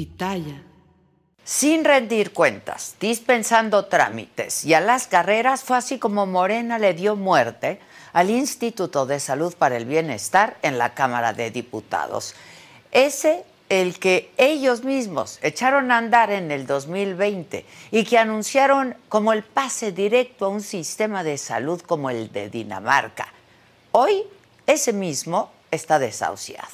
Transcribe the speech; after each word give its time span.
pitaya. 0.00 0.62
Sin 1.44 1.84
rendir 1.84 2.32
cuentas, 2.32 2.96
dispensando 2.98 3.84
trámites 3.84 4.64
y 4.64 4.72
a 4.72 4.80
las 4.80 5.06
carreras 5.06 5.62
fue 5.62 5.76
así 5.76 5.98
como 5.98 6.24
Morena 6.24 6.78
le 6.78 6.94
dio 6.94 7.16
muerte 7.16 7.80
al 8.14 8.30
Instituto 8.30 9.04
de 9.04 9.20
Salud 9.20 9.54
para 9.58 9.76
el 9.76 9.84
Bienestar 9.84 10.56
en 10.62 10.78
la 10.78 10.94
Cámara 10.94 11.34
de 11.34 11.50
Diputados. 11.50 12.34
Ese 12.92 13.44
el 13.68 13.98
que 13.98 14.32
ellos 14.38 14.84
mismos 14.84 15.38
echaron 15.42 15.90
a 15.90 15.98
andar 15.98 16.30
en 16.30 16.50
el 16.50 16.66
2020 16.66 17.66
y 17.90 18.04
que 18.04 18.16
anunciaron 18.16 18.96
como 19.10 19.34
el 19.34 19.42
pase 19.42 19.92
directo 19.92 20.46
a 20.46 20.48
un 20.48 20.62
sistema 20.62 21.22
de 21.24 21.36
salud 21.36 21.82
como 21.82 22.08
el 22.08 22.32
de 22.32 22.48
Dinamarca. 22.48 23.34
Hoy 23.92 24.22
ese 24.66 24.94
mismo 24.94 25.52
está 25.70 25.98
desahuciado. 25.98 26.68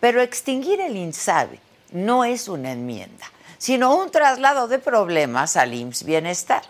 Pero 0.00 0.22
extinguir 0.22 0.80
el 0.80 0.96
INSABI 0.96 1.63
no 1.94 2.24
es 2.24 2.48
una 2.48 2.72
enmienda, 2.72 3.24
sino 3.56 3.96
un 3.96 4.10
traslado 4.10 4.68
de 4.68 4.80
problemas 4.80 5.56
al 5.56 5.72
IMSS 5.72 6.04
Bienestar. 6.04 6.62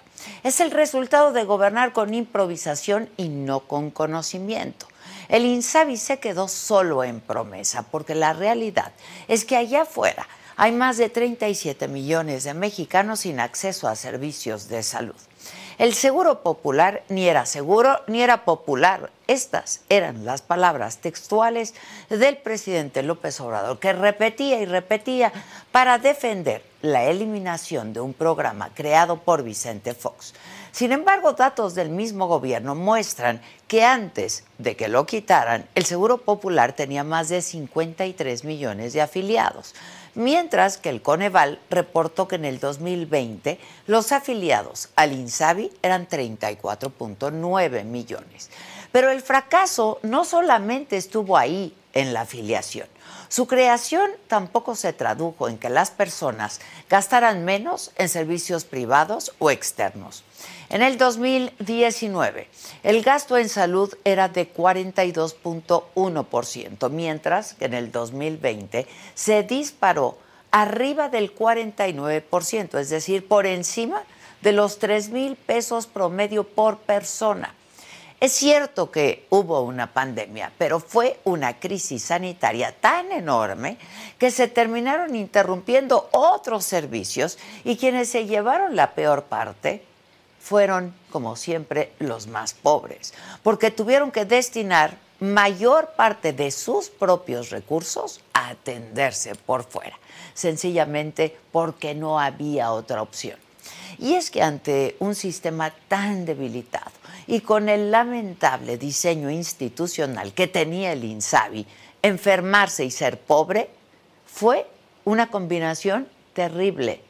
Es 0.42 0.60
el 0.60 0.70
resultado 0.70 1.32
de 1.32 1.45
gobernar 1.45 1.92
con 1.92 2.15
improvisación 2.15 3.09
y 3.16 3.29
no 3.30 3.60
con 3.60 3.91
conocimiento. 3.91 4.87
El 5.29 5.46
INSABI 5.46 5.96
se 5.96 6.18
quedó 6.18 6.46
solo 6.46 7.02
en 7.02 7.20
promesa, 7.20 7.82
porque 7.91 8.15
la 8.15 8.34
realidad 8.34 8.92
es 9.27 9.46
que 9.46 9.56
allá 9.56 9.82
afuera 9.82 10.29
hay 10.56 10.73
más 10.73 10.98
de 10.98 11.09
37 11.09 11.88
millones 11.88 12.45
de 12.45 12.52
mexicanos 12.52 13.20
sin 13.20 13.41
acceso 13.41 13.88
a 13.88 13.96
servicios 13.96 14.68
de 14.68 14.82
salud. 14.82 15.16
El 15.77 15.92
seguro 15.95 16.42
popular 16.42 17.02
ni 17.09 17.27
era 17.27 17.46
seguro 17.46 18.01
ni 18.06 18.23
era 18.23 18.45
popular. 18.45 19.10
Estas 19.27 19.80
eran 19.88 20.24
las 20.24 20.41
palabras 20.41 20.98
textuales 20.98 21.74
del 22.09 22.37
presidente 22.37 23.02
López 23.02 23.41
Obrador, 23.41 23.80
que 23.80 23.92
repetía 23.92 24.60
y 24.60 24.66
repetía 24.66 25.32
para 25.73 25.98
defender 25.98 26.62
la 26.80 27.05
eliminación 27.05 27.93
de 27.93 28.01
un 28.01 28.13
programa 28.13 28.71
creado 28.73 29.18
por 29.18 29.43
Vicente 29.43 29.95
Fox. 29.95 30.35
Sin 30.71 30.93
embargo, 30.93 31.32
datos 31.32 31.74
del 31.74 31.88
mismo 31.88 32.29
gobierno 32.29 32.74
muestran 32.74 33.41
que 33.66 33.85
antes 33.85 34.45
de 34.59 34.76
que 34.76 34.88
lo 34.88 35.07
quitaran, 35.07 35.66
el 35.74 35.85
Seguro 35.87 36.18
Popular 36.18 36.73
tenía 36.73 37.02
más 37.02 37.29
de 37.29 37.43
53 37.43 38.45
millones 38.45 38.93
de 38.93 39.01
afiliados 39.01 39.74
mientras 40.15 40.79
que 40.79 40.90
el 40.90 41.02
Coneval 41.02 41.60
reportó 41.70 42.29
que 42.29 42.37
en 42.37 42.45
el 42.45 42.60
2020 42.60 43.59
los 43.87 44.12
afiliados 44.12 44.90
al 44.96 45.12
INSABI 45.12 45.73
eran 45.82 46.09
34.9 46.09 47.84
millones. 47.84 48.51
Pero 48.92 49.10
el 49.10 49.23
fracaso 49.23 49.98
no 50.02 50.24
solamente 50.24 50.96
estuvo 50.96 51.37
ahí 51.37 51.74
en 51.92 52.12
la 52.12 52.23
afiliación. 52.23 52.88
Su 53.28 53.46
creación 53.46 54.10
tampoco 54.28 54.74
se 54.74 54.92
tradujo 54.92 55.48
en 55.48 55.58
que 55.58 55.70
las 55.70 55.90
personas 55.90 56.60
gastaran 56.88 57.44
menos 57.44 57.90
en 57.96 58.08
servicios 58.08 58.64
privados 58.64 59.34
o 59.38 59.50
externos. 59.50 60.24
En 60.68 60.82
el 60.82 60.98
2019, 60.98 62.48
el 62.82 63.02
gasto 63.02 63.36
en 63.36 63.48
salud 63.48 63.95
era 64.04 64.28
de 64.28 64.52
42.1%, 64.52 66.91
mientras 66.91 67.54
que 67.54 67.64
en 67.66 67.75
el 67.75 67.92
2020 67.92 68.86
se 69.14 69.42
disparó 69.42 70.19
arriba 70.50 71.08
del 71.08 71.34
49%, 71.34 72.78
es 72.78 72.88
decir, 72.88 73.26
por 73.26 73.47
encima 73.47 74.02
de 74.41 74.52
los 74.52 74.78
3 74.78 75.10
mil 75.10 75.36
pesos 75.36 75.86
promedio 75.86 76.44
por 76.44 76.78
persona. 76.78 77.54
Es 78.20 78.32
cierto 78.32 78.91
que 78.91 79.26
hubo 79.31 79.60
una 79.62 79.93
pandemia, 79.93 80.53
pero 80.56 80.81
fue 80.81 81.19
una 81.25 81.59
crisis 81.59 82.04
sanitaria 82.04 82.72
tan 82.72 83.12
enorme 83.12 83.76
que 84.19 84.31
se 84.31 84.48
terminaron 84.48 85.15
interrumpiendo 85.15 86.09
otros 86.12 86.65
servicios 86.65 87.38
y 87.65 87.76
quienes 87.76 88.09
se 88.09 88.26
llevaron 88.26 88.76
la 88.76 88.92
peor 88.94 89.25
parte 89.25 89.84
fueron, 90.41 90.94
como 91.10 91.36
siempre, 91.36 91.92
los 91.98 92.26
más 92.26 92.54
pobres, 92.54 93.14
porque 93.42 93.70
tuvieron 93.70 94.10
que 94.10 94.25
destinar 94.25 94.96
mayor 95.20 95.92
parte 95.96 96.32
de 96.32 96.50
sus 96.50 96.91
propios 96.91 97.50
recursos 97.50 98.20
a 98.32 98.50
atenderse 98.50 99.34
por 99.34 99.64
fuera, 99.64 99.98
sencillamente 100.34 101.36
porque 101.50 101.94
no 101.94 102.20
había 102.20 102.72
otra 102.72 103.00
opción. 103.00 103.38
Y 103.98 104.14
es 104.14 104.31
que 104.31 104.42
ante 104.42 104.96
un 104.98 105.14
sistema 105.14 105.72
tan 105.88 106.26
debilitado 106.26 106.91
y 107.26 107.40
con 107.40 107.68
el 107.68 107.90
lamentable 107.90 108.78
diseño 108.78 109.30
institucional 109.30 110.34
que 110.34 110.46
tenía 110.46 110.92
el 110.92 111.04
INSABI, 111.04 111.66
enfermarse 112.02 112.84
y 112.84 112.90
ser 112.90 113.18
pobre 113.18 113.70
fue 114.26 114.66
una 115.04 115.30
combinación 115.30 116.08
terrible, 116.32 117.00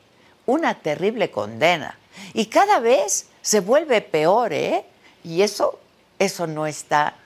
una 0.46 0.80
terrible 0.80 1.30
condena 1.30 1.98
y 2.32 2.46
cada 2.46 2.80
vez 2.80 3.28
se 3.42 3.60
vuelve 3.60 4.00
peor, 4.00 4.52
¿eh? 4.52 4.84
Y 5.22 5.42
eso, 5.42 5.78
eso 6.18 6.46
no 6.46 6.66
está 6.66 7.16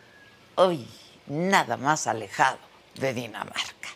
hoy 0.54 0.86
nada 1.26 1.76
más 1.76 2.06
alejado 2.06 2.58
de 2.94 3.12
Dinamarca. 3.12 3.88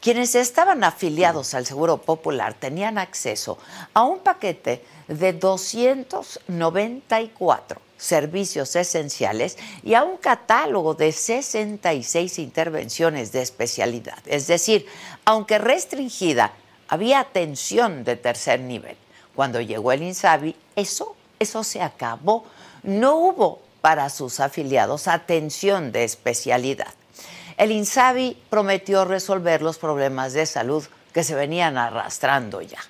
Quienes 0.00 0.34
estaban 0.34 0.84
afiliados 0.84 1.54
al 1.54 1.66
Seguro 1.66 1.98
Popular 1.98 2.54
tenían 2.54 2.98
acceso 2.98 3.58
a 3.92 4.04
un 4.04 4.20
paquete 4.20 4.84
de 5.08 5.32
294 5.32 7.85
servicios 7.96 8.76
esenciales 8.76 9.56
y 9.82 9.94
a 9.94 10.04
un 10.04 10.16
catálogo 10.16 10.94
de 10.94 11.12
66 11.12 12.38
intervenciones 12.38 13.32
de 13.32 13.42
especialidad. 13.42 14.18
Es 14.26 14.46
decir, 14.46 14.86
aunque 15.24 15.58
restringida, 15.58 16.52
había 16.88 17.20
atención 17.20 18.04
de 18.04 18.16
tercer 18.16 18.60
nivel. 18.60 18.96
Cuando 19.34 19.60
llegó 19.60 19.92
el 19.92 20.02
INSABI, 20.02 20.56
eso, 20.76 21.16
eso 21.38 21.64
se 21.64 21.82
acabó. 21.82 22.44
No 22.82 23.16
hubo 23.16 23.60
para 23.80 24.08
sus 24.08 24.40
afiliados 24.40 25.08
atención 25.08 25.92
de 25.92 26.04
especialidad. 26.04 26.92
El 27.56 27.70
INSABI 27.70 28.36
prometió 28.50 29.04
resolver 29.04 29.62
los 29.62 29.78
problemas 29.78 30.32
de 30.32 30.46
salud 30.46 30.84
que 31.12 31.24
se 31.24 31.34
venían 31.34 31.78
arrastrando 31.78 32.60
ya. 32.60 32.80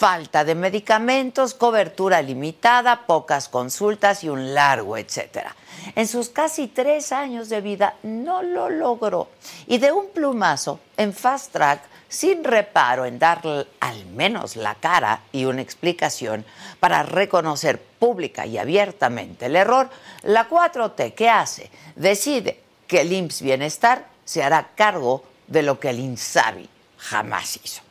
Falta 0.00 0.44
de 0.44 0.54
medicamentos, 0.54 1.52
cobertura 1.52 2.22
limitada, 2.22 3.04
pocas 3.04 3.50
consultas 3.50 4.24
y 4.24 4.30
un 4.30 4.54
largo 4.54 4.96
etcétera. 4.96 5.54
En 5.94 6.08
sus 6.08 6.30
casi 6.30 6.68
tres 6.68 7.12
años 7.12 7.50
de 7.50 7.60
vida 7.60 7.96
no 8.02 8.42
lo 8.42 8.70
logró. 8.70 9.28
Y 9.66 9.76
de 9.76 9.92
un 9.92 10.08
plumazo, 10.08 10.80
en 10.96 11.12
Fast 11.12 11.52
Track, 11.52 11.82
sin 12.08 12.44
reparo 12.44 13.04
en 13.04 13.18
dar 13.18 13.42
al 13.80 14.06
menos 14.06 14.56
la 14.56 14.74
cara 14.74 15.20
y 15.32 15.44
una 15.44 15.60
explicación 15.60 16.46
para 16.80 17.02
reconocer 17.02 17.78
pública 17.78 18.46
y 18.46 18.56
abiertamente 18.56 19.44
el 19.44 19.56
error, 19.56 19.90
la 20.22 20.48
4T, 20.48 21.12
¿qué 21.12 21.28
hace? 21.28 21.70
Decide 21.94 22.58
que 22.86 23.02
el 23.02 23.12
IMSS 23.12 23.42
Bienestar 23.42 24.06
se 24.24 24.42
hará 24.42 24.70
cargo 24.74 25.24
de 25.46 25.62
lo 25.62 25.78
que 25.78 25.90
el 25.90 25.98
INSABI 25.98 26.70
jamás 26.96 27.60
hizo. 27.62 27.89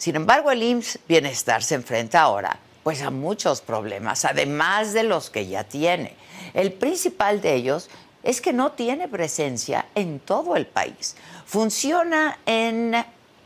Sin 0.00 0.16
embargo, 0.16 0.50
el 0.50 0.62
IMSS 0.62 0.98
Bienestar 1.06 1.62
se 1.62 1.74
enfrenta 1.74 2.22
ahora 2.22 2.58
pues 2.82 3.02
a 3.02 3.10
muchos 3.10 3.60
problemas, 3.60 4.24
además 4.24 4.94
de 4.94 5.02
los 5.02 5.28
que 5.28 5.46
ya 5.46 5.64
tiene. 5.64 6.16
El 6.54 6.72
principal 6.72 7.42
de 7.42 7.54
ellos 7.54 7.90
es 8.22 8.40
que 8.40 8.54
no 8.54 8.72
tiene 8.72 9.08
presencia 9.08 9.84
en 9.94 10.18
todo 10.18 10.56
el 10.56 10.66
país. 10.66 11.16
Funciona 11.44 12.38
en 12.46 12.94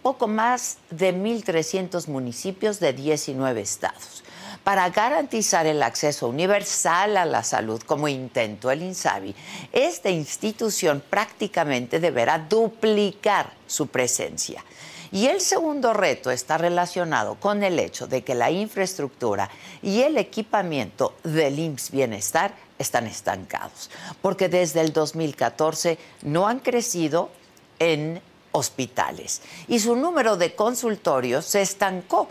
poco 0.01 0.29
más 0.29 0.79
de 0.91 1.13
1.300 1.13 2.07
municipios 2.07 2.79
de 2.79 2.93
19 2.93 3.61
estados. 3.61 4.23
Para 4.63 4.89
garantizar 4.91 5.67
el 5.67 5.83
acceso 5.83 6.29
universal 6.29 7.17
a 7.17 7.25
la 7.25 7.43
salud, 7.43 7.83
como 7.83 8.07
intentó 8.07 8.71
el 8.71 8.83
INSABI, 8.83 9.35
esta 9.73 10.09
institución 10.09 11.03
prácticamente 11.11 11.99
deberá 11.99 12.39
duplicar 12.39 13.51
su 13.67 13.89
presencia. 13.89 14.63
Y 15.13 15.27
el 15.27 15.41
segundo 15.41 15.93
reto 15.93 16.31
está 16.31 16.59
relacionado 16.59 17.37
con 17.37 17.63
el 17.63 17.79
hecho 17.79 18.07
de 18.07 18.23
que 18.23 18.35
la 18.35 18.51
infraestructura 18.51 19.51
y 19.83 20.03
el 20.03 20.19
equipamiento 20.19 21.15
del 21.23 21.59
IMSS 21.59 21.91
Bienestar 21.91 22.55
están 22.79 23.07
estancados, 23.07 23.91
porque 24.21 24.49
desde 24.49 24.81
el 24.81 24.93
2014 24.93 25.99
no 26.23 26.49
han 26.49 26.61
crecido 26.61 27.31
en 27.79 28.21
hospitales 28.53 29.43
y 29.69 29.81
su 29.81 29.97
número 29.97 30.37
de 30.37 30.55
consultorios 30.55 31.45
se 31.45 31.61
estancó 31.61 32.29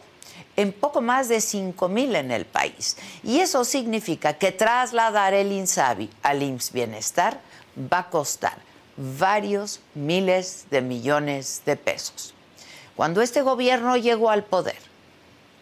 en 0.55 0.71
poco 0.71 1.01
más 1.01 1.27
de 1.29 1.41
5 1.41 1.89
mil 1.89 2.15
en 2.15 2.31
el 2.31 2.45
país. 2.45 2.97
Y 3.23 3.39
eso 3.39 3.65
significa 3.65 4.33
que 4.33 4.51
trasladar 4.51 5.33
el 5.33 5.51
INSABI 5.51 6.09
al 6.21 6.43
IMSS 6.43 6.71
Bienestar 6.71 7.39
va 7.91 7.99
a 7.99 8.09
costar 8.09 8.57
varios 8.95 9.79
miles 9.95 10.65
de 10.69 10.81
millones 10.81 11.61
de 11.65 11.75
pesos. 11.75 12.32
Cuando 12.95 13.21
este 13.21 13.41
gobierno 13.41 13.97
llegó 13.97 14.29
al 14.29 14.43
poder, 14.43 14.77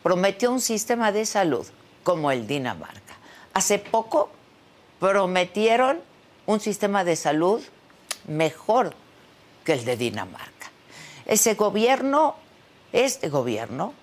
prometió 0.03 0.51
un 0.51 0.59
sistema 0.61 1.11
de 1.11 1.25
salud 1.25 1.65
como 2.03 2.31
el 2.31 2.47
Dinamarca. 2.47 3.15
Hace 3.53 3.79
poco 3.79 4.29
prometieron 4.99 6.01
un 6.45 6.59
sistema 6.59 7.03
de 7.03 7.15
salud 7.15 7.61
mejor 8.27 8.93
que 9.63 9.73
el 9.73 9.85
de 9.85 9.97
Dinamarca. 9.97 10.71
Ese 11.25 11.53
gobierno 11.53 12.35
este 12.91 13.29
gobierno 13.29 13.93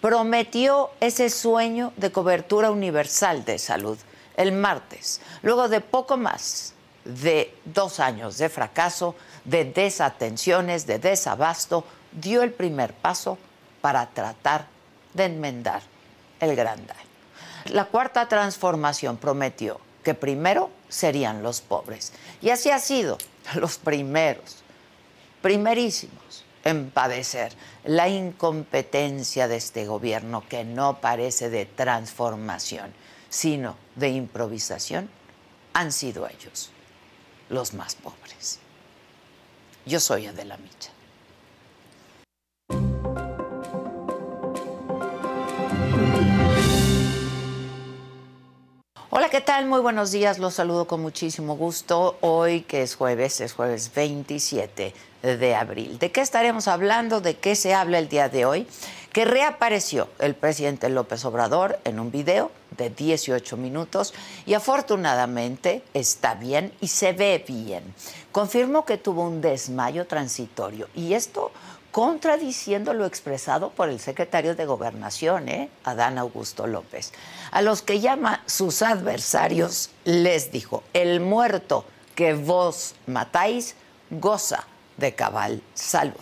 prometió 0.00 0.90
ese 1.00 1.28
sueño 1.28 1.92
de 1.96 2.12
cobertura 2.12 2.70
universal 2.70 3.44
de 3.44 3.58
salud 3.58 3.98
el 4.36 4.52
martes, 4.52 5.20
luego 5.42 5.68
de 5.68 5.80
poco 5.80 6.16
más 6.16 6.74
de 7.04 7.54
dos 7.64 8.00
años 8.00 8.38
de 8.38 8.48
fracaso, 8.48 9.14
de 9.44 9.64
desatenciones, 9.64 10.86
de 10.86 10.98
desabasto, 10.98 11.84
dio 12.16 12.42
el 12.42 12.52
primer 12.52 12.92
paso 12.92 13.38
para 13.80 14.06
tratar 14.06 14.66
de 15.14 15.26
enmendar 15.26 15.82
el 16.40 16.56
gran 16.56 16.84
daño. 16.86 17.00
La 17.66 17.86
cuarta 17.86 18.28
transformación 18.28 19.16
prometió 19.16 19.80
que 20.02 20.14
primero 20.14 20.70
serían 20.88 21.42
los 21.42 21.60
pobres. 21.60 22.12
Y 22.40 22.50
así 22.50 22.70
ha 22.70 22.78
sido, 22.78 23.18
los 23.54 23.78
primeros, 23.78 24.62
primerísimos 25.42 26.44
en 26.64 26.90
padecer 26.90 27.52
la 27.84 28.08
incompetencia 28.08 29.46
de 29.46 29.56
este 29.56 29.86
gobierno 29.86 30.44
que 30.48 30.64
no 30.64 31.00
parece 31.00 31.50
de 31.50 31.66
transformación, 31.66 32.92
sino 33.28 33.76
de 33.94 34.08
improvisación, 34.10 35.08
han 35.72 35.92
sido 35.92 36.28
ellos 36.28 36.70
los 37.48 37.74
más 37.74 37.94
pobres. 37.94 38.58
Yo 39.84 40.00
soy 40.00 40.26
Adela 40.26 40.56
Micha. 40.56 40.95
¿Qué 49.36 49.42
tal? 49.42 49.66
Muy 49.66 49.82
buenos 49.82 50.12
días, 50.12 50.38
los 50.38 50.54
saludo 50.54 50.86
con 50.86 51.02
muchísimo 51.02 51.58
gusto. 51.58 52.16
Hoy 52.22 52.62
que 52.62 52.80
es 52.80 52.94
jueves, 52.94 53.42
es 53.42 53.52
jueves 53.52 53.92
27 53.94 54.94
de 55.20 55.54
abril. 55.54 55.98
¿De 55.98 56.10
qué 56.10 56.22
estaremos 56.22 56.68
hablando? 56.68 57.20
¿De 57.20 57.36
qué 57.36 57.54
se 57.54 57.74
habla 57.74 57.98
el 57.98 58.08
día 58.08 58.30
de 58.30 58.46
hoy? 58.46 58.66
Que 59.12 59.26
reapareció 59.26 60.08
el 60.20 60.34
presidente 60.34 60.88
López 60.88 61.22
Obrador 61.26 61.78
en 61.84 62.00
un 62.00 62.10
video 62.10 62.50
de 62.78 62.88
18 62.88 63.58
minutos 63.58 64.14
y 64.46 64.54
afortunadamente 64.54 65.82
está 65.92 66.34
bien 66.34 66.72
y 66.80 66.88
se 66.88 67.12
ve 67.12 67.44
bien. 67.46 67.94
Confirmó 68.32 68.86
que 68.86 68.96
tuvo 68.96 69.22
un 69.24 69.42
desmayo 69.42 70.06
transitorio 70.06 70.88
y 70.94 71.12
esto 71.12 71.52
contradiciendo 71.96 72.92
lo 72.92 73.06
expresado 73.06 73.70
por 73.70 73.88
el 73.88 74.00
secretario 74.00 74.54
de 74.54 74.66
Gobernación, 74.66 75.48
¿eh? 75.48 75.70
Adán 75.82 76.18
Augusto 76.18 76.66
López. 76.66 77.14
A 77.50 77.62
los 77.62 77.80
que 77.80 78.00
llama 78.00 78.42
sus 78.44 78.82
adversarios, 78.82 79.88
les 80.04 80.52
dijo, 80.52 80.82
el 80.92 81.20
muerto 81.20 81.86
que 82.14 82.34
vos 82.34 82.96
matáis 83.06 83.76
goza 84.10 84.66
de 84.98 85.14
cabal 85.14 85.62
salud. 85.72 86.20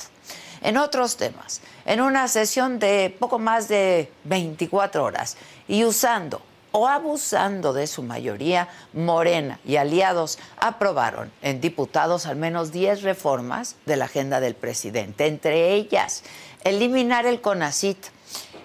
En 0.63 0.77
otros 0.77 1.17
temas, 1.17 1.61
en 1.87 2.01
una 2.01 2.29
sesión 2.29 2.79
de 2.79 3.13
poco 3.19 3.41
más 3.41 3.67
de 3.67 4.13
24 4.23 5.03
horas 5.03 5.37
y 5.67 5.83
usando 5.83 6.41
o 6.77 6.89
abusando 6.89 7.73
de 7.73 7.87
su 7.87 8.03
mayoría, 8.03 8.69
Morena 8.93 9.61
y 9.65 9.77
aliados 9.77 10.41
aprobaron 10.57 11.31
en 11.41 11.61
diputados 11.61 12.27
al 12.27 12.35
menos 12.35 12.73
10 12.73 13.03
reformas 13.03 13.77
de 13.87 13.97
la 13.97 14.07
agenda 14.07 14.41
del 14.41 14.57
presidente, 14.57 15.29
entre 15.29 15.75
ellas 15.75 16.25
eliminar 16.65 17.27
el 17.27 17.41
CONACIT, 17.41 17.99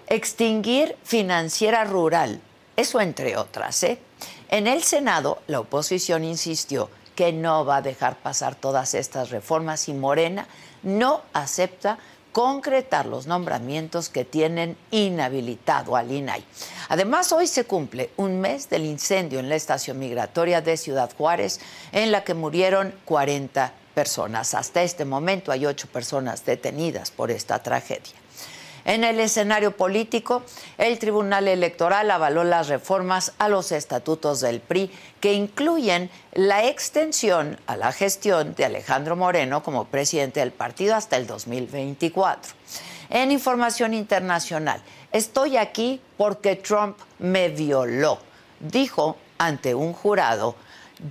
extinguir 0.07 0.97
financiera 1.03 1.83
rural, 1.83 2.41
eso 2.75 2.99
entre 2.99 3.37
otras. 3.37 3.83
¿eh? 3.83 3.99
En 4.49 4.65
el 4.65 4.81
Senado, 4.81 5.43
la 5.45 5.59
oposición 5.59 6.23
insistió 6.23 6.89
que 7.15 7.31
no 7.31 7.63
va 7.63 7.77
a 7.77 7.81
dejar 7.83 8.15
pasar 8.15 8.55
todas 8.55 8.95
estas 8.95 9.29
reformas 9.29 9.87
y 9.87 9.93
Morena 9.93 10.47
no 10.81 11.21
acepta 11.33 11.99
concretar 12.31 13.05
los 13.05 13.27
nombramientos 13.27 14.09
que 14.09 14.25
tienen 14.25 14.77
inhabilitado 14.91 15.95
al 15.95 16.11
INAI. 16.11 16.43
Además, 16.89 17.31
hoy 17.31 17.47
se 17.47 17.65
cumple 17.65 18.11
un 18.17 18.39
mes 18.39 18.69
del 18.69 18.85
incendio 18.85 19.39
en 19.39 19.49
la 19.49 19.55
estación 19.55 19.99
migratoria 19.99 20.61
de 20.61 20.77
Ciudad 20.77 21.11
Juárez, 21.17 21.59
en 21.91 22.11
la 22.11 22.23
que 22.23 22.33
murieron 22.33 22.93
40 23.05 23.73
personas. 23.93 24.53
Hasta 24.53 24.83
este 24.83 25.05
momento 25.05 25.51
hay 25.51 25.65
ocho 25.65 25.87
personas 25.87 26.45
detenidas 26.45 27.11
por 27.11 27.31
esta 27.31 27.61
tragedia. 27.61 28.18
En 28.89 29.03
el 29.03 29.19
escenario 29.19 29.77
político, 29.77 30.41
el 30.79 30.97
Tribunal 30.97 31.47
Electoral 31.47 32.09
avaló 32.09 32.43
las 32.43 32.69
reformas 32.69 33.33
a 33.37 33.47
los 33.47 33.71
estatutos 33.71 34.41
del 34.41 34.61
PRI 34.61 34.89
que 35.19 35.33
incluyen 35.33 36.09
la 36.33 36.65
extensión 36.65 37.59
a 37.67 37.77
la 37.77 37.91
gestión 37.91 38.55
de 38.55 38.65
Alejandro 38.65 39.15
Moreno 39.15 39.61
como 39.61 39.85
presidente 39.85 40.39
del 40.39 40.51
partido 40.51 40.95
hasta 40.95 41.17
el 41.17 41.27
2024. 41.27 42.53
En 43.11 43.31
información 43.31 43.93
internacional, 43.93 44.81
estoy 45.11 45.57
aquí 45.57 46.01
porque 46.17 46.55
Trump 46.55 46.97
me 47.19 47.49
violó, 47.49 48.17
dijo 48.59 49.17
ante 49.37 49.75
un 49.75 49.93
jurado 49.93 50.55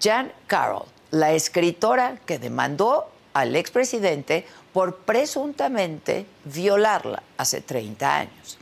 Jan 0.02 0.32
Carroll, 0.48 0.88
la 1.12 1.30
escritora 1.30 2.18
que 2.26 2.40
demandó 2.40 3.08
al 3.34 3.54
expresidente 3.54 4.46
por 4.72 4.96
presuntamente 4.96 6.26
violarla 6.44 7.22
hace 7.36 7.60
30 7.60 8.16
años. 8.16 8.58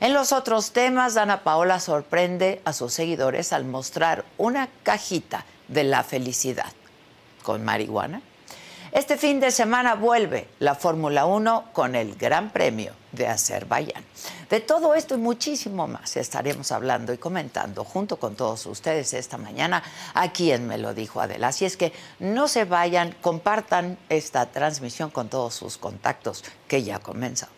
En 0.00 0.14
los 0.14 0.32
otros 0.32 0.70
temas, 0.70 1.14
Dana 1.14 1.42
Paola 1.42 1.80
sorprende 1.80 2.62
a 2.64 2.72
sus 2.72 2.92
seguidores 2.92 3.52
al 3.52 3.64
mostrar 3.64 4.24
una 4.36 4.68
cajita 4.84 5.44
de 5.66 5.84
la 5.84 6.04
felicidad 6.04 6.72
con 7.42 7.64
marihuana 7.64 8.22
este 8.98 9.16
fin 9.16 9.38
de 9.38 9.52
semana 9.52 9.94
vuelve 9.94 10.48
la 10.58 10.74
Fórmula 10.74 11.24
1 11.24 11.66
con 11.72 11.94
el 11.94 12.16
Gran 12.16 12.50
Premio 12.50 12.92
de 13.12 13.28
Azerbaiyán. 13.28 14.04
De 14.50 14.58
todo 14.58 14.96
esto 14.96 15.14
y 15.14 15.18
muchísimo 15.18 15.86
más 15.86 16.16
estaremos 16.16 16.72
hablando 16.72 17.12
y 17.12 17.18
comentando 17.18 17.84
junto 17.84 18.18
con 18.18 18.34
todos 18.34 18.66
ustedes 18.66 19.14
esta 19.14 19.38
mañana 19.38 19.84
aquí 20.14 20.50
en 20.50 20.66
Me 20.66 20.78
lo 20.78 20.94
dijo 20.94 21.20
Adela. 21.20 21.48
Así 21.48 21.64
es 21.64 21.76
que 21.76 21.92
no 22.18 22.48
se 22.48 22.64
vayan, 22.64 23.14
compartan 23.20 23.98
esta 24.08 24.46
transmisión 24.46 25.10
con 25.10 25.28
todos 25.28 25.54
sus 25.54 25.78
contactos 25.78 26.42
que 26.66 26.82
ya 26.82 26.98
comenzamos. 26.98 27.57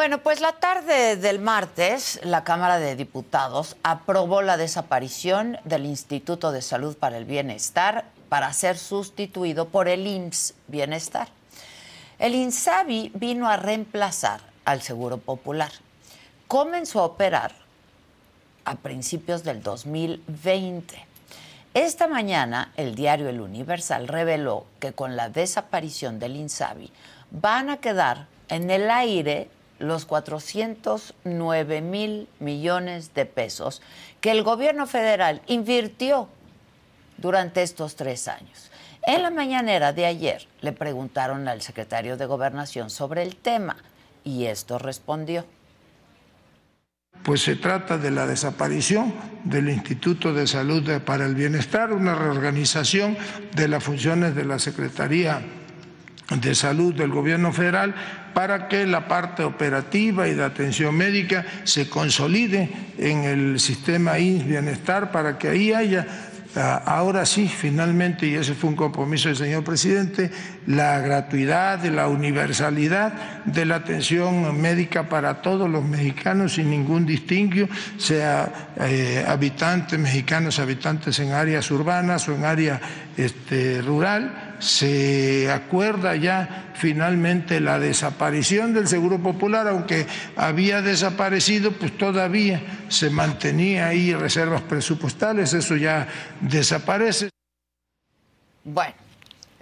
Bueno, 0.00 0.22
pues 0.22 0.40
la 0.40 0.52
tarde 0.52 1.16
del 1.16 1.40
martes, 1.40 2.20
la 2.22 2.42
Cámara 2.42 2.78
de 2.78 2.96
Diputados 2.96 3.76
aprobó 3.82 4.40
la 4.40 4.56
desaparición 4.56 5.58
del 5.64 5.84
Instituto 5.84 6.52
de 6.52 6.62
Salud 6.62 6.96
para 6.96 7.18
el 7.18 7.26
Bienestar 7.26 8.06
para 8.30 8.50
ser 8.54 8.78
sustituido 8.78 9.68
por 9.68 9.88
el 9.88 10.06
IMSS 10.06 10.54
Bienestar. 10.68 11.28
El 12.18 12.34
INSABI 12.34 13.12
vino 13.14 13.46
a 13.46 13.58
reemplazar 13.58 14.40
al 14.64 14.80
Seguro 14.80 15.18
Popular. 15.18 15.70
Comenzó 16.48 17.00
a 17.00 17.04
operar 17.04 17.52
a 18.64 18.76
principios 18.76 19.44
del 19.44 19.62
2020. 19.62 20.96
Esta 21.74 22.08
mañana, 22.08 22.72
el 22.78 22.94
diario 22.94 23.28
El 23.28 23.42
Universal 23.42 24.08
reveló 24.08 24.64
que 24.78 24.94
con 24.94 25.14
la 25.14 25.28
desaparición 25.28 26.18
del 26.18 26.36
INSABI 26.36 26.90
van 27.32 27.68
a 27.68 27.76
quedar 27.76 28.28
en 28.48 28.70
el 28.70 28.90
aire 28.90 29.50
los 29.80 30.04
409 30.04 31.80
mil 31.80 32.28
millones 32.38 33.12
de 33.14 33.26
pesos 33.26 33.82
que 34.20 34.30
el 34.30 34.44
gobierno 34.44 34.86
federal 34.86 35.42
invirtió 35.46 36.28
durante 37.16 37.62
estos 37.62 37.96
tres 37.96 38.28
años. 38.28 38.70
En 39.02 39.22
la 39.22 39.30
mañanera 39.30 39.92
de 39.92 40.06
ayer 40.06 40.46
le 40.60 40.72
preguntaron 40.72 41.48
al 41.48 41.62
secretario 41.62 42.16
de 42.16 42.26
Gobernación 42.26 42.90
sobre 42.90 43.22
el 43.22 43.36
tema 43.36 43.76
y 44.22 44.44
esto 44.44 44.78
respondió. 44.78 45.46
Pues 47.24 47.42
se 47.42 47.56
trata 47.56 47.98
de 47.98 48.10
la 48.10 48.26
desaparición 48.26 49.14
del 49.44 49.68
Instituto 49.70 50.32
de 50.32 50.46
Salud 50.46 51.02
para 51.02 51.26
el 51.26 51.34
Bienestar, 51.34 51.92
una 51.92 52.14
reorganización 52.14 53.16
de 53.54 53.68
las 53.68 53.82
funciones 53.82 54.34
de 54.34 54.44
la 54.44 54.58
Secretaría 54.58 55.42
de 56.30 56.54
Salud 56.54 56.94
del 56.94 57.10
Gobierno 57.10 57.52
Federal 57.52 57.94
para 58.34 58.68
que 58.68 58.86
la 58.86 59.08
parte 59.08 59.42
operativa 59.42 60.28
y 60.28 60.34
de 60.34 60.44
atención 60.44 60.94
médica 60.94 61.44
se 61.64 61.88
consolide 61.88 62.70
en 62.98 63.24
el 63.24 63.60
sistema 63.60 64.18
INS 64.18 64.46
Bienestar 64.46 65.10
para 65.10 65.36
que 65.38 65.48
ahí 65.48 65.72
haya 65.72 66.06
Ah, 66.56 66.82
ahora 66.84 67.26
sí, 67.26 67.46
finalmente, 67.46 68.26
y 68.26 68.34
ese 68.34 68.54
fue 68.54 68.70
un 68.70 68.76
compromiso 68.76 69.28
del 69.28 69.36
señor 69.36 69.62
presidente, 69.62 70.32
la 70.66 70.98
gratuidad, 70.98 71.84
la 71.84 72.08
universalidad 72.08 73.44
de 73.44 73.64
la 73.64 73.76
atención 73.76 74.60
médica 74.60 75.08
para 75.08 75.42
todos 75.42 75.70
los 75.70 75.84
mexicanos 75.84 76.54
sin 76.54 76.70
ningún 76.70 77.06
distinguio, 77.06 77.68
sea 77.98 78.72
eh, 78.80 79.24
habitantes 79.28 79.96
mexicanos, 79.96 80.58
habitantes 80.58 81.20
en 81.20 81.30
áreas 81.30 81.70
urbanas 81.70 82.28
o 82.28 82.34
en 82.34 82.44
área 82.44 82.80
este, 83.16 83.80
rural 83.80 84.49
se 84.60 85.50
acuerda 85.50 86.14
ya 86.16 86.72
finalmente 86.74 87.60
la 87.60 87.78
desaparición 87.78 88.74
del 88.74 88.86
Seguro 88.86 89.18
Popular, 89.18 89.66
aunque 89.66 90.06
había 90.36 90.82
desaparecido, 90.82 91.72
pues 91.72 91.96
todavía 91.96 92.84
se 92.88 93.10
mantenía 93.10 93.88
ahí 93.88 94.14
reservas 94.14 94.62
presupuestales, 94.62 95.54
eso 95.54 95.76
ya 95.76 96.06
desaparece. 96.40 97.30
Bueno, 98.62 98.94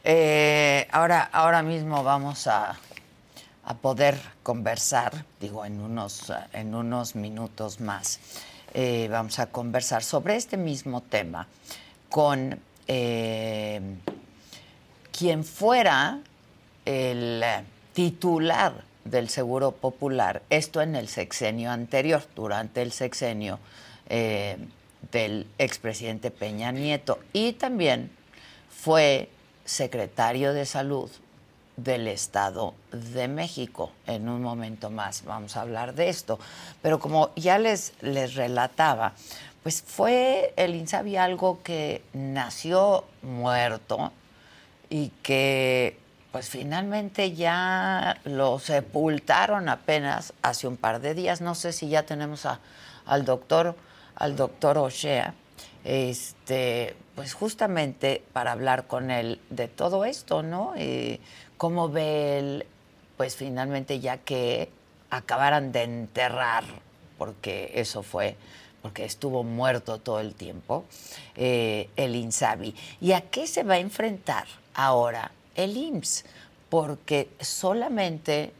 eh, 0.02 0.88
ahora, 0.90 1.22
ahora 1.32 1.62
mismo 1.62 2.02
vamos 2.02 2.48
a, 2.48 2.76
a, 3.64 3.74
poder 3.74 4.18
conversar, 4.42 5.24
digo, 5.40 5.64
en 5.64 5.80
unos, 5.80 6.32
en 6.52 6.74
unos 6.74 7.14
minutos 7.14 7.80
más, 7.80 8.18
eh, 8.74 9.08
vamos 9.10 9.38
a 9.38 9.46
conversar 9.46 10.02
sobre 10.02 10.34
este 10.34 10.56
mismo 10.56 11.02
tema 11.02 11.46
con... 12.08 12.58
Eh, 12.88 13.80
quien 15.18 15.42
fuera 15.42 16.20
el 16.84 17.42
titular 17.92 18.84
del 19.04 19.28
Seguro 19.28 19.72
Popular, 19.72 20.42
esto 20.48 20.80
en 20.80 20.94
el 20.94 21.08
sexenio 21.08 21.72
anterior, 21.72 22.22
durante 22.37 22.82
el 22.82 22.92
sexenio 22.92 23.58
eh, 24.08 24.58
del 25.10 25.48
expresidente 25.58 26.30
Peña 26.30 26.70
Nieto, 26.70 27.18
y 27.32 27.54
también 27.54 28.12
fue 28.70 29.28
secretario 29.64 30.52
de 30.52 30.64
Salud 30.64 31.10
del 31.76 32.06
Estado 32.06 32.75
de 32.92 33.26
México. 33.26 33.90
En 34.06 34.28
un 34.28 34.40
momento 34.40 34.88
más 34.88 35.25
vamos 35.25 35.56
a 35.56 35.62
hablar 35.62 35.96
de 35.96 36.10
esto. 36.10 36.38
Pero 36.80 37.00
como 37.00 37.30
ya 37.34 37.58
les, 37.58 37.92
les 38.02 38.34
relataba, 38.34 39.14
pues 39.64 39.82
fue 39.82 40.52
el 40.56 40.76
INSABI 40.76 41.16
algo 41.16 41.60
que 41.64 42.02
nació 42.12 43.04
muerto, 43.22 44.12
y 44.90 45.09
que 45.23 45.99
pues 46.33 46.50
finalmente 46.50 47.33
ya 47.33 48.21
lo 48.25 48.59
sepultaron 48.59 49.68
apenas 49.68 50.35
hace 50.42 50.68
un 50.68 50.76
par 50.76 51.00
de 51.00 51.14
días. 51.14 51.40
No 51.40 51.54
sé 51.54 51.73
si 51.73 51.88
ya 51.88 52.04
tenemos 52.04 52.47
al 53.07 53.25
doctor, 53.25 53.76
al 54.14 54.37
doctor 54.37 54.78
O'Shea, 54.78 55.35
este, 55.85 56.95
pues 57.14 57.33
justamente 57.33 58.23
para 58.33 58.52
hablar 58.52 58.87
con 58.87 59.11
él 59.11 59.40
de 59.50 59.68
todo 59.68 60.04
esto, 60.04 60.42
¿no? 60.42 60.75
Y 60.76 61.21
cómo 61.57 61.88
ve 61.88 62.38
él, 62.38 62.66
pues 63.16 63.37
finalmente 63.37 64.00
ya 64.00 64.18
que 64.18 64.71
acabaran 65.11 65.73
de 65.73 65.85
enterrar, 65.85 66.64
porque 67.16 67.73
eso 67.75 68.02
fue 68.02 68.37
porque 68.83 69.04
estuvo 69.04 69.42
muerto 69.42 69.99
todo 69.99 70.21
el 70.21 70.35
tiempo, 70.35 70.85
eh, 71.35 71.90
el 71.97 72.14
INSABI. 72.14 72.75
¿Y 73.00 73.12
a 73.12 73.23
qué 73.23 73.49
se 73.49 73.64
va 73.64 73.75
a 73.75 73.78
enfrentar 73.78 74.47
ahora 74.78 75.32
el 75.54 75.76
IMSS? 75.76 76.25
Porque 76.70 77.28
solamente 77.40 78.52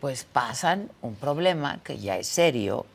pues 0.00 0.24
pasan 0.24 0.90
un 1.02 1.14
problema 1.16 1.80
que 1.82 1.98
ya 1.98 2.16
es 2.16 2.28
serio 2.28 2.86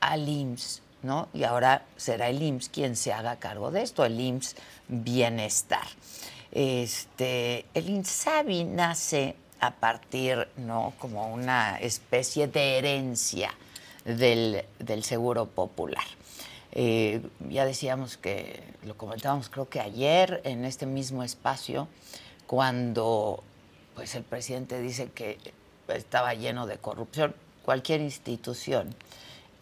al 0.00 0.28
IMSS, 0.28 0.82
¿no? 1.02 1.28
Y 1.34 1.44
ahora 1.44 1.82
será 1.96 2.28
el 2.28 2.42
IMSS 2.42 2.68
quien 2.70 2.96
se 2.96 3.12
haga 3.12 3.36
cargo 3.36 3.70
de 3.70 3.82
esto, 3.82 4.04
el 4.04 4.18
IMSS 4.18 4.56
Bienestar. 4.88 5.86
Este, 6.52 7.66
el 7.74 7.90
INSABI 7.90 8.64
nace 8.64 9.36
a 9.60 9.72
partir, 9.72 10.48
¿no? 10.56 10.94
Como 10.98 11.32
una 11.32 11.76
especie 11.78 12.48
de 12.48 12.78
herencia 12.78 13.50
del, 14.04 14.64
Seguro 15.02 15.46
Popular. 15.46 16.04
Eh, 16.78 17.22
ya 17.48 17.64
decíamos 17.64 18.18
que, 18.18 18.62
lo 18.84 18.98
comentábamos 18.98 19.48
creo 19.48 19.66
que 19.66 19.80
ayer 19.80 20.42
en 20.44 20.66
este 20.66 20.84
mismo 20.84 21.22
espacio, 21.22 21.88
cuando 22.46 23.42
pues 23.94 24.14
el 24.14 24.24
presidente 24.24 24.78
dice 24.82 25.10
que 25.10 25.38
estaba 25.88 26.34
lleno 26.34 26.66
de 26.66 26.76
corrupción, 26.76 27.34
cualquier 27.64 28.02
institución, 28.02 28.94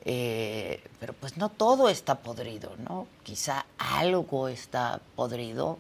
eh, 0.05 0.83
pero 0.99 1.13
pues 1.13 1.37
no 1.37 1.51
todo 1.51 1.89
está 1.89 2.17
podrido, 2.17 2.73
¿no? 2.79 3.07
Quizá 3.23 3.65
algo 3.79 4.49
está 4.49 5.01
podrido 5.15 5.79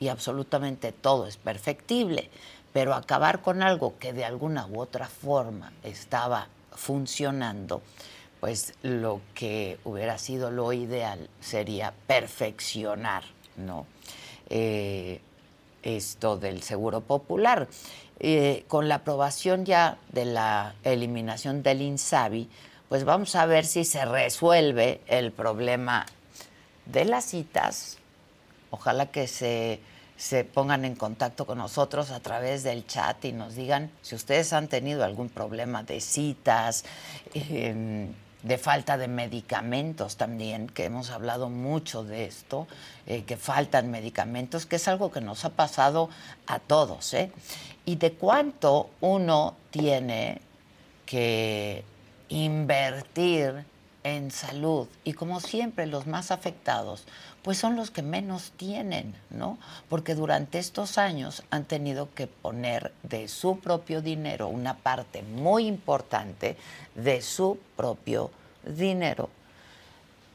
y 0.00 0.08
absolutamente 0.08 0.90
todo 0.90 1.28
es 1.28 1.36
perfectible, 1.36 2.28
pero 2.72 2.94
acabar 2.94 3.40
con 3.40 3.62
algo 3.62 4.00
que 4.00 4.12
de 4.12 4.24
alguna 4.24 4.66
u 4.66 4.80
otra 4.80 5.06
forma 5.06 5.72
estaba 5.84 6.48
funcionando, 6.74 7.82
pues 8.42 8.74
lo 8.82 9.20
que 9.36 9.78
hubiera 9.84 10.18
sido 10.18 10.50
lo 10.50 10.72
ideal 10.72 11.30
sería 11.40 11.94
perfeccionar, 12.08 13.22
¿no? 13.56 13.86
Eh, 14.50 15.20
esto 15.84 16.36
del 16.38 16.60
seguro 16.64 17.02
popular. 17.02 17.68
Eh, 18.18 18.64
con 18.66 18.88
la 18.88 18.96
aprobación 18.96 19.64
ya 19.64 19.96
de 20.08 20.24
la 20.24 20.74
eliminación 20.82 21.62
del 21.62 21.82
INSABI, 21.82 22.48
pues 22.88 23.04
vamos 23.04 23.36
a 23.36 23.46
ver 23.46 23.64
si 23.64 23.84
se 23.84 24.04
resuelve 24.04 25.02
el 25.06 25.30
problema 25.30 26.04
de 26.86 27.04
las 27.04 27.26
citas. 27.26 27.98
Ojalá 28.70 29.06
que 29.12 29.28
se 29.28 29.78
se 30.22 30.44
pongan 30.44 30.84
en 30.84 30.94
contacto 30.94 31.46
con 31.46 31.58
nosotros 31.58 32.12
a 32.12 32.20
través 32.20 32.62
del 32.62 32.86
chat 32.86 33.24
y 33.24 33.32
nos 33.32 33.56
digan 33.56 33.90
si 34.02 34.14
ustedes 34.14 34.52
han 34.52 34.68
tenido 34.68 35.04
algún 35.04 35.28
problema 35.28 35.82
de 35.82 36.00
citas, 36.00 36.84
em, 37.34 38.12
de 38.42 38.58
falta 38.58 38.98
de 38.98 39.08
medicamentos 39.08 40.16
también, 40.16 40.68
que 40.68 40.84
hemos 40.84 41.10
hablado 41.10 41.48
mucho 41.48 42.02
de 42.04 42.24
esto, 42.24 42.66
eh, 43.06 43.24
que 43.24 43.36
faltan 43.36 43.90
medicamentos, 43.90 44.66
que 44.66 44.76
es 44.76 44.88
algo 44.88 45.10
que 45.10 45.20
nos 45.20 45.44
ha 45.44 45.50
pasado 45.50 46.10
a 46.46 46.58
todos, 46.58 47.14
¿eh? 47.14 47.30
Y 47.84 47.96
de 47.96 48.12
cuánto 48.12 48.90
uno 49.00 49.56
tiene 49.70 50.40
que 51.06 51.84
invertir 52.28 53.64
en 54.04 54.30
salud. 54.30 54.88
Y 55.04 55.12
como 55.12 55.40
siempre, 55.40 55.86
los 55.86 56.06
más 56.06 56.30
afectados 56.30 57.04
pues 57.42 57.58
son 57.58 57.74
los 57.74 57.90
que 57.90 58.02
menos 58.02 58.52
tienen, 58.56 59.14
¿no? 59.30 59.58
Porque 59.88 60.14
durante 60.14 60.58
estos 60.58 60.96
años 60.96 61.42
han 61.50 61.64
tenido 61.64 62.12
que 62.14 62.28
poner 62.28 62.92
de 63.02 63.26
su 63.28 63.58
propio 63.58 64.00
dinero 64.00 64.48
una 64.48 64.76
parte 64.76 65.22
muy 65.22 65.66
importante 65.66 66.56
de 66.94 67.20
su 67.20 67.58
propio 67.76 68.30
dinero 68.64 69.28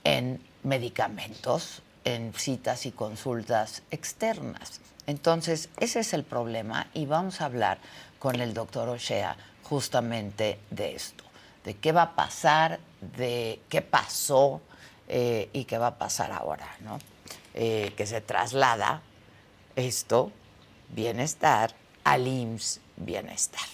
en 0.03 0.41
medicamentos, 0.63 1.81
en 2.03 2.33
citas 2.33 2.85
y 2.85 2.91
consultas 2.91 3.83
externas. 3.89 4.81
Entonces, 5.05 5.69
ese 5.79 6.01
es 6.01 6.13
el 6.13 6.23
problema 6.23 6.87
y 6.93 7.05
vamos 7.05 7.39
a 7.39 7.45
hablar 7.45 7.79
con 8.19 8.41
el 8.41 8.53
doctor 8.53 8.89
O'Shea 8.89 9.37
justamente 9.63 10.59
de 10.69 10.95
esto, 10.95 11.23
de 11.67 11.73
qué 11.73 11.91
va 11.91 12.03
a 12.03 12.15
pasar, 12.15 12.79
de 13.17 13.59
qué 13.67 13.81
pasó, 13.81 14.61
eh, 15.09 15.49
y 15.51 15.65
qué 15.65 15.77
va 15.77 15.87
a 15.87 15.97
pasar 15.97 16.31
ahora, 16.31 16.77
¿no? 16.79 16.97
Eh, 17.53 17.91
que 17.97 18.05
se 18.05 18.21
traslada 18.21 19.01
esto, 19.75 20.31
bienestar, 20.87 21.75
al 22.05 22.25
IMSS 22.25 22.79
bienestar. 22.95 23.67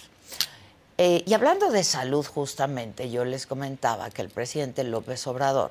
Eh, 0.98 1.22
y 1.24 1.34
hablando 1.34 1.70
de 1.70 1.84
salud, 1.84 2.26
justamente, 2.26 3.10
yo 3.10 3.24
les 3.24 3.46
comentaba 3.46 4.10
que 4.10 4.22
el 4.22 4.28
presidente 4.28 4.82
López 4.82 5.24
Obrador 5.28 5.70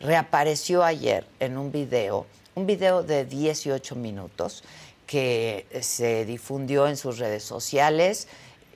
reapareció 0.00 0.84
ayer 0.84 1.26
en 1.38 1.58
un 1.58 1.70
video, 1.70 2.24
un 2.54 2.66
video 2.66 3.02
de 3.02 3.26
18 3.26 3.94
minutos 3.94 4.64
que 5.06 5.66
se 5.82 6.24
difundió 6.24 6.88
en 6.88 6.96
sus 6.96 7.18
redes 7.18 7.44
sociales. 7.44 8.26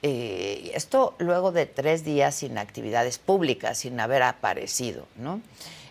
Esto 0.03 1.15
luego 1.19 1.53
de 1.53 1.67
tres 1.67 2.05
días 2.05 2.35
sin 2.35 2.59
actividades 2.59 3.19
públicas, 3.19 3.79
sin 3.79 4.01
haber 4.01 4.23
aparecido, 4.23 5.07
¿no? 5.17 5.41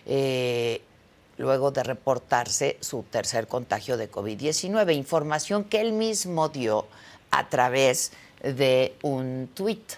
Eh, 0.06 0.82
luego 1.38 1.70
de 1.70 1.82
reportarse 1.82 2.76
su 2.80 3.04
tercer 3.04 3.46
contagio 3.46 3.96
de 3.96 4.10
COVID-19, 4.10 4.94
información 4.94 5.64
que 5.64 5.80
él 5.80 5.92
mismo 5.92 6.48
dio 6.48 6.86
a 7.30 7.48
través 7.48 8.12
de 8.42 8.94
un 9.02 9.48
tuit. 9.54 9.94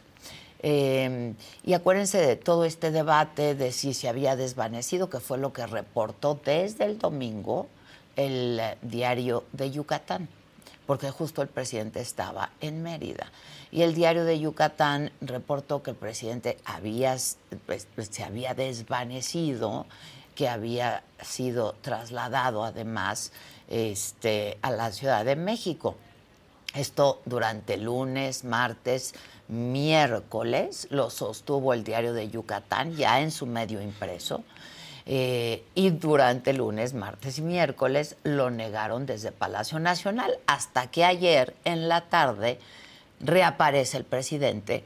Eh, 0.66 1.35
y 1.64 1.75
acuérdense 1.75 2.18
de 2.18 2.37
todo 2.37 2.64
este 2.64 2.90
debate 2.90 3.54
de 3.54 3.73
si 3.73 3.92
se 3.92 4.09
había 4.09 4.37
desvanecido, 4.37 5.11
que 5.11 5.21
fue 5.21 5.37
lo 5.37 5.52
que 5.52 5.66
reportó 5.66 6.40
desde 6.42 6.85
el 6.85 6.99
domingo 6.99 7.68
el 8.16 8.61
diario 8.80 9.44
de 9.52 9.71
Yucatán, 9.71 10.28
porque 10.87 11.11
justo 11.11 11.42
el 11.42 11.49
presidente 11.49 12.00
estaba 12.00 12.50
en 12.61 12.83
Mérida. 12.83 13.30
Y 13.75 13.83
el 13.83 13.93
diario 13.93 14.25
de 14.25 14.38
Yucatán 14.38 15.11
reportó 15.21 15.83
que 15.83 15.90
el 15.90 15.97
presidente 15.97 16.59
había, 16.64 17.16
pues, 17.66 17.88
se 18.09 18.23
había 18.23 18.54
desvanecido, 18.54 19.87
que 20.37 20.49
había 20.49 21.02
sido 21.21 21.75
trasladado 21.83 22.62
además 22.62 23.33
este, 23.69 24.59
a 24.62 24.71
la 24.71 24.93
Ciudad 24.93 25.25
de 25.25 25.35
México. 25.35 25.97
Esto 26.73 27.21
durante 27.25 27.76
lunes, 27.76 28.45
martes, 28.45 29.12
miércoles, 29.49 30.87
lo 30.90 31.11
sostuvo 31.11 31.75
el 31.75 31.83
diario 31.83 32.12
de 32.12 32.31
Yucatán 32.31 32.95
ya 32.95 33.21
en 33.23 33.33
su 33.33 33.45
medio 33.45 33.83
impreso. 33.83 34.45
Eh, 35.04 35.64
y 35.75 35.90
durante 35.90 36.52
lunes, 36.52 36.95
martes 36.95 37.38
y 37.38 37.43
miércoles 37.43 38.14
lo 38.23 38.50
negaron 38.50 39.04
desde 39.04 39.33
Palacio 39.33 39.81
Nacional 39.81 40.38
hasta 40.47 40.93
que 40.93 41.04
ayer 41.04 41.57
en 41.64 41.88
la 41.88 42.02
tarde 42.02 42.61
reaparece 43.25 43.97
el 43.97 44.04
presidente 44.04 44.85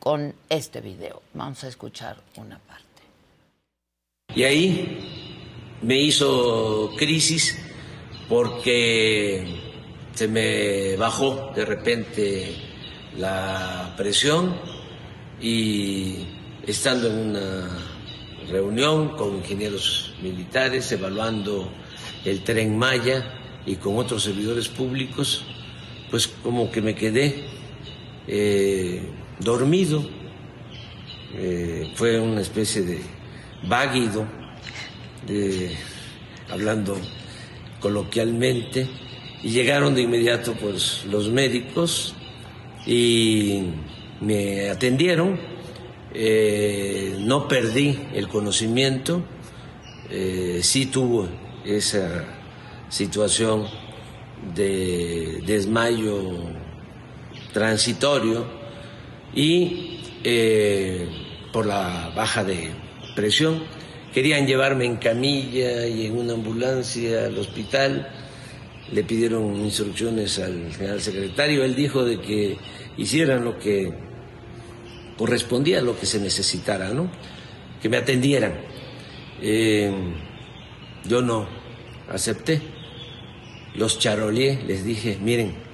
con 0.00 0.34
este 0.48 0.80
video. 0.80 1.22
Vamos 1.34 1.62
a 1.64 1.68
escuchar 1.68 2.16
una 2.36 2.58
parte. 2.58 2.84
Y 4.34 4.42
ahí 4.42 5.78
me 5.82 5.98
hizo 6.00 6.90
crisis 6.96 7.56
porque 8.28 9.62
se 10.14 10.28
me 10.28 10.96
bajó 10.96 11.52
de 11.54 11.64
repente 11.64 12.56
la 13.16 13.94
presión 13.96 14.58
y 15.40 16.26
estando 16.66 17.08
en 17.08 17.30
una 17.30 17.68
reunión 18.50 19.16
con 19.16 19.36
ingenieros 19.36 20.14
militares 20.22 20.90
evaluando 20.92 21.70
el 22.24 22.42
tren 22.42 22.76
Maya 22.76 23.24
y 23.64 23.76
con 23.76 23.96
otros 23.96 24.24
servidores 24.24 24.68
públicos, 24.68 25.44
pues 26.10 26.28
como 26.28 26.70
que 26.70 26.80
me 26.80 26.94
quedé 26.94 27.55
eh, 28.26 29.02
dormido, 29.40 30.04
eh, 31.34 31.92
fue 31.94 32.20
una 32.20 32.40
especie 32.40 32.82
de 32.82 33.00
váguido, 33.68 34.26
hablando 36.48 36.96
coloquialmente, 37.80 38.88
y 39.42 39.50
llegaron 39.50 39.94
de 39.94 40.02
inmediato 40.02 40.54
pues 40.54 41.04
los 41.10 41.28
médicos 41.30 42.14
y 42.86 43.64
me 44.20 44.70
atendieron. 44.70 45.38
Eh, 46.18 47.16
no 47.20 47.46
perdí 47.46 47.98
el 48.14 48.28
conocimiento, 48.28 49.22
eh, 50.10 50.60
sí 50.62 50.86
tuvo 50.86 51.28
esa 51.64 52.24
situación 52.88 53.66
de 54.54 55.42
desmayo 55.46 56.22
transitorio 57.56 58.44
y 59.34 59.98
eh, 60.24 61.08
por 61.54 61.64
la 61.64 62.12
baja 62.14 62.44
de 62.44 62.68
presión. 63.14 63.62
Querían 64.12 64.46
llevarme 64.46 64.84
en 64.84 64.96
camilla 64.96 65.86
y 65.86 66.04
en 66.04 66.18
una 66.18 66.34
ambulancia 66.34 67.24
al 67.24 67.38
hospital 67.38 68.10
le 68.92 69.02
pidieron 69.04 69.56
instrucciones 69.56 70.38
al 70.38 70.70
general 70.70 71.00
secretario, 71.00 71.64
él 71.64 71.74
dijo 71.74 72.04
de 72.04 72.20
que 72.20 72.58
hicieran 72.98 73.42
lo 73.42 73.58
que 73.58 73.90
correspondía 75.16 75.78
a 75.78 75.82
lo 75.82 75.98
que 75.98 76.04
se 76.04 76.20
necesitara, 76.20 76.90
¿no? 76.90 77.10
Que 77.80 77.88
me 77.88 77.96
atendieran. 77.96 78.52
Eh, 79.40 79.90
yo 81.08 81.22
no 81.22 81.48
acepté. 82.10 82.60
Los 83.74 83.98
charolié, 83.98 84.62
les 84.66 84.84
dije, 84.84 85.16
miren, 85.22 85.65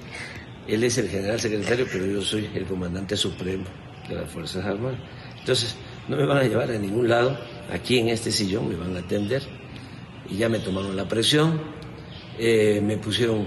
él 0.67 0.83
es 0.83 0.97
el 0.97 1.09
general 1.09 1.39
secretario, 1.39 1.87
pero 1.91 2.05
yo 2.05 2.21
soy 2.21 2.49
el 2.53 2.65
comandante 2.65 3.17
supremo 3.17 3.65
de 4.07 4.15
las 4.15 4.29
Fuerzas 4.29 4.65
Armadas. 4.65 4.99
Entonces, 5.39 5.75
no 6.07 6.17
me 6.17 6.25
van 6.25 6.37
a 6.37 6.43
llevar 6.43 6.71
a 6.71 6.77
ningún 6.77 7.09
lado, 7.09 7.37
aquí 7.71 7.99
en 7.99 8.09
este 8.09 8.31
sillón 8.31 8.69
me 8.69 8.75
van 8.75 8.95
a 8.95 8.99
atender. 8.99 9.43
Y 10.29 10.37
ya 10.37 10.47
me 10.49 10.59
tomaron 10.59 10.95
la 10.95 11.07
presión, 11.07 11.59
eh, 12.39 12.81
me 12.81 12.97
pusieron 12.97 13.45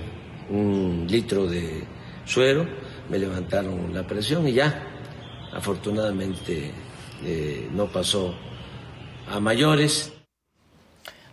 un 0.50 1.07
litro 1.09 1.46
de 1.46 1.85
suero, 2.24 2.66
me 3.09 3.18
levantaron 3.18 3.94
la 3.94 4.07
presión 4.07 4.46
y 4.46 4.52
ya, 4.52 4.87
afortunadamente 5.52 6.70
eh, 7.24 7.68
no 7.72 7.87
pasó 7.87 8.35
a 9.29 9.40
mayores. 9.40 10.12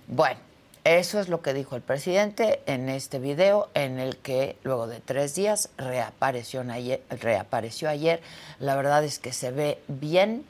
Bueno, 0.08 0.39
eso 0.84 1.19
es 1.19 1.30
lo 1.30 1.41
que 1.41 1.54
dijo 1.54 1.76
el 1.76 1.82
presidente 1.82 2.62
en 2.65 2.89
este 2.89 3.19
video 3.19 3.69
en 3.74 4.00
el 4.00 4.17
que 4.17 4.58
luego 4.63 4.88
de 4.88 5.00
tres 5.00 5.36
días 5.36 5.69
reapareció 5.78 6.62
ayer. 6.69 7.02
Reapareció 7.10 7.89
ayer. 7.89 8.22
La 8.60 8.76
verdad 8.76 9.04
es 9.04 9.19
que 9.19 9.32
se 9.32 9.52
ve 9.52 9.80
bien 9.88 10.46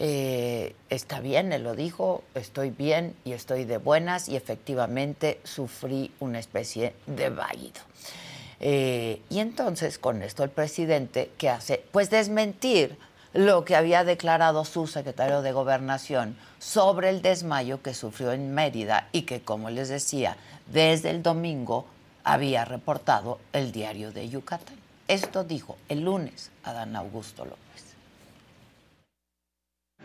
eh, 0.00 0.76
está 0.90 1.18
bien, 1.18 1.52
él 1.52 1.64
lo 1.64 1.74
dijo, 1.74 2.22
estoy 2.36 2.70
bien 2.70 3.16
y 3.24 3.32
estoy 3.32 3.64
de 3.64 3.78
buenas 3.78 4.28
y 4.28 4.36
efectivamente 4.36 5.40
sufrí 5.42 6.12
una 6.20 6.38
especie 6.38 6.94
de 7.06 7.30
válido. 7.30 7.80
Eh, 8.60 9.20
y 9.28 9.40
entonces 9.40 9.98
con 9.98 10.22
esto 10.22 10.44
el 10.44 10.50
presidente, 10.50 11.32
¿qué 11.36 11.48
hace? 11.48 11.82
Pues 11.90 12.10
desmentir 12.10 12.96
lo 13.32 13.64
que 13.64 13.76
había 13.76 14.04
declarado 14.04 14.64
su 14.64 14.86
secretario 14.86 15.42
de 15.42 15.52
gobernación 15.52 16.36
sobre 16.58 17.10
el 17.10 17.22
desmayo 17.22 17.82
que 17.82 17.94
sufrió 17.94 18.32
en 18.32 18.54
Mérida 18.54 19.08
y 19.12 19.22
que, 19.22 19.40
como 19.40 19.70
les 19.70 19.88
decía, 19.88 20.36
desde 20.66 21.10
el 21.10 21.22
domingo 21.22 21.86
había 22.24 22.64
reportado 22.64 23.38
el 23.52 23.72
diario 23.72 24.12
de 24.12 24.28
Yucatán. 24.28 24.76
Esto 25.06 25.44
dijo 25.44 25.76
el 25.88 26.02
lunes 26.04 26.50
Adán 26.64 26.96
Augusto 26.96 27.44
López. 27.44 27.58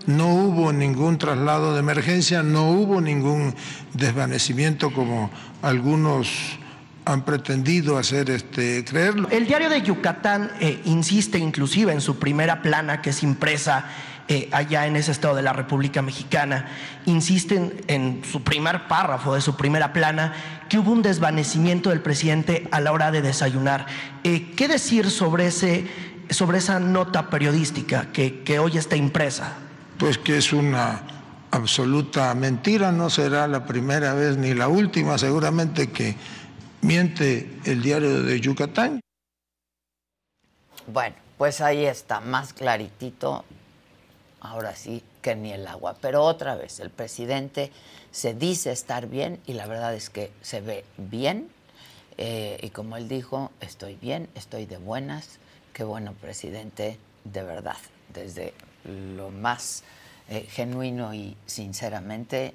No 0.05 0.33
hubo 0.33 0.73
ningún 0.73 1.17
traslado 1.17 1.73
de 1.73 1.79
emergencia, 1.79 2.43
no 2.43 2.71
hubo 2.71 2.99
ningún 2.99 3.53
desvanecimiento 3.93 4.91
como 4.93 5.29
algunos 5.61 6.57
han 7.05 7.23
pretendido 7.23 7.97
hacer 7.97 8.29
este, 8.29 8.83
creerlo. 8.85 9.29
El 9.29 9.45
diario 9.45 9.69
de 9.69 9.81
Yucatán 9.81 10.51
eh, 10.59 10.81
insiste 10.85 11.37
inclusive 11.37 11.91
en 11.91 12.01
su 12.01 12.19
primera 12.19 12.61
plana, 12.61 13.01
que 13.01 13.11
es 13.11 13.23
impresa 13.23 13.85
eh, 14.27 14.49
allá 14.51 14.87
en 14.87 14.95
ese 14.95 15.11
estado 15.11 15.35
de 15.35 15.41
la 15.41 15.53
República 15.53 16.01
Mexicana, 16.01 16.67
insisten 17.05 17.73
en 17.87 18.21
su 18.23 18.43
primer 18.43 18.87
párrafo 18.87 19.35
de 19.35 19.41
su 19.41 19.57
primera 19.57 19.91
plana 19.91 20.33
que 20.69 20.79
hubo 20.79 20.91
un 20.91 21.01
desvanecimiento 21.01 21.89
del 21.89 22.01
presidente 22.01 22.67
a 22.71 22.79
la 22.79 22.91
hora 22.91 23.11
de 23.11 23.21
desayunar. 23.21 23.85
Eh, 24.23 24.53
¿Qué 24.55 24.67
decir 24.67 25.09
sobre, 25.11 25.47
ese, 25.47 25.87
sobre 26.29 26.59
esa 26.59 26.79
nota 26.79 27.29
periodística 27.29 28.11
que, 28.13 28.43
que 28.43 28.59
hoy 28.59 28.77
está 28.77 28.95
impresa? 28.95 29.57
pues 29.97 30.17
que 30.17 30.37
es 30.37 30.51
una 30.53 31.01
absoluta 31.51 32.33
mentira, 32.35 32.91
no 32.91 33.09
será 33.09 33.47
la 33.47 33.65
primera 33.65 34.13
vez 34.13 34.37
ni 34.37 34.53
la 34.53 34.67
última, 34.67 35.17
seguramente 35.17 35.91
que 35.91 36.15
miente 36.83 37.49
el 37.65 37.81
diario 37.81 38.23
de 38.23 38.39
Yucatán. 38.39 38.99
Bueno, 40.87 41.15
pues 41.37 41.61
ahí 41.61 41.85
está, 41.85 42.19
más 42.19 42.53
claritito, 42.53 43.45
ahora 44.41 44.75
sí 44.75 45.01
que 45.21 45.35
ni 45.35 45.53
el 45.53 45.65
agua. 45.65 45.95
Pero 46.01 46.23
otra 46.23 46.55
vez, 46.55 46.79
el 46.79 46.89
presidente 46.89 47.71
se 48.11 48.33
dice 48.33 48.71
estar 48.71 49.07
bien 49.07 49.39
y 49.45 49.53
la 49.53 49.65
verdad 49.65 49.95
es 49.95 50.09
que 50.09 50.31
se 50.41 50.61
ve 50.61 50.83
bien. 50.97 51.49
Eh, 52.17 52.59
y 52.61 52.69
como 52.69 52.97
él 52.97 53.07
dijo, 53.07 53.51
estoy 53.61 53.95
bien, 53.95 54.29
estoy 54.35 54.65
de 54.65 54.77
buenas. 54.77 55.39
Qué 55.73 55.83
bueno, 55.83 56.13
presidente, 56.13 56.99
de 57.23 57.43
verdad, 57.43 57.77
desde 58.13 58.53
lo 58.83 59.31
más 59.31 59.83
eh, 60.29 60.45
genuino 60.49 61.13
y 61.13 61.37
sinceramente 61.45 62.53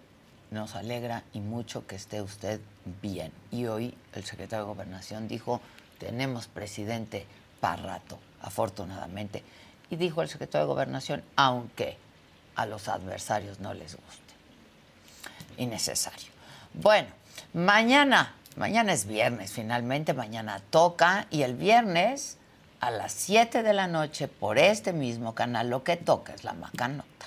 nos 0.50 0.74
alegra 0.74 1.24
y 1.32 1.40
mucho 1.40 1.86
que 1.86 1.96
esté 1.96 2.22
usted 2.22 2.60
bien. 3.02 3.32
Y 3.50 3.66
hoy 3.66 3.94
el 4.14 4.24
secretario 4.24 4.64
de 4.64 4.72
Gobernación 4.72 5.28
dijo, 5.28 5.60
tenemos 5.98 6.46
presidente 6.46 7.26
para 7.60 7.82
rato, 7.82 8.18
afortunadamente. 8.40 9.42
Y 9.90 9.96
dijo 9.96 10.22
el 10.22 10.28
secretario 10.28 10.66
de 10.66 10.72
Gobernación, 10.72 11.22
aunque 11.36 11.96
a 12.56 12.66
los 12.66 12.88
adversarios 12.88 13.60
no 13.60 13.74
les 13.74 13.94
guste. 13.94 14.34
Innecesario. 15.56 16.28
Bueno, 16.74 17.08
mañana, 17.52 18.34
mañana 18.56 18.92
es 18.92 19.06
viernes 19.06 19.52
finalmente, 19.52 20.14
mañana 20.14 20.60
toca 20.70 21.26
y 21.30 21.42
el 21.42 21.54
viernes 21.54 22.36
a 22.80 22.90
las 22.90 23.12
7 23.12 23.62
de 23.62 23.72
la 23.72 23.86
noche 23.86 24.28
por 24.28 24.58
este 24.58 24.92
mismo 24.92 25.34
canal. 25.34 25.70
Lo 25.70 25.82
que 25.84 25.96
toca 25.96 26.34
es 26.34 26.44
la 26.44 26.52
macanota. 26.52 27.26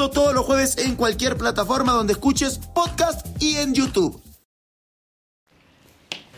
todos 0.09 0.33
los 0.33 0.45
jueves 0.45 0.77
en 0.79 0.95
cualquier 0.95 1.37
plataforma 1.37 1.91
donde 1.93 2.13
escuches 2.13 2.57
podcast 2.73 3.25
y 3.41 3.57
en 3.57 3.73
YouTube. 3.73 4.21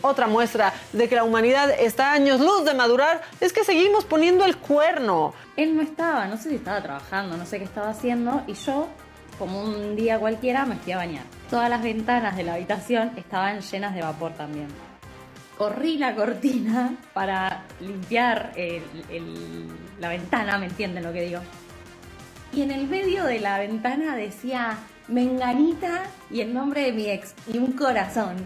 Otra 0.02 0.26
muestra 0.26 0.74
de 0.92 1.08
que 1.08 1.14
la 1.14 1.24
humanidad 1.24 1.70
está 1.70 2.10
a 2.10 2.12
años 2.12 2.38
luz 2.38 2.64
de 2.66 2.74
madurar 2.74 3.22
es 3.40 3.54
que 3.54 3.64
seguimos 3.64 4.04
poniendo 4.04 4.44
el 4.44 4.58
cuerno. 4.58 5.32
Él 5.56 5.74
no 5.74 5.82
estaba, 5.82 6.26
no 6.26 6.36
sé 6.36 6.50
si 6.50 6.56
estaba 6.56 6.82
trabajando, 6.82 7.38
no 7.38 7.46
sé 7.46 7.58
qué 7.58 7.64
estaba 7.64 7.88
haciendo, 7.88 8.42
y 8.46 8.52
yo, 8.52 8.86
como 9.38 9.62
un 9.62 9.96
día 9.96 10.18
cualquiera, 10.18 10.66
me 10.66 10.76
fui 10.76 10.92
a 10.92 10.98
bañar. 10.98 11.24
Todas 11.48 11.70
las 11.70 11.82
ventanas 11.82 12.36
de 12.36 12.42
la 12.42 12.54
habitación 12.54 13.12
estaban 13.16 13.60
llenas 13.62 13.94
de 13.94 14.02
vapor 14.02 14.32
también. 14.34 14.68
Corrí 15.56 15.96
la 15.96 16.14
cortina 16.14 16.96
para 17.14 17.64
limpiar 17.80 18.52
el- 18.56 18.82
el- 19.08 19.68
la 20.00 20.08
ventana, 20.10 20.58
¿me 20.58 20.66
entienden 20.66 21.02
lo 21.04 21.12
que 21.14 21.22
digo? 21.22 21.40
y 22.54 22.62
en 22.62 22.70
el 22.70 22.86
medio 22.86 23.24
de 23.24 23.40
la 23.40 23.58
ventana 23.58 24.16
decía 24.16 24.78
Menganita 25.08 26.04
y 26.30 26.40
el 26.40 26.54
nombre 26.54 26.82
de 26.82 26.92
mi 26.92 27.10
ex 27.10 27.34
y 27.52 27.58
un 27.58 27.72
corazón. 27.72 28.36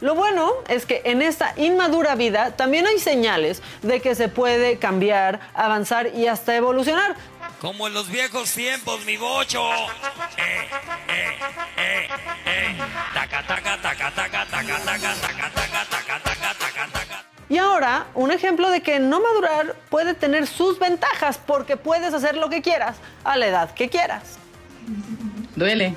Lo 0.00 0.14
bueno 0.14 0.52
es 0.68 0.84
que 0.84 1.02
en 1.04 1.22
esta 1.22 1.54
inmadura 1.56 2.14
vida 2.14 2.56
también 2.56 2.86
hay 2.86 2.98
señales 2.98 3.62
de 3.82 4.00
que 4.00 4.14
se 4.14 4.28
puede 4.28 4.78
cambiar, 4.78 5.40
avanzar 5.54 6.10
y 6.14 6.26
hasta 6.26 6.56
evolucionar. 6.56 7.14
Como 7.60 7.86
en 7.86 7.94
los 7.94 8.10
viejos 8.10 8.52
tiempos, 8.52 9.04
mi 9.04 9.16
bocho. 9.16 9.62
Eh, 9.72 10.68
eh, 11.08 11.38
eh, 11.76 12.08
eh. 12.46 12.78
taca, 13.14 13.46
taca, 13.46 13.80
taca, 13.80 14.10
taca, 14.10 14.46
taca, 14.46 14.78
taca, 14.80 15.14
taca. 15.14 15.61
Y 17.52 17.58
ahora, 17.58 18.06
un 18.14 18.32
ejemplo 18.32 18.70
de 18.70 18.80
que 18.80 18.98
no 18.98 19.20
madurar 19.20 19.76
puede 19.90 20.14
tener 20.14 20.46
sus 20.46 20.78
ventajas 20.78 21.36
porque 21.36 21.76
puedes 21.76 22.14
hacer 22.14 22.34
lo 22.34 22.48
que 22.48 22.62
quieras 22.62 22.96
a 23.24 23.36
la 23.36 23.46
edad 23.46 23.74
que 23.74 23.90
quieras. 23.90 24.38
Duele. 25.54 25.94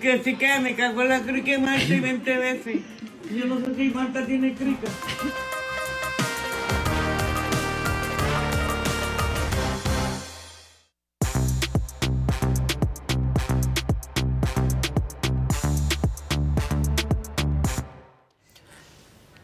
Que 0.00 0.24
si 0.24 0.34
que 0.34 0.58
me 0.60 0.74
cagó 0.74 1.04
la 1.04 1.20
crica 1.20 1.50
y 1.50 1.58
Marta 1.58 1.82
y 1.82 2.00
20 2.00 2.36
veces. 2.38 2.76
Yo 3.30 3.44
no 3.44 3.60
sé 3.60 3.74
si 3.74 3.90
Marta 3.90 4.24
tiene 4.24 4.54
crica. 4.54 4.88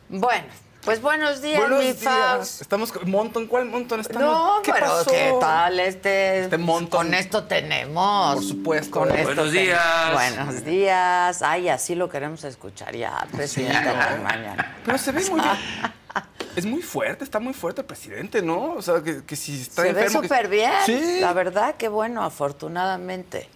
Bueno, 0.09 0.62
pues 0.85 1.01
buenos 1.01 1.41
días, 1.43 1.61
Buenos 1.61 1.79
mi 1.81 1.93
días. 1.93 2.03
Fabs. 2.03 2.61
Estamos 2.61 2.91
con 2.93 3.09
Monton. 3.11 3.47
¿Cuál 3.47 3.67
Monton 3.67 4.01
estamos? 4.01 4.23
No, 4.23 4.63
¿Qué 4.63 4.73
pero 4.73 4.87
pasó? 4.87 5.11
¿qué 5.11 5.33
tal 5.41 5.79
este? 5.81 6.41
Este 6.45 6.59
montón. 6.59 7.07
Con 7.07 7.15
esto 7.15 7.45
tenemos. 7.45 8.35
Por 8.35 8.45
supuesto. 8.45 8.91
Con 9.01 9.11
esto 9.13 9.25
Buenos 9.25 9.53
ten- 9.53 9.63
días. 9.65 10.13
Buenos 10.13 10.65
días. 10.65 11.43
Ay, 11.43 11.69
así 11.69 11.95
lo 11.95 12.09
queremos 12.09 12.43
escuchar 12.45 12.95
ya, 12.97 13.27
presidente 13.31 13.79
Sí, 13.79 14.23
mañana. 14.23 14.77
Pero 14.85 14.99
se 14.99 15.13
ve 15.13 15.25
muy 15.31 15.41
bien. 15.41 15.57
Es 16.55 16.67
muy 16.67 16.83
fuerte, 16.83 17.25
está 17.25 17.41
muy 17.41 17.55
fuerte 17.55 17.81
el 17.81 17.87
presidente, 17.87 18.43
¿no? 18.43 18.75
O 18.75 18.83
sea, 18.83 19.01
que, 19.03 19.25
que 19.25 19.37
si 19.37 19.63
está 19.63 19.85
Se 19.85 19.95
ve 19.95 20.03
que- 20.03 20.11
súper 20.11 20.49
bien. 20.49 20.71
Sí. 20.85 21.21
La 21.21 21.33
verdad 21.33 21.77
que 21.77 21.89
bueno, 21.89 22.23
afortunadamente. 22.23 23.49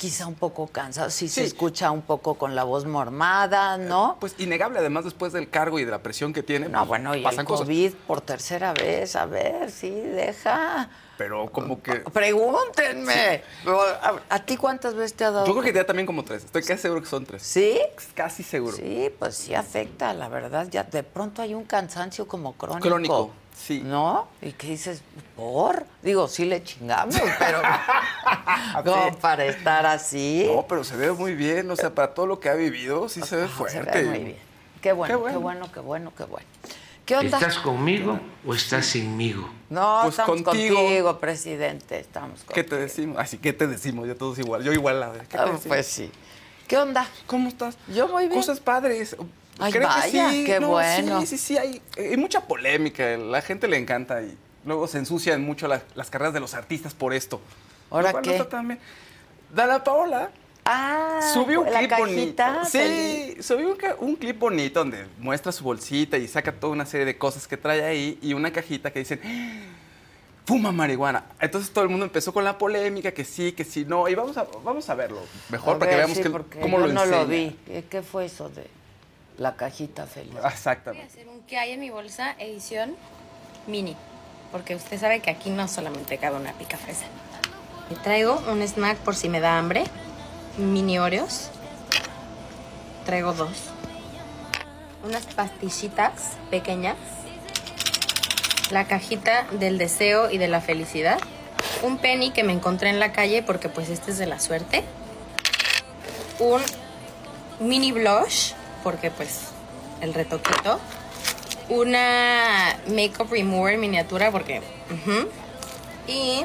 Quizá 0.00 0.26
un 0.26 0.34
poco 0.34 0.66
cansado, 0.66 1.10
sí, 1.10 1.28
se 1.28 1.42
Sí. 1.42 1.46
escucha 1.48 1.90
un 1.90 2.00
poco 2.00 2.36
con 2.36 2.54
la 2.54 2.64
voz 2.64 2.86
mormada, 2.86 3.76
¿no? 3.76 4.16
Pues 4.18 4.34
innegable, 4.38 4.78
además, 4.78 5.04
después 5.04 5.34
del 5.34 5.50
cargo 5.50 5.78
y 5.78 5.84
de 5.84 5.90
la 5.90 5.98
presión 6.02 6.32
que 6.32 6.42
tiene. 6.42 6.70
No, 6.70 6.78
pues, 6.78 6.88
bueno, 6.88 7.14
y 7.14 7.18
el 7.22 7.44
cosas. 7.44 7.66
COVID 7.66 7.92
por 8.06 8.22
tercera 8.22 8.72
vez, 8.72 9.14
a 9.14 9.26
ver, 9.26 9.70
sí, 9.70 9.90
deja. 9.90 10.88
Pero 11.18 11.52
como 11.52 11.82
que. 11.82 11.96
Pregúntenme. 11.96 13.42
¿A, 13.66 14.14
a 14.30 14.38
ti 14.46 14.56
cuántas 14.56 14.94
veces 14.94 15.12
te 15.12 15.24
ha 15.24 15.30
dado? 15.30 15.46
Yo 15.46 15.52
creo 15.52 15.64
que 15.64 15.72
ya 15.74 15.84
también 15.84 16.06
como 16.06 16.24
tres. 16.24 16.44
Estoy 16.44 16.62
casi 16.62 16.80
seguro 16.80 17.02
que 17.02 17.06
son 17.08 17.26
tres. 17.26 17.42
¿Sí? 17.42 17.78
Casi 18.14 18.42
seguro. 18.42 18.74
Sí, 18.78 19.12
pues 19.18 19.36
sí 19.36 19.54
afecta, 19.54 20.14
la 20.14 20.30
verdad. 20.30 20.66
Ya 20.70 20.82
de 20.84 21.02
pronto 21.02 21.42
hay 21.42 21.52
un 21.52 21.64
cansancio 21.64 22.26
como 22.26 22.54
crónico. 22.54 22.88
Crónico, 22.88 23.30
sí. 23.56 23.80
¿No? 23.84 24.28
¿Y 24.42 24.52
qué 24.52 24.68
dices? 24.68 25.02
¿Por? 25.36 25.84
Digo, 26.02 26.28
sí 26.28 26.44
le 26.44 26.62
chingamos, 26.64 27.16
pero 27.38 27.62
como 28.84 29.16
para 29.18 29.44
estar 29.46 29.86
así. 29.86 30.44
No, 30.52 30.66
pero 30.66 30.84
se 30.84 30.96
ve 30.96 31.12
muy 31.12 31.34
bien. 31.34 31.70
O 31.70 31.76
sea, 31.76 31.94
para 31.94 32.14
todo 32.14 32.26
lo 32.26 32.40
que 32.40 32.48
ha 32.48 32.54
vivido, 32.54 33.08
sí 33.08 33.20
se 33.22 33.36
ve 33.36 33.48
fuerte. 33.48 33.82
Se 33.92 34.02
ve 34.02 34.04
muy 34.08 34.18
bien. 34.24 34.38
Qué 34.80 34.92
bueno, 34.92 35.14
Qué 35.14 35.16
qué 35.18 35.20
bueno. 35.22 35.40
bueno, 35.40 35.72
qué 35.72 35.80
bueno, 35.80 36.12
qué 36.16 36.24
bueno. 36.24 36.46
¿Qué 37.04 37.16
onda? 37.16 37.38
¿Estás 37.38 37.58
conmigo 37.58 38.20
o 38.46 38.54
estás 38.54 38.86
sinmigo? 38.86 39.50
No, 39.68 40.00
Pues 40.02 40.12
estamos 40.14 40.42
contigo. 40.42 40.76
contigo. 40.76 41.18
presidente. 41.18 41.98
Estamos 41.98 42.40
contigo. 42.44 42.54
¿Qué 42.54 42.64
te 42.64 42.76
decimos? 42.76 43.18
Así, 43.18 43.38
¿qué 43.38 43.52
te 43.52 43.66
decimos? 43.66 44.06
Ya 44.06 44.14
todos 44.14 44.38
igual. 44.38 44.62
Yo 44.62 44.72
igual. 44.72 45.00
la- 45.00 45.12
¿Qué 45.12 45.26
te 45.26 45.38
Ah, 45.38 45.40
decimos? 45.46 45.62
pues 45.66 45.86
sí. 45.86 46.10
¿Qué 46.68 46.76
onda? 46.78 47.08
¿Cómo 47.26 47.48
estás? 47.48 47.76
Yo 47.88 48.06
muy 48.08 48.28
bien. 48.28 48.38
Cosas 48.40 48.60
padres. 48.60 49.16
Ay, 49.60 49.72
Creo 49.72 49.88
vaya, 49.88 50.30
que 50.30 50.36
sí. 50.36 50.44
qué 50.44 50.60
no, 50.60 50.68
bueno. 50.68 51.20
Sí, 51.20 51.26
sí, 51.26 51.38
sí. 51.38 51.58
Hay, 51.58 51.80
hay 51.96 52.16
mucha 52.16 52.40
polémica. 52.42 53.16
La 53.16 53.42
gente 53.42 53.68
le 53.68 53.76
encanta 53.76 54.22
y 54.22 54.36
luego 54.64 54.86
se 54.88 54.98
ensucian 54.98 55.42
mucho 55.44 55.68
la- 55.68 55.82
las 55.94 56.10
carreras 56.10 56.34
de 56.34 56.40
los 56.40 56.54
artistas 56.54 56.94
por 56.94 57.12
esto. 57.14 57.40
¿Ahora 57.90 58.12
qué? 58.22 58.38
No. 58.38 58.76
Dana 59.54 59.82
Paola 59.82 60.30
Ah, 60.64 61.20
subió 61.34 61.62
un 61.62 61.72
la 61.72 61.78
clip 61.78 61.90
cajita. 61.90 62.50
bonito. 62.52 62.64
Sí, 62.70 63.36
subió 63.40 63.70
un, 63.70 63.78
un 64.08 64.14
clip 64.16 64.38
bonito 64.38 64.80
donde 64.80 65.06
muestra 65.18 65.50
su 65.52 65.64
bolsita 65.64 66.16
y 66.18 66.28
saca 66.28 66.52
toda 66.52 66.72
una 66.72 66.84
serie 66.86 67.06
de 67.06 67.16
cosas 67.18 67.48
que 67.48 67.56
trae 67.56 67.82
ahí 67.82 68.18
y 68.22 68.34
una 68.34 68.52
cajita 68.52 68.92
que 68.92 69.00
dicen 69.00 69.20
fuma 70.44 70.70
marihuana. 70.70 71.24
Entonces 71.40 71.72
todo 71.72 71.84
el 71.84 71.90
mundo 71.90 72.04
empezó 72.04 72.32
con 72.32 72.44
la 72.44 72.58
polémica 72.58 73.10
que 73.12 73.24
sí, 73.24 73.52
que 73.52 73.64
sí, 73.64 73.84
no. 73.88 74.06
Y 74.08 74.14
vamos 74.14 74.36
a, 74.36 74.46
vamos 74.62 74.88
a 74.90 74.94
verlo 74.94 75.20
mejor 75.48 75.76
A 75.76 75.78
para 75.78 75.90
que 75.90 75.96
veamos 75.96 76.16
sí, 76.16 76.22
que- 76.22 76.30
porque 76.30 76.60
cómo 76.60 76.78
yo 76.78 76.86
lo 76.86 76.92
no 76.92 77.04
lo 77.06 77.26
vi. 77.26 77.56
¿Qué, 77.66 77.84
qué 77.90 78.02
fue 78.02 78.26
eso 78.26 78.48
de 78.50 78.66
la 79.40 79.56
cajita 79.56 80.06
feliz? 80.06 80.34
Voy 80.34 80.44
a 80.44 80.48
Exactamente. 80.48 81.06
hacer 81.06 81.26
un 81.26 81.40
que 81.42 81.58
hay 81.58 81.72
en 81.72 81.80
mi 81.80 81.88
bolsa 81.88 82.34
edición 82.38 82.94
mini, 83.66 83.96
porque 84.52 84.74
usted 84.76 85.00
sabe 85.00 85.20
que 85.20 85.30
aquí 85.30 85.48
no 85.48 85.66
solamente 85.66 86.18
cabe 86.18 86.36
una 86.36 86.52
pica 86.52 86.76
fresa. 86.76 87.06
Y 87.90 87.94
traigo 87.94 88.40
un 88.48 88.60
snack 88.62 88.98
por 88.98 89.16
si 89.16 89.30
me 89.30 89.40
da 89.40 89.58
hambre, 89.58 89.84
mini 90.58 90.98
Oreos. 90.98 91.48
Traigo 93.06 93.32
dos. 93.32 93.56
Unas 95.02 95.24
pastillitas 95.26 96.36
pequeñas. 96.50 96.96
La 98.70 98.84
cajita 98.86 99.46
del 99.52 99.78
deseo 99.78 100.30
y 100.30 100.36
de 100.36 100.48
la 100.48 100.60
felicidad. 100.60 101.18
Un 101.82 101.96
penny 101.96 102.30
que 102.30 102.44
me 102.44 102.52
encontré 102.52 102.90
en 102.90 103.00
la 103.00 103.12
calle 103.12 103.42
porque 103.42 103.70
pues 103.70 103.88
este 103.88 104.10
es 104.10 104.18
de 104.18 104.26
la 104.26 104.38
suerte. 104.38 104.84
Un 106.38 106.60
mini 107.58 107.90
blush 107.90 108.52
porque 108.82 109.10
pues 109.10 109.48
el 110.00 110.14
retoquito. 110.14 110.80
Una 111.68 112.76
makeup 112.88 113.30
remover 113.30 113.78
miniatura 113.78 114.32
porque... 114.32 114.60
Y 116.06 116.44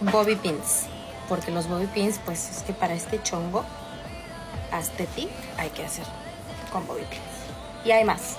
bobby 0.00 0.36
pins. 0.36 0.84
Porque 1.28 1.50
los 1.50 1.68
bobby 1.68 1.86
pins 1.86 2.20
pues 2.24 2.50
es 2.50 2.62
que 2.62 2.72
para 2.72 2.94
este 2.94 3.20
chongo 3.22 3.64
aesthetic 4.70 5.28
hay 5.58 5.70
que 5.70 5.84
hacer 5.84 6.04
con 6.72 6.86
bobby 6.86 7.02
pins. 7.10 7.22
Y 7.84 7.90
hay 7.90 8.04
más. 8.04 8.36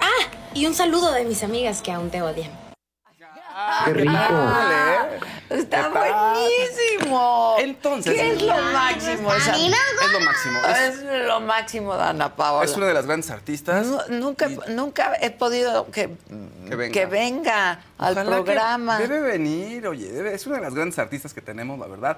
Ah, 0.00 0.28
y 0.54 0.66
un 0.66 0.74
saludo 0.74 1.12
de 1.12 1.24
mis 1.24 1.42
amigas 1.42 1.82
que 1.82 1.92
aún 1.92 2.10
te 2.10 2.22
odian. 2.22 2.61
¡Qué 3.84 3.92
rico! 3.94 4.12
Vale. 4.12 5.20
Está 5.50 5.88
buenísimo. 5.90 7.56
Entonces- 7.58 8.14
¿Qué 8.14 8.32
es 8.32 8.42
lo 8.42 8.54
máximo? 8.72 9.34
esa- 9.34 9.56
Es 9.56 10.12
lo 10.12 10.20
máximo. 10.20 10.58
Es, 10.66 10.78
Es 10.98 11.26
lo 11.26 11.40
máximo 11.40 11.96
de 11.96 12.02
Ana 12.02 12.34
Paola. 12.34 12.64
es 12.64 12.76
una 12.76 12.86
de 12.86 12.94
las 12.94 13.06
grandes 13.06 13.30
artistas. 13.30 13.86
Nu- 13.86 14.00
nunca, 14.08 14.48
nunca 14.68 15.12
he 15.20 15.30
podido 15.30 15.90
que, 15.90 16.10
Que 16.68 16.76
venga. 16.76 16.92
que 16.92 17.06
venga 17.06 17.70
al 17.98 18.12
Ojalá 18.12 18.36
que 18.36 18.42
programa. 18.42 18.98
Debe 18.98 19.20
venir, 19.20 19.86
oye, 19.86 20.10
debe- 20.10 20.34
es 20.34 20.46
una 20.46 20.56
de 20.56 20.62
las 20.62 20.74
grandes 20.74 20.98
artistas 20.98 21.34
que 21.34 21.40
tenemos, 21.42 21.78
la 21.78 21.86
verdad. 21.86 22.16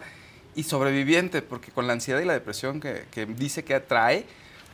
Y 0.55 0.63
sobreviviente, 0.63 1.43
porque 1.43 1.73
con 1.73 1.87
la 1.89 1.95
ansiedad 1.95 2.21
y 2.21 2.25
la 2.25 2.35
depresión 2.35 2.81
que, 2.81 3.07
que 3.11 3.27
dice 3.27 3.65
que 3.65 3.75
atrae, 3.75 4.25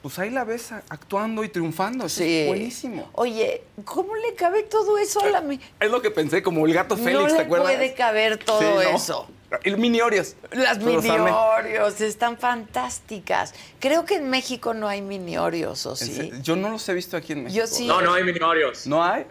pues 0.03 0.19
ahí 0.19 0.31
la 0.31 0.45
ves 0.45 0.73
actuando 0.89 1.45
y 1.45 1.49
triunfando. 1.49 2.07
Eso 2.07 2.19
Sí. 2.23 2.39
es 2.41 2.49
buenísimo. 2.49 3.11
Oye, 3.13 3.63
¿cómo 3.85 4.15
le 4.17 4.35
cabe 4.35 4.63
todo 4.63 4.97
eso 4.99 5.21
a 5.21 5.29
la 5.29 5.41
mi- 5.41 5.61
Es 5.79 5.91
lo 5.91 6.01
que 6.01 6.11
pensé, 6.11 6.43
como 6.43 6.67
el 6.67 6.73
gato 6.73 6.97
No 6.97 7.05
Félix, 7.05 7.33
le 7.33 7.37
¿te 7.39 7.43
acuerdas? 7.45 7.73
puede 7.73 7.95
caber 7.95 8.39
todo 8.39 8.61
Sí, 8.61 8.65
¿no? 8.65 8.97
eso. 8.97 9.29
El 9.65 9.79
mini 9.79 10.01
Oreos. 10.01 10.37
Las 10.53 10.79
Los 10.81 11.03
mini 11.05 11.17
amé. 11.17 11.33
Oreos 11.33 12.01
están 12.01 12.39
fantásticas. 12.39 13.53
Creo 13.81 14.05
que 14.05 14.15
en 14.17 14.31
México 14.31 14.75
no 14.75 14.89
hay 14.89 15.03
mini 15.03 15.37
Oreos, 15.39 15.85
¿o 15.87 15.97
sí? 15.97 16.31
Yo 16.43 16.55
no 16.57 16.71
los 16.71 16.89
he 16.89 16.95
visto 16.95 17.17
aquí 17.17 17.33
en 17.33 17.45
México. 17.45 17.61
Yo 17.61 17.67
sí. 17.67 17.87
No, 17.87 18.01
no 18.01 18.15
hay 18.15 18.23
mini 18.25 18.39
Oreos. 18.41 18.87
¿No 18.87 19.05
hay? 19.05 19.27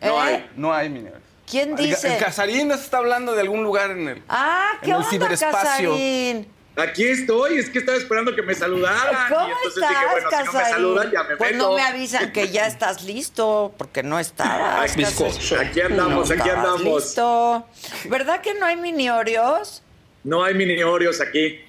No 0.00 0.08
¿Eh? 0.08 0.20
hay. 0.20 0.50
No 0.56 0.72
hay 0.72 0.88
mini 0.88 1.08
Oreos. 1.08 1.22
¿Quién 1.50 1.70
El, 1.70 1.76
dice? 1.76 2.14
el 2.14 2.22
Casarín 2.22 2.68
nos 2.68 2.80
está 2.80 2.98
hablando 2.98 3.34
de 3.34 3.40
algún 3.40 3.62
lugar 3.64 3.90
en 3.90 4.08
el. 4.08 4.22
Ah, 4.28 4.70
¿qué 4.80 4.86
en 4.86 4.90
el 4.92 4.96
onda, 4.98 5.10
ciberespacio. 5.10 5.90
Casarín? 5.90 6.48
Aquí 6.74 7.04
estoy, 7.04 7.58
es 7.58 7.68
que 7.68 7.80
estaba 7.80 7.98
esperando 7.98 8.34
que 8.34 8.40
me 8.42 8.54
saludaran. 8.54 9.28
¿Cómo 9.28 9.48
y 9.48 9.50
entonces 9.50 9.76
estás, 9.76 9.90
dije, 9.90 10.06
bueno, 10.10 10.28
si 10.30 10.36
no 10.36 10.40
me 10.40 10.46
Casarín? 10.52 10.72
saludan, 10.74 11.10
ya 11.10 11.22
me 11.24 11.36
pues 11.36 11.52
meto. 11.52 11.68
no 11.68 11.76
me 11.76 11.82
avisan 11.82 12.32
que 12.32 12.48
ya 12.48 12.66
estás 12.66 13.02
listo, 13.04 13.74
porque 13.76 14.02
no 14.02 14.18
estabas. 14.18 14.90
Aquí, 14.90 15.80
andamos, 15.82 16.30
No 16.30 16.34
aquí 16.34 16.48
andamos. 16.48 17.04
Listo. 17.04 17.66
¿Verdad 18.08 18.40
que 18.40 18.54
no 18.54 18.64
hay 18.64 18.76
mini 18.76 19.10
Oreos? 19.10 19.82
No 20.24 20.42
hay 20.44 20.54
mini 20.54 20.82
Oreos 20.82 21.20
aquí. 21.20 21.60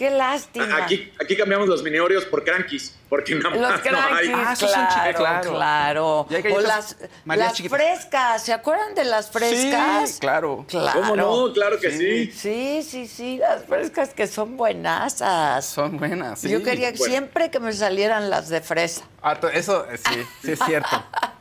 Qué 0.00 0.08
lástima. 0.08 0.82
Aquí, 0.82 1.12
aquí 1.22 1.36
cambiamos 1.36 1.68
los 1.68 1.82
mini 1.82 1.98
Oreos 1.98 2.24
por 2.24 2.42
crankies, 2.42 2.94
porque 3.10 3.34
nada 3.34 3.50
Los 3.54 3.70
más 3.70 3.84
no 3.84 3.98
hay. 4.16 4.28
crankies, 4.30 4.68
claro, 5.14 5.50
claro. 5.52 6.26
Hay 6.30 6.52
O 6.54 6.60
las, 6.62 6.96
frescas, 7.68 8.42
¿se 8.42 8.54
acuerdan 8.54 8.94
de 8.94 9.04
las 9.04 9.30
frescas? 9.30 10.12
Sí, 10.12 10.20
claro. 10.20 10.64
Claro. 10.66 11.02
¿Cómo 11.02 11.16
no? 11.16 11.52
Claro 11.52 11.78
que 11.78 11.90
sí. 11.90 12.32
Sí, 12.32 12.82
sí, 12.82 13.06
sí, 13.06 13.36
las 13.36 13.66
frescas 13.66 14.14
que 14.14 14.26
son 14.26 14.56
buenasas. 14.56 15.66
Son 15.66 15.98
buenas, 15.98 16.40
sí. 16.40 16.48
Yo 16.48 16.62
quería 16.62 16.92
Bueno. 16.92 17.04
siempre 17.04 17.50
que 17.50 17.60
me 17.60 17.74
salieran 17.74 18.30
las 18.30 18.48
de 18.48 18.62
fresa. 18.62 19.02
Ah, 19.22 19.38
eso 19.52 19.86
sí, 20.08 20.22
sí 20.42 20.52
es 20.52 20.58
cierto. 20.64 20.88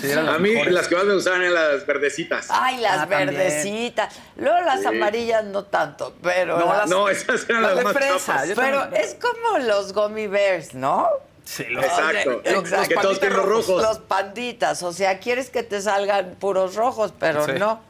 Sí, 0.00 0.10
eran 0.10 0.28
A 0.28 0.32
las 0.32 0.40
mí 0.40 0.50
mejores. 0.50 0.72
las 0.74 0.88
que 0.88 0.94
más 0.96 1.04
me 1.04 1.14
gustaban 1.14 1.42
eran 1.42 1.54
las 1.54 1.86
verdecitas. 1.86 2.46
Ay, 2.50 2.78
las 2.78 2.92
Ah, 2.92 3.06
también. 3.08 3.26
verdecitas. 3.36 4.14
Luego 4.36 4.60
las 4.60 4.80
Sí. 4.80 4.86
amarillas 4.86 5.44
no 5.44 5.64
tanto, 5.64 6.14
pero 6.22 6.58
No, 6.58 6.66
las- 6.66 6.88
no, 6.88 7.08
esas 7.08 7.48
eran 7.48 7.62
las, 7.62 7.76
de 7.76 7.84
más 7.84 7.92
fresa, 7.92 8.18
chapas. 8.18 8.48
yo 8.48 8.54
pero 8.54 8.78
también. 8.80 9.02
es 9.04 9.16
como 9.16 9.58
los 9.58 9.92
gummy 9.92 10.26
bears, 10.26 10.74
¿no? 10.74 11.08
Sí, 11.44 11.64
los- 11.64 11.84
Exacto. 11.84 12.40
Sea, 12.44 12.58
exacto. 12.58 12.88
Que 12.88 12.94
todos 12.94 13.20
tienen 13.20 13.38
rojos. 13.38 13.82
Los 13.82 13.98
panditas, 13.98 14.82
o 14.84 14.92
sea, 14.92 15.18
quieres 15.18 15.50
que 15.50 15.62
te 15.64 15.80
salgan 15.82 16.36
puros 16.38 16.74
rojos, 16.76 17.12
pero 17.18 17.44
Sí. 17.44 17.52
no. 17.58 17.80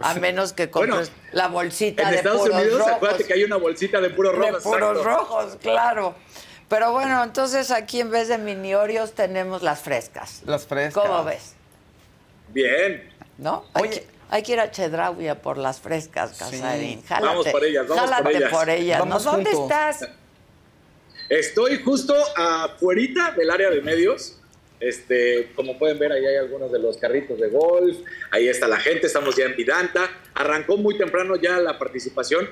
A 0.00 0.14
menos 0.14 0.52
que 0.52 0.66
Bueno, 0.66 0.94
compres 0.96 1.12
la 1.32 1.48
bolsita 1.48 2.04
En 2.04 2.10
de 2.10 2.16
Estados 2.18 2.42
puros 2.42 2.56
Unidos, 2.56 2.78
rojos. 2.78 2.92
acuérdate 2.92 3.24
que 3.24 3.32
hay 3.34 3.42
una 3.42 3.56
bolsita 3.56 4.00
de 4.00 4.10
puros 4.10 4.32
de 4.32 4.38
rojos. 4.38 4.62
puros 4.62 4.96
exacto. 4.98 5.02
rojos, 5.04 5.56
claro. 5.60 6.14
Pero 6.72 6.90
bueno, 6.90 7.22
entonces 7.22 7.70
aquí 7.70 8.00
en 8.00 8.10
vez 8.10 8.28
de 8.28 8.38
mini 8.38 8.74
Oreos 8.74 9.12
tenemos 9.12 9.62
las 9.62 9.82
frescas. 9.82 10.40
Las 10.46 10.66
frescas. 10.66 11.04
¿Cómo 11.04 11.22
ves? 11.22 11.52
Bien. 12.48 13.12
¿No? 13.36 13.66
Hay, 13.74 13.82
Oye. 13.82 13.90
que, 13.90 14.06
hay 14.30 14.42
que 14.42 14.52
ir 14.52 14.60
a 14.60 14.70
Chedraui 14.70 15.34
por 15.42 15.58
las 15.58 15.82
frescas, 15.82 16.38
Casarín. 16.38 17.02
Jálate, 17.02 17.26
Vamos 17.26 17.48
por 17.48 17.62
ellas, 17.62 17.86
vamos 17.86 18.04
por 18.04 18.14
jálate 18.14 18.36
ellas. 18.38 18.50
por 18.50 18.70
ellas. 18.70 18.98
¿no? 19.00 19.04
Vamos 19.04 19.24
¿Dónde 19.24 19.50
estás? 19.50 20.08
Estoy 21.28 21.82
justo 21.82 22.14
afuerita 22.34 23.32
del 23.32 23.50
área 23.50 23.68
de 23.68 23.82
medios. 23.82 24.38
Este, 24.80 25.52
como 25.54 25.78
pueden 25.78 25.98
ver, 25.98 26.12
ahí 26.12 26.24
hay 26.24 26.36
algunos 26.36 26.72
de 26.72 26.78
los 26.78 26.96
carritos 26.96 27.38
de 27.38 27.50
golf. 27.50 27.98
Ahí 28.30 28.48
está 28.48 28.66
la 28.66 28.78
gente, 28.78 29.08
estamos 29.08 29.36
ya 29.36 29.44
en 29.44 29.56
Vidanta. 29.56 30.08
Arrancó 30.32 30.78
muy 30.78 30.96
temprano 30.96 31.36
ya 31.36 31.58
la 31.58 31.78
participación. 31.78 32.48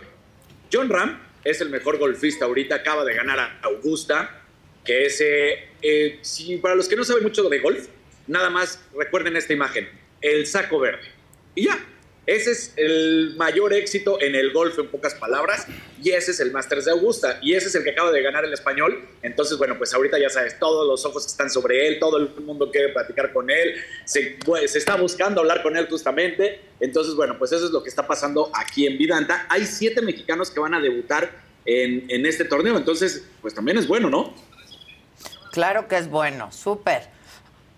John 0.71 0.91
Ram 0.91 1.30
es 1.45 1.61
el 1.61 1.71
mejor 1.71 1.99
golfista 1.99 2.45
ahorita, 2.45 2.77
acaba 2.77 3.05
de 3.05 3.15
ganar 3.15 3.39
a 3.41 3.61
Augusta, 3.63 4.43
que 4.85 5.07
es, 5.07 5.21
eh, 5.21 5.69
eh, 5.83 6.19
si 6.23 6.57
para 6.59 6.75
los 6.75 6.89
que 6.89 6.97
no 6.97 7.05
saben 7.05 7.23
mucho 7.23 7.49
de 7.49 7.59
golf, 7.59 7.89
nada 8.27 8.51
más 8.51 8.85
recuerden 8.97 9.37
esta 9.37 9.53
imagen, 9.53 9.89
el 10.21 10.47
saco 10.47 10.79
verde. 10.79 11.09
Y 11.55 11.67
ya, 11.67 11.79
ese 12.31 12.53
es 12.53 12.73
el 12.77 13.35
mayor 13.37 13.73
éxito 13.73 14.23
en 14.23 14.37
el 14.37 14.53
golf 14.53 14.79
en 14.79 14.87
pocas 14.87 15.17
palabras, 15.17 15.67
y 16.01 16.11
ese 16.11 16.31
es 16.31 16.39
el 16.39 16.53
Masters 16.53 16.85
de 16.85 16.93
Augusta, 16.93 17.41
y 17.43 17.55
ese 17.55 17.67
es 17.67 17.75
el 17.75 17.83
que 17.83 17.91
acaba 17.91 18.13
de 18.13 18.23
ganar 18.23 18.45
el 18.45 18.53
español. 18.53 19.05
Entonces, 19.23 19.59
bueno, 19.59 19.77
pues 19.77 19.93
ahorita 19.93 20.17
ya 20.17 20.31
sabes, 20.31 20.57
todos 20.61 20.87
los 20.87 21.05
ojos 21.05 21.27
están 21.27 21.51
sobre 21.51 21.89
él, 21.89 21.99
todo 21.99 22.19
el 22.19 22.31
mundo 22.45 22.71
quiere 22.71 22.91
platicar 22.91 23.33
con 23.33 23.51
él, 23.51 23.75
se, 24.05 24.39
pues, 24.45 24.77
está 24.77 24.95
buscando 24.95 25.41
hablar 25.41 25.65
con 25.65 25.77
él 25.77 25.89
justamente. 25.91 26.61
Entonces, 26.79 27.17
bueno, 27.17 27.37
pues 27.37 27.51
eso 27.51 27.67
es 27.67 27.73
lo 27.73 27.83
que 27.83 27.89
está 27.89 28.07
pasando 28.07 28.53
aquí 28.55 28.87
en 28.87 28.97
Vidanta. 28.97 29.47
Hay 29.49 29.67
siete 29.67 30.01
mexicanos 30.01 30.53
que 30.53 30.61
van 30.61 30.75
a 30.75 30.81
debutar 30.81 31.33
en, 31.65 32.09
en 32.09 32.27
este 32.27 32.45
torneo, 32.45 32.77
entonces, 32.77 33.25
pues 33.43 33.55
también 33.55 33.77
es 33.77 33.89
bueno, 33.89 34.09
¿no? 34.09 34.33
Claro 35.51 35.89
que 35.89 35.97
es 35.97 36.09
bueno, 36.09 36.53
súper. 36.53 37.03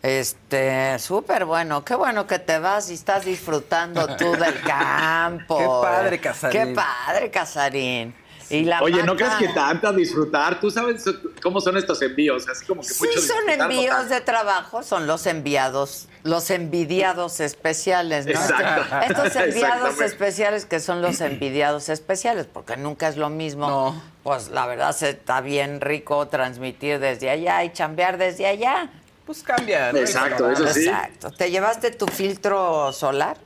Este, 0.02 0.98
súper 0.98 1.44
bueno. 1.44 1.84
Qué 1.84 1.94
bueno 1.94 2.26
que 2.26 2.40
te 2.40 2.58
vas 2.58 2.90
y 2.90 2.94
estás 2.94 3.24
disfrutando 3.24 4.16
tú 4.16 4.32
del 4.36 4.60
campo. 4.62 5.58
Qué 5.58 5.64
padre. 5.64 6.20
Casarín. 6.20 6.60
Qué 6.60 6.74
padre, 6.74 7.30
Casarín. 7.30 8.14
Y 8.50 8.64
la 8.64 8.82
Oye, 8.82 9.02
¿no 9.02 9.16
crees 9.16 9.34
que 9.36 9.48
tanta 9.48 9.92
disfrutar? 9.92 10.60
Tú 10.60 10.70
sabes 10.70 11.04
cómo 11.42 11.60
son 11.60 11.78
estos 11.78 12.02
envíos, 12.02 12.46
así 12.48 12.66
como 12.66 12.82
que 12.82 12.88
Sí, 12.88 13.06
mucho 13.06 13.20
son 13.20 13.46
no 13.46 13.52
envíos 13.52 14.10
de 14.10 14.20
trabajo, 14.20 14.82
son 14.82 15.06
los 15.06 15.26
enviados, 15.26 16.08
los 16.22 16.50
envidiados 16.50 17.40
especiales, 17.40 18.26
¿no? 18.26 18.32
Exacto. 18.32 18.96
Estos 19.08 19.36
enviados 19.42 20.00
especiales 20.02 20.66
que 20.66 20.80
son 20.80 21.00
los 21.00 21.22
envidiados 21.22 21.88
especiales, 21.88 22.46
porque 22.52 22.76
nunca 22.76 23.08
es 23.08 23.16
lo 23.16 23.30
mismo. 23.30 23.68
No. 23.68 24.02
Pues 24.22 24.50
la 24.50 24.66
verdad 24.66 24.94
se 24.94 25.10
está 25.10 25.40
bien 25.40 25.80
rico 25.80 26.28
transmitir 26.28 26.98
desde 26.98 27.30
allá 27.30 27.64
y 27.64 27.72
chambear 27.72 28.18
desde 28.18 28.46
allá. 28.46 28.90
Pues 29.26 29.42
cambia, 29.42 29.92
¿no? 29.92 29.98
Exacto, 29.98 30.50
eso 30.50 30.66
sí. 30.68 30.86
Exacto. 30.86 31.30
¿Te 31.30 31.50
llevaste 31.50 31.90
tu 31.92 32.06
filtro 32.06 32.92
solar? 32.92 33.36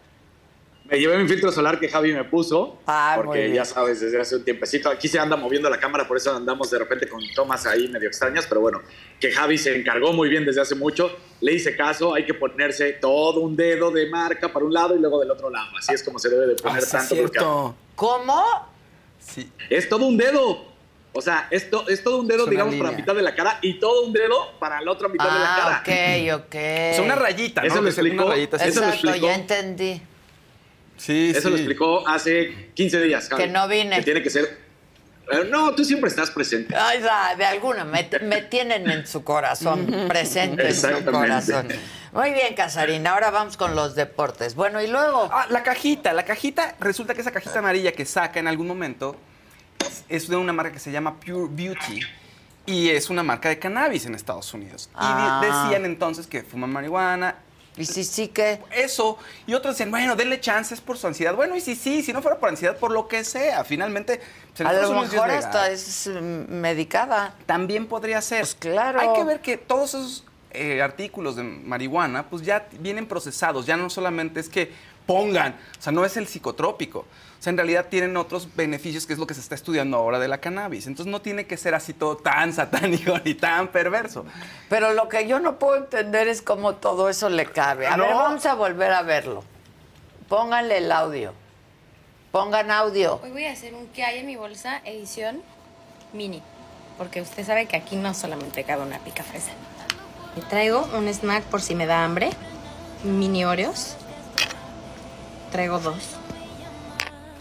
Me 0.88 1.00
llevé 1.00 1.18
mi 1.18 1.28
filtro 1.28 1.50
solar 1.50 1.80
que 1.80 1.88
Javi 1.88 2.12
me 2.12 2.22
puso, 2.22 2.78
Ah, 2.86 3.14
porque 3.16 3.52
ya 3.52 3.64
sabes, 3.64 4.00
desde 4.00 4.20
hace 4.20 4.36
un 4.36 4.44
tiempecito, 4.44 4.88
aquí 4.88 5.08
se 5.08 5.18
anda 5.18 5.34
moviendo 5.36 5.68
la 5.68 5.80
cámara, 5.80 6.06
por 6.06 6.16
eso 6.16 6.32
andamos 6.34 6.70
de 6.70 6.78
repente 6.78 7.08
con 7.08 7.20
tomas 7.34 7.66
ahí 7.66 7.88
medio 7.88 8.06
extrañas, 8.06 8.46
pero 8.48 8.60
bueno, 8.60 8.80
que 9.18 9.32
Javi 9.32 9.58
se 9.58 9.76
encargó 9.76 10.12
muy 10.12 10.28
bien 10.28 10.44
desde 10.44 10.60
hace 10.60 10.76
mucho, 10.76 11.10
le 11.40 11.54
hice 11.54 11.76
caso, 11.76 12.14
hay 12.14 12.24
que 12.24 12.34
ponerse 12.34 12.92
todo 12.92 13.40
un 13.40 13.56
dedo 13.56 13.90
de 13.90 14.08
marca 14.08 14.52
para 14.52 14.64
un 14.64 14.72
lado 14.72 14.94
y 14.94 15.00
luego 15.00 15.18
del 15.18 15.30
otro 15.32 15.50
lado, 15.50 15.66
así 15.76 15.92
es 15.92 16.04
como 16.04 16.20
se 16.20 16.28
debe 16.28 16.46
de 16.46 16.52
Ah, 16.60 16.62
poner 16.62 16.82
sí, 16.84 16.90
tanto 16.92 17.14
es. 17.16 17.30
¿Cómo? 17.96 18.44
Sí. 19.18 19.50
Es 19.68 19.88
todo 19.88 20.06
un 20.06 20.16
dedo, 20.16 20.66
o 21.16 21.20
sea, 21.22 21.48
es, 21.50 21.70
to- 21.70 21.88
es 21.88 22.02
todo 22.04 22.18
un 22.20 22.28
dedo, 22.28 22.46
digamos, 22.46 22.74
para 22.74 22.84
la 22.84 22.90
línea. 22.90 23.02
mitad 23.04 23.14
de 23.16 23.22
la 23.22 23.34
cara 23.34 23.58
y 23.62 23.78
todo 23.80 24.02
un 24.06 24.12
dedo 24.12 24.58
para 24.60 24.80
la 24.82 24.90
otra 24.92 25.08
mitad 25.08 25.24
de 25.24 25.38
la 25.38 25.54
Ah, 25.56 25.82
cara. 25.84 26.34
ok, 26.36 26.44
ok. 26.46 26.54
Es 26.54 26.98
una 26.98 27.14
rayita, 27.14 27.62
¿no? 27.62 27.66
Eso 27.66 27.76
lo 27.80 27.86
Que 27.86 27.92
sea 27.92 28.02
una 28.02 28.10
explicó. 28.12 28.30
rayita 28.30 28.56
así. 28.56 28.68
Eso 28.68 28.80
lo 28.80 28.86
Exacto, 28.86 29.08
explicó. 29.08 29.26
ya 29.26 29.34
entendí. 29.34 30.02
Sí, 30.96 31.30
Eso 31.30 31.40
sí. 31.42 31.48
lo 31.50 31.56
explicó 31.56 32.08
hace 32.08 32.70
15 32.74 33.00
días, 33.02 33.28
Javi. 33.28 33.42
Que 33.44 33.48
no 33.48 33.68
vine. 33.68 33.96
Que 33.96 34.02
tiene 34.02 34.22
que 34.22 34.30
ser... 34.30 34.44
Eh, 35.30 35.48
No, 35.50 35.74
tú 35.74 35.84
siempre 35.84 36.08
estás 36.08 36.30
presente. 36.30 36.74
Ay, 36.74 37.00
da, 37.02 37.34
de 37.36 37.44
alguna, 37.44 37.84
me, 37.84 38.08
me 38.22 38.42
tienen 38.42 38.88
en 38.88 39.06
su 39.06 39.22
corazón, 39.24 39.86
presente 40.08 40.68
en 40.68 40.74
su 40.74 41.04
corazón. 41.04 41.68
Muy 42.12 42.30
bien, 42.32 42.54
Casarín, 42.54 43.06
ahora 43.06 43.30
vamos 43.30 43.56
con 43.58 43.74
los 43.74 43.94
deportes. 43.94 44.54
Bueno, 44.54 44.80
y 44.80 44.86
luego, 44.86 45.28
Ah, 45.32 45.46
la 45.50 45.62
cajita. 45.62 46.12
La 46.14 46.24
cajita, 46.24 46.76
resulta 46.80 47.12
que 47.14 47.20
esa 47.20 47.30
cajita 47.32 47.58
amarilla 47.58 47.92
que 47.92 48.06
saca 48.06 48.38
en 48.40 48.46
algún 48.48 48.66
momento 48.68 49.16
es 50.08 50.28
de 50.28 50.36
una 50.36 50.52
marca 50.52 50.72
que 50.72 50.78
se 50.78 50.90
llama 50.92 51.18
Pure 51.20 51.48
Beauty 51.50 52.00
y 52.66 52.88
es 52.88 53.10
una 53.10 53.22
marca 53.22 53.48
de 53.48 53.58
cannabis 53.58 54.06
en 54.06 54.14
Estados 54.14 54.52
Unidos. 54.54 54.88
Y 54.92 54.96
Ah. 54.96 55.40
decían 55.42 55.84
entonces 55.84 56.26
que 56.26 56.42
fuman 56.42 56.72
marihuana. 56.72 57.36
y 57.78 57.84
sí, 57.84 58.04
sí 58.04 58.28
que... 58.28 58.58
Eso. 58.70 59.18
Y 59.46 59.52
otros 59.52 59.74
decían, 59.74 59.90
bueno, 59.90 60.16
denle 60.16 60.40
chances 60.40 60.80
por 60.80 60.96
su 60.96 61.06
ansiedad. 61.08 61.34
Bueno, 61.36 61.54
y 61.56 61.60
sí, 61.60 61.76
sí, 61.76 62.02
si 62.02 62.10
no 62.14 62.22
fuera 62.22 62.38
por 62.38 62.48
ansiedad, 62.48 62.78
por 62.78 62.90
lo 62.90 63.06
que 63.06 63.22
sea. 63.22 63.64
Finalmente, 63.64 64.18
en 64.58 64.66
A 64.66 64.72
lo 64.72 65.02
mejor 65.02 65.30
hasta 65.30 65.70
es 65.70 66.06
mm, 66.08 66.50
medicada. 66.54 67.34
También 67.44 67.86
podría 67.86 68.22
ser. 68.22 68.40
Pues 68.40 68.54
claro. 68.54 68.98
Hay 68.98 69.12
que 69.12 69.24
ver 69.24 69.40
que 69.42 69.58
todos 69.58 69.90
esos 69.90 70.24
eh, 70.52 70.80
artículos 70.80 71.36
de 71.36 71.42
marihuana, 71.42 72.30
pues 72.30 72.40
ya 72.40 72.66
vienen 72.80 73.06
procesados. 73.06 73.66
Ya 73.66 73.76
no 73.76 73.90
solamente 73.90 74.40
es 74.40 74.48
que 74.48 74.72
pongan, 75.06 75.56
o 75.78 75.82
sea, 75.82 75.92
no 75.92 76.04
es 76.04 76.16
el 76.16 76.26
psicotrópico. 76.26 77.00
O 77.38 77.42
sea, 77.46 77.50
en 77.50 77.58
realidad 77.58 77.86
tienen 77.88 78.16
otros 78.16 78.48
beneficios, 78.56 79.06
que 79.06 79.12
es 79.12 79.18
lo 79.18 79.26
que 79.26 79.34
se 79.34 79.40
está 79.40 79.54
estudiando 79.54 79.96
ahora 79.98 80.18
de 80.18 80.26
la 80.26 80.38
cannabis. 80.38 80.86
Entonces 80.86 81.10
no 81.10 81.20
tiene 81.20 81.46
que 81.46 81.56
ser 81.56 81.74
así 81.74 81.92
todo 81.92 82.16
tan 82.16 82.52
satánico 82.52 83.14
ni 83.24 83.34
tan 83.34 83.68
perverso. 83.68 84.24
Pero 84.68 84.92
lo 84.94 85.08
que 85.08 85.28
yo 85.28 85.38
no 85.38 85.58
puedo 85.58 85.76
entender 85.76 86.28
es 86.28 86.42
cómo 86.42 86.74
todo 86.76 87.08
eso 87.08 87.28
le 87.28 87.46
cabe. 87.46 87.86
A 87.86 87.96
No. 87.96 88.04
ver, 88.04 88.14
vamos 88.14 88.46
a 88.46 88.54
volver 88.54 88.90
a 88.92 89.02
verlo. 89.02 89.44
Pónganle 90.28 90.78
el 90.78 90.90
audio. 90.90 91.32
Pongan 92.32 92.70
audio. 92.70 93.20
Hoy 93.22 93.30
voy 93.30 93.44
a 93.44 93.52
hacer 93.52 93.74
un 93.74 93.86
que 93.88 94.02
hay 94.02 94.18
en 94.20 94.26
mi 94.26 94.36
bolsa 94.36 94.80
edición 94.84 95.40
mini. 96.12 96.42
Porque 96.98 97.20
usted 97.20 97.46
sabe 97.46 97.66
que 97.66 97.76
aquí 97.76 97.96
no 97.96 98.12
solamente 98.14 98.64
cabe 98.64 98.82
una 98.82 98.98
pica 99.00 99.22
fresa. 99.22 99.52
Y 100.36 100.40
traigo 100.40 100.88
un 100.96 101.06
snack 101.08 101.44
por 101.44 101.60
si 101.62 101.74
me 101.74 101.86
da 101.86 102.02
hambre. 102.04 102.30
Mini 103.04 103.44
Oreos. 103.44 103.96
Traigo 105.50 105.78
dos. 105.78 105.96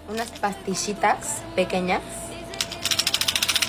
Unas 0.10 0.30
pastillitas 0.32 1.42
pequeñas. 1.56 2.02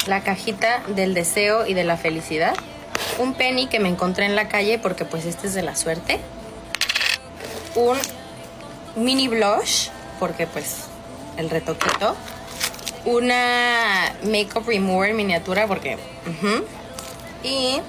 La 0.06 0.22
cajita 0.22 0.82
del 0.88 1.14
deseo 1.14 1.66
y 1.66 1.74
de 1.74 1.84
la 1.84 1.96
felicidad. 1.96 2.54
Un 3.18 3.34
penny 3.34 3.66
que 3.66 3.80
me 3.80 3.88
encontré 3.88 4.26
en 4.26 4.36
la 4.36 4.48
calle 4.48 4.78
porque 4.78 5.04
pues 5.04 5.24
este 5.24 5.46
es 5.46 5.54
de 5.54 5.62
la 5.62 5.74
suerte. 5.74 6.20
Un 7.74 7.98
mini 8.96 9.28
blush 9.28 9.88
porque 10.20 10.46
pues 10.46 10.84
el 11.36 11.50
retoquito. 11.50 12.14
Una 13.04 14.12
makeup 14.24 14.66
remover 14.66 15.14
miniatura 15.14 15.66
porque... 15.66 15.96
Y 17.42 17.80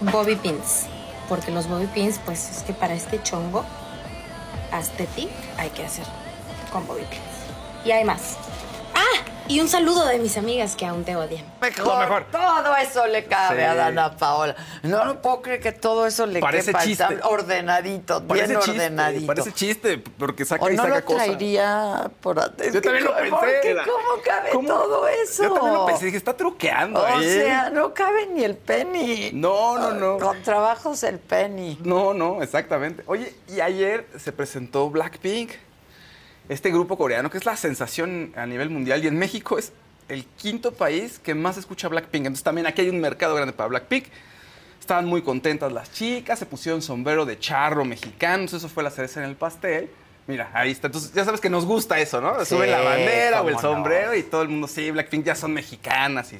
bobby 0.00 0.36
pins. 0.36 0.86
Porque 1.28 1.50
los 1.50 1.68
bobby 1.68 1.86
pins, 1.86 2.20
pues 2.24 2.50
es 2.50 2.62
que 2.62 2.72
para 2.72 2.94
este 2.94 3.22
chongo 3.22 3.64
aesthetic 4.72 5.30
hay 5.58 5.70
que 5.70 5.84
hacer 5.84 6.06
con 6.72 6.86
bobby. 6.86 7.02
Y 7.84 7.90
hay 7.90 8.04
más. 8.04 8.36
¡Ah! 8.96 9.02
Y 9.48 9.60
un 9.60 9.68
saludo 9.68 10.04
de 10.06 10.18
mis 10.18 10.36
amigas 10.36 10.74
que 10.74 10.84
aún 10.86 11.04
te 11.04 11.14
odian. 11.14 11.44
Mejor, 11.60 12.24
Todo 12.32 12.76
eso 12.78 13.06
le 13.06 13.26
cabe 13.26 13.58
Sí. 13.60 13.62
a 13.64 13.74
Dana 13.76 14.16
Paola. 14.16 14.56
No 14.82 15.22
puedo 15.22 15.40
creer 15.40 15.60
que 15.60 15.70
todo 15.70 16.04
eso 16.06 16.26
le 16.26 16.40
Parece 16.40 16.72
quepa. 16.72 16.82
chiste. 16.82 17.04
Está 17.14 17.28
ordenadito, 17.28 18.24
Parece 18.26 18.46
bien 18.48 18.58
chiste, 18.60 18.80
ordenadito. 18.80 19.26
Parece 19.26 19.52
chiste, 19.52 19.98
porque 19.98 20.44
saca 20.44 20.64
o 20.64 20.70
y 20.70 20.74
no 20.74 20.82
saca 20.82 20.96
lo 20.98 21.04
cosas. 21.04 21.24
traería 21.26 22.10
por. 22.20 22.36
Yo 22.72 22.82
también 22.82 23.04
lo 23.04 23.12
¿Por 23.12 23.20
pensé. 23.40 23.60
qué? 23.62 23.76
¿Cómo 23.84 24.22
cabe 24.24 24.50
¿Cómo? 24.50 24.68
todo 24.68 25.06
eso? 25.08 25.42
Yo 25.44 25.52
también 25.52 25.74
lo 25.74 25.86
pensé, 25.86 26.04
dije, 26.06 26.16
está 26.16 26.36
truqueando. 26.36 27.00
O 27.00 27.06
ahí. 27.06 27.24
sea, 27.32 27.70
no 27.70 27.94
cabe 27.94 28.26
ni 28.26 28.42
el 28.42 28.56
penny. 28.56 29.30
No, 29.32 29.78
no, 29.78 29.92
no. 29.92 30.18
Con 30.18 30.42
trabajos 30.42 31.04
el 31.04 31.20
penny. 31.20 31.78
No, 31.84 32.12
no, 32.14 32.42
exactamente. 32.42 33.04
Oye, 33.06 33.32
y 33.48 33.60
ayer 33.60 34.08
se 34.18 34.32
presentó 34.32 34.90
Blackpink, 34.90 35.52
este 36.48 36.70
grupo 36.70 36.96
coreano 36.96 37.30
que 37.30 37.38
es 37.38 37.46
la 37.46 37.56
sensación 37.56 38.32
a 38.36 38.46
nivel 38.46 38.70
mundial 38.70 39.04
y 39.04 39.08
en 39.08 39.18
México 39.18 39.58
es 39.58 39.72
el 40.08 40.24
quinto 40.24 40.72
país 40.72 41.18
que 41.18 41.34
más 41.34 41.56
escucha 41.56 41.88
Blackpink. 41.88 42.26
Entonces 42.26 42.44
también 42.44 42.66
aquí 42.66 42.82
hay 42.82 42.88
un 42.88 43.00
mercado 43.00 43.34
grande 43.34 43.52
para 43.52 43.68
Blackpink. 43.68 44.04
Estaban 44.80 45.06
muy 45.06 45.22
contentas 45.22 45.72
las 45.72 45.92
chicas, 45.92 46.38
se 46.38 46.46
pusieron 46.46 46.80
sombrero 46.80 47.26
de 47.26 47.38
charro 47.38 47.84
mexicanos, 47.84 48.52
eso 48.52 48.68
fue 48.68 48.84
la 48.84 48.90
cereza 48.90 49.20
en 49.22 49.28
el 49.28 49.34
pastel. 49.34 49.90
Mira, 50.28 50.50
ahí 50.54 50.70
está. 50.70 50.88
Entonces, 50.88 51.12
ya 51.12 51.24
sabes 51.24 51.40
que 51.40 51.50
nos 51.50 51.64
gusta 51.64 51.98
eso, 51.98 52.20
¿no? 52.20 52.38
Sí, 52.40 52.54
Sube 52.54 52.66
la 52.66 52.80
bandera 52.80 53.42
o 53.42 53.48
el 53.48 53.54
no. 53.54 53.60
sombrero 53.60 54.14
y 54.14 54.22
todo 54.22 54.42
el 54.42 54.48
mundo, 54.48 54.68
sí, 54.68 54.90
Blackpink 54.90 55.24
ya 55.24 55.34
son 55.34 55.52
mexicanas. 55.52 56.32
Y... 56.32 56.38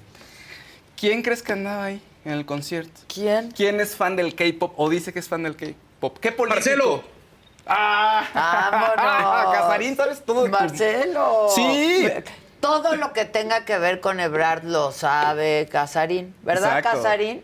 ¿Quién 0.96 1.22
crees 1.22 1.42
que 1.42 1.52
andaba 1.52 1.84
ahí 1.84 2.02
en 2.24 2.32
el 2.32 2.46
concierto? 2.46 3.00
¿Quién? 3.12 3.50
¿Quién 3.50 3.80
es 3.80 3.94
fan 3.96 4.16
del 4.16 4.34
K-pop 4.34 4.74
o 4.76 4.88
dice 4.88 5.12
que 5.12 5.18
es 5.18 5.28
fan 5.28 5.42
del 5.42 5.56
K-pop? 5.56 6.18
¿Qué 6.18 6.32
político? 6.32 6.54
Marcelo. 6.56 7.15
¡Ah! 7.66 8.92
¡Vámonos! 8.96 9.56
Casarín, 9.56 9.96
¿sabes 9.96 10.24
todo? 10.24 10.46
Marcelo. 10.48 11.48
Sí. 11.54 12.08
Todo 12.60 12.96
lo 12.96 13.12
que 13.12 13.24
tenga 13.24 13.64
que 13.64 13.78
ver 13.78 14.00
con 14.00 14.18
Ebrard 14.20 14.64
lo 14.64 14.92
sabe 14.92 15.68
Casarín. 15.70 16.34
¿Verdad, 16.42 16.78
Exacto. 16.78 17.02
Casarín? 17.02 17.42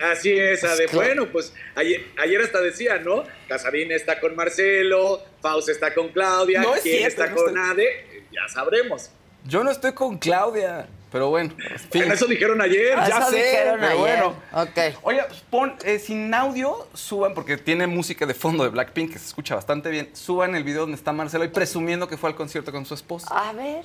Así 0.00 0.36
es, 0.36 0.64
Ade. 0.64 0.86
claro. 0.86 1.06
Bueno, 1.06 1.26
pues 1.32 1.54
ayer, 1.76 2.04
ayer 2.20 2.40
hasta 2.40 2.60
decía, 2.60 2.98
¿no? 2.98 3.22
Casarín 3.48 3.92
está 3.92 4.18
con 4.20 4.34
Marcelo, 4.34 5.22
Faust 5.40 5.68
está 5.68 5.94
con 5.94 6.08
Claudia, 6.08 6.62
No 6.62 6.74
es 6.74 6.82
quién 6.82 6.98
cierto, 6.98 7.22
está 7.22 7.34
no 7.34 7.36
con 7.44 7.56
Ade, 7.58 7.84
Eh, 7.88 8.24
ya 8.32 8.48
sabremos. 8.52 9.10
Yo 9.44 9.62
no 9.62 9.70
estoy 9.70 9.92
con 9.92 10.18
Claudia, 10.18 10.88
pero 11.14 11.28
bueno. 11.30 11.54
en 11.92 12.10
eso 12.10 12.26
dijeron 12.26 12.60
ayer. 12.60 12.96
Ya 12.96 13.18
Eso 13.18 13.30
sé, 13.30 13.36
dijeron 13.36 13.76
pero 13.78 13.86
ayer. 13.92 13.98
bueno. 14.24 14.34
Ok. 14.52 14.98
Oye, 15.02 15.20
pues, 15.28 15.40
pon, 15.48 15.76
eh, 15.84 16.00
sin 16.00 16.34
audio, 16.34 16.88
suban, 16.92 17.34
porque 17.34 17.56
tiene 17.56 17.86
música 17.86 18.26
de 18.26 18.34
fondo 18.34 18.64
de 18.64 18.70
Blackpink 18.70 19.12
que 19.12 19.20
se 19.20 19.26
escucha 19.28 19.54
bastante 19.54 19.90
bien. 19.90 20.10
Suban 20.12 20.56
el 20.56 20.64
video 20.64 20.80
donde 20.80 20.96
está 20.96 21.12
Marcelo 21.12 21.44
y 21.44 21.48
presumiendo 21.48 22.08
que 22.08 22.16
fue 22.16 22.30
al 22.30 22.34
concierto 22.34 22.72
con 22.72 22.84
su 22.84 22.94
esposa. 22.94 23.28
A 23.30 23.52
ver. 23.52 23.84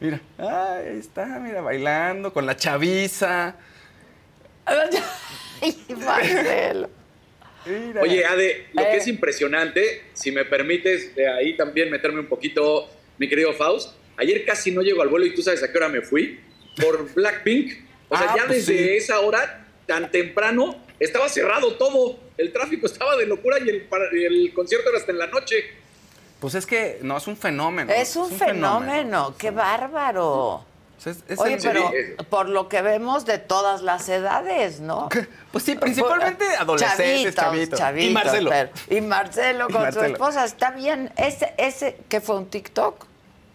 Mira, 0.00 0.18
ahí 0.38 0.98
está, 0.98 1.26
mira, 1.40 1.60
bailando 1.60 2.32
con 2.32 2.46
la 2.46 2.56
chaviza. 2.56 3.56
Ay, 4.64 5.84
Marcelo. 6.04 6.88
Mira. 7.66 8.00
Oye, 8.00 8.24
Ade, 8.24 8.68
lo 8.72 8.82
Eh. 8.82 8.88
que 8.92 8.96
es 8.96 9.06
impresionante, 9.08 10.04
si 10.14 10.32
me 10.32 10.46
permites 10.46 11.14
de 11.14 11.28
ahí 11.28 11.54
también 11.54 11.90
meterme 11.90 12.20
un 12.20 12.26
poquito, 12.28 12.88
mi 13.18 13.28
querido 13.28 13.52
Faust, 13.52 13.92
ayer 14.16 14.44
casi 14.44 14.70
no 14.70 14.82
llego 14.82 15.02
al 15.02 15.08
vuelo 15.08 15.26
y 15.26 15.34
tú 15.34 15.42
sabes 15.42 15.62
a 15.62 15.70
qué 15.70 15.78
hora 15.78 15.88
me 15.88 16.00
fui, 16.02 16.40
por 16.80 17.12
Blackpink. 17.14 17.72
O 18.08 18.16
sea, 18.16 18.28
Ah, 18.30 18.34
ya 18.36 18.46
pues 18.46 18.66
desde 18.66 18.84
sí. 18.84 18.90
esa 18.96 19.20
hora, 19.20 19.66
tan 19.86 20.10
temprano, 20.10 20.76
estaba 21.00 21.28
cerrado 21.28 21.74
todo. 21.74 22.18
El 22.36 22.52
tráfico 22.52 22.86
estaba 22.86 23.16
de 23.16 23.26
locura 23.26 23.58
y 23.58 23.68
el, 23.68 23.88
el 24.24 24.52
concierto 24.54 24.88
era 24.90 24.98
hasta 24.98 25.12
en 25.12 25.18
la 25.18 25.26
noche. 25.28 25.64
Pues 26.40 26.54
es 26.54 26.66
que, 26.66 26.98
no, 27.02 27.16
es 27.16 27.26
un 27.26 27.36
fenómeno. 27.36 27.92
Es 27.92 28.16
un 28.16 28.30
fenómeno. 28.30 29.34
Qué 29.38 29.50
bárbaro. 29.50 30.64
Es- 31.04 31.18
es 31.28 31.38
Oye, 31.38 31.54
el- 31.54 31.60
pero 31.62 31.90
Sí. 31.90 32.24
por 32.30 32.48
lo 32.48 32.68
que 32.68 32.80
vemos 32.80 33.26
de 33.26 33.38
todas 33.38 33.82
las 33.82 34.08
edades, 34.08 34.80
¿no? 34.80 35.08
Pues 35.52 35.62
sí, 35.64 35.74
principalmente 35.74 36.44
adolescentes, 36.58 37.34
chavitos. 37.34 37.78
chavitos, 37.78 38.10
y 38.10 38.14
Marcelo. 38.14 38.50
pero- 38.50 38.70
y 38.88 39.00
Marcelo 39.02 39.66
Y 39.68 39.72
con 39.72 39.92
su 39.92 40.00
esposa. 40.02 40.44
Está 40.44 40.70
bien. 40.70 41.12
Ese, 41.16 41.52
ese 41.58 41.98
que 42.08 42.20
fue 42.20 42.36
un 42.36 42.46
TikTok. 42.48 43.06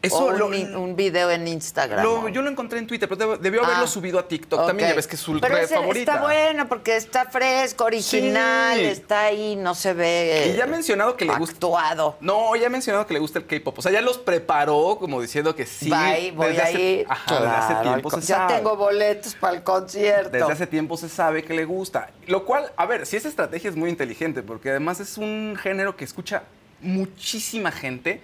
Eso 0.01 0.15
o 0.17 0.27
un, 0.27 0.39
lo- 0.39 0.53
in- 0.53 0.73
un 0.77 0.95
video 0.95 1.29
en 1.29 1.45
Instagram. 1.45 2.01
Lo- 2.05 2.29
yo 2.29 2.41
lo 2.41 2.49
encontré 2.49 2.79
en 2.79 2.88
Twitter, 2.88 3.09
pero 3.09 3.35
deb- 3.35 3.39
debió 3.39 3.65
haberlo 3.65 3.83
Ah, 3.83 3.88
subido 3.88 4.17
a 4.17 4.25
TikTok. 4.29 4.65
También 4.65 4.89
ya 4.89 4.95
ves 4.95 5.07
que 5.07 5.15
es 5.17 5.21
su 5.21 5.38
Pero 5.41 5.53
red 5.55 5.63
ese 5.65 5.75
favorita. 5.75 6.13
Está 6.13 6.23
bueno 6.23 6.69
porque 6.69 6.95
está 6.95 7.25
fresco, 7.25 7.83
original, 7.83 8.77
Sí. 8.77 8.85
está 8.85 9.23
ahí, 9.23 9.57
no 9.57 9.75
se 9.75 9.93
ve. 9.93 10.51
Y 10.53 10.57
ya 10.57 10.63
ha 10.63 10.67
mencionado 10.67 11.17
que 11.17 11.25
le 11.25 11.35
gusta. 11.35 11.53
Actuado. 11.55 12.15
No, 12.21 12.55
ya 12.55 12.67
ha 12.67 12.69
mencionado 12.69 13.05
que 13.05 13.13
le 13.13 13.19
gusta 13.19 13.39
el 13.39 13.45
K-pop. 13.45 13.77
O 13.77 13.81
sea, 13.81 13.91
ya 13.91 13.99
los 13.99 14.17
preparó 14.17 14.95
como 14.97 15.21
diciendo 15.21 15.53
que 15.53 15.65
sí. 15.65 15.89
Bye, 15.89 16.31
voy 16.31 16.47
desde 16.47 16.62
a 16.62 16.65
hace- 16.65 16.81
ir. 16.81 17.05
Ajá, 17.09 17.33
desde 17.35 17.47
hace 17.55 17.75
tiempo 17.83 18.09
se 18.09 18.13
con- 18.13 18.21
ya 18.21 18.35
sabe. 18.38 18.53
tengo 18.53 18.75
boletos 18.77 19.35
para 19.35 19.57
el 19.57 19.63
concierto. 19.63 20.29
Desde 20.29 20.51
hace 20.53 20.65
tiempo 20.67 20.95
se 20.95 21.09
sabe 21.09 21.43
que 21.43 21.53
le 21.53 21.65
gusta. 21.65 22.09
Lo 22.27 22.45
cual, 22.45 22.71
a 22.77 22.85
ver, 22.85 23.05
si 23.05 23.17
esa 23.17 23.27
estrategia 23.27 23.69
es 23.69 23.75
muy 23.75 23.89
inteligente, 23.89 24.43
porque 24.43 24.69
además 24.69 25.01
es 25.01 25.17
un 25.17 25.57
género 25.62 25.97
que 25.97 26.05
escucha 26.05 26.43
muchísima 26.79 27.71
gente 27.71 28.21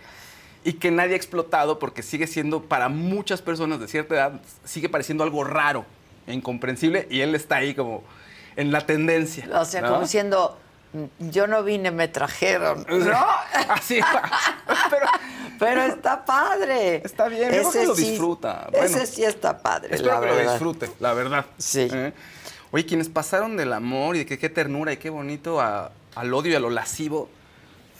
y 0.65 0.73
que 0.73 0.91
nadie 0.91 1.13
ha 1.13 1.15
explotado 1.15 1.79
porque 1.79 2.01
sigue 2.03 2.27
siendo 2.27 2.63
para 2.63 2.89
muchas 2.89 3.41
personas 3.41 3.79
de 3.79 3.87
cierta 3.87 4.15
edad, 4.15 4.41
sigue 4.65 4.89
pareciendo 4.89 5.23
algo 5.23 5.43
raro 5.45 5.85
e 6.27 6.33
incomprensible 6.33 7.07
y 7.09 7.21
él 7.21 7.35
está 7.35 7.57
ahí 7.57 7.73
como 7.75 8.03
en 8.57 8.71
la 8.73 8.81
tendencia. 8.85 9.47
O 9.53 9.63
sea, 9.63 9.81
¿no? 9.81 9.89
como 9.89 10.01
diciendo, 10.01 10.57
"Mm, 10.93 11.29
yo 11.29 11.45
no 11.47 11.63
vine, 11.63 11.91
me 11.91 12.07
trajeron. 12.07 12.85
¿No? 12.89 13.25
Así. 13.69 13.99
Pero 14.89 15.05
Pero 15.59 15.81
está 15.83 16.25
padre. 16.25 17.01
Está 17.05 17.27
bien, 17.29 17.43
yo 17.51 17.69
creo 17.69 17.71
que 17.71 17.85
lo 17.85 17.95
disfruta. 17.95 18.67
Bueno, 18.71 18.85
ese 18.87 19.05
sí 19.05 19.23
está 19.23 19.59
padre, 19.59 19.95
espero 19.95 20.19
la 20.19 20.27
que 20.27 20.43
lo 20.43 20.51
disfrute, 20.51 20.89
la 20.99 21.13
verdad. 21.13 21.45
Sí. 21.57 21.87
¿Eh? 21.91 22.11
Oye, 22.71 22.85
quienes 22.85 23.07
pasaron 23.07 23.55
del 23.55 23.71
amor 23.71 24.15
y 24.15 24.19
de 24.19 24.25
que 24.25 24.37
qué 24.39 24.49
ternura 24.49 24.91
y 24.93 24.97
qué 24.97 25.09
bonito 25.09 25.61
a- 25.61 25.91
al 26.15 26.33
odio 26.33 26.51
y 26.51 26.55
a 26.55 26.59
lo 26.59 26.69
lascivo 26.71 27.29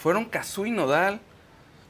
fueron 0.02 0.26
Cazú 0.26 0.66
y 0.66 0.72
Nodal. 0.72 1.22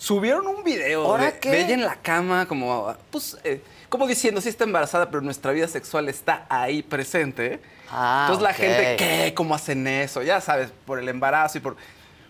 Subieron 0.09 0.45
un 0.45 0.63
video 0.63 1.03
¿Ahora 1.03 1.31
de, 1.31 1.39
qué? 1.39 1.49
de 1.49 1.61
ella 1.61 1.73
en 1.73 1.81
la 1.83 1.95
cama, 1.95 2.45
como, 2.45 2.93
pues, 3.09 3.39
eh, 3.43 3.59
como 3.89 4.05
diciendo, 4.05 4.39
sí 4.39 4.49
está 4.49 4.63
embarazada, 4.63 5.09
pero 5.09 5.21
nuestra 5.21 5.51
vida 5.51 5.67
sexual 5.67 6.07
está 6.09 6.45
ahí 6.47 6.83
presente. 6.83 7.59
Ah, 7.89 8.27
Entonces 8.27 8.43
la 8.43 8.53
gente, 8.53 8.95
¿qué? 8.99 9.33
¿Cómo 9.35 9.55
hacen 9.55 9.87
eso? 9.87 10.21
Ya 10.21 10.39
sabes, 10.41 10.69
por 10.85 10.99
el 10.99 11.09
embarazo 11.09 11.57
y 11.57 11.61
por... 11.61 11.75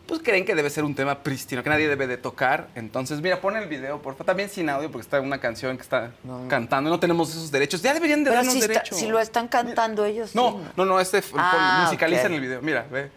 Pues 0.07 0.21
creen 0.23 0.45
que 0.45 0.55
debe 0.55 0.69
ser 0.69 0.85
un 0.85 0.95
tema 0.95 1.21
prístino, 1.21 1.63
que 1.63 1.69
nadie 1.69 1.89
debe 1.89 2.07
de 2.07 2.15
tocar. 2.15 2.69
Entonces, 2.75 3.19
mira, 3.19 3.41
pon 3.41 3.57
el 3.57 3.67
video, 3.67 4.01
por 4.01 4.13
favor. 4.13 4.25
También 4.27 4.49
sin 4.49 4.69
audio, 4.69 4.89
porque 4.89 5.01
está 5.03 5.19
una 5.19 5.41
canción 5.41 5.75
que 5.75 5.83
está 5.83 6.11
cantando. 6.47 6.89
No 6.89 6.97
tenemos 7.01 7.29
esos 7.31 7.51
derechos. 7.51 7.81
Ya 7.81 7.93
deberían 7.93 8.23
de 8.23 8.29
Pero 8.29 8.35
darnos 8.37 8.53
si, 8.53 8.59
está- 8.61 8.71
derechos. 8.73 8.97
si 8.99 9.07
lo 9.07 9.19
están 9.19 9.49
cantando 9.49 10.05
ellos. 10.05 10.29
sí, 10.29 10.37
No, 10.37 10.61
no, 10.77 10.85
no, 10.85 10.97
este 11.01 11.21
Ah, 11.35 11.51
pon- 11.81 11.85
musicaliza 11.87 12.21
ok. 12.21 12.27
en 12.27 12.33
el 12.35 12.39
video. 12.39 12.61
Mira, 12.61 12.85
ve. 12.89 13.11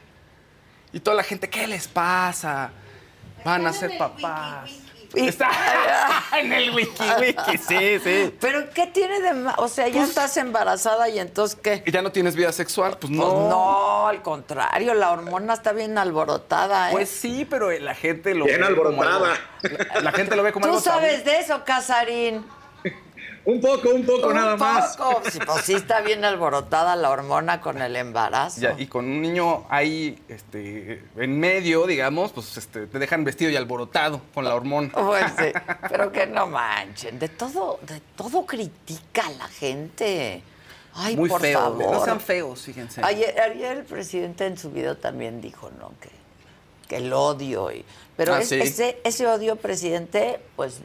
Y 0.93 0.99
toda 0.99 1.17
la 1.17 1.23
gente, 1.23 1.49
¿qué 1.49 1.65
les 1.69 1.87
pasa? 1.87 2.73
Van 3.45 3.67
a 3.67 3.73
ser 3.73 3.97
papás. 3.99 4.71
Y- 5.15 5.27
Está 5.29 5.49
en 6.39 6.53
el 6.53 6.71
wiki, 6.75 7.03
wiki, 7.21 7.57
sí, 7.57 7.99
sí. 7.99 8.37
Pero 8.39 8.69
¿qué 8.75 8.87
tiene 8.89 9.21
de 9.23 9.33
más? 9.33 9.55
O 9.57 9.67
sea, 9.67 9.89
ya 9.89 10.05
estás 10.05 10.37
embarazada 10.37 11.09
y 11.09 11.19
entonces 11.19 11.59
¿qué? 11.63 11.83
¿Y 11.87 11.91
ya 11.91 12.03
no 12.03 12.13
tienes 12.13 12.37
vida 12.37 12.53
sexual? 12.53 12.99
Pues 12.99 13.11
Pues 13.17 13.19
no. 13.19 13.49
no, 13.49 14.07
al 14.07 14.21
contrario, 14.21 14.93
la 14.93 15.11
hormona 15.11 15.55
está 15.55 15.73
bien 15.73 15.97
alborotada. 15.97 16.91
¿eh? 16.91 16.93
Pues 16.93 17.09
sí, 17.09 17.47
pero 17.49 17.71
la 17.71 17.95
gente 17.95 18.35
lo 18.35 18.45
Bien 18.45 18.61
ve 18.61 18.67
como 18.77 19.01
alborotada. 19.03 19.35
algo- 19.63 19.79
la, 19.95 20.01
la 20.03 20.13
gente 20.13 20.37
lo 20.37 20.43
ve 20.43 20.53
como 20.53 20.67
Tú 20.67 20.73
algo 20.73 20.83
tabú. 20.83 20.99
sabes 21.01 21.25
de 21.25 21.39
eso, 21.39 21.65
Casarín. 21.65 22.45
Un 23.45 23.61
poco, 23.61 23.91
un 23.91 24.05
poco 24.05 24.29
Un 24.29 24.35
nada 24.35 24.57
más. 24.57 24.97
poco. 24.97 25.23
Sí, 25.31 25.39
pues 25.45 25.65
sí 25.65 25.75
está 25.75 26.01
bien 26.03 26.25
alborotada 26.25 26.97
la 26.97 27.11
hormona 27.11 27.61
con 27.61 27.81
el 27.81 27.97
embarazo. 27.97 28.61
Ya, 28.61 28.75
y 28.79 28.87
con 28.87 29.07
un 29.07 29.23
niño 29.23 29.65
ahí 29.71 30.23
este, 30.29 31.03
en 31.17 31.41
medio, 31.41 31.87
digamos, 31.87 32.33
pues 32.33 32.57
este, 32.59 32.87
te 32.87 32.99
dejan 32.99 33.25
vestido 33.25 33.51
y 33.51 33.57
alborotado 33.57 34.21
con 34.35 34.45
la 34.45 34.55
hormona. 34.55 34.91
Pues 34.93 35.25
sí, 35.39 35.53
pero 35.89 36.13
que 36.13 36.27
no 36.27 36.47
manchen. 36.47 37.19
De 37.19 37.29
todo, 37.29 37.79
de 37.83 38.01
todo 38.17 38.45
critica 38.45 39.23
la 39.39 39.49
gente. 39.49 40.43
Ay, 40.95 41.17
Muy 41.17 41.29
por 41.29 41.41
feo. 41.41 41.59
favor. 41.61 41.93
No 41.93 42.05
sean 42.05 42.21
feos, 42.21 42.63
fíjense. 42.63 43.01
Ayer, 43.05 43.41
ayer 43.41 43.79
el 43.79 43.85
presidente 43.85 44.47
en 44.47 44.59
su 44.59 44.71
video 44.71 44.97
también 44.97 45.41
dijo, 45.41 45.71
¿no? 45.79 45.93
Que, 46.01 46.11
que 46.89 46.97
el 46.97 47.13
odio. 47.13 47.71
Y, 47.73 47.85
pero 48.17 48.35
Ah, 48.35 48.41
es- 48.41 48.49
sí. 48.49 48.57
ese, 48.61 49.01
ese 49.05 49.27
odio, 49.27 49.57
presidente, 49.57 50.41
pues 50.57 50.81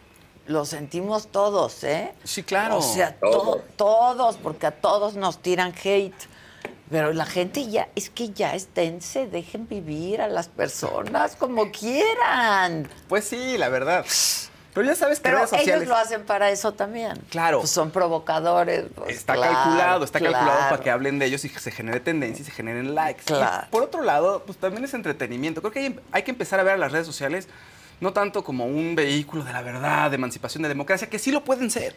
lo 0.47 0.65
sentimos 0.65 1.27
todos, 1.27 1.83
¿eh? 1.83 2.13
Sí, 2.23 2.43
claro. 2.43 2.77
O 2.77 2.81
sea, 2.81 3.15
Todos. 3.15 3.57
to- 3.57 3.63
todos, 3.77 4.37
porque 4.37 4.67
a 4.67 4.71
todos 4.71 5.15
nos 5.15 5.41
tiran 5.41 5.73
hate. 5.83 6.13
Pero 6.91 7.11
la 7.13 7.25
gente 7.25 7.67
ya, 7.69 7.87
es 7.95 8.09
que 8.09 8.29
ya 8.29 8.53
esténse, 8.53 9.25
dejen 9.25 9.67
vivir 9.67 10.21
a 10.21 10.27
las 10.27 10.47
personas 10.47 11.35
como 11.35 11.71
quieran. 11.71 12.87
Pues 13.07 13.23
sí, 13.25 13.57
la 13.57 13.69
verdad. 13.69 14.05
Pero 14.73 14.85
ya 14.87 14.95
sabes 14.95 15.19
que 15.19 15.23
Pero 15.23 15.37
redes 15.37 15.49
sociales... 15.51 15.75
ellos 15.83 15.87
lo 15.87 15.95
hacen 15.95 16.23
para 16.25 16.49
eso 16.49 16.71
también. 16.73 17.13
Claro. 17.29 17.59
Pues 17.59 17.71
son 17.71 17.89
provocadores. 17.91 18.85
pues, 18.95 19.15
Está 19.17 19.33
claro, 19.35 19.53
calculado, 19.53 20.03
está 20.05 20.19
calculado 20.19 20.69
para 20.69 20.83
que 20.83 20.89
hablen 20.91 21.19
de 21.19 21.25
ellos 21.27 21.45
y 21.45 21.49
que 21.49 21.59
se 21.59 21.71
genere 21.71 21.99
tendencia 21.99 22.41
y 22.41 22.45
se 22.45 22.51
generen 22.51 22.93
likes. 22.95 23.23
Claro. 23.23 23.65
Y 23.67 23.71
por 23.71 23.83
otro 23.83 24.03
lado, 24.03 24.43
pues 24.45 24.57
también 24.57 24.83
es 24.83 24.93
entretenimiento. 24.93 25.61
Creo 25.61 25.71
que 25.71 25.79
hay, 25.79 25.99
hay 26.11 26.23
que 26.23 26.31
empezar 26.31 26.59
a 26.59 26.63
ver 26.63 26.73
a 26.73 26.77
las 26.77 26.91
redes 26.91 27.05
sociales 27.07 27.47
no 28.03 28.13
tanto 28.13 28.43
como 28.43 28.65
un 28.65 28.95
vehículo 28.95 29.43
de 29.43 29.51
la 29.53 29.61
verdad, 29.63 30.11
de 30.11 30.15
emancipación, 30.15 30.61
de 30.61 30.69
democracia, 30.69 31.09
que 31.09 31.17
sí 31.17 31.31
lo 31.31 31.43
pueden 31.43 31.71
ser, 31.71 31.95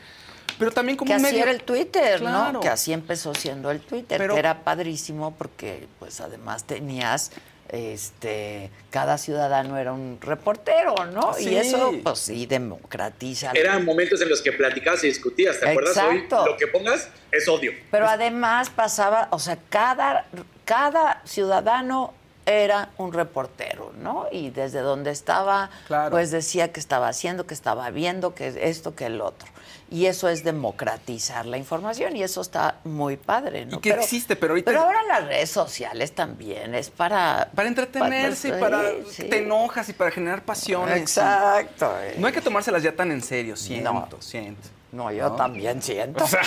pero 0.59 0.71
también 0.71 0.97
como 0.97 1.09
que 1.11 1.17
un 1.17 1.17
así 1.25 1.33
medio... 1.33 1.43
era 1.43 1.51
el 1.53 1.63
Twitter, 1.65 2.21
Claro. 2.21 2.53
¿no? 2.53 2.61
Que 2.61 2.69
así 2.69 2.93
empezó 2.93 3.35
siendo 3.35 3.71
el 3.71 3.81
Twitter, 3.81 4.17
Pero- 4.17 4.35
que 4.35 4.41
era 4.41 4.63
padrísimo 4.65 5.35
porque 5.37 5.87
pues 5.99 6.21
además 6.21 6.65
tenías 6.65 7.33
este 7.69 8.71
cada 8.91 9.19
ciudadano 9.19 9.77
era 9.77 9.93
un 9.93 10.19
reportero, 10.21 10.95
¿no? 11.07 11.35
Sí. 11.35 11.49
Y 11.51 11.57
eso 11.57 11.93
pues 12.03 12.21
sí 12.21 12.47
democratiza. 12.47 13.51
Eran 13.55 13.85
momentos 13.85 14.21
en 14.21 14.29
los 14.29 14.41
que 14.41 14.53
platicabas 14.53 15.03
y 15.03 15.09
discutías, 15.09 15.59
¿te 15.59 15.69
acuerdas? 15.71 15.97
Exacto. 15.97 16.43
Hoy 16.43 16.51
lo 16.53 16.57
que 16.57 16.69
pongas 16.69 17.09
es 17.33 17.49
odio. 17.49 17.73
Pero 17.91 18.07
además 18.09 18.71
pasaba, 18.71 19.27
o 19.33 19.41
sea, 19.41 19.59
cada, 19.69 20.27
cada 20.65 21.21
ciudadano 21.25 22.15
era 22.47 22.91
un 22.97 23.13
reportero, 23.13 23.93
¿no? 23.99 24.27
Y 24.31 24.51
desde 24.51 24.81
donde 24.81 25.11
estaba, 25.11 25.69
pues 26.11 26.31
decía 26.31 26.73
que 26.73 26.79
estaba 26.81 27.09
haciendo, 27.09 27.47
que 27.47 27.55
estaba 27.55 27.91
viendo, 27.91 28.35
que 28.35 28.69
esto, 28.71 28.95
que 28.95 29.07
el 29.07 29.21
otro. 29.21 29.49
Y 29.91 30.07
eso 30.07 30.29
es 30.29 30.43
democratizar 30.43 31.47
la 31.47 31.59
información 31.59 32.17
y 32.17 32.23
eso 32.23 32.41
está 32.41 32.77
muy 32.85 33.17
padre, 33.17 33.67
¿no? 33.67 33.77
Y 33.77 33.81
que 33.81 33.91
existe, 33.91 34.35
pero 34.37 34.53
ahorita- 34.55 34.71
Pero 34.71 34.83
ahora 34.83 35.03
las 35.05 35.25
redes 35.27 35.51
sociales 35.51 36.13
también 36.13 36.75
es 36.75 36.91
para... 36.91 37.51
Para 37.55 37.69
entretenerse 37.69 38.49
y 38.49 38.53
para... 38.61 38.83
Te 39.29 39.39
enojas 39.39 39.89
y 39.89 39.93
para 39.93 40.11
generar 40.11 40.43
pasiones. 40.43 40.97
Exacto. 40.99 41.93
No 42.19 42.27
hay 42.27 42.33
que 42.33 42.41
tomárselas 42.41 42.83
ya 42.83 42.95
tan 42.97 43.13
en 43.13 43.23
serio, 43.23 43.57
siento, 43.57 44.17
siento. 44.21 44.69
No, 44.97 45.13
yo 45.13 45.29
¿No? 45.29 45.37
también 45.37 45.83
siento. 45.83 46.25
O 46.25 46.27
sea- 46.27 46.43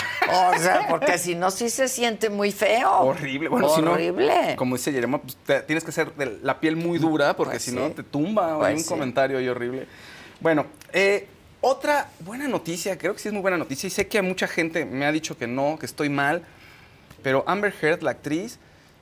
O 0.50 0.58
sea, 0.58 0.86
porque 0.88 1.18
si 1.18 1.34
no, 1.34 1.50
sí 1.50 1.70
se 1.70 1.88
siente 1.88 2.28
muy 2.30 2.52
feo. 2.52 2.90
Horrible. 3.00 3.48
Bueno, 3.48 3.68
si 3.74 3.80
no, 3.82 3.92
Horrible. 3.92 4.54
como 4.56 4.76
dice 4.76 4.92
Yerema, 4.92 5.18
pues, 5.20 5.36
te- 5.44 5.60
tienes 5.62 5.84
que 5.84 5.92
ser 5.92 6.14
de 6.14 6.38
la 6.42 6.58
piel 6.60 6.76
muy 6.76 6.98
dura 6.98 7.34
porque 7.36 7.52
Pues 7.54 7.62
si 7.62 7.70
sí. 7.70 7.76
no 7.76 7.90
te 7.90 8.02
tumba. 8.02 8.56
Pues 8.58 8.68
Hay 8.68 8.74
un 8.74 8.80
sí. 8.82 8.88
comentario 8.88 9.38
ahí 9.38 9.48
horrible. 9.48 9.86
Bueno, 10.40 10.66
eh, 10.92 11.26
otra 11.60 12.08
buena 12.20 12.48
noticia, 12.48 12.96
creo 12.98 13.12
que 13.12 13.18
sí 13.20 13.28
es 13.28 13.32
muy 13.34 13.42
buena 13.42 13.56
noticia 13.58 13.86
y 13.86 13.90
sé 13.90 14.08
que 14.08 14.18
a 14.18 14.22
mucha 14.22 14.46
gente 14.48 14.84
me 14.84 15.04
ha 15.06 15.12
dicho 15.12 15.36
que 15.36 15.46
no, 15.46 15.76
que 15.78 15.86
estoy 15.86 16.08
mal, 16.08 16.42
pero 17.22 17.44
Amber 17.46 17.74
Heard, 17.80 18.02
la 18.02 18.12
actriz, 18.12 18.58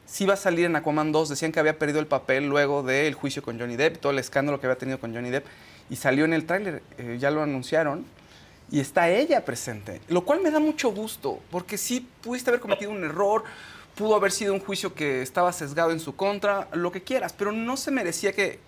sí 0.07 0.27
va 0.27 0.35
a 0.35 0.39
salir 0.39 0.65
en 0.67 0.75
Aquaman 0.77 1.13
2. 1.13 1.29
Decían 1.29 1.53
que 1.53 1.61
había 1.61 1.79
perdido 1.79 2.01
el 2.01 2.07
papel 2.07 2.49
luego 2.49 2.83
del 2.83 3.15
juicio 3.15 3.43
con 3.43 3.59
Johnny 3.61 3.77
Depp, 3.77 3.99
todo 3.99 4.13
el 4.13 4.19
escándalo 4.19 4.61
que 4.61 4.67
había 4.67 4.79
tenido 4.79 4.99
con 4.99 5.15
Johnny 5.15 5.31
Depp 5.31 5.47
y 5.91 5.97
salió 5.97 6.25
en 6.25 6.33
el 6.33 6.45
tráiler, 6.47 6.83
eh, 6.99 7.17
ya 7.21 7.31
lo 7.31 7.43
anunciaron. 7.43 8.05
Y 8.71 8.81
está 8.81 9.09
ella 9.09 9.45
presente, 9.45 10.01
lo 10.09 10.23
cual 10.23 10.41
me 10.41 10.51
da 10.51 10.61
mucho 10.61 10.91
gusto, 10.91 11.41
porque 11.51 11.79
sí 11.79 12.07
pudiste 12.23 12.51
haber 12.51 12.61
cometido 12.61 12.91
un 12.91 13.03
error, 13.03 13.45
pudo 13.95 14.15
haber 14.15 14.31
sido 14.31 14.53
un 14.53 14.61
juicio 14.61 14.95
que 14.95 15.23
estaba 15.23 15.53
sesgado 15.53 15.91
en 15.91 16.01
su 16.01 16.15
contra, 16.15 16.69
lo 16.73 16.93
que 16.93 17.03
quieras, 17.03 17.33
pero 17.33 17.51
no 17.51 17.77
se 17.77 17.91
merecía 17.91 18.33
que, 18.33 18.59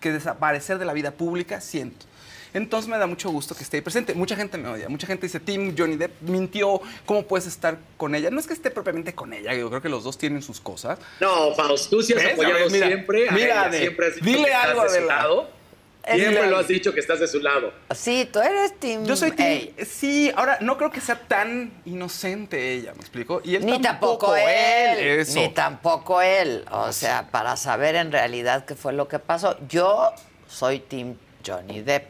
que 0.00 0.12
desaparecer 0.12 0.78
de 0.78 0.84
la 0.84 0.92
vida 0.92 1.10
pública, 1.10 1.60
siento. 1.60 2.06
Entonces 2.52 2.88
me 2.88 2.98
da 2.98 3.06
mucho 3.06 3.30
gusto 3.30 3.54
que 3.54 3.62
esté 3.62 3.76
ahí 3.76 3.80
presente. 3.80 4.14
Mucha 4.14 4.34
gente 4.34 4.58
me 4.58 4.68
odia, 4.68 4.88
mucha 4.88 5.06
gente 5.06 5.26
dice, 5.26 5.38
Tim, 5.38 5.74
Johnny 5.76 5.96
Depp 5.96 6.22
mintió, 6.22 6.80
¿cómo 7.06 7.22
puedes 7.22 7.46
estar 7.46 7.78
con 7.96 8.14
ella? 8.14 8.30
No 8.30 8.40
es 8.40 8.46
que 8.46 8.54
esté 8.54 8.70
propiamente 8.70 9.14
con 9.14 9.32
ella, 9.32 9.54
yo 9.54 9.68
creo 9.68 9.82
que 9.82 9.88
los 9.88 10.04
dos 10.04 10.18
tienen 10.18 10.42
sus 10.42 10.60
cosas. 10.60 10.98
No, 11.20 11.54
Faust, 11.54 11.90
tú 11.90 12.02
sí 12.02 12.12
has 12.12 12.32
apoyado 12.32 12.68
mira, 12.70 12.86
siempre 12.86 13.28
a 13.28 13.32
mira, 13.32 13.68
ella, 13.68 13.78
siempre 13.78 14.10
dile 14.22 14.52
algo, 14.52 14.90
de 14.90 15.00
lado. 15.02 15.59
Eh, 16.04 16.16
Siempre 16.18 16.48
lo 16.48 16.56
has 16.58 16.66
dicho 16.68 16.94
que 16.94 17.00
estás 17.00 17.20
de 17.20 17.28
su 17.28 17.40
lado. 17.40 17.72
Sí, 17.94 18.28
tú 18.32 18.40
eres 18.40 18.78
Team. 18.80 19.04
Yo 19.04 19.16
soy 19.16 19.32
Tim, 19.32 19.68
sí, 19.84 20.32
ahora 20.34 20.58
no 20.60 20.78
creo 20.78 20.90
que 20.90 21.00
sea 21.00 21.18
tan 21.28 21.72
inocente 21.84 22.72
ella, 22.72 22.92
¿me 22.94 23.00
explico? 23.00 23.42
Y 23.44 23.56
él 23.56 23.66
Ni 23.66 23.80
tampoco, 23.80 24.26
tampoco, 24.32 24.36
él, 24.36 24.98
Eso. 25.20 25.38
ni 25.38 25.48
tampoco 25.50 26.22
él. 26.22 26.64
O 26.70 26.92
sea, 26.92 27.28
para 27.30 27.56
saber 27.56 27.96
en 27.96 28.12
realidad 28.12 28.64
qué 28.64 28.74
fue 28.74 28.92
lo 28.94 29.08
que 29.08 29.18
pasó. 29.18 29.56
Yo 29.68 30.12
soy 30.48 30.80
Team 30.80 31.16
Johnny 31.46 31.82
Depp, 31.82 32.06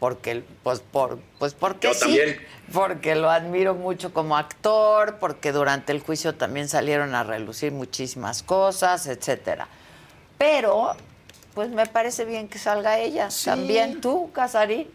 porque, 0.00 0.42
pues, 0.62 0.80
por, 0.80 1.18
pues 1.38 1.52
porque 1.54 1.88
Yo 1.88 1.94
sí, 1.94 2.00
también. 2.00 2.40
porque 2.72 3.14
lo 3.16 3.30
admiro 3.30 3.74
mucho 3.74 4.12
como 4.14 4.36
actor, 4.36 5.16
porque 5.20 5.52
durante 5.52 5.92
el 5.92 6.00
juicio 6.00 6.34
también 6.34 6.68
salieron 6.68 7.14
a 7.14 7.22
relucir 7.22 7.70
muchísimas 7.72 8.42
cosas, 8.42 9.06
etcétera. 9.06 9.68
Pero, 10.38 10.94
pues 11.56 11.70
me 11.70 11.86
parece 11.86 12.26
bien 12.26 12.48
que 12.48 12.58
salga 12.58 13.00
ella. 13.00 13.30
También 13.42 14.02
tú, 14.02 14.30
Casarín. 14.30 14.88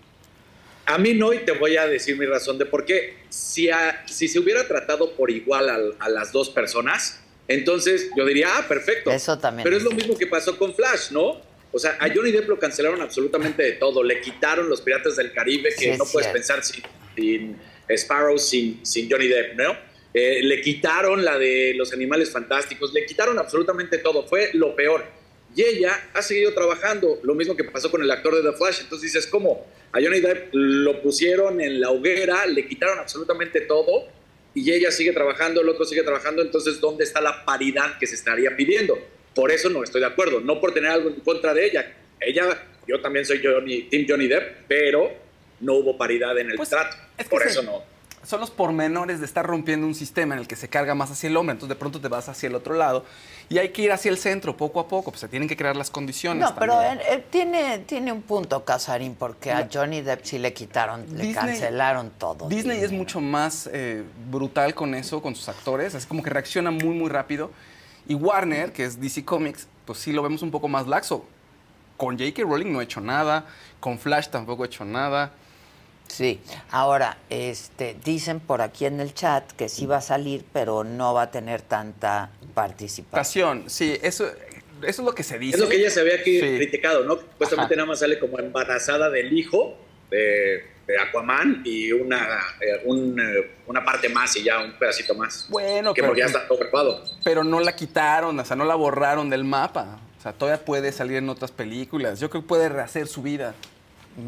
A 0.85 0.99
mí 0.99 1.15
no, 1.15 1.33
y 1.33 1.39
te 1.39 1.53
voy 1.53 1.75
a 1.75 1.87
decir 1.87 2.15
mi 2.19 2.25
razón 2.27 2.59
de 2.59 2.67
por 2.67 2.85
qué. 2.85 3.17
Si, 3.29 3.71
a- 3.71 4.03
si 4.07 4.27
se 4.27 4.37
hubiera 4.37 4.67
tratado 4.67 5.13
por 5.15 5.31
igual 5.31 5.71
al- 5.71 5.95
a, 5.97 6.07
las 6.07 6.31
dos 6.31 6.51
personas, 6.51 7.19
entonces 7.47 8.11
yo 8.15 8.23
diría, 8.27 8.47
ah, 8.57 8.65
perfecto. 8.67 9.09
Eso 9.09 9.39
también 9.39 9.63
Pero 9.63 9.75
es 9.75 9.81
es 9.83 9.89
lo 9.89 9.95
mismo 9.95 10.15
que 10.15 10.27
pasó 10.27 10.55
con 10.55 10.75
Flash, 10.75 11.09
¿no? 11.09 11.41
O 11.71 11.79
sea, 11.79 11.97
a 11.99 12.07
Johnny 12.13 12.31
Depp 12.31 12.47
lo 12.47 12.59
cancelaron 12.59 13.01
absolutamente 13.01 13.63
de 13.63 13.71
todo. 13.71 14.03
Le 14.03 14.21
quitaron 14.21 14.69
los 14.69 14.81
Piratas 14.81 15.15
del 15.15 15.33
Caribe, 15.33 15.69
que 15.69 15.93
Sí, 15.93 15.97
no 15.97 16.05
puedes 16.05 16.29
cierto. 16.29 16.33
pensar 16.33 16.63
sin, 16.63 16.83
sin 17.15 17.57
Sparrow, 17.89 18.37
sin, 18.37 18.85
sin 18.85 19.09
Johnny 19.09 19.27
Depp, 19.29 19.55
¿no? 19.55 19.75
Eh, 20.13 20.41
le 20.43 20.61
quitaron 20.61 21.25
la 21.25 21.39
de 21.39 21.73
los 21.75 21.91
animales 21.91 22.29
fantásticos, 22.29 22.93
le 22.93 23.03
quitaron 23.07 23.39
absolutamente 23.39 23.97
todo. 23.97 24.27
Fue 24.27 24.51
lo 24.53 24.75
peor. 24.75 25.20
Y 25.55 25.63
ella 25.63 26.09
ha 26.13 26.21
seguido 26.21 26.53
trabajando, 26.53 27.19
lo 27.23 27.35
mismo 27.35 27.55
que 27.55 27.63
pasó 27.63 27.91
con 27.91 28.01
el 28.01 28.09
actor 28.09 28.35
de 28.35 28.49
The 28.49 28.57
Flash. 28.57 28.81
Entonces 28.81 29.13
dices, 29.13 29.27
¿cómo? 29.27 29.65
A 29.91 29.99
Johnny 30.01 30.21
Depp 30.21 30.49
lo 30.53 31.01
pusieron 31.01 31.59
en 31.59 31.81
la 31.81 31.89
hoguera, 31.91 32.45
le 32.45 32.67
quitaron 32.67 32.99
absolutamente 32.99 33.61
todo 33.61 34.07
y 34.53 34.71
ella 34.71 34.91
sigue 34.91 35.11
trabajando, 35.11 35.61
el 35.61 35.69
otro 35.69 35.85
sigue 35.85 36.03
trabajando. 36.03 36.41
Entonces, 36.41 36.79
¿dónde 36.79 37.03
está 37.03 37.21
la 37.21 37.43
paridad 37.43 37.97
que 37.99 38.07
se 38.07 38.15
estaría 38.15 38.55
pidiendo? 38.55 38.97
Por 39.33 39.51
eso 39.51 39.69
no 39.69 39.83
estoy 39.83 40.01
de 40.01 40.07
acuerdo, 40.07 40.39
no 40.39 40.59
por 40.59 40.73
tener 40.73 40.91
algo 40.91 41.09
en 41.09 41.19
contra 41.21 41.53
de 41.53 41.65
ella. 41.65 41.93
Ella, 42.19 42.63
yo 42.87 43.01
también 43.01 43.25
soy 43.25 43.41
Johnny, 43.43 43.83
Team 43.83 44.05
Johnny 44.07 44.27
Depp, 44.27 44.65
pero 44.67 45.11
no 45.59 45.75
hubo 45.75 45.97
paridad 45.97 46.37
en 46.37 46.51
el 46.51 46.57
trato. 46.57 46.97
es 47.17 47.25
que 47.25 47.29
por 47.29 47.45
eso 47.45 47.61
no. 47.63 47.83
Son 48.23 48.39
los 48.39 48.51
pormenores 48.51 49.19
de 49.19 49.25
estar 49.25 49.45
rompiendo 49.45 49.87
un 49.87 49.95
sistema 49.95 50.35
en 50.35 50.41
el 50.41 50.47
que 50.47 50.55
se 50.55 50.67
carga 50.67 50.93
más 50.93 51.09
hacia 51.09 51.27
el 51.27 51.37
hombre, 51.37 51.53
entonces 51.53 51.75
de 51.75 51.79
pronto 51.79 51.99
te 51.99 52.07
vas 52.07 52.29
hacia 52.29 52.47
el 52.47 52.55
otro 52.55 52.75
lado 52.75 53.03
y 53.51 53.59
hay 53.59 53.69
que 53.69 53.81
ir 53.81 53.91
hacia 53.91 54.09
el 54.09 54.17
centro 54.17 54.55
poco 54.55 54.79
a 54.79 54.87
poco, 54.87 55.11
pues 55.11 55.19
se 55.19 55.27
tienen 55.27 55.49
que 55.49 55.57
crear 55.57 55.75
las 55.75 55.89
condiciones. 55.89 56.41
No, 56.41 56.55
pero 56.55 56.75
también. 56.75 57.01
eh, 57.05 57.25
tiene, 57.29 57.79
tiene 57.79 58.13
un 58.13 58.21
punto, 58.21 58.63
Casarín, 58.63 59.13
porque 59.13 59.51
a 59.51 59.67
Johnny 59.71 59.99
Depp 59.99 60.23
sí 60.23 60.39
le 60.39 60.53
quitaron, 60.53 61.05
le 61.17 61.33
cancelaron 61.33 62.11
todo. 62.17 62.47
Disney 62.47 62.81
es 62.81 62.93
mucho 62.93 63.19
más 63.19 63.69
eh, 63.73 64.05
brutal 64.29 64.73
con 64.73 64.95
eso, 64.95 65.21
con 65.21 65.35
sus 65.35 65.49
actores, 65.49 65.93
así 65.95 66.07
como 66.07 66.23
que 66.23 66.29
reacciona 66.29 66.71
muy, 66.71 66.95
muy 66.95 67.09
rápido. 67.09 67.51
Y 68.07 68.13
Warner, 68.13 68.71
que 68.71 68.85
es 68.85 69.01
DC 69.01 69.25
Comics, 69.25 69.67
pues 69.85 69.99
sí 69.99 70.13
lo 70.13 70.23
vemos 70.23 70.41
un 70.43 70.51
poco 70.51 70.69
más 70.69 70.87
laxo. 70.87 71.25
Con 71.97 72.17
J.K. 72.17 72.43
Rowling 72.43 72.71
no 72.71 72.79
ha 72.79 72.83
hecho 72.83 73.01
nada, 73.01 73.45
con 73.81 73.99
Flash 73.99 74.29
tampoco 74.29 74.63
ha 74.63 74.67
hecho 74.67 74.85
nada. 74.85 75.33
Sí, 76.11 76.41
ahora, 76.71 77.17
este, 77.29 77.95
dicen 78.03 78.39
por 78.41 78.61
aquí 78.61 78.85
en 78.85 78.99
el 78.99 79.13
chat 79.13 79.49
que 79.53 79.69
sí 79.69 79.85
va 79.85 79.97
a 79.97 80.01
salir, 80.01 80.43
pero 80.51 80.83
no 80.83 81.13
va 81.13 81.23
a 81.23 81.31
tener 81.31 81.61
tanta 81.61 82.31
participación. 82.53 83.59
Pasión, 83.61 83.69
sí, 83.69 83.97
eso, 84.01 84.25
eso 84.27 84.35
es 84.81 84.99
lo 84.99 85.15
que 85.15 85.23
se 85.23 85.39
dice. 85.39 85.55
Es 85.55 85.63
lo 85.63 85.69
que 85.69 85.77
ella 85.77 85.89
se 85.89 86.01
había 86.01 86.15
aquí 86.15 86.39
Sí. 86.39 86.55
criticado, 86.57 87.05
¿no? 87.05 87.15
Supuestamente 87.15 87.75
nada 87.77 87.85
más 87.87 87.99
sale 87.99 88.19
como 88.19 88.39
embarazada 88.39 89.09
del 89.09 89.31
hijo 89.37 89.77
de, 90.09 90.65
de 90.85 90.99
Aquaman 90.99 91.61
y 91.63 91.93
una, 91.93 92.39
eh, 92.59 92.81
un, 92.85 93.17
eh, 93.17 93.51
una 93.67 93.85
parte 93.85 94.09
más 94.09 94.35
y 94.35 94.43
ya 94.43 94.59
un 94.59 94.73
pedacito 94.77 95.15
más. 95.15 95.47
Bueno, 95.49 95.93
que 95.93 96.01
pero- 96.01 96.09
porque 96.09 96.21
ya 96.21 96.25
está 96.27 96.45
todo 96.45 96.59
preparado. 96.59 97.03
Pero 97.23 97.45
no 97.45 97.61
la 97.61 97.73
quitaron, 97.73 98.37
o 98.37 98.43
sea, 98.45 98.57
no 98.57 98.65
la 98.65 98.75
borraron 98.75 99.29
del 99.29 99.45
mapa. 99.45 99.99
O 100.19 100.21
sea, 100.21 100.33
todavía 100.33 100.63
puede 100.65 100.91
salir 100.91 101.17
en 101.17 101.29
otras 101.29 101.51
películas. 101.51 102.19
Yo 102.19 102.29
creo 102.29 102.41
que 102.43 102.47
puede 102.49 102.67
rehacer 102.69 103.07
su 103.07 103.21
vida. 103.21 103.55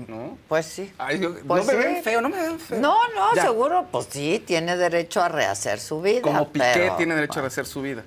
¿No? 0.08 0.38
Pues 0.48 0.66
sí. 0.66 0.94
Ay, 0.98 1.20
yo- 1.20 1.34
Pues 1.46 1.66
no 1.66 1.72
me 1.74 1.82
sí. 1.82 1.88
ven 1.88 2.04
feo, 2.04 2.22
no 2.22 2.30
me 2.30 2.42
ven 2.42 2.60
feo. 2.60 2.80
No, 2.80 2.96
no, 3.14 3.36
Ya. 3.36 3.44
seguro, 3.44 3.86
pues 3.92 4.08
sí, 4.10 4.42
tiene 4.46 4.78
derecho 4.78 5.22
a 5.22 5.30
rehacer 5.30 5.80
su 5.80 6.02
vida. 6.02 6.22
Como 6.22 6.50
Piqué 6.52 6.72
pero- 6.74 6.96
tiene 6.96 7.16
derecho 7.16 7.40
a 7.40 7.42
rehacer 7.44 7.66
su 7.66 7.82
vida. 7.82 8.04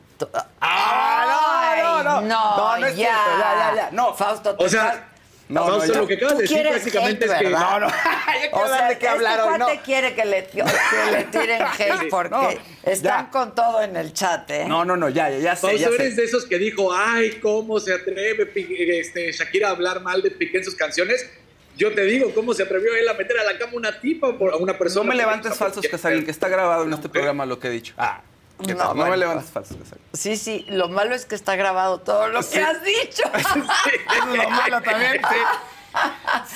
¡Ay, 0.60 1.80
no, 1.82 2.02
no, 2.02 2.20
no. 2.20 2.20
no, 2.22 2.56
No, 2.56 2.76
no 2.78 2.86
es 2.86 2.96
ya. 2.96 3.04
cierto, 3.04 3.30
ya, 3.38 3.54
ya, 3.54 3.74
ya. 3.76 3.90
No. 3.92 4.14
Fausto, 4.14 4.56
O 4.58 4.68
sea, 4.68 5.08
No, 5.48 5.60
no, 5.68 5.78
Fausto, 5.78 5.98
lo 6.00 6.06
que 6.08 6.14
acabas 6.14 6.36
de 6.38 6.42
decir 6.42 6.66
hate, 6.66 6.76
es 6.76 6.92
que... 6.92 7.44
¿verdad? 7.44 7.60
No, 7.60 7.80
no. 7.80 7.86
O 8.52 8.66
sea, 8.68 8.88
de 8.88 8.98
qué 8.98 9.08
hablar 9.08 9.38
este 9.38 9.50
hoy, 9.52 9.58
no. 9.76 9.82
quiere 9.84 10.14
que 10.14 10.24
le, 10.24 10.46
que 10.46 10.64
le 11.12 11.24
tiren 11.24 11.62
hate 11.78 12.08
porque 12.10 12.30
No, 12.30 12.48
están 12.90 13.26
con 13.26 13.54
todo 13.54 13.82
en 13.82 13.96
el 13.96 14.12
chat, 14.12 14.50
¿eh? 14.50 14.64
No, 14.66 14.84
no, 14.84 14.96
no, 14.96 15.08
ya, 15.08 15.30
ya, 15.30 15.38
ya 15.38 15.54
sé, 15.56 15.68
Fausto, 15.68 15.78
ya 15.78 15.88
sé. 15.88 15.94
eres 15.96 16.16
de 16.16 16.24
esos 16.24 16.46
que 16.46 16.58
dijo, 16.58 16.92
ay, 16.92 17.38
¿cómo 17.40 17.78
se 17.78 17.92
atreve 17.94 18.50
este, 18.98 19.30
Shakira 19.32 19.68
a 19.68 19.70
hablar 19.72 20.00
mal 20.00 20.20
de 20.22 20.30
Piqué 20.32 20.58
en 20.58 20.64
sus 20.64 20.74
canciones? 20.74 21.28
Yo 21.76 21.94
te 21.94 22.02
digo, 22.04 22.32
¿cómo 22.34 22.54
se 22.54 22.62
atrevió 22.62 22.94
él 22.94 23.08
a 23.08 23.14
meter 23.14 23.38
a 23.38 23.44
la 23.44 23.58
cama 23.58 23.72
una 23.74 24.00
tipa 24.00 24.36
por 24.38 24.52
a 24.52 24.56
una 24.56 24.72
No 24.72 24.78
persona? 24.78 25.08
me 25.08 25.14
levantes 25.14 25.54
falsos, 25.56 25.86
Casarín, 25.90 26.24
que 26.24 26.30
está 26.30 26.48
grabado 26.48 26.84
en 26.84 26.92
este 26.92 27.08
programa 27.08 27.44
lo 27.46 27.58
que 27.58 27.68
he 27.68 27.70
dicho. 27.70 27.94
Ah, 27.98 28.20
¿qué 28.64 28.74
No, 28.74 28.84
no, 28.84 28.94
bueno, 28.94 29.10
me 29.10 29.16
levantes 29.18 29.50
falsos, 29.50 29.76
Casarín. 29.76 30.04
Sí, 30.14 30.36
sí, 30.36 30.64
lo 30.68 30.88
malo 30.88 31.14
es 31.14 31.26
que 31.26 31.34
está 31.34 31.54
grabado 31.56 32.00
todo 32.00 32.28
lo 32.28 32.42
Sí. 32.42 32.54
que 32.58 32.62
has 32.64 32.82
dicho. 32.82 33.22
Eso 33.34 34.32
es 34.32 34.36
lo 34.38 34.50
malo 34.50 34.80
también, 34.82 35.20
sí. 35.30 35.36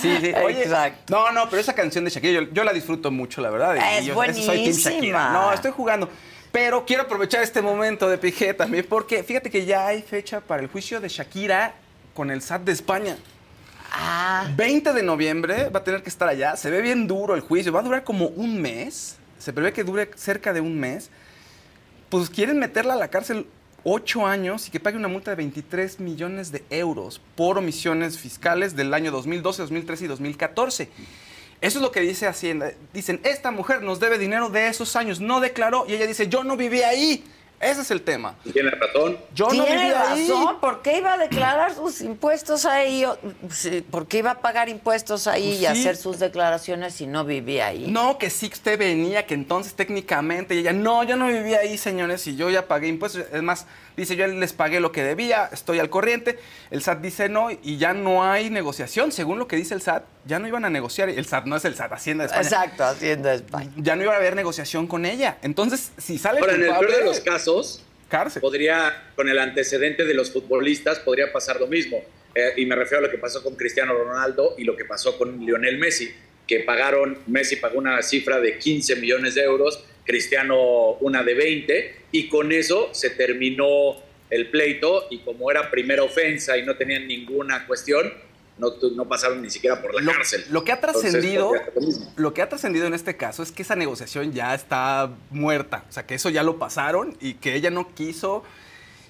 Sí, 0.00 0.16
sí. 0.20 0.32
Oye, 0.44 0.62
Exacto. 0.62 1.14
No, 1.16 1.32
no, 1.32 1.48
pero 1.48 1.60
esa 1.60 1.74
canción 1.74 2.04
de 2.04 2.10
Shakira 2.10 2.42
yo, 2.42 2.48
yo 2.52 2.64
la 2.64 2.72
disfruto 2.72 3.10
mucho, 3.10 3.40
la 3.40 3.50
verdad. 3.50 3.74
y 3.76 3.98
Es 3.98 4.04
yo, 4.06 4.22
eso 4.22 4.42
soy 4.42 4.64
Team 4.64 4.76
Shakira. 4.76 4.90
buenísima. 4.92 5.32
No, 5.32 5.52
estoy 5.52 5.70
jugando. 5.72 6.08
Pero 6.52 6.84
quiero 6.84 7.04
aprovechar 7.04 7.42
este 7.42 7.62
momento 7.62 8.08
de 8.08 8.18
Piqué 8.18 8.54
también, 8.54 8.84
porque 8.88 9.22
fíjate 9.22 9.50
que 9.50 9.64
ya 9.64 9.86
hay 9.86 10.02
fecha 10.02 10.40
para 10.40 10.62
el 10.62 10.68
juicio 10.68 11.00
de 11.00 11.08
Shakira 11.08 11.74
con 12.14 12.30
el 12.30 12.42
SAT 12.42 12.62
de 12.62 12.72
España. 12.72 13.16
Ah, 13.90 14.48
20 14.56 14.92
de 14.92 15.02
noviembre 15.02 15.68
va 15.68 15.80
a 15.80 15.84
tener 15.84 16.02
que 16.02 16.08
estar 16.08 16.28
allá. 16.28 16.56
Se 16.56 16.70
ve 16.70 16.80
bien 16.80 17.06
duro 17.06 17.34
el 17.34 17.40
juicio. 17.40 17.72
Va 17.72 17.80
a 17.80 17.82
durar 17.82 18.04
como 18.04 18.26
un 18.26 18.60
mes. 18.60 19.16
Se 19.38 19.52
prevé 19.52 19.72
que 19.72 19.84
dure 19.84 20.10
cerca 20.16 20.52
de 20.52 20.60
un 20.60 20.78
mes. 20.78 21.10
Pues 22.08 22.30
quieren 22.30 22.58
meterla 22.58 22.94
a 22.94 22.96
la 22.96 23.08
cárcel 23.08 23.46
ocho 23.84 24.26
años 24.26 24.68
y 24.68 24.70
que 24.70 24.80
pague 24.80 24.96
una 24.96 25.08
multa 25.08 25.30
de 25.30 25.36
23 25.36 26.00
millones 26.00 26.52
de 26.52 26.64
euros 26.70 27.20
por 27.34 27.58
omisiones 27.58 28.18
fiscales 28.18 28.76
del 28.76 28.92
año 28.92 29.10
2012, 29.10 29.62
2013 29.62 30.04
y 30.04 30.08
2014. 30.08 30.88
Eso 31.60 31.78
es 31.78 31.82
lo 31.82 31.92
que 31.92 32.00
dice 32.00 32.26
Hacienda. 32.26 32.72
Dicen, 32.92 33.20
esta 33.22 33.50
mujer 33.50 33.82
nos 33.82 34.00
debe 34.00 34.18
dinero 34.18 34.48
de 34.48 34.68
esos 34.68 34.96
años, 34.96 35.20
no 35.20 35.40
declaró. 35.40 35.84
Y 35.86 35.94
ella 35.94 36.06
dice, 36.06 36.28
yo 36.28 36.42
no 36.42 36.56
viví 36.56 36.82
ahí. 36.82 37.24
Ese 37.60 37.82
es 37.82 37.90
el 37.90 38.00
tema. 38.00 38.36
Tiene 38.54 38.70
razón. 38.70 39.18
Yo 39.34 39.52
no 39.52 39.64
tiene 39.64 39.92
razón. 39.92 40.58
¿Por 40.60 40.80
qué 40.80 40.96
iba 40.96 41.12
a 41.12 41.18
declarar 41.18 41.74
sus 41.74 42.00
impuestos 42.00 42.64
ahí? 42.64 43.04
¿Por 43.90 44.08
qué 44.08 44.18
iba 44.18 44.30
a 44.30 44.40
pagar 44.40 44.70
impuestos 44.70 45.26
ahí 45.26 45.42
Pues 45.48 45.56
y 45.56 45.58
sí. 45.60 45.66
hacer 45.66 45.96
sus 45.98 46.18
declaraciones 46.18 46.94
si 46.94 47.06
no 47.06 47.22
vivía 47.26 47.66
ahí? 47.66 47.86
No, 47.88 48.16
que 48.16 48.30
sí 48.30 48.48
usted 48.50 48.78
venía, 48.78 49.26
que 49.26 49.34
entonces 49.34 49.74
técnicamente 49.74 50.54
y 50.54 50.60
ella, 50.60 50.72
no, 50.72 51.04
yo 51.04 51.16
no 51.16 51.26
vivía 51.26 51.58
ahí, 51.58 51.76
señores, 51.76 52.26
y 52.26 52.34
yo 52.34 52.48
ya 52.48 52.66
pagué 52.66 52.88
impuestos. 52.88 53.24
Es 53.30 53.42
más, 53.42 53.66
dice, 53.96 54.16
yo 54.16 54.26
les 54.26 54.52
pagué 54.52 54.80
lo 54.80 54.92
que 54.92 55.02
debía, 55.02 55.48
estoy 55.52 55.78
al 55.78 55.90
corriente. 55.90 56.38
El 56.70 56.82
SAT 56.82 57.00
dice 57.00 57.28
no 57.28 57.50
y 57.50 57.78
ya 57.78 57.92
no 57.92 58.24
hay 58.24 58.50
negociación. 58.50 59.12
Según 59.12 59.38
lo 59.38 59.46
que 59.46 59.56
dice 59.56 59.74
el 59.74 59.82
SAT, 59.82 60.04
ya 60.26 60.38
no 60.38 60.48
iban 60.48 60.64
a 60.64 60.70
negociar. 60.70 61.08
El 61.08 61.26
SAT 61.26 61.46
no 61.46 61.56
es 61.56 61.64
el 61.64 61.74
SAT, 61.74 61.92
Hacienda 61.92 62.24
de 62.24 62.28
España. 62.28 62.48
Exacto, 62.48 62.84
Hacienda 62.84 63.30
de 63.30 63.36
España. 63.36 63.70
Ya 63.76 63.96
no 63.96 64.02
iba 64.02 64.12
a 64.12 64.16
haber 64.16 64.36
negociación 64.36 64.86
con 64.86 65.06
ella. 65.06 65.38
Entonces, 65.42 65.92
si 65.98 66.18
sale 66.18 66.40
Ahora, 66.40 66.54
en 66.54 66.62
el 66.62 66.70
peor 66.70 66.96
de 66.96 67.04
los 67.04 67.20
casos, 67.20 67.82
cárcel. 68.08 68.40
podría, 68.40 69.10
con 69.16 69.28
el 69.28 69.38
antecedente 69.38 70.04
de 70.04 70.14
los 70.14 70.32
futbolistas, 70.32 70.98
podría 71.00 71.32
pasar 71.32 71.60
lo 71.60 71.66
mismo. 71.66 72.02
Eh, 72.34 72.52
y 72.58 72.66
me 72.66 72.76
refiero 72.76 72.98
a 72.98 73.06
lo 73.06 73.10
que 73.10 73.18
pasó 73.18 73.42
con 73.42 73.56
Cristiano 73.56 73.92
Ronaldo 73.94 74.54
y 74.56 74.64
lo 74.64 74.76
que 74.76 74.84
pasó 74.84 75.18
con 75.18 75.44
Lionel 75.44 75.78
Messi, 75.78 76.12
que 76.46 76.60
pagaron, 76.60 77.18
Messi 77.26 77.56
pagó 77.56 77.78
una 77.78 78.00
cifra 78.02 78.40
de 78.40 78.58
15 78.58 78.96
millones 78.96 79.34
de 79.34 79.42
euros, 79.42 79.84
Cristiano 80.10 80.94
una 81.00 81.22
de 81.22 81.34
20, 81.34 81.94
y 82.10 82.28
con 82.28 82.50
eso 82.50 82.88
se 82.92 83.10
terminó 83.10 83.94
el 84.28 84.50
pleito, 84.50 85.06
y 85.08 85.18
como 85.20 85.50
era 85.52 85.70
primera 85.70 86.02
ofensa 86.02 86.58
y 86.58 86.64
no 86.64 86.74
tenían 86.76 87.06
ninguna 87.06 87.64
cuestión, 87.68 88.12
no, 88.58 88.72
no 88.96 89.08
pasaron 89.08 89.40
ni 89.40 89.50
siquiera 89.50 89.80
por 89.80 89.94
la 89.94 90.02
Lo, 90.02 90.12
cárcel. 90.12 90.44
lo 90.50 90.64
que 90.64 90.72
ha 90.72 90.80
trascendido, 90.80 91.52
mismo. 91.80 92.12
lo 92.16 92.34
que 92.34 92.42
ha 92.42 92.48
trascendido 92.48 92.86
en 92.88 92.94
este 92.94 93.16
caso 93.16 93.44
es 93.44 93.52
que 93.52 93.62
esa 93.62 93.76
negociación 93.76 94.32
ya 94.32 94.52
está 94.52 95.10
muerta, 95.30 95.84
o 95.88 95.92
sea, 95.92 96.04
que 96.06 96.16
eso 96.16 96.28
ya 96.28 96.42
lo 96.42 96.58
pasaron 96.58 97.16
y 97.20 97.34
que 97.34 97.54
ella 97.54 97.70
no 97.70 97.94
quiso 97.94 98.42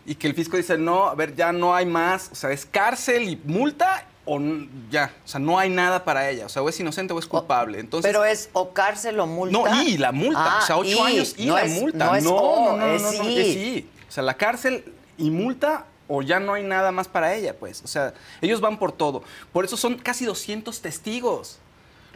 y 0.05 0.17
que 0.17 0.27
el 0.27 0.35
fisco 0.35 0.59
dice, 0.59 0.77
"No, 0.77 1.09
a 1.09 1.15
ver, 1.15 1.35
ya 1.35 1.51
no 1.53 1.75
hay 1.75 1.87
más", 1.87 2.29
o 2.31 2.35
sea, 2.35 2.51
es 2.53 2.67
cárcel 2.67 3.23
y 3.29 3.41
multa 3.45 4.07
o 4.27 4.39
ya, 4.91 5.13
o 5.25 5.29
sea, 5.29 5.41
no 5.41 5.59
hay 5.59 5.71
nada 5.71 6.05
para 6.05 6.29
ella, 6.31 6.47
o 6.47 6.49
sea, 6.49 6.63
o 6.63 6.69
es 6.69 6.79
inocente 6.79 7.13
o 7.13 7.19
es 7.19 7.27
culpable. 7.27 7.81
Entonces, 7.81 8.09
Pero 8.09 8.25
es 8.25 8.51
o 8.53 8.73
cárcel 8.73 9.19
o 9.21 9.27
multa. 9.27 9.53
no, 9.59 9.83
y 9.83 9.97
la 9.99 10.13
multa, 10.13 10.59
Ah, 10.59 10.61
o 10.63 10.67
sea, 10.67 10.77
ocho 10.77 10.89
y, 11.09 11.13
años 11.13 11.35
y 11.37 11.47
no 11.47 11.55
la 11.55 11.63
es- 11.63 11.81
multa. 11.81 12.07
No 12.07 12.15
es 12.17 12.27
o, 12.27 12.81
es 12.95 13.03
no, 13.03 13.13
no, 13.25 13.31
y. 13.31 13.39
es 13.41 13.47
sí. 13.55 13.89
O 14.09 14.13
sea, 14.13 14.23
la 14.23 14.35
cárcel 14.37 14.85
y 15.17 15.31
multa 15.31 15.87
o 16.09 16.23
ya 16.23 16.41
no 16.41 16.55
hay 16.55 16.63
nada 16.65 16.93
más 16.93 17.09
para 17.09 17.35
ella, 17.35 17.57
pues. 17.57 17.83
O 17.85 17.89
sea, 17.89 18.13
ellos 18.41 18.61
van 18.61 18.79
por 18.79 18.93
todo. 18.93 19.23
Por 19.53 19.65
eso 19.65 19.77
son 19.77 19.97
casi 19.97 20.25
200 20.27 20.81
testigos. 20.81 21.59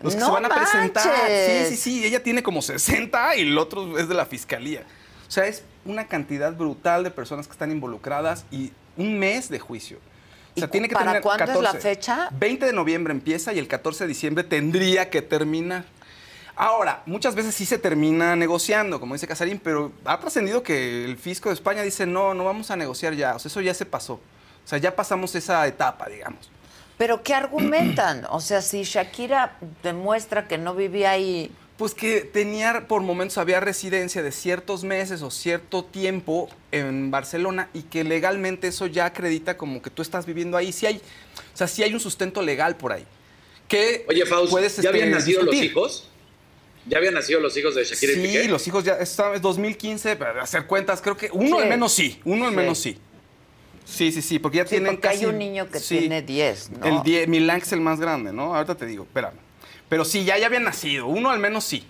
Los 0.02 0.14
que 0.14 0.20
¡No 0.20 0.26
se 0.26 0.32
van 0.32 0.44
a 0.44 0.48
presentar. 0.48 1.04
Sí, 1.28 1.66
sí, 1.70 1.76
sí. 1.76 2.04
Ella 2.04 2.22
tiene 2.22 2.42
como 2.42 2.60
60 2.62 3.36
y 3.36 3.42
el 3.42 3.56
otro 3.56 3.96
es 3.98 4.08
de 4.08 4.14
la 4.14 4.26
fiscalía. 4.26 4.82
O 5.26 5.30
sea, 5.30 5.46
es 5.46 5.62
una 5.84 6.06
cantidad 6.08 6.52
brutal 6.52 7.04
de 7.04 7.10
personas 7.12 7.46
que 7.46 7.52
están 7.52 7.70
involucradas 7.70 8.44
y 8.50 8.72
un 8.96 9.18
mes 9.18 9.48
de 9.48 9.58
juicio. 9.60 9.98
O 10.56 10.60
sea, 10.60 10.68
¿Y 10.68 10.70
tiene 10.70 10.88
que 10.88 10.94
para 10.94 11.20
cuándo 11.20 11.44
es 11.44 11.60
la 11.60 11.72
14. 11.72 11.80
fecha? 11.80 12.28
20 12.32 12.66
de 12.66 12.72
noviembre 12.72 13.12
empieza 13.12 13.52
y 13.52 13.58
el 13.58 13.66
14 13.66 14.04
de 14.04 14.08
diciembre 14.08 14.44
tendría 14.44 15.10
que 15.10 15.20
terminar. 15.22 15.84
Ahora, 16.56 17.02
muchas 17.06 17.34
veces 17.34 17.54
sí 17.54 17.66
se 17.66 17.78
termina 17.78 18.36
negociando, 18.36 19.00
como 19.00 19.14
dice 19.14 19.26
Casarín, 19.26 19.60
pero 19.62 19.90
ha 20.04 20.20
trascendido 20.20 20.62
que 20.62 21.04
el 21.04 21.16
fisco 21.16 21.48
de 21.48 21.54
España 21.54 21.82
dice, 21.82 22.06
no, 22.06 22.32
no 22.34 22.44
vamos 22.44 22.70
a 22.70 22.76
negociar 22.76 23.14
ya, 23.14 23.34
o 23.34 23.38
sea, 23.40 23.48
eso 23.48 23.60
ya 23.60 23.74
se 23.74 23.84
pasó. 23.84 24.14
O 24.14 24.68
sea, 24.68 24.78
ya 24.78 24.94
pasamos 24.94 25.34
esa 25.34 25.66
etapa, 25.66 26.08
digamos. 26.08 26.48
Pero 26.96 27.24
¿qué 27.24 27.34
argumentan? 27.34 28.24
O 28.30 28.40
sea, 28.40 28.62
si 28.62 28.84
Shakira 28.84 29.56
demuestra 29.82 30.46
que 30.46 30.58
no 30.58 30.74
vivía 30.76 31.10
ahí, 31.10 31.50
Pues 31.76 31.92
que 31.92 32.20
tenía, 32.20 32.86
por 32.86 33.02
momentos, 33.02 33.36
había 33.36 33.58
residencia 33.58 34.22
de 34.22 34.30
ciertos 34.30 34.84
meses 34.84 35.22
o 35.22 35.30
cierto 35.32 35.84
tiempo 35.84 36.48
en 36.70 37.10
Barcelona 37.10 37.68
y 37.74 37.82
que 37.82 38.04
legalmente 38.04 38.68
eso 38.68 38.86
ya 38.86 39.06
acredita 39.06 39.56
como 39.56 39.82
que 39.82 39.90
tú 39.90 40.00
estás 40.00 40.24
viviendo 40.24 40.56
ahí. 40.56 40.72
Sí 40.72 40.86
hay, 40.86 40.98
o 40.98 41.56
sea, 41.56 41.66
sí 41.66 41.82
hay 41.82 41.92
un 41.92 41.98
sustento 41.98 42.42
legal 42.42 42.76
por 42.76 42.92
ahí. 42.92 43.04
Que 43.66 44.04
Oye, 44.08 44.24
Faust, 44.24 44.52
puedes, 44.52 44.76
¿ya 44.76 44.90
habían 44.90 45.08
este, 45.08 45.18
nacido 45.18 45.42
los 45.42 45.54
hijos? 45.56 46.08
¿Ya 46.86 46.98
habían 46.98 47.14
nacido 47.14 47.40
los 47.40 47.56
hijos 47.56 47.74
de 47.74 47.82
Shakira 47.82 48.12
y 48.12 48.16
Sí, 48.16 48.20
Piqué? 48.22 48.44
los 48.48 48.66
hijos 48.68 48.84
ya, 48.84 48.92
está, 48.98 49.34
es 49.34 49.42
2015, 49.42 50.14
para 50.16 50.42
hacer 50.42 50.66
cuentas, 50.66 51.00
creo 51.00 51.16
que 51.16 51.28
uno 51.32 51.56
Sí. 51.56 51.62
al 51.62 51.68
menos 51.70 51.92
sí, 51.92 52.20
uno 52.24 52.44
al 52.44 52.50
Sí. 52.52 52.56
menos 52.56 52.78
sí. 52.78 52.98
Sí, 53.86 54.12
sí, 54.12 54.22
sí, 54.22 54.38
porque 54.38 54.58
ya 54.58 54.64
Sí, 54.64 54.70
tienen 54.70 54.92
porque 54.94 55.08
hay 55.08 55.14
casi... 55.16 55.26
un 55.26 55.38
niño 55.38 55.68
que 55.68 55.80
sí. 55.80 55.98
tiene 55.98 56.22
10, 56.22 56.70
¿no? 56.70 56.86
El 56.86 57.02
10, 57.02 57.26
Milán 57.26 57.60
es 57.62 57.72
el 57.72 57.80
más 57.80 57.98
grande, 58.00 58.32
¿no? 58.32 58.54
Ahorita 58.54 58.76
te 58.76 58.86
digo, 58.86 59.04
espérame. 59.04 59.38
Pero 59.88 60.04
sí, 60.04 60.24
ya, 60.24 60.38
ya 60.38 60.46
habían 60.46 60.64
nacido, 60.64 61.06
uno 61.06 61.30
al 61.30 61.38
menos 61.38 61.64
sí. 61.64 61.86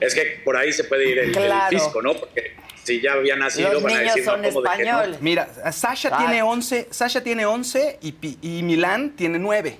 Es 0.00 0.14
que 0.14 0.40
por 0.44 0.56
ahí 0.56 0.72
se 0.72 0.84
puede 0.84 1.08
ir 1.08 1.18
el, 1.18 1.34
fisco, 1.70 2.02
¿no? 2.02 2.14
Porque 2.14 2.54
si 2.84 3.00
ya 3.00 3.14
había 3.14 3.36
nacido, 3.36 3.72
Los 3.72 3.82
van 3.82 3.92
a 3.94 3.98
niños 3.98 4.14
decir, 4.14 4.24
son 4.30 4.42
no, 4.42 4.48
¿cómo 4.48 4.62
de 4.62 4.68
que 4.76 4.84
no? 4.84 4.90
españoles. 4.90 5.20
Mira, 5.22 5.72
Sasha 5.72 6.16
tiene 6.18 6.42
11, 6.42 6.88
Sasha 6.90 7.22
tiene 7.22 7.46
11 7.46 7.98
y, 8.02 8.12
Pi- 8.12 8.38
y 8.42 8.62
Milán 8.62 9.10
tiene 9.16 9.38
9. 9.38 9.78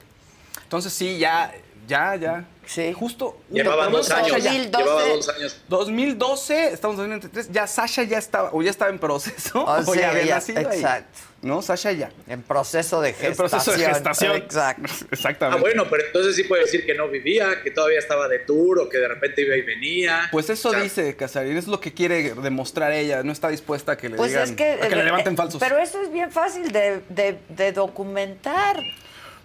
Entonces 0.63 0.93
sí, 0.93 1.19
ya, 1.19 1.55
ya, 1.87 2.17
ya. 2.17 2.45
Sí. 2.67 2.93
Justo. 2.93 3.39
Llevaban 3.51 3.89
uno, 3.89 3.99
dos 3.99 4.11
años. 4.11 4.43
ya. 4.43 4.53
2012. 4.53 4.79
Llevaba 4.85 5.03
dos 5.09 5.29
años. 5.29 5.63
2012, 5.69 6.73
estamos 6.73 6.95
en 6.95 6.99
2023, 7.11 7.51
ya 7.53 7.67
Sasha 7.67 8.03
ya 8.03 8.19
estaba, 8.19 8.51
o 8.53 8.61
ya 8.63 8.71
estaba 8.71 8.91
en 8.91 8.99
proceso, 8.99 9.61
O 9.65 9.71
o, 9.73 9.83
sea, 9.85 9.95
ya 9.95 10.11
había 10.11 10.25
ya- 10.25 10.35
nacido 10.37 10.59
ahí. 10.69 10.77
exacto. 10.77 11.19
No, 11.43 11.63
Sasha 11.63 11.93
ya. 11.93 12.11
En 12.27 12.43
proceso 12.43 13.01
de 13.01 13.13
gestación. 13.13 13.37
proceso 13.37 13.73
de 13.73 13.85
gestación. 13.87 14.37
Exacto. 14.37 14.83
Exactamente. 15.13 15.59
Ah, 15.59 15.61
bueno, 15.61 15.87
pero 15.89 16.05
entonces 16.07 16.35
sí 16.35 16.43
puede 16.45 16.63
decir 16.63 16.85
que 16.85 16.95
no 16.95 17.09
vivía, 17.09 17.63
que 17.63 17.71
todavía 17.71 17.99
estaba 18.01 18.27
de 18.27 18.41
tour 18.41 18.81
o 18.81 18.89
que 18.89 18.99
de 18.99 19.07
repente 19.07 19.43
iba 19.43 19.55
y 19.55 19.63
venía. 19.63 20.29
Pues 20.33 20.51
eso 20.51 20.71
O 20.71 20.73
sea, 20.73 20.81
dice 20.81 21.15
Casarín, 21.15 21.57
es 21.57 21.69
lo 21.69 21.79
que 21.79 21.93
quiere 21.95 22.35
demostrar 22.35 22.91
ella, 22.93 23.23
no 23.23 23.31
está 23.33 23.49
dispuesta 23.49 23.93
a 23.93 23.97
que 23.97 24.09
le 24.09 24.17
Pues 24.17 24.31
digan, 24.33 24.45
es 24.45 24.53
que, 24.57 24.73
a 24.83 24.89
que 24.89 24.97
le 24.97 25.05
levanten 25.05 25.37
falsos. 25.37 25.61
Pero 25.61 25.79
eso 25.79 26.03
es 26.03 26.11
bien 26.11 26.33
fácil 26.33 26.73
de, 26.73 27.03
de- 27.11 27.39
de 27.51 27.71
documentar. 27.73 28.83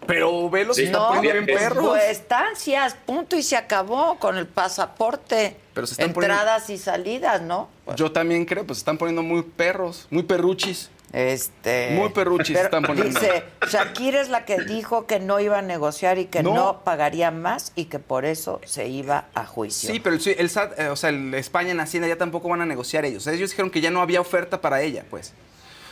Pero 0.08 0.49
velos 0.49 0.78
Sí, 0.78 0.89
No, 0.89 1.10
poniendo 1.10 1.32
bien 1.32 1.45
pues, 1.45 1.58
perros. 1.60 1.86
pues, 1.89 2.04
estancias, 2.10 2.95
punto 3.06 3.36
y 3.36 3.43
se 3.43 3.56
acabó 3.56 4.18
con 4.20 4.38
el 4.38 4.47
pasaporte. 4.47 5.56
Pero 5.74 5.88
se 5.88 5.93
están 5.93 6.12
poniendo- 6.14 6.36
Entradas 6.36 6.70
y 6.70 6.78
salidas, 6.78 7.41
¿no? 7.41 7.70
Yo 7.95 8.12
también 8.12 8.45
creo, 8.45 8.66
pues 8.66 8.80
se 8.80 8.82
están 8.82 8.97
poniendo 8.97 9.22
muy 9.24 9.43
perros, 9.43 10.08
muy 10.10 10.24
perruchis. 10.24 10.89
Este. 11.14 11.89
Muy 11.91 12.10
perruchis 12.10 12.56
pero 12.56 12.66
están 12.66 12.84
poniendo. 12.84 13.20
Dice, 13.20 13.43
Shakira 13.70 14.22
es 14.22 14.30
la 14.30 14.45
que 14.45 14.58
dijo 14.62 15.08
que 15.08 15.20
no 15.20 15.41
iba 15.41 15.60
a 15.60 15.62
negociar 15.62 16.18
y 16.18 16.26
que 16.26 16.41
no. 16.41 16.54
No. 16.56 16.82
pagaría 16.86 17.32
más 17.32 17.74
y 17.76 17.86
que 17.86 17.99
por 17.99 18.24
eso 18.26 18.62
se 18.66 18.88
iba 18.88 19.26
a 19.34 19.45
juicio. 19.45 19.91
Sí, 19.91 19.99
pero 19.99 20.16
el, 20.16 20.22
el 20.38 20.49
SAT, 20.49 20.80
eh, 20.80 20.88
o 20.89 20.95
sea, 20.95 21.10
el 21.10 21.34
España 21.34 21.72
en 21.72 21.82
Hacienda 21.82 22.08
ya 22.08 22.18
tampoco 22.18 22.47
van 22.47 22.62
a 22.62 22.66
negociar 22.66 23.04
ellos. 23.04 23.28
Ellos 23.28 23.49
dijeron 23.49 23.70
que 23.72 23.82
ya 23.82 23.91
no 23.91 24.02
había 24.02 24.22
oferta 24.22 24.62
para 24.62 24.82
ella, 24.82 25.04
pues. 25.10 25.34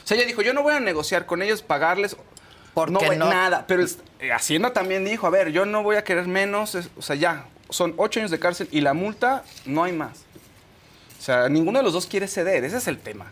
O 0.06 0.08
sea, 0.08 0.16
ella 0.18 0.26
dijo, 0.26 0.42
yo 0.42 0.54
no 0.54 0.64
voy 0.64 0.74
a 0.74 0.80
negociar 0.80 1.26
con 1.26 1.42
ellos, 1.42 1.62
pagarles. 1.62 2.16
Porque 2.74 3.16
no, 3.18 3.30
nada. 3.30 3.66
Pero 3.68 3.84
eh, 4.20 4.32
Hacienda 4.32 4.74
también 4.74 5.04
dijo, 5.06 5.28
a 5.28 5.30
ver, 5.30 5.52
yo 5.52 5.66
no 5.66 5.84
voy 5.84 5.96
a 5.96 6.04
querer 6.04 6.28
menos. 6.28 6.76
es- 6.76 6.90
o 6.98 7.02
sea, 7.02 7.16
ya, 7.16 7.46
son 7.70 7.94
ocho 7.98 8.20
años 8.20 8.32
de 8.32 8.40
cárcel 8.40 8.68
y 8.72 8.82
la 8.82 8.94
multa 8.94 9.44
no 9.66 9.84
hay 9.84 9.92
más. 9.94 10.20
O 11.20 11.22
sea, 11.22 11.50
ninguno 11.50 11.80
de 11.80 11.84
los 11.84 11.94
dos 11.94 12.06
quiere 12.08 12.28
ceder, 12.28 12.64
ese 12.64 12.78
es 12.78 12.88
el 12.88 12.98
tema. 13.00 13.32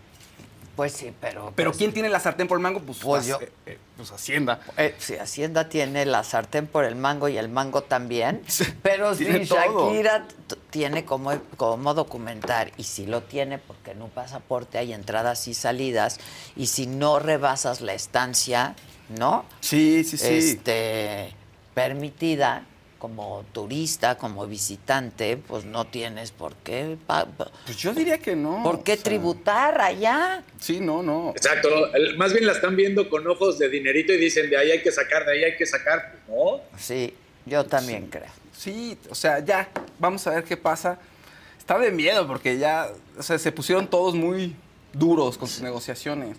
Pues 0.76 0.92
sí, 0.94 1.12
pero. 1.20 1.52
Pero 1.56 1.72
pues, 1.72 1.78
¿quién 1.80 1.92
tiene 1.92 2.08
la 2.08 2.20
sartén 2.20 2.48
por 2.48 2.58
el 2.58 2.62
mango? 2.62 2.82
Pues, 2.82 3.00
Pues 3.00 3.26
yo. 3.26 3.40
eh, 3.42 3.52
eh, 3.66 3.78
pues 3.96 4.12
Hacienda. 4.12 4.60
eh, 4.78 4.94
si 5.00 5.16
Hacienda 5.16 5.70
tiene 5.70 6.06
la 6.06 6.24
sartén 6.24 6.68
por 6.68 6.86
el 6.86 6.96
mango 6.96 7.30
y 7.30 7.38
el 7.40 7.50
mango 7.50 7.82
también, 7.82 8.44
pero 8.84 9.16
si. 9.16 9.26
Shakira 9.26 10.28
tiene 10.70 11.04
como, 11.04 11.32
como 11.56 11.96
documentar, 11.96 12.72
y 12.78 12.84
si 12.84 13.08
lo 13.08 13.24
tiene, 13.24 13.58
porque 13.58 13.92
en 13.92 14.04
un 14.04 14.12
pasaporte 14.12 14.78
hay 14.78 14.94
entradas 14.94 15.48
y 15.48 15.56
salidas, 15.56 16.20
y 16.56 16.68
si 16.68 16.86
no 16.86 17.18
rebasas 17.18 17.82
la 17.82 17.94
estancia, 17.94 18.76
¿no? 19.10 19.46
Sí, 19.62 20.04
sí, 20.04 20.18
sí. 20.18 20.28
Este, 20.34 21.34
permitida, 21.74 22.66
como 23.00 23.46
turista, 23.54 24.18
como 24.18 24.48
visitante, 24.48 25.38
pues 25.38 25.66
no 25.66 25.86
tienes 25.86 26.32
por 26.32 26.56
qué. 26.56 26.98
pa- 27.06 27.26
pa- 27.26 27.52
Pues 27.66 27.78
yo 27.78 27.94
diría 27.94 28.18
que 28.18 28.36
no. 28.36 28.64
¿Por 28.64 28.84
qué 28.84 28.94
o 28.94 28.96
sea, 28.96 29.04
tributar 29.04 29.80
allá? 29.80 30.44
Sí, 30.60 30.80
no, 30.80 31.04
no. 31.04 31.32
Exacto, 31.36 31.94
el- 31.94 32.18
más 32.18 32.34
bien 32.34 32.48
la 32.48 32.54
están 32.54 32.76
viendo 32.76 33.08
con 33.10 33.28
ojos 33.28 33.60
de 33.60 33.70
dinerito 33.70 34.12
y 34.14 34.18
dicen 34.18 34.50
de 34.50 34.58
ahí 34.58 34.72
hay 34.72 34.82
que 34.82 34.92
sacar, 34.92 35.26
de 35.26 35.34
ahí 35.34 35.44
hay 35.44 35.56
que 35.56 35.66
sacar. 35.68 36.16
Pues 36.26 36.38
no. 36.40 36.62
Sí, 36.78 37.14
yo 37.46 37.64
también 37.66 38.08
creo. 38.08 38.32
Sí, 38.58 38.98
o 39.12 39.16
sea, 39.16 39.40
ya, 39.40 39.70
vamos 40.00 40.26
a 40.26 40.32
ver 40.32 40.44
qué 40.44 40.58
pasa. 40.58 40.98
Está 41.60 41.78
de 41.78 41.92
miedo 41.92 42.26
porque 42.26 42.58
ya, 42.58 42.90
o 43.18 43.22
sea, 43.22 43.38
se 43.38 43.52
pusieron 43.52 43.88
todos 43.88 44.16
muy 44.16 44.56
duros 44.94 45.38
con 45.38 45.48
sus 45.48 45.62
negociaciones. 45.62 46.36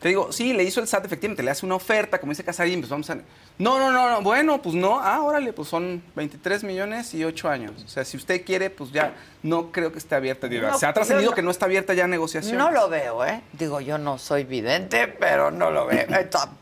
Te 0.00 0.08
digo, 0.08 0.32
sí, 0.32 0.54
le 0.54 0.62
hizo 0.64 0.80
el 0.80 0.88
SAT, 0.88 1.04
efectivamente, 1.04 1.42
le 1.42 1.50
hace 1.50 1.66
una 1.66 1.74
oferta, 1.74 2.18
como 2.18 2.30
dice 2.32 2.42
Casarín, 2.42 2.80
pues 2.80 2.88
vamos 2.88 3.10
a... 3.10 3.16
No, 3.58 3.78
no, 3.78 3.90
no, 3.92 4.08
no, 4.10 4.22
bueno, 4.22 4.62
pues 4.62 4.74
no, 4.74 4.98
ah, 4.98 5.20
órale, 5.22 5.52
pues 5.52 5.68
son 5.68 6.02
23 6.16 6.64
millones 6.64 7.12
y 7.12 7.22
8 7.22 7.50
años. 7.50 7.72
O 7.84 7.88
sea, 7.88 8.06
si 8.06 8.16
usted 8.16 8.42
quiere, 8.42 8.70
pues 8.70 8.90
ya, 8.92 9.12
no 9.42 9.70
creo 9.70 9.92
que 9.92 9.98
esté 9.98 10.14
abierta. 10.14 10.48
Digo, 10.48 10.66
No, 10.68 10.78
se 10.78 10.86
ha 10.86 10.94
trascendido 10.94 11.32
no- 11.32 11.34
que 11.36 11.42
no 11.42 11.50
está 11.50 11.66
abierta 11.66 11.92
ya 11.92 12.06
negociación. 12.06 12.56
No 12.56 12.70
lo 12.70 12.88
veo, 12.88 13.26
¿eh? 13.26 13.42
Digo, 13.52 13.82
yo 13.82 13.98
no 13.98 14.16
soy 14.16 14.44
vidente, 14.44 15.06
pero 15.06 15.50
no 15.50 15.70
lo 15.70 15.84
veo. 15.84 16.06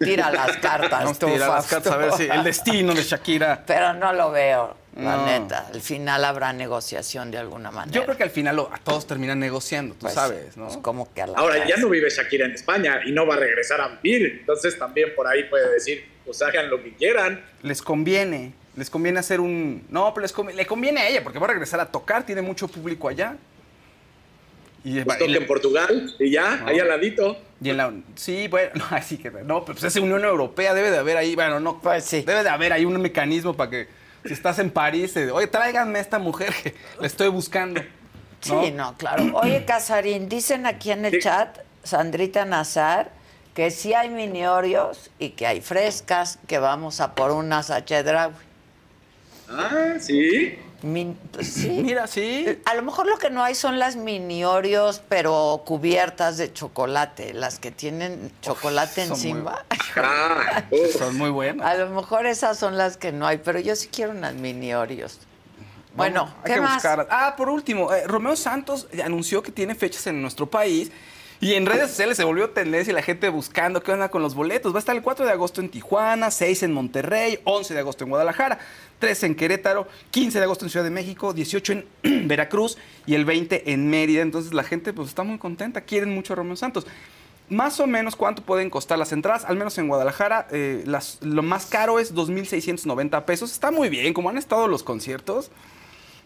Tira 0.01 0.33
las 0.33 0.57
cartas, 0.57 1.05
a 1.09 1.15
tú, 1.15 1.27
tirar 1.27 1.51
las 1.51 1.67
cartas 1.69 1.93
a 1.93 1.97
ver 1.97 2.13
si 2.15 2.25
el 2.25 2.43
destino 2.43 2.93
de 2.93 3.05
Shakira. 3.05 3.63
Pero 3.65 3.95
no 3.95 4.13
lo 4.13 4.33
veo, 4.33 4.75
la 4.97 5.17
No. 5.17 5.27
neta. 5.27 5.69
Al 5.73 5.81
final 5.81 6.25
habrá 6.25 6.53
negociación 6.53 7.31
de 7.31 7.39
alguna 7.39 7.71
manera. 7.71 7.95
Yo 7.95 8.05
creo 8.05 8.17
que 8.17 8.23
al 8.25 8.31
final 8.31 8.57
lo- 8.57 8.73
a 8.73 8.79
todos 8.79 9.07
terminan 9.07 9.39
negociando, 9.39 9.95
tú 9.95 10.01
Pues, 10.03 10.15
sabes, 10.15 10.57
¿no? 10.57 10.67
pues, 10.67 10.79
como 10.79 11.13
que 11.13 11.23
a 11.23 11.27
la 11.29 11.39
Ahora 11.39 11.67
ya 11.67 11.77
no 11.77 11.89
vive 11.89 12.11
Shakira 12.11 12.47
en 12.47 12.53
España 12.53 13.01
y 13.07 13.13
no 13.13 13.27
va 13.27 13.35
a 13.35 13.39
regresar 13.39 13.81
a 13.81 13.89
vivir. 14.03 14.39
Entonces 14.41 14.79
también 14.79 15.15
por 15.15 15.27
ahí 15.29 15.45
puede 15.45 15.71
decir, 15.73 16.05
pues 16.25 16.43
hagan 16.43 16.69
lo 16.71 16.83
que 16.83 16.93
quieran. 16.95 17.45
les 17.63 17.81
conviene, 17.83 18.53
les 18.77 18.91
conviene 18.91 19.19
hacer 19.21 19.41
un... 19.41 19.87
No, 19.89 20.13
pero 20.15 20.23
les 20.23 20.55
le 20.57 20.67
conviene 20.67 21.01
a 21.01 21.09
ella, 21.09 21.23
porque 21.23 21.39
va 21.39 21.47
a 21.47 21.51
regresar 21.51 21.81
a 21.81 21.87
tocar, 21.87 22.25
tiene 22.27 22.43
mucho 22.43 22.67
público 22.69 23.09
allá. 23.09 23.37
Y, 24.85 25.01
Pues 25.03 25.17
y 25.17 25.19
toque 25.19 25.31
le- 25.33 25.39
en 25.39 25.47
Portugal 25.47 26.15
y 26.19 26.31
ya, 26.31 26.57
No. 26.57 26.69
ahí 26.69 26.79
al 26.79 26.89
ladito. 26.89 27.37
y 27.61 27.71
en 27.71 27.77
la... 27.77 27.93
Sí, 28.15 28.47
bueno, 28.49 28.71
no, 28.75 28.85
así 28.91 29.19
que... 29.19 29.31
No, 29.31 29.65
pero 29.65 29.79
pues 29.79 29.85
es 29.85 29.97
Unión 29.97 30.25
Europea, 30.25 30.73
debe 30.75 30.91
de 30.91 30.99
haber 30.99 31.17
ahí, 31.17 31.35
bueno, 31.35 31.59
no, 31.61 31.81
Pues 31.81 32.05
sí. 32.05 32.23
debe 32.23 32.43
de 32.45 32.49
haber 32.49 32.73
ahí 32.73 32.85
un 32.85 33.01
mecanismo 33.01 33.55
para 33.55 33.71
que 33.71 33.89
si 34.25 34.33
estás 34.33 34.59
en 34.59 34.71
París, 34.71 35.17
eh, 35.17 35.31
oye, 35.31 35.47
tráiganme 35.47 35.99
a 35.99 36.03
esta 36.03 36.19
mujer 36.19 36.53
que 36.63 36.75
la 37.01 37.07
estoy 37.07 37.29
buscando. 37.29 37.81
Sí, 38.41 38.71
no, 38.73 38.97
claro. 38.97 39.25
Oye, 39.35 39.65
Casarín, 39.65 40.29
dicen 40.29 40.67
aquí 40.67 40.91
en 40.93 41.05
el 41.05 41.13
Sí. 41.15 41.21
chat, 41.21 41.59
Sandrita 41.83 42.45
Nazar, 42.45 43.11
que 43.55 43.71
sí 43.71 43.95
hay 43.95 44.09
mini 44.11 44.47
Oreos 44.47 45.11
y 45.19 45.31
que 45.31 45.47
hay 45.47 45.61
frescas, 45.61 46.39
que 46.47 46.59
vamos 46.59 47.01
a 47.01 47.15
por 47.15 47.33
unas 47.33 47.73
Chedraui. 47.85 48.33
Ah, 49.49 49.95
sí. 49.99 50.59
Min- 50.83 51.19
sí. 51.43 51.69
Mira, 51.85 52.07
sí. 52.07 52.61
A 52.65 52.75
lo 52.75 52.83
mejor 52.83 53.07
lo 53.07 53.19
que 53.19 53.31
no 53.31 53.43
hay 53.43 53.55
son 53.55 53.79
las 53.79 53.97
mini 53.97 54.45
Oreos, 54.45 55.03
pero 55.09 55.63
cubiertas 55.67 56.37
de 56.37 56.53
chocolate, 56.53 57.35
las 57.35 57.59
que 57.59 57.71
tienen 57.71 58.31
chocolate 58.43 59.07
son 59.07 59.19
muy- 59.19 59.29
encima. 59.31 59.65
Uf. 60.71 60.97
Son 60.99 61.17
muy 61.17 61.31
buenas. 61.31 61.67
A 61.67 61.75
lo 61.75 61.91
mejor 61.91 62.27
esas 62.27 62.59
son 62.59 62.77
las 62.77 62.97
que 62.97 63.13
no 63.13 63.27
hay, 63.27 63.39
pero 63.39 63.59
yo 63.59 63.75
sí 63.77 63.89
quiero 63.89 64.13
unas 64.13 64.35
mini 64.35 64.73
Oreos. 64.75 65.19
Bueno, 65.97 66.25
Vamos, 66.27 66.37
hay 66.45 66.49
¿qué 66.49 66.55
que 66.55 66.61
más? 66.61 66.75
buscar. 66.75 67.09
Ah, 67.11 67.35
por 67.37 67.49
último, 67.49 67.93
eh, 67.93 68.07
Romeo 68.07 68.37
Santos 68.37 68.87
anunció 69.05 69.43
que 69.43 69.51
tiene 69.51 69.75
fechas 69.75 70.07
en 70.07 70.23
nuestro 70.23 70.47
país 70.47 70.93
y 71.41 71.55
en 71.55 71.67
redes 71.67 71.89
sociales 71.91 72.17
se 72.17 72.23
volvió 72.25 72.51
tendencia 72.51 72.93
y 72.93 72.95
la 72.95 73.03
gente 73.03 73.29
buscando 73.31 73.83
qué 73.83 73.91
onda 73.93 74.09
con 74.09 74.23
los 74.23 74.35
boletos. 74.37 74.73
Va 74.73 74.77
a 74.77 74.81
estar 74.81 74.95
el 74.95 75.03
4 75.03 75.25
de 75.27 75.33
agosto 75.33 75.61
en 75.61 75.71
Tijuana, 75.71 76.31
6 76.31 76.63
en 76.63 76.73
Monterrey, 76.73 77.41
11 77.45 77.75
de 77.75 77.81
agosto 77.81 78.05
en 78.05 78.11
Guadalajara, 78.11 78.59
13 78.99 79.27
en 79.27 79.35
Querétaro, 79.35 79.89
15 80.11 80.39
de 80.39 80.45
agosto 80.45 80.65
en 80.65 80.71
Ciudad 80.71 80.85
de 80.85 80.91
México, 80.91 81.33
18 81.33 81.73
en 81.73 81.87
Veracruz 82.29 82.77
y 83.07 83.15
el 83.15 83.25
20 83.25 83.73
en 83.73 83.89
Mérida. 83.89 84.23
Entonces 84.23 84.53
la 84.55 84.65
gente 84.65 84.93
pues 84.93 85.09
está 85.09 85.23
muy 85.23 85.39
contenta, 85.39 85.83
quieren 85.83 86.15
mucho 86.15 86.33
a 86.33 86.37
Romeo 86.37 86.57
Santos. 86.57 86.87
Más 87.51 87.81
o 87.81 87.87
menos 87.87 88.15
cuánto 88.15 88.43
pueden 88.43 88.69
costar 88.69 88.99
las 88.99 89.13
entradas, 89.13 89.47
al 89.47 89.57
menos 89.57 89.79
en 89.79 89.89
Guadalajara, 89.89 90.49
eh, 90.51 90.85
lo 91.23 91.43
más 91.43 91.65
caro 91.65 91.99
es 91.99 92.15
2.690 92.15 93.25
pesos. 93.25 93.53
Está 93.53 93.71
muy 93.71 93.89
bien, 93.89 94.13
como 94.13 94.29
han 94.29 94.37
estado 94.37 94.69
los 94.69 94.83
conciertos. 94.83 95.51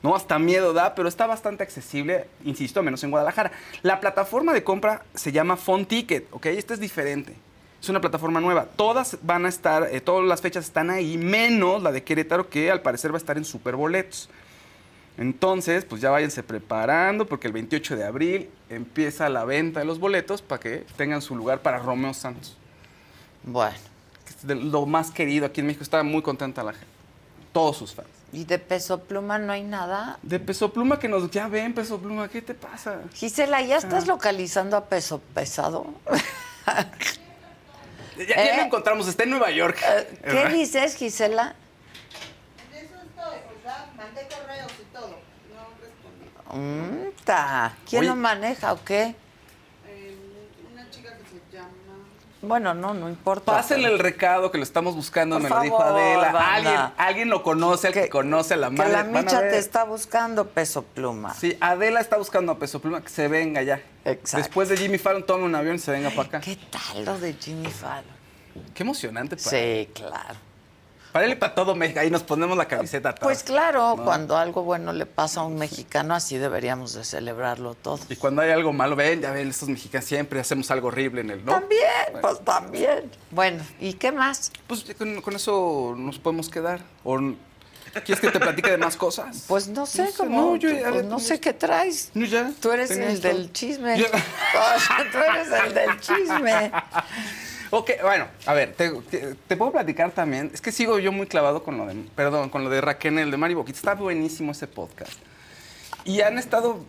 No, 0.03 0.17
hasta 0.17 0.41
miedo 0.41 0.73
da, 0.73 0.97
pero 0.97 1.09
está 1.09 1.29
bastante 1.29 1.63
accesible, 1.63 2.27
insisto, 2.45 2.83
menos 2.83 3.05
en 3.05 3.13
Guadalajara. 3.13 3.53
La 3.83 4.01
plataforma 4.01 4.53
de 4.53 4.65
compra 4.65 5.05
se 5.15 5.31
llama 5.31 5.57
Font 5.57 5.87
Ticket, 5.89 6.27
¿ok? 6.33 6.47
Esta 6.47 6.75
es 6.75 6.81
diferente. 6.81 7.37
Es 7.83 7.89
una 7.89 8.01
plataforma 8.01 8.41
nueva. 8.41 8.67
Todas 8.67 9.19
van 9.23 9.45
a 9.45 9.49
estar, 9.49 9.89
eh, 9.91 10.01
todas 10.01 10.25
las 10.27 10.41
fechas 10.41 10.65
están 10.65 10.89
ahí, 10.89 11.19
menos 11.19 11.83
la 11.83 11.91
de 11.91 12.05
Querétaro, 12.05 12.49
que 12.49 12.71
al 12.71 12.81
parecer 12.81 13.11
va 13.11 13.17
a 13.17 13.19
estar 13.19 13.37
en 13.37 13.45
Superboletos. 13.45 14.29
Entonces, 15.19 15.85
pues 15.85 16.01
ya 16.01 16.11
váyanse 16.11 16.43
preparando, 16.45 17.27
porque 17.27 17.49
el 17.49 17.53
28 17.53 17.97
de 17.97 18.05
abril 18.05 18.51
empieza 18.71 19.29
la 19.29 19.45
venta 19.45 19.81
de 19.81 19.87
los 19.87 19.99
boletos 19.99 20.41
para 20.43 20.61
que 20.61 20.87
tengan 20.97 21.21
su 21.21 21.35
lugar 21.35 21.61
para 21.61 21.79
Romeo 21.81 22.15
Santos. 22.15 22.57
Bueno, 23.43 23.75
que 24.25 24.31
es 24.31 24.47
de 24.47 24.55
lo 24.55 24.87
más 24.87 25.11
querido 25.11 25.45
aquí 25.47 25.61
en 25.61 25.67
México. 25.67 25.83
Está 25.83 26.03
muy 26.05 26.23
contenta 26.23 26.63
la 26.63 26.73
gente. 26.73 26.87
Todos 27.53 27.77
sus 27.77 27.95
fans. 27.95 28.09
¿y 28.33 28.45
de 28.45 28.59
peso 28.59 28.99
pluma 29.01 29.39
no 29.39 29.53
hay 29.53 29.63
nada? 29.63 30.19
De 30.23 30.41
Peso 30.41 30.73
Pluma 30.73 30.99
que 30.99 31.07
nos 31.07 31.31
ya 31.31 31.49
ven, 31.49 31.75
Peso 31.75 31.99
Pluma, 31.99 32.29
¿qué 32.29 32.41
te 32.41 32.55
pasa? 32.55 33.01
Gisela, 33.13 33.61
¿ya 33.61 33.75
Ah. 33.75 33.79
estás 33.79 34.07
localizando 34.07 34.75
a 34.79 34.87
peso 34.87 35.21
pesado? 35.35 35.85
Ya, 38.29 38.37
ya 38.37 38.55
¿Eh? 38.55 38.57
lo 38.57 38.63
encontramos, 38.63 39.09
está 39.09 39.25
en 39.25 39.31
Nueva 39.31 39.51
York. 39.51 39.79
Eh, 39.83 40.19
¿Qué 40.31 40.49
dices, 40.49 40.97
Gisela? 40.97 41.55
Mm, 46.53 47.09
ta. 47.25 47.75
¿Quién 47.89 48.01
Oye. 48.01 48.09
lo 48.11 48.17
maneja 48.17 48.75
o 48.75 48.85
qué? 48.85 49.15
Una 50.71 50.91
chica 50.91 51.17
que 51.17 51.25
se 51.25 51.57
llama. 51.57 51.71
Bueno, 52.43 52.75
no, 52.75 52.93
no 52.93 53.09
importa. 53.09 53.53
Pásenle 53.53 53.85
pero- 53.85 53.95
el 53.95 54.01
recado 54.01 54.51
que 54.51 54.59
lo 54.59 54.65
estamos 54.65 54.97
buscando, 54.97 55.37
Por 55.37 55.43
me 55.45 55.49
lo 55.49 55.61
dijo 55.61 55.79
favor, 55.79 56.01
Adela. 56.01 56.33
banda. 56.33 56.55
Alguien, 56.55 56.81
alguien 56.99 57.31
lo 57.31 57.43
conoce, 57.45 57.89
el 57.89 57.95
que, 57.95 58.09
conoce 58.09 58.55
a 58.55 58.57
la 58.57 58.69
Que 58.71 58.77
madre. 58.77 58.93
la 58.93 59.05
micha 59.05 59.41
te 59.41 59.59
está 59.59 59.85
buscando 59.85 60.49
peso 60.49 60.83
pluma. 60.83 61.33
Sí, 61.35 61.57
Adela 61.61 62.01
está 62.01 62.17
buscando 62.19 62.53
a 62.53 62.59
Peso 62.59 62.81
Pluma 62.81 63.01
que 63.01 63.09
se 63.11 63.29
venga 63.29 63.63
ya. 63.63 63.81
Exacto. 64.05 64.37
Después 64.39 64.69
de 64.69 64.77
Jimmy 64.77 64.99
Fallon, 64.99 65.25
tome 65.25 65.45
un 65.45 65.55
avión 65.55 65.77
y 65.77 65.79
se 65.79 65.93
venga 65.93 66.11
para 66.11 66.23
acá. 66.29 66.41
¿Qué 66.41 66.59
tal 66.71 67.05
lo 67.05 67.19
de 67.19 67.33
Jimmy 67.35 67.71
Fallon? 67.71 68.05
Qué 68.75 68.83
emocionante 68.83 69.37
para 69.37 69.51
Sí, 69.51 69.89
claro. 69.95 70.35
Para 71.13 71.27
él 71.27 71.33
y 71.33 71.35
para 71.35 71.55
todo 71.55 71.75
México. 71.75 72.01
Ahí 72.01 72.11
nos 72.11 72.23
ponemos 72.23 72.57
la 72.57 72.67
camiseta 72.67 73.11
atrás. 73.11 73.23
Pues 73.25 73.43
claro, 73.43 73.97
No. 73.99 74.05
cuando 74.05 74.37
algo 74.39 74.63
bueno 74.63 74.93
le 74.95 75.05
pasa 75.05 75.41
a 75.41 75.45
un 75.45 75.57
mexicano, 75.57 76.15
así 76.15 76.39
deberíamos 76.39 76.95
de 76.95 77.05
celebrarlo 77.05 77.75
todo. 77.75 78.01
Y 78.09 78.17
cuando 78.17 78.41
hay 78.43 78.51
algo 78.51 78.73
malo, 78.73 78.97
ven, 78.97 79.21
ya 79.21 79.31
ven, 79.31 79.49
estos 79.49 79.69
mexicanos 79.69 80.07
siempre 80.07 80.41
hacemos 80.41 80.71
algo 80.71 80.89
horrible 80.89 81.21
en 81.21 81.31
el, 81.31 81.45
¿no? 81.45 81.53
También, 81.53 81.83
pues 82.23 82.41
también. 82.45 83.11
Bueno, 83.31 83.63
¿y 83.79 83.93
qué 83.95 84.11
más? 84.11 84.51
Pues 84.67 84.85
con, 84.97 85.21
con 85.21 85.37
eso 85.37 85.95
nos 85.99 86.19
podemos 86.19 86.49
quedar. 86.49 86.81
¿O 87.05 87.19
¿Quieres 88.07 88.21
que 88.21 88.31
te 88.31 88.41
platique 88.41 88.71
de 88.71 88.79
más 88.79 88.97
cosas? 88.97 89.45
Pues 89.47 89.69
no 89.69 89.85
sé, 89.85 90.05
No 90.05 90.11
cómo, 90.17 90.41
no, 90.53 90.57
yo- 90.57 90.71
pues 90.71 90.93
ver, 90.95 91.05
no 91.05 91.17
tú- 91.17 91.23
sé 91.25 91.39
qué 91.41 91.53
traes. 91.53 92.11
No, 92.15 92.25
ya. 92.25 92.51
Tú 92.59 92.73
eres 92.73 92.91
el 92.91 93.03
esto. 93.03 93.29
del 93.29 93.53
chisme. 93.53 93.99
Yo- 93.99 94.07
tú 95.13 95.19
eres 95.19 95.49
el 95.67 95.75
del 95.75 96.01
chisme. 96.01 96.73
Ok, 97.75 97.91
bueno, 98.03 98.27
a 98.45 98.53
ver, 98.53 98.75
te, 98.75 98.91
te- 98.91 99.35
te 99.35 99.57
puedo 99.57 99.73
platicar 99.73 100.11
también. 100.11 100.51
Es 100.53 100.61
que 100.61 100.71
sigo 100.73 100.99
yo 100.99 101.11
muy 101.11 101.27
clavado 101.27 101.63
con 101.65 101.79
lo 101.79 101.87
de, 101.87 101.95
perdón, 102.15 102.51
con 102.51 102.65
lo 102.65 102.69
de 102.71 102.83
Raquel, 102.83 103.17
el 103.19 103.31
de 103.31 103.37
Mari 103.39 103.55
Boquita. 103.55 103.79
Está 103.79 103.95
buenísimo 103.95 104.53
ese 104.53 104.67
podcast. 104.67 105.13
Y 106.05 106.21
han 106.21 106.37
estado, 106.39 106.85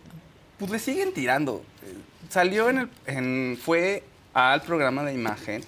pues 0.58 0.70
le 0.70 0.78
siguen 0.78 1.14
tirando. 1.14 1.62
Salió 2.28 2.68
en 2.68 2.78
el, 2.80 2.90
en- 3.06 3.58
fue 3.64 4.02
al 4.34 4.60
programa 4.60 5.02
de 5.04 5.14
imagen 5.14 5.64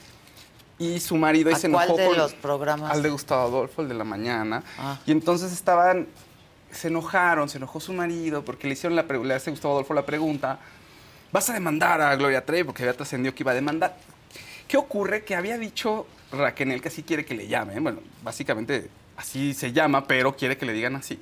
y 0.79 1.01
su 1.01 1.17
marido 1.17 1.51
y 1.51 1.55
¿A 1.55 1.57
se 1.57 1.71
cuál 1.71 1.87
enojó 1.87 1.99
de 2.03 2.09
con- 2.09 2.19
los 2.19 2.35
programas? 2.35 2.91
Al 2.93 3.03
de 3.03 3.09
Gustavo 3.09 3.43
Adolfo, 3.47 3.81
el 3.81 3.89
de 3.89 3.95
la 3.95 4.05
mañana. 4.05 4.63
Ah. 4.79 4.99
Y 5.07 5.13
entonces 5.13 5.51
estaban, 5.51 6.09
se 6.71 6.89
enojaron, 6.89 7.49
se 7.49 7.57
enojó 7.57 7.81
su 7.81 7.95
marido 7.95 8.45
porque 8.45 8.67
le 8.67 8.75
hicieron 8.75 8.95
la 8.95 9.05
pregunta, 9.05 9.29
le 9.29 9.35
hace 9.35 9.51
Gustavo 9.51 9.73
Adolfo 9.77 9.95
la 9.95 10.05
pregunta, 10.05 10.59
¿vas 11.33 11.49
a 11.49 11.55
demandar 11.55 12.03
a 12.03 12.15
Gloria 12.17 12.45
Trevi? 12.45 12.65
Porque 12.65 12.83
había 12.83 12.93
trascendido 12.95 13.35
que 13.35 13.43
iba 13.45 13.53
a 13.53 13.55
demandar. 13.55 13.97
¿Qué 14.69 14.77
ocurre? 14.77 15.25
Que 15.25 15.35
había 15.35 15.59
dicho 15.59 16.07
Raquel 16.33 16.81
que 16.81 16.89
así 16.89 17.03
quiere 17.03 17.25
que 17.25 17.35
le 17.35 17.47
llamen. 17.49 17.83
Bueno, 17.83 18.01
básicamente 18.23 18.89
así 19.17 19.55
se 19.55 19.73
llama, 19.73 20.07
pero 20.07 20.37
quiere 20.37 20.57
que 20.57 20.67
le 20.67 20.73
digan 20.73 20.97
así. 20.97 21.19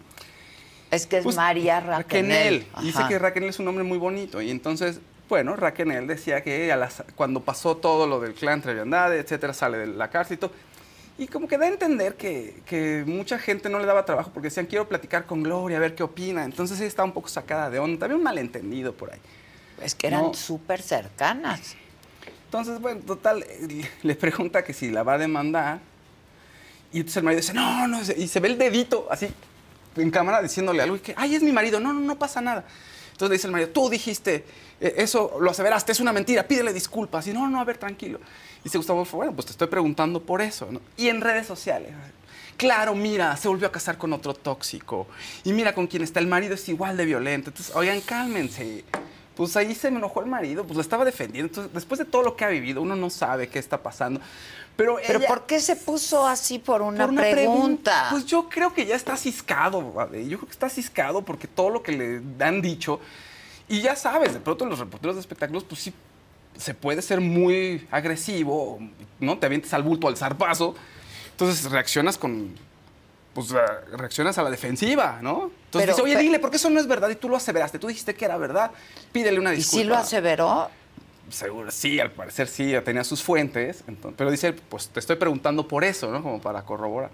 Es 0.91 1.07
que 1.07 1.19
es 1.19 1.25
Pues, 1.25 1.37
María 1.37 1.81
Raquel. 1.81 2.67
Dice 2.81 3.03
que 3.09 3.19
Raquel 3.19 3.45
es 3.45 3.59
un 3.59 3.65
nombre 3.67 3.85
muy 3.85 3.99
bonito. 3.99 4.41
Y 4.41 4.51
entonces, 4.51 5.01
bueno, 5.29 5.57
Raquel 5.57 6.07
decía 6.07 6.43
que 6.43 6.71
a 6.73 6.77
las- 6.77 7.03
cuando 7.17 7.41
pasó 7.41 7.77
todo 7.77 8.07
lo 8.07 8.21
del 8.21 8.35
clan 8.35 8.63
Treviandade, 8.63 9.19
etcétera, 9.19 9.53
sale 9.53 9.79
de 9.79 9.87
la 9.89 10.09
cárcel 10.09 10.37
y 10.37 10.41
todo. 10.41 10.53
Y 11.17 11.29
como 11.29 11.47
que 11.47 11.59
da 11.59 11.67
a 11.67 11.69
entender 11.69 12.17
que, 12.17 12.61
que 12.67 13.05
mucha 13.07 13.39
gente 13.39 13.69
no 13.69 13.79
le 13.79 13.87
daba 13.87 14.05
trabajo 14.05 14.31
porque 14.35 14.49
decían, 14.49 14.67
quiero 14.67 14.89
platicar 14.89 15.27
con 15.27 15.43
Gloria, 15.45 15.77
a 15.77 15.81
ver 15.81 15.95
qué 15.95 16.03
opina. 16.03 16.45
Entonces 16.45 16.79
ella 16.79 16.89
estaba 16.89 17.07
un 17.07 17.13
poco 17.15 17.29
sacada 17.29 17.71
de 17.71 17.79
onda. 17.79 18.01
También 18.01 18.19
un 18.19 18.25
malentendido 18.25 18.93
por 18.95 19.13
ahí. 19.13 19.21
Es 19.83 19.95
que 19.95 20.07
eran 20.09 20.23
No. 20.23 20.35
súper 20.35 20.83
cercanas. 20.83 21.77
Entonces, 22.55 22.81
bueno, 22.81 23.01
total, 23.05 23.43
eh, 23.43 23.91
le 24.05 24.15
pregunta 24.15 24.63
que 24.63 24.73
si 24.73 24.89
la 24.89 25.03
va 25.03 25.15
a 25.15 25.19
demandar. 25.19 25.81
Y 26.93 26.99
entonces 26.99 27.17
el 27.17 27.25
marido 27.25 27.41
dice, 27.41 27.53
no, 27.53 27.89
no, 27.89 28.01
y 28.01 28.29
se 28.29 28.39
ve 28.39 28.47
el 28.47 28.57
dedito 28.57 29.09
así 29.11 29.27
en 29.97 30.11
cámara 30.13 30.41
diciéndole 30.41 30.81
algo 30.81 30.95
y 30.95 31.01
que, 31.01 31.15
ay, 31.17 31.35
es 31.35 31.43
mi 31.43 31.51
marido, 31.51 31.81
no, 31.81 31.93
no, 31.93 31.99
no 31.99 32.17
pasa 32.17 32.41
nada. 32.41 32.65
Entonces 33.11 33.29
le 33.29 33.35
dice 33.35 33.47
el 33.49 33.53
marido, 33.53 33.71
tú 33.71 33.91
dijiste, 33.91 34.45
eh, 34.81 34.95
eso 34.99 35.37
lo 35.41 35.51
aseveraste, 35.51 35.91
es 35.91 35.99
una 35.99 36.13
mentira, 36.13 36.47
pídele 36.47 36.73
disculpas. 36.73 37.27
Y 37.27 37.33
no, 37.33 37.49
no, 37.49 37.61
a 37.61 37.65
ver, 37.65 37.77
tranquilo. 37.77 38.21
Y 38.61 38.65
dice 38.65 38.79
Gustavo 38.79 39.05
bueno, 39.05 39.33
pues 39.33 39.47
te 39.47 39.53
estoy 39.53 39.67
preguntando 39.67 40.23
por 40.23 40.41
eso. 40.41 40.69
Y 40.97 41.09
en 41.09 41.23
redes 41.23 41.49
sociales, 41.49 41.91
claro, 42.57 42.95
mira, 42.95 43.37
se 43.37 43.49
volvió 43.49 43.67
a 43.67 43.73
casar 43.73 43.99
con 43.99 44.13
otro 44.13 44.33
tóxico. 44.33 45.09
Y 45.43 45.53
mira 45.53 45.75
con 45.75 45.89
quién 45.89 46.05
está, 46.05 46.21
el 46.21 46.29
marido 46.29 46.55
es 46.55 46.69
igual 46.69 46.97
de 46.97 47.05
violento. 47.05 47.51
Entonces, 47.51 47.75
oigan, 47.75 48.01
cálmense. 48.01 48.85
Pues 49.37 49.57
ahí 49.57 49.75
se 49.75 49.91
me 49.91 49.99
enojó 49.99 50.21
el 50.21 50.27
marido, 50.27 50.63
pues 50.65 50.77
lo 50.77 50.81
estaba 50.81 51.05
defendiendo. 51.05 51.49
Entonces, 51.49 51.73
después 51.75 51.99
de 51.99 52.05
todo 52.05 52.23
lo 52.23 52.37
que 52.37 52.45
ha 52.45 52.49
vivido, 52.49 52.81
uno 52.83 52.95
no 52.95 53.11
sabe 53.11 53.49
qué 53.49 53.59
está 53.59 53.83
pasando. 53.83 54.21
Pero, 54.77 54.97
¿Pero 55.07 55.19
ella- 55.21 55.29
por 55.29 55.47
qué 55.47 55.59
se 55.61 55.77
puso 55.77 56.27
así 56.27 56.59
por 56.59 56.83
una, 56.83 57.05
por 57.05 57.13
una 57.13 57.23
pregunta? 57.23 58.07
Pues 58.11 58.27
yo 58.27 58.49
creo 58.49 58.73
que 58.75 58.87
ya 58.87 58.95
está 58.97 59.17
ciscado. 59.17 59.81
Yo 60.13 60.39
creo 60.39 60.47
que 60.47 60.51
está 60.53 60.69
ciscado 60.69 61.23
porque 61.23 61.49
todo 61.49 61.71
lo 61.71 61.83
que 61.83 61.93
le 61.93 62.45
han 62.45 62.61
dicho. 62.63 63.01
Y 63.69 63.81
ya 63.81 63.97
sabes, 63.97 64.35
de 64.35 64.41
pronto 64.41 64.67
los 64.67 64.79
reporteros 64.79 65.17
de 65.17 65.21
espectáculos, 65.21 65.65
pues 65.65 65.81
sí, 65.81 65.93
se 66.57 66.75
puede 66.75 67.03
ser 67.03 67.21
muy 67.21 67.87
agresivo, 67.91 68.79
¿no? 69.19 69.39
Te 69.39 69.47
avientes 69.47 69.73
al 69.75 69.83
bulto, 69.83 70.07
al 70.07 70.17
zarpazo. 70.17 70.75
Entonces 71.33 71.69
reaccionas 71.71 72.19
con. 72.19 72.55
Pues 73.35 73.53
ah, 73.53 73.81
reaccionas 73.97 74.39
a 74.39 74.43
la 74.43 74.51
defensiva, 74.51 75.19
¿no? 75.21 75.51
Entonces 75.67 75.71
Pero- 75.73 75.87
dice, 75.93 76.03
oye, 76.03 76.15
pe- 76.15 76.23
dile, 76.23 76.39
porque 76.39 76.57
eso 76.57 76.71
no 76.71 76.79
es 76.81 76.87
verdad 76.87 77.09
y 77.11 77.17
tú 77.17 77.29
lo 77.29 77.37
aseveraste. 77.37 77.79
Tú 77.79 77.89
dijiste 77.89 78.15
que 78.15 78.25
era 78.25 78.37
verdad. 78.37 78.71
Pídele 79.13 79.41
una 79.41 79.53
¿Y 79.53 79.57
disculpa. 79.57 79.83
si 79.83 79.89
lo 79.89 79.97
aseveró? 79.97 80.71
Seguro, 81.31 81.71
sí, 81.71 81.99
al 81.99 82.11
parecer 82.13 82.47
sí, 82.49 82.75
tenía 82.85 83.03
sus 83.03 83.23
fuentes, 83.23 83.83
entonces- 83.89 84.15
pero 84.17 84.31
dice, 84.31 84.53
pues 84.53 84.89
te 84.89 85.01
estoy 85.01 85.17
preguntando 85.17 85.67
por 85.67 85.83
eso, 85.83 86.11
¿no? 86.11 86.23
Como 86.23 86.41
para 86.41 86.63
corroborar. 86.63 87.11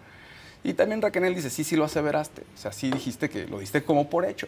Y 0.63 0.75
también 0.75 1.01
Raquel 1.01 1.35
dice, 1.35 1.49
sí, 1.49 1.65
sí 1.65 1.75
lo 1.75 1.85
aseveraste, 1.87 2.43
o 2.43 2.59
sea, 2.59 2.71
sí 2.71 2.91
dijiste 2.91 3.31
que 3.31 3.47
lo 3.47 3.61
diste 3.61 3.83
como 3.83 4.11
por 4.11 4.27
hecho. 4.27 4.47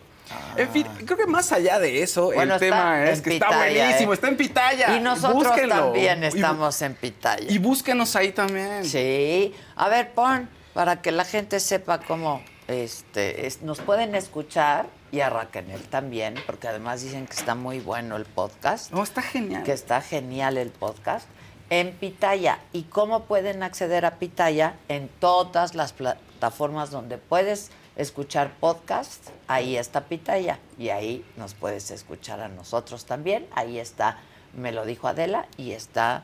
En 0.59 0.68
fin, 0.68 0.87
creo 1.07 1.16
que 1.16 1.27
más 1.27 1.53
allá 1.53 1.79
de 1.79 2.03
eso, 2.03 2.33
Ah. 2.33 2.35
Bueno, 2.35 2.55
el 2.55 2.61
tema 2.61 3.05
es 3.09 3.23
que 3.23 3.33
está 3.35 3.47
pitaya, 3.47 3.83
buenísimo, 3.85 4.12
¿eh? 4.12 4.14
está 4.16 4.29
en 4.29 4.37
pitaya. 4.37 4.97
Y 4.97 5.01
nosotros 5.01 5.45
Búsquenlo. 5.45 5.75
también 5.75 6.23
Y- 6.23 6.27
estamos 6.27 6.83
en 6.83 6.95
pitaya. 6.97 7.51
Y 7.51 7.57
búsquenos 7.57 8.14
ahí 8.14 8.33
también. 8.33 8.85
Sí. 8.85 9.55
A 9.77 9.89
ver, 9.89 10.12
pon, 10.12 10.51
para 10.75 11.03
que 11.03 11.12
la 11.12 11.25
gente 11.25 11.61
sepa 11.61 12.01
cómo 12.01 12.43
este, 12.68 13.47
es- 13.47 13.62
nos 13.62 13.81
pueden 13.81 14.14
escuchar 14.14 14.87
y 15.11 15.20
a 15.20 15.29
Raquel 15.29 15.66
también, 15.89 16.35
porque 16.47 16.68
además 16.68 17.03
dicen 17.03 17.27
que 17.27 17.35
está 17.35 17.55
muy 17.55 17.81
bueno 17.81 18.16
el 18.16 18.25
podcast. 18.25 18.91
No, 18.93 19.03
está 19.03 19.20
genial. 19.23 19.62
Que 19.62 19.73
está 19.73 20.01
genial 20.01 20.57
el 20.57 20.70
podcast. 20.70 21.29
En 21.68 21.93
Pitaya. 21.93 22.61
¿Y 22.73 22.85
cómo 22.85 23.25
pueden 23.25 23.62
acceder 23.62 24.05
a 24.07 24.18
Pitaya? 24.18 24.77
En 24.89 25.09
todas 25.09 25.75
las 25.75 25.93
plataformas 25.93 26.91
donde 26.91 27.18
puedes 27.18 27.70
escuchar 27.97 28.53
podcast, 28.59 29.29
ahí 29.49 29.77
está 29.77 30.03
Pitaya. 30.05 30.59
Y 30.79 30.89
ahí 30.89 31.25
nos 31.37 31.53
puedes 31.55 31.91
escuchar 31.91 32.41
a 32.41 32.49
nosotros 32.49 33.05
también. 33.05 33.47
Ahí 33.55 33.79
está, 33.79 34.18
me 34.55 34.73
lo 34.73 34.87
dijo 34.87 35.09
Adela, 35.09 35.47
y 35.59 35.73
está 35.73 36.23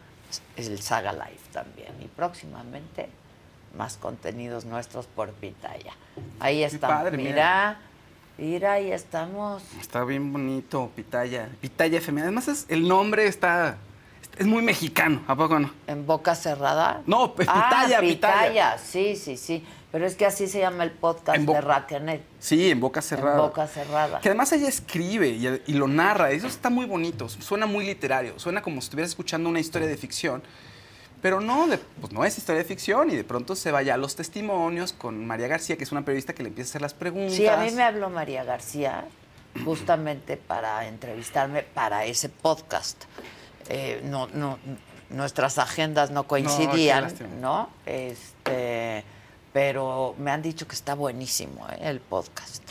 el 0.56 0.80
Saga 0.80 1.12
Live 1.12 1.40
también. 1.52 1.94
Y 2.00 2.06
próximamente 2.06 3.08
más 3.78 3.96
contenidos 3.96 4.64
nuestros 4.66 5.06
por 5.06 5.30
Pitaya. 5.30 5.92
Ahí 6.40 6.64
está. 6.64 7.10
mira, 7.12 7.78
mira, 8.36 8.72
ahí 8.72 8.90
estamos. 8.92 9.62
Está 9.80 10.04
bien 10.04 10.30
bonito, 10.32 10.90
Pitaya. 10.94 11.48
Pitaya 11.60 11.98
FM. 11.98 12.20
Además, 12.22 12.48
es, 12.48 12.66
el 12.68 12.86
nombre 12.86 13.26
está. 13.26 13.78
Es 14.36 14.46
muy 14.46 14.62
mexicano, 14.62 15.22
¿a 15.26 15.34
poco 15.34 15.58
no? 15.58 15.70
¿En 15.86 16.06
boca 16.06 16.34
cerrada? 16.34 17.02
No, 17.06 17.34
pues, 17.34 17.48
Ah, 17.50 17.68
Pitaya, 17.70 18.00
Pitaya. 18.00 18.42
Pitaya, 18.42 18.78
sí, 18.78 19.16
sí, 19.16 19.36
sí. 19.36 19.64
Pero 19.90 20.06
es 20.06 20.16
que 20.16 20.26
así 20.26 20.46
se 20.48 20.58
llama 20.60 20.84
el 20.84 20.90
podcast 20.90 21.40
de 21.40 21.60
Raquel. 21.60 22.20
Sí, 22.38 22.70
en 22.70 22.78
boca 22.78 23.00
cerrada. 23.00 23.36
En 23.36 23.40
boca 23.40 23.66
cerrada. 23.66 24.20
Que 24.20 24.28
además 24.28 24.52
ella 24.52 24.68
escribe 24.68 25.28
y, 25.28 25.46
y 25.66 25.72
lo 25.72 25.88
narra. 25.88 26.30
Eso 26.30 26.46
está 26.46 26.68
muy 26.68 26.84
bonito. 26.84 27.28
Suena 27.28 27.64
muy 27.66 27.86
literario. 27.86 28.38
Suena 28.38 28.60
como 28.60 28.80
si 28.80 28.86
estuvieras 28.86 29.10
escuchando 29.10 29.48
una 29.48 29.60
historia 29.60 29.88
de 29.88 29.96
ficción. 29.96 30.42
Pero 31.20 31.40
no, 31.40 31.66
de- 31.66 31.78
pues 31.78 32.12
no 32.12 32.24
es 32.24 32.38
historia 32.38 32.62
de 32.62 32.68
ficción. 32.68 33.10
Y 33.10 33.16
de 33.16 33.24
pronto 33.24 33.56
se 33.56 33.72
vaya 33.72 33.94
a 33.94 33.96
los 33.96 34.14
testimonios 34.16 34.92
con 34.92 35.26
María 35.26 35.48
García, 35.48 35.76
que 35.76 35.84
es 35.84 35.92
una 35.92 36.04
periodista 36.04 36.32
que 36.34 36.42
le 36.42 36.48
empieza 36.50 36.68
a 36.68 36.70
hacer 36.72 36.82
las 36.82 36.94
preguntas. 36.94 37.34
Sí, 37.34 37.46
a 37.46 37.56
mí 37.56 37.70
me 37.72 37.82
habló 37.82 38.08
María 38.10 38.44
García 38.44 39.04
justamente 39.64 40.36
para 40.36 40.86
entrevistarme 40.86 41.62
para 41.62 42.04
ese 42.04 42.28
podcast. 42.28 43.04
Eh, 43.68 44.00
no, 44.04 44.28
no, 44.28 44.58
nuestras 45.10 45.58
agendas 45.58 46.10
no 46.10 46.24
coincidían, 46.28 47.02
lástima. 47.04 47.28
¿no? 47.40 47.70
Este, 47.84 49.02
pero 49.52 50.14
me 50.18 50.30
han 50.30 50.42
dicho 50.42 50.68
que 50.68 50.74
está 50.74 50.94
buenísimo 50.94 51.66
¿eh? 51.70 51.78
el 51.82 52.00
podcast. 52.00 52.62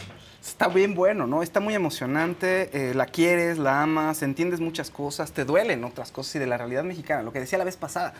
Está 0.47 0.69
bien 0.69 0.95
bueno, 0.95 1.27
¿no? 1.27 1.43
Está 1.43 1.59
muy 1.59 1.75
emocionante, 1.75 2.69
eh, 2.71 2.93
la 2.93 3.05
quieres, 3.05 3.57
la 3.57 3.83
amas, 3.83 4.21
entiendes 4.23 4.59
muchas 4.61 4.89
cosas, 4.89 5.31
te 5.33 5.43
duelen 5.43 5.83
otras 5.83 6.11
cosas 6.11 6.35
y 6.35 6.39
de 6.39 6.47
la 6.47 6.57
realidad 6.57 6.83
mexicana, 6.85 7.21
lo 7.21 7.33
que 7.33 7.39
decía 7.41 7.57
la 7.57 7.65
vez 7.65 7.75
pasada. 7.75 8.13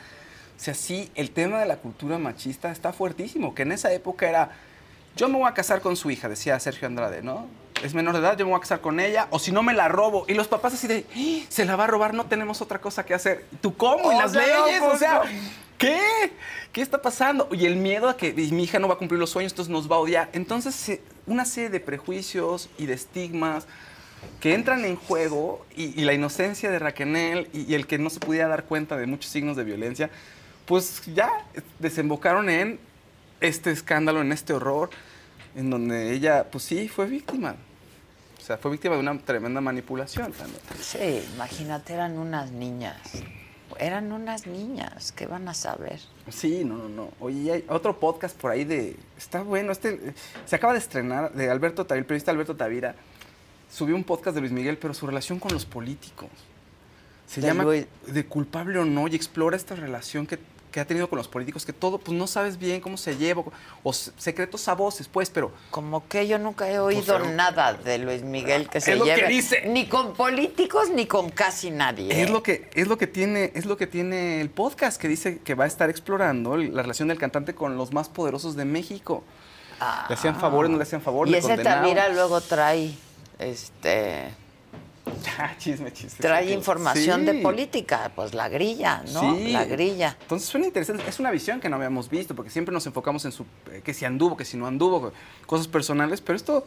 O 0.57 0.59
sea, 0.59 0.73
sí, 0.73 1.09
el 1.15 1.31
tema 1.31 1.59
de 1.59 1.65
la 1.67 1.77
cultura 1.77 2.17
machista 2.17 2.69
está 2.71 2.91
fuertísimo, 2.91 3.55
que 3.55 3.61
en 3.61 3.71
esa 3.71 3.93
época 3.93 4.27
era, 4.27 4.51
yo 5.15 5.29
me 5.29 5.37
voy 5.37 5.47
a 5.47 5.53
casar 5.53 5.79
con 5.81 5.95
su 5.95 6.11
hija, 6.11 6.27
decía 6.27 6.59
Sergio 6.59 6.87
Andrade, 6.87 7.21
¿no? 7.21 7.47
Es 7.83 7.93
menor 7.93 8.13
de 8.13 8.19
edad, 8.19 8.35
yo 8.37 8.43
me 8.45 8.51
voy 8.51 8.57
a 8.57 8.61
casar 8.61 8.81
con 8.81 8.99
ella, 8.99 9.27
o 9.29 9.39
si 9.39 9.51
no 9.53 9.63
me 9.63 9.73
la 9.73 9.87
robo. 9.87 10.25
Y 10.27 10.33
los 10.33 10.47
papás 10.49 10.73
así 10.73 10.87
de, 10.87 11.05
"¡Ah! 11.15 11.45
se 11.47 11.63
la 11.63 11.75
va 11.77 11.85
a 11.85 11.87
robar, 11.87 12.13
no 12.13 12.25
tenemos 12.25 12.61
otra 12.61 12.79
cosa 12.81 13.05
que 13.05 13.13
hacer. 13.13 13.45
¿Tú 13.61 13.77
cómo? 13.77 14.11
¿Y 14.11 14.15
las 14.17 14.33
no, 14.33 14.39
leyes? 14.41 14.81
o 14.81 14.97
sea. 14.97 15.21
¿qué? 15.77 15.99
¿Qué 16.73 16.81
está 16.81 17.01
pasando? 17.01 17.47
Y 17.51 17.65
el 17.67 17.75
miedo 17.77 18.09
a 18.09 18.17
que 18.17 18.33
mi 18.33 18.63
hija 18.63 18.79
no 18.79 18.87
va 18.89 18.95
a 18.95 18.97
cumplir 18.97 19.19
los 19.19 19.29
sueños, 19.29 19.53
entonces 19.53 19.71
nos 19.71 19.89
va 19.89 19.95
a 19.95 19.99
odiar. 19.99 20.29
Entonces, 20.33 20.73
se- 20.75 21.01
una 21.27 21.45
serie 21.45 21.69
de 21.69 21.79
prejuicios 21.79 22.69
y 22.77 22.85
de 22.85 22.93
estigmas 22.93 23.67
que 24.39 24.53
entran 24.53 24.85
en 24.85 24.95
juego 24.95 25.65
y, 25.75 26.01
la 26.03 26.13
inocencia 26.13 26.71
de 26.71 26.79
Raquel 26.79 27.49
y, 27.53 27.73
el 27.73 27.85
que 27.85 27.97
no 27.97 28.09
se 28.09 28.19
pudiera 28.19 28.47
dar 28.47 28.63
cuenta 28.63 28.97
de 28.97 29.05
muchos 29.05 29.31
signos 29.31 29.55
de 29.57 29.63
violencia, 29.63 30.09
pues 30.65 31.01
ya 31.13 31.29
desembocaron 31.79 32.49
en 32.49 32.79
este 33.41 33.71
escándalo, 33.71 34.21
en 34.21 34.31
este 34.31 34.53
horror, 34.53 34.89
en 35.55 35.69
donde 35.69 36.13
ella, 36.13 36.45
pues 36.49 36.63
sí, 36.63 36.87
fue 36.87 37.05
víctima. 37.05 37.55
O 38.37 38.41
sea, 38.41 38.57
fue 38.57 38.71
víctima 38.71 38.95
de 38.95 39.01
una 39.01 39.17
tremenda 39.19 39.61
manipulación. 39.61 40.33
Sí, 40.81 41.23
imagínate, 41.35 41.93
eran 41.93 42.17
unas 42.17 42.51
niñas. 42.51 42.97
Eran 43.79 44.11
unas 44.11 44.47
niñas, 44.47 45.11
¿qué 45.11 45.25
van 45.27 45.47
a 45.47 45.53
saber? 45.53 45.99
Sí, 46.29 46.63
no, 46.63 46.77
no, 46.77 46.89
no. 46.89 47.09
Oye, 47.19 47.51
hay 47.51 47.65
otro 47.69 47.99
podcast 47.99 48.35
por 48.39 48.51
ahí 48.51 48.63
de... 48.63 48.95
Está 49.17 49.41
bueno, 49.43 49.71
este... 49.71 50.13
Se 50.45 50.55
acaba 50.55 50.73
de 50.73 50.79
estrenar, 50.79 51.33
de 51.33 51.49
Alberto 51.49 51.85
Tavira, 51.85 51.99
el 52.01 52.05
periodista 52.05 52.31
Alberto 52.31 52.55
Tavira, 52.55 52.95
subió 53.71 53.95
un 53.95 54.03
podcast 54.03 54.35
de 54.35 54.41
Luis 54.41 54.53
Miguel, 54.53 54.77
pero 54.77 54.93
su 54.93 55.05
relación 55.05 55.39
con 55.39 55.51
los 55.53 55.65
políticos. 55.65 56.29
Se 57.27 57.41
De 57.41 57.47
llama 57.47 57.63
Luis- 57.65 57.87
De 58.07 58.25
culpable 58.25 58.79
o 58.79 58.85
no, 58.85 59.07
y 59.07 59.15
explora 59.15 59.57
esta 59.57 59.75
relación 59.75 60.25
que, 60.25 60.39
que 60.71 60.79
ha 60.79 60.85
tenido 60.85 61.09
con 61.09 61.17
los 61.17 61.27
políticos, 61.27 61.65
que 61.65 61.73
todo, 61.73 61.97
pues 61.97 62.17
no 62.17 62.27
sabes 62.27 62.57
bien 62.57 62.81
cómo 62.81 62.97
se 62.97 63.15
lleva, 63.15 63.43
o 63.83 63.93
secretos 63.93 64.67
a 64.67 64.75
voces, 64.75 65.07
pues, 65.07 65.29
pero... 65.29 65.51
Como 65.71 66.07
que 66.07 66.27
yo 66.27 66.37
nunca 66.37 66.69
he 66.69 66.77
oído 66.79 67.17
pero- 67.17 67.29
nada 67.31 67.73
de 67.73 67.97
Luis 67.97 68.21
Miguel 68.23 68.69
que 68.69 68.79
Es 68.79 68.83
se 68.83 68.95
lo 68.95 69.05
que 69.05 69.15
lleve 69.15 69.27
dice. 69.29 69.63
ni 69.67 69.87
con 69.87 70.13
políticos 70.13 70.89
ni 70.93 71.05
con 71.05 71.29
casi 71.29 71.71
nadie. 71.71 72.11
¿eh? 72.13 72.23
Es 72.23 72.29
lo 72.29 72.43
que 72.43 72.69
es 72.73 72.87
lo 72.87 72.97
que 72.97 73.07
tiene 73.07 73.51
es 73.55 73.65
lo 73.65 73.77
que 73.77 73.87
tiene 73.87 74.41
el 74.41 74.49
podcast 74.49 74.99
que 75.01 75.07
dice 75.07 75.39
que 75.39 75.55
va 75.55 75.63
a 75.63 75.67
estar 75.67 75.89
explorando 75.89 76.57
la 76.57 76.81
relación 76.81 77.07
del 77.07 77.17
cantante 77.17 77.55
con 77.55 77.77
los 77.77 77.93
más 77.93 78.09
poderosos 78.09 78.55
de 78.55 78.65
México. 78.65 79.23
Le 80.09 80.15
hacían 80.15 80.39
favores, 80.39 80.69
no 80.71 80.77
le 80.77 80.83
hacían 80.83 81.01
favor, 81.01 81.27
Ah. 81.27 81.29
y 81.29 81.31
le 81.33 81.37
ese. 81.39 81.57
Tavira 81.57 82.09
luego 82.09 82.41
trae 82.41 82.93
este 83.39 84.33
chisme, 85.57 85.91
chisme. 85.93 86.19
trae 86.19 86.51
información 86.51 87.25
de 87.25 87.35
política, 87.35 88.11
pues 88.15 88.33
la 88.33 88.49
grilla, 88.49 89.03
¿no? 89.13 89.35
Sí. 89.35 89.51
La 89.51 89.65
grilla. 89.65 90.17
Entonces 90.21 90.47
suena 90.49 90.65
interesante, 90.67 91.03
es 91.07 91.19
una 91.19 91.31
visión 91.31 91.59
que 91.59 91.69
no 91.69 91.75
habíamos 91.77 92.09
visto, 92.09 92.35
porque 92.35 92.49
siempre 92.51 92.73
nos 92.73 92.85
enfocamos 92.85 93.25
en 93.25 93.31
su 93.31 93.45
eh, 93.71 93.81
que 93.83 93.93
si 93.93 94.05
anduvo, 94.05 94.37
que 94.37 94.45
si 94.45 94.57
no 94.57 94.67
anduvo, 94.67 95.11
cosas 95.45 95.67
personales, 95.67 96.21
pero 96.21 96.35
esto 96.35 96.65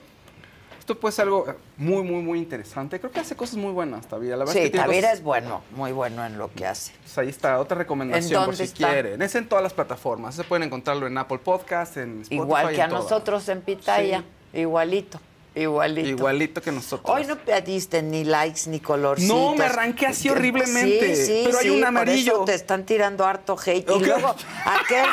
esto 0.79 0.99
puede 0.99 1.13
ser 1.13 1.25
algo 1.27 1.47
eh, 1.49 1.55
muy, 1.77 2.03
muy, 2.03 2.23
muy 2.23 2.39
interesante. 2.39 2.99
Creo 2.99 3.13
que 3.13 3.21
hace 3.21 3.37
cosas 3.37 3.57
muy 3.57 3.71
buenas, 3.71 4.07
Tavira. 4.09 4.37
La 4.37 4.45
verdad 4.45 4.55
Sí, 4.55 4.59
es 4.61 4.71
que 4.71 4.79
Tavira 4.79 5.01
cosas- 5.03 5.19
es 5.19 5.23
bueno, 5.23 5.63
muy 5.77 5.93
bueno 5.93 6.25
en 6.25 6.39
lo 6.39 6.53
que 6.53 6.67
hace. 6.67 6.93
Pues 7.03 7.19
ahí 7.19 7.29
está, 7.29 7.61
otra 7.61 7.77
recomendación 7.77 8.41
¿En 8.41 8.47
por 8.47 8.57
si 8.57 8.63
está? 8.65 8.89
quieren. 8.91 9.21
Es 9.23 9.35
en 9.35 9.47
todas 9.49 9.63
las 9.63 9.75
plataformas. 9.75 10.35
Se 10.35 10.43
pueden 10.43 10.65
encontrarlo 10.65 11.07
en 11.07 11.17
Apple 11.19 11.39
Podcast, 11.39 11.99
en 11.99 12.23
Spotify. 12.23 12.35
Igual 12.43 12.75
que 12.75 12.83
a 12.83 12.89
nosotros 12.89 13.49
en 13.51 13.61
Pitaya, 13.61 14.25
igualito, 14.55 15.21
igualito. 15.55 16.09
Igualito 16.09 16.63
que 16.63 16.73
nosotros. 16.73 17.15
Hoy 17.15 17.27
no 17.27 17.37
pediste 17.37 18.03
ni 18.03 18.25
likes 18.25 18.69
ni 18.69 18.81
colorcitos. 18.81 19.37
No, 19.37 19.55
me 19.55 19.65
arranqué 19.65 20.07
así 20.07 20.29
horriblemente, 20.29 21.17
Sí, 21.17 21.27
sí, 21.27 21.43
pero 21.45 21.59
hay 21.59 21.71
un 21.71 21.79
por 21.81 21.89
amarillo. 21.89 22.33
eso 22.35 22.45
te 22.45 22.55
están 22.55 22.85
tirando 22.85 23.25
harto 23.25 23.57
hate. 23.59 23.91
Y 23.91 24.05
luego, 24.05 24.35
aquel, 24.65 25.07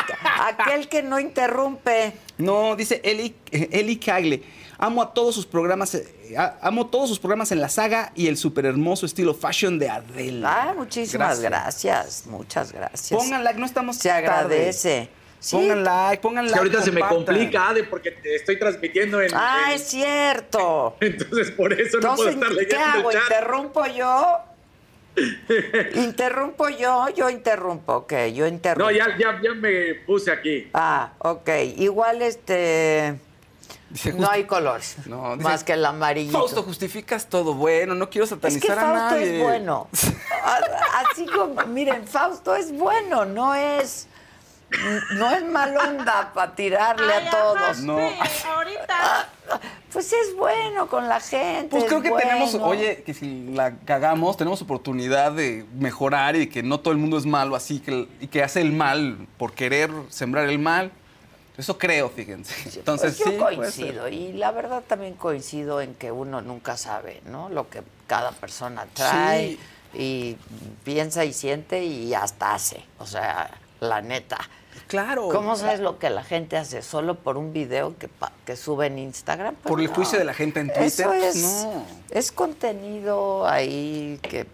aquel 0.47 0.89
que 0.89 1.03
no 1.03 1.19
interrumpe. 1.19 2.13
No, 2.37 2.75
dice 2.75 3.01
Eli, 3.03 3.35
Eli 3.51 3.97
Cagle. 3.97 4.43
Amo 4.79 5.01
a 5.01 5.11
todos 5.11 5.33
sus 5.33 5.47
programas, 5.47 5.95
eh, 5.95 6.35
amo 6.61 6.85
todos 6.85 7.09
sus 7.09 7.17
programas 7.17 7.51
en 7.51 7.59
la 7.59 7.67
saga 7.67 8.11
y 8.13 8.27
el 8.27 8.37
súper 8.37 8.67
hermoso 8.67 9.07
estilo 9.07 9.33
fashion 9.33 9.79
de 9.79 9.89
Adele. 9.89 10.45
Ah, 10.45 10.75
muchísimas 10.77 11.39
gracias. 11.39 12.27
muchas 12.27 12.71
gracias. 12.71 13.19
Pongan 13.19 13.43
like, 13.43 13.59
no 13.59 13.65
estamos 13.65 13.97
Se 13.97 14.09
tarde. 14.09 14.71
Agradece. 15.39 15.57
Pongan 15.57 15.83
like, 15.83 16.21
pongan 16.21 16.45
like. 16.45 16.53
que 16.53 16.59
ahorita 16.59 16.81
se 16.81 16.91
me 16.91 17.01
complica, 17.01 17.69
Ade, 17.69 17.83
porque 17.83 18.11
te 18.11 18.35
estoy 18.35 18.57
transmitiendo 18.59 19.21
en. 19.21 19.31
Ah, 19.33 19.65
en- 19.69 19.73
es 19.75 19.87
cierto. 19.87 20.95
Entonces, 21.01 21.51
por 21.51 21.73
eso 21.73 21.99
no 21.99 22.15
puedo 22.15 22.29
Entonces, 22.29 22.35
estar 22.35 22.51
leyendo 22.51 22.75
¿qué 22.75 22.99
hago? 22.99 23.11
el 23.11 23.17
chat. 23.17 23.23
¿Interrumpo 23.31 23.85
yo? 23.87 24.37
¿Interrumpo 25.95 26.69
yo? 26.69 27.07
Yo 27.15 27.29
interrumpo, 27.29 27.93
ok, 27.95 28.13
yo 28.33 28.45
interrumpo. 28.47 28.91
No, 28.91 28.95
ya, 28.95 29.17
ya, 29.17 29.39
ya 29.41 29.53
me 29.53 29.95
puse 30.05 30.31
aquí. 30.31 30.69
Ah, 30.73 31.13
ok. 31.19 31.49
Igual 31.77 32.21
este. 32.21 33.15
no 34.15 34.29
hay 34.29 34.43
colores. 34.43 34.95
No, 35.07 35.31
dice, 35.35 35.43
más 35.43 35.63
que 35.63 35.73
el 35.73 35.85
amarillito. 35.85 36.37
Fausto, 36.37 36.61
justificas 36.61 37.27
todo 37.27 37.53
bueno, 37.55 37.95
no 37.95 38.09
quiero 38.09 38.25
es 38.25 38.29
que 38.31 38.35
satanizar 38.35 38.77
a 38.77 38.81
Fausto 38.81 39.15
nadie. 39.15 39.37
es 39.37 39.43
bueno. 39.43 39.87
Así 41.11 41.25
como, 41.25 41.65
miren, 41.67 42.07
Fausto 42.07 42.55
es 42.55 42.71
bueno, 42.71 43.25
no 43.25 43.55
es. 43.55 44.07
No 45.15 45.31
es 45.31 45.45
mal 45.45 45.75
onda 45.77 46.31
para 46.33 46.53
tirarle 46.53 47.13
a 47.13 47.29
todos. 47.29 47.79
No. 47.79 47.97
ahorita. 47.97 49.29
Pues 49.93 50.11
es 50.11 50.35
bueno 50.35 50.87
con 50.87 51.07
la 51.07 51.21
gente. 51.21 51.69
Pues 51.69 51.83
es 51.83 51.89
creo 51.89 52.01
que 52.01 52.11
tenemos, 52.11 52.53
oye, 52.55 53.03
que 53.03 53.13
si 53.13 53.45
la 53.53 53.77
cagamos, 53.77 54.35
tenemos 54.35 54.61
oportunidad 54.61 55.31
de 55.31 55.65
mejorar 55.73 56.35
y 56.35 56.49
que 56.49 56.61
no 56.61 56.81
todo 56.81 56.91
el 56.91 56.99
mundo 56.99 57.17
es 57.17 57.25
malo 57.25 57.55
así, 57.55 57.79
que, 57.79 58.07
y 58.19 58.27
que 58.27 58.43
hace 58.43 58.59
el 58.61 58.73
mal 58.73 59.25
por 59.37 59.53
querer 59.53 59.89
sembrar 60.09 60.49
el 60.49 60.59
mal. 60.59 60.91
Eso 61.57 61.77
creo, 61.77 62.09
fíjense. 62.09 62.53
Entonces, 62.77 63.19
Pues 63.23 63.37
yo 63.37 63.49
sí. 63.49 63.55
coincido 63.55 64.07
y 64.09 64.33
la 64.33 64.51
verdad 64.51 64.83
también 64.85 65.13
coincido 65.15 65.79
en 65.81 65.95
que 65.95 66.11
uno 66.11 66.41
nunca 66.41 66.75
sabe, 66.77 67.21
¿no? 67.25 67.47
Lo 67.49 67.69
que 67.69 67.81
cada 68.05 68.33
persona 68.33 68.85
trae 68.93 69.57
y 69.93 70.35
piensa 70.83 71.23
y 71.25 71.31
siente 71.33 71.85
y 71.85 72.13
hasta 72.13 72.53
hace, 72.53 72.83
o 72.99 73.07
sea, 73.07 73.49
la 73.79 74.01
neta. 74.01 74.37
Claro. 74.87 75.27
¿Cómo 75.29 75.55
sabes 75.57 75.79
lo 75.81 75.99
que 75.99 76.09
la 76.09 76.23
gente 76.23 76.55
hace 76.55 76.81
solo 76.81 77.15
por 77.15 77.35
un 77.37 77.51
video 77.51 77.97
que, 77.97 78.07
pa- 78.07 78.31
que 78.45 78.55
sube 78.55 78.85
en 78.87 78.99
Instagram? 78.99 79.55
Pues 79.55 79.69
Por 79.69 79.81
el 79.81 79.87
no. 79.87 79.93
juicio 79.93 80.17
de 80.17 80.23
la 80.23 80.33
gente 80.33 80.59
en 80.61 80.67
Twitter. 80.67 80.85
Eso 80.85 81.13
es, 81.13 81.35
No. 81.43 81.83
es 82.11 82.31
contenido 82.31 83.47
ahí 83.47 84.17
que 84.21 84.45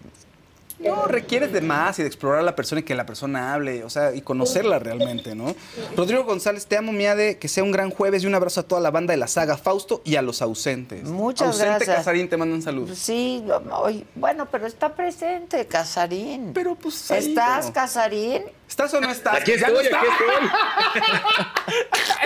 No, 0.79 1.05
requieres 1.05 1.53
de 1.53 1.61
más 1.61 1.99
y 1.99 2.01
de 2.01 2.07
explorar 2.07 2.39
a 2.39 2.43
la 2.43 2.55
persona 2.55 2.81
y 2.81 2.83
que 2.83 2.95
la 2.95 3.05
persona 3.05 3.53
hable, 3.53 3.83
o 3.85 3.89
sea, 3.89 4.13
y 4.13 4.21
conocerla 4.21 4.79
realmente, 4.79 5.33
¿no? 5.35 5.55
Rodrigo 5.95 6.23
González, 6.25 6.65
te 6.65 6.75
amo, 6.77 6.91
miade, 6.91 7.37
que 7.37 7.47
sea 7.47 7.63
un 7.63 7.71
gran 7.71 7.89
jueves 7.91 8.23
y 8.23 8.27
un 8.27 8.33
abrazo 8.35 8.61
a 8.61 8.63
toda 8.63 8.81
la 8.81 8.91
banda 8.91 9.11
de 9.13 9.17
la 9.17 9.27
saga 9.27 9.55
Fausto 9.55 10.01
y 10.03 10.15
a 10.17 10.21
los 10.21 10.41
ausentes. 10.41 11.03
Muchas 11.05 11.49
Ausente 11.49 11.69
gracias. 11.75 11.95
Casarín, 11.97 12.27
te 12.27 12.35
mando 12.37 12.55
un 12.55 12.61
saludo. 12.63 12.93
Sí, 12.95 13.45
hoy- 13.71 14.05
bueno, 14.15 14.47
pero 14.51 14.65
está 14.67 14.93
presente, 14.95 15.67
Casarín. 15.67 16.51
Pero 16.53 16.75
pues. 16.75 17.11
¿Estás. 17.11 17.69
Casarín? 17.71 18.43
¿Estás 18.73 18.91
o 18.95 18.99
no 19.01 19.11
estás? 19.11 19.35
Aquí 19.35 19.55
Ya 19.55 19.67
no 19.67 19.79
estoy, 19.81 19.95
aquí 19.99 20.07
está. 20.07 21.53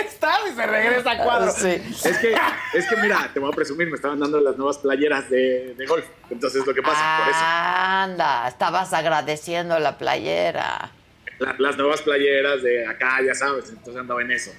Está 0.00 0.32
y 0.50 0.54
se 0.54 0.66
regresa 0.66 1.10
a 1.10 1.18
cuadro. 1.22 1.50
Sí. 1.52 1.68
Es 2.04 2.16
que, 2.18 2.34
es 2.72 2.86
que 2.88 2.96
mira, 2.96 3.28
te 3.34 3.38
voy 3.38 3.52
a 3.52 3.54
presumir, 3.54 3.88
me 3.90 3.96
estaban 3.96 4.18
dando 4.18 4.40
las 4.40 4.56
nuevas 4.56 4.78
playeras 4.78 5.28
de, 5.28 5.74
de 5.76 5.86
golf. 5.86 6.06
Entonces 6.30 6.66
lo 6.66 6.72
que 6.72 6.80
pasa, 6.80 7.18
por 7.18 7.28
eso. 7.28 7.38
Anda, 7.44 8.48
estabas 8.48 8.94
agradeciendo 8.94 9.78
la 9.78 9.98
playera. 9.98 10.90
La- 11.38 11.54
las 11.58 11.76
nuevas 11.76 12.00
playeras 12.00 12.62
de 12.62 12.86
acá, 12.86 13.18
ya 13.26 13.34
sabes, 13.34 13.68
entonces 13.68 13.96
andaba 14.00 14.22
en 14.22 14.30
eso. 14.30 14.50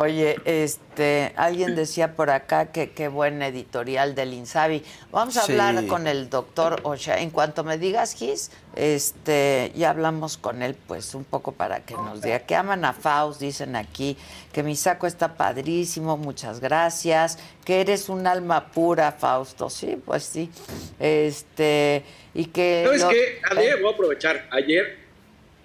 Oye, 0.00 0.36
este, 0.44 1.32
alguien 1.34 1.74
decía 1.74 2.14
por 2.14 2.30
acá 2.30 2.70
que 2.70 2.92
qué 2.92 3.08
buen 3.08 3.42
editorial 3.42 4.14
del 4.14 4.32
Insabi. 4.32 4.84
Vamos 5.10 5.36
a 5.36 5.42
Sí. 5.42 5.50
hablar 5.50 5.88
con 5.88 6.06
el 6.06 6.30
doctor 6.30 6.78
Osha. 6.84 7.18
En 7.18 7.30
cuanto 7.30 7.64
me 7.64 7.78
digas, 7.78 8.14
Gis, 8.14 8.52
este, 8.76 9.72
ya 9.74 9.90
hablamos 9.90 10.36
con 10.38 10.62
él, 10.62 10.76
pues, 10.86 11.16
un 11.16 11.24
poco 11.24 11.50
para 11.50 11.80
que 11.80 11.94
nos 11.94 12.22
diga 12.22 12.38
que 12.38 12.54
aman 12.54 12.84
a 12.84 12.92
Faust, 12.92 13.40
dicen 13.40 13.74
aquí, 13.74 14.16
que 14.52 14.62
mi 14.62 14.76
saco 14.76 15.08
está 15.08 15.34
padrísimo, 15.36 16.16
muchas 16.16 16.60
gracias, 16.60 17.36
que 17.64 17.80
eres 17.80 18.08
un 18.08 18.28
alma 18.28 18.70
pura, 18.70 19.10
Fausto. 19.10 19.68
Sí, 19.68 20.00
pues 20.06 20.22
sí. 20.22 20.48
Este, 21.00 22.04
y 22.34 22.44
que. 22.44 22.82
¿Sabes 22.86 23.02
lo- 23.02 23.08
qué? 23.08 23.40
Ayer, 23.50 23.78
Eh, 23.78 23.82
voy 23.82 23.90
a 23.90 23.94
aprovechar. 23.94 24.46
Ayer 24.52 24.96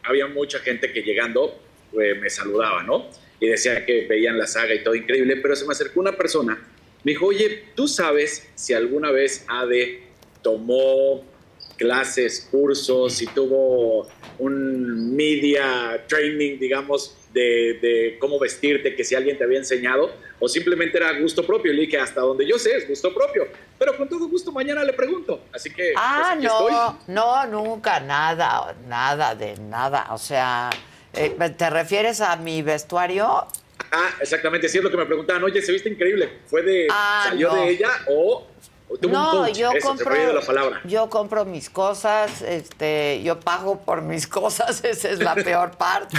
había 0.03 0.25
mucha 0.25 0.57
gente 0.57 0.91
que 0.91 1.03
llegando 1.03 1.59
eh, 2.01 2.15
me 2.19 2.27
saludaba, 2.31 2.81
¿no? 2.81 3.05
Y 3.43 3.47
decía 3.49 3.85
que 3.85 4.05
veían 4.07 4.37
la 4.37 4.47
saga 4.47 4.73
y 4.73 4.81
todo 4.83 4.95
increíble, 4.95 5.35
pero 5.35 5.53
se 5.53 5.65
me 5.65 5.73
acercó 5.73 5.99
una 5.99 6.13
persona, 6.13 6.57
me 7.03 7.11
dijo, 7.11 7.25
oye, 7.25 7.65
¿tú 7.75 7.89
sabes 7.89 8.47
si 8.55 8.73
alguna 8.73 9.11
vez 9.11 9.43
Ade 9.49 10.01
tomó 10.41 11.25
clases, 11.75 12.47
cursos, 12.49 13.11
si 13.15 13.27
tuvo 13.27 14.07
un 14.39 15.13
media 15.13 16.05
training, 16.07 16.57
digamos, 16.57 17.17
de, 17.33 17.79
de 17.81 18.17
cómo 18.17 18.39
vestirte, 18.39 18.95
que 18.95 19.03
si 19.03 19.13
alguien 19.13 19.37
te 19.37 19.43
había 19.43 19.57
enseñado, 19.57 20.09
o 20.39 20.47
simplemente 20.47 20.97
era 20.97 21.11
gusto 21.19 21.45
propio? 21.45 21.73
Y 21.73 21.75
le 21.75 21.81
dije, 21.81 21.97
hasta 21.97 22.21
donde 22.21 22.47
yo 22.47 22.57
sé, 22.57 22.77
es 22.77 22.87
gusto 22.87 23.13
propio. 23.13 23.45
Pero 23.77 23.97
con 23.97 24.07
todo 24.07 24.25
gusto 24.29 24.53
mañana 24.53 24.85
le 24.85 24.93
pregunto. 24.93 25.43
Así 25.51 25.69
que... 25.69 25.91
pues, 25.91 25.95
Ah, 25.97 26.31
aquí 26.37 26.45
no, 26.45 26.69
estoy. 26.69 27.13
no, 27.13 27.45
nunca, 27.47 27.99
nada, 27.99 28.73
nada 28.87 29.35
de 29.35 29.57
nada. 29.57 30.07
O 30.11 30.17
sea, 30.17 30.69
eh, 31.14 31.30
¿te 31.57 31.70
refieres 31.70 32.22
a 32.22 32.36
mi 32.36 32.61
vestuario? 32.61 33.45
Ah, 33.91 34.09
exactamente, 34.22 34.68
sí 34.70 34.78
es 34.80 34.84
lo 34.84 34.89
que 34.91 34.97
me 34.97 35.05
preguntaban. 35.05 35.43
Oye, 35.43 35.61
se 35.61 35.72
viste 35.72 35.89
increíble. 35.89 36.39
¿Fue 36.47 36.61
de. 36.64 36.88
Ah, 36.91 37.26
salió 37.30 37.49
no. 37.49 37.55
de 37.61 37.70
ella 37.70 37.89
o, 38.09 38.47
o 38.89 38.97
tuvo 38.97 39.07
un 39.07 39.11
No, 39.11 39.32
coach? 39.45 39.53
yo 39.57 39.72
Eso, 39.72 39.88
compro, 39.88 40.34
la 40.34 40.41
palabra. 40.41 40.82
yo 40.86 41.09
compro 41.09 41.45
mis 41.45 41.70
cosas, 41.70 42.41
este, 42.41 43.22
yo 43.24 43.39
pago 43.39 43.80
por 43.82 44.01
mis 44.01 44.26
cosas, 44.39 44.84
esa 44.84 45.09
es 45.09 45.20
la 45.20 45.36
peor 45.36 45.72
parte, 45.72 46.18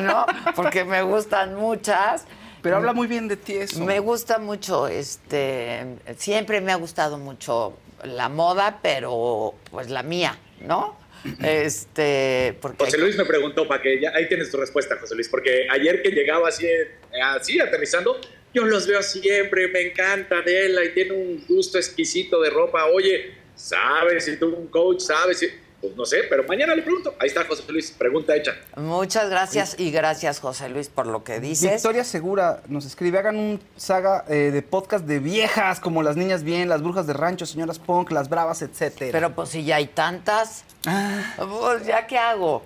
¿no? 0.00 0.26
Porque 0.54 0.84
me 0.84 1.02
gustan 1.02 1.54
muchas. 1.54 2.24
Pero 2.60 2.76
habla 2.76 2.92
muy 2.92 3.06
bien 3.06 3.28
de 3.28 3.36
ti 3.36 3.54
eso. 3.54 3.84
Me 3.84 4.00
gusta 4.00 4.38
mucho, 4.38 4.88
este, 4.88 5.96
siempre 6.18 6.60
me 6.60 6.72
ha 6.72 6.76
gustado 6.76 7.16
mucho 7.16 7.74
la 8.02 8.28
moda, 8.28 8.80
pero 8.82 9.54
pues 9.70 9.88
la 9.90 10.02
mía, 10.02 10.36
¿no? 10.60 10.96
Este, 11.42 12.56
José 12.78 12.98
Luis 12.98 13.16
me 13.16 13.24
preguntó 13.24 13.66
para 13.66 13.82
que 13.82 14.00
ya. 14.00 14.12
Ahí 14.14 14.28
tienes 14.28 14.50
tu 14.50 14.56
respuesta, 14.56 14.96
José 14.98 15.14
Luis. 15.14 15.28
Porque 15.28 15.66
ayer 15.70 16.02
que 16.02 16.10
llegaba 16.10 16.48
así, 16.48 16.66
eh, 16.66 16.90
así 17.22 17.60
aterrizando, 17.60 18.20
yo 18.54 18.64
los 18.64 18.86
veo 18.86 19.02
siempre. 19.02 19.68
Me 19.68 19.82
encanta 19.88 20.38
Adela 20.38 20.84
y 20.84 20.90
tiene 20.90 21.12
un 21.12 21.44
gusto 21.46 21.78
exquisito 21.78 22.40
de 22.40 22.50
ropa. 22.50 22.86
Oye, 22.86 23.34
¿sabes 23.54 24.24
si 24.24 24.36
tuvo 24.36 24.56
un 24.56 24.68
coach? 24.68 25.00
¿Sabes 25.00 25.38
si.? 25.38 25.48
Pues 25.80 25.94
no 25.94 26.04
sé, 26.04 26.24
pero 26.28 26.42
mañana 26.44 26.74
le 26.74 26.82
pregunto. 26.82 27.14
Ahí 27.20 27.28
está 27.28 27.44
José 27.44 27.62
Luis, 27.70 27.92
pregunta 27.92 28.34
hecha. 28.34 28.52
Muchas 28.76 29.30
gracias 29.30 29.78
y 29.78 29.92
gracias 29.92 30.40
José 30.40 30.68
Luis 30.68 30.88
por 30.88 31.06
lo 31.06 31.22
que 31.22 31.38
dices. 31.38 31.70
Victoria 31.74 32.02
Segura 32.02 32.62
nos 32.66 32.84
escribe, 32.84 33.18
hagan 33.18 33.36
un 33.36 33.60
saga 33.76 34.24
eh, 34.28 34.50
de 34.52 34.62
podcast 34.62 35.04
de 35.04 35.20
viejas, 35.20 35.78
como 35.78 36.02
Las 36.02 36.16
Niñas 36.16 36.42
Bien, 36.42 36.68
Las 36.68 36.82
Brujas 36.82 37.06
de 37.06 37.12
Rancho, 37.12 37.46
Señoras 37.46 37.78
Punk, 37.78 38.10
Las 38.10 38.28
Bravas, 38.28 38.60
etcétera. 38.62 39.12
Pero 39.12 39.34
pues 39.34 39.50
si 39.50 39.64
ya 39.64 39.76
hay 39.76 39.86
tantas, 39.86 40.64
Ah. 40.86 41.34
pues 41.36 41.86
ya 41.86 42.06
qué 42.08 42.18
hago. 42.18 42.62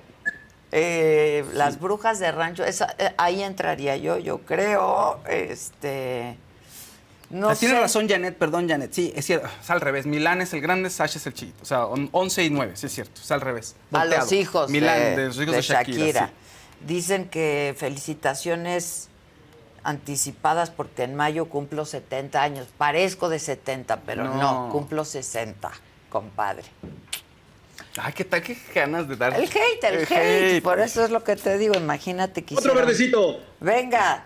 Eh, 0.71 1.45
Las 1.53 1.79
brujas 1.79 2.19
de 2.19 2.33
rancho, 2.33 2.65
esa, 2.65 2.95
eh, 2.99 3.13
ahí 3.19 3.43
entraría 3.43 3.97
yo, 3.99 4.17
yo 4.19 4.39
creo. 4.39 5.21
Este, 5.29 6.39
no 7.33 7.49
Ah, 7.51 7.57
Tiene 7.57 7.81
razón 7.81 8.09
Janet, 8.09 8.37
perdón 8.39 8.69
Janet, 8.69 8.93
sí, 8.93 9.13
es 9.17 9.25
cierto, 9.27 9.49
es 9.61 9.71
al 9.71 9.81
revés. 9.81 10.07
Milán 10.07 10.41
es 10.41 10.53
el 10.53 10.61
grande, 10.61 10.89
Sasha 10.91 11.19
es 11.19 11.27
el 11.27 11.35
chiquito. 11.35 11.59
O 11.63 11.65
sea, 11.67 11.87
on- 11.87 12.09
11 12.13 12.45
y 12.45 12.51
9, 12.51 12.73
sí 12.77 12.87
es 12.87 12.93
cierto, 12.95 13.21
es 13.21 13.31
al 13.33 13.41
revés. 13.41 13.75
A 13.93 14.05
los 14.05 14.31
hijos, 14.33 14.71
Milán, 14.71 14.99
de, 14.99 15.17
de, 15.17 15.27
los 15.27 15.37
hijos 15.37 15.51
de 15.51 15.57
de, 15.57 15.63
Shakira. 15.63 16.27
sí. 16.29 16.33
Dicen 16.87 17.29
que 17.29 17.75
felicitaciones 17.79 19.09
anticipadas 19.85 20.71
porque 20.71 21.03
en 21.05 21.15
mayo 21.15 21.47
cumplo 21.47 21.85
70 21.85 22.43
años. 22.43 22.69
Parezco 22.79 23.29
de 23.29 23.39
70, 23.39 24.01
pero 24.03 24.25
no, 24.25 24.35
No. 24.67 24.69
cumplo 24.71 25.05
60, 25.05 25.71
compadre. 26.11 26.65
Ay, 27.99 28.13
¿qué 28.15 28.25
tal? 28.25 28.43
¿Qué 28.43 28.57
ganas 28.75 29.07
de 29.09 29.17
dar? 29.17 29.35
El 29.35 29.43
hate, 29.45 29.85
el, 29.85 30.07
hate. 30.11 30.63
Por 30.63 30.81
eso 30.81 31.05
es 31.05 31.11
lo 31.11 31.23
que 31.25 31.37
te 31.37 31.59
digo. 31.59 31.75
Imagínate 31.75 32.43
que. 32.45 32.55
Otro 32.57 32.75
verdecito. 32.75 33.41
Venga. 33.61 34.25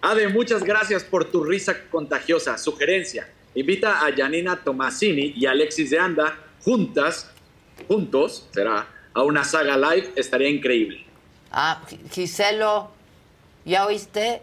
Ade, 0.00 0.28
muchas 0.28 0.62
gracias 0.62 1.02
por 1.04 1.24
tu 1.24 1.42
risa 1.44 1.74
contagiosa. 1.90 2.56
Sugerencia: 2.58 3.28
invita 3.54 4.06
a 4.06 4.14
Janina 4.14 4.56
Tomasini 4.56 5.32
y 5.36 5.46
Alexis 5.46 5.90
de 5.90 5.98
Anda 5.98 6.38
juntas, 6.62 7.30
juntos, 7.88 8.46
será, 8.52 8.86
a 9.14 9.22
una 9.22 9.44
saga 9.44 9.76
live. 9.76 10.12
Estaría 10.16 10.48
increíble. 10.48 11.04
Ah, 11.50 11.82
Gi- 11.88 11.98
Giselo, 12.12 12.90
¿ya 13.64 13.86
oíste? 13.86 14.42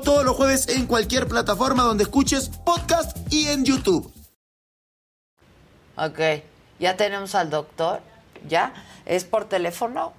todos 0.00 0.24
los 0.24 0.36
jueves 0.36 0.68
en 0.68 0.86
cualquier 0.86 1.28
plataforma 1.28 1.82
donde 1.82 2.04
escuches 2.04 2.48
podcast 2.64 3.16
y 3.32 3.48
en 3.48 3.64
YouTube. 3.64 4.12
Ok, 5.96 6.18
ya 6.78 6.96
tenemos 6.96 7.34
al 7.34 7.50
doctor, 7.50 8.00
¿ya? 8.48 8.72
¿Es 9.06 9.24
por 9.24 9.48
teléfono? 9.48 10.12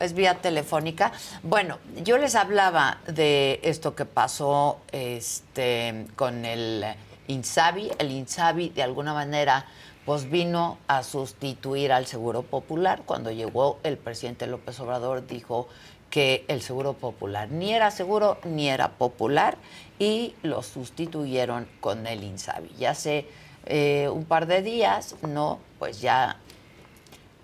¿Es 0.00 0.14
vía 0.14 0.40
telefónica? 0.40 1.12
Bueno, 1.42 1.78
yo 2.02 2.18
les 2.18 2.34
hablaba 2.34 2.98
de 3.06 3.60
esto 3.62 3.94
que 3.94 4.04
pasó 4.04 4.78
este, 4.90 6.06
con 6.16 6.44
el 6.44 6.84
Insabi. 7.28 7.90
El 7.98 8.10
Insabi, 8.10 8.70
de 8.70 8.82
alguna 8.82 9.12
manera, 9.12 9.66
pues 10.04 10.28
vino 10.28 10.78
a 10.88 11.02
sustituir 11.02 11.92
al 11.92 12.06
Seguro 12.06 12.42
Popular. 12.42 13.02
Cuando 13.04 13.30
llegó 13.30 13.78
el 13.84 13.96
presidente 13.96 14.46
López 14.46 14.80
Obrador, 14.80 15.26
dijo 15.26 15.68
que 16.12 16.44
el 16.48 16.60
Seguro 16.60 16.92
Popular 16.92 17.50
ni 17.50 17.72
era 17.72 17.90
seguro 17.90 18.36
ni 18.44 18.68
era 18.68 18.90
popular 18.90 19.56
y 19.98 20.34
lo 20.42 20.62
sustituyeron 20.62 21.66
con 21.80 22.06
el 22.06 22.22
Insabi. 22.22 22.68
Ya 22.78 22.90
hace 22.90 23.26
eh, 23.64 24.10
un 24.12 24.26
par 24.26 24.46
de 24.46 24.60
días, 24.60 25.16
no, 25.22 25.58
pues 25.78 26.02
ya 26.02 26.36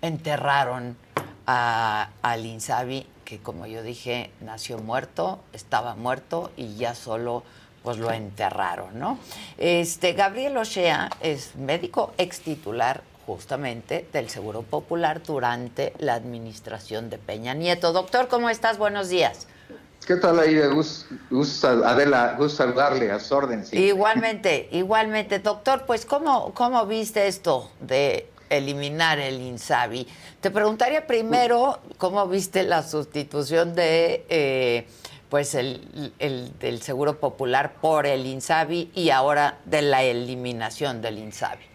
enterraron 0.03 0.97
a, 1.47 2.11
al 2.21 2.45
Insabi, 2.45 3.07
que 3.25 3.39
como 3.39 3.65
yo 3.65 3.81
dije, 3.81 4.29
nació 4.39 4.77
muerto, 4.77 5.39
estaba 5.51 5.95
muerto 5.95 6.51
y 6.55 6.75
ya 6.75 6.93
solo 6.93 7.43
pues 7.81 7.97
lo 7.97 8.11
enterraron, 8.11 8.99
¿no? 8.99 9.17
Este 9.57 10.13
Gabriel 10.13 10.55
Ochea 10.57 11.09
es 11.21 11.55
médico 11.55 12.13
ex 12.19 12.41
titular 12.41 13.01
justamente 13.29 14.07
del 14.11 14.27
Seguro 14.27 14.63
Popular 14.63 15.21
durante 15.21 15.93
la 15.99 16.15
administración 16.15 17.11
de 17.11 17.19
Peña 17.19 17.53
Nieto. 17.53 17.93
Doctor, 17.93 18.27
¿cómo 18.27 18.49
estás? 18.49 18.79
Buenos 18.79 19.09
días. 19.09 19.45
¿Qué 20.07 20.15
tal 20.15 20.39
ahí? 20.39 20.59
Gusto, 21.29 21.67
Adela, 21.85 22.33
gusto 22.39 22.57
saludarle 22.63 23.11
a 23.11 23.19
su 23.19 23.35
orden. 23.35 23.63
Sí. 23.63 23.77
Igualmente, 23.77 24.67
igualmente. 24.71 25.37
Doctor, 25.37 25.85
pues 25.85 26.07
¿cómo, 26.07 26.55
¿cómo 26.55 26.87
viste 26.87 27.27
esto 27.27 27.69
de 27.79 28.27
eliminar 28.49 29.19
el 29.19 29.39
INSABI? 29.39 30.07
Te 30.41 30.49
preguntaría 30.49 31.05
primero 31.05 31.77
cómo 31.99 32.27
viste 32.27 32.63
la 32.63 32.81
sustitución 32.81 33.75
de... 33.75 34.25
Eh, 34.29 34.87
pues 35.29 35.53
el, 35.53 36.11
el, 36.17 36.57
del 36.57 36.81
Seguro 36.81 37.19
Popular 37.19 37.75
por 37.79 38.07
el 38.07 38.25
INSABI 38.25 38.89
y 38.95 39.11
ahora 39.11 39.59
de 39.65 39.83
la 39.83 40.01
eliminación 40.01 41.03
del 41.03 41.19
INSABI. 41.19 41.68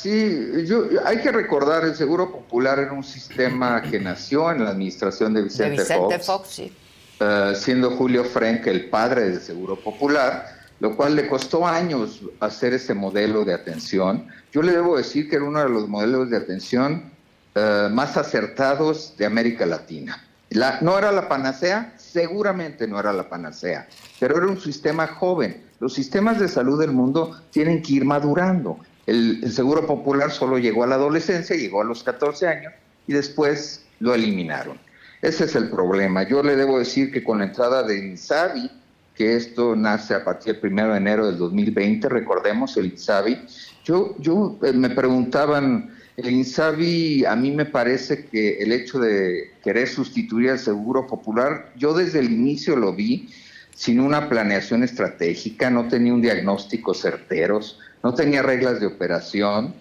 Sí, 0.00 0.64
yo, 0.64 0.84
hay 1.04 1.18
que 1.18 1.32
recordar, 1.32 1.84
el 1.84 1.96
Seguro 1.96 2.30
Popular 2.30 2.78
era 2.78 2.92
un 2.92 3.02
sistema 3.02 3.82
que 3.82 3.98
nació 3.98 4.48
en 4.52 4.62
la 4.62 4.70
administración 4.70 5.34
de 5.34 5.42
Vicente, 5.42 5.70
de 5.70 5.82
Vicente 5.82 6.18
Fox, 6.20 6.48
sí. 6.50 6.72
uh, 7.20 7.52
siendo 7.52 7.90
Julio 7.90 8.22
Frank 8.22 8.64
el 8.68 8.90
padre 8.90 9.30
del 9.30 9.40
Seguro 9.40 9.74
Popular, 9.74 10.46
lo 10.78 10.94
cual 10.96 11.16
le 11.16 11.26
costó 11.26 11.66
años 11.66 12.20
hacer 12.38 12.74
ese 12.74 12.94
modelo 12.94 13.44
de 13.44 13.54
atención. 13.54 14.28
Yo 14.52 14.62
le 14.62 14.70
debo 14.70 14.96
decir 14.96 15.28
que 15.28 15.34
era 15.34 15.44
uno 15.44 15.58
de 15.58 15.68
los 15.68 15.88
modelos 15.88 16.30
de 16.30 16.36
atención 16.36 17.10
uh, 17.56 17.90
más 17.90 18.16
acertados 18.16 19.16
de 19.18 19.26
América 19.26 19.66
Latina. 19.66 20.24
La, 20.50 20.80
no 20.80 20.96
era 20.96 21.10
la 21.10 21.28
panacea, 21.28 21.94
seguramente 21.96 22.86
no 22.86 23.00
era 23.00 23.12
la 23.12 23.28
panacea, 23.28 23.88
pero 24.20 24.36
era 24.36 24.46
un 24.46 24.60
sistema 24.60 25.08
joven. 25.08 25.64
Los 25.80 25.92
sistemas 25.92 26.38
de 26.38 26.46
salud 26.46 26.78
del 26.78 26.92
mundo 26.92 27.36
tienen 27.50 27.82
que 27.82 27.94
ir 27.94 28.04
madurando. 28.04 28.78
El, 29.08 29.50
Seguro 29.50 29.86
Popular 29.86 30.30
solo 30.30 30.58
llegó 30.58 30.84
a 30.84 30.86
la 30.86 30.96
adolescencia, 30.96 31.56
llegó 31.56 31.80
a 31.80 31.84
los 31.84 32.02
14 32.02 32.46
años 32.46 32.74
y 33.06 33.14
después 33.14 33.86
lo 34.00 34.14
eliminaron. 34.14 34.76
Ese 35.22 35.44
es 35.44 35.56
el 35.56 35.70
problema. 35.70 36.28
Yo 36.28 36.42
le 36.42 36.56
debo 36.56 36.78
decir 36.78 37.10
que 37.10 37.24
con 37.24 37.38
la 37.38 37.46
entrada 37.46 37.82
de 37.82 37.96
INSABI, 37.96 38.70
que 39.14 39.34
esto 39.34 39.74
nace 39.74 40.12
a 40.14 40.22
partir 40.22 40.60
del 40.60 40.72
1 40.72 40.90
de 40.90 40.96
enero 40.98 41.26
del 41.26 41.38
2020, 41.38 42.06
recordemos 42.10 42.76
el 42.76 42.84
INSABI, 42.84 43.46
yo, 43.82 44.14
yo 44.18 44.58
eh, 44.62 44.74
me 44.74 44.90
preguntaban, 44.90 45.90
el 46.18 46.28
INSABI 46.28 47.24
a 47.24 47.34
mí 47.34 47.50
me 47.50 47.64
parece 47.64 48.26
que 48.26 48.58
el 48.58 48.72
hecho 48.72 48.98
de 48.98 49.54
querer 49.64 49.88
sustituir 49.88 50.50
al 50.50 50.58
Seguro 50.58 51.06
Popular, 51.06 51.72
yo 51.76 51.94
desde 51.94 52.18
el 52.18 52.30
inicio 52.30 52.76
lo 52.76 52.92
vi 52.92 53.30
sin 53.74 54.00
una 54.00 54.28
planeación 54.28 54.82
estratégica, 54.82 55.70
no 55.70 55.88
tenía 55.88 56.12
un 56.12 56.20
diagnóstico 56.20 56.92
certeros, 56.92 57.78
no 58.02 58.14
tenía 58.14 58.42
reglas 58.42 58.80
de 58.80 58.86
operación 58.86 59.74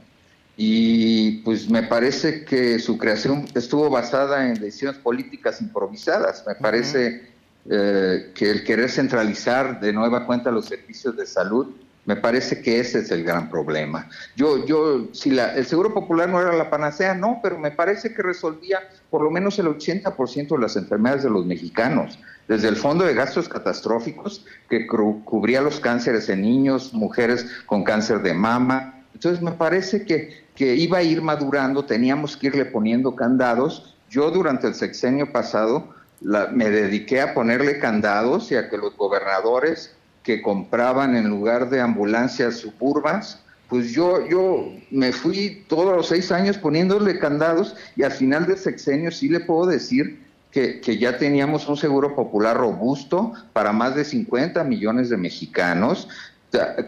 y 0.56 1.44
pues 1.44 1.70
me 1.70 1.84
parece 1.84 2.44
que 2.44 2.80
su 2.80 2.98
creación 2.98 3.46
estuvo 3.54 3.90
basada 3.90 4.48
en 4.48 4.56
decisiones 4.56 5.00
políticas 5.00 5.62
improvisadas. 5.62 6.44
Me 6.48 6.56
parece 6.56 7.30
eh, 7.70 8.32
que 8.34 8.50
el 8.50 8.64
querer 8.64 8.90
centralizar 8.90 9.80
de 9.80 9.94
nueva 9.94 10.26
cuenta 10.26 10.50
los 10.50 10.66
servicios 10.66 11.16
de 11.16 11.28
salud, 11.28 11.68
me 12.06 12.16
parece 12.16 12.62
que 12.62 12.80
ese 12.80 13.00
es 13.00 13.12
el 13.12 13.24
gran 13.24 13.50
problema. 13.50 14.10
Yo, 14.36 14.66
yo, 14.66 15.10
si 15.12 15.30
la, 15.30 15.54
el 15.56 15.66
Seguro 15.66 15.94
Popular 15.94 16.30
no 16.30 16.42
era 16.42 16.54
la 16.54 16.70
panacea, 16.70 17.14
no, 17.14 17.40
pero 17.44 17.60
me 17.60 17.70
parece 17.70 18.14
que 18.14 18.24
resolvía 18.24 18.80
por 19.12 19.22
lo 19.22 19.30
menos 19.30 19.60
el 19.60 19.68
80% 19.68 20.48
de 20.48 20.58
las 20.58 20.76
enfermedades 20.78 21.24
de 21.24 21.30
los 21.30 21.46
mexicanos 21.46 22.18
desde 22.48 22.70
el 22.70 22.76
Fondo 22.76 23.06
de 23.06 23.14
Gastos 23.14 23.50
Catastróficos, 23.50 24.46
que 24.70 24.88
cubría 24.88 25.62
los 25.62 25.80
cánceres 25.80 26.30
en 26.30 26.42
niños, 26.42 26.94
mujeres 26.94 27.46
con 27.66 27.84
cáncer 27.84 28.22
de 28.22 28.34
mama. 28.34 29.04
Entonces 29.14 29.42
me 29.42 29.52
parece 29.52 30.06
que, 30.06 30.46
que 30.56 30.76
iba 30.76 31.00
a 31.00 31.04
ir 31.04 31.22
madurando, 31.22 31.86
teníamos 31.86 32.38
que 32.38 32.48
irle 32.48 32.66
poniendo 32.66 33.16
candados. 33.16 33.96
Yo 34.10 34.32
durante 34.32 34.68
el 34.68 34.76
sexenio 34.76 35.32
pasado 35.32 35.94
me 36.22 36.70
dediqué 36.70 37.22
a 37.22 37.34
ponerle 37.34 37.80
candados 37.80 38.52
y 38.52 38.56
a 38.56 38.70
que 38.70 38.78
los 38.78 38.96
gobernadores 38.96 39.94
que 40.24 40.42
compraban 40.42 41.16
en 41.16 41.30
lugar 41.30 41.70
de 41.70 41.80
ambulancias 41.80 42.58
suburbas, 42.58 43.42
pues 43.70 43.92
yo, 43.92 44.28
yo 44.28 44.72
me 44.90 45.12
fui 45.12 45.66
todos 45.68 45.96
los 45.96 46.08
seis 46.08 46.32
años 46.32 46.58
poniéndole 46.58 47.20
candados 47.20 47.76
y 47.96 48.04
al 48.04 48.12
final 48.12 48.46
del 48.46 48.58
sexenio 48.58 49.12
sí 49.12 49.30
le 49.30 49.42
puedo 49.42 49.66
decir 49.68 50.27
que, 50.58 50.82
que, 50.82 50.98
ya 50.98 51.20
teníamos 51.20 51.68
un 51.70 51.78
seguro 51.78 52.16
popular 52.16 52.58
robusto 52.58 53.32
para 53.54 53.72
más 53.72 53.94
de 53.94 54.04
50 54.04 54.64
millones 54.64 55.12
de 55.12 55.16
mexicanos. 55.16 56.08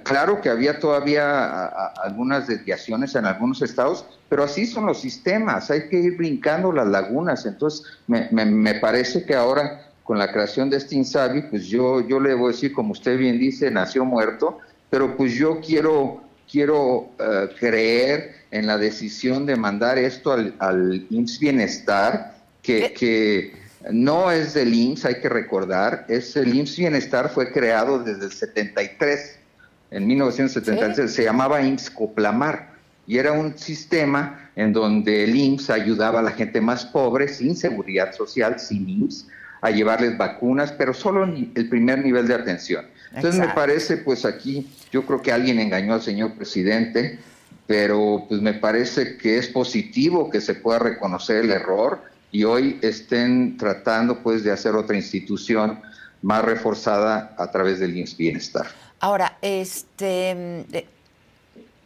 Claro 0.04 0.42
que 0.42 0.50
había 0.50 0.80
todavía 0.80 1.46
a, 1.46 1.66
a, 1.66 1.94
algunas 2.04 2.48
desviaciones 2.48 3.14
en 3.14 3.28
algunos 3.28 3.62
estados, 3.62 4.06
pero 4.28 4.44
así 4.44 4.66
son 4.66 4.88
los 4.88 5.00
sistemas, 5.00 5.70
hay 5.70 5.88
que 5.88 6.00
ir 6.00 6.18
brincando 6.18 6.72
las 6.72 6.88
lagunas. 6.88 7.46
Entonces, 7.46 7.86
me, 8.08 8.28
me, 8.32 8.44
me 8.46 8.74
parece 8.74 9.24
que 9.24 9.36
ahora 9.36 9.86
con 10.04 10.18
la 10.18 10.32
creación 10.32 10.72
de 10.72 10.78
este 10.78 10.96
INSABI, 10.96 11.44
pues 11.44 11.68
yo, 11.68 12.02
yo 12.08 12.20
le 12.20 12.34
voy 12.34 12.50
a 12.50 12.56
decir, 12.56 12.74
como 12.74 12.94
usted 12.94 13.20
bien 13.20 13.38
dice, 13.38 13.70
nació 13.70 14.04
muerto, 14.04 14.58
pero 14.90 15.16
pues 15.16 15.36
yo 15.36 15.60
quiero, 15.62 16.24
quiero 16.52 16.80
uh, 16.80 17.10
creer 17.60 18.34
en 18.50 18.66
la 18.66 18.80
decisión 18.80 19.46
de 19.46 19.56
mandar 19.56 20.00
esto 20.00 20.32
al, 20.32 20.56
al 20.58 21.06
IMSS 21.12 21.40
Bienestar, 21.40 22.40
que, 22.64 22.94
que, 22.94 23.59
no 23.92 24.32
es 24.32 24.54
del 24.54 24.74
IMSS, 24.74 25.06
hay 25.06 25.16
que 25.22 25.30
recordar, 25.30 26.06
es 26.10 26.36
el 26.36 26.54
IMSS 26.54 26.78
Bienestar 26.78 27.30
fue 27.30 27.52
creado 27.52 28.00
desde 28.00 28.26
el 28.26 28.32
73, 28.32 29.40
en 29.92 30.08
1973, 30.08 31.10
¿Sí? 31.10 31.16
se 31.16 31.24
llamaba 31.24 31.62
IMSS 31.62 31.90
Coplamar, 31.92 32.70
y 33.08 33.18
era 33.18 33.32
un 33.32 33.58
sistema 33.58 34.52
en 34.56 34.74
donde 34.74 35.24
el 35.24 35.36
IMSS 35.36 35.70
ayudaba 35.70 36.20
a 36.20 36.24
la 36.24 36.32
gente 36.32 36.62
más 36.62 36.86
pobre, 36.86 37.28
sin 37.28 37.56
seguridad 37.56 38.14
social, 38.14 38.60
sin 38.60 38.88
IMSS, 38.88 39.28
a 39.62 39.72
llevarles 39.72 40.18
vacunas, 40.18 40.72
pero 40.72 40.94
solo 40.94 41.24
el 41.24 41.70
primer 41.70 42.04
nivel 42.04 42.28
de 42.28 42.34
atención. 42.34 42.86
Entonces 43.08 43.40
Exacto. 43.40 43.48
me 43.48 43.54
parece, 43.56 43.98
pues 43.98 44.26
aquí, 44.26 44.70
yo 44.92 45.06
creo 45.06 45.22
que 45.22 45.32
alguien 45.32 45.60
engañó 45.60 45.96
al 45.96 46.02
señor 46.02 46.34
presidente, 46.34 47.20
pero 47.66 48.26
pues 48.28 48.42
me 48.42 48.54
parece 48.54 49.18
que 49.18 49.38
es 49.38 49.48
positivo 49.48 50.30
que 50.30 50.42
se 50.42 50.56
pueda 50.56 50.80
reconocer 50.80 51.44
el 51.44 51.52
error 51.52 52.02
y 52.32 52.44
hoy 52.44 52.80
estén 52.82 53.58
tratando 53.58 54.22
pues 54.22 54.44
de 54.44 54.52
hacer 54.52 54.76
otra 54.76 54.96
institución 54.96 55.82
más 56.22 56.44
reforzada 56.44 57.36
a 57.38 57.50
través 57.52 57.80
del 57.80 57.98
IMSS 57.98 58.18
Bienestar. 58.18 58.68
Ahora, 59.00 59.38
este 59.42 60.66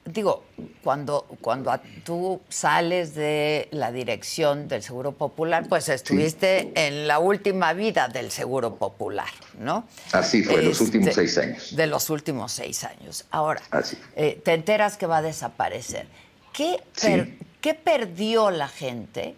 digo, 0.05 0.43
cuando, 0.83 1.25
cuando 1.39 1.71
a- 1.71 1.81
tú 2.03 2.41
sales 2.49 3.15
de 3.15 3.69
la 3.71 3.91
dirección 3.93 4.67
del 4.67 4.83
Seguro 4.83 5.13
Popular, 5.13 5.65
pues 5.69 5.87
estuviste 5.87 6.71
en 6.75 7.07
la 7.07 7.19
última 7.19 7.71
vida 7.71 8.09
del 8.09 8.29
Seguro 8.29 8.75
Popular, 8.75 9.29
¿no? 9.59 9.87
Así 10.11 10.43
fue, 10.43 10.61
los 10.61 10.73
Este, 10.81 10.83
últimos 10.97 11.15
seis 11.15 11.37
años. 11.37 11.75
De 11.75 11.87
los 11.87 12.09
últimos 12.09 12.51
seis 12.51 12.83
años. 12.83 13.23
Ahora, 13.31 13.61
Así. 13.71 13.97
eh, 14.17 14.41
te 14.43 14.53
enteras 14.53 14.97
que 14.97 15.05
va 15.05 15.17
a 15.17 15.21
desaparecer. 15.21 16.05
¿Qué, 16.51 16.81
Sí. 16.97 17.37
¿Qué 17.61 17.73
perdió 17.73 18.51
la 18.51 18.67
gente 18.67 19.35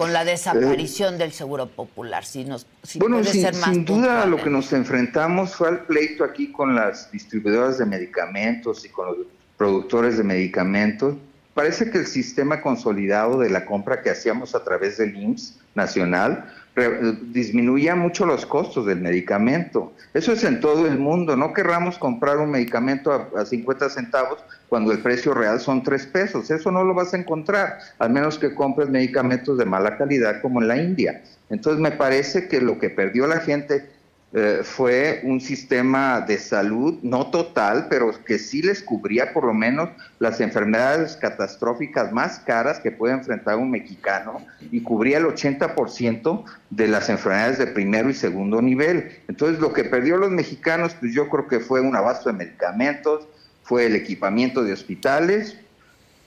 con 0.00 0.14
la 0.14 0.24
desaparición 0.24 1.18
del 1.18 1.30
Seguro 1.30 1.66
Popular? 1.66 2.24
Si 2.24 2.42
nos, 2.46 2.66
si 2.82 2.98
Bueno, 2.98 3.16
puedes 3.18 3.32
sin, 3.32 3.42
ser 3.42 3.54
más 3.56 3.64
sin 3.64 3.84
duda 3.84 4.22
puntual 4.22 4.30
lo 4.30 4.36
que 4.38 4.48
nos 4.48 4.72
enfrentamos 4.72 5.54
fue 5.54 5.68
al 5.68 5.80
pleito 5.80 6.24
aquí 6.24 6.50
con 6.50 6.74
las 6.74 7.12
distribuidoras 7.12 7.76
de 7.76 7.84
medicamentos 7.84 8.82
y 8.86 8.88
con 8.88 9.08
los 9.08 9.16
productores 9.58 10.16
de 10.16 10.24
medicamentos. 10.24 11.16
Parece 11.52 11.90
que 11.90 11.98
el 11.98 12.06
sistema 12.06 12.62
consolidado 12.62 13.40
de 13.40 13.50
la 13.50 13.66
compra 13.66 14.00
que 14.00 14.08
hacíamos 14.08 14.54
a 14.54 14.64
través 14.64 14.96
del 14.96 15.14
IMSS 15.14 15.58
nacional 15.74 16.50
disminuía 17.32 17.94
mucho 17.94 18.26
los 18.26 18.46
costos 18.46 18.86
del 18.86 19.00
medicamento. 19.00 19.92
Eso 20.14 20.32
es 20.32 20.44
en 20.44 20.60
todo 20.60 20.86
el 20.86 20.98
mundo. 20.98 21.36
No 21.36 21.52
querramos 21.52 21.98
comprar 21.98 22.38
un 22.38 22.50
medicamento 22.50 23.12
a, 23.12 23.40
a 23.40 23.44
50 23.44 23.90
centavos 23.90 24.38
cuando 24.68 24.92
el 24.92 25.00
precio 25.00 25.34
real 25.34 25.60
son 25.60 25.82
3 25.82 26.06
pesos. 26.06 26.50
Eso 26.50 26.70
no 26.70 26.84
lo 26.84 26.94
vas 26.94 27.12
a 27.12 27.18
encontrar, 27.18 27.78
al 27.98 28.10
menos 28.10 28.38
que 28.38 28.54
compres 28.54 28.88
medicamentos 28.88 29.58
de 29.58 29.64
mala 29.64 29.98
calidad 29.98 30.40
como 30.40 30.62
en 30.62 30.68
la 30.68 30.76
India. 30.76 31.22
Entonces 31.50 31.80
me 31.80 31.90
parece 31.90 32.48
que 32.48 32.60
lo 32.60 32.78
que 32.78 32.90
perdió 32.90 33.26
la 33.26 33.40
gente 33.40 33.90
eh, 34.32 34.60
fue 34.62 35.22
un 35.24 35.40
sistema 35.40 36.20
de 36.20 36.38
salud, 36.38 37.00
no 37.02 37.32
total, 37.32 37.88
pero 37.90 38.12
que 38.24 38.38
sí 38.38 38.62
les 38.62 38.80
cubría 38.80 39.32
por 39.32 39.44
lo 39.44 39.52
menos 39.52 39.88
las 40.20 40.40
enfermedades 40.40 41.16
catastróficas 41.16 42.12
más 42.12 42.38
caras 42.38 42.78
que 42.78 42.92
puede 42.92 43.14
enfrentar 43.14 43.56
un 43.56 43.72
mexicano 43.72 44.40
y 44.70 44.82
cubría 44.82 45.18
el 45.18 45.24
80% 45.24 46.44
de 46.70 46.86
las 46.86 47.08
enfermedades 47.08 47.58
de 47.58 47.66
primero 47.66 48.08
y 48.08 48.14
segundo 48.14 48.62
nivel. 48.62 49.18
Entonces 49.26 49.58
lo 49.58 49.72
que 49.72 49.82
perdió 49.82 50.16
los 50.16 50.30
mexicanos, 50.30 50.94
pues 51.00 51.12
yo 51.12 51.28
creo 51.28 51.48
que 51.48 51.58
fue 51.58 51.80
un 51.80 51.96
abasto 51.96 52.30
de 52.30 52.36
medicamentos, 52.36 53.26
fue 53.64 53.86
el 53.86 53.96
equipamiento 53.96 54.62
de 54.62 54.72
hospitales, 54.72 55.56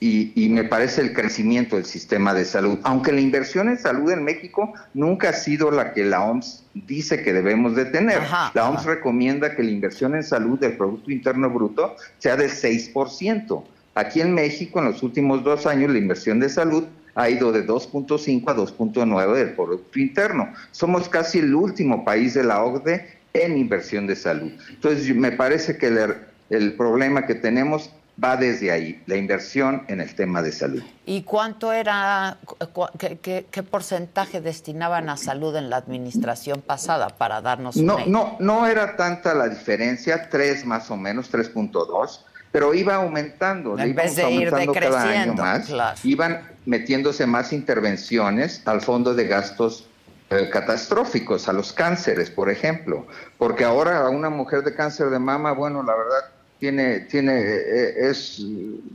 y, 0.04 0.32
y 0.34 0.50
me 0.50 0.64
parece 0.64 1.00
el 1.00 1.14
crecimiento 1.14 1.76
del 1.76 1.86
sistema 1.86 2.34
de 2.34 2.44
salud. 2.44 2.78
Aunque 2.82 3.10
la 3.10 3.22
inversión 3.22 3.70
en 3.70 3.78
salud 3.78 4.10
en 4.10 4.22
México 4.22 4.74
nunca 4.92 5.30
ha 5.30 5.32
sido 5.32 5.70
la 5.70 5.94
que 5.94 6.04
la 6.04 6.22
OMS 6.22 6.62
dice 6.74 7.22
que 7.22 7.32
debemos 7.32 7.74
de 7.74 7.86
tener. 7.86 8.20
la 8.52 8.68
OMS 8.68 8.84
recomienda 8.84 9.56
que 9.56 9.62
la 9.62 9.70
inversión 9.70 10.14
en 10.14 10.22
salud 10.22 10.58
del 10.58 10.76
Producto 10.76 11.10
Interno 11.10 11.48
Bruto 11.48 11.96
sea 12.18 12.36
del 12.36 12.50
6%. 12.50 13.64
Aquí 13.94 14.20
en 14.20 14.34
México, 14.34 14.78
en 14.78 14.84
los 14.84 15.02
últimos 15.02 15.42
dos 15.42 15.64
años, 15.64 15.90
la 15.90 15.96
inversión 15.96 16.38
de 16.38 16.50
salud 16.50 16.84
ha 17.14 17.30
ido 17.30 17.50
de 17.50 17.66
2.5 17.66 18.50
a 18.50 18.56
2.9 18.56 19.34
del 19.34 19.54
Producto 19.54 19.98
Interno. 19.98 20.52
Somos 20.70 21.08
casi 21.08 21.38
el 21.38 21.54
último 21.54 22.04
país 22.04 22.34
de 22.34 22.44
la 22.44 22.62
OCDE 22.62 23.08
en 23.32 23.56
inversión 23.56 24.06
de 24.06 24.16
salud. 24.16 24.52
Entonces, 24.68 25.16
me 25.16 25.32
parece 25.32 25.78
que 25.78 25.86
el, 25.86 26.14
el 26.50 26.74
problema 26.74 27.24
que 27.24 27.36
tenemos 27.36 27.90
va 28.22 28.36
desde 28.36 28.70
ahí, 28.70 29.02
la 29.06 29.16
inversión 29.16 29.84
en 29.88 30.00
el 30.00 30.14
tema 30.14 30.40
de 30.42 30.52
salud. 30.52 30.82
¿Y 31.04 31.22
cuánto 31.22 31.72
era, 31.72 32.38
cu- 32.72 32.86
qué, 32.98 33.18
qué- 33.18 33.46
qué 33.50 33.62
porcentaje 33.62 34.40
destinaban 34.40 35.08
a 35.08 35.16
salud 35.16 35.54
en 35.56 35.68
la 35.70 35.76
administración 35.78 36.62
pasada 36.62 37.08
para 37.08 37.40
darnos 37.40 37.76
No, 37.76 37.96
una 37.96 38.06
no, 38.06 38.36
no 38.38 38.66
era 38.66 38.96
tanta 38.96 39.34
la 39.34 39.48
diferencia, 39.48 40.28
3 40.30 40.64
más 40.64 40.90
o 40.90 40.96
menos, 40.96 41.30
3.2, 41.32 42.20
pero 42.52 42.72
iba 42.72 42.94
aumentando, 42.94 43.76
En 43.78 43.94
vez 43.96 44.14
de 44.14 44.30
ir 44.30 44.50
cada 44.50 45.02
año 45.02 45.34
más, 45.34 45.66
claro. 45.66 45.98
iban 46.04 46.48
metiéndose 46.66 47.26
más 47.26 47.52
intervenciones 47.52 48.62
al 48.64 48.80
fondo 48.80 49.14
de 49.14 49.26
gastos 49.26 49.88
eh, 50.30 50.48
catastróficos, 50.50 51.48
a 51.48 51.52
los 51.52 51.72
cánceres, 51.72 52.30
por 52.30 52.48
ejemplo, 52.48 53.06
porque 53.38 53.64
ahora 53.64 53.98
a 54.06 54.08
una 54.08 54.30
mujer 54.30 54.62
de 54.62 54.74
cáncer 54.74 55.10
de 55.10 55.18
mama, 55.18 55.52
bueno, 55.52 55.82
la 55.82 55.94
verdad 55.94 56.30
tiene, 56.58 57.00
tiene, 57.00 57.40
eh, 57.40 58.08
es, 58.10 58.40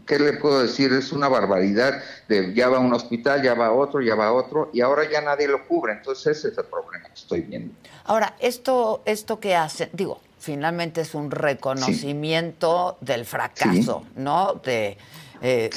¿qué 0.08 0.18
le 0.18 0.34
puedo 0.34 0.62
decir? 0.62 0.92
Es 0.94 1.12
una 1.12 1.28
barbaridad, 1.28 2.02
de, 2.28 2.54
ya 2.54 2.70
va 2.70 2.78
a 2.78 2.80
un 2.80 2.94
hospital, 2.94 3.44
ya 3.44 3.54
va 3.54 3.68
a 3.68 3.72
otro, 3.72 4.02
ya 4.02 4.16
va 4.16 4.28
a 4.28 4.34
otro, 4.34 4.70
y 4.74 4.82
ahora 4.82 5.10
ya 5.10 5.22
nadie 5.22 5.48
lo 5.48 5.68
cubre, 5.68 5.94
entonces 5.94 6.38
ese 6.38 6.48
es 6.50 6.58
el 6.58 6.66
problema 6.66 7.08
que 7.08 7.14
estoy 7.14 7.42
viendo. 7.42 7.74
Ahora, 8.06 8.36
esto, 8.40 9.02
esto 9.06 9.40
que 9.40 9.56
hacen, 9.56 9.90
digo, 9.94 10.20
finalmente 10.40 11.02
es 11.02 11.14
un 11.14 11.30
reconocimiento 11.30 12.98
del 13.02 13.26
fracaso, 13.26 14.04
¿no? 14.16 14.56
De, 14.64 14.98
eh, 15.42 15.70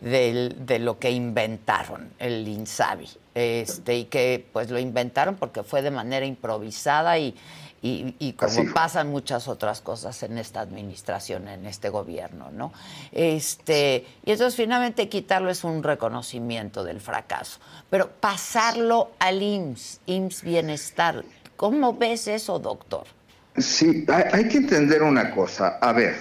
del- 0.00 0.54
de 0.66 0.78
lo 0.78 0.98
que 0.98 1.10
inventaron, 1.10 2.10
el 2.18 2.46
INSABI. 2.46 3.08
Este, 3.34 3.94
y 3.96 4.04
que 4.06 4.44
pues 4.52 4.68
lo 4.70 4.78
inventaron 4.80 5.36
porque 5.36 5.62
fue 5.62 5.80
de 5.82 5.92
manera 5.92 6.26
improvisada 6.26 7.18
y, 7.18 7.36
y, 7.82 8.14
y 8.18 8.32
como 8.32 8.72
pasan 8.74 9.08
muchas 9.10 9.48
otras 9.48 9.80
cosas 9.80 10.22
en 10.22 10.38
esta 10.38 10.60
administración, 10.60 11.48
en 11.48 11.66
este 11.66 11.88
gobierno, 11.88 12.50
¿no? 12.50 12.72
Este, 13.12 14.06
y 14.24 14.32
entonces 14.32 14.56
finalmente 14.56 15.08
quitarlo 15.08 15.50
es 15.50 15.64
un 15.64 15.82
reconocimiento 15.82 16.84
del 16.84 17.00
fracaso. 17.00 17.60
Pero 17.90 18.08
pasarlo 18.08 19.12
al 19.18 19.42
IMSS, 19.42 20.00
IMSS 20.06 20.42
Bienestar, 20.42 21.24
¿cómo 21.56 21.94
ves 21.94 22.28
eso, 22.28 22.58
doctor? 22.58 23.04
Sí, 23.56 24.04
hay, 24.08 24.24
hay 24.32 24.48
que 24.48 24.58
entender 24.58 25.02
una 25.02 25.30
cosa. 25.30 25.78
A 25.80 25.92
ver, 25.92 26.16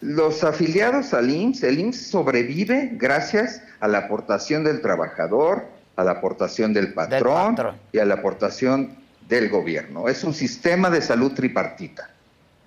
los 0.00 0.44
afiliados 0.44 1.14
al 1.14 1.30
IMSS, 1.30 1.62
el 1.62 1.78
IMSS 1.78 2.10
sobrevive 2.10 2.90
gracias 2.92 3.62
a 3.80 3.88
la 3.88 3.98
aportación 3.98 4.62
del 4.62 4.80
trabajador, 4.82 5.66
a 5.96 6.04
la 6.04 6.12
aportación 6.12 6.72
del 6.72 6.92
patrón, 6.92 7.56
y 7.92 7.98
a 7.98 8.04
la 8.04 8.14
aportación 8.14 8.96
del 9.28 9.48
gobierno. 9.48 10.08
Es 10.08 10.24
un 10.24 10.34
sistema 10.34 10.90
de 10.90 11.02
salud 11.02 11.32
tripartita. 11.32 12.10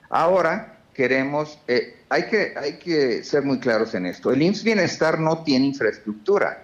Ahora 0.09 0.77
queremos, 0.93 1.59
eh, 1.67 1.97
hay, 2.09 2.23
que, 2.23 2.53
hay 2.57 2.73
que 2.79 3.23
ser 3.23 3.43
muy 3.43 3.59
claros 3.59 3.93
en 3.93 4.05
esto. 4.05 4.31
El 4.31 4.41
IMSS 4.41 4.63
Bienestar 4.63 5.19
no 5.19 5.43
tiene 5.43 5.67
infraestructura. 5.67 6.63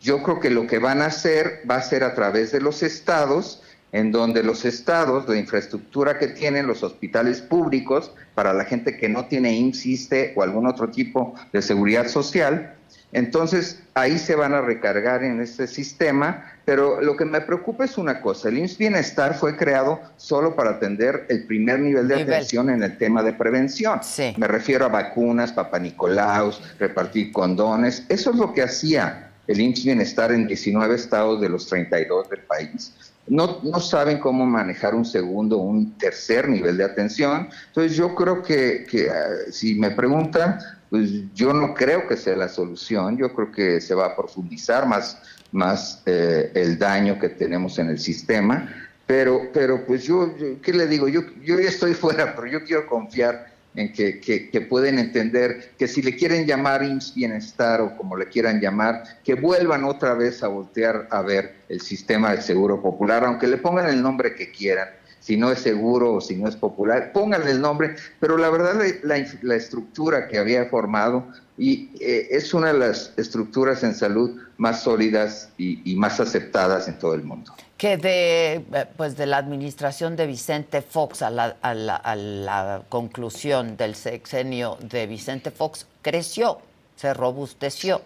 Yo 0.00 0.22
creo 0.22 0.40
que 0.40 0.50
lo 0.50 0.66
que 0.66 0.78
van 0.78 1.02
a 1.02 1.06
hacer 1.06 1.62
va 1.68 1.76
a 1.76 1.82
ser 1.82 2.04
a 2.04 2.14
través 2.14 2.52
de 2.52 2.60
los 2.60 2.82
estados, 2.82 3.62
en 3.92 4.12
donde 4.12 4.42
los 4.42 4.64
estados, 4.64 5.28
la 5.28 5.36
infraestructura 5.36 6.18
que 6.18 6.28
tienen 6.28 6.66
los 6.66 6.82
hospitales 6.82 7.40
públicos 7.40 8.12
para 8.34 8.52
la 8.52 8.64
gente 8.64 8.96
que 8.96 9.08
no 9.08 9.26
tiene 9.26 9.54
IMSS, 9.54 9.86
ISSSTE 9.86 10.32
o 10.36 10.42
algún 10.42 10.66
otro 10.66 10.90
tipo 10.90 11.34
de 11.52 11.62
seguridad 11.62 12.08
social, 12.08 12.74
entonces 13.12 13.80
ahí 13.94 14.18
se 14.18 14.34
van 14.34 14.52
a 14.52 14.60
recargar 14.60 15.24
en 15.24 15.40
este 15.40 15.66
sistema, 15.66 16.44
pero 16.68 17.00
lo 17.00 17.16
que 17.16 17.24
me 17.24 17.40
preocupa 17.40 17.86
es 17.86 17.96
una 17.96 18.20
cosa, 18.20 18.50
el 18.50 18.58
IMSS 18.58 18.76
Bienestar 18.76 19.34
fue 19.34 19.56
creado 19.56 20.00
solo 20.18 20.54
para 20.54 20.72
atender 20.72 21.24
el 21.30 21.46
primer 21.46 21.80
nivel 21.80 22.06
de 22.08 22.16
Nivel. 22.16 22.34
atención 22.34 22.68
en 22.68 22.82
el 22.82 22.98
tema 22.98 23.22
de 23.22 23.32
prevención. 23.32 24.00
Me 24.36 24.46
refiero 24.46 24.84
a 24.84 24.88
vacunas, 24.88 25.50
papanicolaos, 25.50 26.60
repartir 26.78 27.32
condones, 27.32 28.04
eso 28.10 28.32
es 28.32 28.36
lo 28.36 28.52
que 28.52 28.60
hacía 28.60 29.30
el 29.46 29.58
IMSS 29.58 29.84
Bienestar 29.86 30.30
en 30.30 30.46
19 30.46 30.94
estados 30.94 31.40
de 31.40 31.48
los 31.48 31.66
32 31.68 32.28
del 32.28 32.40
país. 32.40 32.92
No, 33.26 33.60
no 33.62 33.80
saben 33.80 34.18
cómo 34.18 34.44
manejar 34.44 34.94
un 34.94 35.06
segundo, 35.06 35.56
un 35.56 35.96
tercer 35.96 36.50
nivel 36.50 36.76
de 36.76 36.84
atención. 36.84 37.48
Entonces 37.68 37.96
yo 37.96 38.14
creo 38.14 38.42
que, 38.42 38.84
que, 38.90 39.08
ah, 39.08 39.50
si 39.50 39.74
me 39.74 39.90
preguntan, 39.90 40.58
pues 40.90 41.10
yo 41.34 41.52
no 41.52 41.74
creo 41.74 42.06
que 42.06 42.16
sea 42.16 42.36
la 42.36 42.48
solución. 42.48 43.16
Yo 43.18 43.32
creo 43.34 43.52
que 43.52 43.80
se 43.80 43.94
va 43.94 44.06
a 44.06 44.16
profundizar 44.16 44.86
más, 44.86 45.18
más 45.52 46.02
eh, 46.06 46.50
el 46.54 46.78
daño 46.78 47.18
que 47.18 47.28
tenemos 47.30 47.78
en 47.78 47.88
el 47.90 47.98
sistema. 47.98 48.68
Pero, 49.06 49.50
pero 49.54 49.86
pues 49.86 50.04
yo, 50.04 50.36
yo- 50.36 50.60
¿qué 50.60 50.72
le 50.72 50.86
digo? 50.86 51.08
Yo, 51.08 51.22
yo 51.42 51.58
ya 51.58 51.68
estoy 51.68 51.94
fuera, 52.04 52.34
pero 52.34 52.46
yo 52.46 52.64
quiero 52.64 52.86
confiar 52.86 53.46
en 53.74 53.92
que, 53.92 54.20
que- 54.20 54.60
pueden 54.62 54.98
entender 54.98 55.72
que 55.78 55.86
si 55.86 56.02
le 56.02 56.16
quieren 56.16 56.46
llamar 56.46 56.82
IMSS 56.82 57.14
Bienestar 57.14 57.80
o 57.80 57.96
como 57.96 58.16
le 58.16 58.26
quieran 58.26 58.60
llamar, 58.60 59.02
que 59.24 59.34
vuelvan 59.34 59.84
otra 59.84 60.14
vez 60.14 60.42
a 60.42 60.48
voltear 60.48 61.06
a 61.10 61.22
ver 61.22 61.62
el 61.68 61.80
sistema 61.80 62.32
de 62.34 62.42
seguro 62.42 62.82
popular, 62.82 63.24
aunque 63.24 63.46
le 63.46 63.56
pongan 63.56 63.88
el 63.88 64.02
nombre 64.02 64.34
que 64.34 64.50
quieran, 64.50 64.88
si 65.28 65.36
no 65.36 65.52
es 65.52 65.58
seguro 65.58 66.14
o 66.14 66.20
si 66.22 66.36
no 66.36 66.48
es 66.48 66.56
popular, 66.56 67.12
pónganle 67.12 67.50
el 67.50 67.60
nombre, 67.60 67.96
pero 68.18 68.38
la 68.38 68.48
verdad 68.48 68.76
la, 69.02 69.16
la- 69.18 69.26
la 69.42 69.54
estructura 69.56 70.26
que 70.26 70.38
había 70.38 70.64
formado 70.70 71.26
y 71.58 71.90
eh, 72.00 72.28
es 72.30 72.54
una 72.54 72.72
de 72.72 72.78
las 72.78 73.12
estructuras 73.18 73.82
en 73.84 73.94
salud 73.94 74.40
más 74.56 74.80
sólidas 74.84 75.50
y, 75.58 75.82
y 75.84 75.96
más 75.96 76.18
aceptadas 76.18 76.88
en 76.88 76.98
todo 76.98 77.12
el 77.12 77.24
mundo. 77.24 77.52
que 77.76 77.98
de 77.98 78.54
eh, 78.54 78.86
pues 78.96 79.18
de 79.18 79.26
la 79.26 79.36
administración 79.36 80.16
de 80.16 80.26
Vicente 80.26 80.80
Fox 80.80 81.20
a 81.20 81.28
la, 81.28 81.56
a 81.60 81.74
la- 81.74 81.96
a 81.96 82.16
la 82.16 82.82
conclusión 82.88 83.76
del 83.76 83.96
sexenio 83.96 84.78
de 84.80 85.06
Vicente 85.06 85.50
Fox 85.50 85.86
creció, 86.00 86.58
se 86.96 87.12
robusteció. 87.12 88.00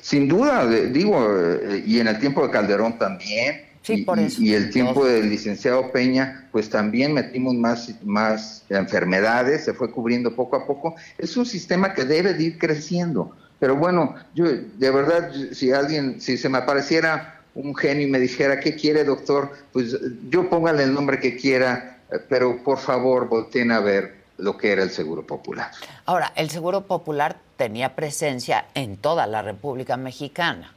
Sin 0.00 0.28
duda, 0.28 0.64
digo, 0.68 1.26
eh, 1.28 1.82
y 1.84 1.98
en 1.98 2.06
el 2.06 2.20
tiempo 2.20 2.46
de 2.46 2.52
Calderón 2.52 2.96
también, 2.98 3.62
Sí, 3.82 3.94
y, 3.94 4.04
por 4.04 4.18
y- 4.18 4.24
eso. 4.24 4.42
y 4.42 4.54
el 4.54 4.70
tiempo 4.70 5.04
del 5.06 5.30
licenciado 5.30 5.90
Peña, 5.90 6.48
pues 6.52 6.68
también 6.68 7.12
metimos 7.14 7.54
más, 7.54 7.92
más 8.04 8.64
enfermedades, 8.68 9.64
se 9.64 9.72
fue 9.74 9.90
cubriendo 9.90 10.34
poco 10.34 10.56
a 10.56 10.66
poco. 10.66 10.94
Es 11.18 11.36
un 11.36 11.46
sistema 11.46 11.94
que 11.94 12.04
debe 12.04 12.34
de 12.34 12.42
ir 12.44 12.58
creciendo. 12.58 13.34
Pero 13.58 13.76
bueno, 13.76 14.14
yo 14.34 14.44
de 14.46 14.90
verdad, 14.90 15.30
si 15.52 15.72
alguien, 15.72 16.20
si 16.20 16.36
se 16.36 16.48
me 16.48 16.58
apareciera 16.58 17.40
un 17.54 17.74
genio 17.74 18.06
y 18.06 18.10
me 18.10 18.18
dijera, 18.18 18.60
¿qué 18.60 18.74
quiere, 18.74 19.04
doctor? 19.04 19.52
Pues 19.72 19.96
yo 20.30 20.48
póngale 20.48 20.84
el 20.84 20.94
nombre 20.94 21.18
que 21.18 21.36
quiera, 21.36 21.98
pero 22.28 22.62
por 22.62 22.78
favor 22.78 23.28
volteen 23.28 23.70
a 23.72 23.80
ver 23.80 24.20
lo 24.38 24.56
que 24.56 24.72
era 24.72 24.82
el 24.82 24.90
Seguro 24.90 25.26
Popular. 25.26 25.70
Ahora, 26.06 26.32
el 26.36 26.48
Seguro 26.48 26.82
Popular 26.86 27.36
tenía 27.58 27.94
presencia 27.94 28.64
en 28.74 28.96
toda 28.96 29.26
la 29.26 29.42
República 29.42 29.98
Mexicana. 29.98 30.72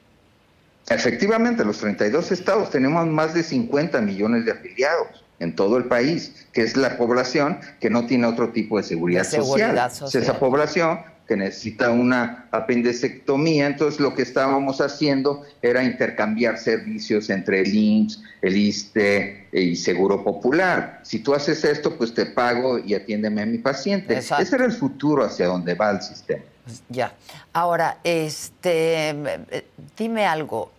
Efectivamente, 0.89 1.64
los 1.64 1.77
32 1.77 2.31
estados 2.31 2.69
tenemos 2.69 3.07
más 3.07 3.34
de 3.34 3.43
50 3.43 4.01
millones 4.01 4.45
de 4.45 4.51
afiliados 4.51 5.23
en 5.39 5.55
todo 5.55 5.77
el 5.77 5.85
país, 5.85 6.47
que 6.51 6.61
es 6.61 6.77
la 6.77 6.97
población 6.97 7.60
que 7.80 7.89
no 7.89 8.05
tiene 8.05 8.27
otro 8.27 8.49
tipo 8.49 8.77
de 8.77 8.84
seguridad, 8.84 9.23
De 9.23 9.30
seguridad 9.30 9.69
social. 9.69 9.91
social. 9.91 10.23
Es 10.23 10.30
esa 10.30 10.39
población 10.39 10.99
que 11.27 11.38
necesita 11.38 11.89
una 11.89 12.47
apendicectomía, 12.51 13.68
entonces 13.68 13.99
lo 13.99 14.14
que 14.14 14.23
estábamos 14.23 14.81
haciendo 14.81 15.43
era 15.61 15.84
intercambiar 15.84 16.57
servicios 16.57 17.30
entre 17.30 17.61
el 17.61 17.73
IMSS, 17.73 18.22
el 18.41 18.57
ISTE 18.57 19.47
y 19.53 19.76
Seguro 19.77 20.23
Popular. 20.23 20.99
Si 21.03 21.19
tú 21.19 21.34
haces 21.34 21.64
esto, 21.64 21.97
pues 21.97 22.14
te 22.14 22.26
pago 22.26 22.77
y 22.77 22.93
atiéndeme 22.93 23.41
a 23.41 23.45
mi 23.45 23.57
paciente. 23.57 24.15
Exacto. 24.15 24.43
Ese 24.43 24.55
era 24.55 24.65
el 24.65 24.73
futuro 24.73 25.23
hacia 25.23 25.47
donde 25.47 25.76
va 25.76 25.91
el 25.91 26.01
sistema. 26.01 26.43
Ya. 26.90 27.14
Ahora, 27.52 27.98
este, 28.03 29.10
eh, 29.10 29.65
dime 29.98 30.26
algo. 30.26 30.72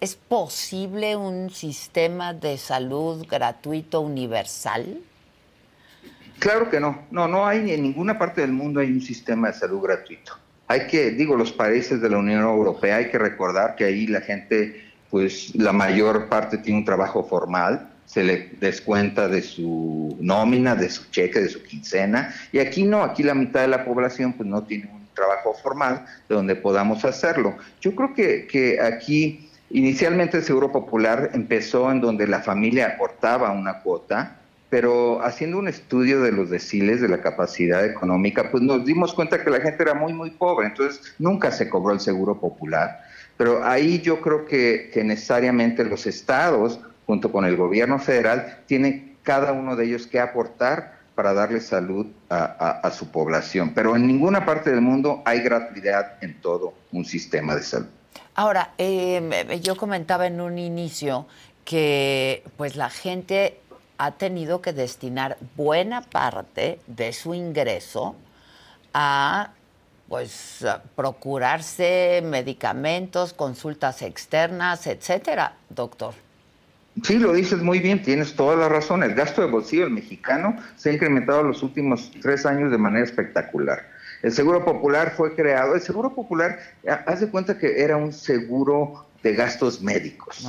¿Es 0.00 0.14
posible 0.16 1.16
un 1.16 1.50
sistema 1.50 2.34
de 2.34 2.58
salud 2.58 3.26
gratuito 3.28 4.00
universal? 4.00 5.00
Claro 6.38 6.70
que 6.70 6.80
no. 6.80 7.06
No, 7.10 7.28
no 7.28 7.46
hay 7.46 7.70
en 7.72 7.82
ninguna 7.82 8.18
parte 8.18 8.40
del 8.40 8.52
mundo 8.52 8.80
hay 8.80 8.92
un 8.92 9.00
sistema 9.00 9.48
de 9.48 9.54
salud 9.54 9.80
gratuito. 9.82 10.32
Hay 10.68 10.86
que, 10.86 11.10
digo, 11.10 11.36
los 11.36 11.52
países 11.52 12.00
de 12.00 12.10
la 12.10 12.18
Unión 12.18 12.42
Europea, 12.42 12.96
hay 12.96 13.10
que 13.10 13.18
recordar 13.18 13.74
que 13.74 13.84
ahí 13.84 14.06
la 14.06 14.20
gente, 14.20 14.84
pues 15.10 15.54
la 15.54 15.72
mayor 15.72 16.28
parte 16.28 16.58
tiene 16.58 16.80
un 16.80 16.84
trabajo 16.84 17.24
formal, 17.24 17.87
se 18.08 18.24
le 18.24 18.50
descuenta 18.58 19.28
de 19.28 19.42
su 19.42 20.16
nómina, 20.18 20.74
de 20.74 20.88
su 20.88 21.04
cheque, 21.10 21.40
de 21.40 21.50
su 21.50 21.62
quincena, 21.62 22.34
y 22.52 22.58
aquí 22.58 22.84
no, 22.84 23.02
aquí 23.02 23.22
la 23.22 23.34
mitad 23.34 23.60
de 23.60 23.68
la 23.68 23.84
población 23.84 24.32
pues 24.32 24.48
no 24.48 24.64
tiene 24.64 24.90
un 24.90 25.06
trabajo 25.14 25.54
formal 25.62 26.06
de 26.26 26.34
donde 26.34 26.56
podamos 26.56 27.04
hacerlo. 27.04 27.56
Yo 27.82 27.94
creo 27.94 28.14
que, 28.14 28.46
que 28.46 28.80
aquí 28.80 29.50
inicialmente 29.70 30.38
el 30.38 30.42
Seguro 30.42 30.72
Popular 30.72 31.30
empezó 31.34 31.92
en 31.92 32.00
donde 32.00 32.26
la 32.26 32.40
familia 32.40 32.94
aportaba 32.94 33.52
una 33.52 33.80
cuota, 33.80 34.36
pero 34.70 35.22
haciendo 35.22 35.58
un 35.58 35.68
estudio 35.68 36.22
de 36.22 36.32
los 36.32 36.48
deciles 36.48 37.02
de 37.02 37.08
la 37.08 37.20
capacidad 37.20 37.84
económica, 37.84 38.50
pues 38.50 38.62
nos 38.62 38.86
dimos 38.86 39.12
cuenta 39.12 39.44
que 39.44 39.50
la 39.50 39.60
gente 39.60 39.82
era 39.82 39.92
muy, 39.92 40.14
muy 40.14 40.30
pobre, 40.30 40.68
entonces 40.68 41.14
nunca 41.18 41.50
se 41.50 41.68
cobró 41.68 41.92
el 41.92 42.00
seguro 42.00 42.40
popular. 42.40 43.02
Pero 43.36 43.64
ahí 43.64 44.00
yo 44.00 44.20
creo 44.20 44.46
que, 44.46 44.90
que 44.92 45.04
necesariamente 45.04 45.84
los 45.84 46.06
estados, 46.06 46.80
junto 47.08 47.32
con 47.32 47.44
el 47.44 47.56
gobierno 47.56 47.98
federal, 47.98 48.58
tienen 48.66 49.16
cada 49.24 49.52
uno 49.52 49.74
de 49.74 49.86
ellos 49.86 50.06
que 50.06 50.20
aportar 50.20 50.98
para 51.14 51.32
darle 51.32 51.60
salud 51.60 52.06
a 52.28 52.92
su 52.96 53.10
población. 53.10 53.72
Pero 53.74 53.96
en 53.96 54.06
ninguna 54.06 54.46
parte 54.46 54.70
del 54.70 54.82
mundo 54.82 55.22
hay 55.24 55.40
gratuidad 55.40 56.22
en 56.22 56.40
todo 56.40 56.74
un 56.92 57.04
sistema 57.04 57.56
de 57.56 57.62
salud. 57.64 57.88
Ahora, 58.34 58.70
eh, 58.78 59.58
yo 59.60 59.76
comentaba 59.76 60.28
en 60.28 60.40
un 60.40 60.58
inicio 60.58 61.26
que 61.64 62.44
pues 62.56 62.76
la 62.76 62.88
gente 62.88 63.58
ha 63.96 64.12
tenido 64.12 64.62
que 64.62 64.72
destinar 64.72 65.38
buena 65.56 66.02
parte 66.02 66.78
de 66.86 67.12
su 67.12 67.34
ingreso 67.34 68.14
a 68.94 69.50
pues 70.08 70.64
a 70.64 70.82
procurarse 70.94 72.22
medicamentos, 72.24 73.32
consultas 73.32 74.02
externas, 74.02 74.86
etcétera, 74.86 75.56
doctor. 75.68 76.14
Sí, 77.04 77.18
lo 77.18 77.32
dices 77.32 77.60
muy 77.62 77.78
bien, 77.80 78.02
tienes 78.02 78.34
toda 78.34 78.56
la 78.56 78.68
razón. 78.68 79.02
El 79.02 79.14
gasto 79.14 79.42
de 79.42 79.48
bolsillo 79.48 79.84
del 79.84 79.92
mexicano 79.92 80.56
se 80.76 80.90
ha 80.90 80.92
incrementado 80.92 81.42
los 81.42 81.62
últimos 81.62 82.10
tres 82.22 82.46
años 82.46 82.70
de 82.70 82.78
manera 82.78 83.04
espectacular. 83.04 83.88
El 84.22 84.32
Seguro 84.32 84.64
Popular 84.64 85.12
fue 85.16 85.34
creado. 85.34 85.74
El 85.74 85.80
Seguro 85.80 86.14
Popular, 86.14 86.58
ha- 86.88 87.04
haz 87.10 87.20
de 87.20 87.28
cuenta 87.28 87.56
que 87.58 87.82
era 87.82 87.96
un 87.96 88.12
seguro 88.12 89.04
de 89.22 89.34
gastos 89.34 89.80
médicos. 89.82 90.44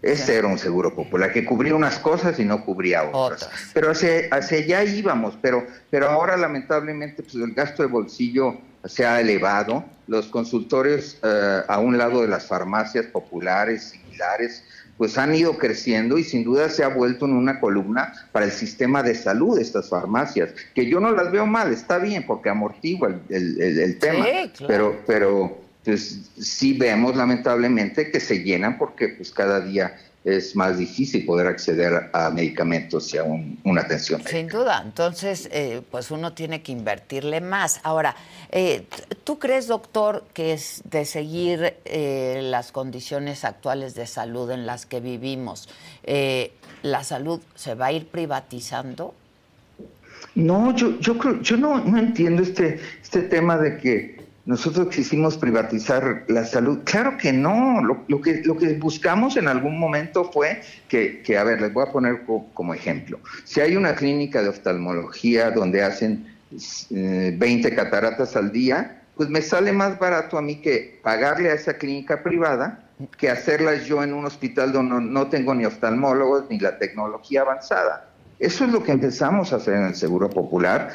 Ese 0.00 0.36
era 0.36 0.46
un 0.48 0.56
seguro 0.58 0.94
popular 0.94 1.32
que 1.32 1.44
cubría 1.44 1.74
unas 1.74 1.98
cosas 1.98 2.38
y 2.38 2.44
no 2.44 2.64
cubría 2.64 3.02
otras. 3.02 3.50
Pero 3.74 3.90
hacia, 3.90 4.28
hacia 4.30 4.58
allá 4.58 4.84
íbamos, 4.84 5.36
pero, 5.42 5.66
pero 5.90 6.08
ahora 6.08 6.36
lamentablemente 6.36 7.22
pues, 7.24 7.34
el 7.34 7.52
gasto 7.52 7.82
de 7.82 7.88
bolsillo 7.88 8.58
se 8.84 9.04
ha 9.04 9.20
elevado. 9.20 9.84
Los 10.06 10.26
consultorios 10.26 11.18
eh, 11.22 11.62
a 11.66 11.78
un 11.80 11.98
lado 11.98 12.22
de 12.22 12.28
las 12.28 12.46
farmacias 12.46 13.06
populares, 13.06 13.90
similares, 13.90 14.64
pues 14.98 15.18
han 15.18 15.34
ido 15.34 15.58
creciendo 15.58 16.18
y 16.18 16.24
sin 16.24 16.44
duda 16.44 16.68
se 16.68 16.84
ha 16.84 16.88
vuelto 16.88 17.24
en 17.26 17.32
una 17.32 17.58
columna 17.60 18.12
para 18.30 18.44
el 18.46 18.52
sistema 18.52 19.02
de 19.02 19.14
salud 19.14 19.56
de 19.56 19.62
estas 19.62 19.88
farmacias, 19.88 20.50
que 20.74 20.86
yo 20.88 21.00
no 21.00 21.10
las 21.12 21.32
veo 21.32 21.46
mal, 21.46 21.72
está 21.72 21.98
bien 21.98 22.24
porque 22.26 22.50
amortigua 22.50 23.08
el, 23.08 23.20
el- 23.28 23.60
el- 23.62 23.78
el 23.80 23.98
tema, 23.98 24.24
claro. 24.24 24.52
pero, 24.68 25.00
pero 25.06 25.58
pues 25.84 26.30
sí 26.38 26.74
vemos 26.78 27.16
lamentablemente 27.16 28.10
que 28.12 28.20
se 28.20 28.44
llenan 28.44 28.78
porque 28.78 29.08
pues 29.08 29.32
cada 29.32 29.60
día 29.60 29.96
es 30.24 30.54
más 30.54 30.78
difícil 30.78 31.24
poder 31.26 31.46
acceder 31.48 32.10
a 32.12 32.30
medicamentos 32.30 33.12
y 33.12 33.18
a 33.18 33.24
un- 33.24 33.58
una 33.64 33.80
atención. 33.80 34.22
Sin 34.24 34.46
duda. 34.48 34.80
Entonces, 34.84 35.48
eh, 35.52 35.82
pues 35.90 36.10
uno 36.10 36.32
tiene 36.32 36.62
que 36.62 36.70
invertirle 36.72 37.40
más. 37.40 37.80
Ahora, 37.82 38.14
eh, 38.50 38.84
¿tú 39.24 39.38
crees, 39.38 39.66
doctor, 39.66 40.24
que 40.32 40.52
es 40.52 40.82
de 40.84 41.04
seguir 41.04 41.74
eh, 41.84 42.40
las 42.42 42.70
condiciones 42.70 43.44
actuales 43.44 43.94
de 43.94 44.06
salud 44.06 44.50
en 44.52 44.64
las 44.66 44.86
que 44.86 45.00
vivimos, 45.00 45.68
la 46.82 47.04
salud 47.04 47.40
se 47.54 47.74
va 47.74 47.86
a 47.86 47.92
ir 47.92 48.06
privatizando? 48.06 49.14
No, 50.34 50.74
yo, 50.74 50.98
yo 51.00 51.18
creo, 51.18 51.40
yo 51.42 51.56
no, 51.56 51.78
no 51.84 51.98
entiendo 51.98 52.42
este, 52.42 52.80
este 53.02 53.22
tema 53.22 53.58
de 53.58 53.76
que 53.76 54.21
nosotros 54.44 54.88
quisimos 54.88 55.36
privatizar 55.36 56.24
la 56.28 56.44
salud. 56.44 56.80
Claro 56.84 57.16
que 57.16 57.32
no. 57.32 57.80
Lo, 58.08 58.20
que, 58.20 58.42
lo 58.44 58.56
que 58.56 58.74
buscamos 58.74 59.36
en 59.36 59.46
algún 59.48 59.78
momento 59.78 60.30
fue 60.32 60.62
que, 60.88 61.22
que, 61.22 61.38
a 61.38 61.44
ver, 61.44 61.60
les 61.60 61.72
voy 61.72 61.86
a 61.86 61.92
poner 61.92 62.22
co- 62.26 62.46
como 62.54 62.74
ejemplo. 62.74 63.20
Si 63.44 63.60
hay 63.60 63.76
una 63.76 63.94
clínica 63.94 64.42
de 64.42 64.48
oftalmología 64.48 65.50
donde 65.52 65.82
hacen 65.84 66.26
eh, 66.90 67.34
20 67.38 67.74
cataratas 67.74 68.34
al 68.36 68.50
día, 68.50 69.02
pues 69.16 69.28
me 69.28 69.42
sale 69.42 69.72
más 69.72 69.98
barato 69.98 70.36
a 70.38 70.42
mí 70.42 70.56
que 70.60 70.98
pagarle 71.02 71.50
a 71.50 71.54
esa 71.54 71.74
clínica 71.74 72.22
privada 72.22 72.80
que 73.18 73.30
hacerlas 73.30 73.84
yo 73.86 74.02
en 74.02 74.12
un 74.12 74.24
hospital 74.24 74.72
donde 74.72 74.94
no, 74.94 75.00
no 75.00 75.26
tengo 75.28 75.54
ni 75.54 75.64
oftalmólogos 75.64 76.44
ni 76.50 76.58
la 76.58 76.78
tecnología 76.78 77.42
avanzada. 77.42 78.08
Eso 78.38 78.64
es 78.64 78.72
lo 78.72 78.82
que 78.82 78.92
empezamos 78.92 79.52
a 79.52 79.56
hacer 79.56 79.74
en 79.74 79.84
el 79.84 79.94
Seguro 79.94 80.28
Popular, 80.30 80.90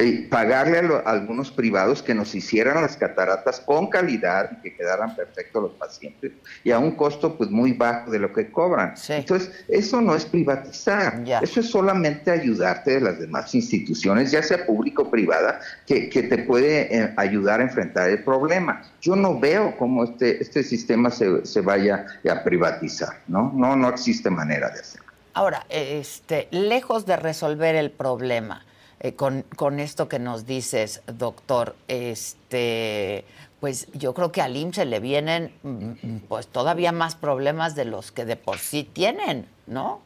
eh, 0.00 0.28
pagarle 0.30 0.78
a, 0.78 0.82
lo- 0.82 0.96
a 1.08 1.10
algunos 1.10 1.50
privados 1.50 2.02
que 2.04 2.14
nos 2.14 2.32
hicieran 2.34 2.80
las 2.80 2.96
cataratas 2.96 3.58
con 3.60 3.88
calidad 3.88 4.48
y 4.52 4.62
que 4.62 4.76
quedaran 4.76 5.16
perfectos 5.16 5.60
los 5.60 5.72
pacientes 5.72 6.32
y 6.62 6.70
a 6.70 6.78
un 6.78 6.92
costo 6.92 7.36
pues 7.36 7.50
muy 7.50 7.72
bajo 7.72 8.08
de 8.12 8.20
lo 8.20 8.32
que 8.32 8.48
cobran. 8.52 8.94
Entonces, 9.08 9.50
eso 9.66 10.00
no 10.00 10.14
es 10.14 10.24
privatizar, 10.24 11.24
eso 11.42 11.58
es 11.60 11.68
solamente 11.70 12.30
ayudarte 12.30 12.92
de 12.92 13.00
las 13.00 13.18
demás 13.18 13.52
instituciones, 13.56 14.30
ya 14.30 14.40
sea 14.42 14.64
público 14.66 15.02
o 15.02 15.10
privada, 15.10 15.58
que, 15.84 16.08
que 16.08 16.22
te 16.22 16.38
puede 16.38 16.96
eh, 16.96 17.12
ayudar 17.16 17.58
a 17.58 17.64
enfrentar 17.64 18.08
el 18.08 18.22
problema. 18.22 18.82
Yo 19.00 19.16
no 19.16 19.38
veo 19.40 19.76
cómo 19.76 20.04
este, 20.04 20.40
este 20.40 20.62
sistema 20.62 21.10
se, 21.10 21.44
se 21.44 21.60
vaya 21.60 22.06
a 22.30 22.44
privatizar, 22.44 23.22
¿no? 23.26 23.52
No, 23.54 23.74
no 23.74 23.88
existe 23.88 24.30
manera 24.30 24.70
de 24.70 24.78
hacerlo. 24.80 25.08
Ahora, 25.34 25.66
este, 25.68 26.46
lejos 26.52 27.04
de 27.06 27.16
resolver 27.16 27.74
el 27.74 27.90
problema, 27.90 28.64
eh, 29.00 29.12
con, 29.14 29.44
con 29.56 29.80
esto 29.80 30.08
que 30.08 30.18
nos 30.18 30.46
dices, 30.46 31.02
doctor, 31.06 31.76
este, 31.86 33.24
pues 33.60 33.86
yo 33.92 34.14
creo 34.14 34.32
que 34.32 34.40
al 34.42 34.56
IMSS 34.56 34.86
le 34.86 35.00
vienen 35.00 35.52
mm, 35.62 36.16
pues 36.28 36.46
todavía 36.46 36.92
más 36.92 37.14
problemas 37.14 37.74
de 37.74 37.84
los 37.84 38.12
que 38.12 38.24
de 38.24 38.36
por 38.36 38.58
sí 38.58 38.88
tienen, 38.92 39.46
¿no? 39.66 40.00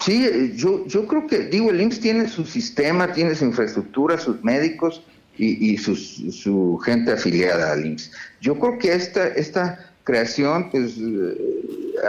Sí, 0.00 0.24
eh, 0.24 0.52
yo, 0.54 0.86
yo 0.86 1.06
creo 1.08 1.26
que, 1.26 1.38
digo, 1.46 1.70
el 1.70 1.80
IMSS 1.80 2.00
tiene 2.00 2.28
su 2.28 2.44
sistema, 2.44 3.12
tiene 3.12 3.34
su 3.34 3.44
infraestructura, 3.44 4.16
sus 4.18 4.42
médicos 4.44 5.02
y, 5.36 5.72
y 5.72 5.76
sus- 5.78 6.22
su 6.36 6.78
gente 6.84 7.12
afiliada 7.12 7.72
al 7.72 7.84
IMSS. 7.84 8.12
Yo 8.40 8.58
creo 8.58 8.78
que 8.78 8.92
esta, 8.92 9.26
esta 9.28 9.92
creación, 10.04 10.70
pues 10.70 10.92
eh, 10.98 11.36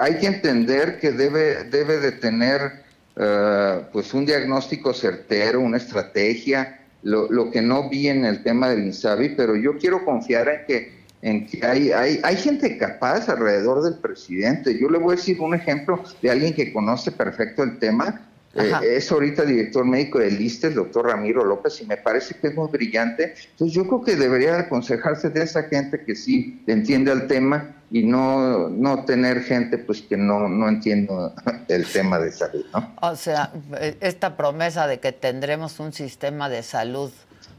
hay 0.02 0.20
que 0.20 0.28
entender 0.28 1.00
que 1.00 1.12
debe, 1.12 1.64
debe 1.66 1.98
de 2.00 2.12
tener 2.12 2.84
eh, 3.20 3.82
pues 3.92 4.14
un 4.14 4.26
diagnóstico 4.26 4.94
certero, 4.94 5.60
una 5.60 5.78
estrategia, 5.78 6.80
lo, 7.04 7.30
lo 7.32 7.52
que 7.52 7.62
no 7.62 7.90
vi 7.90 8.08
en 8.08 8.26
el 8.26 8.42
tema 8.44 8.70
del 8.70 8.86
INSABI, 8.86 9.36
pero 9.36 9.56
yo 9.56 9.78
quiero 9.78 10.04
confiar 10.06 10.48
en 10.48 10.66
que 10.66 11.00
en 11.22 11.46
que 11.48 11.66
hay, 11.66 11.92
hay, 11.92 12.20
hay 12.24 12.36
gente 12.38 12.78
capaz 12.78 13.28
alrededor 13.28 13.84
del 13.84 13.96
presidente. 13.96 14.78
Yo 14.80 14.90
le 14.90 15.00
voy 15.00 15.14
a 15.14 15.16
decir 15.18 15.40
un 15.42 15.54
ejemplo 15.54 16.02
de 16.22 16.30
alguien 16.30 16.54
que 16.54 16.72
conoce 16.72 17.12
perfecto 17.12 17.64
el 17.64 17.78
tema. 17.78 18.29
Eh, 18.56 18.98
es 18.98 19.12
ahorita 19.12 19.44
director 19.44 19.86
médico 19.86 20.20
del 20.20 20.42
ISTE, 20.42 20.68
el 20.68 20.76
doctor 20.76 21.06
Ramiro 21.06 21.46
López, 21.46 21.82
y 21.82 21.86
me 21.86 21.98
parece 21.98 22.36
que 22.36 22.48
es 22.48 22.56
muy 22.56 22.68
brillante. 22.70 23.36
Entonces 23.52 23.76
yo 23.76 23.86
creo 23.86 24.04
que 24.04 24.16
debería 24.16 24.58
aconsejarse 24.58 25.30
de 25.30 25.44
esa 25.44 25.64
gente 25.64 26.04
que 26.04 26.16
sí 26.16 26.64
entiende 26.66 27.12
el 27.12 27.28
tema 27.28 27.76
y 27.92 28.04
no, 28.04 28.70
no 28.70 29.06
tener 29.06 29.42
gente 29.42 29.78
pues 29.78 30.02
que 30.02 30.18
no, 30.18 30.48
no 30.48 30.68
entiende 30.68 31.14
el 31.68 31.86
tema 31.86 32.20
de 32.20 32.32
salud, 32.32 32.66
¿no? 32.74 32.96
O 33.02 33.16
sea, 33.16 33.52
eh, 33.80 33.98
esta 34.02 34.36
promesa 34.36 34.88
de 34.88 35.00
que 35.00 35.12
tendremos 35.12 35.80
un 35.80 35.94
sistema 35.94 36.50
de 36.50 36.64
salud 36.64 37.12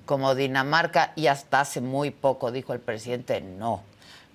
como 0.06 0.34
Dinamarca 0.34 1.12
y 1.14 1.28
hasta 1.28 1.60
hace 1.60 1.80
muy 1.80 2.10
poco 2.10 2.50
dijo 2.50 2.72
el 2.72 2.80
presidente, 2.80 3.40
no, 3.40 3.84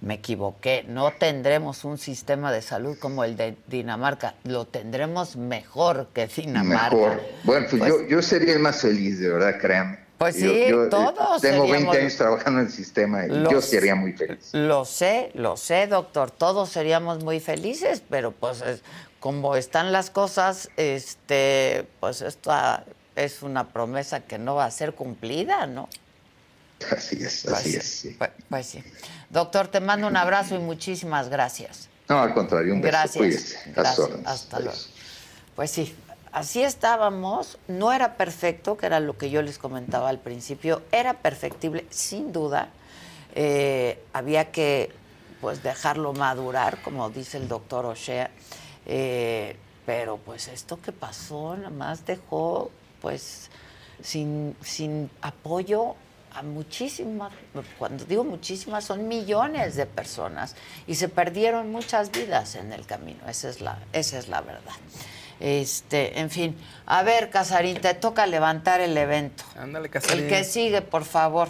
me 0.06 0.14
equivoqué, 0.16 0.86
no 0.88 1.12
tendremos 1.14 1.84
un 1.84 1.98
sistema 1.98 2.52
de 2.52 2.62
salud 2.62 2.96
como 3.00 3.24
el 3.24 3.36
de 3.36 3.58
Dinamarca, 3.68 4.36
lo 4.44 4.66
tendremos 4.66 5.36
mejor 5.36 6.10
que 6.14 6.28
Dinamarca. 6.28 6.96
Mejor. 6.96 7.22
Bueno, 7.44 7.66
pues, 7.70 7.84
yo, 7.88 8.08
yo 8.08 8.22
sería 8.22 8.54
el 8.54 8.60
más 8.60 8.82
feliz, 8.82 9.20
de 9.20 9.30
verdad, 9.30 9.60
créame. 9.60 10.06
Pues 10.20 10.38
Yo- 10.38 10.50
sí, 10.50 10.66
yo, 10.70 10.86
eh, 10.86 10.90
todos 10.90 11.42
Tengo 11.42 11.64
20 11.64 11.72
seríamos- 11.78 11.96
años 11.98 12.16
trabajando 12.18 12.60
en 12.62 12.68
el 12.68 12.72
sistema 12.72 13.26
y 13.26 13.30
Los- 13.30 13.52
yo 13.52 13.62
sería 13.62 13.96
muy 13.96 14.14
feliz. 14.14 14.50
Lo 14.54 14.86
sé, 14.86 15.32
lo 15.34 15.58
sé, 15.58 15.88
doctor. 15.88 16.30
Todos 16.32 16.70
seríamos 16.70 17.24
muy 17.24 17.40
felices, 17.40 18.02
pero 18.08 18.32
pues 18.32 18.62
es- 18.62 18.82
como 19.20 19.56
están 19.56 19.92
las 19.92 20.12
cosas, 20.12 20.70
este, 20.78 21.86
pues 22.00 22.22
esta 22.22 22.86
es 23.16 23.42
una 23.42 23.70
promesa 23.70 24.20
que 24.22 24.38
no 24.38 24.54
va 24.56 24.66
a 24.66 24.72
ser 24.72 24.94
cumplida, 24.94 25.66
¿no? 25.66 25.90
Así 26.92 27.24
es, 27.24 27.46
así 27.48 27.76
es. 27.78 27.84
sí. 27.86 28.16
Pues, 28.18 28.30
pues 28.50 28.66
sí. 28.68 28.84
Doctor, 29.36 29.68
te 29.68 29.82
mando 29.82 30.08
un 30.08 30.16
abrazo 30.16 30.56
y 30.56 30.60
muchísimas 30.60 31.28
gracias. 31.28 31.90
No, 32.08 32.20
al 32.22 32.34
contrario, 32.34 32.74
un 32.74 32.80
beso. 32.80 32.92
Gracias. 32.94 33.18
Cuídese. 33.18 33.72
Gracias. 33.76 34.10
Hasta 34.24 34.60
luego. 34.62 34.78
Pues 35.58 35.72
sí, 35.72 35.94
así 36.32 36.64
estábamos. 36.64 37.58
No 37.68 37.92
era 37.92 38.16
perfecto, 38.16 38.78
que 38.78 38.86
era 38.86 39.02
lo 39.02 39.18
que 39.18 39.30
yo 39.30 39.42
les 39.42 39.58
comentaba 39.58 40.08
al 40.08 40.20
principio. 40.20 40.84
Era 40.90 41.16
perfectible, 41.16 41.86
sin 41.90 42.32
duda. 42.32 42.70
Eh, 43.34 44.02
había 44.14 44.52
que 44.52 44.94
pues 45.42 45.62
dejarlo 45.64 46.14
madurar, 46.14 46.82
como 46.82 47.10
dice 47.10 47.36
el 47.36 47.50
doctor 47.50 47.86
O'Shea. 47.88 48.32
Eh, 48.86 49.58
pero 49.86 50.16
pues 50.16 50.48
esto 50.48 50.82
que 50.82 50.94
pasó 50.94 51.58
nada 51.58 51.72
más 51.72 52.06
dejó 52.06 52.72
pues 53.02 53.50
sin, 54.02 54.56
sin 54.62 55.10
apoyo 55.22 55.98
a 56.36 56.44
muchísimas, 56.44 57.32
cuando 57.80 58.06
digo 58.06 58.24
muchísimas, 58.24 58.84
son 58.84 59.08
millones 59.08 59.76
de 59.76 59.86
personas 59.86 60.56
y 60.86 60.96
se 60.96 61.10
perdieron 61.10 61.72
muchas 61.72 62.12
vidas 62.12 62.56
en 62.56 62.74
el 62.74 62.86
camino, 62.86 63.20
esa 63.28 63.50
es 63.50 63.62
la, 63.62 63.80
esa 63.94 64.20
es 64.20 64.28
la 64.28 64.42
verdad. 64.42 64.74
Este, 65.40 66.20
en 66.20 66.30
fin, 66.30 66.56
a 66.86 67.04
ver, 67.04 67.30
Casarín, 67.30 67.80
te 67.80 67.94
toca 67.94 68.26
levantar 68.26 68.80
el 68.82 68.98
evento. 68.98 69.44
Ándale, 69.58 69.88
El 69.88 69.92
Casarín. 69.92 70.28
que 70.28 70.44
sigue, 70.44 70.82
por 70.82 71.04
favor. 71.04 71.50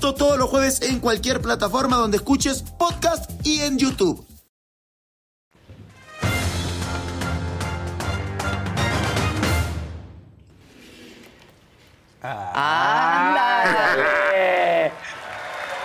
Todos 0.01 0.37
los 0.37 0.49
jueves 0.49 0.81
en 0.81 0.99
cualquier 0.99 1.41
plataforma 1.41 1.95
donde 1.95 2.17
escuches 2.17 2.63
podcast 2.79 3.29
y 3.45 3.61
en 3.61 3.77
YouTube. 3.77 4.25
¡Ándale! 12.23 13.71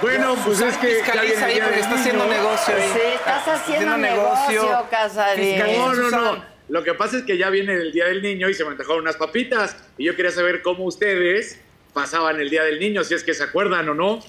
Bueno, 0.00 0.34
pues 0.44 0.60
es 0.60 0.76
que 0.78 0.86
Fiscaliza 0.86 1.44
ahí 1.46 1.60
porque 1.62 1.80
está 1.80 1.94
haciendo 1.94 2.26
negocio 2.26 2.74
ahí. 2.74 2.90
Sí, 2.92 3.00
estás 3.14 3.46
haciendo 3.48 3.98
negocio, 3.98 4.86
Casarín. 4.90 5.58
No, 5.58 5.94
no, 5.94 6.10
no. 6.10 6.44
Lo 6.68 6.82
que 6.82 6.94
pasa 6.94 7.18
es 7.18 7.22
que 7.22 7.38
ya 7.38 7.50
viene 7.50 7.74
el 7.74 7.92
Día 7.92 8.06
del 8.06 8.22
Niño 8.22 8.48
y 8.48 8.54
se 8.54 8.64
me 8.64 8.70
antojaron 8.70 9.02
unas 9.02 9.16
papitas. 9.16 9.76
Y 9.98 10.04
yo 10.06 10.16
quería 10.16 10.32
saber 10.32 10.62
cómo 10.62 10.84
ustedes 10.84 11.60
pasaban 12.00 12.38
el 12.38 12.50
Día 12.50 12.62
del 12.62 12.78
Niño, 12.78 13.02
si 13.04 13.14
es 13.14 13.24
que 13.24 13.32
se 13.32 13.42
acuerdan 13.42 13.88
o 13.88 13.94
no. 13.94 14.20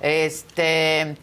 Este, 0.00 1.16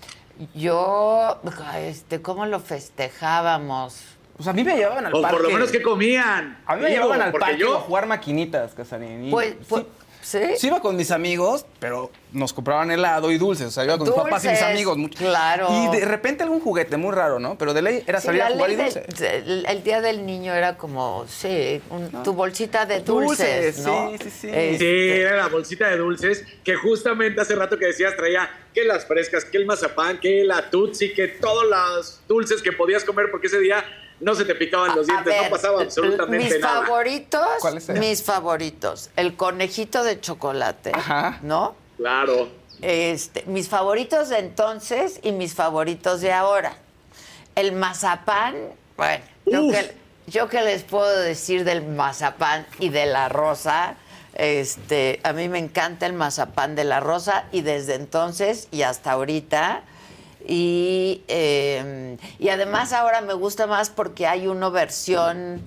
yo, 0.54 1.40
este, 1.78 2.22
¿cómo 2.22 2.46
lo 2.46 2.60
festejábamos? 2.60 4.04
Pues 4.36 4.48
a 4.50 4.54
mí 4.54 4.66
me 4.66 4.76
llevaban 4.76 5.06
al 5.06 5.14
O 5.16 5.22
parque. 5.22 5.38
por 5.38 5.46
lo 5.48 5.54
menos 5.54 5.72
que 5.72 5.82
comían. 5.82 6.62
A 6.66 6.76
mí 6.76 6.82
me 6.82 6.90
Digo, 6.90 7.04
llevaban 7.04 7.22
al 7.22 7.32
parque 7.32 7.58
yo- 7.58 7.78
a 7.78 7.80
jugar 7.80 8.06
maquinitas, 8.08 8.74
Casarín. 8.74 9.32
Pues, 9.32 9.56
pues, 9.70 9.84
sí, 9.84 9.88
¿sí? 10.24 10.40
sí 10.58 10.68
iba 10.68 10.80
con 10.82 10.95
mis 10.95 11.12
amigos, 11.12 11.66
pero 11.80 12.10
nos 12.32 12.52
compraban 12.54 12.90
helado 12.90 13.30
y 13.32 13.38
dulces. 13.38 13.68
O 13.68 13.72
sea, 13.72 13.84
iba 13.84 13.98
con 13.98 14.08
mis 14.08 14.16
papás 14.16 14.44
y 14.45 14.48
mis 14.50 14.62
amigos. 14.62 14.98
mucho. 14.98 15.18
claro. 15.20 15.68
Y 15.70 15.95
de 16.00 16.06
repente 16.06 16.44
algún 16.44 16.60
juguete 16.62 16.98
muy 16.98 17.14
raro, 17.14 17.40
¿no? 17.40 17.58
Pero 17.58 17.74
de 17.74 17.82
ley 17.84 18.04
era 18.08 18.20
Sí, 18.20 18.28
salir 18.28 18.41
a 18.41 18.50
jugar 18.52 18.72
y 18.72 18.76
dulces. 18.76 19.08
del- 19.20 19.44
el, 19.60 19.66
el 19.68 19.84
día 19.84 20.02
del 20.02 20.26
niño 20.26 20.54
era 20.54 20.78
como, 20.78 21.26
sí, 21.28 21.82
un- 21.91 22.24
tu 22.24 22.34
bolsita 22.34 22.86
de 22.86 23.02
dulces, 23.02 23.76
Dulces, 23.78 23.86
¿no? 23.86 24.12
sí, 24.12 24.18
sí, 24.24 24.30
sí. 24.41 24.48
Este, 24.52 24.78
Sí, 24.80 25.22
era 25.22 25.36
la 25.38 25.48
bolsita 25.48 25.88
de 25.90 25.98
dulces 25.98 26.44
que 26.64 26.76
justamente 26.76 27.40
hace 27.41 27.54
rato 27.56 27.78
que 27.78 27.86
decías 27.88 28.16
traía 28.16 28.50
que 28.74 28.84
las 28.86 29.06
frescas, 29.06 29.45
que 29.45 29.58
el 29.58 29.66
mazapán, 29.68 30.20
que 30.20 30.44
la 30.44 30.70
tutsi, 30.72 31.14
que 31.14 31.28
todos 31.28 31.66
los 31.70 32.22
dulces 32.28 32.62
que 32.64 32.72
podías 32.72 33.04
comer 33.04 33.28
porque 33.30 33.48
ese 33.48 33.60
día 33.60 33.84
no 34.24 34.36
se 34.36 34.45
te 34.45 34.56
picaban 34.56 34.95
los 34.95 35.08
A 35.10 35.12
dientes, 35.12 35.26
ver, 35.34 35.44
no 35.44 35.50
pasaba 35.50 35.82
absolutamente 35.82 36.45
mis 36.45 36.60
nada. 36.60 36.82
favoritos, 36.82 37.48
¿Cuáles 37.60 37.90
eran? 37.90 38.00
mis 38.00 38.24
favoritos, 38.24 39.10
el 39.16 39.36
conejito 39.36 40.04
de 40.04 40.20
chocolate, 40.20 40.91
¿no? 41.41 41.76
Claro. 41.98 42.48
Este, 42.82 43.44
mis 43.45 43.70
favoritos 43.70 44.30
de 44.30 44.40
entonces 44.40 45.20
y 45.24 45.32
mis 45.32 45.54
favoritos 45.54 46.22
de 46.22 46.32
ahora. 46.34 46.74
El 47.56 47.72
mazapán, 47.74 48.56
bueno, 48.98 49.24
yo 49.45 49.70
que, 49.70 49.95
yo 50.28 50.50
que 50.50 50.62
les 50.62 50.84
puedo 50.84 51.18
decir 51.20 51.64
del 51.66 51.84
mazapán 51.86 52.66
y 52.80 52.90
de 52.90 53.06
la 53.06 53.30
rosa, 53.30 53.95
este, 54.34 55.20
a 55.24 55.34
mí 55.34 55.48
me 55.50 55.60
encanta 55.60 56.06
el 56.08 56.14
mazapán 56.14 56.76
de 56.76 56.84
la 56.84 57.00
rosa 57.00 57.45
y 57.52 57.62
desde 57.62 57.95
entonces 57.95 58.68
y 58.72 58.82
hasta 58.82 59.12
ahorita. 59.12 59.84
Y, 60.45 61.24
eh, 61.28 62.18
y 62.40 62.49
además 62.49 62.94
ahora 62.94 63.22
me 63.22 63.34
gusta 63.34 63.68
más 63.68 63.90
porque 63.90 64.28
hay 64.28 64.48
una 64.48 64.70
versión 64.70 65.61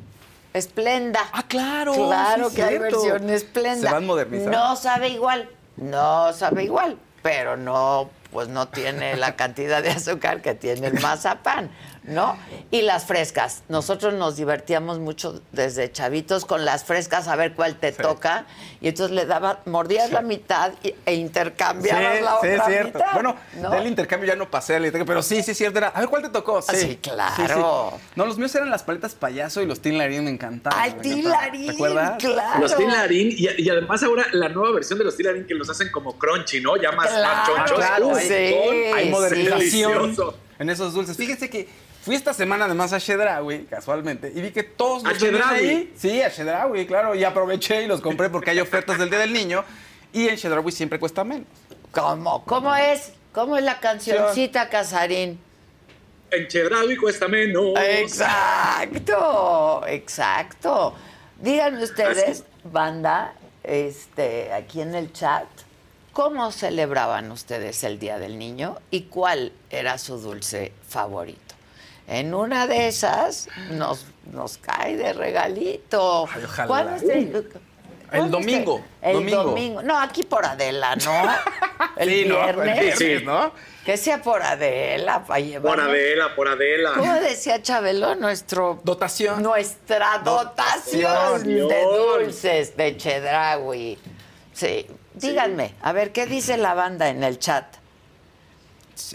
esplenda. 0.52 1.20
Ah, 1.32 1.44
claro. 1.46 1.94
Claro 1.94 2.50
sí, 2.50 2.56
que 2.56 2.62
hay 2.62 2.78
versión 2.78 3.30
esplenda. 3.30 3.88
Se 3.88 3.94
van 3.94 4.06
modernizando. 4.06 4.56
No 4.56 4.76
sabe 4.76 5.08
igual, 5.08 5.48
no 5.76 6.32
sabe 6.32 6.64
igual, 6.64 6.98
pero 7.22 7.56
no, 7.56 8.10
pues 8.32 8.48
no 8.48 8.68
tiene 8.68 9.16
la 9.16 9.36
cantidad 9.36 9.82
de 9.82 9.90
azúcar 9.90 10.42
que 10.42 10.54
tiene 10.54 10.88
el 10.88 11.00
mazapán, 11.00 11.70
¿no? 12.06 12.36
Y 12.70 12.82
las 12.82 13.04
frescas. 13.04 13.62
Nosotros 13.68 14.14
nos 14.14 14.36
divertíamos 14.36 14.98
mucho 14.98 15.40
desde 15.52 15.90
chavitos 15.92 16.44
con 16.44 16.64
las 16.64 16.84
frescas 16.84 17.28
a 17.28 17.36
ver 17.36 17.54
cuál 17.54 17.76
te 17.76 17.92
toca. 17.92 18.46
Y 18.80 18.88
entonces 18.88 19.14
le 19.14 19.26
daba, 19.26 19.60
mordías 19.66 20.10
la 20.12 20.22
mitad 20.22 20.72
y- 20.82 20.94
e 21.04 21.14
intercambiabas 21.14 22.20
la 22.20 22.30
sí, 22.30 22.36
otra 22.36 22.54
es 22.56 22.64
cierto. 22.64 22.98
mitad. 22.98 23.12
Bueno, 23.14 23.36
¿no? 23.60 23.70
del 23.70 23.86
intercambio 23.86 24.28
ya 24.28 24.36
no 24.36 24.50
pasé 24.50 24.76
al 24.76 24.84
intercambio, 24.86 25.06
pero 25.14 25.22
sí, 25.22 25.42
sí, 25.42 25.50
es 25.52 25.58
cierto. 25.58 25.78
Era, 25.78 25.88
a 25.88 26.00
ver, 26.00 26.08
¿cuál 26.08 26.22
te 26.22 26.28
tocó? 26.30 26.58
Ah, 26.58 26.74
sí, 26.74 26.98
claro. 27.02 27.98
No, 28.14 28.26
los 28.26 28.38
míos 28.38 28.54
eran 28.54 28.70
las 28.70 28.82
paletas 28.82 29.14
payaso 29.14 29.60
y 29.62 29.66
los 29.66 29.80
Tin 29.80 29.98
Larín 29.98 30.24
me 30.24 30.30
encantaban. 30.30 30.78
Ay, 30.80 30.94
Tin. 31.02 31.28
Larín, 31.28 31.66
¿Te 31.66 31.72
acuerdas? 31.72 32.12
claro. 32.18 32.60
Los 32.60 32.76
Tilarín 32.76 33.28
y, 33.36 33.62
y 33.62 33.70
además 33.70 34.02
ahora 34.02 34.26
la 34.32 34.48
nueva 34.48 34.74
versión 34.74 34.98
de 34.98 35.04
los 35.04 35.16
Tilarín 35.16 35.46
que 35.46 35.54
los 35.54 35.68
hacen 35.68 35.90
como 35.90 36.16
crunchy, 36.18 36.60
¿no? 36.60 36.76
Ya 36.76 36.92
más, 36.92 37.10
más 37.10 37.16
Claro, 37.18 37.42
chonchos. 37.46 37.76
Claro, 37.78 38.08
Uf, 38.08 38.16
hay, 38.18 38.28
sí, 38.28 38.34
hay 38.34 39.04
sí. 39.04 39.10
modernización 39.10 39.92
Delicioso. 39.92 40.38
En 40.58 40.70
esos 40.70 40.94
dulces. 40.94 41.16
Fíjense 41.16 41.50
que 41.50 41.68
fui 42.02 42.14
esta 42.14 42.32
semana 42.32 42.66
además 42.66 42.92
a 42.92 43.00
Chedraui, 43.00 43.64
casualmente, 43.64 44.32
y 44.34 44.40
vi 44.40 44.50
que 44.50 44.62
todos 44.62 45.04
¿A 45.04 45.10
los 45.10 45.18
Chedraui? 45.18 45.68
ahí. 45.68 45.92
Sí, 45.96 46.22
a 46.22 46.30
Chedraui, 46.30 46.86
claro, 46.86 47.14
y 47.14 47.24
aproveché 47.24 47.82
y 47.82 47.86
los 47.86 48.00
compré 48.00 48.30
porque 48.30 48.50
hay 48.50 48.60
ofertas 48.60 48.98
del 48.98 49.10
Día 49.10 49.18
del 49.20 49.32
Niño 49.32 49.64
y 50.12 50.28
en 50.28 50.36
Chedraui 50.36 50.72
siempre 50.72 50.98
cuesta 50.98 51.24
menos. 51.24 51.46
¿Cómo? 51.92 52.44
¿Cómo 52.44 52.74
es? 52.74 53.12
¿Cómo 53.32 53.56
es 53.56 53.64
la 53.64 53.80
cancioncita, 53.80 54.68
Casarín? 54.68 55.38
En 56.30 56.48
Chedraui 56.48 56.96
cuesta 56.96 57.28
menos. 57.28 57.74
Exacto, 57.80 59.84
exacto. 59.86 60.94
Díganme 61.40 61.84
ustedes, 61.84 62.44
banda, 62.64 63.34
este, 63.62 64.52
aquí 64.52 64.80
en 64.80 64.94
el 64.94 65.12
chat, 65.12 65.44
¿Cómo 66.16 66.50
celebraban 66.50 67.30
ustedes 67.30 67.84
el 67.84 67.98
Día 67.98 68.18
del 68.18 68.38
Niño 68.38 68.78
y 68.90 69.02
cuál 69.02 69.52
era 69.68 69.98
su 69.98 70.16
dulce 70.16 70.72
favorito? 70.88 71.54
En 72.08 72.32
una 72.32 72.66
de 72.66 72.88
esas 72.88 73.50
nos, 73.72 74.06
nos 74.32 74.56
cae 74.56 74.96
de 74.96 75.12
regalito. 75.12 76.26
Ay, 76.34 76.44
ojalá. 76.44 76.68
¿Cuándo 76.68 76.96
es 76.96 77.02
el, 77.02 77.10
El 77.10 77.32
¿cuándo 78.08 78.24
es 78.24 78.30
domingo, 78.30 78.84
El 79.02 79.12
domingo. 79.12 79.42
domingo. 79.42 79.82
No, 79.82 80.00
aquí 80.00 80.22
por 80.22 80.46
Adela, 80.46 80.96
¿no? 80.96 81.22
El 81.98 82.08
Sí, 82.08 82.24
¿no? 82.24 82.48
El 82.48 82.56
viernes. 82.56 82.98
viernes, 82.98 83.24
¿no? 83.24 83.52
Que 83.84 83.98
sea 83.98 84.22
por 84.22 84.40
Adela, 84.40 85.22
para 85.22 85.40
llevar. 85.40 85.74
Por 85.76 85.84
Adela, 85.84 86.34
por 86.34 86.48
Adela. 86.48 86.92
¿Cómo 86.96 87.12
decía 87.16 87.60
Chabelo? 87.60 88.14
Nuestro. 88.14 88.80
Dotación. 88.84 89.42
Nuestra 89.42 90.22
dotación, 90.24 91.12
Dotación. 91.42 91.68
de 91.68 91.82
dulces 91.82 92.74
de 92.74 92.96
Chedraui. 92.96 93.98
Sí. 94.54 94.86
Díganme, 95.16 95.74
a 95.82 95.92
ver, 95.92 96.12
¿qué 96.12 96.26
dice 96.26 96.56
la 96.56 96.74
banda 96.74 97.08
en 97.08 97.24
el 97.24 97.38
chat? 97.38 97.64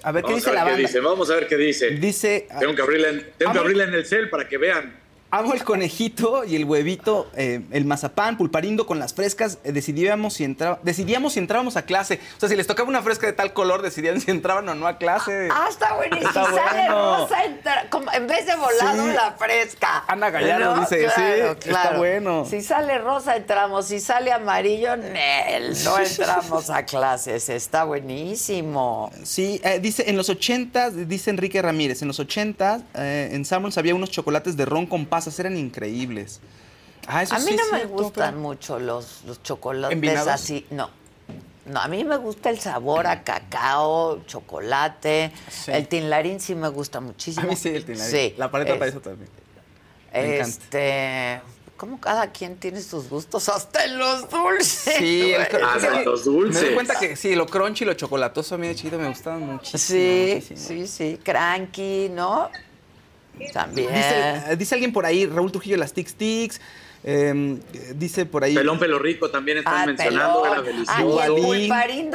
A 0.03 0.11
ver, 0.11 0.23
¿qué 0.23 0.27
Vamos 0.33 0.43
dice 0.43 0.49
a 0.49 0.51
ver 0.51 0.59
la 0.59 0.63
qué 0.65 0.71
banda? 0.71 0.87
dice, 0.87 0.99
vamos 0.99 1.29
a 1.31 1.35
ver 1.35 1.47
qué 1.47 1.57
dice. 1.57 1.89
Dice, 1.91 2.47
Tengo 2.59 2.75
que 2.75 2.81
abrirla 2.81 3.09
en, 3.09 3.17
tengo 3.37 3.51
que 3.51 3.57
Amo- 3.57 3.59
abrirla 3.61 3.83
en 3.85 3.93
el 3.93 4.05
cel 4.05 4.29
para 4.29 4.47
que 4.47 4.57
vean. 4.57 4.99
Amo 5.31 5.53
el 5.53 5.63
conejito 5.63 6.43
y 6.43 6.55
el 6.55 6.65
huevito, 6.65 7.29
eh, 7.35 7.61
el 7.71 7.85
mazapán, 7.85 8.37
pulparindo 8.37 8.85
con 8.85 8.99
las 8.99 9.13
frescas. 9.13 9.57
eh, 9.63 9.71
decidíamos, 9.71 10.33
si 10.35 10.43
entraba, 10.43 10.79
decidíamos 10.83 11.33
si 11.33 11.39
entrábamos 11.39 11.77
a 11.77 11.83
clase. 11.83 12.19
O 12.37 12.39
sea, 12.39 12.49
si 12.49 12.55
les 12.55 12.67
tocaba 12.67 12.89
una 12.89 13.01
fresca 13.01 13.27
de 13.27 13.33
tal 13.33 13.53
color, 13.53 13.81
decidían 13.81 14.19
si 14.21 14.29
entraban 14.31 14.67
o 14.69 14.75
no 14.75 14.87
a 14.87 14.97
clase. 14.97 15.47
Ah, 15.51 15.67
está 15.69 15.95
buenísimo. 15.95 16.29
Está 16.29 16.45
Si 16.45 16.55
sale 16.55 16.87
rosa, 16.89 17.45
entra- 17.45 17.89
como 17.89 18.11
en 18.11 18.27
vez 18.27 18.45
de 18.45 18.55
volado, 18.55 19.05
Sí. 19.05 19.13
la 19.13 19.31
fresca. 19.33 20.03
Ana 20.07 20.29
Gallardo 20.29 20.79
dice, 20.81 21.07
sí, 21.15 21.21
está 21.69 21.97
bueno. 21.97 22.45
Si 22.45 22.61
sale 22.61 22.97
rosa, 22.97 23.35
entramos. 23.37 23.85
Si 23.87 23.99
sale 23.99 24.31
amarillo, 24.31 24.97
Nel, 24.97 25.75
no 25.83 25.97
entramos 25.99 26.69
a 26.69 26.83
clases. 26.85 27.47
Está 27.49 27.85
buenísimo. 27.85 29.11
Sí, 29.23 29.59
eh, 29.63 29.79
dice, 29.79 30.09
en 30.09 30.17
los 30.17 30.29
80, 30.29 30.89
dice 30.91 31.29
Enrique 31.29 31.61
Ramírez, 31.61 32.01
en 32.01 32.07
los 32.07 32.19
80 32.19 32.81
eh, 32.95 33.29
en 33.31 33.45
Samuels 33.45 33.77
había 33.77 33.95
unos 33.95 34.11
chocolates 34.11 34.57
de 34.57 34.65
ron 34.65 34.85
con 34.85 35.05
pasas, 35.25 35.39
eran 35.39 35.57
increíbles. 35.57 36.39
Ah, 37.07 37.23
eso 37.23 37.35
A 37.35 37.39
mí 37.39 37.45
sí 37.51 37.55
no 37.55 37.63
me 37.71 37.77
cierto, 37.79 37.93
gustan 37.95 38.29
pero- 38.31 38.41
mucho 38.41 38.79
los, 38.79 39.23
los 39.25 39.41
chocolates 39.43 39.93
¿Envinados? 39.95 40.27
así. 40.27 40.65
No. 40.69 40.89
No, 41.65 41.79
a 41.79 41.87
mí 41.87 42.03
me 42.03 42.17
gusta 42.17 42.49
el 42.49 42.59
sabor 42.59 43.05
a 43.07 43.23
cacao, 43.23 44.23
chocolate. 44.25 45.31
El 45.67 45.87
tinlarín 45.87 46.39
sí 46.39 46.55
me 46.55 46.67
gusta 46.69 46.99
muchísimo. 46.99 47.45
A 47.45 47.49
mí 47.49 47.55
sí, 47.55 47.69
el 47.69 47.85
tinlarín. 47.85 48.11
Sí, 48.11 48.33
La 48.37 48.49
paleta 48.51 48.73
es- 48.73 48.79
para 48.79 48.89
eso 48.91 48.99
también. 48.99 49.29
Me 50.13 50.35
encanta. 50.37 50.49
Este, 50.49 51.41
como 51.77 51.99
cada 51.99 52.31
quien 52.31 52.57
tiene 52.57 52.81
sus 52.81 53.09
gustos, 53.09 53.47
hasta 53.49 53.85
en 53.85 53.97
los 53.97 54.29
dulces. 54.29 54.95
Sí, 54.97 55.33
el 55.33 55.41
Hasta 55.41 55.77
es 55.77 55.93
que 55.99 56.05
los 56.05 56.25
dulces. 56.25 56.61
Me 56.61 56.67
doy 56.67 56.75
cuenta 56.75 56.99
que 56.99 57.15
sí, 57.15 57.33
lo 57.35 57.45
crunchy 57.47 57.83
y 57.83 57.87
lo 57.87 57.93
chocolatoso 57.93 58.55
a 58.55 58.57
mí 58.57 58.67
de 58.67 58.75
chiquito 58.75 58.97
me 58.99 59.07
gustaban 59.09 59.41
muchísimo. 59.45 59.79
Sí, 59.79 60.31
muchísimo. 60.35 60.59
sí, 60.67 60.87
sí. 60.87 61.19
Cranky, 61.23 62.09
¿no? 62.09 62.49
También. 63.53 63.87
Dice, 63.93 64.51
eh, 64.51 64.55
dice 64.57 64.75
alguien 64.75 64.93
por 64.93 65.05
ahí, 65.05 65.25
Raúl 65.25 65.51
Trujillo, 65.51 65.77
las 65.77 65.93
Tic 65.93 66.11
Tics. 66.13 66.61
eh, 67.03 67.57
dice 67.95 68.27
por 68.27 68.43
ahí. 68.43 68.53
Pelón 68.53 68.77
Pelo 68.77 68.99
Rico 68.99 69.31
también 69.31 69.57
están 69.57 69.73
Ah, 69.75 69.85
mencionando, 69.87 70.43
Ah, 70.45 71.01
y 71.01 71.09
el 71.25 71.31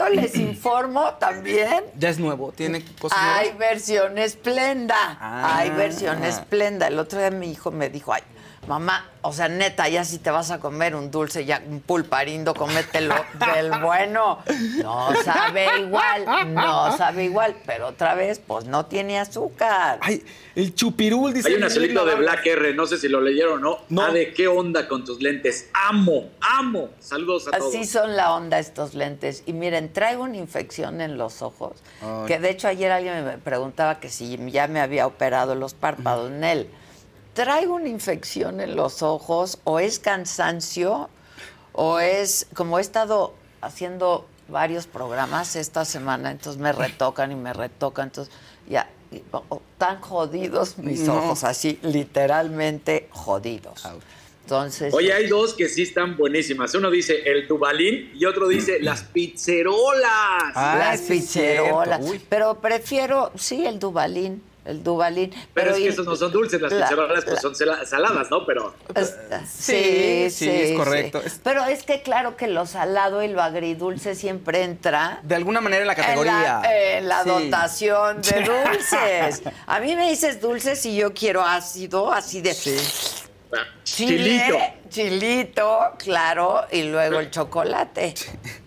les 0.08 0.36
informo 0.36 1.14
también. 1.14 1.82
Ya 1.98 2.08
es 2.10 2.20
nuevo, 2.20 2.52
tiene 2.52 2.84
cosas 3.00 3.18
Hay 3.20 3.50
nuevas. 3.50 3.58
versión 3.58 4.18
esplenda. 4.18 5.18
Ah. 5.20 5.58
Hay 5.58 5.70
versión 5.70 6.22
esplenda. 6.24 6.86
El 6.86 6.98
otro 7.00 7.18
día 7.18 7.30
mi 7.32 7.50
hijo 7.50 7.72
me 7.72 7.90
dijo, 7.90 8.12
ay, 8.12 8.22
mamá, 8.66 9.10
o 9.22 9.32
sea, 9.32 9.48
neta, 9.48 9.88
ya 9.88 10.04
si 10.04 10.18
te 10.18 10.30
vas 10.30 10.50
a 10.50 10.60
comer 10.60 10.94
un 10.94 11.10
dulce, 11.10 11.44
ya 11.44 11.62
un 11.68 11.80
pulparindo, 11.80 12.54
cómetelo 12.54 13.14
del 13.54 13.70
bueno. 13.80 14.38
No 14.82 15.10
sabe 15.24 15.80
igual, 15.80 16.54
no 16.54 16.96
sabe 16.96 17.24
igual. 17.24 17.56
Pero 17.66 17.88
otra 17.88 18.14
vez, 18.14 18.40
pues 18.44 18.66
no 18.66 18.86
tiene 18.86 19.18
azúcar. 19.18 19.98
Ay, 20.00 20.24
el 20.54 20.74
chupirul 20.74 21.32
dice. 21.32 21.48
Hay 21.48 21.54
un 21.54 21.64
azulito 21.64 22.04
de. 22.04 22.14
Black 22.16 22.46
R, 22.46 22.74
no 22.74 22.86
sé 22.86 22.98
si 22.98 23.08
lo 23.08 23.20
leyeron 23.20 23.58
o 23.58 23.58
no. 23.58 23.78
No. 23.88 24.02
Ah, 24.02 24.12
de 24.12 24.32
qué 24.32 24.48
onda 24.48 24.88
con 24.88 25.04
tus 25.04 25.20
lentes. 25.20 25.68
Amo, 25.72 26.30
amo. 26.40 26.90
Saludos 27.00 27.48
a 27.48 27.58
todos. 27.58 27.74
Así 27.74 27.84
son 27.84 28.16
la 28.16 28.34
onda 28.34 28.58
estos 28.58 28.94
lentes. 28.94 29.42
Y 29.46 29.52
miren, 29.52 29.92
traigo 29.92 30.24
una 30.24 30.36
infección 30.36 31.00
en 31.00 31.18
los 31.18 31.42
ojos. 31.42 31.82
Ay. 32.00 32.26
Que 32.26 32.38
de 32.38 32.50
hecho 32.50 32.68
ayer 32.68 32.92
alguien 32.92 33.24
me 33.24 33.38
preguntaba 33.38 34.00
que 34.00 34.08
si 34.08 34.36
ya 34.50 34.66
me 34.66 34.80
había 34.80 35.06
operado 35.06 35.54
los 35.54 35.74
párpados. 35.74 36.30
Nel, 36.30 36.68
traigo 37.36 37.74
una 37.74 37.88
infección 37.88 38.60
en 38.60 38.74
los 38.74 39.02
ojos 39.02 39.58
o 39.62 39.78
es 39.78 39.98
cansancio 40.00 41.08
o 41.72 42.00
es, 42.00 42.46
como 42.54 42.78
he 42.78 42.80
estado 42.80 43.34
haciendo 43.60 44.26
varios 44.48 44.86
programas 44.86 45.54
esta 45.54 45.84
semana, 45.84 46.30
entonces 46.30 46.60
me 46.60 46.72
retocan 46.72 47.30
y 47.32 47.34
me 47.34 47.52
retocan, 47.52 48.06
entonces 48.08 48.32
ya, 48.68 48.88
y- 49.12 49.22
tan 49.76 50.00
jodidos 50.00 50.78
mis 50.78 51.00
No. 51.00 51.16
ojos, 51.18 51.44
así 51.44 51.78
literalmente 51.82 53.08
jodidos. 53.10 53.84
Entonces, 54.44 54.94
Oye, 54.94 55.12
hay 55.12 55.26
dos 55.26 55.54
que 55.54 55.68
sí 55.68 55.82
están 55.82 56.16
buenísimas. 56.16 56.72
Uno 56.76 56.88
dice 56.90 57.20
el 57.28 57.48
Dubalín 57.48 58.12
y 58.14 58.24
otro 58.24 58.46
dice 58.48 58.78
las 58.80 59.02
pizzerolas. 59.02 60.52
Ah, 60.54 60.76
las 60.78 61.00
pizzerolas. 61.02 62.00
Pero 62.28 62.60
prefiero, 62.60 63.32
sí, 63.36 63.66
el 63.66 63.78
Dubalín. 63.80 64.42
El 64.66 64.82
Dubalín. 64.82 65.32
pero 65.54 65.70
es 65.72 65.78
y- 65.78 65.82
que 65.84 65.88
esos 65.90 66.06
no 66.06 66.16
son 66.16 66.32
dulces, 66.32 66.60
las 66.60 66.72
la- 66.72 66.82
pizzerolas 66.86 67.24
pues 67.24 67.36
la- 67.36 67.40
son 67.40 67.54
sala- 67.54 67.86
saladas, 67.86 68.30
¿no? 68.30 68.44
Pero 68.46 68.74
es- 68.94 69.14
Sí, 69.48 70.28
sí, 70.30 70.48
es 70.50 70.76
correcto. 70.76 71.22
Pero 71.42 71.64
es 71.64 71.82
que 71.84 72.02
claro 72.02 72.36
que 72.36 72.46
lo 72.48 72.66
salado 72.66 73.22
y 73.22 73.28
lo 73.28 73.42
agridulce 73.42 74.14
siempre 74.14 74.62
entra 74.62 75.20
De 75.22 75.34
alguna 75.34 75.60
manera 75.60 75.82
en 75.82 75.86
la 75.86 75.92
en 75.94 76.00
categoría. 76.02 76.60
la, 76.62 76.96
en 76.98 77.08
la 77.08 77.22
Sí. 77.22 77.28
dotación 77.28 78.20
de 78.22 78.40
dulces. 78.42 79.42
A 79.66 79.80
mí 79.80 79.94
me 79.96 80.08
dices 80.10 80.40
dulces 80.40 80.84
y 80.86 80.96
yo 80.96 81.12
quiero 81.14 81.42
ácido, 81.44 82.12
así 82.12 82.40
de 82.40 82.50
ah, 82.50 83.25
chile, 83.84 84.42
chilito. 84.44 84.58
chilito, 84.88 85.78
claro, 85.98 86.64
y 86.70 86.82
luego 86.84 87.20
el 87.20 87.30
chocolate. 87.30 88.14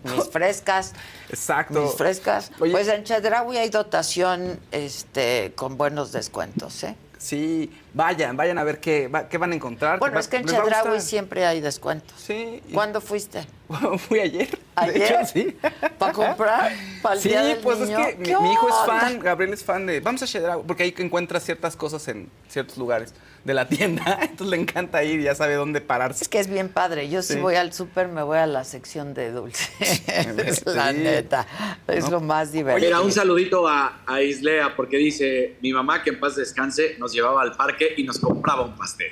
Mis 0.03 0.29
frescas. 0.29 0.93
Exacto. 1.29 1.81
Mis 1.81 1.93
frescas. 1.93 2.51
Oye. 2.59 2.71
Pues 2.71 2.87
en 2.87 3.03
Chedraui 3.03 3.57
hay 3.57 3.69
dotación 3.69 4.59
este, 4.71 5.51
con 5.55 5.77
buenos 5.77 6.11
descuentos, 6.11 6.83
¿eh? 6.83 6.95
Sí, 7.17 7.69
vayan, 7.93 8.37
vayan 8.37 8.57
a 8.59 8.63
ver 8.63 8.79
qué, 8.79 9.09
va- 9.09 9.27
qué 9.27 9.37
van 9.37 9.51
a 9.51 9.55
encontrar. 9.55 9.99
Bueno, 9.99 10.13
Va- 10.13 10.21
es 10.21 10.29
que 10.29 10.37
en 10.37 10.45
Chedraui 10.45 11.01
siempre 11.01 11.45
hay 11.45 11.59
descuentos. 11.59 12.17
Sí. 12.17 12.63
¿Cuándo 12.73 13.01
fuiste? 13.01 13.45
Fui 14.07 14.21
ayer. 14.21 14.49
de 14.49 14.57
¿Ayer? 14.77 15.01
hecho, 15.03 15.25
sí. 15.25 15.57
¿Para 15.97 16.13
comprar? 16.13 16.71
¿Para 17.01 17.15
el 17.15 17.21
Sí, 17.21 17.27
Día 17.27 17.43
del 17.43 17.57
pues 17.59 17.79
Niño? 17.79 17.99
es 17.99 18.07
que 18.07 18.15
mi, 18.15 18.23
¿Qué 18.25 18.37
mi 18.37 18.53
hijo 18.53 18.69
es 18.69 18.75
fan, 18.85 19.19
Gabriel 19.19 19.51
es 19.53 19.63
fan 19.65 19.85
de. 19.85 19.99
Vamos 19.99 20.23
a 20.23 20.27
Chedraui, 20.27 20.63
porque 20.65 20.83
ahí 20.83 20.95
encuentra 20.97 21.41
ciertas 21.41 21.75
cosas 21.75 22.07
en 22.07 22.29
ciertos 22.47 22.77
lugares 22.77 23.13
de 23.43 23.53
la 23.53 23.67
tienda. 23.67 24.19
Entonces 24.21 24.47
le 24.47 24.57
encanta 24.57 25.03
ir 25.03 25.19
y 25.19 25.23
ya 25.23 25.35
sabe 25.35 25.55
dónde 25.55 25.81
pararse. 25.81 26.23
Es 26.23 26.29
que 26.29 26.39
es 26.39 26.47
bien 26.49 26.69
padre. 26.69 27.09
Yo 27.09 27.21
si 27.21 27.35
voy 27.37 27.55
al 27.55 27.73
súper 27.73 28.07
me 28.07 28.21
voy 28.23 28.37
a 28.37 28.45
la 28.47 28.63
sección 28.63 29.13
de 29.13 29.31
dulces. 29.31 30.03
la 30.65 30.91
neta. 30.93 31.47
Es 31.87 32.05
No. 32.05 32.11
lo 32.11 32.21
más 32.21 32.51
divertido. 32.51 32.85
Mira, 32.87 33.01
un 33.01 33.11
saludito 33.11 33.67
a, 33.67 34.01
a 34.05 34.21
Islea 34.21 34.75
porque 34.75 34.97
dice, 34.97 35.55
mi 35.61 35.71
mamá 35.73 36.03
que 36.03 36.09
en 36.11 36.19
paz 36.19 36.35
descanse 36.35 36.95
nos 36.99 37.13
llevaba 37.13 37.41
al 37.41 37.53
parque 37.55 37.93
y 37.97 38.03
nos 38.03 38.19
compraba 38.19 38.63
un 38.63 38.75
pastel. 38.75 39.11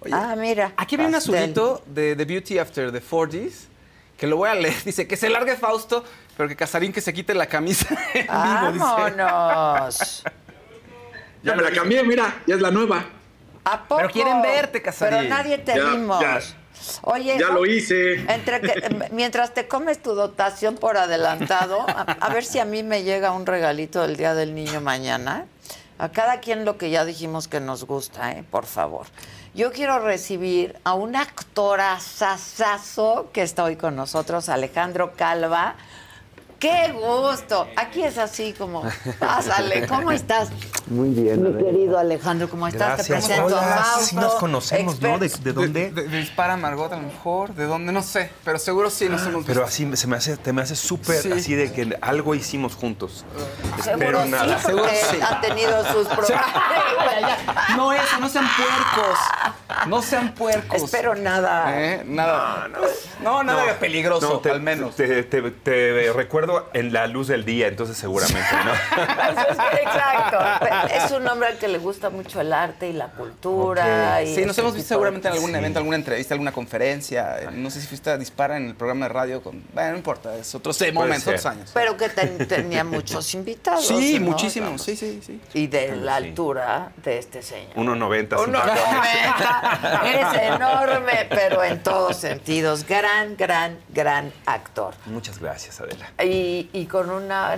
Oye, 0.00 0.14
Ah, 0.14 0.34
mira. 0.36 0.72
Aquí 0.76 0.96
viene 0.96 1.10
un 1.10 1.14
azulito 1.14 1.82
de 1.86 2.16
The 2.16 2.24
Beauty 2.24 2.58
After 2.58 2.90
the 2.90 3.02
40s, 3.02 3.66
que 4.16 4.26
lo 4.26 4.36
voy 4.36 4.48
a 4.48 4.54
leer. 4.54 4.74
Dice 4.84 5.06
que 5.06 5.16
se 5.16 5.28
largue 5.28 5.56
Fausto, 5.56 6.02
pero 6.36 6.48
que 6.48 6.56
Casarín 6.56 6.90
que 6.92 7.00
se 7.02 7.12
quite 7.12 7.34
la 7.34 7.46
camisa 7.46 7.86
en 8.14 8.26
vivo, 8.26 8.72
dice. 8.72 8.84
¡Vámonos! 8.84 10.22
Ya 11.42 11.54
me 11.54 11.62
la 11.62 11.70
cambié, 11.70 12.02
mira, 12.02 12.42
ya 12.46 12.54
es 12.54 12.60
la 12.60 12.70
nueva. 12.70 13.04
¿A 13.64 13.82
poco? 13.84 13.96
Pero 13.98 14.10
quieren 14.10 14.42
verte, 14.42 14.80
Casarín. 14.82 15.18
Pero 15.18 15.28
nadie 15.28 15.58
te 15.58 15.76
Ya, 15.76 15.84
vimos. 15.90 16.20
ya. 16.20 16.40
Oye, 17.02 17.36
Ya 17.38 17.48
¿no? 17.48 17.54
lo 17.54 17.66
hice. 17.66 18.14
Entre 18.32 18.60
que, 18.62 18.72
em, 18.72 19.02
mientras 19.12 19.52
te 19.52 19.68
comes 19.68 20.02
tu 20.02 20.14
dotación 20.14 20.76
por 20.76 20.96
adelantado, 20.96 21.80
a, 21.88 22.02
a 22.20 22.28
ver 22.32 22.44
si 22.44 22.58
a 22.58 22.64
mí 22.64 22.82
me 22.82 23.02
llega 23.02 23.32
un 23.32 23.44
regalito 23.46 24.00
del 24.02 24.16
Día 24.16 24.34
del 24.34 24.54
Niño 24.54 24.80
mañana. 24.80 25.46
A 25.98 26.08
cada 26.08 26.40
quien 26.40 26.64
lo 26.64 26.78
que 26.78 26.88
ya 26.88 27.04
dijimos 27.04 27.46
que 27.46 27.60
nos 27.60 27.84
gusta, 27.84 28.32
¿eh? 28.32 28.42
por 28.50 28.64
favor. 28.64 29.06
Yo 29.52 29.70
quiero 29.72 29.98
recibir 29.98 30.78
a 30.84 30.94
un 30.94 31.14
actor 31.14 31.80
asasazo 31.82 33.28
que 33.34 33.42
está 33.42 33.64
hoy 33.64 33.76
con 33.76 33.96
nosotros, 33.96 34.48
Alejandro 34.48 35.12
Calva. 35.14 35.74
¡Qué 36.60 36.92
gusto! 36.92 37.66
Aquí 37.74 38.02
es 38.04 38.18
así 38.18 38.52
como, 38.52 38.82
pásale, 39.18 39.86
¿cómo 39.86 40.10
estás? 40.12 40.50
Muy 40.88 41.08
bien. 41.08 41.42
Mi 41.42 41.64
querido 41.64 41.98
Alejandro, 41.98 42.50
¿cómo 42.50 42.68
estás? 42.68 42.98
Te 43.06 43.12
Gracias. 43.14 43.26
presento 43.28 43.56
a 43.56 43.62
Hola, 43.62 43.76
Fausto. 43.76 44.04
sí 44.04 44.16
nos 44.16 44.34
conocemos, 44.34 45.00
¿no? 45.00 45.18
¿De, 45.18 45.28
de 45.30 45.52
dónde? 45.54 45.90
De, 45.90 46.02
de 46.06 46.18
Dispara 46.18 46.58
Margot, 46.58 46.92
a 46.92 46.96
lo 46.96 47.02
mejor. 47.04 47.54
¿De 47.54 47.64
dónde? 47.64 47.92
No 47.92 48.02
sé. 48.02 48.30
Pero 48.44 48.58
seguro 48.58 48.90
sí 48.90 49.08
nos 49.08 49.22
hemos 49.26 49.46
Pero 49.46 49.64
así 49.64 49.88
se 49.96 50.06
me 50.06 50.16
hace, 50.16 50.36
te 50.36 50.52
me 50.52 50.60
hace 50.60 50.76
súper 50.76 51.22
Sí. 51.22 51.32
así 51.32 51.54
de 51.54 51.72
que 51.72 51.96
algo 52.02 52.34
hicimos 52.34 52.74
juntos. 52.74 53.24
Seguro 53.82 54.20
Espero 54.20 54.24
sí, 54.24 54.28
nada. 54.30 54.58
porque 54.60 54.66
Seguro 54.66 54.88
sí. 55.10 55.16
han 55.26 55.40
tenido 55.40 55.92
sus 55.94 56.08
problemas. 56.14 56.46
No 57.74 57.92
eso, 57.94 58.18
no 58.20 58.28
sean 58.28 58.46
puercos. 58.56 59.18
No 59.86 60.02
sean 60.02 60.34
puercos. 60.34 60.82
Espero 60.82 61.14
nada. 61.14 61.72
¿Eh? 61.80 62.02
Nada. 62.04 62.68
No, 63.22 63.42
nada 63.42 63.78
peligroso, 63.78 64.28
No, 64.28 64.38
te- 64.40 64.50
al 64.50 64.60
menos. 64.60 64.96
Te, 64.96 65.22
te- 65.22 65.50
te 65.50 66.12
recuerdo 66.12 66.49
en 66.72 66.92
la 66.92 67.06
luz 67.06 67.28
del 67.28 67.44
día, 67.44 67.68
entonces 67.68 67.96
seguramente, 67.96 68.48
¿no? 68.64 68.72
Exacto. 69.82 70.38
Es 70.94 71.10
un 71.12 71.26
hombre 71.28 71.48
al 71.48 71.58
que 71.58 71.68
le 71.68 71.78
gusta 71.78 72.10
mucho 72.10 72.40
el 72.40 72.52
arte 72.52 72.88
y 72.88 72.92
la 72.92 73.08
cultura. 73.08 74.22
Y 74.22 74.34
Sí, 74.34 74.44
nos 74.44 74.56
hemos 74.58 74.74
visto 74.74 74.88
seguramente 74.88 75.28
en 75.28 75.34
algún 75.34 75.54
evento, 75.54 75.78
alguna 75.78 75.96
entrevista, 75.96 76.34
alguna 76.34 76.52
conferencia. 76.52 77.38
Eh, 77.40 77.48
No 77.52 77.70
sé 77.70 77.80
si 77.80 77.86
fuiste 77.86 78.10
a 78.10 78.16
Dispara 78.16 78.56
en 78.56 78.66
el 78.68 78.74
programa 78.74 79.06
de 79.06 79.12
radio 79.12 79.42
con... 79.42 79.62
Bueno, 79.72 79.90
no 79.92 79.96
importa, 79.96 80.34
es 80.36 80.54
otros 80.54 80.76
Puede 80.78 80.92
momentos, 80.92 81.24
ser. 81.24 81.34
otros 81.34 81.46
años. 81.46 81.70
Pero 81.74 81.96
que 81.96 82.08
ten- 82.08 82.46
tenía 82.46 82.84
muchos 82.84 83.32
invitados. 83.34 83.86
Sí, 83.86 84.18
¿no? 84.18 84.30
muchísimos, 84.30 84.82
sí, 84.82 84.96
sí, 84.96 85.20
sí. 85.24 85.40
Y 85.54 85.66
de 85.66 85.90
Sí. 85.90 85.96
la 86.00 86.16
altura 86.16 86.92
de 87.02 87.18
este 87.18 87.42
señor. 87.42 87.74
1.90. 87.76 88.36
Uno 88.44 88.58
noventa. 88.58 90.00
es 90.04 90.42
enorme, 90.54 91.26
pero 91.30 91.62
en 91.64 91.82
todos 91.82 92.16
sentidos. 92.16 92.86
Gran, 92.86 93.36
gran, 93.36 93.78
gran 93.88 94.32
actor. 94.46 94.94
Muchas 95.06 95.38
gracias, 95.38 95.80
Adela. 95.80 96.10
Y, 96.22 96.26
y 96.72 96.86
con 96.86 97.10
una 97.10 97.56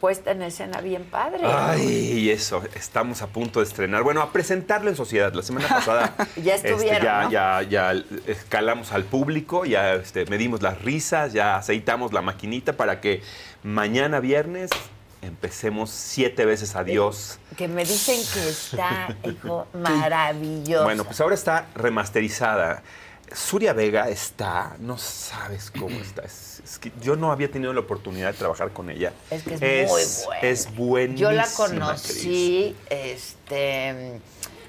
puesta 0.00 0.32
en 0.32 0.42
escena 0.42 0.80
bien 0.80 1.04
padre. 1.04 1.40
Ay, 1.44 2.30
eso, 2.30 2.62
estamos 2.74 3.22
a 3.22 3.28
punto 3.28 3.60
de 3.60 3.66
estrenar. 3.66 4.02
Bueno, 4.02 4.20
a 4.22 4.32
presentarlo 4.32 4.90
en 4.90 4.96
sociedad. 4.96 5.32
La 5.32 5.42
semana 5.42 5.68
pasada 5.68 6.14
Ya 6.42 6.54
este, 6.54 6.70
estuvieron, 6.70 7.02
ya, 7.02 7.22
¿no? 7.22 7.30
ya, 7.30 7.62
ya 7.62 8.04
escalamos 8.26 8.92
al 8.92 9.04
público, 9.04 9.64
ya 9.64 9.94
este, 9.94 10.26
medimos 10.26 10.62
las 10.62 10.80
risas, 10.82 11.32
ya 11.32 11.56
aceitamos 11.56 12.12
la 12.12 12.22
maquinita 12.22 12.74
para 12.74 13.00
que 13.00 13.22
mañana 13.62 14.20
viernes 14.20 14.70
empecemos 15.22 15.90
siete 15.90 16.44
veces 16.44 16.76
a 16.76 16.84
Dios. 16.84 17.38
Que 17.56 17.66
me 17.66 17.84
dicen 17.84 18.20
que 18.32 18.48
está, 18.48 19.16
hijo, 19.24 19.66
maravilloso. 19.72 20.84
Bueno, 20.84 21.04
pues 21.04 21.20
ahora 21.20 21.34
está 21.34 21.66
remasterizada. 21.74 22.82
Suria 23.34 23.72
Vega 23.72 24.08
está, 24.08 24.76
no 24.78 24.98
sabes 24.98 25.70
cómo 25.70 25.96
está. 26.00 26.22
Es, 26.22 26.55
es 26.66 26.80
que 26.80 26.90
yo 27.00 27.14
no 27.14 27.30
había 27.30 27.48
tenido 27.48 27.72
la 27.72 27.80
oportunidad 27.80 28.32
de 28.32 28.38
trabajar 28.38 28.72
con 28.72 28.90
ella. 28.90 29.12
Es 29.30 29.44
que 29.44 29.54
es, 29.54 29.88
muy 29.88 30.26
buena. 30.26 30.40
Es 30.42 30.74
buenísima. 30.74 31.30
Yo 31.30 31.36
la 31.36 31.46
conocí 31.56 32.74
este, 32.90 34.20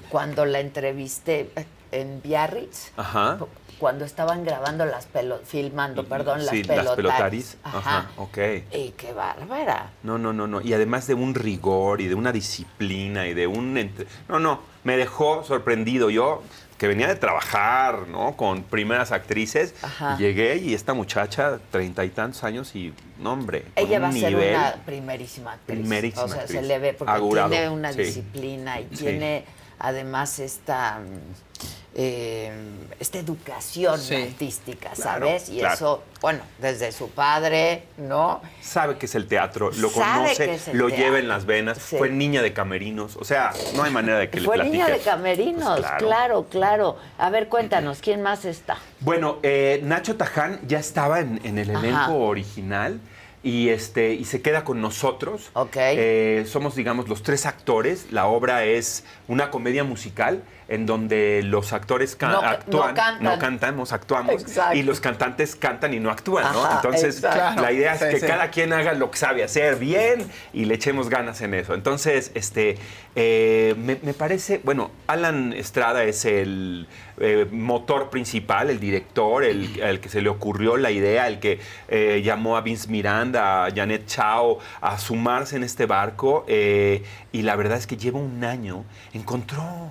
cuando 0.08 0.44
la 0.44 0.60
entrevisté 0.60 1.50
en 1.90 2.22
Biarritz, 2.22 2.92
Ajá. 2.96 3.38
cuando 3.80 4.04
estaban 4.04 4.44
grabando 4.44 4.84
las 4.84 5.06
pelo, 5.06 5.40
filmando, 5.44 6.04
perdón, 6.06 6.46
las 6.46 6.50
sí, 6.54 6.62
pelotaris. 6.62 6.84
las 6.86 6.96
pelotaris. 6.96 7.56
Ajá. 7.64 7.78
Ajá, 7.78 8.10
ok. 8.16 8.38
Y 8.72 8.90
qué 8.96 9.12
bárbara. 9.12 9.90
No, 10.04 10.18
no, 10.18 10.32
no, 10.32 10.46
no. 10.46 10.60
Y 10.60 10.74
además 10.74 11.08
de 11.08 11.14
un 11.14 11.34
rigor 11.34 12.00
y 12.00 12.06
de 12.06 12.14
una 12.14 12.30
disciplina 12.30 13.26
y 13.26 13.34
de 13.34 13.48
un... 13.48 13.76
entre- 13.76 14.06
No, 14.28 14.38
no, 14.38 14.60
me 14.84 14.96
dejó 14.96 15.42
sorprendido. 15.42 16.10
Yo, 16.10 16.42
que 16.78 16.86
venía 16.86 17.08
de 17.08 17.16
trabajar, 17.16 18.06
¿no? 18.08 18.36
Con 18.36 18.62
primeras 18.62 19.10
actrices, 19.12 19.74
Ajá. 19.82 20.16
llegué 20.16 20.56
y 20.58 20.74
esta 20.74 20.94
muchacha, 20.94 21.58
treinta 21.72 22.04
y 22.04 22.10
tantos 22.10 22.44
años 22.44 22.74
y, 22.76 22.94
no, 23.18 23.32
hombre, 23.32 23.64
Ella 23.74 23.98
va 23.98 24.08
a 24.08 24.12
ser 24.12 24.32
nivel- 24.32 24.54
una 24.54 24.74
primerísima 24.86 25.52
actriz. 25.54 25.78
Primerísima 25.80 26.22
O 26.24 26.28
sea, 26.28 26.46
se 26.46 26.62
le 26.62 26.78
ve 26.78 26.94
porque 26.94 27.12
tiene 27.50 27.68
una 27.68 27.92
sí. 27.92 27.98
disciplina 28.02 28.80
y 28.80 28.88
Sí. 28.92 29.04
tiene 29.04 29.44
además 29.80 30.38
esta 30.38 31.00
mm, 31.00 31.87
eh, 32.00 32.52
esta 33.00 33.18
educación 33.18 33.98
Sí. 33.98 34.14
artística, 34.14 34.90
Claro, 34.90 35.26
¿sabes? 35.26 35.48
Y 35.48 35.58
claro. 35.58 35.74
eso, 35.74 36.02
bueno, 36.20 36.40
desde 36.60 36.92
su 36.92 37.10
padre, 37.10 37.82
¿no? 37.96 38.40
Sabe 38.62 38.98
que 38.98 39.06
es 39.06 39.16
el 39.16 39.26
teatro, 39.26 39.72
lo 39.78 39.90
conoce, 39.90 40.46
lo 40.74 40.86
teatro. 40.86 40.88
lleva 40.90 41.18
en 41.18 41.26
las 41.26 41.44
venas, 41.44 41.78
Sí. 41.78 41.96
fue 41.96 42.08
niña 42.08 42.40
de 42.40 42.52
camerinos, 42.52 43.16
o 43.16 43.24
sea, 43.24 43.52
no 43.74 43.82
hay 43.82 43.90
manera 43.90 44.16
de 44.20 44.30
que 44.30 44.40
Fue 44.40 44.56
le 44.58 44.64
niña 44.64 44.86
platiques. 44.86 45.04
de 45.06 45.10
camerinos, 45.10 45.64
Pues 45.80 45.80
claro. 45.80 46.06
claro. 46.06 46.46
claro, 46.48 46.96
A 47.18 47.30
ver, 47.30 47.48
cuéntanos, 47.48 47.98
¿quién 48.00 48.22
más 48.22 48.44
está? 48.44 48.78
Bueno, 49.00 49.38
eh, 49.42 49.80
Nacho 49.82 50.14
Taján 50.16 50.60
ya 50.68 50.78
estaba 50.78 51.18
en, 51.18 51.40
en 51.42 51.58
el 51.58 51.74
Ajá. 51.74 51.80
elenco 51.84 52.14
original 52.26 53.00
y 53.42 53.70
este 53.70 54.14
y 54.14 54.24
se 54.24 54.40
queda 54.40 54.62
con 54.62 54.80
nosotros. 54.80 55.50
Ok. 55.54 55.76
Eh, 55.78 56.44
somos, 56.48 56.76
digamos, 56.76 57.08
los 57.08 57.24
tres 57.24 57.44
actores. 57.46 58.06
La 58.12 58.26
obra 58.26 58.64
es 58.64 59.04
una 59.26 59.50
comedia 59.50 59.82
musical 59.84 60.42
en 60.68 60.84
donde 60.86 61.42
los 61.44 61.72
actores 61.72 62.14
ca- 62.14 62.28
No 62.28 62.40
ca- 62.42 62.50
actúan, 62.50 62.88
no 62.90 62.94
cantan. 62.94 63.22
no 63.24 63.38
cantamos, 63.38 63.92
actuamos 63.92 64.42
Exacto. 64.42 64.76
y 64.76 64.82
los 64.82 65.00
cantantes 65.00 65.56
cantan 65.56 65.94
y 65.94 66.00
no 66.00 66.10
actúan, 66.10 66.52
¿no? 66.52 66.70
Entonces, 66.72 67.16
exacto. 67.16 67.62
la 67.62 67.72
idea 67.72 67.94
es 67.94 68.00
Sí, 68.00 68.06
que 68.10 68.20
sí. 68.20 68.26
cada 68.26 68.50
quien 68.50 68.72
haga 68.74 68.92
lo 68.92 69.10
que 69.10 69.16
sabe 69.18 69.42
hacer 69.42 69.76
bien 69.76 70.26
y 70.52 70.66
le 70.66 70.74
echemos 70.74 71.08
ganas 71.08 71.40
en 71.40 71.54
eso. 71.54 71.72
Entonces, 71.74 72.30
este, 72.34 72.76
eh, 73.16 73.74
me, 73.78 73.98
me 74.02 74.12
parece, 74.12 74.60
bueno, 74.62 74.90
Alan 75.06 75.52
Estrada 75.54 76.04
es 76.04 76.24
el 76.26 76.86
eh, 77.18 77.46
motor 77.50 78.10
principal, 78.10 78.68
el 78.70 78.78
director, 78.78 79.44
el, 79.44 79.80
el 79.80 80.00
que 80.00 80.08
se 80.10 80.20
le 80.20 80.28
ocurrió 80.28 80.76
la 80.76 80.90
idea, 80.90 81.26
el 81.28 81.40
que 81.40 81.60
eh, 81.88 82.20
llamó 82.22 82.56
a 82.56 82.60
Vince 82.60 82.88
Miranda, 82.88 83.64
a 83.64 83.70
Janet 83.74 84.06
Chao 84.06 84.58
a 84.82 84.98
sumarse 84.98 85.56
en 85.56 85.64
este 85.64 85.86
barco. 85.86 86.44
eh, 86.46 87.02
y 87.32 87.42
la 87.42 87.56
verdad 87.56 87.78
es 87.78 87.86
que 87.86 87.96
lleva 87.96 88.18
un 88.18 88.44
año, 88.44 88.84
encontró 89.14 89.90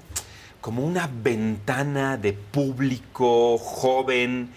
como 0.68 0.84
una 0.84 1.10
ventana 1.24 2.18
de 2.18 2.34
público 2.34 3.58
joven 3.58 4.50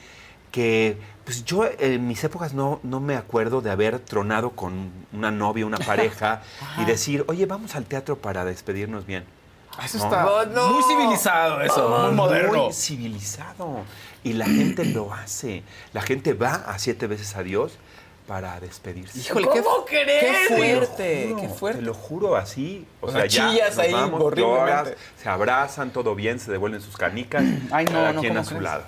que 0.50 0.98
pues 1.24 1.44
yo 1.44 1.62
en 1.78 2.08
mis 2.08 2.24
épocas 2.24 2.52
no, 2.52 2.80
no 2.82 2.98
me 2.98 3.14
acuerdo 3.14 3.60
de 3.60 3.70
haber 3.70 4.00
tronado 4.00 4.50
con 4.50 4.90
una 5.12 5.30
novia, 5.30 5.64
una 5.66 5.78
pareja 5.78 6.42
y 6.78 6.84
decir, 6.84 7.24
oye, 7.28 7.46
vamos 7.46 7.76
al 7.76 7.84
teatro 7.84 8.18
para 8.18 8.44
despedirnos 8.44 9.06
bien. 9.06 9.22
Eso 9.84 9.98
No. 9.98 10.04
está 10.04 10.26
Oh, 10.28 10.44
no. 10.46 10.72
muy 10.72 10.82
civilizado, 10.82 11.60
eso, 11.60 11.96
Ah, 11.96 12.06
muy 12.08 12.16
moderno. 12.16 12.64
Muy 12.64 12.72
civilizado. 12.72 13.82
Y 14.24 14.32
la 14.32 14.46
gente 14.46 14.84
lo 14.86 15.14
hace. 15.14 15.62
La 15.92 16.02
gente 16.02 16.34
va 16.34 16.54
a 16.54 16.80
siete 16.80 17.06
veces 17.06 17.36
a 17.36 17.44
Dios 17.44 17.78
para 18.30 18.60
despedirse. 18.60 19.18
Híjole, 19.18 19.48
¿Cómo 19.48 19.84
qué, 19.84 20.04
crees? 20.04 20.22
qué 20.22 20.46
Te 20.46 20.50
lo 20.50 20.56
fuerte, 20.86 21.26
juro, 21.30 21.40
qué 21.42 21.48
fuerte. 21.48 21.78
Te 21.80 21.84
lo 21.84 21.94
juro 21.94 22.36
así. 22.36 22.86
O 23.00 23.08
O 23.08 23.10
sea, 23.10 23.28
sea, 23.28 23.50
ya 23.56 23.68
nos 23.70 23.78
ahí 23.78 23.92
vamos, 23.92 24.22
horriblemente. 24.22 24.60
lloras, 24.60 24.92
se 25.20 25.28
abrazan, 25.28 25.90
todo 25.92 26.14
bien, 26.14 26.38
se 26.38 26.52
devuelven 26.52 26.80
sus 26.80 26.96
canicas. 26.96 27.42
Ay, 27.72 27.86
no, 27.86 27.90
cada 27.90 28.12
no, 28.12 28.20
quien 28.20 28.34
¿cómo 28.34 28.40
a 28.40 28.44
su 28.44 28.50
crees? 28.50 28.62
lado. 28.62 28.84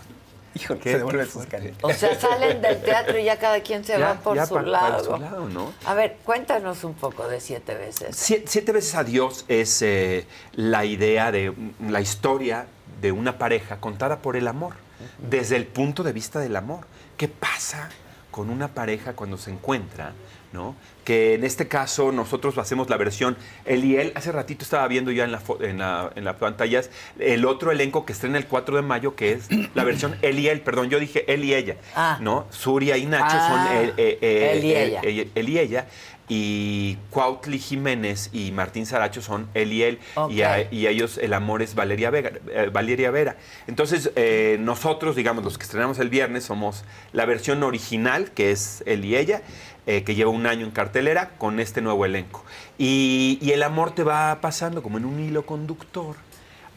Híjole, 0.55 0.79
Qué- 0.79 0.93
se 0.93 0.99
devuelve 0.99 1.25
qué 1.25 1.31
sus 1.33 1.47
canicas. 1.47 1.79
O 1.83 1.93
sea, 1.93 2.21
salen 2.21 2.63
del 2.63 2.81
teatro 2.83 3.19
y 3.19 3.25
ya 3.25 3.37
cada 3.41 3.61
quien 3.63 3.85
se 3.85 3.99
Ya- 3.99 4.07
va 4.11 4.15
por 4.21 4.37
ya 4.37 4.47
su 4.47 4.55
pa- 4.55 4.63
lado. 4.63 4.91
para 4.93 5.03
su 5.03 5.17
lado, 5.21 5.49
¿no? 5.49 5.73
A 5.87 5.95
ver, 5.95 6.19
cuéntanos 6.25 6.85
un 6.85 6.95
poco 6.95 7.27
de 7.27 7.41
siete 7.41 7.75
veces. 7.75 8.15
Sie- 8.17 8.45
Siete 8.47 8.71
veces 8.71 8.95
a 8.95 9.03
Dios 9.03 9.45
es 9.49 9.83
eh, 9.83 10.25
la 10.53 10.85
idea 10.85 11.33
de 11.33 11.51
mm, 11.51 11.91
la 11.91 12.01
historia 12.01 12.67
de 13.01 13.11
una 13.11 13.39
pareja 13.39 13.79
contada 13.81 14.19
por 14.19 14.37
el 14.37 14.47
amor, 14.47 14.75
desde 15.19 15.57
el 15.57 15.67
punto 15.67 16.05
de 16.05 16.13
vista 16.13 16.39
del 16.39 16.55
amor. 16.55 16.87
¿Qué 17.17 17.27
pasa 17.27 17.91
con 18.33 18.51
una 18.51 18.67
pareja 18.75 19.13
cuando 19.13 19.37
se 19.39 19.53
encuentra? 19.53 20.13
¿no? 20.53 20.77
Que 21.05 21.33
en 21.33 21.45
este 21.45 21.67
caso 21.67 22.13
nosotros 22.13 22.59
hacemos 22.59 22.91
la 22.91 22.99
versión 22.99 23.39
él 23.65 23.87
y 23.87 23.97
él. 23.97 24.13
Hace 24.15 24.33
ratito 24.33 24.65
estaba 24.65 24.87
viendo 24.87 25.11
ya 25.11 25.25
en, 25.25 25.33
la, 25.33 25.41
en, 25.61 25.79
la, 25.79 26.13
en 26.15 26.25
las 26.25 26.37
pantallas 26.37 26.91
el 27.19 27.47
otro 27.47 27.71
elenco 27.73 28.05
que 28.05 28.13
estrena 28.13 28.37
el 28.37 28.47
4 28.47 28.77
de 28.77 28.83
mayo, 28.83 29.17
que 29.17 29.33
es 29.33 29.49
la 29.75 29.83
versión 29.85 30.15
él 30.21 30.39
y 30.39 30.49
él. 30.49 30.61
Perdón, 30.61 30.91
yo 30.91 31.01
dije 31.01 31.25
él 31.33 31.43
y 31.45 31.55
ella. 31.55 31.77
Ah. 31.97 32.19
¿no? 32.21 32.45
Suria 32.51 32.99
y 32.99 33.07
Nacho 33.07 33.25
Ah. 33.39 33.49
son 33.71 33.77
él, 33.79 33.95
eh, 33.97 34.19
eh, 34.21 34.51
Él 34.53 34.65
y 34.67 34.73
eh, 34.73 34.85
ella. 34.85 35.01
eh, 35.05 35.31
él 35.35 35.49
y 35.49 35.59
ella. 35.59 35.87
Y 36.29 36.97
Cuautli 37.11 37.59
Jiménez 37.59 38.31
y 38.33 38.53
Martín 38.53 38.87
Saracho 38.87 39.21
son 39.21 39.49
él 39.55 39.73
y 39.73 39.83
él. 39.83 39.99
Y, 40.31 40.43
a, 40.43 40.59
Ok. 40.61 40.73
y 40.73 40.87
a 40.87 40.91
ellos 40.91 41.19
el 41.19 41.35
amor 41.35 41.63
es 41.63 41.75
Valeria, 41.75 42.11
Vega, 42.11 42.31
eh, 42.51 42.71
Valeria 42.73 43.11
Vera. 43.11 43.37
Entonces, 43.67 44.11
eh, 44.17 44.57
nosotros, 44.61 45.17
digamos, 45.17 45.45
los 45.45 45.59
que 45.59 45.65
estrenamos 45.65 45.99
el 45.99 46.09
viernes, 46.09 46.45
somos 46.45 46.85
la 47.13 47.27
versión 47.27 47.63
original, 47.63 48.31
que 48.31 48.51
es 48.53 48.83
él 48.87 49.05
y 49.05 49.17
ella, 49.17 49.43
eh, 49.87 50.05
que 50.05 50.15
lleva 50.15 50.31
un 50.31 50.47
año 50.47 50.65
en 50.65 50.71
cartelera, 50.71 51.31
con 51.39 51.59
este 51.61 51.83
nuevo 51.83 52.07
elenco. 52.07 52.45
Y, 52.79 53.39
y 53.43 53.51
el 53.51 53.63
amor 53.63 53.95
te 53.95 54.03
va 54.05 54.39
pasando 54.41 54.83
como 54.83 54.99
en 54.99 55.05
un 55.05 55.21
hilo 55.21 55.45
conductor 55.45 56.17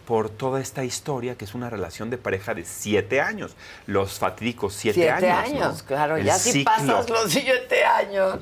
por 0.06 0.30
toda 0.30 0.60
esta 0.60 0.84
historia, 0.84 1.36
que 1.36 1.46
es 1.46 1.56
una 1.56 1.70
relación 1.70 2.10
de 2.10 2.18
pareja 2.18 2.54
de 2.54 2.66
siete 2.66 3.22
años. 3.22 3.56
Los 3.88 4.20
fatídicos 4.20 4.74
siete, 4.74 5.02
Siete 5.02 5.30
años. 5.32 5.50
años, 5.52 5.78
¿no? 5.82 5.88
claro. 5.88 6.18
El 6.18 6.26
ya 6.26 6.38
si 6.38 6.64
pasas 6.64 7.10
los 7.10 7.32
siete 7.32 7.84
años. 7.86 8.40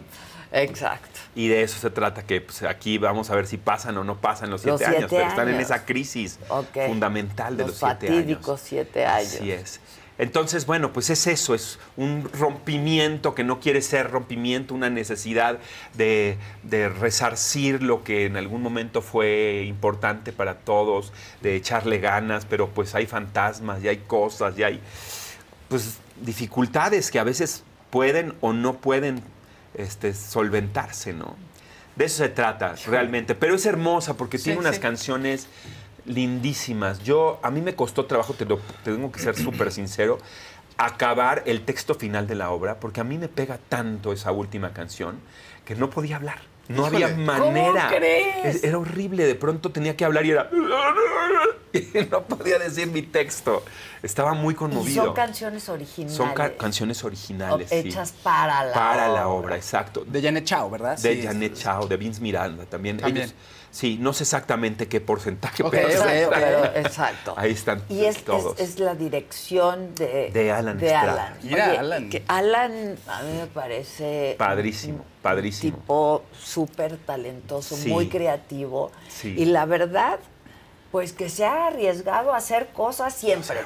Exacto. 0.53 1.19
Y 1.35 1.47
de 1.47 1.63
eso 1.63 1.80
se 1.80 1.89
trata, 1.89 2.23
que 2.23 2.39
pues, 2.41 2.61
aquí 2.63 2.97
vamos 2.97 3.30
a 3.31 3.35
ver 3.35 3.47
si 3.47 3.57
pasan 3.57 3.97
o 3.97 4.03
no 4.03 4.21
pasan 4.21 4.49
los 4.51 4.63
Los 4.63 4.80
siete, 4.80 4.97
años, 4.97 5.09
pero 5.09 5.27
están 5.27 5.49
en 5.49 5.59
esa 5.59 5.84
crisis 5.84 6.39
fundamental 6.88 7.57
de 7.57 7.63
los, 7.63 7.71
Los 7.71 7.80
siete 7.80 8.07
años. 8.07 8.19
fatídicos 8.19 8.61
siete 8.63 9.05
años. 9.05 9.34
Así 9.34 9.51
es. 9.51 9.80
Entonces, 10.19 10.67
bueno, 10.67 10.93
pues 10.93 11.09
es 11.09 11.25
eso, 11.25 11.55
es 11.55 11.80
un 11.97 12.30
rompimiento 12.34 13.34
que 13.34 13.43
no 13.43 13.59
quiere 13.59 13.81
ser 13.81 14.11
rompimiento, 14.11 14.75
una 14.75 14.91
necesidad 14.91 15.57
de, 15.95 16.38
de 16.61 16.88
resarcir 16.88 17.81
lo 17.81 18.03
que 18.03 18.27
en 18.27 18.38
algún 18.38 18.61
momento 18.61 19.01
fue 19.01 19.65
importante 19.67 20.31
para 20.31 20.59
todos, 20.59 21.11
de 21.41 21.55
echarle 21.55 21.97
ganas, 21.97 22.45
pero 22.45 22.69
pues 22.69 22.93
hay 22.93 23.07
fantasmas 23.07 23.84
y 23.84 23.88
hay 23.88 23.97
cosas 23.97 24.57
y 24.59 24.63
hay 24.63 24.80
pues 25.67 25.97
dificultades 26.21 27.09
que 27.09 27.17
a 27.17 27.23
veces 27.23 27.63
pueden 27.89 28.35
o 28.39 28.53
no 28.53 28.75
pueden 28.75 29.23
este, 29.75 30.13
solventarse, 30.13 31.13
¿no? 31.13 31.35
De 31.95 32.05
eso 32.05 32.17
se 32.17 32.29
trata 32.29 32.75
realmente, 32.87 33.35
pero 33.35 33.55
es 33.55 33.65
hermosa 33.65 34.15
porque 34.17 34.37
Sí, 34.37 34.45
tiene 34.45 34.59
unas 34.59 34.75
sí. 34.75 34.81
canciones 34.81 35.47
Lindísimas. 36.05 36.99
Yo, 37.03 37.39
a 37.43 37.49
mí 37.49 37.61
me 37.61 37.75
costó 37.75 38.05
trabajo, 38.05 38.33
te, 38.33 38.45
lo, 38.45 38.57
te 38.83 38.91
tengo 38.91 39.11
que 39.11 39.19
ser 39.19 39.37
súper 39.37 39.71
sincero, 39.71 40.17
acabar 40.77 41.43
el 41.45 41.61
texto 41.63 41.95
final 41.95 42.27
de 42.27 42.35
la 42.35 42.49
obra, 42.51 42.79
porque 42.79 42.99
a 42.99 43.03
mí 43.03 43.17
me 43.17 43.29
pega 43.29 43.57
tanto 43.69 44.11
esa 44.11 44.31
última 44.31 44.73
canción 44.73 45.19
que 45.65 45.75
no 45.75 45.89
podía 45.89 46.17
hablar. 46.17 46.39
No 46.69 46.88
Híjole. 46.88 47.06
había 47.06 47.18
manera. 47.18 47.88
¿Cómo 47.88 47.98
crees? 47.98 48.56
Es- 48.57 48.64
Era 48.64 48.77
horrible. 48.77 49.26
De 49.26 49.35
pronto 49.35 49.69
tenía 49.72 49.98
que 49.98 50.06
hablar 50.06 50.26
y 50.26 50.31
era. 50.31 50.49
y 51.73 51.88
no 52.10 52.23
podía 52.23 52.60
decir 52.60 52.88
mi 52.88 53.02
texto. 53.02 53.64
Estaba 54.02 54.34
muy 54.34 54.53
Y 54.53 54.57
conmovido. 54.57 55.06
son 55.06 55.14
canciones 55.14 55.68
originales. 55.69 56.15
Son 56.15 56.34
ca- 56.34 56.56
canciones 56.56 57.03
originales. 57.03 57.68
o- 57.68 57.69
sí. 57.81 57.90
hechas 57.90 58.11
para 58.23 58.64
la 58.65 58.73
Para 58.73 59.07
la 59.07 59.27
obra. 59.27 59.48
obra, 59.48 59.56
exacto. 59.57 60.03
De 60.06 60.22
Janet 60.22 60.45
Chao, 60.45 60.69
¿verdad? 60.69 60.98
De 60.98 61.15
Sí, 61.15 61.22
Janet 61.23 61.53
Chao, 61.56 61.88
de 61.88 61.98
Vince 61.98 62.22
Miranda 62.22 62.65
también. 62.65 62.98
También. 62.98 63.26
Ellos- 63.26 63.35
sí, 63.72 63.98
no 63.99 64.14
sé 64.14 64.23
exactamente 64.23 64.88
qué 64.88 65.02
porcentaje, 65.02 65.64
pero, 65.69 66.65
exacto. 66.76 67.34
Ahí 67.38 67.52
están 67.52 67.84
Y 67.90 68.06
es, 68.06 68.18
es, 68.18 68.23
todos. 68.23 68.60
es 68.60 68.80
la 68.80 68.95
dirección 68.95 69.95
de, 69.95 70.31
De 70.31 70.52
Alan 70.52 70.77
de. 70.77 70.94
Alan. 70.95 71.34
Oye, 71.44 71.61
Alan. 71.61 72.10
que 72.10 72.23
Alan 72.27 72.95
a 73.07 73.22
mí 73.23 73.38
me 73.40 73.48
parece 73.48 74.35
Padrísimo, 74.38 75.03
padrísimo. 75.23 75.75
tipo 75.77 76.23
súper 76.39 76.97
talentoso, 76.97 77.75
Sí. 77.75 77.89
muy 77.89 78.09
creativo. 78.09 78.91
Sí. 79.09 79.33
Y 79.35 79.45
la 79.45 79.65
verdad, 79.65 80.19
pues 80.91 81.13
que 81.13 81.29
se 81.29 81.45
ha 81.45 81.65
arriesgado 81.67 82.33
a 82.33 82.37
hacer 82.37 82.69
cosas 82.73 83.15
siempre. 83.15 83.57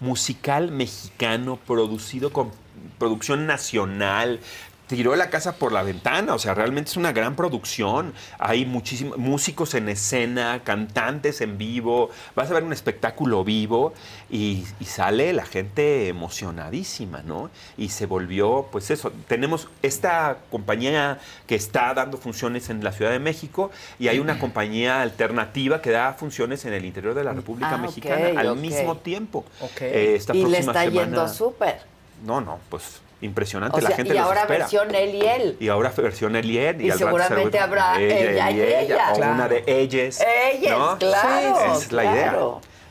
musical 0.00 0.72
mexicano 0.72 1.56
producido 1.64 2.32
con 2.32 2.50
producción 2.98 3.46
nacional. 3.46 4.40
Tiró 4.86 5.16
la 5.16 5.30
casa 5.30 5.56
por 5.56 5.72
la 5.72 5.82
ventana, 5.82 6.34
o 6.34 6.38
sea, 6.38 6.52
realmente 6.52 6.90
es 6.90 6.96
una 6.98 7.12
gran 7.12 7.36
producción. 7.36 8.12
Hay 8.38 8.66
muchísimos 8.66 9.16
músicos 9.16 9.72
en 9.74 9.88
escena, 9.88 10.60
cantantes 10.62 11.40
en 11.40 11.56
vivo. 11.56 12.10
Vas 12.36 12.50
a 12.50 12.54
ver 12.54 12.64
un 12.64 12.72
espectáculo 12.74 13.44
vivo 13.44 13.94
y, 14.30 14.66
y 14.80 14.84
sale 14.84 15.32
la 15.32 15.46
gente 15.46 16.08
emocionadísima, 16.08 17.22
¿no? 17.22 17.50
Y 17.78 17.88
se 17.88 18.04
volvió, 18.04 18.68
pues 18.70 18.90
eso. 18.90 19.10
Tenemos 19.26 19.68
esta 19.82 20.36
compañía 20.50 21.18
que 21.46 21.54
está 21.54 21.94
dando 21.94 22.18
funciones 22.18 22.68
en 22.68 22.84
la 22.84 22.92
Ciudad 22.92 23.10
de 23.10 23.18
México 23.20 23.70
y 23.98 24.08
hay 24.08 24.18
una 24.18 24.38
compañía 24.38 25.00
alternativa 25.00 25.80
que 25.80 25.90
da 25.92 26.12
funciones 26.12 26.64
en 26.66 26.74
el 26.74 26.84
interior 26.84 27.14
de 27.14 27.24
la 27.24 27.32
República 27.32 27.70
Ah, 27.72 27.78
Mexicana 27.78 28.38
al 28.38 28.56
mismo 28.56 28.98
tiempo. 28.98 29.46
Ok. 29.60 29.80
Eh, 29.80 30.14
esta 30.16 30.36
y 30.36 30.44
le 30.44 30.58
está 30.58 30.82
semana- 30.84 30.90
yendo 31.04 31.28
súper. 31.28 31.80
No, 32.24 32.40
no, 32.42 32.58
pues 32.68 33.00
impresionante. 33.20 33.78
O 33.78 33.80
la 33.80 33.88
sea, 33.88 33.96
gente 33.96 34.12
y 34.14 34.16
los 34.18 34.26
ahora 34.26 34.40
espera. 34.42 34.58
versión 34.60 34.94
él 34.94 35.14
y 35.14 35.20
él. 35.26 35.56
Y 35.60 35.68
ahora 35.68 35.92
versión 35.96 36.36
él 36.36 36.50
y 36.50 36.58
él. 36.58 36.80
Y 36.80 36.90
al 36.90 36.98
rato 36.98 37.06
seguramente 37.06 37.58
habrá 37.58 38.00
ella 38.00 38.50
y 38.50 38.60
ella. 38.60 39.12
O 39.12 39.16
Claro. 39.16 39.32
una 39.34 39.48
de 39.48 39.64
ellas. 39.66 40.22
Ellas, 40.52 40.78
¿no? 40.78 40.98
claro, 40.98 41.56
Esa 41.56 41.74
es 41.74 41.92
la 41.92 42.04
idea. 42.04 42.36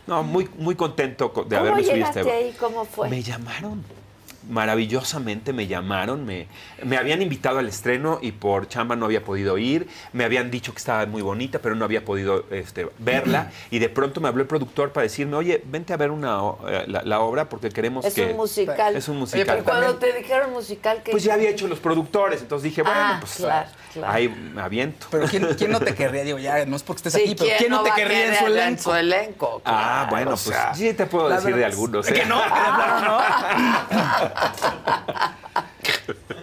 No, 0.05 0.21
muy, 0.23 0.49
muy 0.57 0.75
contento 0.75 1.31
co- 1.31 1.43
de 1.43 1.55
¿Cómo 1.55 1.69
haberme 1.71 1.83
subido 1.89 2.07
este. 2.07 2.31
ahí? 2.31 2.55
¿Cómo 2.59 2.83
fue? 2.85 3.09
Me 3.09 3.21
llamaron. 3.23 3.83
Maravillosamente 4.49 5.53
me 5.53 5.67
llamaron, 5.67 6.25
me, 6.25 6.47
me 6.83 6.97
habían 6.97 7.21
invitado 7.21 7.59
al 7.59 7.67
estreno 7.67 8.19
y 8.21 8.31
por 8.31 8.67
chamba 8.67 8.95
no 8.95 9.05
había 9.05 9.23
podido 9.23 9.57
ir, 9.57 9.87
me 10.11 10.25
habían 10.25 10.51
dicho 10.51 10.73
que 10.73 10.79
estaba 10.79 11.05
muy 11.05 11.21
bonita, 11.21 11.59
pero 11.59 11.75
no 11.75 11.85
había 11.85 12.03
podido 12.05 12.45
este, 12.51 12.87
verla 12.99 13.51
y 13.71 13.79
de 13.79 13.89
pronto 13.89 14.21
me 14.21 14.27
habló 14.27 14.41
el 14.41 14.47
productor 14.47 14.91
para 14.91 15.03
decirme, 15.03 15.35
oye, 15.37 15.61
vente 15.65 15.93
a 15.93 15.97
ver 15.97 16.11
una, 16.11 16.39
eh, 16.67 16.83
la, 16.87 17.03
la 17.03 17.19
obra 17.21 17.49
porque 17.49 17.69
queremos 17.69 18.05
Es 18.05 18.13
que... 18.13 18.25
un 18.25 18.35
musical. 18.37 18.95
Es 18.95 19.07
un 19.07 19.17
musical. 19.19 19.59
Y 19.59 19.63
cuando 19.63 19.95
te 19.95 20.11
dijeron 20.13 20.51
musical, 20.51 21.01
que 21.03 21.11
Pues 21.11 21.23
ya 21.23 21.33
había 21.35 21.49
hecho 21.49 21.67
los 21.67 21.79
productores, 21.79 22.41
entonces 22.41 22.63
dije, 22.63 22.81
bueno, 22.81 22.99
Ah, 23.03 23.17
pues 23.19 23.35
claro, 23.35 23.69
claro. 23.93 24.13
ahí 24.13 24.29
me 24.29 24.61
aviento. 24.61 25.07
Pero 25.11 25.27
¿quién, 25.27 25.45
quién 25.57 25.71
no 25.71 25.79
te 25.79 25.93
querría? 25.95 26.23
Digo, 26.23 26.37
ya, 26.39 26.65
no 26.65 26.75
es 26.75 26.83
porque 26.83 26.99
estés 26.99 27.13
Sí, 27.13 27.21
aquí, 27.21 27.35
pero 27.35 27.51
¿quién 27.57 27.69
no 27.71 27.83
te 27.83 27.91
querría 27.91 28.27
en 28.27 28.35
su 28.37 28.45
elenco? 28.45 28.81
su 28.83 28.93
elenco? 28.95 29.61
Ah, 29.65 30.07
bueno, 30.09 30.31
o 30.31 30.33
pues 30.33 30.41
sea, 30.41 30.73
sí 30.73 30.93
te 30.93 31.05
puedo 31.05 31.29
decir 31.29 31.55
de 31.55 31.65
algunos. 31.65 32.05
Que 32.05 32.21
¿eh? 32.21 32.25
no, 32.25 32.37
que 32.43 32.49
de 32.49 32.49
plano 32.75 33.17
Ha 34.35 34.47
ha 34.61 34.71
ha 34.85 35.03
ha 35.07 35.35
ha! 35.53 36.42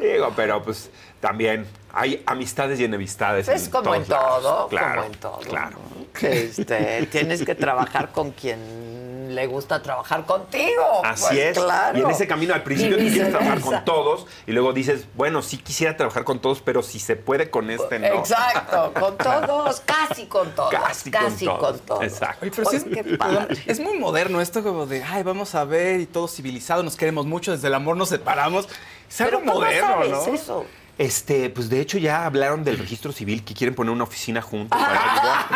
Digo, 0.00 0.32
pero 0.34 0.62
pues 0.62 0.90
también 1.20 1.66
hay 1.92 2.22
amistades 2.26 2.80
y 2.80 2.84
enemistades. 2.84 3.48
Es 3.48 3.66
en 3.66 3.70
como 3.70 3.94
en 3.94 4.04
todo, 4.04 4.68
claro, 4.68 5.02
como 5.02 5.12
en 5.14 5.20
todo. 5.20 5.38
Claro. 5.40 5.76
Este, 6.22 7.06
tienes 7.12 7.44
que 7.44 7.54
trabajar 7.54 8.10
con 8.12 8.30
quien 8.32 9.34
le 9.34 9.46
gusta 9.46 9.80
trabajar 9.80 10.24
contigo. 10.26 11.02
Así 11.04 11.26
Pues, 11.28 11.38
es. 11.38 11.58
Claro. 11.58 11.98
Y 11.98 12.02
en 12.02 12.10
ese 12.10 12.26
camino 12.26 12.52
al 12.52 12.64
principio 12.64 12.96
tú 12.98 13.04
quieres 13.04 13.30
trabajar 13.30 13.60
con 13.60 13.84
todos 13.84 14.26
y 14.46 14.50
luego 14.52 14.72
dices, 14.72 15.06
bueno, 15.14 15.40
sí 15.42 15.58
quisiera 15.58 15.96
trabajar 15.96 16.24
con 16.24 16.40
todos, 16.40 16.60
pero 16.62 16.82
si 16.82 16.98
se 16.98 17.14
puede 17.14 17.48
con 17.50 17.70
este, 17.70 17.98
no. 18.00 18.06
Exacto, 18.06 18.92
con 18.98 19.16
todos, 19.18 19.80
casi 19.82 20.26
con 20.26 20.50
todos. 20.52 20.70
Casi, 20.72 21.10
Casi, 21.12 21.46
con, 21.46 21.58
con 21.58 21.78
todos. 21.78 21.80
todos. 21.82 22.02
Exacto. 22.04 22.38
Oye, 22.42 22.50
pero 22.56 22.70
sí 22.70 22.76
es, 22.76 22.84
Pues, 22.84 22.94
qué 23.04 23.16
padre. 23.16 23.62
es 23.66 23.78
muy 23.78 23.96
moderno 23.98 24.40
esto 24.40 24.62
como 24.64 24.86
de, 24.86 25.04
ay, 25.04 25.22
vamos 25.22 25.54
a 25.54 25.64
ver 25.64 26.00
y 26.00 26.06
todo 26.06 26.26
civilizado, 26.26 26.82
nos 26.82 26.96
queremos 26.96 27.24
mucho, 27.26 27.52
desde 27.52 27.68
el 27.68 27.74
amor 27.74 27.96
nos 27.96 28.08
separamos. 28.08 28.68
Es 29.10 29.20
algo 29.20 29.40
Pero 29.40 29.52
¿cómo 29.52 29.60
moderno, 29.60 29.88
sabes 29.88 30.10
¿no? 30.10 30.26
eso? 30.34 30.66
Este, 30.96 31.50
pues 31.50 31.68
de 31.68 31.80
hecho 31.80 31.98
ya 31.98 32.24
hablaron 32.26 32.62
del 32.62 32.78
registro 32.78 33.10
civil 33.10 33.42
que 33.44 33.54
quieren 33.54 33.74
poner 33.74 33.92
una 33.92 34.04
oficina 34.04 34.40
juntos. 34.40 34.78
para. 34.80 35.46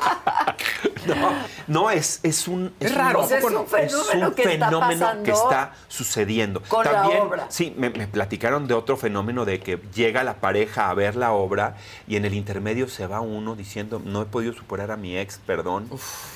no, 1.66 1.90
es, 1.90 2.20
es 2.22 2.48
un. 2.48 2.72
Es 2.80 2.94
raro, 2.94 3.22
es 3.24 3.42
un 3.44 3.66
fenómeno 3.66 4.28
un 4.28 4.34
que 4.34 4.42
está 4.42 4.66
fenómeno 4.66 4.80
pasando 5.00 5.22
que 5.22 5.30
está 5.30 5.74
sucediendo. 5.88 6.62
con 6.68 6.84
la 6.84 6.92
También, 6.92 7.22
obra. 7.22 7.46
Sí, 7.48 7.74
me, 7.76 7.90
me 7.90 8.06
platicaron 8.06 8.66
de 8.66 8.74
otro 8.74 8.96
fenómeno 8.96 9.44
de 9.44 9.60
que 9.60 9.78
llega 9.94 10.24
la 10.24 10.34
pareja 10.40 10.90
a 10.90 10.94
ver 10.94 11.16
la 11.16 11.32
obra 11.32 11.76
y 12.06 12.16
en 12.16 12.24
el 12.24 12.34
intermedio 12.34 12.88
se 12.88 13.06
va 13.06 13.20
uno 13.20 13.54
diciendo, 13.56 14.00
no 14.04 14.22
he 14.22 14.26
podido 14.26 14.52
superar 14.52 14.90
a 14.90 14.96
mi 14.96 15.16
ex, 15.16 15.38
perdón. 15.38 15.88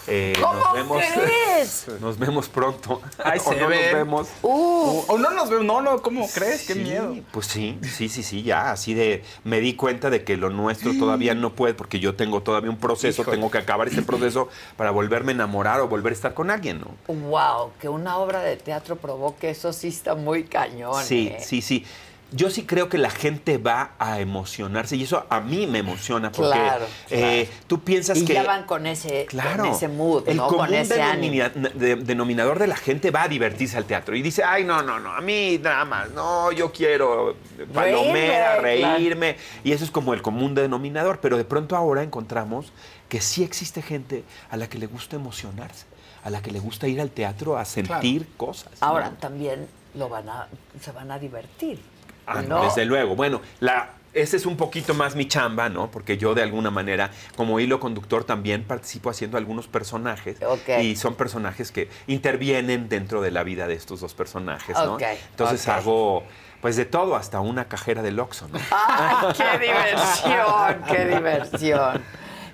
Eh, 0.06 0.34
¿Cómo 0.40 0.54
nos 0.54 0.72
vemos, 0.74 1.02
crees? 1.14 1.86
Nos 2.00 2.18
vemos 2.18 2.48
pronto. 2.48 3.00
Ay, 3.22 3.38
o 3.44 3.48
se 3.50 3.56
no 3.56 3.68
nos 3.68 3.70
vemos. 3.70 4.28
O, 4.42 5.04
o 5.08 5.18
no 5.18 5.30
nos 5.30 5.50
vemos, 5.50 5.64
no, 5.66 5.80
no, 5.80 6.00
¿cómo 6.02 6.28
crees? 6.32 6.66
Qué 6.66 6.74
Sí, 6.74 6.80
miedo. 6.80 7.14
Pues 7.32 7.46
sí, 7.46 7.78
sí, 7.82 8.08
sí, 8.08 8.22
sí, 8.22 8.42
ya, 8.42 8.70
así 8.70 8.94
de, 8.94 9.24
me 9.44 9.60
di 9.60 9.74
cuenta 9.74 10.10
de 10.10 10.24
que 10.24 10.36
lo 10.36 10.50
nuestro 10.50 10.92
todavía 10.98 11.34
no 11.34 11.52
puede, 11.54 11.74
porque 11.74 11.98
yo 12.00 12.14
tengo 12.14 12.42
todavía 12.42 12.70
un 12.70 12.78
proceso, 12.78 13.22
Híjole. 13.22 13.36
tengo 13.36 13.50
que 13.50 13.58
acabar 13.58 13.88
ese 13.88 14.02
proceso 14.02 14.48
para 14.76 14.90
volverme 15.18 15.32
a 15.32 15.34
enamorar 15.34 15.80
o 15.80 15.88
volver 15.88 16.12
a 16.12 16.14
estar 16.14 16.34
con 16.34 16.50
alguien, 16.50 16.80
¿no? 16.80 17.12
Wow, 17.12 17.72
que 17.80 17.88
una 17.88 18.18
obra 18.18 18.40
de 18.40 18.56
teatro 18.56 18.96
provoque 18.96 19.50
eso 19.50 19.72
sí 19.72 19.88
está 19.88 20.14
muy 20.14 20.44
cañón. 20.44 21.02
Sí, 21.04 21.28
¿eh? 21.28 21.38
sí, 21.40 21.60
sí. 21.60 21.84
Yo 22.30 22.50
sí 22.50 22.64
creo 22.66 22.90
que 22.90 22.98
la 22.98 23.08
gente 23.08 23.56
va 23.56 23.92
a 23.98 24.20
emocionarse 24.20 24.96
y 24.96 25.04
eso 25.04 25.24
a 25.30 25.40
mí 25.40 25.66
me 25.66 25.78
emociona 25.78 26.30
porque 26.30 26.52
Claro, 26.52 26.84
eh, 27.08 27.48
tú 27.66 27.80
piensas 27.80 28.18
Y 28.18 28.26
que... 28.26 28.34
ya 28.34 28.42
van 28.42 28.64
con 28.64 28.86
ese, 28.86 29.24
Claro. 29.24 29.64
con 29.64 29.72
ese 29.74 29.88
mood, 29.88 30.28
el 30.28 30.36
¿no? 30.36 30.46
común 30.48 30.66
Con 30.66 30.74
ese 30.74 31.00
ánimo. 31.00 31.32
denomina- 31.42 31.70
de- 31.74 31.96
denominador 31.96 32.58
de 32.58 32.66
la 32.66 32.76
gente 32.76 33.10
va 33.10 33.22
a 33.22 33.28
divertirse 33.28 33.78
al 33.78 33.86
teatro 33.86 34.14
y 34.14 34.20
dice, 34.20 34.44
ay, 34.44 34.62
no, 34.64 34.82
no, 34.82 35.00
no, 35.00 35.10
a 35.14 35.22
mí 35.22 35.58
nada 35.62 35.86
más, 35.86 36.10
no, 36.10 36.52
yo 36.52 36.70
quiero 36.70 37.34
palomera, 37.72 38.60
Reírme, 38.60 38.92
reírme. 38.98 39.36
Y 39.64 39.72
eso 39.72 39.84
es 39.84 39.90
como 39.90 40.12
el 40.12 40.20
común 40.20 40.54
denominador, 40.54 41.20
pero 41.22 41.38
de 41.38 41.44
pronto 41.44 41.76
ahora 41.76 42.02
encontramos 42.02 42.72
que 43.08 43.20
sí 43.20 43.42
existe 43.42 43.82
gente 43.82 44.24
a 44.50 44.56
la 44.56 44.68
que 44.68 44.78
le 44.78 44.86
gusta 44.86 45.16
emocionarse, 45.16 45.86
a 46.24 46.30
la 46.30 46.42
que 46.42 46.50
le 46.50 46.60
gusta 46.60 46.88
ir 46.88 47.00
al 47.00 47.10
teatro 47.10 47.56
a 47.56 47.64
sentir 47.64 48.28
cosas. 48.36 48.72
¿no? 48.80 48.86
Ahora 48.86 49.10
también 49.18 49.66
lo 49.94 50.08
van 50.08 50.28
a, 50.28 50.48
se 50.80 50.92
van 50.92 51.10
a 51.10 51.18
divertir. 51.18 51.80
Ah, 52.26 52.42
¿no? 52.42 52.62
Desde 52.62 52.84
luego. 52.84 53.16
Bueno, 53.16 53.40
la, 53.60 53.90
ese 54.12 54.36
es 54.36 54.46
un 54.46 54.56
poquito 54.56 54.94
más 54.94 55.16
mi 55.16 55.26
chamba, 55.26 55.68
¿no? 55.68 55.90
Porque 55.90 56.18
yo 56.18 56.34
de 56.34 56.42
alguna 56.42 56.70
manera, 56.70 57.10
como 57.36 57.60
hilo 57.60 57.80
conductor, 57.80 58.24
también 58.24 58.64
participo 58.64 59.10
haciendo 59.10 59.38
algunos 59.38 59.66
personajes. 59.66 60.36
Ok. 60.42 60.80
Y 60.82 60.96
son 60.96 61.14
personajes 61.14 61.72
que 61.72 61.88
intervienen 62.06 62.88
dentro 62.88 63.22
de 63.22 63.30
la 63.30 63.42
vida 63.42 63.66
de 63.66 63.74
estos 63.74 64.00
dos 64.00 64.14
personajes, 64.14 64.76
¿no? 64.76 64.94
Ok, 64.94 65.02
Entonces 65.30 65.66
ok. 65.66 65.74
hago, 65.74 66.22
pues 66.60 66.76
de 66.76 66.84
todo, 66.84 67.16
hasta 67.16 67.40
una 67.40 67.66
cajera 67.68 68.02
del 68.02 68.18
Oxxo, 68.20 68.48
¿no? 68.48 68.58
¡Ay, 68.70 69.28
qué 69.36 69.58
diversión! 69.58 70.82
¡Qué 70.86 71.04
diversión! 71.06 72.02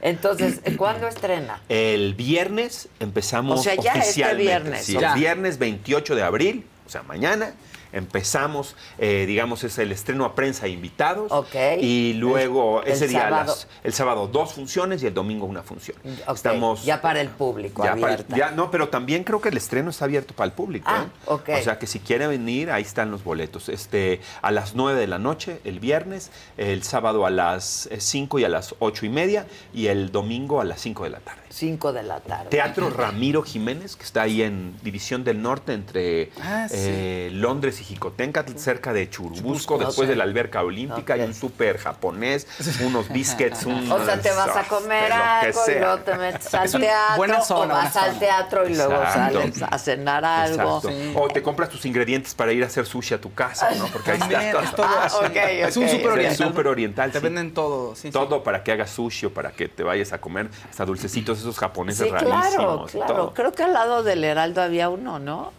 Entonces, 0.04 0.60
¿cuándo 0.76 1.08
estrena? 1.08 1.60
El 1.68 2.12
viernes 2.14 2.88
empezamos 3.00 3.58
O 3.58 3.62
sea, 3.62 3.74
ya 3.74 3.92
este 3.94 4.00
oficialmente. 4.00 4.42
viernes, 4.42 4.84
Sí, 4.84 4.96
¿ok? 4.96 5.02
el 5.02 5.14
viernes 5.18 5.58
28 5.58 6.14
de 6.14 6.22
abril, 6.22 6.66
o 6.86 6.90
sea, 6.90 7.02
mañana. 7.04 7.54
Empezamos, 7.94 8.76
eh, 8.98 9.24
digamos, 9.26 9.64
es 9.64 9.78
el 9.78 9.92
estreno 9.92 10.24
a 10.24 10.34
prensa 10.34 10.68
invitados. 10.68 11.30
Ok. 11.32 11.54
Y 11.80 12.14
luego 12.14 12.82
El- 12.82 12.88
el 12.88 12.92
ese 12.94 13.08
día, 13.08 13.22
sábado. 13.22 13.46
las- 13.52 13.68
el 13.82 13.92
sábado 13.92 14.26
dos 14.28 14.52
funciones 14.52 15.02
y 15.02 15.06
el 15.06 15.14
domingo 15.14 15.46
una 15.46 15.62
función. 15.62 15.96
Ok, 16.26 16.36
Estamos. 16.36 16.84
ya 16.84 17.00
para 17.00 17.20
el 17.20 17.28
público, 17.28 17.84
ya 17.84 17.96
para- 17.96 18.26
ya- 18.28 18.50
no, 18.50 18.70
pero 18.70 18.88
también 18.88 19.24
creo 19.24 19.40
que 19.40 19.48
el 19.48 19.56
estreno 19.56 19.90
está 19.90 20.04
abierto 20.04 20.34
para 20.34 20.46
el 20.46 20.52
público. 20.52 20.86
Ah, 20.90 21.06
¿eh? 21.06 21.20
ok. 21.26 21.48
O 21.60 21.62
sea 21.62 21.78
que 21.78 21.86
si 21.86 22.00
quiere 22.00 22.26
venir, 22.26 22.70
ahí 22.70 22.82
están 22.82 23.10
los 23.10 23.22
boletos. 23.24 23.68
Este, 23.68 24.20
a 24.42 24.50
las 24.50 24.74
9 24.74 25.00
de 25.00 25.06
la 25.06 25.18
noche, 25.18 25.60
el 25.64 25.80
viernes, 25.80 26.30
el 26.56 26.82
sábado 26.82 27.24
a 27.26 27.30
las 27.30 27.88
5 27.98 28.38
y 28.38 28.44
a 28.44 28.48
las 28.48 28.74
8 28.80 29.06
y 29.06 29.08
media, 29.08 29.46
y 29.72 29.86
el 29.86 30.10
domingo 30.12 30.60
a 30.60 30.64
las 30.64 30.80
5 30.80 31.04
de 31.04 31.10
la 31.10 31.20
tarde. 31.20 31.43
5 31.54 31.92
de 31.92 32.02
la 32.02 32.20
tarde. 32.20 32.50
Teatro 32.50 32.90
Ramiro 32.96 33.42
Jiménez, 33.42 33.94
que 33.96 34.02
está 34.02 34.22
ahí 34.22 34.42
en 34.42 34.74
División 34.82 35.22
del 35.24 35.40
Norte, 35.40 35.72
entre 35.72 36.30
Ah, 36.42 36.66
sí. 36.68 36.74
eh, 36.78 37.30
Londres 37.32 37.80
y 37.80 37.84
Jicotenca, 37.84 38.44
cerca 38.56 38.92
de 38.92 39.08
Churubusco, 39.08 39.38
Churubusco, 39.42 39.78
después 39.78 40.08
de 40.08 40.16
la 40.16 40.24
alberca 40.24 40.62
olímpica, 40.62 41.14
Ok. 41.14 41.20
hay 41.20 41.26
un 41.26 41.34
súper 41.34 41.78
japonés, 41.78 42.46
unos 42.84 43.08
biscuits, 43.08 43.64
un... 43.66 43.90
O 43.94 44.04
sea, 44.04 44.20
te 44.20 44.30
vas 44.32 44.56
a 44.56 44.64
comer 44.64 45.12
algo 45.12 45.60
y 45.68 45.74
luego 45.78 45.98
te 45.98 46.14
metes 46.16 46.52
al 46.54 46.64
Es 46.66 46.72
teatro 46.72 47.16
buena 47.16 47.38
o 47.48 47.68
vas 47.68 47.96
al 47.96 48.18
teatro 48.18 48.68
y 48.68 48.74
luego 48.74 48.94
Exacto. 48.94 49.40
sales 49.40 49.62
a 49.62 49.78
cenar 49.78 50.24
algo. 50.24 50.82
O 51.14 51.28
te 51.28 51.42
compras 51.42 51.68
tus 51.68 51.84
ingredientes 51.86 52.34
para 52.34 52.52
ir 52.52 52.64
a 52.64 52.66
hacer 52.66 52.84
sushi 52.86 53.14
a 53.14 53.20
tu 53.20 53.32
casa, 53.32 53.70
¿no? 53.76 53.86
Porque 53.86 54.10
ahí 54.12 54.18
está 54.20 54.62
es 54.64 54.74
todo 54.74 54.86
Ah, 54.86 55.04
así. 55.04 55.16
ok, 55.24 55.36
Es 55.36 55.76
un 55.76 55.88
súper 55.88 56.08
oriental. 56.08 56.48
súper 56.48 56.66
oriental. 56.66 57.12
Te 57.12 57.18
sí. 57.20 57.24
venden 57.24 57.54
todo. 57.54 57.94
sí, 57.94 58.02
sí. 58.08 58.10
Todo 58.10 58.42
para 58.42 58.62
que 58.64 58.72
hagas 58.72 58.90
sushi 58.90 59.26
o 59.26 59.30
para 59.34 59.52
que 59.52 59.68
te 59.68 59.82
vayas 59.84 60.12
a 60.12 60.20
comer 60.20 60.48
hasta 60.68 60.84
dulcecitos 60.84 61.43
esos 61.44 61.58
japoneses 61.58 62.06
Sí, 62.06 62.10
claro, 62.12 62.28
rarísimos. 62.30 62.90
claro. 62.90 63.14
todo. 63.14 63.34
Creo 63.34 63.52
que 63.52 63.62
al 63.62 63.72
lado 63.72 64.02
del 64.02 64.24
Heraldo 64.24 64.62
había 64.62 64.88
uno, 64.88 65.18
¿no? 65.18 65.52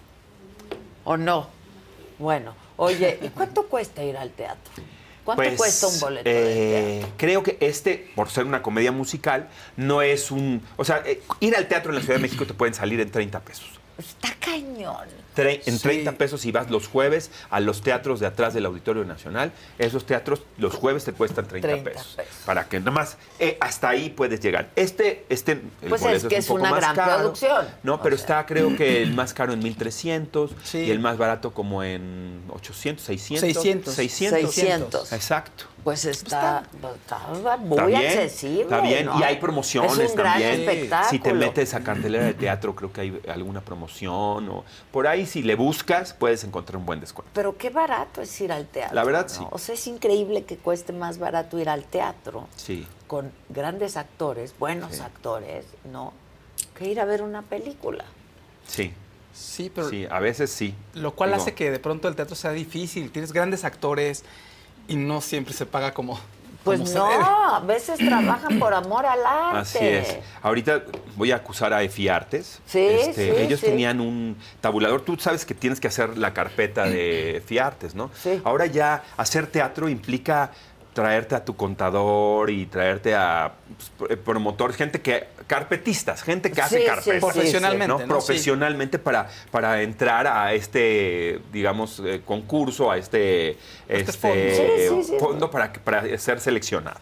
¿O 1.04 1.18
no? 1.18 1.48
Bueno, 2.20 2.54
oye, 2.78 3.20
¿y 3.22 3.30
cuánto 3.30 3.64
cuesta 3.70 4.04
ir 4.04 4.18
al 4.18 4.32
teatro? 4.32 4.74
¿Cuánto 5.24 5.42
Pues, 5.44 5.58
cuesta 5.58 5.88
un 5.88 6.00
boleto? 6.00 6.30
de 6.30 7.00
eh, 7.02 7.06
creo 7.18 7.42
que 7.42 7.58
este, 7.60 8.12
por 8.16 8.30
ser 8.30 8.46
una 8.46 8.62
comedia 8.62 8.92
musical, 8.92 9.50
no 9.76 10.02
es 10.04 10.30
un... 10.32 10.62
O 10.78 10.86
sea, 10.86 11.02
eh, 11.06 11.22
ir 11.40 11.56
al 11.56 11.68
teatro 11.68 11.92
en 11.92 11.96
la 11.96 12.02
Ciudad 12.02 12.16
de 12.18 12.22
México 12.22 12.46
te 12.46 12.54
pueden 12.54 12.74
salir 12.76 13.00
en 13.00 13.10
30 13.10 13.40
pesos. 13.40 13.68
Está 13.98 14.30
cañón. 14.40 15.08
En 15.38 15.80
30 15.80 16.12
pesos 16.14 16.42
si 16.42 16.52
vas 16.52 16.70
los 16.72 16.88
jueves 16.88 17.32
a 17.50 17.60
los 17.60 17.82
teatros 17.82 18.20
de 18.20 18.28
atrás 18.28 18.54
del 18.54 18.66
Auditorio 18.66 19.04
Nacional. 19.06 19.52
Esos 19.78 20.06
teatros 20.06 20.42
los 20.58 20.74
jueves 20.74 21.04
te 21.04 21.14
cuestan 21.14 21.48
30, 21.48 21.68
30 21.68 21.90
pesos, 21.92 22.14
pesos. 22.16 22.34
Para 22.46 22.68
que 22.68 22.80
nada 22.80 22.92
más 22.92 23.18
eh, 23.40 23.58
hasta 23.60 23.90
ahí 23.90 24.10
puedes 24.10 24.40
llegar. 24.40 24.70
Este, 24.76 25.26
este 25.30 25.62
el 25.82 25.90
Pues 25.90 26.02
es 26.04 26.24
que 26.24 26.36
un 26.36 26.40
es 26.40 26.48
poco 26.48 26.60
una 26.62 26.72
más 26.72 26.80
gran 26.80 26.96
caro. 26.96 27.18
producción. 27.20 27.66
No, 27.84 28.02
pero 28.02 28.16
está 28.16 28.46
creo 28.46 28.76
que 28.76 29.02
el 29.02 29.14
más 29.14 29.34
caro 29.34 29.54
en 29.54 29.60
1300 29.60 30.52
Sí. 30.64 30.80
y 30.80 30.92
el 30.92 31.00
más 31.00 31.18
barato 31.18 31.54
como 31.54 31.84
en 31.84 32.42
800, 32.50 33.04
600. 33.06 33.40
600. 33.42 33.94
600. 33.94 34.40
600. 34.54 35.14
Exacto. 35.14 35.66
Pues 35.86 36.04
está, 36.06 36.64
está 36.96 37.20
muy 37.60 37.78
Está 37.78 37.86
bien, 37.86 38.02
accesible. 38.20 38.62
Está 38.64 38.82
bien. 38.82 39.06
¿no? 39.06 39.20
Y 39.20 39.24
hay 39.24 39.38
promociones 39.38 39.98
es 40.00 40.10
un 40.10 40.16
gran 40.18 40.32
también. 40.34 40.60
espectáculo. 40.62 41.10
Si 41.12 41.20
te 41.20 41.34
metes 41.36 41.74
a 41.76 41.82
cartelera 41.84 42.26
de 42.26 42.34
teatro, 42.34 42.76
creo 42.76 42.92
que 42.92 43.02
hay 43.02 43.22
alguna 43.28 43.62
promoción. 43.62 44.50
o 44.50 44.64
Por 44.92 45.06
ahí, 45.06 45.28
si 45.28 45.44
le 45.44 45.54
buscas, 45.54 46.14
puedes 46.16 46.44
encontrar 46.44 46.78
un 46.78 46.88
buen 46.88 47.00
descuento. 47.00 47.30
Pero 47.36 47.56
qué 47.56 47.70
barato 47.70 48.24
es 48.24 48.42
ir 48.42 48.52
al 48.52 48.66
teatro. 48.66 48.96
La 48.96 49.04
verdad, 49.04 49.28
¿no? 49.28 49.30
sí. 49.34 49.46
O 49.52 49.60
sea, 49.60 49.76
es 49.76 49.86
increíble 49.86 50.44
que 50.44 50.58
cueste 50.58 50.92
más 50.92 51.20
barato 51.20 51.60
ir 51.60 51.70
al 51.70 51.84
teatro 51.84 52.48
Sí. 52.56 52.88
con 53.06 53.32
grandes 53.50 53.96
actores, 53.96 54.56
buenos 54.58 54.96
Sí. 54.96 55.02
actores, 55.04 55.66
¿no? 55.92 56.14
Que 56.76 56.90
ir 56.90 57.00
a 57.00 57.06
ver 57.06 57.22
una 57.22 57.44
película. 57.44 58.06
Sí. 58.68 58.92
Sí, 59.36 59.70
pero 59.70 59.90
Sí, 59.90 60.08
a 60.10 60.20
veces 60.20 60.50
sí. 60.50 60.74
lo 60.96 61.14
cual 61.14 61.30
Digo, 61.30 61.44
hace 61.44 61.54
que 61.54 61.70
de 61.70 61.78
pronto 61.78 62.08
el 62.08 62.16
teatro 62.16 62.36
sea 62.36 62.52
difícil. 62.54 63.12
Tienes 63.12 63.34
grandes 63.34 63.66
actores 63.66 64.24
y 64.88 64.96
no 64.96 65.22
siempre 65.22 65.54
se 65.54 65.66
paga 65.66 65.94
como. 65.94 66.20
Pues 66.64 66.80
como 66.80 66.92
se 66.92 66.98
no, 66.98 67.08
debe. 67.08 67.24
a 67.24 67.60
veces 67.60 68.00
trabajan 68.00 68.58
por 68.58 68.74
amor 68.74 69.06
al 69.06 69.24
arte. 69.24 69.60
Así 69.60 69.86
es. 69.86 70.18
Ahorita 70.42 70.84
voy 71.16 71.32
a 71.32 71.36
acusar 71.36 71.72
a 71.74 71.84
EFI 71.84 72.08
Artes. 72.08 72.60
Sí, 72.66 72.88
sí, 73.14 73.22
ellos 73.22 73.60
sí. 73.60 73.68
tenían 73.68 74.02
un 74.02 74.36
tabulador. 74.62 75.02
Tú 75.02 75.16
sabes 75.20 75.46
que 75.46 75.54
tienes 75.54 75.80
que 75.80 75.90
hacer 75.90 76.18
la 76.18 76.34
carpeta 76.34 76.86
de 76.86 77.38
EFI 77.38 77.60
Artes, 77.60 77.94
¿no? 77.94 78.10
Sí. 78.20 78.42
Ahora 78.44 78.66
ya 78.66 79.04
hacer 79.16 79.46
teatro 79.46 79.90
implica 79.90 80.52
traerte 80.96 81.36
a 81.36 81.44
tu 81.44 81.58
contador 81.58 82.50
y 82.50 82.66
traerte 82.68 83.14
a 83.14 83.52
pues, 84.00 84.12
pr- 84.12 84.18
promotores, 84.18 84.78
gente 84.78 85.02
que 85.02 85.28
carpetistas, 85.46 86.24
gente 86.24 86.50
que 86.52 86.62
hace 86.62 86.80
Sí, 86.80 86.86
carpetas. 86.86 87.14
sí, 87.16 87.20
Profesionalmente, 87.20 87.88
¿no? 87.88 88.00
¿no? 88.00 88.08
Profesionalmente 88.08 88.98
para, 88.98 89.28
para 89.52 89.82
entrar 89.82 90.26
a 90.26 90.54
este, 90.54 91.42
digamos, 91.52 92.02
eh, 92.04 92.22
concurso, 92.26 92.90
a 92.90 92.98
este, 92.98 93.52
Este 93.90 94.12
este 94.12 94.12
fondo. 94.14 94.38
Sí, 94.56 95.04
sí, 95.04 95.12
sí. 95.12 95.20
fondo 95.20 95.52
para, 95.52 95.74
que- 95.74 95.82
para 95.82 96.18
ser 96.18 96.40
seleccionado. 96.40 97.00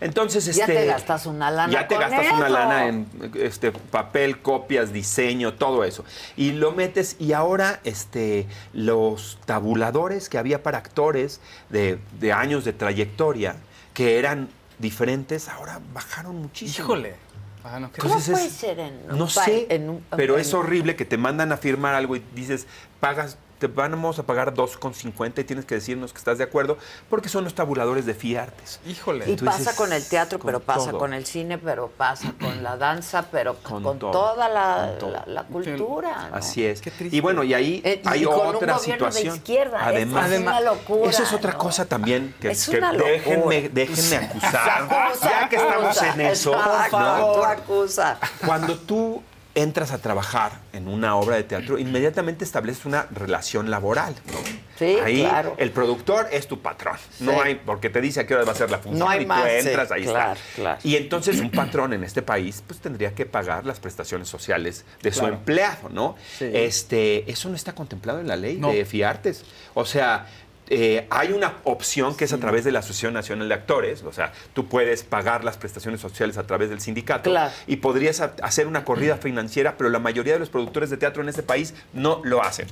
Entonces, 0.00 0.44
Ya 0.46 0.64
este, 0.64 0.74
te 0.74 0.86
gastas 0.86 1.26
una 1.26 1.50
lana 1.50 1.72
ya 1.72 1.88
te 1.88 1.94
con 1.94 2.02
gastas 2.08 2.32
una 2.32 2.48
lana 2.48 2.86
en 2.88 3.06
este 3.34 3.72
papel, 3.72 4.40
copias, 4.42 4.92
diseño, 4.92 5.54
todo 5.54 5.84
eso. 5.84 6.04
Y 6.36 6.52
lo 6.52 6.72
metes 6.72 7.16
y 7.18 7.32
ahora 7.32 7.80
este 7.84 8.46
los 8.72 9.38
tabuladores 9.46 10.28
que 10.28 10.38
había 10.38 10.62
para 10.62 10.78
actores 10.78 11.40
de, 11.70 11.98
de 12.20 12.32
años 12.32 12.64
de 12.64 12.72
trayectoria 12.72 13.56
que 13.94 14.18
eran 14.18 14.48
diferentes, 14.78 15.48
ahora 15.48 15.80
bajaron 15.94 16.36
muchísimo. 16.36 16.84
Híjole. 16.84 17.14
Ah, 17.64 17.80
no, 17.80 17.90
¿Cómo 17.98 18.14
Entonces 18.14 18.32
puede 18.32 18.50
ser 18.50 18.78
en 18.78 19.06
No 19.08 19.24
un 19.24 19.30
pa- 19.34 19.44
sé, 19.44 19.66
en 19.70 19.90
un- 19.90 20.04
pero 20.16 20.34
en- 20.34 20.40
es 20.42 20.54
horrible 20.54 20.94
que 20.94 21.04
te 21.04 21.16
mandan 21.16 21.50
a 21.50 21.56
firmar 21.56 21.94
algo 21.96 22.14
y 22.14 22.22
dices, 22.34 22.66
pagas, 23.00 23.38
te 23.58 23.66
vamos 23.68 24.18
a 24.18 24.22
pagar 24.24 24.52
2,50 24.54 25.40
y 25.40 25.44
tienes 25.44 25.64
que 25.64 25.74
decirnos 25.76 26.12
que 26.12 26.18
estás 26.18 26.38
de 26.38 26.44
acuerdo, 26.44 26.76
porque 27.08 27.28
son 27.28 27.44
los 27.44 27.54
tabuladores 27.54 28.04
de 28.06 28.14
FIARTES. 28.14 28.80
Híjole. 28.86 29.24
Y 29.26 29.30
Entonces, 29.32 29.64
pasa 29.66 29.76
con 29.76 29.92
el 29.92 30.06
teatro, 30.06 30.38
con 30.38 30.46
pero 30.46 30.60
pasa 30.60 30.90
todo. 30.90 30.98
con 31.00 31.14
el 31.14 31.24
cine, 31.26 31.58
pero 31.58 31.88
pasa 31.88 32.32
con 32.40 32.62
la 32.62 32.76
danza, 32.76 33.26
pero 33.30 33.54
con, 33.62 33.82
Con 33.82 33.98
todo, 33.98 34.10
toda 34.10 34.48
la, 34.48 34.88
con 34.90 34.98
todo. 34.98 35.10
la- 35.12 35.24
la 35.26 35.42
cultura. 35.44 36.28
¿no? 36.30 36.36
Así 36.36 36.64
es. 36.66 36.80
Qué 36.80 36.90
triste. 36.90 37.16
Y 37.16 37.20
bueno, 37.20 37.42
y 37.44 37.54
ahí 37.54 37.80
Eh, 37.84 38.02
y 38.04 38.08
hay 38.08 38.24
con 38.24 38.34
un 38.34 38.40
otra 38.56 38.74
gobierno 38.74 38.76
de 38.76 39.12
situación. 39.12 39.36
izquierda, 39.36 39.78
eso 39.78 39.86
además, 39.88 40.30
es 40.32 40.40
una 40.40 40.60
locura, 40.60 41.10
Eso 41.10 41.22
es 41.22 41.32
otra 41.32 41.52
¿no? 41.52 41.58
cosa 41.58 41.84
también 41.86 42.34
que, 42.40 42.50
Es 42.50 42.68
que 42.68 42.78
una 42.78 42.92
locura. 42.92 43.10
déjenme, 43.12 43.68
déjenme 43.70 44.16
acusar. 44.26 44.82
Acusa, 44.82 45.30
ya 45.30 45.48
que 45.48 45.56
estamos 45.56 46.02
en 46.02 46.20
eso, 46.20 46.52
exacto, 46.54 46.98
¿no? 47.00 47.32
tú 47.32 47.44
acusa. 47.44 48.18
Cuando 48.44 48.76
tú 48.78 49.22
entras 49.56 49.90
a 49.90 49.98
trabajar 49.98 50.52
en 50.72 50.86
una 50.86 51.16
obra 51.16 51.34
de 51.36 51.42
teatro, 51.42 51.78
inmediatamente 51.78 52.44
estableces 52.44 52.84
una 52.84 53.06
relación 53.10 53.70
laboral. 53.70 54.14
¿no? 54.30 54.38
Sí, 54.78 54.98
ahí 55.02 55.20
claro. 55.22 55.54
el 55.56 55.70
productor 55.70 56.28
es 56.30 56.46
tu 56.46 56.60
patrón. 56.60 56.96
Sí. 57.16 57.24
No 57.24 57.40
hay, 57.40 57.54
porque 57.56 57.88
te 57.88 58.02
dice 58.02 58.20
a 58.20 58.26
qué 58.26 58.34
hora 58.34 58.44
va 58.44 58.52
a 58.52 58.54
ser 58.54 58.70
la 58.70 58.76
función 58.78 58.98
No 58.98 59.08
hay 59.08 59.22
y 59.22 59.26
más, 59.26 59.42
tú 59.42 59.48
sí, 59.62 59.68
entras, 59.68 59.90
ahí 59.90 60.04
claro, 60.04 60.32
está. 60.34 60.54
claro. 60.54 60.78
Y 60.84 60.96
entonces 60.96 61.40
un 61.40 61.50
patrón 61.50 61.94
en 61.94 62.04
este 62.04 62.20
país 62.20 62.62
pues 62.66 62.80
tendría 62.80 63.14
que 63.14 63.24
pagar 63.24 63.64
las 63.64 63.80
prestaciones 63.80 64.28
sociales 64.28 64.84
de 65.02 65.10
su 65.10 65.26
empleado, 65.26 65.88
¿no? 65.88 66.16
Sí. 66.38 66.50
Este, 66.52 67.28
eso 67.30 67.48
no 67.48 67.56
está 67.56 67.74
contemplado 67.74 68.20
en 68.20 68.28
la 68.28 68.36
ley 68.36 68.58
No. 68.58 68.70
de 68.70 68.84
FIARTES. 68.84 69.42
O 69.72 69.86
sea, 69.86 70.26
eh, 70.68 71.06
hay 71.10 71.32
una 71.32 71.54
opción 71.64 72.16
que 72.16 72.24
es 72.24 72.32
a 72.32 72.38
través 72.38 72.64
de 72.64 72.72
la 72.72 72.80
Asociación 72.80 73.14
Nacional 73.14 73.48
de 73.48 73.54
Actores, 73.54 74.02
o 74.02 74.12
sea, 74.12 74.32
tú 74.52 74.66
puedes 74.66 75.02
pagar 75.04 75.44
las 75.44 75.56
prestaciones 75.56 76.00
sociales 76.00 76.38
a 76.38 76.46
través 76.46 76.70
del 76.70 76.80
sindicato 76.80 77.30
Claro. 77.30 77.52
y 77.66 77.76
podrías 77.76 78.20
ha- 78.20 78.34
hacer 78.42 78.66
una 78.66 78.84
corrida 78.84 79.16
financiera, 79.16 79.76
pero 79.78 79.90
la 79.90 79.98
mayoría 79.98 80.32
de 80.32 80.38
los 80.40 80.48
productores 80.48 80.90
de 80.90 80.96
teatro 80.96 81.22
en 81.22 81.28
este 81.28 81.42
país 81.42 81.74
no 81.92 82.20
lo 82.24 82.42
hacen. 82.42 82.66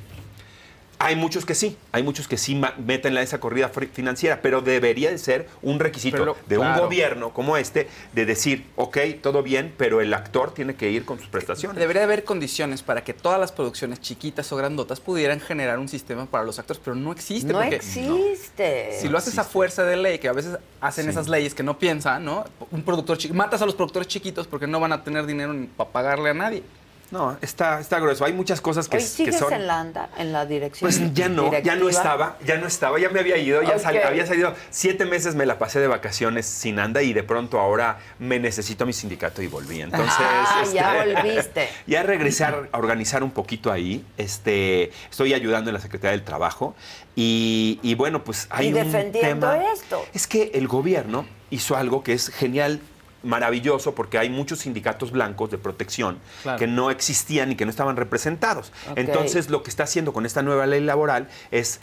Hay 1.04 1.16
muchos 1.16 1.44
que 1.44 1.54
sí, 1.54 1.76
hay 1.92 2.02
muchos 2.02 2.26
que 2.28 2.38
sí 2.38 2.58
meten 2.78 3.14
la- 3.14 3.20
esa 3.20 3.38
corrida 3.38 3.68
financiera, 3.92 4.40
pero 4.40 4.62
debería 4.62 5.10
de 5.10 5.18
ser 5.18 5.46
un 5.60 5.78
requisito 5.78 6.24
lo- 6.24 6.36
de 6.48 6.56
un 6.56 6.74
gobierno 6.78 7.34
como 7.34 7.58
este 7.58 7.88
de 8.14 8.24
decir, 8.24 8.64
ok, 8.76 8.96
todo 9.22 9.42
bien, 9.42 9.74
pero 9.76 10.00
el 10.00 10.14
actor 10.14 10.54
tiene 10.54 10.76
que 10.76 10.90
ir 10.90 11.04
con 11.04 11.18
sus 11.18 11.28
prestaciones. 11.28 11.76
Debería 11.78 12.04
haber 12.04 12.24
condiciones 12.24 12.82
para 12.82 13.04
que 13.04 13.12
todas 13.12 13.38
las 13.38 13.52
producciones 13.52 14.00
chiquitas 14.00 14.50
o 14.52 14.56
grandotas 14.56 14.98
pudieran 14.98 15.40
generar 15.40 15.78
un 15.78 15.88
sistema 15.88 16.24
para 16.24 16.42
los 16.44 16.58
actores, 16.58 16.80
pero 16.82 16.96
no 16.96 17.12
existe. 17.12 17.52
No 17.52 17.60
porque 17.60 17.76
existe. 17.76 18.98
Si 18.98 19.08
lo 19.08 19.18
haces 19.18 19.38
a 19.38 19.44
fuerza 19.44 19.84
de 19.84 19.96
ley, 19.96 20.18
que 20.18 20.28
a 20.28 20.32
veces 20.32 20.56
hacen 20.80 21.04
Sí. 21.04 21.10
esas 21.10 21.28
leyes 21.28 21.54
que 21.54 21.62
no 21.62 21.78
piensan, 21.78 22.24
¿no? 22.24 22.44
Un 22.70 22.82
productor 22.82 23.18
chico, 23.18 23.34
matas 23.34 23.60
a 23.60 23.66
los 23.66 23.74
productores 23.74 24.08
chiquitos 24.08 24.46
porque 24.46 24.66
no 24.66 24.80
van 24.80 24.92
a 24.92 25.04
tener 25.04 25.26
dinero 25.26 25.54
para 25.76 25.90
pagarle 25.90 26.30
a 26.30 26.34
nadie. 26.34 26.62
No, 27.10 27.36
está, 27.42 27.78
está 27.80 28.00
grueso. 28.00 28.24
Hay 28.24 28.32
muchas 28.32 28.60
cosas 28.60 28.88
que, 28.88 28.98
que 28.98 29.04
¿sigues 29.04 29.38
son... 29.38 29.52
en 29.52 29.66
la 29.66 29.78
anda, 29.80 30.08
en 30.18 30.32
la 30.32 30.46
dirección? 30.46 30.90
Pues 30.90 31.14
ya 31.14 31.28
no, 31.28 31.52
ya 31.62 31.76
no 31.76 31.88
estaba, 31.88 32.36
ya 32.44 32.56
no 32.56 32.66
estaba, 32.66 32.98
ya 32.98 33.08
me 33.10 33.20
había 33.20 33.36
ido, 33.36 33.62
ya 33.62 33.78
sal- 33.78 34.00
había 34.04 34.26
salido. 34.26 34.54
Siete 34.70 35.04
meses 35.04 35.34
me 35.34 35.46
la 35.46 35.58
pasé 35.58 35.78
de 35.80 35.86
vacaciones 35.86 36.46
sin 36.46 36.78
anda 36.78 37.02
y 37.02 37.12
de 37.12 37.22
pronto 37.22 37.60
ahora 37.60 37.98
me 38.18 38.38
necesito 38.40 38.84
a 38.84 38.86
mi 38.86 38.92
sindicato 38.92 39.42
y 39.42 39.46
volví. 39.46 39.80
Entonces, 39.82 40.12
Ah, 40.18 40.64
ya 40.72 41.04
este, 41.04 41.14
volviste. 41.22 41.68
Ya 41.86 42.02
regresé 42.02 42.44
a 42.44 42.68
organizar 42.72 43.22
un 43.22 43.30
poquito 43.30 43.70
ahí. 43.70 44.04
Este, 44.16 44.90
estoy 45.10 45.34
ayudando 45.34 45.70
en 45.70 45.74
la 45.74 45.80
Secretaría 45.80 46.12
del 46.12 46.24
Trabajo 46.24 46.74
y, 47.14 47.78
y 47.82 47.94
bueno, 47.94 48.24
pues 48.24 48.46
hay 48.50 48.68
y 48.68 48.72
un 48.72 48.74
defendiendo 48.84 49.50
tema. 49.50 49.72
esto. 49.72 50.04
Es 50.14 50.26
que 50.26 50.50
el 50.54 50.66
gobierno 50.66 51.26
hizo 51.50 51.76
algo 51.76 52.02
que 52.02 52.12
es 52.14 52.28
genial, 52.30 52.80
maravilloso, 53.24 53.94
porque 53.94 54.18
hay 54.18 54.30
muchos 54.30 54.60
sindicatos 54.60 55.10
blancos 55.10 55.50
de 55.50 55.58
protección 55.58 56.18
Claro. 56.42 56.58
que 56.58 56.66
no 56.66 56.90
existían 56.90 57.52
y 57.52 57.56
que 57.56 57.64
no 57.64 57.70
estaban 57.70 57.96
representados. 57.96 58.72
Entonces, 58.96 59.50
lo 59.50 59.62
que 59.62 59.70
está 59.70 59.84
haciendo 59.84 60.12
con 60.12 60.26
esta 60.26 60.42
nueva 60.42 60.66
ley 60.66 60.80
laboral 60.80 61.28
es 61.50 61.80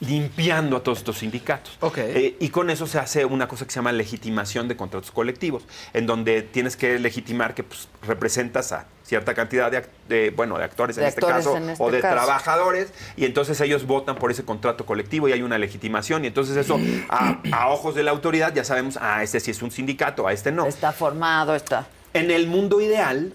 limpiando 0.00 0.76
a 0.76 0.82
todos 0.82 0.98
estos 0.98 1.18
sindicatos. 1.18 1.78
Eh, 1.96 2.36
y 2.38 2.48
con 2.50 2.70
eso 2.70 2.86
se 2.86 2.98
hace 2.98 3.24
una 3.24 3.48
cosa 3.48 3.64
que 3.64 3.72
se 3.72 3.76
llama 3.76 3.92
legitimación 3.92 4.68
de 4.68 4.76
contratos 4.76 5.10
colectivos, 5.10 5.64
en 5.92 6.06
donde 6.06 6.42
tienes 6.42 6.76
que 6.76 6.98
legitimar 6.98 7.54
que 7.54 7.64
pues, 7.64 7.88
representas 8.02 8.72
a 8.72 8.86
cierta 9.04 9.34
cantidad 9.34 9.70
de, 10.08 10.30
bueno, 10.30 10.58
de 10.58 10.64
actores 10.64 10.98
en 10.98 11.04
este 11.04 11.20
actores 11.20 11.46
caso 11.46 11.56
en 11.56 11.70
este 11.70 11.82
o 11.82 11.92
de 11.92 12.00
caso. 12.00 12.14
trabajadores 12.14 12.92
y 13.16 13.24
entonces 13.24 13.60
ellos 13.60 13.86
votan 13.86 14.16
por 14.16 14.32
ese 14.32 14.44
contrato 14.44 14.84
colectivo 14.84 15.28
y 15.28 15.32
hay 15.32 15.42
una 15.42 15.58
legitimación 15.58 16.24
y 16.24 16.26
entonces 16.26 16.56
eso 16.56 16.80
a, 17.08 17.40
a 17.52 17.68
ojos 17.68 17.94
de 17.94 18.02
la 18.02 18.10
autoridad 18.10 18.52
ya 18.52 18.64
sabemos, 18.64 18.98
ah, 19.00 19.22
este 19.22 19.38
sí 19.38 19.52
es 19.52 19.62
un 19.62 19.70
sindicato, 19.70 20.26
a 20.26 20.32
este 20.32 20.50
no. 20.50 20.66
Está 20.66 20.92
formado, 20.92 21.54
está. 21.54 21.86
En 22.14 22.32
el 22.32 22.48
mundo 22.48 22.80
ideal, 22.80 23.32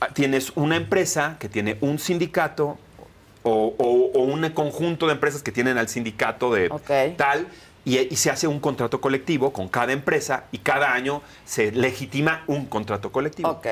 ah, 0.00 0.08
tienes 0.12 0.52
una 0.54 0.76
empresa 0.76 1.36
que 1.40 1.48
tiene 1.48 1.76
un 1.80 1.98
sindicato 1.98 2.78
o, 3.44 3.74
o- 3.78 4.10
o 4.18 4.22
un 4.24 4.48
conjunto 4.50 5.06
de 5.06 5.12
empresas 5.12 5.42
que 5.42 5.52
tienen 5.52 5.78
al 5.78 5.88
sindicato 5.88 6.52
de 6.52 6.68
tal. 7.16 7.46
Y, 7.86 7.98
y 7.98 8.16
se 8.16 8.30
hace 8.30 8.46
un 8.48 8.60
contrato 8.60 8.98
colectivo 9.02 9.52
con 9.52 9.68
cada 9.68 9.92
empresa 9.92 10.44
y 10.52 10.56
cada 10.58 10.94
año 10.94 11.20
se 11.44 11.70
legitima 11.70 12.42
un 12.46 12.64
contrato 12.64 13.12
colectivo. 13.12 13.50
Ok. 13.50 13.66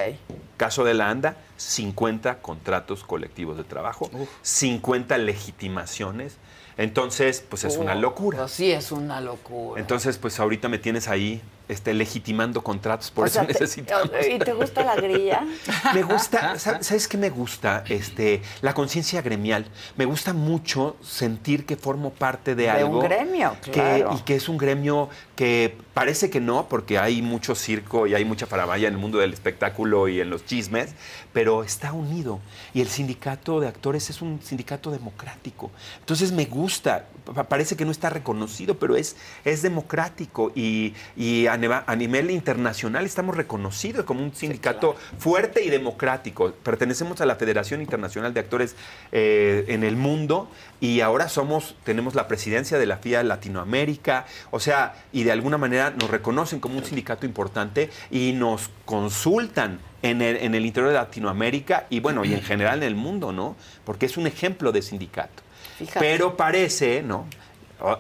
Caso 0.59 0.85
de 0.85 0.93
la 0.93 1.09
ANDA, 1.09 1.37
50 1.57 2.41
contratos 2.43 3.05
colectivos 3.05 3.57
de 3.57 3.65
trabajo, 3.65 4.11
50 4.43 5.17
legitimaciones. 5.17 6.37
Entonces, 6.77 7.43
pues 7.49 7.65
es 7.65 7.77
una 7.79 7.95
locura. 7.95 8.39
pues 8.41 8.53
sí, 8.53 8.71
es 8.73 8.93
una 8.93 9.21
locura. 9.23 9.81
Entonces, 9.81 10.19
pues 10.19 10.39
ahorita 10.41 10.69
me 10.69 10.79
tienes 10.79 11.09
ahí 11.09 11.41
este, 11.73 11.93
legitimando 11.95 12.63
contratos, 12.63 13.11
por 13.11 13.25
O 13.25 13.27
eso 13.27 13.35
sea, 13.41 13.47
te- 13.47 13.53
necesitamos. 13.55 14.11
¿Y 14.31 14.39
te 14.39 14.53
gusta 14.53 14.85
la 14.85 14.95
grilla? 14.97 15.45
Me 15.95 16.03
gusta, 16.03 16.59
¿sabes 16.59 16.87
sabes 16.87 17.09
qué 17.09 17.17
me 17.19 17.31
gusta? 17.31 17.83
Este, 17.89 18.43
la 18.61 18.73
conciencia 18.75 19.21
gremial. 19.23 19.67
Me 19.97 20.05
gusta 20.05 20.33
mucho 20.33 20.97
sentir 21.03 21.67
que 21.67 21.77
formo 21.77 22.11
parte 22.11 22.55
de, 22.55 22.65
De 22.65 22.71
algo. 22.71 22.99
un 22.99 23.05
gremio, 23.05 23.57
que- 23.63 23.71
claro. 23.73 24.15
y 24.17 24.23
que 24.23 24.37
es 24.37 24.49
un 24.49 24.59
gremio 24.59 25.09
que 25.37 25.77
parece 25.95 26.31
que 26.31 26.41
no, 26.41 26.69
porque 26.69 26.99
hay 26.99 27.21
mucho 27.23 27.55
circo 27.55 28.07
y 28.07 28.15
hay 28.15 28.25
mucha 28.25 28.47
faramaya 28.47 28.87
en 28.89 28.95
el 28.95 29.01
mundo 29.01 29.19
del 29.19 29.33
espectáculo 29.33 30.09
y 30.09 30.21
en 30.21 30.31
los 30.31 30.45
chismes, 30.47 30.95
pero 31.33 31.65
está 31.65 31.93
unido. 31.93 32.39
Y 32.75 32.81
el 32.81 32.89
sindicato 32.89 33.59
de 33.61 33.69
actores 33.69 34.09
es 34.11 34.23
un 34.23 34.41
sindicato 34.43 34.91
democrático. 34.91 35.71
Entonces 36.01 36.31
me 36.33 36.45
gusta. 36.45 37.07
Pa- 37.25 37.45
Parece 37.45 37.77
que 37.77 37.85
no 37.85 37.91
está 37.91 38.11
reconocido, 38.11 38.79
pero 38.79 38.97
es, 38.97 39.17
es 39.45 39.63
democrático 39.63 40.53
y, 40.55 40.95
y 41.17 41.47
a, 41.47 41.57
neva- 41.57 41.85
a 41.87 41.95
nivel 41.97 42.31
internacional 42.31 43.05
estamos 43.07 43.37
reconocidos 43.37 44.05
como 44.05 44.23
un 44.23 44.35
sindicato 44.35 44.97
fuerte 45.19 45.63
y 45.65 45.71
democrático. 45.71 46.53
Pertenecemos 46.63 47.21
a 47.21 47.27
la 47.27 47.37
Federación 47.37 47.81
Internacional 47.81 48.35
de 48.35 48.41
Actores 48.41 48.75
eh, 49.13 49.65
en 49.69 49.85
el 49.85 49.97
mundo 49.97 50.49
y 50.81 51.01
ahora 51.01 51.29
somos, 51.29 51.77
tenemos 51.85 52.15
la 52.15 52.27
presidencia 52.29 52.79
de 52.79 52.87
la 52.87 52.97
FIA 52.97 53.23
Latinoamérica, 53.23 54.27
o 54.51 54.59
sea, 54.61 54.95
y 55.13 55.23
de 55.25 55.33
alguna 55.33 55.59
manera 55.59 55.91
nos 55.91 56.11
reconocen 56.11 56.59
como 56.61 56.77
un 56.79 56.85
sindicato 56.85 57.25
importante 57.27 57.91
y 58.11 58.33
nos 58.33 58.71
consultan 58.85 59.79
en 60.03 60.23
el, 60.23 60.37
en 60.39 60.55
el 60.55 60.67
interior 60.67 60.89
de 60.91 60.99
Latinoamérica 60.99 61.87
y 61.91 62.01
bueno, 62.01 62.25
y 62.25 62.35
en 62.35 62.43
general 62.43 62.79
en 62.83 62.89
el 62.89 62.95
mundo, 62.97 63.31
¿no? 63.33 63.55
Porque 63.85 64.07
es 64.07 64.17
un 64.17 64.27
ejemplo 64.27 64.73
de 64.73 64.83
sindicato. 64.83 65.43
Fíjate. 65.83 66.01
Pero 66.01 66.37
parece, 66.37 67.03
¿no? 67.03 67.27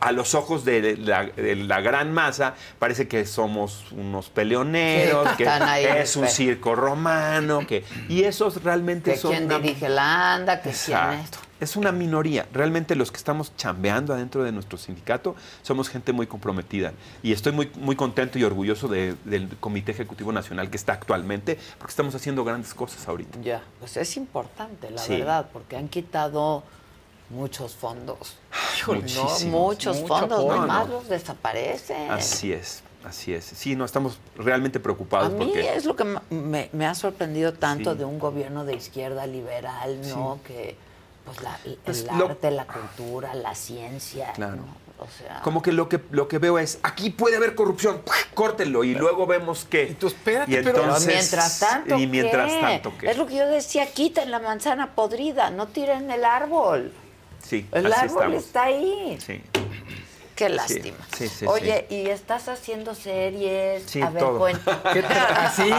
A 0.00 0.12
los 0.12 0.36
ojos 0.36 0.64
de 0.64 0.96
la, 0.96 1.24
de 1.24 1.56
la 1.56 1.80
gran 1.80 2.12
masa, 2.12 2.54
parece 2.78 3.08
que 3.08 3.26
somos 3.26 3.90
unos 3.90 4.30
peleoneros, 4.30 5.28
Sí, 5.36 5.38
que 5.44 6.00
es 6.00 6.14
un 6.14 6.22
pe- 6.22 6.28
circo 6.30 6.76
romano, 6.76 7.66
que, 7.66 7.84
y 8.08 8.22
esos 8.22 8.62
realmente 8.62 9.10
Que 9.12 9.18
son 9.18 9.32
quién 9.32 9.44
una- 9.46 9.58
dirige 9.58 9.88
la 9.88 10.34
anda, 10.34 10.58
que 10.62 10.70
quién 10.70 10.72
Exacto. 10.96 11.38
Es 11.58 11.74
una 11.76 11.90
minoría. 11.92 12.46
Realmente 12.52 12.94
los 12.96 13.10
que 13.10 13.16
estamos 13.16 13.56
chambeando 13.56 14.12
adentro 14.14 14.42
de 14.44 14.50
nuestro 14.52 14.78
sindicato 14.78 15.34
somos 15.62 15.88
gente 15.88 16.12
muy 16.12 16.26
comprometida. 16.28 16.92
Y 17.22 17.32
estoy 17.32 17.50
muy, 17.52 17.70
muy 17.76 17.96
contento 17.96 18.38
y 18.38 18.44
orgulloso 18.44 18.86
de- 18.88 19.14
del 19.24 19.48
Comité 19.58 19.90
Ejecutivo 19.92 20.30
Nacional 20.32 20.70
que 20.70 20.76
está 20.76 20.92
actualmente, 20.92 21.58
porque 21.78 21.90
estamos 21.90 22.14
haciendo 22.14 22.44
grandes 22.44 22.72
cosas 22.74 23.06
ahorita. 23.08 23.40
Ya, 23.42 23.62
pues 23.80 23.96
es 23.96 24.16
importante, 24.16 24.90
la 24.90 24.98
Sí. 24.98 25.16
verdad, 25.16 25.46
porque 25.52 25.76
han 25.76 25.88
quitado 25.88 26.62
muchos 27.32 27.74
fondos. 27.74 28.36
Híjole, 28.78 29.00
no, 29.00 29.22
muchísimos. 29.22 29.42
muchos 29.44 29.96
Mucho 30.00 30.08
fondos, 30.08 30.38
apoyo. 30.38 30.60
nomás 30.60 30.78
No, 30.80 30.86
no. 30.86 30.92
los 31.00 31.08
desaparecen. 31.08 32.10
Así 32.10 32.52
es, 32.52 32.82
así 33.04 33.32
es. 33.34 33.44
Sí, 33.44 33.74
no, 33.76 33.84
estamos 33.84 34.18
realmente 34.36 34.78
preocupados 34.80 35.28
A 35.32 35.36
mí 35.36 35.44
porque... 35.46 35.74
es 35.76 35.84
lo 35.84 35.96
que 35.96 36.04
me, 36.30 36.68
me 36.72 36.86
ha 36.86 36.94
sorprendido 36.94 37.52
tanto 37.54 37.92
Sí. 37.92 37.98
de 37.98 38.04
un 38.04 38.18
gobierno 38.18 38.64
de 38.64 38.74
izquierda 38.74 39.26
liberal, 39.26 40.00
¿no? 40.10 40.40
Que 40.46 40.76
pues 41.24 41.40
la- 41.40 41.58
el 41.64 41.78
Pues 41.84 42.04
lo- 42.12 42.26
arte, 42.26 42.50
la 42.50 42.66
cultura, 42.66 43.34
la 43.34 43.54
ciencia, 43.54 44.32
Claro. 44.32 44.56
¿no? 44.56 44.82
O 44.98 45.06
sea, 45.18 45.40
Como 45.42 45.62
que 45.62 45.72
lo 45.72 45.88
que 45.88 46.00
lo 46.12 46.28
que 46.28 46.38
veo 46.38 46.60
es, 46.60 46.78
aquí 46.84 47.10
puede 47.10 47.36
haber 47.36 47.56
corrupción, 47.56 48.02
córtenlo 48.34 48.84
y 48.84 48.94
luego 48.94 49.26
vemos 49.26 49.66
qué. 49.68 49.84
Y 49.90 49.94
tú 49.94 50.06
espérate, 50.06 50.62
pero 50.62 50.84
mientras 51.04 51.58
tanto, 51.58 51.98
Y 51.98 52.06
mientras 52.06 52.52
¿qué? 52.52 52.60
tanto, 52.60 52.92
¿qué? 53.00 53.10
Es 53.10 53.16
lo 53.16 53.26
que 53.26 53.34
yo 53.34 53.48
decía, 53.48 53.86
quiten 53.92 54.30
la 54.30 54.38
manzana 54.38 54.94
podrida, 54.94 55.50
no 55.50 55.66
tiren 55.66 56.08
el 56.12 56.24
árbol. 56.24 56.92
Sí, 57.42 57.66
El 57.72 57.86
así 57.92 58.00
árbol 58.04 58.16
estamos. 58.34 58.44
está 58.44 58.62
ahí. 58.64 59.18
Sí. 59.24 59.42
Qué 60.34 60.48
lástima. 60.48 60.96
sí, 61.16 61.28
sí, 61.28 61.44
Oye, 61.46 61.86
¿y 61.90 62.06
estás 62.08 62.48
haciendo 62.48 62.94
series? 62.94 63.82
Sí, 63.86 64.00
A 64.00 64.08
ver, 64.08 64.22
todo. 64.22 64.38
cuenta. 64.38 64.80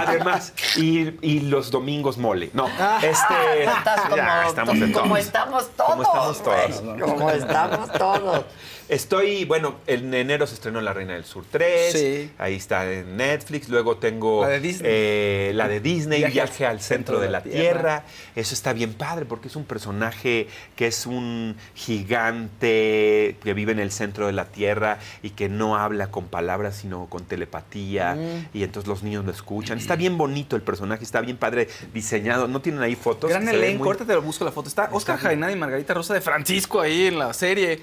Además, 0.06 0.54
y, 0.78 1.18
y 1.28 1.40
los 1.42 1.72
domingos 1.72 2.18
mole. 2.20 2.52
No, 2.54 2.68
este. 3.02 3.64
Estás 3.64 4.02
como, 4.02 4.16
ya, 4.16 4.48
estamos 4.48 4.76
como 4.80 4.92
todos. 4.94 5.20
estamos 5.20 5.70
todos. 5.76 5.90
Como 5.90 6.02
estamos 6.04 6.44
todos. 6.44 6.82
Como 7.02 7.30
estamos 7.32 7.92
todos. 7.94 8.46
Estoy, 8.90 9.46
bueno, 9.46 9.76
en 9.88 10.14
enero 10.14 10.46
se 10.46 10.56
estrenó 10.56 10.82
La 10.82 10.94
Reina 10.94 11.14
del 11.14 11.26
Sur 11.26 11.46
3. 11.50 11.92
Sí. 11.94 12.32
Ahí 12.38 12.56
está 12.56 12.92
en 12.92 13.18
Netflix. 13.18 13.70
Luego 13.70 13.98
tengo 13.98 14.42
La 14.42 14.50
de 14.50 14.60
Disney. 14.60 14.92
eh, 14.94 15.52
la 15.56 15.68
de 15.68 15.80
Disney, 15.80 16.20
Viaje 16.20 16.34
Viaje, 16.34 16.66
al 16.66 16.82
Centro 16.82 17.20
de 17.20 17.30
la 17.30 17.42
tierra. 17.42 18.04
Eso 18.36 18.54
está 18.54 18.74
bien 18.74 18.94
padre 18.94 19.26
porque 19.26 19.48
es 19.48 19.56
un 19.56 19.64
personaje 19.66 20.48
que 20.76 20.88
es 20.88 21.06
un 21.06 21.56
gigante 21.76 23.38
que 23.44 23.54
vive 23.54 23.72
en 23.72 23.80
el 23.80 23.92
centro 23.92 24.28
de 24.28 24.34
la 24.34 24.46
Tierra 24.46 25.00
y 25.22 25.32
que 25.32 25.50
no 25.50 25.78
habla 25.78 26.08
con 26.12 26.26
palabras 26.28 26.76
sino 26.78 27.08
con 27.08 27.26
telepatía. 27.26 28.16
Mm. 28.16 28.50
Y 28.58 28.64
entonces 28.64 28.88
los 28.88 29.04
niños 29.04 29.26
lo 29.26 29.32
escuchan. 29.32 29.78
Está 29.78 29.96
bien 29.96 30.18
bonito 30.18 30.56
el 30.56 30.62
personaje, 30.62 31.04
está 31.04 31.22
bien 31.22 31.38
padre 31.38 31.68
diseñado. 31.94 32.48
¿No 32.48 32.62
tienen 32.62 32.82
ahí 32.82 32.96
fotos? 32.96 33.30
Gran 33.30 33.48
elenco, 33.48 33.80
muy- 33.80 33.88
ahorita 33.88 34.06
te 34.06 34.14
lo 34.14 34.22
busco 34.22 34.44
la 34.46 34.52
foto. 34.52 34.68
Está 34.70 34.90
Oscar. 34.92 35.18
Jaenada 35.20 35.52
y 35.52 35.56
Margarita 35.56 35.94
Rosa 35.94 36.14
de 36.14 36.22
Francisco 36.22 36.82
ahí 36.82 37.08
en 37.08 37.20
la 37.20 37.34
serie. 37.34 37.80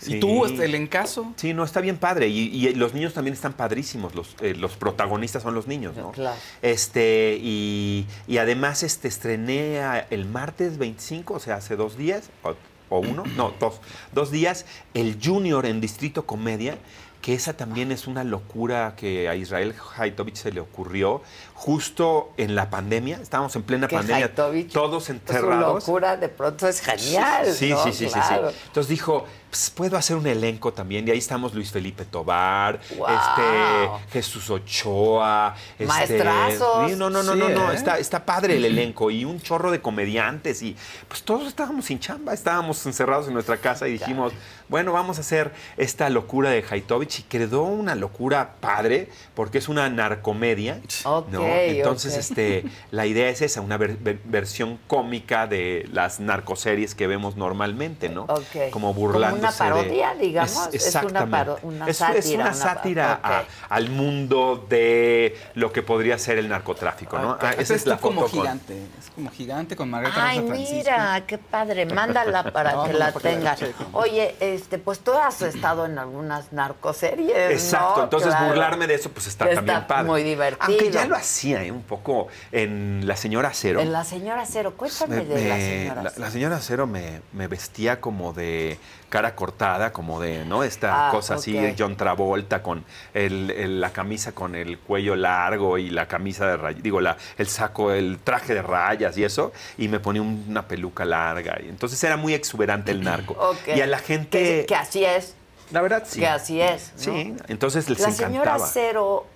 Sí. 0.00 0.16
Y 0.16 0.20
tú, 0.20 0.44
este, 0.44 0.64
el 0.64 0.74
encaso. 0.74 1.32
Sí, 1.36 1.54
no, 1.54 1.64
está 1.64 1.80
bien 1.80 1.96
padre. 1.96 2.28
Y, 2.28 2.48
y 2.54 2.74
los 2.74 2.94
niños 2.94 3.14
también 3.14 3.34
están 3.34 3.52
padrísimos. 3.52 4.14
Los, 4.14 4.36
eh, 4.40 4.54
los 4.54 4.76
protagonistas 4.76 5.42
son 5.42 5.54
los 5.54 5.66
niños, 5.66 5.96
¿no? 5.96 6.12
Claro. 6.12 6.36
Este, 6.62 7.38
y, 7.40 8.06
y 8.26 8.38
además 8.38 8.82
este, 8.82 9.08
estrené 9.08 9.80
el 10.10 10.26
martes 10.26 10.78
25, 10.78 11.34
o 11.34 11.38
sea, 11.40 11.56
hace 11.56 11.76
dos 11.76 11.96
días, 11.96 12.30
o, 12.42 12.54
o 12.88 13.00
uno, 13.00 13.24
no, 13.36 13.52
dos, 13.58 13.80
dos 14.12 14.30
días, 14.30 14.66
el 14.94 15.18
Junior 15.22 15.66
en 15.66 15.80
Distrito 15.80 16.26
Comedia, 16.26 16.78
que 17.20 17.34
esa 17.34 17.56
también 17.56 17.90
es 17.92 18.06
una 18.06 18.24
locura 18.24 18.94
que 18.96 19.28
a 19.28 19.34
Israel 19.34 19.74
Haitovich 19.96 20.36
se 20.36 20.52
le 20.52 20.60
ocurrió 20.60 21.22
justo 21.58 22.30
en 22.36 22.54
la 22.54 22.70
pandemia. 22.70 23.18
Estábamos 23.20 23.54
en 23.56 23.64
plena 23.64 23.88
Que 23.88 23.96
pandemia, 23.96 24.26
Haitovich, 24.26 24.72
todos 24.72 25.06
Su 25.06 25.12
encerrados. 25.12 25.74
locura 25.86 26.16
de 26.16 26.28
pronto 26.28 26.68
es 26.68 26.80
genial. 26.80 27.52
Sí, 27.52 27.70
¿no? 27.70 27.82
sí, 27.82 27.92
sí, 27.92 28.06
sí, 28.06 28.12
Claro. 28.12 28.50
sí. 28.50 28.56
Entonces 28.68 28.88
dijo, 28.88 29.26
"Pues, 29.50 29.70
puedo 29.70 29.96
hacer 29.96 30.16
un 30.16 30.26
elenco 30.28 30.72
también. 30.72 31.08
Y 31.08 31.10
ahí 31.10 31.18
estamos 31.18 31.54
Luis 31.54 31.72
Felipe 31.72 32.04
Tobar, 32.04 32.78
Wow. 32.96 33.08
este, 33.08 34.12
Jesús 34.12 34.48
Ochoa. 34.50 35.56
este, 35.72 35.86
Maestrazos. 35.86 36.90
sí, 36.90 36.96
no, 36.96 37.10
no, 37.10 37.24
no, 37.24 37.32
Sí, 37.32 37.38
no, 37.40 37.48
no. 37.48 37.72
¿eh? 37.72 37.74
Está, 37.74 37.98
está 37.98 38.24
padre 38.24 38.56
el 38.56 38.64
elenco. 38.64 39.10
Y 39.10 39.24
un 39.24 39.40
chorro 39.40 39.72
de 39.72 39.80
comediantes. 39.80 40.62
Y 40.62 40.76
pues 41.08 41.22
todos 41.24 41.48
estábamos 41.48 41.86
sin 41.86 41.98
chamba, 41.98 42.34
estábamos 42.34 42.86
encerrados 42.86 43.26
en 43.26 43.34
nuestra 43.34 43.56
casa 43.56 43.88
y 43.88 43.92
dijimos, 43.94 44.32
bueno, 44.68 44.92
vamos 44.92 45.18
a 45.18 45.22
hacer 45.22 45.52
esta 45.76 46.08
locura 46.08 46.50
de 46.50 46.64
Haitovich. 46.70 47.18
Y 47.18 47.22
quedó 47.24 47.62
una 47.62 47.96
locura 47.96 48.54
padre, 48.60 49.08
porque 49.34 49.58
es 49.58 49.68
una 49.68 49.88
narcomedia. 49.90 50.80
Ok, 51.04 51.28
¿no? 51.30 51.47
Entonces, 51.48 52.16
este, 52.16 52.64
la 52.90 53.06
idea 53.06 53.28
es 53.28 53.42
esa, 53.42 53.60
una 53.60 53.76
ver- 53.76 53.96
ver- 53.98 54.18
versión 54.24 54.78
cómica 54.86 55.46
de 55.46 55.88
las 55.92 56.20
narcoseries 56.20 56.94
que 56.94 57.06
vemos 57.06 57.36
normalmente, 57.36 58.08
¿no? 58.08 58.26
Como 58.26 58.88
Como 58.88 58.94
burlándose 58.94 59.40
una 59.40 59.52
parodia, 59.52 60.14
de- 60.14 60.20
digamos, 60.26 60.50
es 60.52 60.56
una 60.66 60.74
exactamente. 60.76 61.30
paro- 61.30 61.58
una 61.62 61.84
Es- 61.84 61.90
es 61.90 61.96
sátira, 61.98 62.34
una 62.34 62.44
una 62.44 62.54
sátira 62.54 63.20
a- 63.22 63.44
al 63.68 63.90
mundo 63.90 64.64
de 64.68 65.36
lo 65.54 65.72
que 65.72 65.82
podría 65.82 66.16
ser 66.18 66.38
el 66.38 66.48
narcotráfico, 66.48 67.18
¿no? 67.18 67.36
Ah, 67.40 67.52
esa 67.58 67.74
es 67.74 67.86
la 67.86 67.96
como 67.98 68.22
foto 68.22 68.30
con- 68.32 68.40
gigante. 68.42 68.82
Es 68.98 69.10
como 69.14 69.30
gigante 69.30 69.76
con 69.76 69.90
Margarita 69.90 70.26
Ay, 70.26 70.38
Rosa 70.40 70.48
Francisco. 70.48 70.76
mira, 70.76 71.22
qué 71.26 71.38
padre. 71.38 71.86
Mándala 71.86 72.42
para 72.52 72.72
No, 72.72 72.84
que 72.84 72.92
no, 72.92 72.98
la 72.98 73.12
tengas. 73.12 73.60
Oye, 73.92 74.34
este, 74.40 74.78
pues 74.78 75.00
tú 75.00 75.12
has 75.12 75.42
estado 75.42 75.86
en 75.86 75.98
algunas 75.98 76.52
narcoseries. 76.52 77.50
Exacto, 77.52 77.96
¿no? 77.98 78.04
entonces 78.04 78.28
Claro. 78.30 78.46
burlarme 78.48 78.86
de 78.86 78.94
eso 78.94 79.10
pues 79.10 79.26
está 79.26 79.48
también 79.48 79.86
padre. 79.86 80.04
muy 80.04 80.22
divertido. 80.22 80.66
Aunque 80.66 80.90
ya 80.90 81.06
lo 81.06 81.16
hacía 81.16 81.37
¿eh? 81.46 81.70
un 81.72 81.82
poco 81.82 82.28
en 82.52 83.02
La 83.06 83.16
Señora 83.16 83.50
Cero. 83.54 83.80
En 83.80 83.92
la 83.92 84.04
señora 84.04 84.44
Cero, 84.46 84.74
cuéntame 84.76 85.16
Me- 85.16 85.24
de 85.24 85.48
la 85.48 85.56
señora 85.56 86.02
la- 86.02 86.10
Cero. 86.10 86.24
la 86.24 86.30
señora 86.30 86.58
Cero 86.60 86.86
me, 86.86 87.20
me 87.32 87.46
vestía 87.46 88.00
como 88.00 88.32
de 88.32 88.78
cara 89.08 89.34
cortada, 89.34 89.92
como 89.92 90.20
de, 90.20 90.44
¿no? 90.44 90.64
Esta 90.64 91.08
Ah, 91.08 91.10
cosa 91.10 91.34
así. 91.36 91.56
John 91.78 91.96
Travolta, 91.96 92.62
con 92.62 92.84
el, 93.14 93.50
el- 93.50 93.80
la 93.80 93.90
camisa 93.92 94.32
con 94.32 94.54
el 94.54 94.78
cuello 94.78 95.16
largo 95.16 95.78
y 95.78 95.90
la 95.90 96.06
camisa 96.08 96.46
de 96.46 96.56
rayas, 96.56 96.82
digo, 96.82 97.00
la, 97.00 97.16
el 97.38 97.46
saco, 97.48 97.92
el 97.92 98.18
traje 98.22 98.52
de 98.54 98.62
rayas 98.62 99.16
y 99.16 99.24
eso, 99.24 99.52
y 99.78 99.88
me 99.88 100.00
ponía 100.00 100.20
un- 100.22 100.44
una 100.48 100.66
peluca 100.68 101.04
larga. 101.04 101.58
Y 101.64 101.68
entonces 101.68 102.02
era 102.04 102.16
muy 102.16 102.34
exuberante 102.34 102.90
el 102.90 103.02
narco. 103.02 103.36
Y 103.74 103.80
a 103.80 103.86
la 103.86 103.98
gente... 103.98 104.38
Que, 104.60 104.66
que 104.66 104.74
así 104.74 105.04
es. 105.04 105.34
La 105.70 105.82
verdad, 105.82 106.04
sí. 106.06 106.20
Que 106.20 106.26
así 106.26 106.60
es. 106.60 106.92
¿no? 106.96 107.02
Sí, 107.02 107.34
entonces 107.48 107.88
les 107.90 108.00
La 108.00 108.10
señora 108.10 108.52
encantaba. 108.52 108.66
Cero 108.72 109.26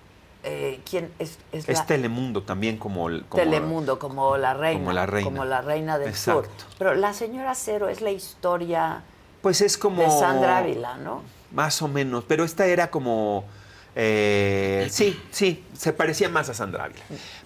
eh, 0.43 0.79
¿quién 0.89 1.11
es? 1.19 1.37
Es, 1.51 1.67
Es 1.69 1.77
la- 1.79 1.85
Telemundo 1.85 2.43
también 2.43 2.77
como... 2.77 3.09
el- 3.09 3.25
como- 3.25 3.41
Telemundo, 3.43 3.97
como 3.99 4.37
la 4.37 4.53
reina. 4.53 4.79
como 4.79 4.91
la 4.93 5.05
reina. 5.05 5.29
Como 5.29 5.45
la 5.45 5.61
reina 5.61 5.97
del 5.97 6.13
sur. 6.15 6.43
Exacto. 6.45 6.65
Pero 6.77 6.93
La 6.95 7.13
Señora 7.13 7.55
Cero 7.55 7.87
es 7.89 8.01
la 8.01 8.11
historia 8.11 9.03
Pues 9.41 9.61
es 9.61 9.77
como... 9.77 10.01
de 10.03 10.09
Sandra 10.09 10.57
Ávila, 10.59 10.97
¿no? 10.97 11.21
Más 11.51 11.81
o 11.81 11.87
menos, 11.87 12.23
pero 12.27 12.43
esta 12.43 12.65
era 12.65 12.89
como... 12.91 13.45
eh, 13.95 14.87
sí, 14.89 15.19
sí, 15.31 15.63
se 15.73 15.93
parecía 15.93 16.29
más 16.29 16.49
a 16.49 16.53
Sandra 16.53 16.85
Ávila. 16.85 17.01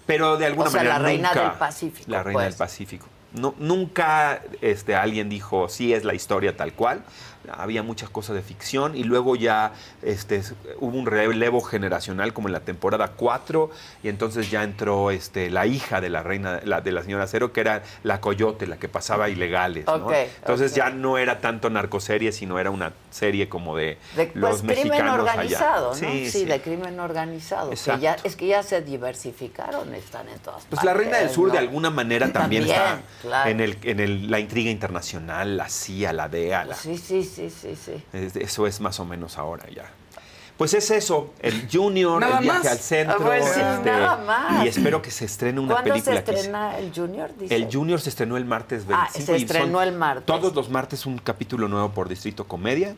Pero 0.06 0.36
de 0.38 0.46
alguna 0.46 0.68
O 0.68 0.72
sea, 0.72 0.80
manera 0.80 0.98
la 0.98 1.04
reina 1.04 1.28
nunca- 1.28 1.42
del 1.50 1.58
Pacífico, 1.58 2.10
La 2.10 2.22
reina 2.22 2.32
pues. 2.40 2.46
del 2.46 2.58
Pacífico. 2.58 3.06
No, 3.34 3.54
nunca 3.58 4.42
este, 4.62 4.94
alguien 4.96 5.28
dijo, 5.28 5.68
sí, 5.68 5.92
es 5.92 6.04
la 6.04 6.14
historia 6.14 6.56
tal 6.56 6.72
cual. 6.72 7.04
Había 7.50 7.82
muchas 7.82 8.10
cosas 8.10 8.36
de 8.36 8.42
ficción 8.42 8.96
y 8.96 9.04
luego 9.04 9.36
ya 9.36 9.72
este, 10.02 10.42
hubo 10.80 10.96
un 10.98 11.06
relevo 11.06 11.60
generacional 11.60 12.32
como 12.32 12.48
en 12.48 12.52
la 12.52 12.60
temporada 12.60 13.12
4 13.16 13.70
y 14.02 14.08
entonces 14.08 14.50
ya 14.50 14.62
entró 14.62 15.10
este, 15.10 15.50
la 15.50 15.66
hija 15.66 16.00
de 16.00 16.10
la 16.10 16.22
reina, 16.22 16.60
la, 16.64 16.80
de 16.80 16.92
la 16.92 17.02
señora 17.02 17.26
Cero, 17.26 17.52
que 17.52 17.60
era 17.60 17.82
la 18.02 18.20
coyote, 18.20 18.66
la 18.66 18.76
que 18.78 18.88
pasaba 18.88 19.28
ilegales. 19.28 19.84
entonces 20.40 20.74
ya 20.74 20.90
no 20.90 21.18
era 21.18 21.40
tanto 21.40 21.70
narcoserie, 21.70 22.32
sino 22.32 22.58
era 22.58 22.70
una 22.70 22.92
serie 23.10 23.48
como 23.48 23.76
de, 23.76 23.98
De, 24.16 24.30
los 24.34 24.62
pues, 24.62 24.72
crimen 24.78 24.88
mexicanos 24.88 25.18
organizado, 25.20 25.90
allá. 25.92 26.06
¿no? 26.06 26.12
Sí, 26.14 26.24
Sí, 26.30 26.40
sí. 26.40 26.44
de 26.46 26.60
crimen 26.60 26.98
organizado. 27.00 27.68
Que 27.70 27.74
Exacto. 27.74 28.02
ya, 28.02 28.16
es 28.24 28.36
que 28.36 28.46
ya 28.46 28.62
se 28.62 28.80
diversificaron, 28.82 29.94
están 29.94 30.28
en 30.28 30.38
todas 30.38 30.64
Pues 30.68 30.80
partes. 30.80 30.84
la 30.84 30.94
Reina 30.94 31.18
del 31.18 31.30
Sur 31.30 31.48
¿no? 31.48 31.52
de 31.52 31.58
alguna 31.58 31.90
manera 31.90 32.32
también, 32.32 32.48
También, 32.66 32.66
está 32.68 33.00
claro. 33.22 33.50
en, 33.50 33.60
el, 33.60 33.78
en 33.82 34.00
el- 34.00 34.30
la 34.30 34.38
intriga 34.40 34.70
internacional, 34.70 35.56
la 35.56 35.68
CIA, 35.68 36.12
la 36.12 36.28
DEA, 36.28 36.64
la- 36.64 36.74
Sí, 36.74 36.96
sí, 36.96 37.22
sí, 37.24 37.37
sí, 37.50 37.76
sí. 37.76 38.02
es- 38.12 38.36
eso 38.36 38.66
es 38.66 38.80
más 38.80 38.98
o 39.00 39.04
menos 39.04 39.38
ahora 39.38 39.64
ya. 39.70 39.90
Pues 40.56 40.74
es 40.74 40.90
eso, 40.90 41.32
el 41.38 41.68
Junior, 41.72 42.20
Nada 42.20 42.38
el 42.38 42.42
viaje 42.42 42.58
más. 42.64 42.66
al 42.72 42.78
centro. 42.78 43.18
Pues 43.18 43.44
sí, 43.44 43.60
este, 43.60 43.90
nada 43.92 44.16
más. 44.16 44.64
Y 44.64 44.68
espero 44.68 45.00
que 45.00 45.12
se 45.12 45.24
estrene 45.24 45.60
una 45.60 45.74
¿Cuándo 45.74 45.94
se 45.94 46.02
película 46.02 46.24
que 46.24 46.30
estrena 46.32 46.78
el 46.78 46.92
Junior? 46.92 47.30
Dice? 47.38 47.54
El 47.54 47.68
Junior 47.72 48.00
se 48.00 48.08
estrenó 48.08 48.36
el 48.36 48.44
martes 48.44 48.84
25. 48.84 49.00
Ah, 49.00 49.24
se 49.24 49.36
estrenó 49.36 49.80
el 49.82 49.92
martes. 49.92 50.26
Todos 50.26 50.52
los 50.56 50.68
martes 50.68 51.06
un 51.06 51.18
capítulo 51.18 51.68
nuevo 51.68 51.90
por 51.90 52.08
Distrito 52.08 52.42
Comedia. 52.48 52.96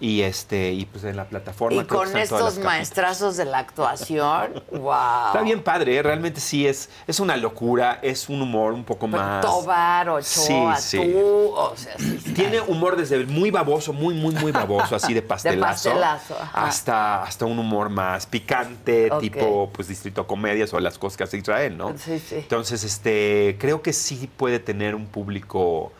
Y 0.00 0.22
este 0.22 0.72
y 0.72 0.84
pues 0.84 1.02
en 1.04 1.16
la 1.16 1.24
plataforma 1.24 1.82
Y 1.82 1.84
con 1.84 2.16
estos 2.16 2.58
maestrazos 2.58 3.36
de 3.36 3.44
la 3.44 3.58
actuación, 3.58 4.62
wow. 4.70 5.26
Está 5.28 5.42
bien 5.42 5.62
padre, 5.62 5.96
¿eh? 5.96 6.02
realmente 6.02 6.40
sí 6.40 6.66
es, 6.66 6.88
es 7.06 7.18
una 7.18 7.36
locura, 7.36 7.98
es 8.02 8.28
un 8.28 8.40
humor 8.42 8.72
un 8.72 8.84
poco 8.84 9.08
más. 9.08 9.44
Tobar, 9.44 10.08
Ochoa, 10.08 10.76
Sí, 10.76 10.98
sí. 10.98 10.98
tú, 10.98 11.52
o 11.54 11.74
sea, 11.76 11.96
sí 11.98 12.32
Tiene 12.34 12.60
humor 12.60 12.96
desde 12.96 13.24
muy 13.26 13.50
baboso, 13.50 13.92
muy, 13.92 14.14
muy, 14.14 14.34
muy 14.34 14.52
baboso, 14.52 14.94
así 14.94 15.12
de 15.14 15.22
pastelazo. 15.28 15.90
pastelazo, 15.90 16.36
ajá. 16.40 16.66
hasta, 16.66 17.22
hasta 17.24 17.44
un 17.44 17.58
humor 17.58 17.88
más 17.88 18.26
picante, 18.26 19.10
tipo 19.20 19.70
pues 19.72 19.88
distrito 19.88 20.26
comedias 20.26 20.72
o 20.74 20.80
las 20.80 20.98
cosas 20.98 21.16
que 21.16 21.24
hace 21.24 21.38
Israel, 21.38 21.76
¿no? 21.76 21.94
Sí, 21.98 22.18
sí. 22.20 22.36
Entonces, 22.36 22.84
este, 22.84 23.56
creo 23.58 23.82
que 23.82 23.92
sí 23.92 24.28
puede 24.36 24.60
tener 24.60 24.94
un 24.94 25.06
público 25.06 25.92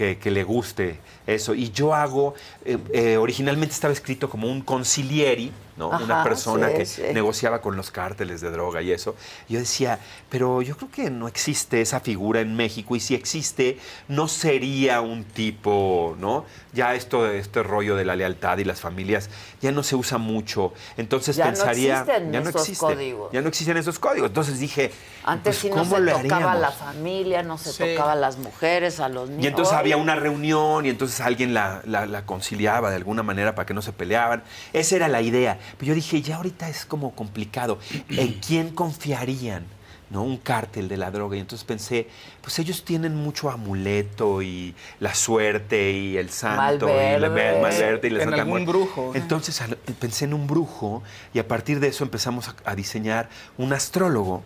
que, 0.00 0.16
que 0.16 0.30
le 0.30 0.44
guste 0.44 0.98
eso. 1.26 1.52
Y 1.54 1.72
yo 1.72 1.94
hago, 1.94 2.32
eh, 2.64 2.78
eh, 2.94 3.16
originalmente 3.18 3.74
estaba 3.74 3.92
escrito 3.92 4.30
como 4.30 4.48
un 4.48 4.62
concilieri, 4.62 5.52
¿no? 5.76 5.92
Ajá, 5.92 6.04
Una 6.04 6.24
persona 6.24 6.68
sí, 6.70 6.74
que 6.74 6.86
sí. 6.86 7.02
negociaba 7.12 7.60
con 7.60 7.76
los 7.76 7.90
cárteles 7.90 8.40
de 8.40 8.50
droga 8.50 8.80
y 8.80 8.92
eso. 8.92 9.14
Yo 9.46 9.58
decía, 9.58 9.98
pero 10.30 10.62
yo 10.62 10.74
creo 10.78 10.90
que 10.90 11.10
no 11.10 11.28
existe 11.28 11.82
esa 11.82 12.00
figura 12.00 12.40
en 12.40 12.56
México 12.56 12.96
y 12.96 13.00
si 13.00 13.14
existe, 13.14 13.78
no 14.08 14.26
sería 14.26 15.02
un 15.02 15.24
tipo, 15.24 16.16
¿no? 16.18 16.46
Ya 16.72 16.94
esto, 16.94 17.26
este 17.28 17.62
rollo 17.64 17.96
de 17.96 18.04
la 18.04 18.14
lealtad 18.14 18.58
y 18.58 18.64
las 18.64 18.80
familias 18.80 19.28
ya 19.60 19.72
no 19.72 19.82
se 19.82 19.96
usa 19.96 20.18
mucho. 20.18 20.72
Entonces 20.96 21.34
Ya 21.36 21.46
no 21.46 21.50
pensaría, 21.52 22.00
existen 22.02 22.32
ya 22.32 22.40
no 22.40 22.48
esos 22.50 22.62
existe, 22.62 22.86
códigos. 22.86 23.32
ya 23.32 23.40
no 23.42 23.48
existen 23.48 23.76
esos 23.76 23.98
códigos. 23.98 24.28
Entonces 24.28 24.58
dije, 24.60 24.92
Antes 25.24 25.56
pues, 25.56 25.58
sí 25.58 25.68
no 25.70 25.76
¿cómo 25.76 25.96
se 25.96 26.00
lo 26.02 26.12
tocaba 26.12 26.22
a 26.22 26.52
haríamos? 26.52 26.60
la 26.60 26.70
familia, 26.70 27.42
no 27.42 27.58
se 27.58 27.72
Sí. 27.72 27.84
tocaba 27.94 28.12
a 28.12 28.16
las 28.16 28.38
mujeres, 28.38 29.00
a 29.00 29.08
los 29.08 29.28
niños. 29.30 29.44
Y 29.44 29.48
entonces 29.48 29.72
Oye, 29.72 29.80
había 29.80 29.96
una 29.96 30.14
reunión 30.14 30.86
y 30.86 30.90
entonces 30.90 31.20
alguien 31.20 31.54
la, 31.54 31.82
la- 31.84 32.06
la 32.06 32.24
conciliaba 32.24 32.90
de 32.90 32.96
alguna 32.96 33.22
manera 33.22 33.54
para 33.54 33.66
que 33.66 33.74
no 33.74 33.82
se 33.82 33.92
peleaban. 33.92 34.42
Esa 34.72 34.96
era 34.96 35.08
la 35.08 35.22
idea. 35.22 35.58
Pero 35.76 35.88
yo 35.88 35.94
dije, 35.94 36.22
ya 36.22 36.36
ahorita 36.36 36.68
es 36.68 36.84
como 36.86 37.14
complicado. 37.16 37.78
¿En 38.10 38.34
quién 38.34 38.70
confiarían? 38.70 39.66
¿No? 40.10 40.22
Un 40.24 40.38
cártel 40.38 40.88
de 40.88 40.96
la 40.96 41.10
droga. 41.12 41.36
Y 41.36 41.40
entonces 41.40 41.64
pensé, 41.64 42.08
pues 42.42 42.58
ellos 42.58 42.84
tienen 42.84 43.14
mucho 43.14 43.48
amuleto 43.48 44.42
y 44.42 44.74
la 44.98 45.14
suerte 45.14 45.92
y 45.92 46.16
el 46.16 46.30
santo 46.30 46.88
y 46.88 47.18
la 47.20 47.28
Malverde. 47.28 48.08
Y 48.08 48.10
la 48.10 48.18
En 48.18 48.24
Santa 48.24 48.42
algún 48.42 48.48
Muerte. 48.64 48.66
brujo. 48.66 49.12
Entonces 49.14 49.60
al- 49.60 49.76
pensé 49.76 50.24
en 50.24 50.34
un 50.34 50.48
brujo 50.48 51.02
y 51.32 51.38
a 51.38 51.46
partir 51.46 51.78
de 51.78 51.86
eso 51.88 52.02
empezamos 52.02 52.48
a, 52.48 52.54
a 52.64 52.74
diseñar 52.74 53.28
un 53.56 53.72
astrólogo. 53.72 54.42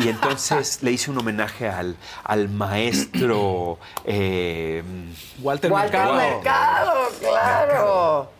Y 0.00 0.08
entonces 0.08 0.82
le 0.82 0.90
hice 0.90 1.12
un 1.12 1.18
homenaje 1.18 1.68
al, 1.68 1.94
al 2.24 2.48
maestro 2.48 3.78
eh, 4.04 4.82
Walter, 5.40 5.70
Walter 5.70 6.00
Mercado, 6.00 7.08
claro. 7.20 8.30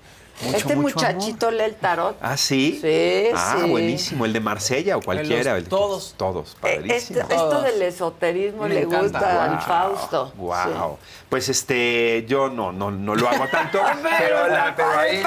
Mucho, 0.42 0.56
este 0.56 0.76
mucho 0.76 0.96
muchachito 0.96 1.50
lee 1.50 1.62
el 1.64 1.74
tarot. 1.76 2.16
Ah, 2.20 2.36
sí. 2.36 2.78
Sí, 2.80 3.30
ah, 3.34 3.58
sí. 3.62 3.70
buenísimo. 3.70 4.24
El 4.24 4.32
de 4.32 4.40
Marsella 4.40 4.96
o 4.96 5.00
cualquiera. 5.00 5.52
los- 5.52 5.58
el 5.58 5.64
de- 5.64 5.70
todos. 5.70 6.14
Todos, 6.16 6.52
Eh, 6.62 6.76
padrísimo. 6.78 7.20
Esto, 7.20 7.34
esto 7.34 7.62
del 7.62 7.82
esoterismo 7.82 8.62
Me 8.64 8.68
le 8.70 8.80
encanta. 8.82 9.02
gusta 9.02 9.44
al 9.44 9.50
Wow, 9.50 9.60
Fausto. 9.60 10.32
Wow. 10.36 10.98
Pues 11.28 11.48
este, 11.48 12.24
yo 12.28 12.48
no, 12.48 12.70
no, 12.72 12.90
no 12.90 13.14
lo 13.14 13.28
hago 13.28 13.46
tanto, 13.48 13.80
Pero 14.02 14.18
pero, 14.18 14.48
la, 14.48 14.68
está 14.70 14.76
pero 14.76 14.98
ahí 14.98 15.22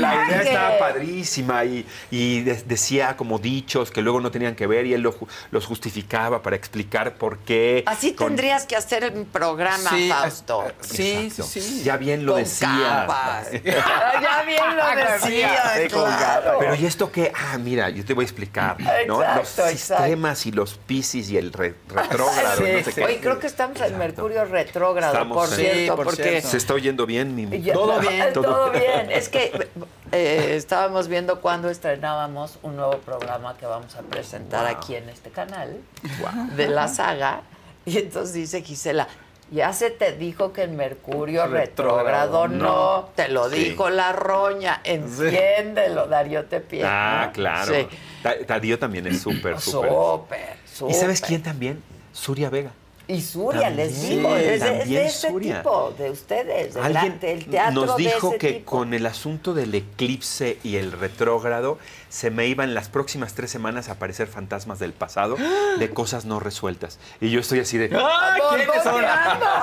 la 0.00 0.14
idea 0.28 0.42
estaba 0.42 0.78
padrísima 0.78 1.64
y, 1.64 1.86
y 2.10 2.40
de- 2.42 2.62
decía 2.64 3.16
como 3.16 3.38
dichos 3.38 3.90
que 3.90 4.02
luego 4.02 4.20
no 4.20 4.30
tenían 4.30 4.54
que 4.54 4.66
ver 4.66 4.86
y 4.86 4.94
él 4.94 5.02
lo 5.02 5.14
los 5.50 5.66
justificaba 5.66 6.42
para 6.42 6.56
explicar 6.56 7.14
por 7.14 7.38
qué. 7.38 7.84
Así 7.86 8.12
con- 8.14 8.28
tendrías 8.28 8.66
que 8.66 8.76
hacer 8.76 9.04
el 9.04 9.12
programa, 9.26 9.90
Sí, 9.90 10.08
Fausto. 10.10 10.64
Sí, 10.80 10.96
sí, 10.96 11.12
Exacto. 11.26 11.42
sí. 11.44 11.82
Ya 11.84 11.96
bien 11.96 12.26
lo 12.26 12.32
Con 12.32 12.42
decía. 12.42 13.06
capas. 13.06 13.48
ya 13.64 14.42
bien 14.46 14.76
lo 14.76 14.86
decía, 15.12 15.72
Sí, 15.76 15.88
con 15.92 16.04
claro. 16.04 16.56
Pero 16.60 16.74
¿y 16.74 16.86
esto 16.86 17.10
qué? 17.12 17.32
Ah, 17.34 17.58
mira, 17.58 17.90
yo 17.90 18.04
te 18.04 18.14
voy 18.14 18.22
a 18.22 18.26
explicar. 18.26 18.76
¿no? 19.06 19.20
Exacto, 19.22 19.38
los 19.40 19.58
exacto. 19.72 20.04
sistemas 20.04 20.46
y 20.46 20.52
los 20.52 20.74
piscis 20.78 21.28
y 21.30 21.36
el 21.36 21.52
re- 21.52 21.74
retrógrado. 21.88 22.66
y 22.66 22.72
no 22.72 22.82
sé 22.84 22.92
qué. 22.94 23.04
Oye, 23.04 23.20
creo 23.20 23.38
que 23.38 23.46
estamos 23.46 23.80
en 23.80 23.98
Mercurio 23.98 24.44
retrógrado, 24.44 25.12
Estamos 25.12 25.36
por 25.36 25.48
en- 25.48 25.54
cierto, 25.60 25.80
Sí, 25.80 25.96
por 25.96 26.04
porque... 26.06 26.22
cierto. 26.22 26.48
¿Se 26.48 26.56
está 26.56 26.74
oyendo 26.74 27.04
bien? 27.06 27.34
Mi... 27.34 27.60
Ya- 27.62 27.74
Todo 27.74 28.00
bien. 28.00 28.32
Todo, 28.32 28.70
bien. 28.70 29.10
Es 29.10 29.28
que 29.28 29.68
eh, 30.12 30.54
estábamos 30.56 31.08
viendo 31.08 31.40
cuando 31.40 31.68
estrenábamos 31.68 32.58
un 32.62 32.76
nuevo 32.76 32.98
programa 32.98 33.56
que 33.56 33.66
vamos 33.66 33.94
a 33.96 34.02
presentar 34.02 34.66
Wow. 34.66 34.76
aquí 34.76 34.94
en 34.94 35.08
este 35.08 35.30
canal 35.30 35.76
Wow. 36.20 36.54
de 36.56 36.68
la 36.68 36.88
saga. 36.88 37.42
Y 37.84 37.98
entonces 37.98 38.34
dice 38.34 38.62
Gisela, 38.62 39.06
ya 39.50 39.72
se 39.72 39.90
te 39.90 40.12
dijo 40.12 40.52
que 40.52 40.62
en 40.62 40.76
Mercurio 40.76 41.46
retrógrado 41.46 42.48
no. 42.48 43.10
Te 43.14 43.28
lo 43.28 43.48
Sí. 43.48 43.56
dijo 43.70 43.90
la 43.90 44.12
roña. 44.12 44.80
Entiéndelo, 44.84 46.06
Darío 46.06 46.44
te 46.46 46.60
pide. 46.60 46.84
Ah, 46.86 47.30
claro. 47.32 47.72
Sí. 47.72 47.86
También 48.78 49.06
es 49.06 49.20
súper, 49.20 49.60
súper. 49.60 49.90
Súper, 49.90 50.48
súper. 50.72 50.90
¿Y 50.90 50.98
sabes 50.98 51.20
quién 51.20 51.42
también? 51.42 51.82
Suria 52.12 52.50
Vega. 52.50 52.70
Y 53.08 53.20
Suria, 53.22 53.70
les 53.70 53.92
También, 53.92 54.16
digo, 54.18 54.36
es, 54.36 54.42
de- 54.46 54.54
es 54.54 54.60
también 54.60 54.88
de 54.88 55.06
ese 55.06 55.28
Suria. 55.28 55.56
tipo, 55.58 55.94
de 55.96 56.10
ustedes, 56.10 56.74
de 56.74 56.80
Alguien 56.80 57.18
la- 57.22 57.28
del 57.28 57.46
teatro 57.46 57.86
nos 57.86 57.96
de 57.96 58.02
dijo 58.02 58.28
ese 58.30 58.38
que 58.38 58.52
tipo. 58.54 58.70
con 58.78 58.94
el 58.94 59.06
asunto 59.06 59.54
del 59.54 59.72
eclipse 59.76 60.58
y 60.64 60.74
el 60.76 60.90
retrógrado 60.90 61.78
se 62.08 62.30
me 62.30 62.48
iban 62.48 62.74
las 62.74 62.88
próximas 62.88 63.34
tres 63.34 63.50
semanas 63.52 63.88
a 63.88 63.92
aparecer 63.92 64.26
fantasmas 64.26 64.80
del 64.80 64.92
pasado 64.92 65.36
de 65.78 65.90
cosas 65.90 66.24
no 66.24 66.40
resueltas. 66.40 66.98
Y 67.20 67.30
yo 67.30 67.38
estoy 67.38 67.60
así 67.60 67.78
de... 67.78 67.90
¡Ah! 67.96 68.34
¿Quiénes 68.50 68.82
son? 68.82 69.04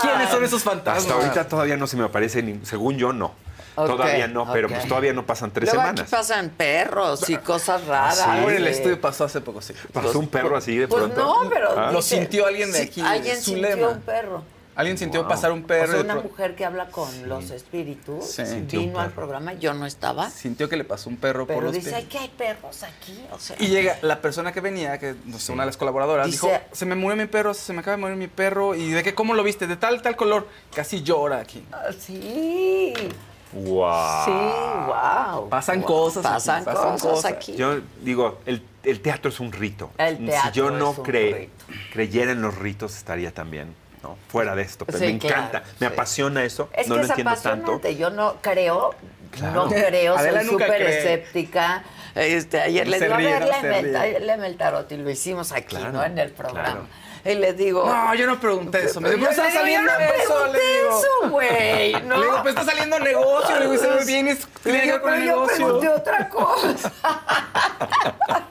¿Quiénes 0.01 0.29
son 0.29 0.43
esos 0.45 0.63
fantasmas? 0.63 1.03
Hasta 1.03 1.13
ahorita 1.15 1.47
todavía 1.49 1.75
no 1.75 1.85
se 1.87 1.97
me 1.97 2.05
aparece, 2.05 2.41
ni, 2.43 2.65
según 2.65 2.97
yo 2.97 3.11
no. 3.11 3.33
Todavía 3.75 4.27
no, 4.27 4.51
pero 4.51 4.67
pues 4.69 4.87
todavía 4.87 5.13
no 5.13 5.25
pasan 5.25 5.51
tres 5.51 5.69
Luego 5.69 5.81
semanas. 5.81 6.01
aquí 6.01 6.11
pasan 6.11 6.49
perros 6.49 7.29
y 7.29 7.37
cosas 7.37 7.85
raras. 7.85 8.17
sí? 8.17 8.23
Algo 8.27 8.49
en 8.49 8.57
el 8.57 8.65
Sí. 8.65 8.69
estudio 8.71 8.99
pasó 9.01 9.23
hace 9.25 9.41
poco, 9.41 9.61
sí. 9.61 9.73
Pasó 9.91 10.19
un 10.19 10.27
perro 10.27 10.55
así 10.57 10.77
de 10.77 10.87
Pues 10.87 11.03
pronto. 11.03 11.43
no, 11.43 11.49
pero... 11.49 11.69
Ah. 11.79 11.91
Lo 11.91 12.01
sintió 12.01 12.45
alguien 12.45 12.71
de 12.71 12.79
sí, 12.79 12.83
aquí, 12.85 13.01
Alguien 13.01 13.41
sintió 13.41 13.89
un 13.91 14.01
perro. 14.01 14.43
Alguien 14.75 14.97
sintió 14.97 15.19
Wow. 15.21 15.29
pasar 15.29 15.51
un 15.51 15.63
O 15.63 15.67
perro. 15.67 15.91
sea, 15.91 15.97
y 16.01 16.03
una 16.03 16.15
mujer 16.15 16.55
que 16.55 16.65
habla 16.65 16.87
con 16.87 17.29
los 17.29 17.51
espíritus 17.51 18.25
Sí. 18.25 18.41
Vino 18.71 18.99
al 18.99 19.11
programa, 19.11 19.53
yo 19.53 19.71
no 19.75 19.85
estaba, 19.85 20.31
Sintió 20.31 20.67
que 20.67 20.77
le 20.77 20.83
pasó 20.83 21.11
un 21.11 21.17
perro 21.17 21.45
por 21.45 21.57
pero 21.57 21.67
los 21.67 21.73
dice, 21.75 21.89
pies. 21.91 22.01
ay, 22.01 22.05
que 22.05 22.17
hay 22.17 22.29
perros 22.29 22.81
aquí, 22.81 23.23
o 23.31 23.37
sea... 23.37 23.55
Y 23.59 23.67
llega 23.67 23.99
la 24.01 24.19
persona 24.19 24.51
que 24.51 24.61
venía, 24.61 24.97
que 24.97 25.13
no 25.25 25.37
sé, 25.37 25.51
una 25.51 25.61
de 25.61 25.67
las 25.67 25.77
colaboradoras, 25.77 26.25
Dice- 26.25 26.47
dijo, 26.47 26.59
se 26.71 26.85
me 26.87 26.95
murió 26.95 27.15
mi 27.15 27.27
perro, 27.27 27.53
se 27.53 27.71
me 27.71 27.81
acaba 27.81 27.97
de 27.97 28.01
morir 28.01 28.17
mi 28.17 28.27
perro, 28.27 28.73
y 28.73 28.89
de 28.89 29.03
qué, 29.03 29.13
¿cómo 29.13 29.35
lo 29.35 29.43
viste? 29.43 29.67
De 29.67 29.75
tal, 29.77 30.01
tal 30.01 30.15
color, 30.15 30.47
casi 30.75 31.03
llora 31.03 31.37
aquí. 31.37 31.63
Ah, 31.71 31.91
Sí, 31.95 32.93
Wow. 33.53 34.25
sí, 34.25 34.31
wow. 34.31 35.49
Pasan 35.49 35.79
Wow. 35.81 35.87
cosas 35.87 36.25
aquí, 36.25 36.33
Pasan, 36.33 36.63
cosas, 36.65 37.01
cosas. 37.01 37.25
aquí. 37.31 37.55
Yo 37.55 37.79
digo, 38.01 38.39
el, 38.45 38.63
el 38.83 38.99
teatro 39.01 39.29
es 39.29 39.39
un 39.39 39.51
rito. 39.51 39.91
El 39.97 40.25
teatro 40.25 40.51
si 40.51 40.57
yo 40.57 40.71
no 40.71 40.91
es 40.91 40.97
un 40.97 41.05
cre- 41.05 41.37
rito. 41.37 41.53
creyera 41.91 42.31
en 42.31 42.41
los 42.41 42.57
ritos, 42.57 42.95
estaría 42.97 43.31
también 43.33 43.75
¿no? 44.01 44.17
fuera 44.27 44.55
de 44.55 44.63
esto. 44.63 44.85
Pero 44.85 44.97
Sí, 44.97 45.05
me 45.05 45.19
claro, 45.19 45.35
encanta, 45.47 45.63
me 45.79 45.87
apasiona 45.87 46.43
eso. 46.43 46.69
Es 46.73 46.87
no 46.87 46.95
que 46.95 46.99
lo 46.99 47.03
es 47.05 47.09
entiendo 47.11 47.31
tanto. 47.35 47.71
apasionante. 47.73 47.95
Yo 47.95 48.09
no 48.09 48.35
creo, 48.41 48.95
No 49.41 49.67
creo, 49.69 50.15
Adela 50.17 50.41
soy 50.41 50.49
súper 50.49 50.81
escéptica. 50.81 51.83
Este, 52.15 52.61
ayer 52.61 52.87
le 52.87 52.99
digo, 52.99 53.15
ríe, 53.15 53.33
a 53.33 53.39
ver, 53.61 53.85
¿no? 53.85 54.19
Léeme, 54.25 54.47
el 54.47 54.55
tarot 54.57 54.91
y 54.91 54.97
lo 54.97 55.09
hicimos 55.09 55.51
aquí, 55.51 55.75
Claro, 55.75 55.91
¿no? 55.93 56.03
En 56.03 56.17
el 56.19 56.31
programa. 56.31 56.63
claro. 56.63 56.87
Y 57.25 57.35
le 57.35 57.53
digo... 57.53 57.85
No, 57.85 58.13
yo 58.15 58.27
no 58.27 58.37
pregunté 58.37 58.83
eso. 58.83 58.99
Me 58.99 59.09
dijo, 59.11 59.21
Yo 59.23 59.29
está 59.29 59.43
digo, 59.47 59.57
saliendo 59.59 59.91
yo 59.93 59.97
no 59.97 60.05
eso. 60.13 60.47
Le 60.47 60.59
digo. 60.59 60.99
eso, 60.99 61.29
güey, 61.29 61.93
¿no? 62.03 62.17
Le 62.19 62.25
digo, 62.25 62.39
pues 62.43 62.53
está 62.55 62.65
saliendo 62.69 62.99
negocio. 62.99 63.59
Le 63.59 63.65
digo, 63.69 63.77
se 63.81 63.97
es- 63.97 64.05
Le 64.05 64.35
Tiene 64.61 64.79
que 64.79 64.83
digo, 64.83 64.93
ver 64.93 65.01
con 65.01 65.13
el 65.13 65.19
yo 65.21 65.25
negocio. 65.27 65.55
pregunté 65.55 65.89
otra 65.89 66.27
cosa. 66.29 66.91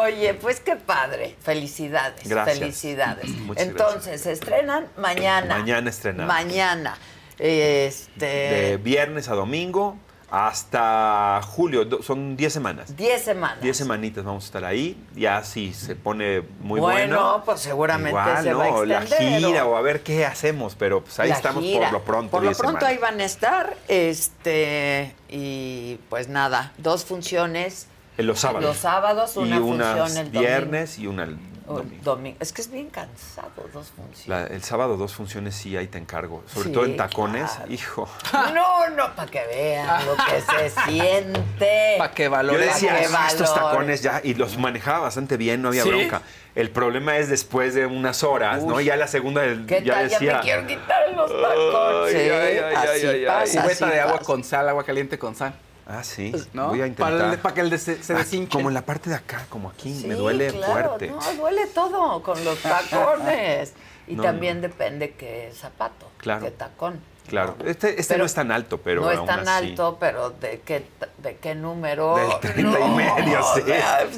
Oye, 0.00 0.34
pues 0.34 0.60
qué 0.60 0.76
padre. 0.76 1.36
Felicidades. 1.42 2.26
Gracias. 2.28 2.58
Felicidades. 2.58 3.28
Muchas 3.28 3.66
Entonces, 3.66 4.20
se 4.22 4.32
estrenan 4.32 4.88
mañana. 4.96 5.58
Mañana 5.58 5.90
estrenamos. 5.90 6.34
Mañana. 6.34 6.96
Este. 7.44 8.26
De 8.26 8.76
viernes 8.76 9.28
a 9.28 9.34
domingo 9.34 9.96
hasta 10.30 11.40
julio. 11.44 11.86
Son 12.02 12.36
10 12.36 12.52
semanas. 12.52 12.96
10 12.96 13.20
semanas. 13.22 13.60
10 13.60 13.76
semanitas 13.76 14.24
vamos 14.24 14.44
a 14.44 14.46
estar 14.46 14.64
ahí. 14.64 14.96
Ya 15.16 15.42
si 15.44 15.74
se 15.74 15.96
pone 15.96 16.42
muy 16.60 16.78
Bueno, 16.80 17.16
bueno. 17.16 17.42
pues 17.44 17.60
seguramente 17.60 18.10
igual, 18.10 18.42
se 18.44 18.54
va 18.54 18.64
a 18.64 18.70
¿no? 18.70 18.84
La 18.84 19.02
gira 19.02 19.66
o- 19.66 19.72
o 19.72 19.76
a 19.76 19.82
ver 19.82 20.02
qué 20.02 20.24
hacemos. 20.24 20.74
Pero 20.76 21.02
pues 21.02 21.18
ahí 21.20 21.30
La 21.30 21.34
estamos 21.34 21.62
gira. 21.64 21.90
por 21.90 21.92
lo 21.92 22.04
pronto. 22.04 22.30
Por 22.30 22.42
lo 22.42 22.48
10 22.48 22.58
pronto 22.58 22.78
semanas. 22.78 22.90
ahí 22.96 22.98
van 22.98 23.20
a 23.20 23.24
estar. 23.24 23.76
Este. 23.88 25.14
Y 25.28 25.96
pues 26.08 26.28
nada, 26.28 26.72
dos 26.78 27.04
funciones. 27.04 27.88
En 28.18 28.26
los 28.26 28.40
sábados. 28.40 28.62
Los 28.64 28.76
sábados, 28.76 29.36
una 29.36 29.56
y 29.56 29.58
función 29.58 29.90
unas 29.96 30.16
el 30.16 30.26
domingo. 30.26 30.40
viernes 30.40 30.98
y 30.98 31.06
una 31.08 31.26
el 31.68 31.74
domingo. 31.76 32.02
domingo. 32.04 32.36
Es 32.40 32.52
que 32.52 32.62
es 32.62 32.70
bien 32.70 32.90
cansado, 32.90 33.50
dos 33.72 33.88
funciones. 33.96 34.28
La- 34.28 34.46
el 34.54 34.62
sábado 34.62 34.96
dos 34.96 35.14
funciones 35.14 35.54
sí, 35.54 35.76
ahí 35.76 35.86
te 35.86 35.98
encargo. 35.98 36.42
Sobre 36.52 36.68
Sí, 36.68 36.72
todo 36.72 36.84
en 36.84 36.96
tacones. 36.96 37.50
claro. 37.50 37.72
Hijo. 37.72 38.08
No, 38.54 38.88
no, 38.90 39.14
para 39.14 39.30
que 39.30 39.44
vean 39.46 40.06
lo 40.06 40.14
que 40.16 40.40
se 40.40 40.70
siente. 40.86 41.94
Para 41.98 42.12
que 42.14 42.24
Yo 42.24 42.30
valore. 42.30 42.66
decía, 42.66 42.94
"Ah, 43.14 43.28
estos 43.28 43.50
valore". 43.50 43.70
tacones 43.70 44.02
ya, 44.02 44.20
y 44.22 44.34
los 44.34 44.58
manejaba 44.58 45.00
bastante 45.00 45.36
bien, 45.36 45.62
no 45.62 45.68
había 45.68 45.82
¿Sí? 45.84 45.88
bronca. 45.88 46.22
El 46.54 46.70
problema 46.70 47.16
es 47.16 47.28
después 47.30 47.74
de 47.74 47.86
unas 47.86 48.22
horas, 48.22 48.62
¿no? 48.64 48.74
Uy. 48.74 48.84
Ya 48.84 48.96
la 48.96 49.06
segunda 49.08 49.40
del- 49.40 49.64
¿Qué 49.64 49.82
ya 49.82 49.94
tal? 49.94 50.08
Ya 50.08 50.18
decía. 50.18 50.36
me 50.36 50.40
quiero 50.42 50.66
quitar 50.66 51.08
los 51.14 51.30
tacones. 51.30 52.06
Ay, 52.06 52.12
Sí, 52.12 52.30
ay, 52.30 52.58
ay, 52.58 52.74
así 52.74 53.06
ay, 53.06 53.16
ay, 53.20 53.24
pasa, 53.26 53.62
así 53.64 53.84
de 53.86 54.00
agua 54.00 54.12
pasa. 54.18 54.24
con 54.26 54.44
sal, 54.44 54.68
agua 54.68 54.84
caliente 54.84 55.18
con 55.18 55.34
sal. 55.34 55.54
Ah, 55.86 56.04
sí. 56.04 56.32
¿No? 56.52 56.68
Voy 56.68 56.80
a 56.82 56.86
intentar. 56.86 57.12
Para, 57.12 57.32
el- 57.32 57.38
para 57.38 57.54
que 57.54 57.60
el 57.60 57.70
de- 57.70 57.78
se, 57.78 58.02
se 58.02 58.14
Ah, 58.14 58.24
como 58.50 58.68
en 58.68 58.74
la 58.74 58.82
parte 58.86 59.10
de 59.10 59.16
acá, 59.16 59.46
como 59.48 59.68
aquí, 59.68 59.92
Sí, 59.94 60.06
me 60.06 60.14
duele 60.14 60.48
claro, 60.48 60.72
fuerte. 60.90 61.08
No, 61.08 61.20
duele 61.34 61.66
todo 61.66 62.22
con 62.22 62.42
los 62.44 62.58
tacones. 62.62 63.72
Y 64.06 64.14
No, 64.16 64.22
también 64.22 64.60
depende 64.60 65.12
qué 65.14 65.52
zapato, 65.54 66.10
Claro. 66.18 66.44
qué 66.44 66.50
tacón. 66.50 67.00
Claro, 67.32 67.56
este, 67.64 67.98
este 67.98 68.12
Pero 68.14 68.18
no 68.18 68.26
es 68.26 68.34
tan 68.34 68.52
alto, 68.52 68.78
pero 68.78 69.00
no 69.00 69.10
es 69.10 69.24
tan 69.24 69.40
así. 69.48 69.70
alto, 69.70 69.96
pero 69.98 70.30
¿de 70.30 70.60
qué, 70.64 70.86
de 71.16 71.36
qué 71.36 71.54
número? 71.54 72.16
Del 72.16 72.40
30 72.40 72.78
y 72.80 72.90
medio, 72.90 73.40
sí. 73.54 73.62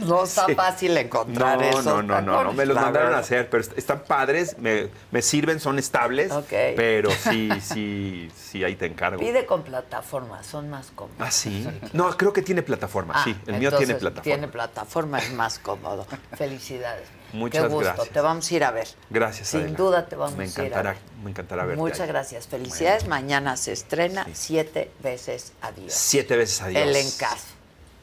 No 0.04 0.24
está 0.24 0.46
Sí. 0.46 0.54
fácil 0.56 0.96
encontrar 0.96 1.58
No, 1.58 1.62
esos 1.64 1.84
no, 1.84 2.02
no, 2.02 2.20
no, 2.20 2.42
no, 2.44 2.52
me 2.52 2.66
los 2.66 2.74
mandaron 2.76 3.14
a 3.14 3.18
hacer, 3.18 3.48
pero 3.48 3.60
est- 3.62 3.78
están 3.78 4.00
padres, 4.02 4.58
me, 4.58 4.88
me 5.12 5.22
sirven, 5.22 5.60
son 5.60 5.78
estables, 5.78 6.32
pero 6.74 7.08
sí, 7.30 7.50
sí, 7.62 8.30
sí, 8.34 8.64
ahí 8.64 8.74
te 8.74 8.86
encargo. 8.86 9.20
Pide 9.20 9.46
con 9.46 9.62
plataforma, 9.62 10.42
son 10.42 10.68
más 10.68 10.90
cómodos. 10.92 11.16
Ah, 11.20 11.30
sí. 11.30 11.68
No, 11.92 12.16
creo 12.16 12.32
que 12.32 12.42
tiene 12.42 12.62
plataforma, 12.62 13.14
Ah, 13.16 13.22
sí. 13.24 13.36
El 13.46 13.58
mío 13.58 13.70
tiene 13.76 13.94
plataforma. 13.94 14.22
Tiene 14.24 14.48
plataforma, 14.48 15.18
es 15.20 15.32
más 15.32 15.60
cómodo. 15.60 16.04
Felicidades. 16.36 17.06
Muchas 17.32 17.62
Qué 17.62 17.68
gusto, 17.68 17.84
gracias. 17.94 18.08
te 18.10 18.20
vamos 18.20 18.48
a 18.50 18.54
ir 18.54 18.62
a 18.64 18.70
ver. 18.70 18.86
Gracias, 19.10 19.48
Sin 19.48 19.60
Adela. 19.62 19.76
duda 19.76 20.06
te 20.06 20.14
vamos 20.14 20.38
a 20.38 20.42
ir 20.42 20.42
a 20.42 20.46
ver. 20.46 20.56
Me 20.56 20.66
encantará 20.68 20.96
verte. 21.24 21.76
Muchas 21.76 22.00
ahí. 22.00 22.08
gracias, 22.08 22.46
felicidades. 22.46 23.06
Mañana 23.06 23.56
se 23.56 23.72
estrena 23.72 24.26
siete 24.32 24.90
veces 25.02 25.52
adiós. 25.62 25.92
Siete 25.92 26.36
veces 26.36 26.62
adiós. 26.62 26.82
El 26.82 26.96
encaso. 26.96 27.54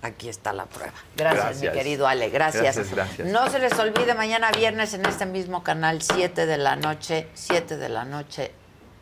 Aquí 0.02 0.30
está 0.30 0.52
la 0.52 0.66
prueba. 0.66 0.94
Gracias, 1.16 1.44
Gracias. 1.44 1.74
mi 1.74 1.78
querido 1.78 2.08
Ale. 2.08 2.30
Gracias. 2.30 2.64
Gracias, 2.64 2.92
gracias. 2.92 3.28
No 3.28 3.50
se 3.50 3.60
les 3.60 3.78
olvide, 3.78 4.16
mañana 4.16 4.52
viernes 4.52 4.96
en 4.96 5.06
este 5.06 5.28
mismo 5.28 5.64
canal, 5.64 6.02
7 6.02 6.48
de 6.48 6.58
la 6.58 6.76
noche, 6.76 7.28
7 7.36 7.78
de 7.78 7.90
la 7.90 8.04
noche, 8.04 8.52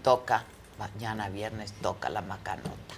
toca, 0.04 0.44
mañana 0.78 1.30
viernes 1.30 1.74
toca 1.82 2.10
la 2.10 2.22
macanota. 2.22 2.96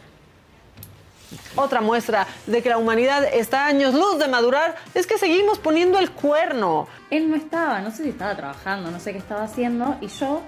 Otra 1.56 1.82
muestra 1.82 2.28
de 2.46 2.62
que 2.62 2.70
la 2.70 2.78
humanidad 2.78 3.24
está 3.24 3.66
a 3.66 3.68
años 3.68 3.94
luz 3.94 4.20
de 4.20 4.28
madurar 4.28 4.76
es 4.94 5.08
que 5.08 5.18
seguimos 5.18 5.60
poniendo 5.60 5.98
el 6.00 6.12
cuerno. 6.12 6.88
Él 7.10 7.30
no 7.30 7.36
estaba, 7.36 7.80
no 7.80 7.92
sé 7.92 8.04
si 8.04 8.10
estaba 8.10 8.36
trabajando, 8.36 8.92
no 8.92 9.00
sé 9.00 9.14
qué 9.14 9.18
estaba 9.20 9.44
haciendo, 9.44 9.98
y 10.02 10.08
yo, 10.08 10.42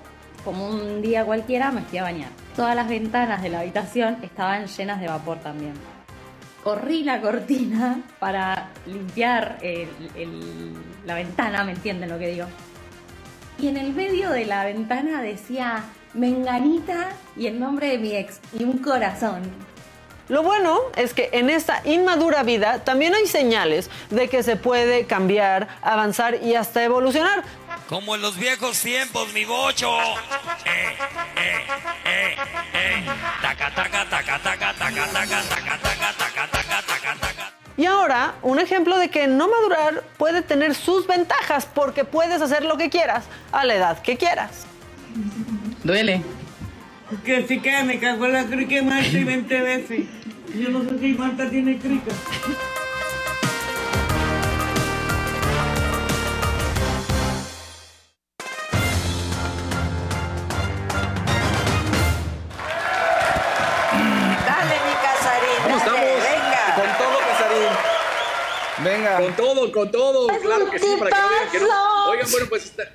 como 0.43 0.67
un 0.67 1.01
día 1.01 1.25
cualquiera, 1.25 1.71
me 1.71 1.81
fui 1.81 1.97
a 1.97 2.03
bañar. 2.03 2.29
Todas 2.55 2.75
las 2.75 2.87
ventanas 2.87 3.41
de 3.41 3.49
la 3.49 3.59
habitación 3.61 4.17
estaban 4.21 4.67
llenas 4.67 4.99
de 4.99 5.07
vapor 5.07 5.39
también. 5.39 5.73
Corrí 6.63 7.03
la 7.03 7.19
cortina 7.19 8.01
para 8.19 8.69
limpiar 8.85 9.57
la 11.05 11.15
ventana, 11.15 11.63
¿me 11.63 11.73
entienden 11.73 12.09
lo 12.09 12.17
que 12.17 12.27
digo? 12.27 12.45
Y 13.59 13.67
en 13.67 13.77
el 13.77 13.93
medio 13.93 14.29
de 14.29 14.45
la 14.45 14.63
ventana 14.63 15.21
decía 15.21 15.83
Menganita 16.13 17.09
y 17.35 17.47
el 17.47 17.59
nombre 17.59 17.87
de 17.87 17.97
mi 17.97 18.15
ex 18.15 18.39
y 18.57 18.63
un 18.63 18.77
corazón. 18.77 19.41
Lo 20.29 20.41
bueno 20.41 20.79
es 20.95 21.13
que 21.13 21.29
en 21.33 21.49
esta 21.49 21.81
inmadura 21.83 22.43
vida 22.43 22.79
también 22.79 23.13
hay 23.13 23.27
señales 23.27 23.89
de 24.09 24.29
que 24.29 24.41
se 24.41 24.55
puede 24.55 25.05
cambiar, 25.05 25.67
avanzar 25.81 26.41
y 26.41 26.55
hasta 26.55 26.81
evolucionar. 26.81 27.43
Como 27.87 28.15
en 28.15 28.21
los 28.21 28.37
viejos 28.37 28.79
tiempos, 28.81 29.33
mi 29.33 29.45
bocho. 29.45 29.91
Eh, 30.65 30.95
eh, 31.35 31.65
eh, 32.05 32.35
eh. 32.73 33.05
Taca, 33.41 33.73
taca, 33.75 34.09
taca, 34.09 34.39
taca, 34.39 34.73
taca, 34.73 34.73
taca, 34.73 35.05
taca, 35.07 35.43
taca, 35.47 35.79
taca, 35.81 36.47
taca, 36.47 36.81
taca, 36.81 37.15
taca. 37.19 37.53
Y 37.75 37.85
ahora, 37.85 38.35
un 38.43 38.59
ejemplo 38.59 38.97
de 38.97 39.09
que 39.09 39.27
no 39.27 39.47
madurar 39.49 40.03
puede 40.17 40.41
tener 40.41 40.75
sus 40.75 41.07
ventajas 41.07 41.65
porque 41.65 42.05
puedes 42.05 42.41
hacer 42.41 42.63
lo 42.63 42.77
que 42.77 42.89
quieras 42.89 43.25
a 43.51 43.65
la 43.65 43.75
edad 43.75 44.01
que 44.01 44.15
quieras. 44.15 44.65
Duele. 45.83 46.21
Que 47.25 47.45
si 47.47 47.59
que 47.59 47.83
me 47.83 47.99
cagó 47.99 48.27
la 48.27 48.45
crica 48.45 48.81
Marta 48.81 49.07
y 49.07 49.23
20 49.23 49.61
veces. 49.61 49.99
Yo 50.55 50.69
no 50.69 50.83
sé 50.83 50.99
si 50.99 51.13
Marta 51.13 51.49
tiene 51.49 51.77
crica. 51.77 52.11
Venga. 69.03 69.17
Con 69.17 69.35
todo, 69.35 69.71
con 69.71 69.91
todo. 69.91 70.27
Claro 70.27 70.69
que 70.69 70.79
sí, 70.79 70.95
para 70.97 71.11
que 71.11 71.17
no 71.17 71.29
digan 71.29 71.51
que 71.51 71.59
no. 71.59 72.09
Oigan, 72.09 72.31
bueno, 72.31 72.45
pues 72.47 72.65
está. 72.65 72.91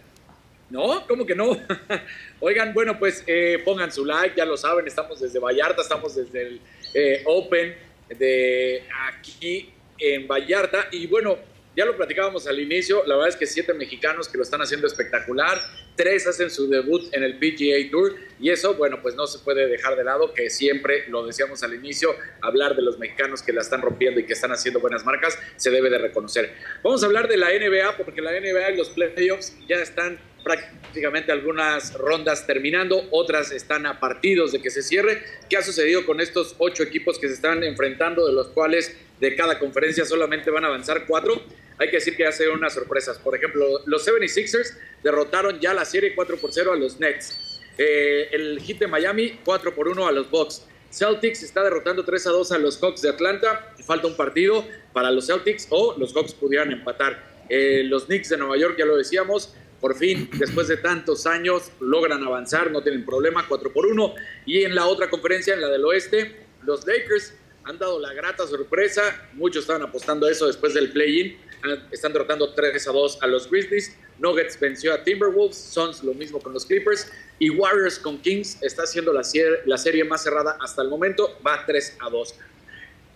No, 0.71 1.07
¿cómo 1.07 1.27
que 1.27 1.35
no? 1.35 1.57
Oigan, 2.41 2.73
bueno, 2.73 2.99
pues 2.99 3.25
eh, 3.27 3.61
pongan 3.65 3.93
su 3.93 4.05
like, 4.05 4.35
ya 4.37 4.45
lo 4.45 4.57
saben, 4.57 4.87
estamos 4.87 5.21
desde 5.21 5.39
Vallarta, 5.39 5.83
estamos 5.83 6.15
desde 6.15 6.43
el 6.43 6.61
eh, 6.95 7.23
Open 7.27 7.75
de 8.09 8.87
aquí 9.07 9.71
en 9.99 10.27
Vallarta. 10.27 10.89
Y 10.93 11.07
bueno, 11.07 11.37
ya 11.79 11.85
lo 11.85 11.97
platicábamos 11.97 12.49
al 12.49 12.59
inicio, 12.59 13.05
la 13.07 13.15
verdad 13.15 13.29
es 13.29 13.37
que 13.37 13.47
siete 13.47 13.73
mexicanos 13.73 14.29
que 14.29 14.37
lo 14.37 14.43
están 14.43 14.61
haciendo 14.61 14.89
espectacular, 14.89 15.61
tres 15.95 16.27
hacen 16.27 16.51
su 16.51 16.69
debut 16.69 17.09
en 17.13 17.23
el 17.23 17.39
PGA 17.39 17.89
Tour 17.89 18.17
y 18.41 18.51
eso, 18.51 18.75
bueno, 18.75 19.01
pues 19.01 19.15
no 19.15 19.29
se 19.29 19.39
puede 19.39 19.69
dejar 19.69 19.95
de 19.95 20.03
lado, 20.03 20.35
que 20.35 20.51
siempre 20.51 21.05
lo 21.09 21.25
decíamos 21.25 21.63
al 21.63 21.75
inicio, 21.75 22.17
hablar 22.43 22.75
de 22.75 22.83
los 22.83 22.99
mexicanos 22.99 23.43
que 23.43 23.53
la 23.53 23.61
están 23.61 23.81
rompiendo 23.81 24.19
y 24.19 24.27
que 24.27 24.33
están 24.33 24.51
haciendo 24.51 24.81
buenas 24.81 25.05
marcas, 25.05 25.39
se 25.55 25.71
debe 25.71 25.89
de 25.89 25.99
reconocer. 25.99 26.53
Vamos 26.83 27.05
a 27.05 27.07
hablar 27.07 27.29
de 27.29 27.37
la 27.37 27.51
NBA, 27.51 27.97
porque 27.97 28.23
la 28.23 28.33
NBA 28.33 28.73
y 28.73 28.77
los 28.77 28.89
playoffs 28.89 29.57
ya 29.69 29.77
están 29.77 30.19
prácticamente 30.49 31.31
algunas 31.31 31.93
rondas 31.93 32.47
terminando, 32.47 33.07
otras 33.11 33.53
están 33.53 33.85
a 33.85 34.01
partidos 34.01 34.53
de 34.53 34.63
que 34.63 34.71
se 34.71 34.83
cierre. 34.83 35.23
¿Qué 35.51 35.59
ha 35.59 35.63
sucedido 35.63 36.07
con 36.07 36.23
estos 36.23 36.55
ocho 36.57 36.83
equipos 36.83 37.19
que 37.19 37.29
se 37.29 37.35
están 37.35 37.63
enfrentando, 37.63 38.27
de 38.27 38.33
los 38.33 38.49
cuales 38.49 38.97
de 39.21 39.37
cada 39.37 39.59
conferencia 39.59 40.07
solamente 40.07 40.51
van 40.51 40.65
a 40.65 40.69
avanzar 40.69 41.07
cuatro? 41.07 41.43
Hay 41.77 41.91
que 41.91 41.97
decir 41.97 42.17
que 42.17 42.27
dieron 42.39 42.57
unas 42.57 42.73
sorpresas. 42.73 43.19
Por 43.19 43.37
ejemplo, 43.37 43.83
los 43.85 44.09
76ers 44.09 44.75
derrotaron 45.03 45.61
ya 45.61 45.75
la 45.75 45.85
serie 45.85 46.15
4 46.15 46.39
por 46.39 46.51
0 46.51 46.73
a 46.73 46.77
los 46.77 46.99
Nets. 46.99 47.37
Eh, 47.77 48.31
el 48.33 48.59
Heat 48.61 48.79
de 48.79 48.87
Miami 48.87 49.41
4 49.45 49.75
por 49.75 49.87
1 49.87 50.07
a 50.07 50.13
los 50.13 50.31
Bucks. 50.31 50.67
Celtics 50.91 51.43
está 51.43 51.63
derrotando 51.63 52.07
3 52.07 52.27
a 52.27 52.31
2 52.31 52.53
a 52.53 52.59
los 52.59 52.79
Hawks 52.83 53.03
de 53.03 53.11
Atlanta. 53.11 53.75
Falta 53.87 54.07
un 54.07 54.17
partido 54.17 54.67
para 54.95 55.11
los 55.11 55.27
Celtics 55.27 55.67
o 55.69 55.95
los 55.99 56.15
Hawks 56.15 56.33
pudieran 56.33 56.73
empatar. 56.73 57.37
Eh, 57.51 57.83
los 57.85 58.07
Knicks 58.07 58.31
de 58.31 58.39
Nueva 58.39 58.57
York, 58.57 58.77
ya 58.79 58.87
lo 58.87 58.97
decíamos, 58.97 59.55
por 59.81 59.97
fin, 59.97 60.29
después 60.39 60.69
de 60.69 60.77
tantos 60.77 61.27
años, 61.27 61.71
logran 61.81 62.23
avanzar, 62.25 62.71
no 62.71 62.83
tienen 62.83 63.05
problema, 63.05 63.47
4 63.47 63.73
por 63.73 63.87
1. 63.87 64.15
Y 64.47 64.65
en 64.65 64.75
la 64.75 64.87
otra 64.87 65.09
conferencia, 65.09 65.55
en 65.55 65.61
la 65.61 65.69
del 65.69 65.85
oeste, 65.85 66.47
los 66.65 66.87
Lakers 66.87 67.35
han 67.65 67.79
dado 67.79 68.01
la 68.01 68.13
grata 68.15 68.47
sorpresa, 68.47 69.29
muchos 69.35 69.63
estaban 69.63 69.83
apostando 69.83 70.27
a 70.27 70.31
eso 70.31 70.47
después 70.47 70.75
del 70.75 70.91
play-in, 70.91 71.37
ah, 71.65 71.87
están 71.93 72.13
derrotando 72.13 72.55
3 72.55 72.89
a 72.89 72.93
2 72.93 73.19
a 73.23 73.27
los 73.27 73.51
Grizzlies. 73.51 73.97
Nuggets 74.19 74.59
venció 74.59 74.93
a 74.93 75.05
Timberwolves, 75.05 75.57
Suns 75.57 76.03
lo 76.03 76.13
mismo 76.13 76.41
con 76.41 76.53
los 76.53 76.67
Clippers 76.67 77.13
y 77.39 77.51
Warriors 77.51 78.01
con 78.01 78.19
Kings 78.19 78.61
está 78.63 78.85
siendo 78.85 79.13
la, 79.13 79.23
la 79.67 79.79
serie 79.79 80.03
más 80.03 80.25
cerrada 80.25 80.59
hasta 80.61 80.83
el 80.83 80.89
momento, 80.89 81.39
va 81.47 81.65
3 81.65 81.99
a 82.01 82.11
2. 82.11 82.35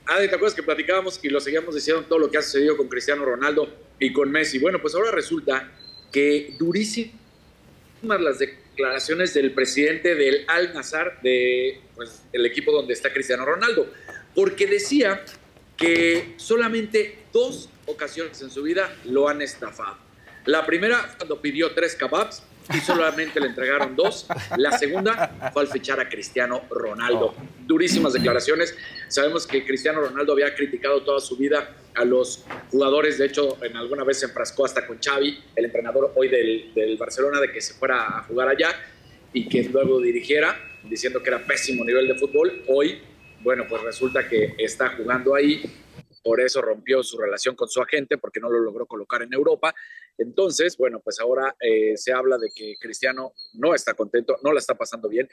Ah, 0.06 0.18
¿te 0.18 0.26
acuerdas 0.26 0.54
que 0.54 0.62
platicábamos 0.62 1.18
y 1.22 1.28
lo 1.28 1.40
seguíamos 1.40 1.74
diciendo 1.74 2.04
todo 2.08 2.18
lo 2.18 2.30
que 2.30 2.38
ha 2.38 2.42
sucedido 2.42 2.76
con 2.76 2.88
Cristiano 2.88 3.24
Ronaldo 3.24 3.68
y 3.98 4.12
con 4.12 4.30
Messi? 4.30 4.58
Bueno, 4.58 4.80
pues 4.80 4.94
ahora 4.94 5.10
resulta 5.10 5.72
que 6.12 6.54
durísimas 6.58 7.16
las 8.02 8.38
declaraciones 8.38 9.34
del 9.34 9.52
presidente 9.52 10.14
del 10.14 10.44
Al 10.46 10.74
Nazar, 10.74 11.20
de 11.22 11.80
pues, 11.96 12.22
el 12.32 12.46
equipo 12.46 12.70
donde 12.70 12.92
está 12.92 13.12
Cristiano 13.12 13.44
Ronaldo, 13.44 13.90
porque 14.34 14.66
decía 14.66 15.24
que 15.76 16.34
solamente 16.36 17.18
dos 17.32 17.68
ocasiones 17.86 18.40
en 18.42 18.50
su 18.50 18.62
vida 18.62 18.94
lo 19.04 19.28
han 19.28 19.42
estafado. 19.42 19.96
La 20.44 20.66
primera 20.66 21.14
cuando 21.16 21.40
pidió 21.40 21.72
tres 21.72 21.94
kebabs 21.94 22.42
y 22.74 22.80
solamente 22.80 23.40
le 23.40 23.48
entregaron 23.48 23.94
dos. 23.96 24.26
La 24.56 24.76
segunda 24.78 25.50
fue 25.52 25.62
al 25.62 25.68
fichar 25.68 26.00
a 26.00 26.08
Cristiano 26.08 26.62
Ronaldo. 26.70 27.34
Durísimas 27.66 28.12
declaraciones. 28.12 28.76
Sabemos 29.08 29.46
que 29.46 29.64
Cristiano 29.64 30.00
Ronaldo 30.00 30.32
había 30.32 30.54
criticado 30.54 31.02
toda 31.02 31.20
su 31.20 31.36
vida 31.36 31.76
a 31.94 32.04
los 32.04 32.44
jugadores. 32.70 33.18
De 33.18 33.26
hecho, 33.26 33.58
en 33.62 33.76
alguna 33.76 34.04
vez 34.04 34.20
se 34.20 34.26
enfrascó 34.26 34.64
hasta 34.64 34.86
con 34.86 34.98
Xavi, 34.98 35.42
el 35.56 35.64
entrenador 35.64 36.12
hoy 36.16 36.28
del, 36.28 36.72
del 36.74 36.96
Barcelona, 36.96 37.40
de 37.40 37.52
que 37.52 37.60
se 37.60 37.74
fuera 37.74 38.18
a 38.18 38.22
jugar 38.24 38.48
allá 38.48 38.70
y 39.32 39.48
que 39.48 39.64
luego 39.64 40.00
dirigiera, 40.00 40.56
diciendo 40.84 41.22
que 41.22 41.30
era 41.30 41.44
pésimo 41.44 41.84
nivel 41.84 42.08
de 42.08 42.14
fútbol. 42.14 42.62
Hoy, 42.68 43.00
bueno, 43.40 43.64
pues 43.68 43.82
resulta 43.82 44.28
que 44.28 44.54
está 44.58 44.90
jugando 44.96 45.34
ahí 45.34 45.62
por 46.22 46.40
eso 46.40 46.62
rompió 46.62 47.02
su 47.02 47.18
relación 47.18 47.56
con 47.56 47.68
su 47.68 47.82
agente 47.82 48.16
porque 48.16 48.40
no 48.40 48.48
lo 48.48 48.60
logró 48.60 48.86
colocar 48.86 49.22
en 49.22 49.32
Europa. 49.32 49.74
Entonces, 50.18 50.76
bueno, 50.76 51.00
pues 51.00 51.20
ahora 51.20 51.54
eh, 51.60 51.96
se 51.96 52.12
habla 52.12 52.38
de 52.38 52.50
que 52.54 52.76
Cristiano 52.78 53.32
no 53.54 53.74
está 53.74 53.94
contento, 53.94 54.38
no 54.42 54.52
la 54.52 54.60
está 54.60 54.74
pasando 54.74 55.08
bien. 55.08 55.28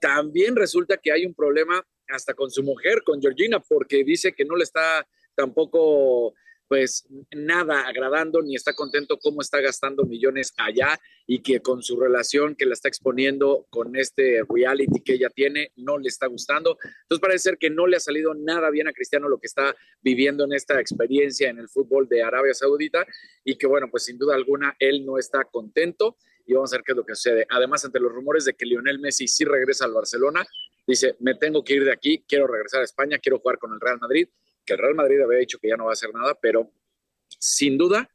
También 0.00 0.56
resulta 0.56 0.96
que 0.96 1.12
hay 1.12 1.24
un 1.24 1.34
problema 1.34 1.86
hasta 2.08 2.34
con 2.34 2.50
su 2.50 2.62
mujer, 2.62 3.02
con 3.04 3.20
Georgina, 3.20 3.60
porque 3.60 4.04
dice 4.04 4.32
que 4.32 4.44
no 4.44 4.56
le 4.56 4.64
está 4.64 5.06
tampoco 5.34 6.34
pues 6.74 7.06
nada 7.30 7.86
agradando 7.86 8.42
ni 8.42 8.56
está 8.56 8.72
contento 8.74 9.16
cómo 9.22 9.42
está 9.42 9.60
gastando 9.60 10.02
millones 10.02 10.52
allá 10.56 10.98
y 11.24 11.40
que 11.40 11.60
con 11.60 11.84
su 11.84 12.00
relación 12.00 12.56
que 12.56 12.66
la 12.66 12.72
está 12.72 12.88
exponiendo 12.88 13.68
con 13.70 13.94
este 13.94 14.42
reality 14.48 15.00
que 15.04 15.12
ella 15.12 15.30
tiene 15.30 15.70
no 15.76 15.98
le 15.98 16.08
está 16.08 16.26
gustando. 16.26 16.76
Entonces 17.02 17.20
parece 17.20 17.38
ser 17.38 17.58
que 17.58 17.70
no 17.70 17.86
le 17.86 17.96
ha 17.96 18.00
salido 18.00 18.34
nada 18.34 18.70
bien 18.70 18.88
a 18.88 18.92
Cristiano 18.92 19.28
lo 19.28 19.38
que 19.38 19.46
está 19.46 19.76
viviendo 20.02 20.42
en 20.46 20.52
esta 20.52 20.80
experiencia 20.80 21.48
en 21.48 21.60
el 21.60 21.68
fútbol 21.68 22.08
de 22.08 22.24
Arabia 22.24 22.54
Saudita 22.54 23.06
y 23.44 23.56
que 23.56 23.68
bueno, 23.68 23.86
pues 23.88 24.06
sin 24.06 24.18
duda 24.18 24.34
alguna 24.34 24.74
él 24.80 25.06
no 25.06 25.16
está 25.16 25.44
contento 25.44 26.16
y 26.44 26.54
vamos 26.54 26.72
a 26.72 26.78
ver 26.78 26.84
qué 26.84 26.90
es 26.90 26.96
lo 26.96 27.06
que 27.06 27.14
sucede. 27.14 27.46
Además, 27.50 27.84
ante 27.84 28.00
los 28.00 28.10
rumores 28.10 28.46
de 28.46 28.54
que 28.54 28.66
Lionel 28.66 28.98
Messi 28.98 29.28
sí 29.28 29.44
regresa 29.44 29.84
al 29.84 29.92
Barcelona, 29.92 30.44
dice, 30.88 31.14
me 31.20 31.36
tengo 31.36 31.62
que 31.62 31.74
ir 31.74 31.84
de 31.84 31.92
aquí, 31.92 32.24
quiero 32.26 32.48
regresar 32.48 32.80
a 32.80 32.84
España, 32.84 33.20
quiero 33.20 33.38
jugar 33.38 33.58
con 33.58 33.72
el 33.72 33.80
Real 33.80 34.00
Madrid 34.00 34.26
que 34.64 34.74
el 34.74 34.78
Real 34.78 34.94
Madrid 34.94 35.20
había 35.20 35.38
dicho 35.38 35.58
que 35.58 35.68
ya 35.68 35.76
no 35.76 35.84
va 35.84 35.90
a 35.90 35.94
hacer 35.94 36.12
nada, 36.12 36.36
pero 36.40 36.70
sin 37.38 37.76
duda 37.78 38.10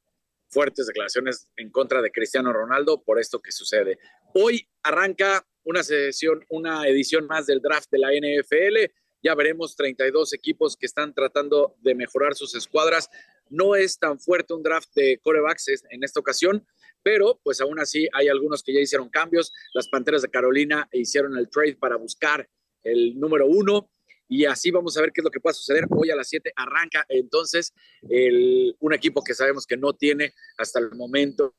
fuertes 0.50 0.88
declaraciones 0.88 1.48
en 1.58 1.70
contra 1.70 2.02
de 2.02 2.12
Cristiano 2.12 2.52
Ronaldo 2.52 3.02
por 3.04 3.20
esto 3.20 3.40
que 3.40 3.52
sucede. 3.52 4.00
Hoy 4.34 4.68
arranca 4.84 5.46
una 5.64 5.84
sesión, 5.84 6.44
una 6.50 6.88
edición 6.88 7.28
más 7.28 7.46
del 7.46 7.62
draft 7.62 7.90
de 7.92 8.00
la 8.00 8.10
NFL. 8.12 8.92
Ya 9.22 9.36
veremos 9.36 9.76
32 9.76 10.34
equipos 10.34 10.76
que 10.76 10.86
están 10.86 11.14
tratando 11.14 11.76
de 11.82 11.94
mejorar 11.94 12.36
sus 12.36 12.56
escuadras. 12.56 13.10
No 13.50 13.76
es 13.76 14.00
tan 14.00 14.20
fuerte 14.20 14.54
un 14.54 14.64
draft 14.64 14.90
de 14.96 15.20
corebacks 15.22 15.68
en 15.90 16.04
esta 16.04 16.20
ocasión, 16.20 16.66
pero 17.04 17.40
pues 17.44 17.62
aún 17.62 17.80
así 17.80 18.08
hay 18.14 18.28
algunos 18.28 18.64
que 18.64 18.74
ya 18.74 18.80
hicieron 18.80 19.10
cambios. 19.10 19.52
Las 19.74 19.88
Panteras 19.90 20.22
de 20.22 20.30
Carolina 20.30 20.88
hicieron 20.92 21.38
el 21.38 21.50
trade 21.50 21.76
para 21.76 21.98
buscar 21.98 22.50
el 22.84 23.20
número 23.20 23.46
uno 23.46 23.90
y 24.30 24.46
así 24.46 24.70
vamos 24.70 24.96
a 24.96 25.02
ver 25.02 25.12
qué 25.12 25.22
es 25.22 25.26
lo 25.26 25.32
que 25.32 25.40
puede 25.40 25.56
suceder. 25.56 25.86
Hoy 25.90 26.12
a 26.12 26.16
las 26.16 26.30
7 26.30 26.54
arranca 26.56 27.04
entonces 27.10 27.74
el, 28.08 28.76
un 28.80 28.94
equipo 28.94 29.24
que 29.24 29.34
sabemos 29.34 29.66
que 29.66 29.76
no 29.76 29.94
tiene 29.94 30.34
hasta 30.58 30.80
el 30.80 30.92
momento 30.92 31.56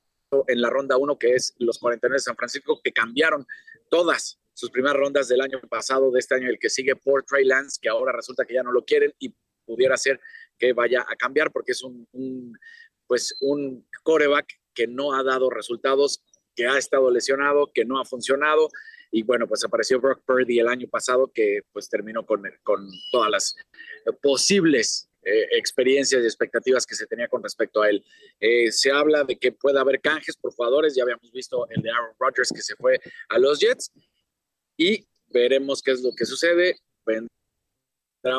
en 0.47 0.61
la 0.61 0.71
ronda 0.71 0.97
1, 0.97 1.19
que 1.19 1.35
es 1.35 1.53
los 1.59 1.81
49 1.81 2.15
de 2.15 2.21
San 2.21 2.37
Francisco, 2.37 2.81
que 2.83 2.93
cambiaron 2.93 3.45
todas 3.91 4.39
sus 4.55 4.71
primeras 4.71 4.97
rondas 4.97 5.27
del 5.27 5.41
año 5.41 5.61
pasado, 5.69 6.13
de 6.13 6.21
este 6.21 6.37
año, 6.37 6.49
el 6.49 6.61
que 6.61 6.71
sigue 6.71 6.95
por 6.95 7.25
Trey 7.25 7.45
Lance, 7.45 7.81
que 7.83 7.89
ahora 7.89 8.13
resulta 8.13 8.45
que 8.45 8.55
ya 8.55 8.63
no 8.63 8.71
lo 8.71 8.85
quieren 8.85 9.13
y 9.19 9.35
pudiera 9.67 9.97
ser 9.97 10.21
que 10.57 10.73
vaya 10.73 11.05
a 11.09 11.17
cambiar 11.17 11.51
porque 11.51 11.73
es 11.73 11.83
un, 11.83 12.07
un 12.13 12.57
pues 13.09 13.37
un 13.41 13.85
coreback 14.05 14.47
que 14.73 14.87
no 14.87 15.13
ha 15.13 15.25
dado 15.25 15.51
resultados, 15.51 16.23
que 16.55 16.69
ha 16.69 16.79
estado 16.79 17.11
lesionado, 17.11 17.73
que 17.75 17.85
no 17.85 18.01
ha 18.01 18.05
funcionado 18.05 18.69
y 19.11 19.23
bueno, 19.23 19.49
pues 19.49 19.65
apareció 19.65 20.01
Brock 20.01 20.23
Purdy 20.25 20.61
el 20.61 20.69
año 20.69 20.89
pasado 20.89 21.31
que 21.33 21.61
pues 21.73 21.89
terminó 21.89 22.25
con, 22.25 22.43
con 22.63 22.89
todas 23.11 23.31
las 23.31 23.57
posibles 24.23 25.11
eh, 25.23 25.49
experiencias 25.53 26.23
y 26.23 26.25
expectativas 26.25 26.87
que 26.87 26.95
se 26.95 27.07
tenía 27.07 27.29
con 27.29 27.43
respecto 27.43 27.83
a 27.83 27.91
él. 27.91 28.03
Eh, 28.39 28.73
se 28.73 28.91
habla 28.91 29.25
de 29.25 29.37
que 29.37 29.53
puede 29.53 29.79
haber 29.79 30.01
canjes 30.01 30.37
por 30.37 30.55
jugadores, 30.55 30.95
ya 30.95 31.03
habíamos 31.03 31.31
visto 31.33 31.69
el 31.69 31.83
de 31.83 31.91
Aaron 31.91 32.15
Rodgers 32.19 32.51
que 32.55 32.63
se 32.63 32.75
fue 32.77 32.99
a 33.29 33.39
los 33.39 33.61
Jets 33.61 33.93
y 34.77 35.07
veremos 35.29 35.83
qué 35.83 35.91
es 35.91 36.03
lo 36.03 36.13
que 36.17 36.25
sucede. 36.25 36.77
Vendrá 37.05 37.29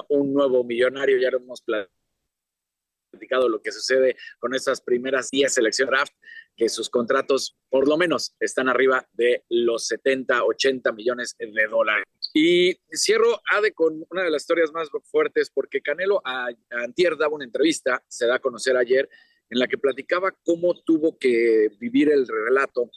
un 0.09 0.33
nuevo 0.33 0.63
millonario, 0.63 1.19
ya 1.19 1.29
lo 1.29 1.37
hemos 1.37 1.61
platicado 1.61 3.47
lo 3.47 3.61
que 3.61 3.71
sucede 3.71 4.15
con 4.39 4.55
estas 4.55 4.81
primeras 4.81 5.29
10 5.29 5.53
selecciones 5.53 5.91
draft, 5.91 6.13
que 6.61 6.69
sus 6.69 6.91
contratos 6.91 7.57
por 7.69 7.87
lo 7.87 7.97
menos 7.97 8.35
están 8.39 8.69
arriba 8.69 9.07
de 9.13 9.43
los 9.49 9.87
70, 9.87 10.43
80 10.43 10.91
millones 10.91 11.35
de 11.39 11.67
dólares. 11.67 12.05
Y 12.35 12.75
cierro, 12.95 13.41
Ade, 13.51 13.73
con 13.73 14.05
una 14.11 14.21
de 14.21 14.29
las 14.29 14.43
historias 14.43 14.71
más 14.71 14.87
fuertes, 15.05 15.49
porque 15.51 15.81
Canelo 15.81 16.21
a, 16.23 16.49
a 16.49 16.83
Antier 16.83 17.17
daba 17.17 17.33
una 17.33 17.45
entrevista, 17.45 18.03
se 18.07 18.27
da 18.27 18.35
a 18.35 18.39
conocer 18.39 18.77
ayer, 18.77 19.09
en 19.49 19.57
la 19.57 19.67
que 19.67 19.79
platicaba 19.79 20.35
cómo 20.45 20.79
tuvo 20.83 21.17
que 21.17 21.69
vivir 21.79 22.11
el 22.11 22.27
relato 22.27 22.91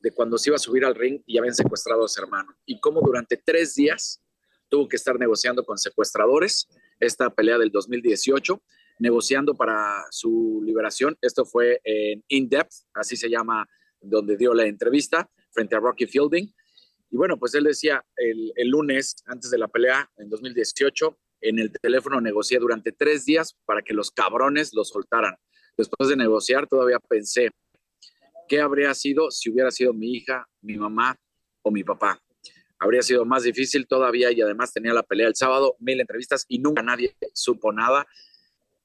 de 0.00 0.10
cuando 0.10 0.36
se 0.36 0.50
iba 0.50 0.56
a 0.56 0.58
subir 0.58 0.84
al 0.84 0.96
ring 0.96 1.22
y 1.24 1.38
habían 1.38 1.54
secuestrado 1.54 2.06
a 2.06 2.08
su 2.08 2.20
hermano, 2.20 2.56
y 2.66 2.80
cómo 2.80 3.00
durante 3.00 3.36
tres 3.36 3.76
días 3.76 4.24
tuvo 4.68 4.88
que 4.88 4.96
estar 4.96 5.20
negociando 5.20 5.64
con 5.64 5.78
secuestradores 5.78 6.66
esta 6.98 7.30
pelea 7.30 7.58
del 7.58 7.70
2018 7.70 8.60
negociando 9.04 9.54
para 9.54 10.02
su 10.10 10.62
liberación. 10.64 11.14
Esto 11.20 11.44
fue 11.44 11.78
en 11.84 12.24
In 12.28 12.48
Depth, 12.48 12.72
así 12.94 13.16
se 13.16 13.28
llama, 13.28 13.68
donde 14.00 14.38
dio 14.38 14.54
la 14.54 14.64
entrevista 14.64 15.28
frente 15.50 15.76
a 15.76 15.78
Rocky 15.78 16.06
Fielding. 16.06 16.50
Y 17.10 17.16
bueno, 17.16 17.38
pues 17.38 17.54
él 17.54 17.64
decía 17.64 18.02
el, 18.16 18.52
lunes, 18.66 19.16
antes 19.26 19.50
de 19.50 19.58
la 19.58 19.68
pelea, 19.68 20.10
en 20.16 20.30
2018, 20.30 21.18
en 21.42 21.58
el 21.58 21.70
teléfono 21.70 22.18
negocié 22.18 22.58
durante 22.58 22.92
tres 22.92 23.26
días 23.26 23.54
para 23.66 23.82
que 23.82 23.92
los 23.92 24.10
cabrones 24.10 24.72
lo 24.72 24.84
soltaran. 24.84 25.36
Después 25.76 26.08
de 26.08 26.16
negociar, 26.16 26.66
todavía 26.66 26.98
pensé, 26.98 27.50
¿qué 28.48 28.60
habría 28.60 28.94
sido 28.94 29.30
si 29.30 29.50
hubiera 29.50 29.70
sido 29.70 29.92
mi 29.92 30.14
hija, 30.14 30.48
mi 30.62 30.78
mamá 30.78 31.14
o 31.60 31.70
mi 31.70 31.84
papá? 31.84 32.18
Habría 32.78 33.02
sido 33.02 33.26
más 33.26 33.42
difícil 33.42 33.86
todavía 33.86 34.32
y 34.32 34.40
además 34.40 34.72
tenía 34.72 34.94
la 34.94 35.02
pelea 35.02 35.28
el 35.28 35.36
sábado, 35.36 35.76
mil 35.78 36.00
entrevistas 36.00 36.46
y 36.48 36.58
nunca 36.58 36.82
nadie 36.82 37.14
supo 37.34 37.70
nada 37.70 38.06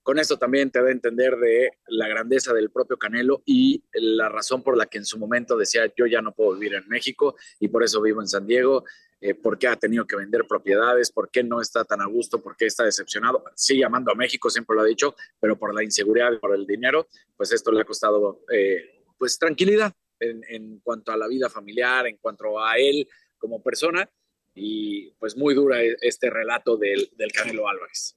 con 0.09 0.17
esto 0.17 0.39
también 0.39 0.71
te 0.71 0.81
da 0.81 0.87
a 0.87 0.91
entender 0.91 1.37
de 1.37 1.69
la 1.89 2.07
grandeza 2.07 2.51
del 2.51 2.71
propio 2.71 2.97
Canelo 2.97 3.43
y 3.45 3.83
la 3.93 4.27
razón 4.27 4.63
por 4.63 4.75
la 4.75 4.87
que 4.87 4.97
en 4.97 5.05
su 5.05 5.19
momento 5.19 5.55
decía 5.55 5.83
yo 5.95 6.07
ya 6.07 6.19
no 6.19 6.33
puedo 6.33 6.53
vivir 6.53 6.73
en 6.73 6.87
México 6.87 7.35
y 7.59 7.67
por 7.67 7.83
eso 7.83 8.01
vivo 8.01 8.19
en 8.19 8.27
San 8.27 8.47
Diego, 8.47 8.85
eh, 9.21 9.35
por 9.35 9.59
qué 9.59 9.67
ha 9.67 9.75
tenido 9.75 10.07
que 10.07 10.15
vender 10.15 10.47
propiedades, 10.47 11.11
por 11.11 11.29
qué 11.29 11.43
no 11.43 11.61
está 11.61 11.85
tan 11.85 12.01
a 12.01 12.07
gusto, 12.07 12.41
por 12.41 12.57
qué 12.57 12.65
está 12.65 12.85
decepcionado. 12.85 13.43
Sigue 13.53 13.85
amando 13.85 14.11
a 14.11 14.15
México, 14.15 14.49
siempre 14.49 14.75
lo 14.75 14.81
ha 14.81 14.85
dicho, 14.85 15.15
pero 15.39 15.59
por 15.59 15.75
la 15.75 15.83
inseguridad 15.83 16.39
por 16.39 16.55
el 16.55 16.65
dinero, 16.65 17.07
pues 17.37 17.51
esto 17.51 17.71
le 17.71 17.81
ha 17.81 17.85
costado 17.85 18.41
eh, 18.51 19.03
pues 19.15 19.37
tranquilidad 19.37 19.93
en, 20.19 20.79
cuanto 20.79 21.11
a 21.11 21.17
la 21.17 21.27
vida 21.27 21.51
familiar, 21.51 22.07
en 22.07 22.17
cuanto 22.17 22.59
a 22.59 22.79
él 22.79 23.07
como 23.37 23.61
persona 23.61 24.09
y 24.55 25.11
pues 25.19 25.37
muy 25.37 25.53
dura 25.53 25.83
este 25.83 26.31
relato 26.31 26.77
del, 26.77 27.11
del 27.15 27.31
Canelo 27.31 27.69
Álvarez. 27.69 28.15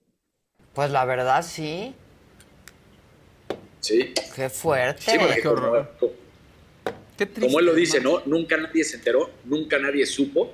Pues 0.74 0.90
la 0.90 1.05
verdad 1.05 1.44
sí. 1.44 1.94
Sí. 3.81 4.15
Qué 4.35 4.49
fuerte. 4.49 5.03
Sí, 5.03 5.19
porque 5.19 5.43
como, 5.43 5.89
como 7.40 7.59
él 7.59 7.66
lo 7.66 7.74
dice, 7.74 8.01
¿no? 8.01 8.23
Nunca 8.27 8.57
nadie 8.57 8.85
se 8.85 8.97
enteró, 8.97 9.31
nunca 9.44 9.78
nadie 9.78 10.07
supo. 10.07 10.53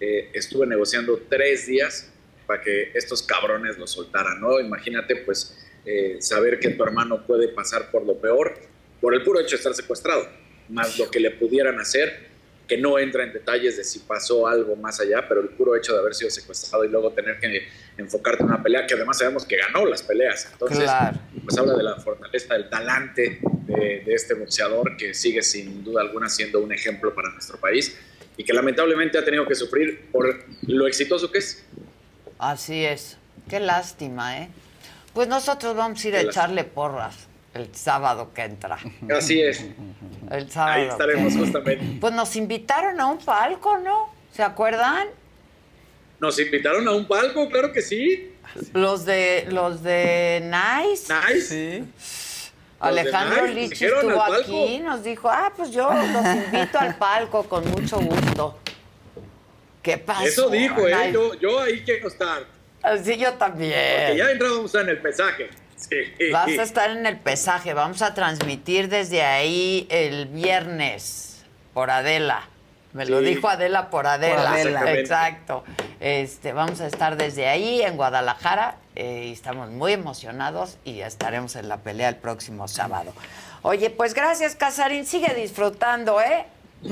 Eh, 0.00 0.30
estuve 0.34 0.66
negociando 0.66 1.20
tres 1.28 1.66
días 1.66 2.10
para 2.46 2.60
que 2.60 2.92
estos 2.94 3.22
cabrones 3.22 3.78
lo 3.78 3.86
soltaran, 3.86 4.40
¿no? 4.40 4.60
Imagínate, 4.60 5.16
pues, 5.16 5.56
eh, 5.84 6.16
saber 6.20 6.58
que 6.60 6.70
tu 6.70 6.82
hermano 6.84 7.26
puede 7.26 7.48
pasar 7.48 7.90
por 7.90 8.04
lo 8.04 8.18
peor 8.18 8.54
por 9.00 9.14
el 9.14 9.22
puro 9.22 9.40
hecho 9.40 9.50
de 9.50 9.56
estar 9.56 9.74
secuestrado, 9.74 10.28
más 10.68 10.98
lo 10.98 11.10
que 11.10 11.20
le 11.20 11.30
pudieran 11.32 11.78
hacer, 11.78 12.28
que 12.66 12.76
no 12.76 12.98
entra 12.98 13.22
en 13.24 13.32
detalles 13.32 13.76
de 13.76 13.84
si 13.84 14.00
pasó 14.00 14.46
algo 14.46 14.74
más 14.76 14.98
allá, 15.00 15.24
pero 15.28 15.40
el 15.40 15.50
puro 15.50 15.76
hecho 15.76 15.92
de 15.92 16.00
haber 16.00 16.14
sido 16.14 16.30
secuestrado 16.30 16.84
y 16.84 16.88
luego 16.88 17.12
tener 17.12 17.38
que 17.38 17.68
enfocarte 17.96 18.42
en 18.42 18.48
una 18.48 18.62
pelea, 18.62 18.86
que 18.86 18.94
además 18.94 19.18
sabemos 19.18 19.46
que 19.46 19.56
ganó 19.56 19.86
las 19.86 20.02
peleas. 20.02 20.48
Entonces, 20.52 20.80
Claro. 20.84 21.18
pues 21.44 21.56
habla 21.58 21.74
de 21.74 21.82
la 21.84 21.96
fortaleza, 21.96 22.54
del 22.54 22.68
talante 22.68 23.38
de, 23.66 24.02
de 24.04 24.14
este 24.14 24.34
boxeador 24.34 24.96
que 24.96 25.14
sigue 25.14 25.42
sin 25.42 25.84
duda 25.84 26.00
alguna 26.02 26.28
siendo 26.28 26.60
un 26.60 26.72
ejemplo 26.72 27.14
para 27.14 27.30
nuestro 27.30 27.58
país 27.58 27.96
y 28.36 28.44
que 28.44 28.52
lamentablemente 28.52 29.16
ha 29.16 29.24
tenido 29.24 29.46
que 29.46 29.54
sufrir 29.54 30.08
por 30.10 30.44
lo 30.66 30.86
exitoso 30.88 31.30
que 31.30 31.38
es. 31.38 31.64
Así 32.38 32.84
es. 32.84 33.16
Qué 33.48 33.60
lástima, 33.60 34.42
¿eh? 34.42 34.48
Pues 35.14 35.28
nosotros 35.28 35.74
vamos 35.76 36.04
a 36.04 36.08
ir 36.08 36.14
a 36.16 36.22
lástima. 36.22 36.30
echarle 36.44 36.64
porras 36.64 37.14
el 37.56 37.74
sábado 37.74 38.32
que 38.32 38.42
entra. 38.42 38.78
Así 39.16 39.40
es. 39.40 39.64
El 40.30 40.50
sábado. 40.50 40.82
Ahí 40.82 40.88
estaremos 40.88 41.32
que- 41.32 41.38
justamente. 41.40 41.98
Pues 42.00 42.12
nos 42.12 42.36
invitaron 42.36 43.00
a 43.00 43.06
un 43.06 43.18
palco, 43.18 43.78
¿no? 43.78 44.10
¿Se 44.32 44.42
acuerdan? 44.42 45.08
Nos 46.20 46.38
invitaron 46.38 46.86
a 46.88 46.92
un 46.92 47.06
palco, 47.06 47.48
claro 47.48 47.72
que 47.72 47.82
sí. 47.82 48.32
Los 48.72 49.04
de 49.04 49.46
los 49.50 49.82
de 49.82 50.40
Nice. 50.44 51.12
Nice. 51.12 51.84
Alejandro 52.78 53.36
Los 53.38 53.46
de 53.48 53.54
Nice, 53.54 53.68
Lichi 53.74 53.84
estuvo 53.86 54.22
aquí, 54.22 54.78
nos 54.80 55.02
dijo, 55.02 55.28
ah, 55.30 55.52
pues 55.56 55.70
yo 55.70 55.90
los 55.92 56.26
invito 56.26 56.78
al 56.78 56.96
palco 56.96 57.42
con 57.44 57.68
mucho 57.70 57.98
gusto. 57.98 58.58
¿Qué 59.82 59.98
pasó? 59.98 60.24
Eso 60.24 60.50
dijo, 60.50 60.86
¿eh? 60.86 60.94
Nice? 60.94 61.12
Yo, 61.12 61.34
yo 61.34 61.60
ahí 61.60 61.82
quiero 61.84 62.08
estar. 62.08 62.44
Sí, 63.02 63.16
yo 63.16 63.32
también. 63.34 63.72
Porque 63.72 64.16
ya 64.18 64.30
entramos 64.30 64.74
en 64.74 64.88
el 64.88 64.98
pesaje. 64.98 65.48
Sí. 65.88 66.30
Vas 66.32 66.48
a 66.48 66.62
estar 66.62 66.90
en 66.90 67.06
el 67.06 67.18
pesaje. 67.18 67.74
Vamos 67.74 68.02
a 68.02 68.14
transmitir 68.14 68.88
desde 68.88 69.22
ahí 69.22 69.86
el 69.90 70.26
viernes 70.26 71.44
por 71.74 71.90
Adela. 71.90 72.48
Me 72.92 73.04
lo 73.06 73.20
Sí. 73.20 73.26
dijo 73.26 73.48
Adela 73.48 73.90
por 73.90 74.06
Adela. 74.06 74.36
Por 74.36 74.46
Adela. 74.46 74.92
Exacto. 74.94 75.64
Este, 76.00 76.52
vamos 76.52 76.80
a 76.80 76.86
estar 76.86 77.16
desde 77.16 77.46
ahí 77.48 77.82
en 77.82 77.96
Guadalajara. 77.96 78.76
eh, 78.98 79.26
y 79.28 79.32
estamos 79.32 79.68
muy 79.68 79.92
emocionados 79.92 80.78
y 80.82 81.00
estaremos 81.00 81.54
en 81.56 81.68
la 81.68 81.76
pelea 81.76 82.08
el 82.08 82.16
próximo 82.16 82.66
sábado. 82.66 83.12
Oye, 83.60 83.90
pues 83.90 84.14
gracias, 84.14 84.56
Casarín. 84.56 85.04
Sigue 85.04 85.34
disfrutando, 85.34 86.18
¿eh? 86.22 86.46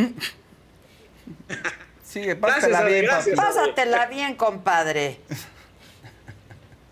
Sigue, 2.05 2.37
pásatela 2.37 2.79
pásatela 2.79 2.83
bien, 2.91 3.05
gracias. 3.07 3.37
Pásatela 3.37 4.07
bien, 4.07 4.35
compadre. 4.37 5.21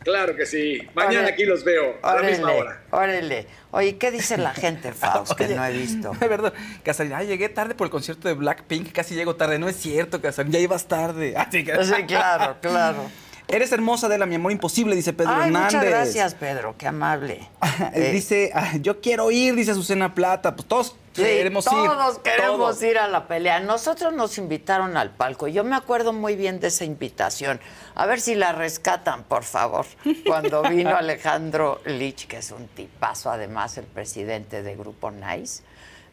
Claro 0.05 0.37
que 0.37 0.47
sí. 0.47 0.79
Mañana 0.95 1.19
Órale. 1.21 1.33
aquí 1.33 1.45
los 1.45 1.65
veo, 1.65 1.99
a 2.03 2.15
la 2.17 2.23
misma 2.23 2.53
hora. 2.53 2.83
órale. 2.91 3.47
Oye, 3.71 3.97
¿qué 3.97 4.11
dice 4.11 4.37
la 4.37 4.53
gente, 4.55 4.93
Faust, 4.93 5.33
que 5.33 5.45
Oye, 5.47 5.55
no 5.57 5.65
he 5.65 5.73
visto? 5.73 6.13
De 6.21 6.29
verdad, 6.29 6.53
Casarín, 6.83 7.17
llegué 7.27 7.49
tarde 7.49 7.75
por 7.75 7.87
el 7.87 7.91
concierto 7.91 8.29
de 8.29 8.35
Blackpink, 8.35 8.93
casi 8.93 9.15
llego 9.15 9.37
tarde. 9.37 9.59
No 9.59 9.69
es 9.69 9.77
cierto, 9.77 10.21
Casarín, 10.21 10.53
ya 10.53 10.59
ibas 10.59 10.87
tarde. 10.89 11.35
Así 11.37 11.65
que... 11.65 11.85
Sí, 11.85 12.05
claro, 12.07 12.57
claro. 12.63 13.11
Eres 13.49 13.71
hermosa, 13.73 14.09
de 14.09 14.17
la 14.17 14.25
mi 14.25 14.37
amor 14.37 14.53
imposible, 14.53 14.95
dice 14.95 15.13
Pedro 15.13 15.33
Ay, 15.35 15.49
Hernández. 15.49 15.75
muchas 15.75 15.85
gracias, 15.85 16.35
Pedro, 16.35 16.75
qué 16.79 16.87
amable. 16.87 17.49
Dice, 17.95 18.51
ah, 18.55 18.77
yo 18.81 19.01
quiero 19.01 19.31
ir, 19.31 19.55
dice 19.55 19.73
Azucena 19.73 20.15
Plata. 20.15 20.55
Pues 20.55 20.67
todos 20.69 20.97
Sí, 21.15 21.23
queremos 21.23 21.67
ir. 21.67 21.73
todos 21.73 22.19
queremos 22.21 22.59
todos. 22.59 22.83
ir 22.83 22.99
a 22.99 23.07
la 23.07 23.29
pelea. 23.29 23.61
Nosotros 23.61 24.15
nos 24.15 24.39
invitaron 24.39 24.97
al 24.97 25.11
palco. 25.11 25.47
Yo 25.47 25.63
me 25.63 25.77
acuerdo 25.77 26.13
muy 26.13 26.37
bien 26.37 26.59
de 26.59 26.69
esa 26.69 26.85
invitación. 26.85 27.61
A 27.95 28.07
ver 28.07 28.21
si 28.21 28.35
la 28.35 28.53
rescatan, 28.53 29.25
por 29.25 29.45
favor. 29.45 29.85
Cuando 30.27 30.63
vino 30.63 30.91
Alejandro 30.97 31.81
Lich, 31.85 32.27
que 32.27 32.39
es 32.39 32.51
un 32.51 32.67
tipazo, 32.69 33.31
además 33.31 33.77
el 33.77 33.85
presidente 33.85 34.63
de 34.63 34.75
Grupo 34.75 35.11
Nice, 35.11 35.63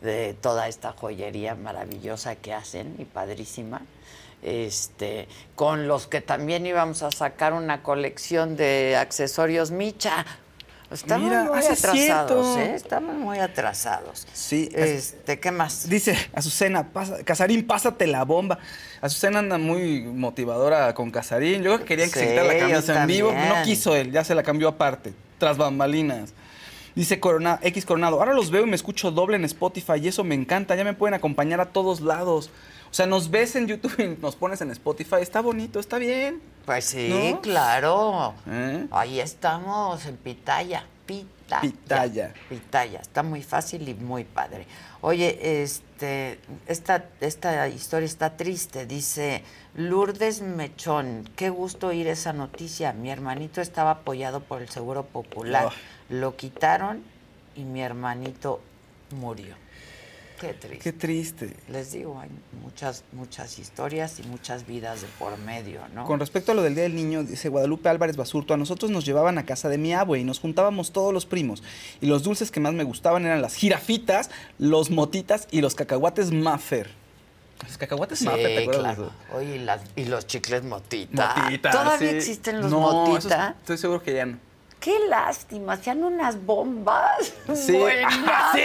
de 0.02 0.34
toda 0.34 0.68
esta 0.68 0.92
joyería 0.92 1.56
maravillosa 1.56 2.36
que 2.36 2.54
hacen 2.54 2.96
y 3.00 3.06
padrísima. 3.06 3.82
Este, 4.42 5.28
con 5.56 5.88
los 5.88 6.08
que 6.08 6.22
también 6.22 6.66
íbamos 6.66 7.04
a 7.04 7.12
sacar 7.12 7.54
una 7.54 7.84
colección 7.84 8.58
de 8.58 8.98
accesorios 8.98 9.72
Micha. 9.72 10.26
Estamos 10.92 11.30
Mira, 11.30 11.44
muy 11.44 11.60
atrasados. 11.60 12.58
¿eh? 12.58 12.74
Estamos 12.76 13.16
muy 13.16 13.38
atrasados. 13.38 14.26
Sí. 14.34 14.70
Este, 14.74 15.40
¿qué 15.40 15.52
más? 15.52 15.88
Dice 15.88 16.18
Azucena, 16.34 16.88
pasa, 16.88 17.24
Casarín, 17.24 17.68
pásate 17.68 18.08
la 18.08 18.24
bomba. 18.24 18.58
Azucena 19.00 19.40
anda 19.40 19.60
muy 19.60 20.02
motivadora 20.02 20.94
con 20.96 21.12
Casarín. 21.12 21.62
Yo 21.62 21.76
creo 21.76 21.80
que 21.80 21.86
querían 21.86 22.10
que 22.10 22.20
Sí, 22.20 22.26
se 22.26 22.32
quitara 22.32 22.54
la 22.54 22.60
camisa 22.60 23.02
en 23.02 23.08
vivo. 23.08 23.32
No 23.32 23.64
quiso 23.64 23.96
él, 23.96 24.12
ya 24.12 24.24
se 24.24 24.34
la 24.34 24.42
cambió 24.42 24.68
aparte, 24.68 25.14
tras 25.38 25.58
bambalinas. 25.58 26.34
Dice 26.96 27.20
Corona, 27.20 27.60
X 27.62 27.86
Coronado, 27.86 28.20
ahora 28.20 28.34
los 28.34 28.50
veo 28.50 28.64
y 28.64 28.70
me 28.70 28.76
escucho 28.76 29.12
doble 29.12 29.36
en 29.36 29.46
Spotify 29.46 29.94
y 30.02 30.08
eso 30.08 30.24
me 30.24 30.34
encanta, 30.34 30.76
ya 30.76 30.84
me 30.84 30.94
pueden 30.94 31.14
acompañar 31.14 31.62
a 31.62 31.68
todos 31.68 32.02
lados. 32.02 32.50
O 32.90 32.94
sea, 32.94 33.06
nos 33.06 33.30
ves 33.30 33.56
en 33.56 33.68
YouTube 33.68 33.94
y 34.00 34.22
nos 34.22 34.36
pones 34.36 34.62
en 34.62 34.72
Spotify, 34.72 35.18
está 35.22 35.42
bonito, 35.42 35.80
está 35.80 35.98
bien. 35.98 36.42
Pues 36.66 36.86
sí, 36.86 37.10
¿No? 37.10 37.42
claro. 37.42 38.34
¿Eh? 38.48 38.88
Ahí 38.92 39.20
estamos, 39.20 40.06
en 40.06 40.18
Pitaya. 40.18 40.86
Pitaya. 41.06 41.62
Pitaya. 41.62 42.34
Pitaya. 42.48 43.00
Está 43.00 43.24
muy 43.24 43.42
fácil 43.42 43.88
y 43.90 43.94
muy 43.94 44.24
padre. 44.24 44.68
Oye, 45.02 45.64
este, 45.64 46.40
esta, 46.68 47.06
esta 47.22 47.68
historia 47.70 48.06
está 48.06 48.38
triste. 48.38 48.86
Dice 48.86 49.44
Lourdes 49.76 50.42
Mechón. 50.42 51.30
Qué 51.36 51.50
gusto 51.50 51.88
oír 51.88 52.08
esa 52.08 52.34
noticia. 52.34 52.94
Mi 52.94 53.10
hermanito 53.10 53.62
estaba 53.62 53.92
apoyado 53.92 54.42
por 54.42 54.62
el 54.62 54.70
Seguro 54.70 55.06
Popular. 55.06 55.68
Oh. 55.68 55.72
Lo 56.10 56.36
quitaron 56.36 57.02
y 57.56 57.64
mi 57.64 57.82
hermanito 57.82 58.62
murió. 59.12 59.56
Qué 60.40 60.54
triste. 60.54 60.78
Qué 60.80 60.94
triste. 60.94 61.54
Les 61.68 61.92
digo, 61.92 62.20
hay 62.20 62.30
muchas, 62.64 63.04
muchas 63.12 63.60
historias 63.60 64.20
y 64.20 64.24
muchas 64.24 64.66
vidas 64.66 65.02
de 65.02 65.08
por 65.20 65.38
medio, 65.40 65.82
¿no? 65.94 66.06
Con 66.06 66.20
respecto 66.20 66.52
a 66.54 66.56
lo 66.56 66.62
del 66.64 66.76
Día 66.76 66.84
del 66.84 66.96
Niño, 66.96 67.24
dice 67.24 67.50
Guadalupe 67.50 67.90
Álvarez 67.90 68.16
Basurto, 68.16 68.54
a 68.54 68.58
nosotros 68.58 68.90
nos 68.92 69.06
llevaban 69.06 69.38
a 69.38 69.46
casa 69.46 69.68
de 69.70 69.78
mi 69.78 69.94
abue 69.94 70.20
y 70.20 70.24
nos 70.24 70.40
juntábamos 70.40 70.92
todos 70.92 71.14
los 71.14 71.26
primos. 71.26 71.62
Y 72.02 72.06
los 72.08 72.24
dulces 72.24 72.52
que 72.52 72.60
más 72.60 72.74
me 72.74 72.84
gustaban 72.86 73.26
eran 73.26 73.42
las 73.42 73.56
jirafitas, 73.56 74.30
los 74.58 74.90
motitas 74.92 75.48
y 75.52 75.62
los 75.62 75.76
cacahuates 75.76 76.32
Maffer. 76.32 76.90
Los 77.68 77.78
cacahuates 77.78 78.20
Sí, 78.20 78.26
Maffer, 78.26 78.46
¿te 78.48 78.58
acuerdas? 78.64 78.96
claro. 78.96 79.12
Oye, 79.34 79.56
y, 79.58 79.60
las- 79.60 79.82
y 79.98 80.06
los 80.06 80.26
chicles 80.28 80.64
motita. 80.64 81.36
Motitas, 81.44 81.76
¿Todavía 81.76 82.10
sí. 82.12 82.16
existen 82.16 82.62
los 82.62 82.72
No, 82.72 82.80
motita? 82.80 83.56
estoy 83.60 83.78
seguro 83.78 84.02
que 84.02 84.14
ya 84.14 84.26
no. 84.26 84.38
Qué 84.80 84.98
lástima, 85.10 85.74
hacían 85.74 86.04
unas 86.04 86.46
bombas. 86.46 87.34
Sí. 87.54 87.74
Buenas. 87.74 88.14
Sí. 88.54 88.62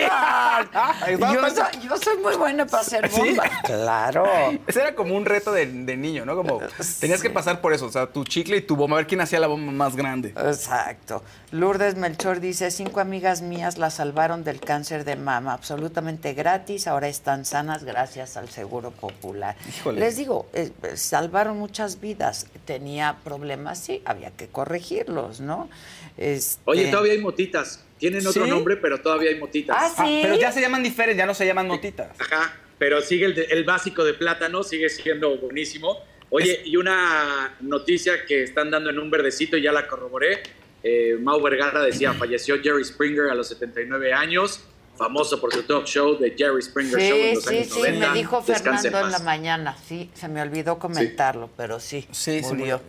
yo, 1.18 1.50
soy, 1.50 1.88
yo 1.88 1.96
soy 1.96 2.18
muy 2.18 2.36
buena 2.36 2.66
para 2.66 2.82
hacer 2.82 3.10
¿Sí? 3.10 3.20
bombas. 3.20 3.50
Claro. 3.64 4.24
Ese 4.66 4.80
era 4.80 4.94
como 4.94 5.16
un 5.16 5.24
reto 5.24 5.50
de, 5.52 5.66
de 5.66 5.96
niño, 5.96 6.24
¿no? 6.24 6.36
Como 6.36 6.60
tenías 7.00 7.20
que 7.20 7.30
pasar 7.30 7.60
por 7.60 7.72
eso, 7.72 7.86
o 7.86 7.90
sea, 7.90 8.06
tu 8.06 8.24
chicle 8.24 8.58
y 8.58 8.60
tu 8.62 8.76
bomba, 8.76 8.96
a 8.96 8.98
ver 8.98 9.06
quién 9.08 9.20
hacía 9.20 9.40
la 9.40 9.48
bomba 9.48 9.72
más 9.72 9.96
grande. 9.96 10.28
Exacto. 10.36 11.22
Lourdes 11.54 11.94
Melchor 11.94 12.40
dice, 12.40 12.72
cinco 12.72 12.98
amigas 12.98 13.40
mías 13.40 13.78
la 13.78 13.88
salvaron 13.90 14.42
del 14.42 14.58
cáncer 14.58 15.04
de 15.04 15.14
mama, 15.14 15.52
absolutamente 15.52 16.34
gratis, 16.34 16.88
ahora 16.88 17.06
están 17.06 17.44
sanas 17.44 17.84
gracias 17.84 18.36
al 18.36 18.48
Seguro 18.48 18.90
Popular. 18.90 19.54
Híjole. 19.68 20.00
Les 20.00 20.16
digo, 20.16 20.48
eh, 20.52 20.72
salvaron 20.96 21.56
muchas 21.56 22.00
vidas, 22.00 22.48
tenía 22.64 23.18
problemas, 23.22 23.78
sí, 23.78 24.02
había 24.04 24.32
que 24.32 24.48
corregirlos, 24.48 25.40
¿no? 25.40 25.70
Este- 26.16 26.60
Oye, 26.64 26.90
todavía 26.90 27.12
hay 27.12 27.20
motitas. 27.20 27.84
Tienen 27.98 28.26
otro 28.26 28.46
¿Sí? 28.46 28.50
nombre, 28.50 28.76
pero 28.76 29.00
todavía 29.00 29.30
hay 29.30 29.38
motitas. 29.38 29.76
Ah, 29.78 30.04
sí. 30.04 30.22
pero 30.24 30.34
ya 30.34 30.50
se 30.50 30.60
llaman 30.60 30.82
diferentes, 30.82 31.18
ya 31.18 31.26
no 31.26 31.34
se 31.34 31.46
llaman 31.46 31.68
motitas. 31.68 32.20
Ajá, 32.20 32.52
pero 32.78 33.00
sigue 33.00 33.26
el, 33.26 33.62
básico 33.62 34.02
de 34.02 34.14
plátano, 34.14 34.64
sigue 34.64 34.88
siendo 34.88 35.38
buenísimo. 35.38 35.98
Oye, 36.30 36.62
y 36.64 36.76
una 36.78 37.54
noticia 37.60 38.26
que 38.26 38.42
están 38.42 38.72
dando 38.72 38.90
en 38.90 38.98
un 38.98 39.08
verdecito, 39.08 39.56
y 39.56 39.62
ya 39.62 39.70
la 39.70 39.86
corroboré. 39.86 40.42
Eh, 40.86 41.16
Mau 41.18 41.40
Vergara 41.40 41.80
decía, 41.80 42.12
falleció 42.12 42.56
Jerry 42.62 42.84
Springer 42.84 43.30
a 43.30 43.34
los 43.34 43.48
79 43.48 44.12
años, 44.12 44.60
famoso 44.96 45.40
por 45.40 45.50
su 45.52 45.62
talk 45.62 45.86
show 45.86 46.18
de 46.18 46.34
Jerry 46.36 46.60
Springer 46.62 47.00
Show 47.00 47.16
en 47.16 47.28
Sí, 47.30 47.34
los 47.34 47.44
sí, 47.44 47.56
años 47.56 47.66
sí, 47.68 47.78
90. 47.80 48.08
me 48.12 48.18
dijo 48.18 48.44
Descanse 48.46 48.82
Fernando 48.90 49.06
en 49.06 49.12
la 49.12 49.18
mañana, 49.20 49.76
sí, 49.88 50.10
se 50.14 50.28
me 50.28 50.42
olvidó 50.42 50.78
comentarlo, 50.78 51.48
pero 51.56 51.80
sí, 51.80 52.06
Sí, 52.12 52.42
se 52.42 52.54
murió. 52.54 52.80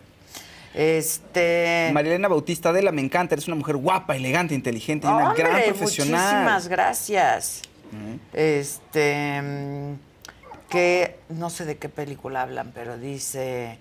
Este... 0.74 1.90
Marilena 1.94 2.28
Bautista 2.28 2.70
Adela, 2.70 2.92
me 2.92 3.02
encanta, 3.02 3.34
eres 3.36 3.48
una 3.48 3.56
mujer 3.56 3.78
guapa, 3.78 4.14
elegante, 4.18 4.54
inteligente 4.54 5.08
y 5.08 5.10
una 5.10 5.34
gran 5.34 5.64
profesional. 5.64 6.22
Muchísimas 6.34 6.68
gracias. 6.68 7.62
Este, 8.34 9.42
mm, 9.42 9.94
que 10.70 11.16
no 11.30 11.50
sé 11.50 11.64
de 11.64 11.78
qué 11.78 11.88
película 11.88 12.42
hablan, 12.42 12.74
pero 12.76 12.98
dice 12.98 13.78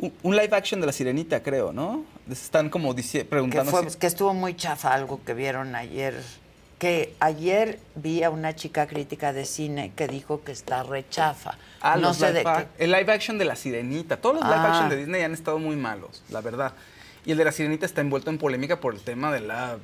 Un, 0.00 0.12
un 0.22 0.36
live 0.36 0.54
action 0.56 0.80
de 0.80 0.86
la 0.86 0.92
sirenita, 0.92 1.42
creo, 1.42 1.72
¿no? 1.72 2.04
Están 2.30 2.70
como 2.70 2.94
que, 2.94 3.24
preguntando 3.24 3.72
si- 3.90 3.98
que 3.98 4.06
estuvo 4.06 4.32
muy 4.34 4.54
chafa 4.54 4.94
algo 4.94 5.20
que 5.24 5.34
vieron 5.34 5.74
ayer. 5.74 6.14
Que 6.78 7.14
ayer 7.18 7.80
vi 7.96 8.22
a 8.22 8.30
una 8.30 8.54
chica 8.54 8.86
crítica 8.86 9.32
de 9.32 9.44
cine 9.44 9.90
que 9.96 10.06
dijo 10.06 10.44
que 10.44 10.52
está 10.52 10.84
rechafa. 10.84 11.58
Ah, 11.80 11.96
no 11.96 12.14
sé 12.14 12.32
de 12.32 12.44
qué. 12.44 12.66
El 12.78 12.92
live 12.92 13.12
action 13.12 13.36
de 13.38 13.44
la 13.44 13.56
sirenita. 13.56 14.18
Todos 14.18 14.36
los 14.36 14.44
live 14.44 14.54
Ah. 14.56 14.68
action 14.68 14.88
de 14.88 14.96
Disney 14.98 15.22
han 15.22 15.32
estado 15.32 15.58
muy 15.58 15.74
malos, 15.74 16.22
la 16.30 16.40
verdad. 16.40 16.74
Y 17.26 17.32
el 17.32 17.38
de 17.38 17.44
la 17.44 17.50
sirenita 17.52 17.84
está 17.84 18.00
envuelto 18.00 18.30
en 18.30 18.38
polémica 18.38 18.78
por 18.80 18.94
el 18.94 19.00
tema 19.00 19.32
de 19.32 19.40
la 19.40 19.78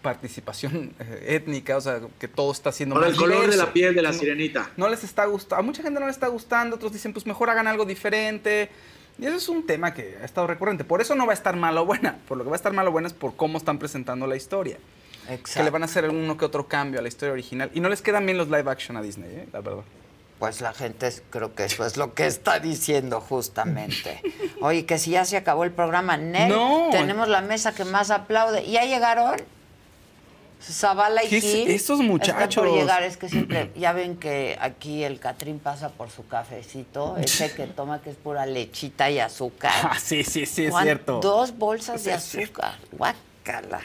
participación 0.00 0.92
eh, 1.00 1.26
étnica, 1.36 1.76
o 1.76 1.80
sea, 1.80 2.00
que 2.18 2.28
todo 2.28 2.52
está 2.52 2.70
siendo 2.72 2.94
Por 2.94 3.02
más 3.02 3.10
el 3.12 3.16
color 3.18 3.50
de 3.50 3.56
la 3.56 3.72
piel 3.72 3.94
de 3.94 4.02
la 4.02 4.12
No- 4.12 4.18
sirenita. 4.18 4.70
No 4.76 4.88
les 4.88 5.04
está 5.04 5.26
gustando, 5.26 5.56
a 5.56 5.62
mucha 5.62 5.82
gente 5.82 6.00
no 6.00 6.06
les 6.06 6.14
está 6.16 6.28
gustando, 6.28 6.76
otros 6.76 6.92
dicen, 6.92 7.12
pues 7.12 7.26
mejor 7.26 7.50
hagan 7.50 7.66
algo 7.66 7.84
diferente. 7.84 8.70
Y 9.18 9.26
eso 9.26 9.36
es 9.36 9.48
un 9.48 9.66
tema 9.66 9.94
que 9.94 10.18
ha 10.20 10.24
estado 10.24 10.46
recurrente. 10.46 10.84
Por 10.84 11.00
eso 11.00 11.14
no 11.14 11.26
va 11.26 11.32
a 11.32 11.34
estar 11.34 11.54
malo 11.56 11.82
o 11.82 11.84
buena. 11.86 12.18
Por 12.26 12.38
lo 12.38 12.44
que 12.44 12.50
va 12.50 12.56
a 12.56 12.58
estar 12.58 12.72
malo 12.72 12.88
o 12.90 12.92
buena 12.92 13.08
es 13.08 13.14
por 13.14 13.36
cómo 13.36 13.58
están 13.58 13.78
presentando 13.78 14.26
la 14.26 14.36
historia. 14.36 14.78
Que 15.54 15.62
le 15.62 15.70
van 15.70 15.82
a 15.82 15.84
hacer 15.84 16.08
uno 16.08 16.36
que 16.36 16.44
otro 16.44 16.66
cambio 16.66 16.98
a 16.98 17.02
la 17.02 17.08
historia 17.08 17.32
original. 17.32 17.70
Y 17.74 17.80
no 17.80 17.88
les 17.88 18.02
quedan 18.02 18.26
bien 18.26 18.38
los 18.38 18.48
live 18.48 18.68
action 18.70 18.96
a 18.96 19.02
Disney, 19.02 19.30
¿eh? 19.30 19.48
la 19.52 19.60
verdad. 19.60 19.82
Pues 20.40 20.60
la 20.60 20.72
gente 20.72 21.06
es- 21.06 21.22
creo 21.30 21.54
que 21.54 21.64
eso 21.66 21.86
es 21.86 21.96
lo 21.96 22.14
que 22.14 22.26
está 22.26 22.58
diciendo 22.58 23.20
justamente. 23.20 24.20
Oye, 24.60 24.84
que 24.86 24.98
si 24.98 25.12
ya 25.12 25.24
se 25.24 25.36
acabó 25.36 25.62
el 25.62 25.70
programa, 25.70 26.16
Nel, 26.16 26.48
No. 26.48 26.88
tenemos 26.90 27.28
la 27.28 27.40
mesa 27.42 27.72
que 27.72 27.84
más 27.84 28.10
aplaude. 28.10 28.68
¿Ya 28.68 28.84
llegaron? 28.84 29.36
Zavala 30.62 31.24
y 31.24 31.28
¿Qué 31.28 31.38
es- 31.38 31.44
Gil 31.44 31.70
estos 31.70 31.98
Están 32.00 32.06
muchachos? 32.06 32.64
por 32.64 32.74
llegar, 32.74 33.02
es 33.02 33.16
que 33.16 33.28
siempre, 33.28 33.70
ya 33.76 33.92
ven 33.92 34.16
que 34.16 34.56
aquí 34.60 35.02
el 35.02 35.18
Catrín 35.18 35.58
pasa 35.58 35.88
por 35.90 36.10
su 36.10 36.26
cafecito, 36.26 37.16
ese 37.18 37.52
que 37.52 37.66
toma 37.76 38.00
que 38.02 38.10
es 38.10 38.16
pura 38.16 38.46
lechita 38.46 39.10
y 39.10 39.18
azúcar. 39.18 39.72
Ah, 39.82 39.98
sí, 40.00 40.22
sí, 40.24 40.46
sí, 40.46 40.66
es 40.66 40.70
¿Cuán- 40.70 40.84
cierto. 40.84 41.20
Dos 41.20 41.56
bolsas 41.58 42.00
Sí, 42.00 42.08
de 42.08 42.14
azúcar. 42.14 42.74
Guácala. 42.92 43.80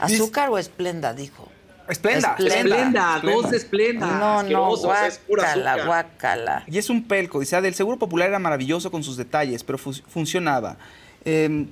¿Azúcar 0.00 0.50
o 0.50 0.58
esplenda? 0.58 1.12
Dijo. 1.14 1.48
Esplenda. 1.88 2.34
Esplenda, 2.38 3.20
dos 3.22 3.52
esplendas. 3.52 4.10
No, 4.10 4.18
no, 4.18 4.38
asquerosos, 4.38 4.96
es 5.06 5.18
pura 5.18 5.42
guácala, 5.42 5.70
azúcar. 5.72 5.86
guácala. 5.86 6.64
Y 6.66 6.78
es 6.78 6.88
un 6.88 7.06
pelco. 7.06 7.40
Dice, 7.40 7.56
"Ade, 7.56 7.68
el 7.68 7.74
seguro 7.74 7.98
popular 7.98 8.28
era 8.30 8.38
maravilloso 8.38 8.90
con 8.90 9.02
sus 9.02 9.18
detalles, 9.18 9.62
pero 9.64 9.76
fu- 9.76 9.92
funcionaba. 10.08 10.76
Eh, 11.26 11.66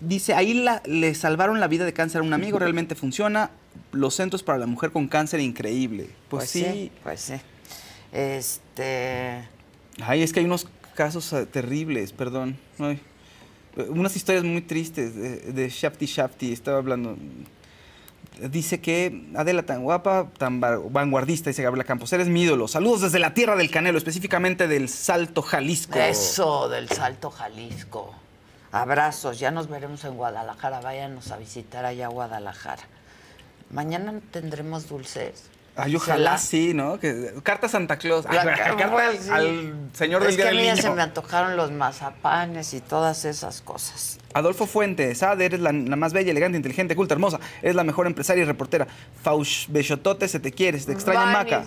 dice, 0.00 0.34
ahí 0.34 0.54
la- 0.54 0.82
le 0.86 1.14
salvaron 1.14 1.60
la 1.60 1.68
vida 1.68 1.84
de 1.84 1.92
cáncer 1.92 2.20
a 2.20 2.24
un 2.24 2.32
amigo, 2.32 2.58
realmente 2.58 2.94
funciona. 2.94 3.50
Los 3.92 4.14
centros 4.16 4.42
para 4.42 4.58
la 4.58 4.66
mujer 4.66 4.90
con 4.92 5.06
cáncer, 5.08 5.40
increíble. 5.40 6.10
Pues, 6.28 6.50
sí. 6.50 6.90
Pues 7.02 7.20
sí. 7.20 7.34
Este. 8.12 9.48
Ay, 10.02 10.22
es 10.22 10.32
que 10.32 10.40
hay 10.40 10.46
unos 10.46 10.68
casos 10.94 11.32
eh, 11.32 11.46
terribles, 11.46 12.12
perdón. 12.12 12.56
Ay. 12.78 13.00
Unas 13.88 14.16
historias 14.16 14.44
muy 14.44 14.62
tristes 14.62 15.14
de, 15.14 15.38
de 15.52 15.68
Shafty 15.68 16.06
Shafty, 16.06 16.52
estaba 16.52 16.78
hablando. 16.78 17.16
Dice 18.50 18.80
que 18.80 19.26
Adela 19.36 19.64
tan 19.64 19.82
guapa, 19.82 20.28
tan 20.38 20.62
va- 20.62 20.78
vanguardista, 20.78 21.50
dice 21.50 21.62
Gabriela 21.62 21.84
Campos, 21.84 22.12
eres 22.12 22.28
mi 22.28 22.42
ídolo. 22.42 22.68
Saludos 22.68 23.02
desde 23.02 23.18
la 23.18 23.34
tierra 23.34 23.54
del 23.56 23.70
Canelo, 23.70 23.98
específicamente 23.98 24.66
del 24.66 24.88
Salto 24.88 25.42
Jalisco. 25.42 25.98
Eso, 25.98 26.68
del 26.68 26.88
Salto 26.88 27.30
Jalisco. 27.30 28.14
Abrazos, 28.72 29.40
ya 29.40 29.50
nos 29.50 29.68
veremos 29.68 30.04
en 30.04 30.16
Guadalajara. 30.16 30.80
Váyanos 30.80 31.32
a 31.32 31.36
visitar 31.36 31.84
allá 31.84 32.06
a 32.06 32.10
Guadalajara. 32.10 32.82
Mañana 33.70 34.20
tendremos 34.30 34.88
dulces. 34.88 35.50
Ay, 35.84 35.96
ojalá 35.96 36.38
sí, 36.38 36.74
¿no? 36.74 36.98
Que, 37.00 37.34
carta 37.42 37.68
Santa 37.68 37.96
Claus. 37.98 38.24
La- 38.24 38.40
Ay, 38.42 38.46
carta 38.56 39.12
sí. 39.20 39.30
al 39.30 39.74
señor 39.92 40.22
del 40.22 40.30
Es 40.30 40.36
que 40.36 40.48
a 40.48 40.52
mí 40.52 40.64
ya 40.64 40.76
se 40.76 40.90
me 40.90 41.02
antojaron 41.02 41.56
los 41.56 41.70
mazapanes 41.72 42.74
y 42.74 42.80
todas 42.80 43.24
esas 43.24 43.60
cosas. 43.60 44.18
Adolfo 44.32 44.66
Fuentes, 44.66 45.22
Ade, 45.24 45.44
eres 45.44 45.60
la, 45.60 45.72
más 45.72 46.12
bella, 46.12 46.30
elegante, 46.30 46.56
inteligente, 46.56 46.94
culta, 46.94 47.14
hermosa. 47.14 47.40
Eres 47.62 47.74
la 47.74 47.82
mejor 47.82 48.06
empresaria 48.06 48.42
y 48.42 48.46
reportera. 48.46 48.86
Faush 49.22 49.66
Bechotote, 49.68 50.28
se 50.28 50.38
te 50.38 50.52
quiere, 50.52 50.78
se 50.78 50.86
te 50.86 50.92
extraña 50.92 51.26
Maca. 51.26 51.64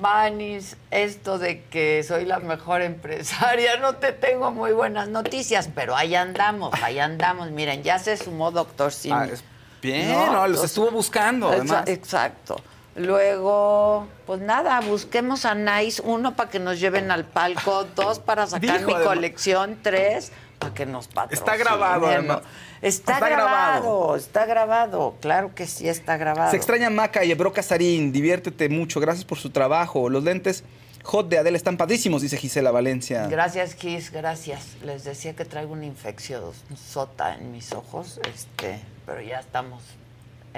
Manis, 0.00 0.76
esto 0.90 1.38
de 1.38 1.62
que 1.64 2.02
soy 2.02 2.24
la 2.24 2.38
mejor 2.38 2.80
empresaria, 2.82 3.76
no 3.76 3.96
te 3.96 4.12
tengo 4.12 4.50
muy 4.50 4.72
buenas 4.72 5.08
noticias, 5.08 5.68
pero 5.74 5.94
ahí 5.94 6.14
andamos, 6.14 6.72
ahí 6.82 6.98
andamos. 6.98 7.50
Miren, 7.50 7.82
ya 7.82 7.98
se 7.98 8.16
sumó 8.16 8.50
Doctor 8.50 8.92
Simi. 8.92 9.14
Ah, 9.14 9.28
es- 9.30 9.44
bien, 9.82 10.10
no, 10.12 10.48
los 10.48 10.64
estuvo 10.64 10.90
buscando, 10.90 11.50
además. 11.50 11.84
Exacto. 11.86 12.56
Luego, 12.96 14.06
pues 14.24 14.40
nada, 14.40 14.80
busquemos 14.80 15.44
a 15.44 15.54
Nice, 15.54 16.00
uno 16.02 16.34
para 16.34 16.48
que 16.48 16.58
nos 16.58 16.80
lleven 16.80 17.10
al 17.10 17.26
palco, 17.26 17.84
dos 17.94 18.18
para 18.18 18.46
sacar 18.46 18.78
Dijo, 18.78 18.96
mi 18.98 19.04
colección, 19.04 19.78
tres 19.82 20.32
para 20.58 20.72
que 20.72 20.86
nos 20.86 21.06
patrocinen. 21.06 21.38
Está 21.38 21.56
grabado, 21.58 22.00
¿no? 22.00 22.06
además. 22.06 22.40
Está, 22.80 23.14
Está 23.14 23.28
grabado, 23.28 23.82
grabado. 23.82 24.16
está 24.16 24.46
grabado, 24.46 25.14
claro 25.20 25.54
que 25.54 25.66
sí 25.66 25.88
está 25.88 26.16
grabado. 26.16 26.50
Se 26.50 26.56
extraña 26.56 26.88
Maca 26.88 27.24
y 27.24 27.32
Ebro 27.32 27.52
Casarín, 27.52 28.12
diviértete 28.12 28.68
mucho, 28.70 28.98
gracias 28.98 29.24
por 29.26 29.38
su 29.38 29.50
trabajo. 29.50 30.08
Los 30.08 30.24
lentes 30.24 30.64
hot 31.04 31.28
de 31.28 31.38
Adela 31.38 31.56
están 31.56 31.76
padrísimos, 31.76 32.22
dice 32.22 32.36
Gisela 32.36 32.70
Valencia. 32.70 33.26
Gracias, 33.28 33.74
Kiss, 33.74 34.10
gracias. 34.10 34.76
Les 34.82 35.04
decía 35.04 35.34
que 35.36 35.44
traigo 35.44 35.72
una 35.72 35.86
infección 35.86 36.42
sota 36.76 37.34
en 37.34 37.52
mis 37.52 37.72
ojos, 37.72 38.20
este, 38.34 38.80
pero 39.04 39.20
ya 39.20 39.40
estamos 39.40 39.82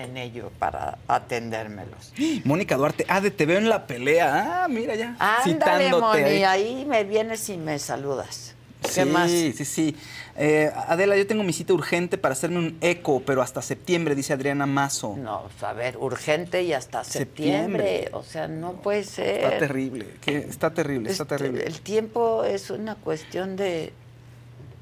en 0.03 0.17
ello 0.17 0.51
para 0.59 0.99
atendérmelos. 1.09 2.13
Mónica 2.45 2.77
Duarte, 2.77 3.05
Ade, 3.09 3.31
te 3.31 3.47
veo 3.47 3.59
en 3.59 3.69
la 3.69 3.87
pelea. 3.87 4.65
Ah, 4.65 4.69
mira 4.69 4.95
ya. 4.95 5.17
Ándale, 5.19 5.45
citándote 5.45 6.01
Moni, 6.01 6.23
ahí. 6.23 6.45
ahí 6.45 6.85
me 6.87 7.05
vienes 7.05 7.49
y 7.49 7.57
me 7.57 7.79
saludas. 7.79 8.55
¿Qué 8.83 9.03
sí, 9.03 9.05
más? 9.11 9.29
Sí, 9.31 9.53
sí, 9.65 9.97
Eh, 10.41 10.71
Adela, 10.87 11.17
yo 11.17 11.27
tengo 11.27 11.43
mi 11.43 11.53
cita 11.53 11.73
urgente 11.75 12.17
para 12.17 12.33
hacerme 12.35 12.59
un 12.59 12.79
eco, 12.81 13.21
pero 13.27 13.43
hasta 13.43 13.61
septiembre, 13.61 14.15
dice 14.15 14.33
Adriana 14.33 14.67
Mazo. 14.67 15.17
No, 15.17 15.43
pues, 15.43 15.63
a 15.65 15.73
ver, 15.73 15.97
urgente 15.97 16.63
y 16.63 16.73
hasta 16.73 17.03
septiembre. 17.03 17.83
Septiembre. 18.05 18.11
O 18.13 18.23
sea, 18.23 18.47
no 18.47 18.75
puede 18.75 19.03
ser. 19.03 19.43
Está 19.45 19.59
terrible, 19.59 20.07
que- 20.21 20.37
está 20.39 20.71
terrible, 20.73 21.11
está 21.11 21.25
Este, 21.25 21.37
terrible. 21.39 21.65
El 21.67 21.81
tiempo 21.81 22.45
es 22.45 22.71
una 22.71 22.95
cuestión 22.95 23.57
de, 23.57 23.93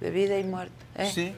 de 0.00 0.10
vida 0.10 0.38
y 0.38 0.44
muerte. 0.44 0.74
¿eh? 0.98 1.10
Sí. 1.14 1.34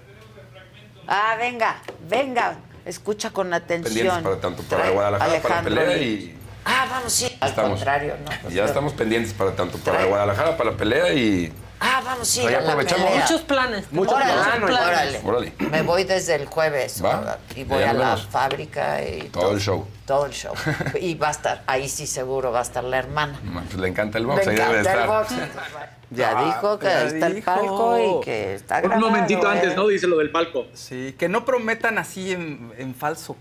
Ah, 1.06 1.36
venga, 1.38 1.80
venga. 2.10 2.58
Escucha 2.88 3.30
con 3.30 3.52
atención. 3.54 3.92
pendientes 3.94 4.22
para 4.24 4.36
tanto 4.40 4.62
para 4.64 4.82
Trae 4.82 4.92
Guadalajara, 4.94 5.28
para 5.42 5.54
la 5.54 5.60
Alejandro 5.60 5.74
pelea 5.84 5.98
y 6.02 6.34
Ah, 6.64 6.86
vamos, 6.90 7.12
sí. 7.12 7.36
Al 7.40 7.48
estamos. 7.50 7.70
contrario, 7.78 8.14
¿no? 8.42 8.50
Ya 8.50 8.64
estamos 8.64 8.92
pendientes 8.94 9.32
para 9.32 9.52
tanto 9.52 9.78
para 9.78 10.04
Guadalajara, 10.04 10.56
para 10.56 10.70
la 10.72 10.76
pelea 10.76 11.12
y 11.12 11.52
Ah, 11.80 12.02
vamos, 12.04 12.26
sí. 12.26 12.40
Ahí 12.40 12.54
a 12.54 12.60
la 12.60 12.72
aprovechamos. 12.72 13.04
pelea. 13.06 13.22
Muchos 13.22 13.40
planes. 13.42 13.92
Muchos 13.92 14.14
Órale, 14.14 14.32
planes. 14.66 14.80
órale. 14.88 15.20
Órale. 15.24 15.52
Me 15.70 15.82
voy 15.82 16.02
desde 16.04 16.34
el 16.34 16.46
jueves 16.46 17.02
Va. 17.04 17.38
y 17.54 17.62
voy 17.64 17.80
Ya 17.80 17.90
a 17.90 17.92
la 17.94 18.16
fábrica 18.16 19.00
y 19.04 19.28
todo 19.28 19.52
el 19.52 19.60
show. 19.60 19.86
todo 20.04 20.26
el 20.26 20.32
show. 20.32 20.54
Y 21.00 21.14
va 21.14 21.28
a 21.28 21.30
estar, 21.30 21.62
ahí 21.68 21.88
sí 21.88 22.06
seguro 22.06 22.50
va 22.52 22.58
a 22.60 22.62
estar 22.62 22.82
la 22.84 22.98
hermana. 22.98 23.38
Pues 23.68 23.74
le 23.74 23.88
encanta 23.88 24.18
el 24.18 24.26
Me 24.26 24.34
box, 24.34 24.48
ahí 24.48 24.56
debe 24.56 24.72
de 24.74 24.80
encanta 24.80 24.92
el 24.92 24.98
estar. 25.00 25.06
box, 25.08 25.30
entonces, 25.32 25.62
Ya 26.10 26.30
Ah, 26.38 26.44
dijo 26.46 26.78
que 26.78 26.86
ya 26.86 27.00
ahí 27.00 27.06
está 27.08 27.26
el 27.26 27.42
palco 27.42 27.98
y 27.98 28.24
que 28.24 28.54
está 28.54 28.76
Un 28.76 28.82
grabado. 28.84 29.00
momentito 29.10 29.46
¿eh? 29.46 29.56
antes, 29.56 29.76
¿no? 29.76 29.88
Dice 29.88 30.06
lo 30.06 30.16
del 30.18 30.30
palco. 30.30 30.66
Sí, 30.72 31.14
que 31.18 31.28
no 31.28 31.44
prometan 31.44 31.98
así 31.98 32.32
en, 32.32 32.72
en 32.78 32.94
falso. 32.94 33.36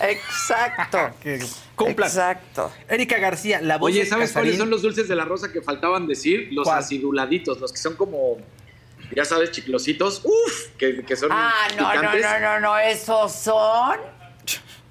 Exacto. 0.00 0.98
que 1.22 1.38
cumplan. 1.76 2.08
Exacto. 2.08 2.72
Erika 2.88 3.18
García, 3.18 3.60
la 3.60 3.78
voz 3.78 3.90
Oye, 3.92 4.04
¿sabes 4.06 4.30
Casarín. 4.30 4.46
cuáles 4.46 4.58
son 4.58 4.70
los 4.70 4.82
dulces 4.82 5.06
de 5.08 5.14
la 5.14 5.24
rosa 5.24 5.52
que 5.52 5.62
faltaban 5.62 6.06
decir? 6.06 6.48
Los 6.52 6.64
¿Cuál? 6.64 6.78
aciduladitos, 6.80 7.60
los 7.60 7.72
que 7.72 7.78
son 7.78 7.94
como, 7.96 8.38
ya 9.14 9.24
sabes, 9.24 9.50
chiclositos. 9.52 10.22
Uf, 10.24 10.68
que, 10.76 11.04
que 11.04 11.16
son 11.16 11.28
Ah, 11.32 11.52
no, 11.78 11.94
no, 11.94 12.02
no, 12.02 12.40
no, 12.40 12.60
no, 12.60 12.78
esos 12.78 13.32
son. 13.32 13.96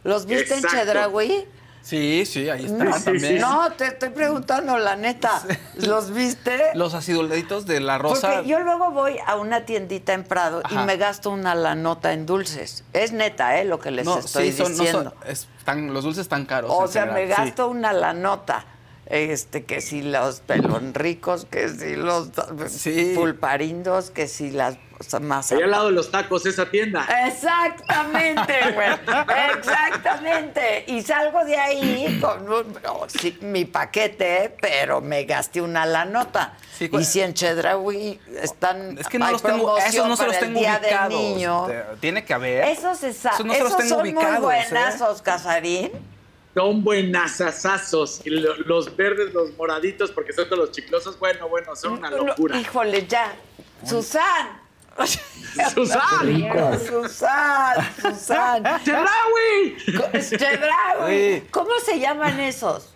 ¿Los 0.04 0.26
viste 0.26 0.54
Exacto. 0.56 0.78
en 0.78 0.86
Chedraui? 0.86 1.46
Sí, 1.88 2.26
sí, 2.26 2.50
ahí 2.50 2.66
están 2.66 2.90
No, 2.90 3.00
también. 3.00 3.40
no, 3.40 3.72
te 3.72 3.86
estoy 3.88 4.10
preguntando 4.10 4.78
la 4.78 4.98
neta. 4.98 5.42
¿Los 5.76 6.14
viste? 6.14 6.72
Los 6.74 6.94
aciduladitos 6.94 7.66
de 7.66 7.80
la 7.80 7.98
rosa. 7.98 8.30
Porque 8.34 8.50
yo 8.50 8.60
luego 8.60 8.92
voy 8.92 9.18
a 9.26 9.38
una 9.38 9.66
tiendita 9.66 10.12
en 10.14 10.26
Prado 10.26 10.62
y 10.70 10.76
me 10.80 10.98
gasto 10.98 11.30
una 11.30 11.56
la 11.56 11.76
nota 11.76 12.12
en 12.12 12.26
dulces. 12.26 12.84
Es 12.92 13.14
neta, 13.14 13.58
¿eh? 13.60 13.64
Lo 13.64 13.80
que 13.80 13.92
les 13.92 14.06
no, 14.06 14.18
estoy 14.20 14.52
sí, 14.52 14.58
son- 14.58 14.74
no 14.76 14.84
diciendo. 14.84 15.14
son- 15.22 15.32
están- 15.32 15.94
los 15.94 16.04
dulces 16.04 16.24
están 16.24 16.46
caros. 16.46 16.72
o 16.74 16.88
sea, 16.90 17.06
me 17.06 17.22
general, 17.22 17.36
sí. 17.38 17.42
gasto 17.52 17.70
una 17.70 17.94
la 17.94 18.14
nota. 18.14 18.66
Este, 19.06 19.64
que 19.64 19.80
si 19.80 20.02
los 20.02 20.42
pelonricos, 20.42 21.46
que 21.46 21.70
si 21.70 21.96
los 21.96 22.30
pulparindos, 23.16 24.12
que 24.12 24.28
si 24.28 24.52
las 24.52 24.78
más 25.22 25.52
Allá 25.52 25.66
al 25.66 25.72
lado 25.72 25.86
de 25.88 25.92
los 25.94 26.10
tacos, 26.12 26.46
esa 26.46 26.70
tienda. 26.70 27.08
Exactamente, 27.28 28.54
güey. 28.74 28.90
Exactamente. 29.58 30.86
Y 30.88 31.02
salgo 31.02 31.44
de 31.46 31.58
ahí 31.58 32.20
con 32.22 32.52
un- 32.52 32.78
oh, 32.88 33.06
sí, 33.08 33.38
mi 33.42 33.66
paquete, 33.66 34.56
pero 34.62 35.02
me 35.02 35.24
gasté 35.26 35.62
una 35.62 35.86
la 35.86 36.06
nota. 36.06 36.54
y 36.80 37.04
si 37.04 37.22
en 37.22 37.34
Chedraui 37.34 38.20
están. 38.42 38.98
Es 38.98 39.08
que 39.08 39.20
no 39.20 39.32
los 39.32 39.42
tengo, 39.42 39.78
esos 39.78 40.08
no 40.08 40.16
se 40.18 40.26
los 40.28 40.40
tengo 40.40 40.60
ubicados. 40.60 41.10
Niño. 41.14 41.68
Tiene 42.00 42.24
que 42.26 42.34
haber. 42.34 42.64
Esos, 42.66 43.02
esa- 43.04 43.32
Esos 43.32 43.46
no 43.46 43.54
se 43.54 43.60
los 43.60 43.68
esos 43.70 43.78
tengo 43.80 43.96
son 43.96 44.02
ubicados, 44.02 44.32
muy 44.40 44.42
buenas, 44.42 45.02
¿eh? 45.02 45.22
Casarín. 45.24 45.92
Son 46.54 46.84
buenasasazos. 46.84 48.22
Y 48.26 48.32
lo- 48.32 48.56
Los 48.58 48.96
verdes, 48.96 49.34
los 49.34 49.56
moraditos, 49.58 50.12
porque 50.12 50.34
son 50.34 50.46
todos 50.46 50.58
los 50.58 50.72
chiclosos. 50.72 51.18
Bueno, 51.20 51.48
bueno, 51.50 51.76
son 51.76 51.94
una 51.94 52.10
locura. 52.10 52.58
Híjole, 52.58 53.06
ya. 53.08 53.34
Susan. 53.86 54.62
¡Susan! 55.74 56.80
Susan, 56.88 57.76
Susan. 58.02 58.64
¡Chedraui! 58.84 59.76
Chedraui. 60.38 61.42
¿Cómo 61.52 61.72
se 61.84 62.00
llaman 62.00 62.40
esos? 62.40 62.94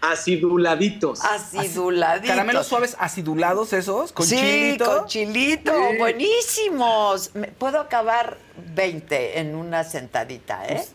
Aciduladitos. 0.00 1.24
Aciduladitos. 1.24 2.28
Caramelos 2.30 2.66
suaves 2.66 2.96
acidulados 2.98 3.72
esos, 3.72 4.12
con 4.12 4.26
sí, 4.26 4.36
chilito. 4.36 4.98
con 4.98 5.06
chilito, 5.06 5.72
buenísimos. 5.98 7.34
Me- 7.34 7.48
Puedo 7.48 7.80
acabar 7.80 8.36
20 8.74 9.40
en 9.40 9.54
una 9.54 9.84
sentadita, 9.84 10.66
¿eh? 10.66 10.86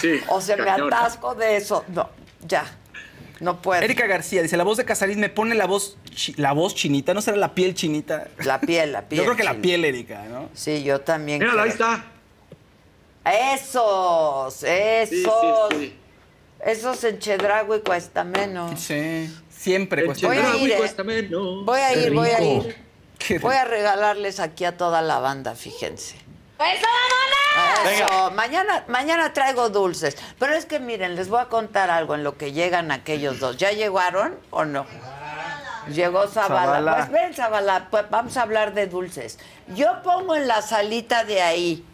Sí, 0.00 0.20
O 0.28 0.40
se 0.40 0.56
me 0.56 0.68
atasco 0.70 1.34
de 1.34 1.56
eso. 1.56 1.84
No, 1.88 2.10
ya. 2.46 2.64
No 3.42 3.60
puedo. 3.60 3.82
Erika 3.82 4.06
García 4.06 4.40
dice, 4.40 4.56
la 4.56 4.62
voz 4.62 4.76
de 4.76 4.84
Casarín 4.84 5.18
me 5.18 5.28
pone 5.28 5.56
la 5.56 5.66
voz, 5.66 5.98
la 6.36 6.52
voz 6.52 6.76
chinita, 6.76 7.12
¿no 7.12 7.20
será 7.20 7.36
la 7.36 7.54
piel 7.54 7.74
chinita? 7.74 8.28
La 8.44 8.60
piel, 8.60 8.92
la 8.92 9.02
piel. 9.08 9.18
Yo 9.18 9.24
creo 9.24 9.36
que 9.36 9.42
la 9.42 9.54
piel, 9.54 9.84
Erika, 9.84 10.22
¿no? 10.30 10.48
Sí, 10.54 10.84
yo 10.84 11.00
también. 11.00 11.40
Míralo, 11.40 11.62
ahí 11.62 11.70
creo. 11.72 11.86
está. 11.92 12.04
Esos, 13.52 14.62
esos. 14.62 15.08
Sí, 15.08 15.24
sí, 15.24 15.78
sí. 15.78 15.96
Esos 16.64 17.02
en 17.04 17.18
Chedragui 17.18 17.80
cuesta 17.80 18.22
menos. 18.22 18.78
Sí, 18.80 19.28
siempre 19.50 20.04
cuesta 20.04 20.28
Voy 20.28 20.36
a 20.38 20.42
menos. 20.42 20.60
ir, 20.60 20.70
¿eh? 20.72 20.76
cuesta 20.76 21.02
menos. 21.04 21.64
Voy 21.64 21.80
a 21.80 21.94
ir, 21.94 22.12
voy 22.12 22.28
a 22.28 22.40
ir. 22.40 22.76
Voy 23.40 23.54
a 23.56 23.64
regalarles 23.64 24.38
aquí 24.40 24.64
a 24.64 24.76
toda 24.76 25.02
la 25.02 25.18
banda, 25.18 25.54
fíjense. 25.56 26.16
¡Eso! 26.64 26.86
Eso, 27.90 28.30
mañana, 28.30 28.84
mañana 28.88 29.32
traigo 29.32 29.68
dulces. 29.68 30.16
Pero 30.38 30.54
es 30.54 30.66
que 30.66 30.78
miren, 30.78 31.16
les 31.16 31.28
voy 31.28 31.40
a 31.40 31.46
contar 31.46 31.90
algo 31.90 32.14
en 32.14 32.24
lo 32.24 32.38
que 32.38 32.52
llegan 32.52 32.90
aquellos 32.90 33.40
dos. 33.40 33.56
¿Ya 33.56 33.72
llegaron 33.72 34.38
o 34.50 34.64
no? 34.64 34.86
Llegó 35.88 36.28
Zabala. 36.28 36.64
Zabala. 36.64 36.96
Pues 36.96 37.10
ven, 37.10 37.34
Zabala, 37.34 37.88
pues 37.90 38.08
vamos 38.08 38.36
a 38.36 38.42
hablar 38.42 38.72
de 38.72 38.86
dulces. 38.86 39.38
Yo 39.74 40.02
pongo 40.02 40.36
en 40.36 40.46
la 40.46 40.62
salita 40.62 41.24
de 41.24 41.42
ahí, 41.42 41.84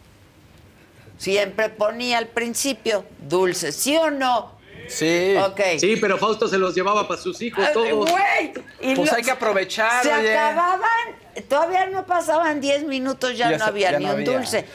siempre 1.17 1.69
ponía 1.69 2.19
al 2.19 2.27
principio 2.27 3.05
dulces, 3.19 3.75
¿sí 3.75 3.97
o 3.97 4.11
no? 4.11 4.58
Sí. 4.89 5.37
Sí, 5.79 5.95
pero 6.01 6.17
Fausto 6.17 6.47
se 6.47 6.57
los 6.57 6.73
llevaba 6.75 7.07
para 7.07 7.21
sus 7.21 7.41
hijos 7.41 7.63
Ay, 7.65 7.73
todos. 7.73 8.09
güey, 8.09 8.53
y 8.81 8.95
Pues 8.95 9.09
lo- 9.11 9.17
hay 9.17 9.23
que 9.23 9.31
aprovechar, 9.31 10.03
Se 10.03 10.13
oye. 10.13 10.37
acababan, 10.37 11.15
todavía 11.47 11.85
no 11.87 12.05
pasaban 12.05 12.59
10 12.59 12.83
minutos, 12.83 13.37
ya, 13.37 13.51
Ya 13.51 13.57
no 13.57 13.65
había 13.65 13.91
ya 13.91 13.99
ni 13.99 14.05
no 14.05 14.11
un 14.11 14.15
había. 14.17 14.31
dulce. 14.31 14.65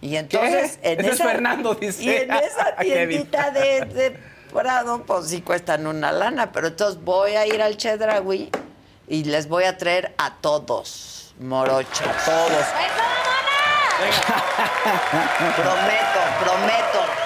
Y 0.00 0.16
entonces, 0.16 0.78
en 0.82 1.00
Ese 1.00 1.08
es 1.08 1.14
esa, 1.14 1.24
Fernando, 1.24 1.74
dice. 1.74 2.02
Y 2.02 2.10
en 2.10 2.30
esa 2.32 2.76
Qué 2.80 2.84
tiendita 2.84 3.50
de, 3.50 3.80
de 3.86 4.20
Prado, 4.52 5.02
pues 5.06 5.28
sí 5.28 5.40
cuestan 5.42 5.86
una 5.86 6.12
lana, 6.12 6.52
pero 6.52 6.68
entonces 6.68 7.02
voy 7.02 7.32
a 7.36 7.46
ir 7.46 7.62
al 7.62 7.76
Chedraui 7.76 8.50
y 9.08 9.24
les 9.24 9.48
voy 9.48 9.64
a 9.64 9.76
traer 9.78 10.14
a 10.18 10.34
todos, 10.36 11.34
morochos. 11.40 12.00
Todos. 12.24 12.50
¡Eso, 12.50 14.22
mamona! 14.28 15.52
Prometo, 15.56 16.20
prometo. 16.40 17.25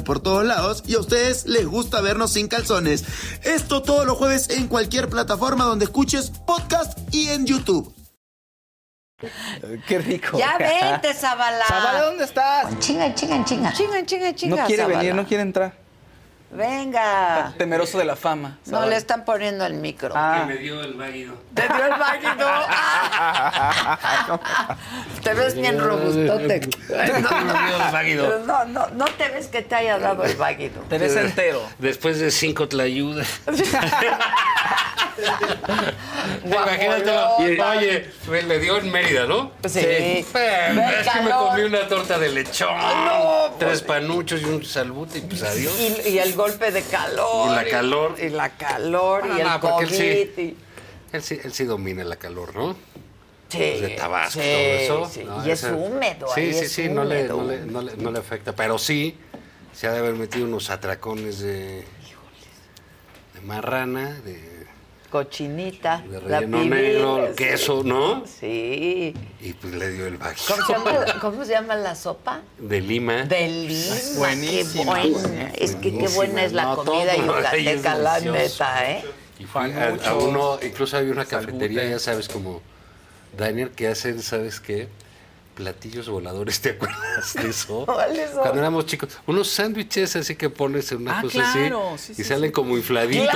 por 0.03 0.19
todos 0.19 0.43
lados 0.45 0.83
y 0.87 0.95
a 0.95 0.99
ustedes 0.99 1.45
les 1.45 1.65
gusta 1.65 2.01
vernos 2.01 2.33
sin 2.33 2.47
calzones. 2.47 3.03
Esto 3.43 3.81
todos 3.81 4.05
los 4.05 4.17
jueves 4.17 4.49
en 4.49 4.67
cualquier 4.67 5.09
plataforma 5.09 5.65
donde 5.65 5.85
escuches 5.85 6.31
podcast 6.45 6.97
y 7.13 7.29
en 7.29 7.45
YouTube. 7.45 7.93
Qué 9.87 9.99
rico. 9.99 10.37
ya 10.39 10.57
vente, 10.57 11.13
Zabala. 11.19 11.63
Zabala, 11.67 12.01
¿dónde 12.03 12.23
estás? 12.23 12.79
Chinga, 12.79 13.13
chinga, 13.13 13.45
chinga. 13.45 13.71
Chinga, 13.73 14.05
chinga, 14.05 14.33
chinga. 14.35 14.55
No 14.55 14.65
quiere 14.65 14.81
Zabala. 14.83 14.99
venir, 14.99 15.15
no 15.15 15.25
quiere 15.27 15.43
entrar. 15.43 15.77
Venga. 16.53 17.53
Temeroso 17.57 17.97
de 17.97 18.03
la 18.05 18.15
fama. 18.17 18.57
No 18.65 18.85
le 18.85 18.97
están 18.97 19.23
poniendo 19.23 19.65
el 19.65 19.75
micro. 19.75 20.11
Ah. 20.13 20.43
Me 20.45 20.57
dio 20.57 20.81
el 20.81 20.95
válido. 20.95 21.35
Te 21.53 21.61
dio 21.61 21.85
el 21.85 21.99
váguido. 21.99 22.51
Te 25.23 25.33
ves 25.33 25.55
bien 25.55 25.79
robustote. 25.79 26.69
váguido. 27.91 28.39
No, 28.39 28.65
no, 28.65 28.87
no 28.89 29.05
te 29.05 29.29
ves 29.29 29.47
que 29.47 29.61
te 29.61 29.75
haya 29.75 29.97
dado 29.97 30.25
el 30.25 30.35
váguido. 30.35 30.81
Te 30.89 30.97
ves 30.97 31.15
entero. 31.15 31.61
Después 31.79 32.19
de 32.19 32.31
cinco 32.31 32.67
tlayudas. 32.67 33.27
Imagínatelo. 36.43 37.35
Oye, 37.37 38.09
me 38.29 38.41
le 38.43 38.59
dio 38.59 38.77
en 38.77 38.91
Mérida, 38.91 39.25
¿no? 39.25 39.51
Sí. 39.67 39.79
Eh, 39.83 40.25
Ve 40.33 40.99
es 41.01 41.07
que 41.09 41.21
me 41.21 41.31
comí 41.31 41.61
una 41.63 41.87
torta 41.87 42.17
de 42.17 42.29
lechón. 42.29 42.75
No, 42.77 43.55
tres 43.59 43.81
panuchos 43.81 44.41
y 44.41 44.45
un 44.45 44.63
salbute 44.65 45.19
y 45.19 45.21
pues 45.21 45.43
adiós. 45.43 45.73
Y, 45.79 46.09
y 46.09 46.19
el 46.19 46.33
golpe 46.41 46.71
de 46.71 46.81
calor. 46.83 47.51
Y 47.51 47.55
la 47.55 47.69
calor. 47.69 48.15
Y 48.19 48.29
la 48.29 48.49
calor. 48.49 49.25
No, 49.27 49.37
y 49.37 49.41
el 49.41 49.47
no, 49.47 49.59
COVID. 49.59 49.87
él 49.87 49.89
sí. 50.35 50.41
y- 50.41 50.57
Él 51.15 51.21
sí, 51.23 51.39
él 51.43 51.53
sí 51.53 51.63
domina 51.65 52.03
la 52.03 52.15
calor, 52.15 52.55
¿no? 52.55 52.73
Sí, 53.49 53.57
Pues 53.57 53.81
de 53.81 53.89
Tabasco, 53.89 54.39
sí, 54.41 54.47
todo 54.87 55.03
eso. 55.03 55.09
sí. 55.13 55.23
¿no? 55.25 55.45
Y 55.45 55.51
es 55.51 55.63
Esa- 55.63 55.73
húmedo, 55.75 56.27
Sí, 56.33 56.39
ahí 56.41 56.53
sí, 56.53 56.59
es 56.65 56.71
sí, 56.71 56.87
no 56.89 57.03
le, 57.03 57.31
húmedo. 57.33 57.37
no, 57.37 57.43
le, 57.51 57.59
no, 57.65 57.81
le, 57.81 57.97
no 57.97 58.11
le 58.11 58.19
afecta. 58.19 58.53
Pero 58.55 58.77
sí, 58.77 59.17
se 59.73 59.87
ha 59.87 59.91
de 59.91 59.99
haber 59.99 60.13
metido 60.13 60.45
unos 60.45 60.69
atracones 60.69 61.39
de, 61.39 61.83
de 63.33 63.41
marrana, 63.43 64.19
de, 64.21 64.50
Cochinita. 65.11 66.03
de 66.07 66.21
la 66.21 66.39
relleno 66.39 66.57
pibil, 66.57 66.69
negro, 66.69 67.27
sí. 67.27 67.35
queso, 67.35 67.83
¿no? 67.83 68.23
Sí. 68.25 69.13
Y 69.41 69.53
pues 69.53 69.73
le 69.75 69.89
dio 69.91 70.07
el 70.07 70.17
bajo. 70.17 70.33
¿Cómo 70.47 70.65
se 70.65 70.73
llama, 70.73 71.05
cómo 71.19 71.45
se 71.45 71.51
llama 71.51 71.75
la 71.75 71.95
sopa? 71.95 72.41
De 72.57 72.79
Lima. 72.79 73.23
De 73.25 73.47
Lima. 73.47 73.95
buenísima. 74.17 75.01
Qué 75.01 75.09
buena. 75.09 75.49
Es 75.49 75.75
que 75.75 75.97
qué 75.97 76.07
buena 76.07 76.45
es 76.45 76.53
la 76.53 76.63
No, 76.63 76.75
comida 76.77 77.15
yucateca, 77.15 77.95
la 77.95 78.19
neta, 78.21 78.91
¿eh? 78.91 79.03
Y 79.37 79.43
fui 79.45 79.71
a, 79.71 80.13
uno, 80.15 80.59
incluso 80.63 80.97
había 80.97 81.11
una 81.11 81.25
cafetería, 81.25 81.83
ya 81.83 81.99
sabes, 81.99 82.29
como 82.29 82.61
Daniel, 83.37 83.71
que 83.71 83.87
hacen, 83.87 84.21
¿sabes 84.21 84.59
qué? 84.59 84.87
Platillos 85.65 86.09
voladores, 86.09 86.59
¿te 86.59 86.71
acuerdas 86.71 87.35
de 87.35 87.49
eso? 87.49 87.83
¿Cuáles 87.85 88.31
son? 88.31 88.39
Cuando 88.41 88.59
éramos 88.59 88.87
chicos. 88.87 89.09
Unos 89.27 89.47
sándwiches 89.47 90.15
así 90.15 90.35
que 90.35 90.49
pones 90.49 90.91
en 90.91 91.03
una 91.03 91.19
Ah, 91.19 91.21
cosa 91.21 91.33
claro, 91.53 91.91
así 91.93 92.07
sí, 92.07 92.15
sí, 92.15 92.21
y 92.23 92.25
salen 92.25 92.49
sí. 92.49 92.51
como 92.53 92.75
infladitos. 92.77 93.29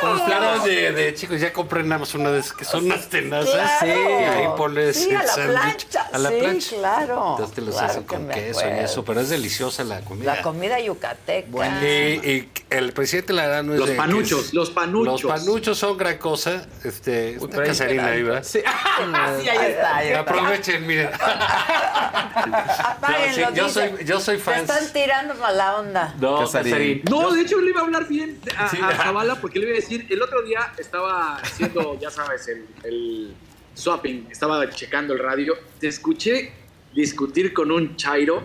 ¡Claro! 0.00 0.24
Claro, 0.24 0.64
de, 0.64 0.92
de 0.92 1.14
chicos, 1.14 1.38
ya 1.38 1.52
compré 1.52 1.82
nada 1.82 1.98
más 1.98 2.14
una 2.14 2.30
de 2.30 2.38
esas 2.40 2.52
que 2.54 2.64
son 2.64 2.86
unas 2.86 3.08
tenazas. 3.10 3.52
Claro. 3.80 3.86
Y 4.10 4.24
ahí 4.24 4.46
pones 4.56 4.96
Sí, 4.96 5.10
el 5.10 5.16
a 5.16 5.22
la 5.22 5.26
sándwich. 5.28 5.86
plancha, 5.86 6.08
A 6.12 6.18
la 6.18 6.28
sí, 6.30 6.34
plancha. 6.40 6.76
claro. 6.76 7.30
Entonces 7.32 7.54
te 7.54 7.60
los 7.60 7.74
Claro 7.74 7.90
hacen 7.90 8.02
con 8.04 8.28
queso 8.28 8.60
y 8.66 8.78
eso, 8.78 9.04
pero 9.04 9.20
es 9.20 9.28
deliciosa 9.28 9.84
la 9.84 10.00
comida. 10.00 10.36
La 10.36 10.42
comida 10.42 10.80
yucateca. 10.80 11.82
Y, 11.84 11.86
y 11.86 12.50
el 12.70 12.92
presidente 12.94 13.34
Lara 13.34 13.62
no 13.62 13.74
es 13.74 13.80
Los 13.80 13.88
de 13.90 13.94
panuchos, 13.96 14.46
es- 14.46 14.54
los 14.54 14.70
panuchos. 14.70 15.22
Los 15.24 15.32
panuchos 15.40 15.76
son 15.78 15.98
gran 15.98 16.16
cosa. 16.16 16.66
Este, 16.84 17.36
ahí 17.38 17.66
Casarina 17.66 18.06
ahí, 18.06 18.22
¿verdad? 18.22 18.42
Sí, 18.44 18.60
sí, 19.42 19.48
ahí 19.48 19.70
está. 19.72 19.96
ahí 19.96 20.08
está. 20.08 20.20
Aprovechen, 20.20 20.86
miren. 20.86 21.10
Apáguenlo, 21.66 23.50
No, 23.50 23.54
sí, 23.54 23.54
yo 23.56 23.68
soy- 23.68 24.04
yo 24.04 24.20
soy 24.20 24.36
Te 24.36 24.42
fans. 24.42 24.70
están 24.70 24.92
tirando 24.92 25.34
mala 25.34 25.76
onda. 25.78 26.14
No, 26.20 26.38
Casarín. 26.38 26.70
Casarín. 26.72 27.02
No, 27.10 27.32
de 27.32 27.40
hecho 27.42 27.60
le 27.60 27.70
iba 27.70 27.80
a 27.80 27.84
hablar 27.84 28.06
bien 28.08 28.38
a, 28.56 28.68
Sí. 28.68 28.78
a 28.82 28.90
Zavala 28.96 29.36
porque 29.36 29.58
le 29.58 29.66
iba 29.66 29.74
a 29.76 29.80
decir, 29.80 30.06
el 30.10 30.22
otro 30.22 30.42
día 30.42 30.72
estaba 30.78 31.36
haciendo, 31.36 31.98
ya 32.00 32.10
sabes, 32.10 32.46
el, 32.48 32.66
el 32.84 33.34
swapping, 33.74 34.28
estaba 34.30 34.68
checando 34.70 35.12
el 35.14 35.18
radio, 35.20 35.54
te 35.80 35.88
escuché 35.88 36.52
discutir 36.94 37.52
con 37.52 37.70
un 37.70 37.96
chairo. 37.96 38.42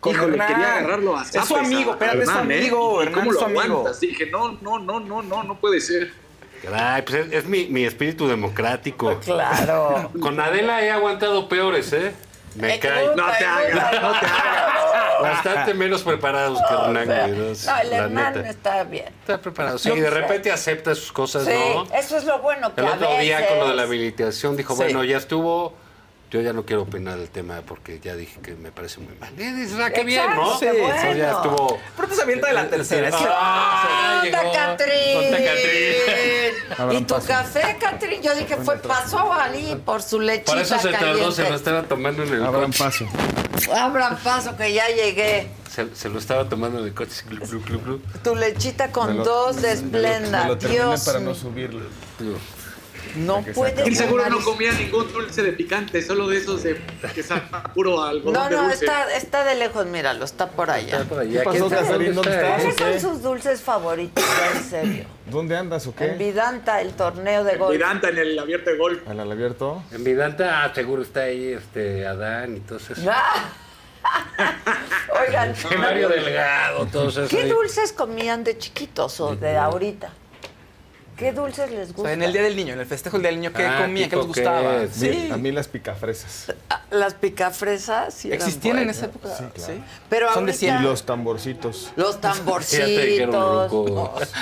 Con 0.00 0.14
Híjole, 0.14 0.32
Hernán. 0.34 0.48
quería 0.48 0.76
agarrarlo 0.76 1.16
a 1.16 1.22
Es 1.22 1.28
zapes 1.30 1.48
su 1.48 1.56
amigo, 1.56 1.96
es 1.98 2.24
su 2.28 2.34
¿eh? 2.34 2.38
amigo, 2.38 3.00
¿Y 3.02 3.06
Hernán 3.06 3.14
¿Cómo 3.20 3.30
es 3.30 3.34
lo 3.34 3.40
su 3.40 3.44
amigo. 3.46 3.62
aguantas? 3.62 4.00
Dije, 4.00 4.26
no, 4.26 4.52
no, 4.60 4.78
no, 4.78 5.00
no, 5.00 5.22
no, 5.22 5.42
no 5.44 5.58
puede 5.58 5.80
ser. 5.80 6.12
Ay, 6.70 7.02
pues 7.02 7.26
es, 7.26 7.32
es 7.32 7.44
mi, 7.46 7.66
mi 7.66 7.84
espíritu 7.86 8.26
democrático. 8.28 9.18
Claro. 9.20 10.10
Con 10.20 10.38
Adela 10.40 10.82
he 10.82 10.90
aguantado 10.90 11.48
peores, 11.48 11.92
¿eh? 11.94 12.12
Me 12.54 12.78
cae. 12.78 13.06
No 13.16 13.26
te 13.38 13.44
hagas, 13.44 14.02
no 14.02 14.10
te 14.20 14.26
hagas. 14.26 15.20
Bastante 15.20 15.74
menos 15.74 16.02
preparados 16.02 16.58
que 16.68 16.74
Hernán. 16.74 17.06
güey, 17.06 17.30
¿no? 17.32 17.44
No, 17.54 18.04
el 18.04 18.14
neta. 18.14 18.48
está 18.50 18.84
bien. 18.84 19.06
Está 19.20 19.38
preparado. 19.40 19.78
Sí, 19.78 19.90
de 19.90 20.10
repente 20.10 20.50
acepta 20.52 20.94
sus 20.94 21.12
cosas, 21.12 21.44
Sí, 21.44 21.50
¿no? 21.52 21.84
eso 21.96 22.16
es 22.16 22.24
lo 22.24 22.38
bueno 22.40 22.74
que 22.74 22.80
El 22.80 22.88
a 22.88 22.92
otro 22.94 23.16
día 23.18 23.46
con 23.48 23.58
lo 23.60 23.68
de 23.68 23.74
la 23.74 23.82
habilitación 23.82 24.56
dijo, 24.56 24.74
Sí. 24.74 24.82
bueno, 24.82 25.04
ya 25.04 25.16
estuvo, 25.18 25.74
yo 26.34 26.40
ya 26.40 26.52
no 26.52 26.64
quiero 26.66 26.82
opinar 26.82 27.16
del 27.16 27.28
tema 27.30 27.62
porque 27.64 28.00
ya 28.02 28.16
dije 28.16 28.40
que 28.40 28.56
me 28.56 28.72
parece 28.72 28.98
muy 28.98 29.14
mal. 29.20 29.32
Y 29.38 29.52
dices, 29.52 29.78
ah, 29.80 29.90
qué 29.90 30.02
bien, 30.02 30.24
¿no? 30.34 30.54
Exacto, 30.54 30.66
qué 30.72 30.80
Entonces 30.82 31.16
ya 31.16 31.32
bueno. 31.36 31.54
estuvo... 31.54 31.78
Pero 31.94 32.08
te 32.08 32.14
se 32.16 32.22
avienta 32.22 32.48
de 32.48 32.52
la 32.54 32.68
tercera. 32.68 33.08
es 33.08 33.14
que- 33.14 33.24
Ah, 33.28 34.20
¡Anda, 34.24 34.40
llegó. 34.42 34.52
Catrín! 34.52 35.36
¿Y 36.98 37.00
tu 37.04 37.14
paso. 37.14 37.26
café, 37.28 37.76
Catrín? 37.78 38.20
Yo 38.20 38.34
dije, 38.34 38.56
fue, 38.56 38.78
pasó 38.78 39.32
ahí 39.32 39.80
por 39.86 40.02
su 40.02 40.18
lechita 40.20 40.50
Por 40.54 40.60
eso 40.60 40.76
se 40.80 40.90
tardó, 40.90 41.30
se 41.30 41.48
lo 41.48 41.54
estaba 41.54 41.84
tomando 41.84 42.24
en 42.24 42.34
el 42.34 42.44
Abran 42.44 42.72
coche. 42.72 42.82
paso. 42.82 43.06
Abran 43.72 44.16
paso, 44.18 44.56
que 44.56 44.72
ya 44.72 44.88
llegué. 44.88 45.50
Se, 45.70 45.94
se 45.94 46.08
lo 46.08 46.18
estaba 46.18 46.48
tomando 46.48 46.80
en 46.80 46.86
el 46.86 46.94
coche. 46.94 47.22
glu, 47.28 47.46
glu, 47.46 47.60
glu, 47.62 47.78
glu. 47.80 47.98
Tu 48.24 48.34
lechita 48.34 48.90
con 48.90 49.06
Me 49.08 49.14
lo- 49.14 49.24
dos 49.24 49.56
de 49.62 49.68
Me 49.68 49.72
esplenda. 49.74 50.48
lo 50.48 50.58
terminé 50.58 50.82
Dios 50.82 51.04
para 51.04 51.20
no 51.20 51.32
subirlo. 51.32 51.82
No 53.16 53.42
puede 53.54 53.82
Él 53.82 53.94
seguro 53.96 54.28
no 54.28 54.40
comía 54.40 54.72
ningún 54.72 55.12
dulce 55.12 55.42
de 55.42 55.52
picante, 55.52 56.02
solo 56.02 56.28
de 56.28 56.38
esos 56.38 56.62
de 56.62 56.80
que 57.14 57.22
saca 57.22 57.62
puro 57.74 58.02
algodón 58.02 58.32
No, 58.34 58.50
no, 58.50 58.62
dulce. 58.64 58.84
está, 58.84 59.14
está 59.14 59.44
de 59.44 59.54
lejos, 59.54 59.86
míralo, 59.86 60.24
está 60.24 60.48
por 60.50 60.70
allá. 60.70 60.98
Está 60.98 61.04
por 61.04 61.18
allá. 61.20 61.40
¿Qué 61.40 61.44
pasó, 61.44 61.68
Casarín? 61.68 62.14
¿Dónde 62.14 62.34
estás? 62.34 62.62
¿Cuáles 62.62 62.74
¿Qué? 62.76 63.00
son 63.00 63.12
sus 63.14 63.22
dulces 63.22 63.60
favoritos, 63.62 64.24
ya 64.24 64.58
en 64.58 64.64
serio? 64.64 65.04
¿Dónde 65.30 65.56
andas 65.56 65.86
o 65.86 65.90
En 65.90 65.96
qué? 65.96 66.24
Vidanta, 66.24 66.80
el 66.80 66.92
torneo 66.94 67.44
de 67.44 67.56
golf. 67.56 67.72
Vidanta 67.72 68.08
en 68.08 68.18
el 68.18 68.38
abierto 68.38 68.70
de 68.70 68.76
golf. 68.76 69.06
¿En 69.08 69.20
el 69.20 69.30
abierto? 69.30 69.82
En 69.92 70.04
Vidanta, 70.04 70.64
ah, 70.64 70.72
seguro 70.74 71.02
está 71.02 71.20
ahí 71.22 71.52
este, 71.52 72.06
Adán 72.06 72.56
y 72.56 72.60
todos 72.60 72.90
esos. 72.90 73.04
Ah. 73.08 73.52
Oigan, 75.26 75.54
Mario 75.78 76.08
Delgado, 76.08 76.86
todos 76.86 77.16
esos. 77.16 77.30
¿qué 77.30 77.46
dulces 77.46 77.92
comían 77.92 78.44
de 78.44 78.58
chiquitos 78.58 79.18
o 79.20 79.34
de 79.34 79.56
ahorita? 79.56 80.10
¿Qué 81.16 81.32
dulces 81.32 81.70
les 81.70 81.90
O 81.96 82.02
sea, 82.02 82.12
en 82.12 82.22
el 82.22 82.32
Día 82.32 82.42
del 82.42 82.56
Niño, 82.56 82.72
en 82.74 82.80
el 82.80 82.86
festejo 82.86 83.16
del 83.18 83.22
Día 83.22 83.30
del 83.30 83.40
Niño, 83.40 83.52
¿qué 83.52 83.64
Ah, 83.66 83.82
comían? 83.82 84.10
¿Qué 84.10 84.16
les 84.16 84.26
gustaba? 84.26 84.80
que- 84.80 84.88
Sí. 84.88 85.28
A 85.32 85.36
mí 85.36 85.52
las 85.52 85.68
picafresas. 85.68 86.52
Las 86.90 87.14
picafresas 87.14 88.14
sí 88.14 88.28
eran 88.28 88.40
¿Existían 88.40 88.78
en 88.78 88.90
esa 88.90 89.06
época? 89.06 89.28
Sí, 89.36 89.44
claro. 89.54 89.74
Pero 90.08 90.26
Son 90.34 90.46
de 90.46 90.52
ahorita- 90.52 90.58
cien. 90.58 90.76
Y 90.80 90.82
los 90.82 91.06
tamborcitos. 91.06 91.92
Los 91.96 92.20
tamborcitos. 92.20 93.70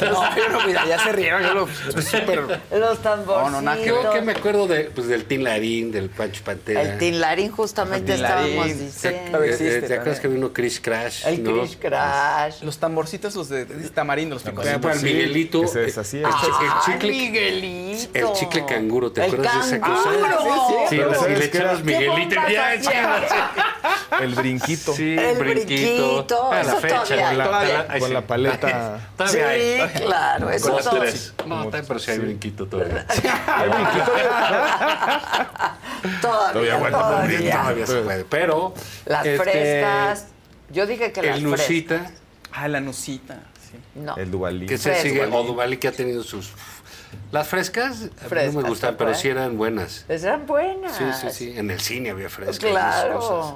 No, 0.00 0.36
yo 0.36 0.48
no, 0.50 0.66
mira, 0.66 0.86
ya 0.86 0.98
se 1.02 1.12
rieron, 1.12 1.42
yo 1.42 1.54
lo 1.54 1.68
súper... 2.02 2.40
Los 2.70 3.02
tamborcitos. 3.02 3.42
No, 3.42 3.50
no, 3.50 3.62
nada. 3.62 3.80
Creo 3.82 4.12
que 4.12 4.20
me 4.22 4.32
acuerdo 4.32 4.66
de, 4.66 4.84
pues, 4.84 5.08
del 5.08 5.24
Tin 5.24 5.44
Larín, 5.44 5.90
del 5.92 6.10
Pancho 6.10 6.42
Pantera. 6.44 6.82
El 6.82 6.98
Tinlarín 6.98 7.50
justamente 7.50 8.12
El 8.12 8.18
Tinlarín. 8.18 8.48
estábamos 8.50 8.72
Sí, 8.72 8.84
diciendo. 8.84 9.30
todavía 9.30 9.50
existe 9.52 9.80
¿Te 9.82 9.94
acuerdas 9.94 10.20
que 10.20 10.28
vino 10.28 10.52
Chris 10.52 10.80
Crash? 10.80 11.26
El 11.26 11.42
no? 11.42 11.60
Chris 11.60 11.76
Crash. 11.76 12.62
Los 12.62 12.78
tamborcitos, 12.78 13.34
los 13.34 13.48
de, 13.48 13.64
de 13.64 13.88
tamarindo, 13.90 14.34
los 14.36 14.44
el 14.46 15.02
Miguelito. 15.02 15.62
Que 15.62 15.68
se 15.68 15.78
deshacía. 15.80 16.19
El, 16.24 16.34
chi- 16.34 16.64
el 16.64 16.72
chicle. 16.92 17.10
Miguelito. 17.10 18.18
El 18.18 18.32
chicle 18.34 18.66
canguro, 18.66 19.12
¿te 19.12 19.24
El 19.24 19.32
acuerdas 19.32 19.70
de 19.70 19.76
esa 19.76 19.86
canguro. 19.86 20.36
cosa? 20.38 20.88
Sí, 20.88 20.96
Pero 20.96 21.14
sí, 21.14 21.20
¿sabes 21.20 21.38
le 21.38 21.44
echabas 21.44 21.84
Miguelito. 21.84 22.36
¿Qué 22.46 22.52
Ya, 22.52 22.74
El 24.20 24.34
brinquito. 24.34 24.92
Sí, 24.94 25.16
El 25.18 25.38
brinquito. 25.38 26.52
A 26.52 26.54
la 26.56 26.60
eso 26.62 26.76
fecha. 26.80 27.02
todavía 27.04 27.32
la, 27.32 27.44
Todavía 27.44 27.86
con 27.98 28.08
sí. 28.08 28.14
la 28.14 28.20
paleta. 28.26 29.00
Todavía 29.16 29.48
hay. 29.48 29.80
Sí, 29.94 30.00
claro, 30.04 30.50
eso 30.50 30.66
Con 30.66 30.76
las 30.76 30.84
todo. 30.84 30.98
tres. 31.00 31.34
No, 31.46 31.62
está, 31.64 31.82
pero 31.82 31.98
sí 32.00 32.10
hay 32.10 32.18
brinquito 32.18 32.66
todavía. 32.66 33.06
¿Hay 33.46 33.68
brinquito? 33.68 34.12
Todavía, 36.20 36.52
Todavía 36.52 36.74
aguanta, 36.74 36.98
todavía. 36.98 37.52
Todavía 37.60 37.86
se 37.86 38.00
puede. 38.02 38.24
Pero. 38.24 38.74
Las 39.06 39.26
este, 39.26 39.50
frescas. 39.50 40.26
Yo 40.70 40.86
dije 40.86 41.12
que 41.12 41.22
las 41.22 41.36
El 41.36 41.42
frescas. 41.48 41.60
Nusita. 41.68 42.10
Ah, 42.52 42.68
la 42.68 42.80
nucita. 42.80 43.38
Sí. 43.70 43.78
No. 43.94 44.16
El 44.16 44.30
Duvalín. 44.30 44.68
Que 44.68 44.78
se 44.78 44.94
sigue. 45.00 45.24
O 45.26 45.42
Duvalí 45.44 45.76
que 45.76 45.88
ha 45.88 45.92
tenido 45.92 46.22
sus. 46.22 46.50
Las 47.32 47.48
frescas, 47.48 48.02
a 48.20 48.34
no 48.34 48.52
me 48.62 48.68
gustan, 48.68 48.92
¿te 48.92 48.96
pero 48.98 49.14
sí 49.14 49.28
eran 49.28 49.56
buenas. 49.56 50.04
Pues 50.06 50.22
eran 50.22 50.46
buenas. 50.46 50.96
Sí, 50.96 51.04
sí, 51.20 51.26
sí. 51.30 51.58
En 51.58 51.70
el 51.70 51.80
cine 51.80 52.10
había 52.10 52.28
frescas. 52.28 52.58
Claro. 52.58 53.18
esas 53.18 53.28
cosas. 53.30 53.54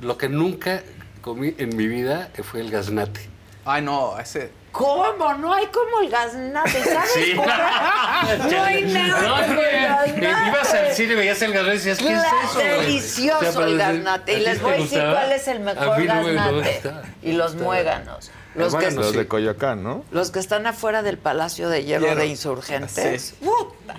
Lo 0.00 0.18
que 0.18 0.28
nunca 0.28 0.82
comí 1.22 1.54
en 1.58 1.74
mi 1.76 1.86
vida 1.86 2.30
fue 2.42 2.60
el 2.60 2.70
gaznate. 2.70 3.28
Ay, 3.64 3.80
no, 3.82 4.18
ese... 4.18 4.50
¿Cómo? 4.72 5.34
No 5.34 5.52
hay 5.54 5.66
como 5.66 6.00
el 6.02 6.10
gaznate, 6.10 6.82
¿sabes 6.82 7.10
Sí. 7.12 7.32
cómo? 7.36 7.46
No 8.50 8.62
hay 8.62 8.84
nada 8.84 9.22
No, 9.22 9.30
gaznate. 9.36 10.48
Ibas 10.48 10.74
al 10.74 10.92
cine, 10.92 11.14
veías 11.14 11.42
el 11.42 11.52
gaznate 11.52 11.74
y 11.76 11.78
decías, 11.78 11.98
¿qué 11.98 12.12
es 12.12 12.22
eso? 12.50 12.58
Delicioso 12.58 13.48
O 13.48 13.52
sea, 13.52 13.64
el 13.66 13.78
gaznate. 13.78 14.32
Y 14.32 14.36
¿a 14.36 14.38
les 14.48 14.60
voy 14.62 14.70
a 14.70 14.74
decir 14.74 14.88
gustaba? 14.98 15.12
cuál 15.14 15.32
es 15.32 15.48
el 15.48 15.56
A 15.56 15.60
mejor 15.60 15.98
mí 15.98 16.06
no 16.06 16.14
me 16.22 16.32
gaznate. 16.34 16.72
gusta. 16.74 17.02
Y 17.22 17.32
los 17.32 17.54
muéganos. 17.54 18.30
Los 18.54 18.74
que, 18.74 18.84
Bueno, 18.86 19.00
Los 19.00 19.10
sí. 19.12 19.16
de 19.18 19.28
Coyoacán, 19.28 19.82
¿no? 19.82 20.04
los 20.10 20.30
que 20.30 20.38
están 20.38 20.66
afuera 20.66 21.02
del 21.02 21.16
Palacio 21.18 21.68
de 21.68 21.84
Hierro 21.84 22.04
Hierro. 22.06 22.20
de 22.20 22.26
Insurgentes. 22.26 23.34
¡Puta! 23.40 23.96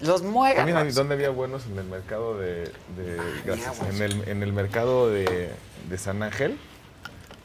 Los 0.00 0.16
También, 0.22 0.32
muéganos. 0.32 0.94
¿dónde 0.94 1.14
había 1.14 1.30
buenos? 1.30 1.66
En 1.66 1.78
el 1.78 1.84
mercado 1.84 2.38
de... 2.38 2.70
de- 2.96 3.18
gracias. 3.44 3.80
En 3.90 4.02
el, 4.02 4.28
en 4.28 4.42
el 4.42 4.52
mercado 4.52 5.08
de, 5.10 5.50
de 5.88 5.98
San 5.98 6.22
Ángel. 6.22 6.56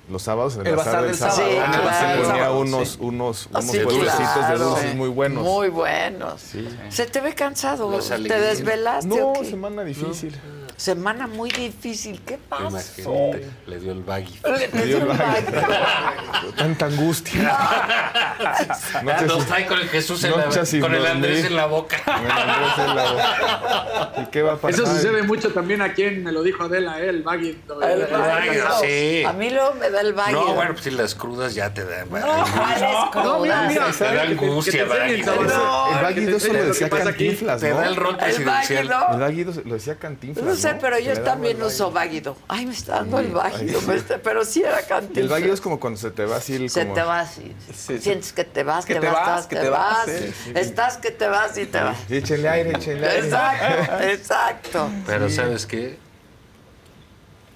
Los 0.10 0.22
sábados, 0.24 0.56
en 0.56 0.62
el, 0.62 0.68
El 0.68 0.76
bazar 0.76 0.94
bazar 0.96 1.02
del 1.04 1.12
del 1.12 1.20
sábado. 1.20 1.38
sábado. 1.38 1.54
Sí, 1.54 1.60
Ah, 1.66 1.72
claro. 1.82 1.98
se 1.98 2.18
ponía 2.28 2.44
Sábado, 2.44 2.60
unos, 2.60 2.90
sí. 2.90 2.98
unos, 3.00 3.48
Ah, 3.54 3.60
unos 3.60 3.72
sí, 3.72 3.80
puestecitos 3.80 4.36
de 4.36 4.40
claro. 4.42 4.60
dulces 4.66 4.96
muy 4.96 5.10
buenos. 5.10 5.44
Muy 5.44 5.70
buenos. 5.70 6.42
Sí. 6.42 6.68
Se 6.90 7.06
te 7.06 7.22
ve 7.22 7.34
cansado. 7.36 7.90
Los 7.90 8.10
¿Te 8.10 8.18
desvelaste 8.20 9.08
No, 9.08 9.30
o 9.30 9.34
qué? 9.34 9.46
semana 9.50 9.84
difícil. 9.84 10.38
Semana 10.76 11.28
muy 11.28 11.50
difícil. 11.52 12.20
¿Qué 12.26 12.38
pasó? 12.50 12.68
Imagínate, 12.68 13.48
le 13.68 13.80
dio 13.80 13.92
el 13.94 14.04
baggy. 14.04 14.40
Le 14.44 14.68
Me 14.74 14.86
dio 14.86 15.06
la- 15.06 15.14
baño. 15.14 16.50
Tanta 16.58 16.86
angustia. 16.88 17.56
Ah, 17.58 19.02
Noches- 19.04 19.28
nos 19.28 19.46
trae 19.46 19.66
con 19.68 19.80
el 19.80 19.88
Jesús 19.88 20.24
en 20.26 20.32
la, 20.32 20.66
sin 20.66 20.82
con 20.82 20.94
el 20.94 21.06
Andrés 21.06 21.46
en 21.46 21.56
la 21.56 21.68
boca. 21.68 22.02
Me 22.06 22.28
mandó 22.28 22.84
en 22.90 22.96
la- 22.96 24.14
¿Y 24.24 24.26
qué 24.32 24.42
va 24.42 24.54
a 24.54 24.58
pasar? 24.58 24.72
Eso 24.72 24.86
sucede 24.94 25.24
mucho 25.24 25.54
también 25.54 25.82
aquí 25.82 26.04
en, 26.04 26.24
me 26.24 26.32
lo 26.32 26.42
dijo 26.44 26.64
Adela, 26.64 27.00
¿eh? 27.00 27.10
el 27.10 27.24
baggy. 27.24 27.58
El 27.82 28.02
El 28.02 28.08
baggy, 28.12 28.60
sí. 28.82 29.24
A 29.24 29.32
mí 29.34 29.50
luego 29.52 29.76
me 29.76 29.90
da 29.94 30.02
el 30.02 30.12
baño. 30.14 30.34
No, 30.46 30.54
bueno, 30.56 30.72
pues 30.74 30.84
si 30.84 30.92
las 30.92 31.16
crudas 31.16 31.56
ya 31.56 31.74
te 31.74 31.86
dan. 31.86 32.10
No, 32.10 32.20
¿cuáles 32.20 32.82
No, 33.16 33.40
mira, 33.40 33.68
crudas? 33.70 33.98
Te 33.98 34.04
da 34.04 34.22
angustia, 34.24 34.84
el. 34.84 34.92
El 35.14 35.24
te 35.24 36.36
eso 36.36 36.52
lo 36.54 36.66
decía. 36.66 36.90
Cantinflas, 36.90 37.62
Te 37.62 37.70
¿no? 37.70 37.78
da 37.78 37.88
el 37.88 37.96
rol 37.96 38.12
El 38.16 38.18
presidencial. 38.18 38.90
¿no? 38.90 39.14
El 39.14 39.20
Baggy 39.22 39.44
lo 39.46 39.74
decía 39.76 39.96
Cantinflas, 39.96 40.46
No 40.46 40.56
sé, 40.56 40.76
pero 40.82 41.00
yo 41.00 41.22
también 41.22 41.56
el 41.58 41.64
uso 41.64 41.92
váguido. 41.92 42.36
Ay, 42.50 42.66
me 42.66 42.74
está 42.74 42.96
dando 42.96 43.20
el 43.20 43.28
váguido. 43.32 43.82
me 43.84 43.96
está- 43.96 44.18
Pero 44.18 44.44
sí 44.44 44.62
era 44.64 44.80
El 44.80 44.86
cantinflas. 44.88 45.30
Baggy 45.30 45.50
es 45.52 45.62
como 45.62 45.80
cuando 45.80 46.00
se 46.00 46.12
te 46.12 46.26
va 46.26 46.36
así 46.38 46.56
el 46.56 46.70
Se 46.70 46.86
te 46.86 47.02
va 47.02 47.22
así. 47.22 47.56
Sí, 47.68 47.74
sí. 47.98 48.00
Sientes 48.00 48.34
que 48.34 48.44
te 48.44 48.64
vas, 48.64 48.86
Que 48.86 48.96
te, 48.96 49.00
te 49.02 49.08
vas, 49.08 49.16
vas, 49.16 49.40
estás, 49.42 49.48
que 49.48 49.56
te, 49.56 49.70
vas. 49.70 50.08
Estás 50.56 50.98
que 50.98 51.12
te 51.12 51.28
vas 51.28 51.58
y 51.58 51.66
te 51.66 51.80
vas. 51.80 51.98
Échenle 52.10 52.50
aire, 52.50 52.72
échenle 52.72 53.08
aire. 53.08 53.26
Exacto, 53.28 54.04
exacto. 54.04 54.90
Pero 55.06 55.30
¿sabes 55.30 55.66
qué? 55.66 55.98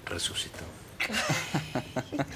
Resucitó. 0.06 0.64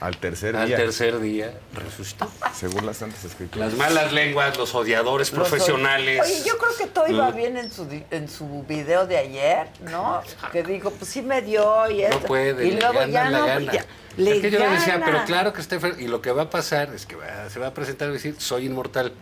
Al 0.00 0.16
tercer 0.16 0.56
Al 0.56 0.66
día, 0.66 0.76
tercer 0.78 1.20
día 1.20 1.54
resucitó. 1.74 2.28
según 2.52 2.84
las 2.86 2.96
santas 2.96 3.24
escrituras. 3.24 3.68
Las 3.68 3.78
malas 3.78 4.12
lenguas, 4.12 4.58
los 4.58 4.74
odiadores 4.74 5.32
Los 5.32 5.48
profesionales. 5.48 6.20
Oye, 6.24 6.42
yo 6.44 6.58
creo 6.58 6.76
que 6.76 6.86
todo 6.88 7.06
iba 7.06 7.30
Mm. 7.30 7.36
bien 7.36 7.56
en 7.56 7.70
su, 7.70 7.86
en 8.10 8.28
su 8.28 8.64
video 8.64 9.06
de 9.06 9.16
ayer, 9.18 9.68
¿no? 9.92 10.20
Que 10.50 10.64
dijo, 10.64 10.90
pues 10.90 11.08
sí 11.08 11.22
me 11.22 11.40
dio 11.40 11.88
y 11.88 11.98
No 12.02 12.08
esto. 12.08 12.26
puede, 12.26 12.66
y 12.66 12.72
le 12.72 12.80
luego 12.80 12.94
gana, 12.98 13.12
ya 13.12 13.30
le 13.30 13.38
no, 13.38 13.46
gana. 13.46 13.72
ya, 13.72 13.84
le 14.16 14.36
es 14.36 14.42
que 14.42 14.50
yo 14.50 14.58
le 14.58 14.70
decía, 14.70 15.00
pero 15.04 15.24
claro 15.24 15.52
que 15.52 15.60
está 15.60 15.76
enfermo. 15.76 16.00
Y 16.00 16.08
lo 16.08 16.20
que 16.20 16.32
va 16.32 16.42
a 16.42 16.50
pasar 16.50 16.92
es 16.92 17.06
que 17.06 17.14
va- 17.14 17.48
se 17.48 17.60
va 17.60 17.68
a 17.68 17.74
presentar 17.74 18.08
y 18.08 18.14
decir, 18.14 18.34
soy 18.38 18.66
inmortal. 18.66 19.12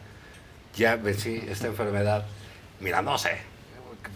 Ya 0.76 0.96
vencí 0.96 1.44
esta 1.46 1.66
enfermedad. 1.66 2.24
Mira, 2.80 3.02
no 3.02 3.18
sé. 3.18 3.36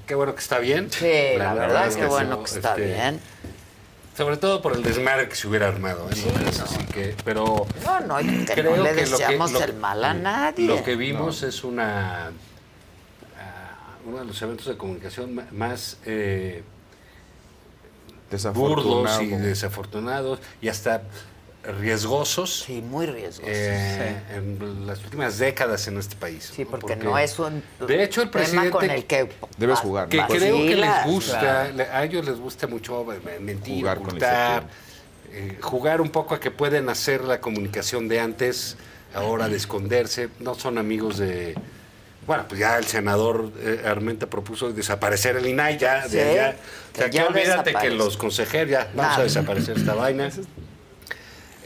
Qué 0.06 0.14
bueno 0.14 0.34
que 0.34 0.40
está 0.40 0.58
bien. 0.60 0.90
Sí, 0.90 1.10
la, 1.36 1.52
verdad, 1.52 1.88
es 1.88 1.96
que 1.96 2.06
bueno 2.06 2.42
que 2.42 2.50
está 2.50 2.70
este, 2.70 2.86
bien. 2.86 3.20
Sobre 4.16 4.36
todo 4.36 4.62
por 4.62 4.74
el 4.74 4.82
desmadre 4.82 5.28
que 5.28 5.34
se 5.34 5.48
hubiera 5.48 5.66
armado. 5.68 6.08
¿eh? 6.10 6.14
No 6.26 6.32
creas, 6.34 6.60
así 6.60 6.84
que, 6.86 7.16
pero 7.24 7.66
No, 7.84 8.00
no, 8.00 8.20
y 8.20 8.44
que 8.44 8.52
creo 8.54 8.76
no 8.76 8.82
le 8.84 8.90
que 8.94 9.06
lo 9.06 9.16
que- 9.18 9.22
deseamos 9.24 9.52
lo- 9.52 9.62
el 9.62 9.74
mal 9.74 10.04
a 10.04 10.14
nadie. 10.14 10.66
Lo 10.68 10.84
que 10.84 10.94
vimos 10.94 11.42
es 11.42 11.64
una 11.64 12.26
ah, 12.28 12.30
uno 14.06 14.18
de 14.18 14.24
los 14.24 14.40
eventos 14.42 14.66
de 14.66 14.76
comunicación 14.76 15.40
más 15.50 15.96
eh, 16.06 16.62
burdos 18.54 19.20
y 19.22 19.26
desafortunados 19.28 20.38
y 20.60 20.68
hasta 20.68 21.02
riesgosos. 21.80 22.64
Sí, 22.66 22.80
muy 22.82 23.06
riesgosos. 23.06 23.44
eh, 23.46 24.16
En 24.34 24.86
las 24.86 25.02
últimas 25.04 25.38
décadas 25.38 25.86
en 25.88 25.98
este 25.98 26.16
país. 26.16 26.52
Sí, 26.54 26.64
porque, 26.64 26.96
no 26.96 27.16
es 27.18 27.38
un 27.38 27.62
De 27.86 28.02
hecho, 28.04 28.22
el 28.22 28.30
presidente 28.30 28.70
con 28.70 28.90
el 28.90 29.04
que 29.06 29.28
Debes 29.56 29.78
jugar, 29.78 30.08
que 30.08 30.22
creo 30.28 30.56
que 30.58 30.76
les 30.76 31.04
gusta, 31.06 31.70
Claro. 31.74 31.90
a 31.92 32.04
ellos 32.04 32.24
les 32.26 32.38
gusta 32.38 32.66
mucho 32.66 33.06
mentir, 33.40 33.80
Jugar 33.80 33.98
ocultar, 33.98 34.64
eh, 35.32 35.58
jugar 35.60 36.00
un 36.00 36.10
poco 36.10 36.34
a 36.34 36.40
que 36.40 36.50
pueden 36.50 36.88
hacer 36.88 37.24
la 37.24 37.40
comunicación 37.40 38.08
de 38.08 38.20
antes, 38.20 38.76
ahora 39.14 39.48
de 39.48 39.56
esconderse, 39.56 40.28
no 40.40 40.54
son 40.54 40.78
amigos 40.78 41.18
de... 41.18 41.54
Bueno, 42.26 42.46
pues 42.48 42.58
ya 42.58 42.78
el 42.78 42.86
senador 42.86 43.52
eh, 43.60 43.82
Armenta 43.86 44.26
propuso 44.26 44.72
desaparecer 44.72 45.36
el 45.36 45.46
INAI, 45.46 45.76
ya, 45.76 46.08
Sí, 46.08 46.16
de 46.16 46.22
allá. 46.22 46.56
O 46.94 46.96
sea, 46.96 47.10
que 47.10 47.22
olvídate 47.22 47.74
que 47.74 47.90
los 47.90 48.16
consejeros, 48.16 48.70
ya, 48.70 48.90
vamos 48.94 49.18
a 49.18 49.22
desaparecer 49.24 49.76
esta 49.76 49.94
vaina. 49.94 50.30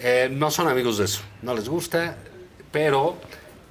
Eh, 0.00 0.28
no 0.30 0.50
son 0.50 0.68
amigos 0.68 0.98
de 0.98 1.06
eso, 1.06 1.22
no 1.42 1.54
les 1.54 1.68
gusta, 1.68 2.16
pero 2.70 3.16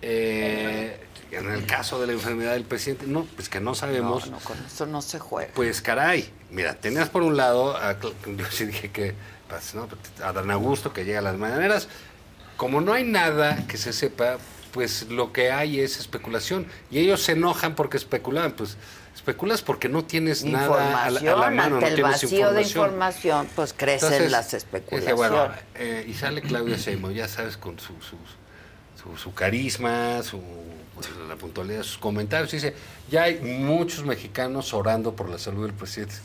eh, 0.01 0.99
en 1.31 1.51
el 1.51 1.65
caso 1.65 1.99
de 1.99 2.07
la 2.07 2.13
enfermedad 2.13 2.53
del 2.53 2.65
presidente, 2.65 3.07
no, 3.07 3.25
pues 3.35 3.49
que 3.49 3.59
no 3.59 3.75
sabemos. 3.75 4.25
No, 4.25 4.33
no, 4.33 4.39
con 4.43 4.57
eso 4.65 4.85
no 4.85 5.01
se 5.01 5.19
juega. 5.19 5.51
Pues 5.53 5.81
caray, 5.81 6.29
mira, 6.51 6.75
tenías 6.75 7.09
por 7.09 7.23
un 7.23 7.37
lado, 7.37 7.77
a 7.77 7.97
yo 7.99 8.45
sí 8.49 8.65
dije 8.65 8.91
que, 8.91 9.13
pues, 9.47 9.75
¿no? 9.75 9.87
a 10.23 10.33
Dan 10.33 10.51
Augusto 10.51 10.93
que 10.93 11.05
llega 11.05 11.19
a 11.19 11.23
las 11.23 11.37
mañaneras, 11.37 11.87
como 12.57 12.81
no 12.81 12.93
hay 12.93 13.03
nada 13.03 13.65
que 13.67 13.77
se 13.77 13.93
sepa, 13.93 14.37
pues 14.71 15.07
lo 15.09 15.31
que 15.31 15.51
hay 15.51 15.79
es 15.79 15.97
especulación. 15.99 16.67
Y 16.91 16.99
ellos 16.99 17.21
se 17.21 17.33
enojan 17.33 17.75
porque 17.75 17.97
especulaban, 17.97 18.51
pues 18.51 18.77
especulas 19.27 19.61
porque 19.61 19.89
no 19.89 20.05
tienes 20.05 20.45
nada 20.45 21.03
a 21.03 21.09
la, 21.09 21.19
a 21.19 21.35
la 21.35 21.51
mano, 21.51 21.75
ante 21.75 21.81
no 21.81 21.87
el 21.87 21.95
tienes 21.95 22.11
vacío 22.23 22.53
de 22.53 22.61
información. 22.61 23.47
pues 23.55 23.73
crecen 23.73 24.07
Entonces, 24.07 24.31
las 24.31 24.53
especulaciones. 24.53 25.15
bueno, 25.17 25.49
eh, 25.75 26.05
y 26.07 26.13
sale 26.13 26.41
Claudia 26.41 26.77
Sheinbaum, 26.77 27.13
ya 27.13 27.27
sabes, 27.27 27.57
con 27.57 27.77
su, 27.77 27.93
su, 28.01 28.15
su, 29.01 29.17
su 29.17 29.33
carisma, 29.33 30.23
su 30.23 30.41
pues, 30.95 31.09
la 31.27 31.35
puntualidad 31.35 31.79
de 31.79 31.83
sus 31.83 31.97
comentarios. 31.97 32.51
Dice, 32.51 32.73
ya 33.11 33.23
hay 33.23 33.39
muchos 33.39 34.05
mexicanos 34.05 34.73
orando 34.73 35.13
por 35.13 35.27
la 35.29 35.37
salud 35.37 35.65
del 35.65 35.73
presidente. 35.73 36.15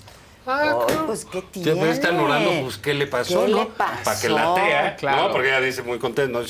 Claro. 0.44 0.86
pues, 1.06 1.24
¿qué 1.24 1.42
tiene? 1.42 1.74
pues, 1.76 1.90
están 1.92 2.18
orando, 2.18 2.50
pues, 2.62 2.78
¿qué 2.78 2.94
le 2.94 3.06
pasó, 3.06 3.44
¿Qué 3.46 3.52
no? 3.52 3.58
le 3.60 3.66
pasó? 3.66 4.04
Para 4.04 4.20
que 4.20 4.28
la 4.28 4.54
tea, 4.54 4.96
Claro. 4.96 5.22
¿no? 5.28 5.32
Porque 5.32 5.48
ella 5.48 5.60
dice 5.60 5.82
muy 5.82 5.98
contenta, 5.98 6.40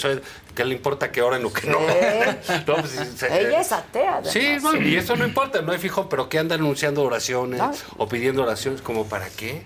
¿Qué 0.54 0.64
le 0.64 0.74
importa 0.74 1.10
que 1.12 1.22
oren 1.22 1.44
o 1.44 1.52
que 1.52 1.66
no? 1.68 1.78
No, 2.66 2.74
pues, 2.76 2.90
se- 3.16 3.40
Ella 3.48 3.60
es 3.60 3.72
atea, 3.72 4.14
además. 4.16 4.32
Sí, 4.32 4.56
no, 4.62 4.76
y 4.76 4.96
eso 4.96 5.16
no 5.16 5.24
importa, 5.26 5.62
no 5.62 5.72
hay 5.72 5.78
fijo, 5.78 6.08
pero 6.08 6.28
que 6.28 6.38
anda 6.38 6.54
anunciando 6.54 7.02
oraciones 7.02 7.58
No. 7.58 7.72
o 7.98 8.08
pidiendo 8.08 8.42
oraciones, 8.42 8.82
como 8.82 9.06
para 9.06 9.28
qué? 9.28 9.62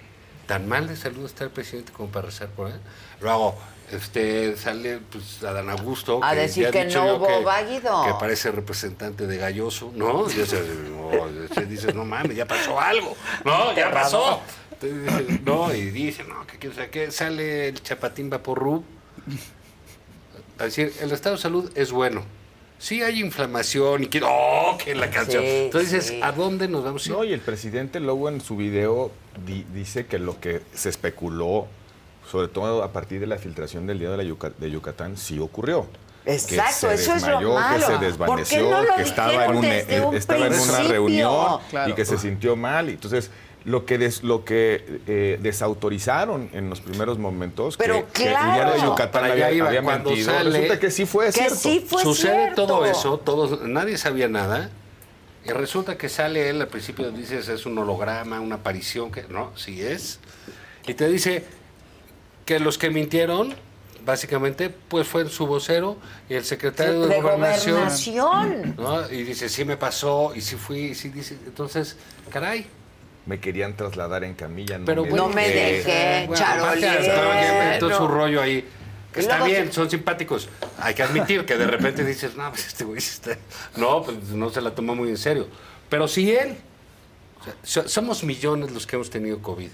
¿Tan 0.46 0.68
mal 0.68 0.86
de 0.86 0.96
salud 0.96 1.24
está 1.24 1.44
el 1.44 1.50
presidente 1.50 1.92
como 1.92 2.08
para 2.08 2.26
rezar 2.26 2.48
por 2.48 2.68
él? 2.68 2.80
Luego, 3.20 3.56
este, 3.92 4.56
sale 4.56 4.98
pues, 5.10 5.42
Adán 5.44 5.70
Augusto. 5.70 6.20
A 6.22 6.34
decir 6.34 6.64
ya 6.64 6.68
he 6.68 6.72
que 6.72 6.84
dicho 6.86 7.04
no 7.04 7.16
hubo 7.16 7.42
váguido. 7.42 8.04
Que 8.04 8.12
parece 8.18 8.50
representante 8.50 9.26
de 9.26 9.36
Galloso, 9.38 9.92
¿no? 9.94 10.26
Y 10.30 10.40
ese 10.40 10.62
dices, 11.66 11.94
no 11.94 12.04
mames, 12.04 12.36
ya 12.36 12.46
pasó 12.46 12.80
algo, 12.80 13.16
¿no? 13.44 13.72
Ya 13.76 13.90
pasó. 13.90 14.40
Entonces, 14.80 15.28
dice, 15.28 15.40
no, 15.44 15.74
y 15.74 15.82
dice, 15.90 16.24
no, 16.24 16.46
que 16.46 16.58
quién 16.58 16.74
sabe 16.74 16.90
qué, 16.90 17.10
sale 17.10 17.68
el 17.68 17.82
Chapatín 17.82 18.28
Vaporru 18.28 18.82
a 20.58 20.64
decir, 20.64 20.92
el 21.00 21.12
estado 21.12 21.36
de 21.36 21.42
salud 21.42 21.70
es 21.74 21.92
bueno. 21.92 22.22
Sí 22.78 23.02
hay 23.02 23.20
inflamación 23.20 24.02
y 24.04 24.06
que, 24.08 24.20
oh, 24.22 24.76
que 24.82 24.94
la 24.94 25.10
canción. 25.10 25.42
Sí, 25.42 25.48
Entonces 25.64 25.90
dices, 25.92 26.08
sí. 26.08 26.20
¿a 26.22 26.32
dónde 26.32 26.68
nos 26.68 26.84
vamos 26.84 27.06
a 27.06 27.08
ir? 27.08 27.14
No, 27.16 27.24
y 27.24 27.32
el 27.32 27.40
presidente 27.40 28.00
luego 28.00 28.28
en 28.28 28.40
su 28.42 28.56
video 28.56 29.10
di- 29.46 29.64
dice 29.72 30.04
que 30.06 30.18
lo 30.18 30.38
que 30.40 30.60
se 30.74 30.90
especuló, 30.90 31.68
sobre 32.30 32.48
todo 32.48 32.82
a 32.82 32.92
partir 32.92 33.20
de 33.20 33.26
la 33.26 33.38
filtración 33.38 33.86
del 33.86 33.98
día 33.98 34.10
de, 34.10 34.16
la 34.16 34.50
de 34.58 34.70
Yucatán, 34.70 35.16
sí 35.16 35.38
ocurrió. 35.38 35.86
Exacto, 36.24 36.88
que 36.88 36.96
se 36.98 37.02
eso 37.04 37.14
es 37.14 37.22
lo 37.22 37.28
desmayó, 37.28 37.54
malo. 37.54 37.76
que 37.76 37.82
se 37.84 37.90
¿Por 37.92 38.00
qué 38.00 38.06
desvaneció, 38.06 38.70
no 38.70 38.82
lo 38.82 38.96
que 38.96 39.02
estaba 39.02 39.32
en, 39.32 39.38
dijeron 39.38 39.56
un- 39.56 39.62
desde 39.62 40.00
un 40.00 40.16
estaba 40.16 40.46
en 40.48 40.54
una 40.58 40.82
reunión 40.82 41.58
Claro. 41.70 41.90
y 41.90 41.94
que 41.94 42.04
se 42.04 42.18
sintió 42.18 42.56
mal. 42.56 42.88
Y 42.90 42.94
Entonces, 42.94 43.30
lo 43.64 43.84
que, 43.86 43.96
des- 43.98 44.22
lo 44.24 44.44
que 44.44 45.00
eh, 45.06 45.38
desautorizaron 45.40 46.50
en 46.52 46.68
los 46.68 46.80
primeros 46.80 47.18
momentos, 47.18 47.76
Pero 47.76 48.06
que, 48.12 48.22
que 48.24 48.28
el 48.28 48.30
diario 48.30 48.64
de 48.66 48.72
claro. 48.74 48.90
Yucatán 48.90 49.10
Para 49.22 49.32
había, 49.32 49.46
allá 49.46 49.56
iba, 49.56 49.68
había 49.68 49.82
mentido, 49.82 50.32
sale- 50.32 50.50
resulta 50.50 50.80
que 50.80 50.90
sí 50.90 51.06
fue 51.06 51.30
cierto. 51.32 51.54
Sucede 52.02 52.52
todo 52.56 52.84
eso, 52.86 53.18
todos, 53.18 53.62
nadie 53.62 53.96
sabía 53.96 54.28
nada. 54.28 54.70
Y 55.44 55.50
resulta 55.50 55.96
que 55.96 56.08
sale 56.08 56.50
él 56.50 56.60
al 56.60 56.66
principio 56.66 57.08
dices 57.12 57.48
es 57.48 57.66
un 57.66 57.78
holograma, 57.78 58.40
una 58.40 58.56
aparición, 58.56 59.12
que 59.12 59.22
no, 59.28 59.52
sí 59.56 59.80
es. 59.80 60.18
Y 60.88 60.94
te 60.94 61.06
dice 61.08 61.44
que 62.46 62.58
los 62.60 62.78
que 62.78 62.88
mintieron, 62.88 63.54
básicamente, 64.06 64.70
pues 64.70 65.06
fue 65.06 65.28
su 65.28 65.46
vocero 65.46 65.98
y 66.30 66.34
el 66.34 66.44
secretario 66.44 67.02
de, 67.02 67.08
De 67.16 67.20
gobernación. 67.20 67.74
gobernación. 67.74 68.74
¿no? 68.78 69.10
Y 69.12 69.24
dice, 69.24 69.48
sí 69.50 69.64
me 69.66 69.76
pasó, 69.76 70.32
y 70.34 70.40
sí 70.40 70.56
fui, 70.56 70.78
y 70.78 70.94
sí 70.94 71.10
dice. 71.10 71.36
Entonces, 71.44 71.96
caray. 72.30 72.66
Me 73.26 73.40
querían 73.40 73.76
trasladar 73.76 74.22
en 74.22 74.34
camilla, 74.34 74.78
no 74.78 74.84
Pero 74.84 75.02
me 75.02 75.10
bueno, 75.10 75.26
No 75.28 75.34
me 75.34 75.48
dejé, 75.48 76.26
Bueno, 76.28 76.74
ya 76.76 77.64
inventó 77.64 77.96
su 77.96 78.06
rollo 78.08 78.40
ahí. 78.40 78.64
Está 79.14 79.38
luego 79.38 79.46
bien, 79.52 79.72
son 79.72 79.90
simpáticos. 79.90 80.48
Hay 80.78 80.94
que 80.94 81.02
admitir 81.02 81.44
que 81.46 81.56
de 81.56 81.66
repente 81.66 82.04
dices, 82.04 82.36
no, 82.36 82.48
pues 82.50 82.66
este 82.68 82.84
güey 82.84 82.98
está... 82.98 83.36
No, 83.76 84.02
pues 84.02 84.18
no 84.28 84.50
se 84.50 84.60
la 84.60 84.74
tomó 84.74 84.94
muy 84.94 85.08
en 85.08 85.16
serio. 85.16 85.48
Pero 85.88 86.06
sí 86.06 86.30
él. 86.30 86.56
O 87.40 87.44
sea, 87.44 87.54
so- 87.64 87.88
somos 87.88 88.22
millones 88.22 88.70
los 88.72 88.86
que 88.86 88.94
hemos 88.96 89.08
tenido 89.10 89.40
COVID. 89.40 89.70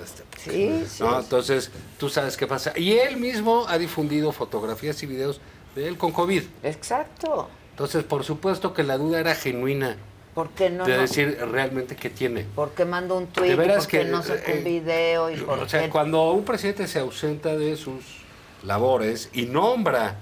Este. 0.00 0.22
Sí, 0.38 0.84
sí. 0.88 1.02
¿no? 1.02 1.20
Entonces, 1.20 1.70
tú 1.98 2.08
sabes 2.08 2.36
qué 2.36 2.46
pasa. 2.46 2.72
Y 2.76 2.92
él 2.92 3.16
mismo 3.16 3.66
ha 3.68 3.78
difundido 3.78 4.32
fotografías 4.32 5.02
y 5.02 5.06
videos 5.06 5.40
de 5.74 5.88
él 5.88 5.96
con 5.98 6.12
COVID. 6.12 6.42
Exacto. 6.62 7.48
Entonces, 7.70 8.04
por 8.04 8.24
supuesto 8.24 8.74
que 8.74 8.82
la 8.82 8.98
duda 8.98 9.20
era 9.20 9.34
genuina 9.34 9.96
¿Por 10.34 10.50
qué 10.50 10.70
no? 10.70 10.84
de 10.84 10.94
no? 10.94 11.00
decir 11.02 11.38
realmente 11.50 11.96
qué 11.96 12.10
tiene. 12.10 12.44
¿Por 12.54 12.70
qué 12.70 12.84
mando 12.84 13.16
un 13.16 13.26
tweet? 13.26 13.56
¿Por 13.56 13.86
qué 13.86 13.98
que, 13.98 14.04
no 14.04 14.22
saco 14.22 14.42
eh, 14.46 14.58
un 14.58 14.64
video? 14.64 15.30
¿Y 15.30 15.36
por 15.36 15.58
O 15.58 15.68
sea, 15.68 15.82
qué? 15.82 15.88
cuando 15.90 16.30
un 16.32 16.44
presidente 16.44 16.86
se 16.86 17.00
ausenta 17.00 17.56
de 17.56 17.76
sus 17.76 18.22
labores 18.62 19.28
y 19.32 19.46
nombra 19.46 20.16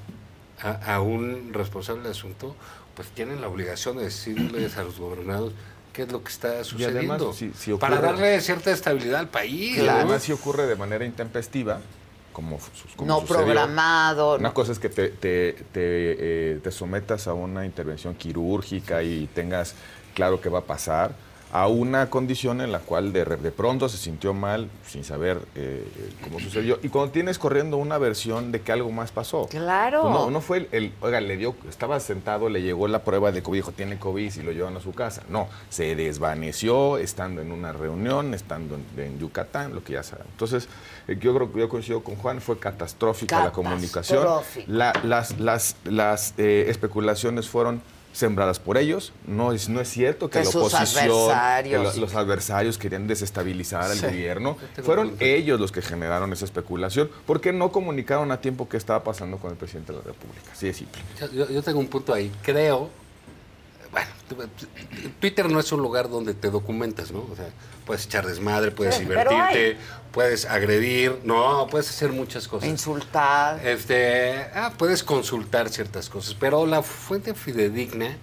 a, 0.60 0.94
a 0.94 1.00
un 1.00 1.52
responsable 1.52 2.02
del 2.02 2.12
asunto, 2.12 2.56
pues 2.94 3.08
tienen 3.08 3.40
la 3.40 3.48
obligación 3.48 3.98
de 3.98 4.04
decirles 4.04 4.76
a 4.76 4.82
los 4.82 4.98
gobernados 4.98 5.52
qué 5.92 6.02
es 6.02 6.12
lo 6.12 6.22
que 6.22 6.30
está 6.30 6.48
Y 6.48 6.50
además, 6.52 6.66
sucediendo. 7.20 7.32
si- 7.32 7.72
para 7.74 8.00
darle 8.00 8.40
cierta 8.40 8.70
estabilidad 8.70 9.20
al 9.20 9.28
país. 9.28 9.78
Y 9.78 9.82
¿no? 9.82 9.90
además 9.90 10.22
si 10.22 10.32
ocurre 10.32 10.66
de 10.66 10.76
manera 10.76 11.04
intempestiva, 11.04 11.80
como, 12.32 12.58
como 12.96 13.06
No 13.08 13.20
sucedió. 13.20 13.36
programado. 13.44 14.36
Una 14.36 14.54
cosa 14.54 14.72
es 14.72 14.78
que 14.78 14.88
te, 14.88 15.08
te, 15.08 15.52
te, 15.72 15.72
eh, 15.74 16.60
te 16.62 16.70
sometas 16.70 17.26
a 17.26 17.34
una 17.34 17.64
intervención 17.66 18.14
quirúrgica 18.14 19.02
y 19.02 19.28
tengas 19.34 19.74
claro 20.14 20.40
qué 20.40 20.48
va 20.48 20.60
a 20.60 20.64
pasar, 20.64 21.12
a 21.52 21.66
una 21.66 22.10
condición 22.10 22.60
en 22.60 22.70
la 22.70 22.78
cual 22.78 23.12
de, 23.12 23.24
de 23.24 23.50
pronto 23.50 23.88
se 23.88 23.96
sintió 23.96 24.32
mal 24.34 24.68
sin 24.86 25.02
saber 25.04 25.38
eh, 25.56 25.84
cómo 26.22 26.38
sucedió. 26.38 26.78
Y 26.82 26.88
cuando 26.90 27.10
tienes 27.12 27.38
corriendo 27.38 27.76
una 27.76 27.98
versión 27.98 28.52
de 28.52 28.60
que 28.60 28.70
algo 28.72 28.90
más 28.92 29.10
pasó. 29.10 29.46
Claro. 29.48 30.02
Pues 30.02 30.14
no, 30.14 30.30
no 30.30 30.40
fue 30.40 30.58
el, 30.58 30.68
el- 30.72 30.92
oiga, 31.00 31.20
le 31.20 31.36
dio, 31.36 31.54
estaba 31.68 31.98
sentado, 31.98 32.48
le 32.48 32.62
llegó 32.62 32.86
la 32.88 33.02
prueba 33.02 33.32
de 33.32 33.42
COVID, 33.42 33.58
dijo, 33.58 33.72
tiene 33.72 33.98
COVID 33.98 34.32
y 34.34 34.42
lo 34.42 34.52
llevan 34.52 34.76
a 34.76 34.80
su 34.80 34.92
casa. 34.92 35.22
No, 35.28 35.48
se 35.70 35.96
desvaneció 35.96 36.98
estando 36.98 37.42
en 37.42 37.50
una 37.52 37.72
reunión, 37.72 38.32
estando 38.34 38.76
en, 38.76 39.02
en 39.04 39.18
Yucatán, 39.18 39.74
lo 39.74 39.82
que 39.82 39.94
ya 39.94 40.02
saben. 40.02 40.26
Entonces, 40.30 40.68
eh, 41.08 41.16
yo 41.20 41.34
creo 41.34 41.52
que 41.52 41.58
yo 41.60 41.68
coincido 41.68 42.02
con 42.04 42.14
Juan, 42.16 42.40
fue 42.40 42.58
catastrófica 42.58 43.42
la 43.44 43.52
comunicación. 43.52 44.22
Catastrófica. 44.22 44.66
La- 44.72 44.92
las 45.02 45.38
las, 45.40 45.76
las 45.84 46.34
eh, 46.38 46.66
especulaciones 46.68 47.48
fueron 47.48 47.82
sembradas 48.12 48.58
por 48.58 48.76
ellos. 48.78 49.12
No 49.26 49.52
es, 49.52 49.68
no 49.68 49.80
es 49.80 49.88
cierto 49.88 50.28
que, 50.28 50.38
Que 50.40 50.44
la 50.44 50.50
oposición, 50.50 51.04
que 51.06 51.10
adversarios. 51.32 51.96
los 51.96 52.14
adversarios 52.14 52.78
querían 52.78 53.06
desestabilizar 53.06 53.84
al 53.90 53.96
Sí. 53.98 54.06
gobierno. 54.06 54.56
Fueron 54.82 55.14
ellos 55.20 55.60
los 55.60 55.72
que 55.72 55.82
generaron 55.82 56.32
esa 56.32 56.44
especulación 56.44 57.10
porque 57.26 57.52
no 57.52 57.70
comunicaron 57.72 58.30
a 58.32 58.40
tiempo 58.40 58.68
qué 58.68 58.76
estaba 58.76 59.04
pasando 59.04 59.38
con 59.38 59.50
el 59.50 59.56
presidente 59.56 59.92
de 59.92 59.98
la 59.98 60.04
República. 60.04 60.50
Así 60.52 60.66
de 60.66 60.74
simple. 60.74 61.00
Yo 61.32 61.62
tengo 61.62 61.78
un 61.78 61.88
punto 61.88 62.12
ahí. 62.12 62.30
Creo. 62.42 62.90
Bueno, 63.92 64.10
Twitter 65.20 65.50
no 65.50 65.58
es 65.58 65.72
un 65.72 65.80
lugar 65.80 66.08
donde 66.08 66.34
te 66.34 66.50
documentas, 66.50 67.10
¿no? 67.10 67.20
O 67.30 67.34
sea, 67.34 67.48
puedes 67.84 68.06
echar 68.06 68.24
desmadre, 68.26 68.70
puedes 68.70 68.94
Sí, 68.94 69.00
divertirte, 69.02 69.76
puedes 70.12 70.44
agredir, 70.44 71.18
no, 71.24 71.66
puedes 71.70 71.90
hacer 71.90 72.10
muchas 72.12 72.46
cosas. 72.46 72.68
Insultar. 72.68 73.66
Este, 73.66 74.46
ah, 74.54 74.72
puedes 74.78 75.02
consultar 75.02 75.68
ciertas 75.70 76.08
cosas, 76.08 76.34
pero 76.38 76.66
la 76.66 76.82
fuente 76.82 77.34
fidedigna, 77.34 78.16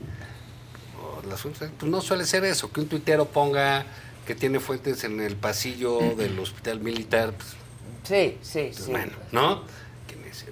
o 1.01 1.27
las 1.27 1.41
fuentes- 1.41 1.69
pues 1.77 1.91
no 1.91 2.01
suele 2.01 2.25
ser 2.25 2.45
eso, 2.45 2.71
que 2.71 2.79
un 2.79 2.87
tuitero 2.87 3.25
ponga 3.25 3.85
que 4.25 4.35
tiene 4.35 4.59
fuentes 4.61 5.03
en 5.03 5.19
el 5.21 5.35
pasillo 5.35 5.99
del 6.15 6.39
hospital 6.39 6.79
militar, 6.79 7.33
pues, 7.33 7.49
Sí, 8.03 8.37
sí, 8.41 8.71
sí. 8.73 8.89
bueno, 8.91 9.11
¿no? 9.33 9.63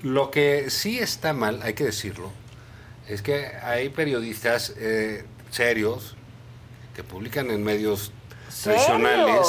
Lo 0.02 0.30
que 0.30 0.69
sí 0.69 1.00
está 1.00 1.32
mal, 1.32 1.61
hay 1.64 1.74
que 1.74 1.85
decirlo, 1.85 2.32
es 3.08 3.22
que 3.22 3.48
hay 3.61 3.90
periodistas 3.90 4.74
eh, 4.77 5.25
serios 5.51 6.16
que 6.95 7.03
publican 7.03 7.50
en 7.51 7.64
medios 7.64 8.11
tradicionales 8.64 9.48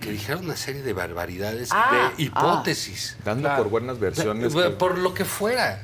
que 0.00 0.10
dijeron 0.12 0.44
una 0.44 0.56
serie 0.56 0.82
de 0.82 0.92
barbaridades, 0.92 1.70
Ah, 1.72 2.12
de 2.16 2.22
hipótesis. 2.24 3.16
Dando 3.24 3.48
Claro. 3.48 3.62
por 3.64 3.70
buenas 3.72 3.98
versiones. 3.98 4.54
Que- 4.54 4.70
por 4.70 4.98
lo 4.98 5.14
que 5.14 5.24
fuera. 5.24 5.82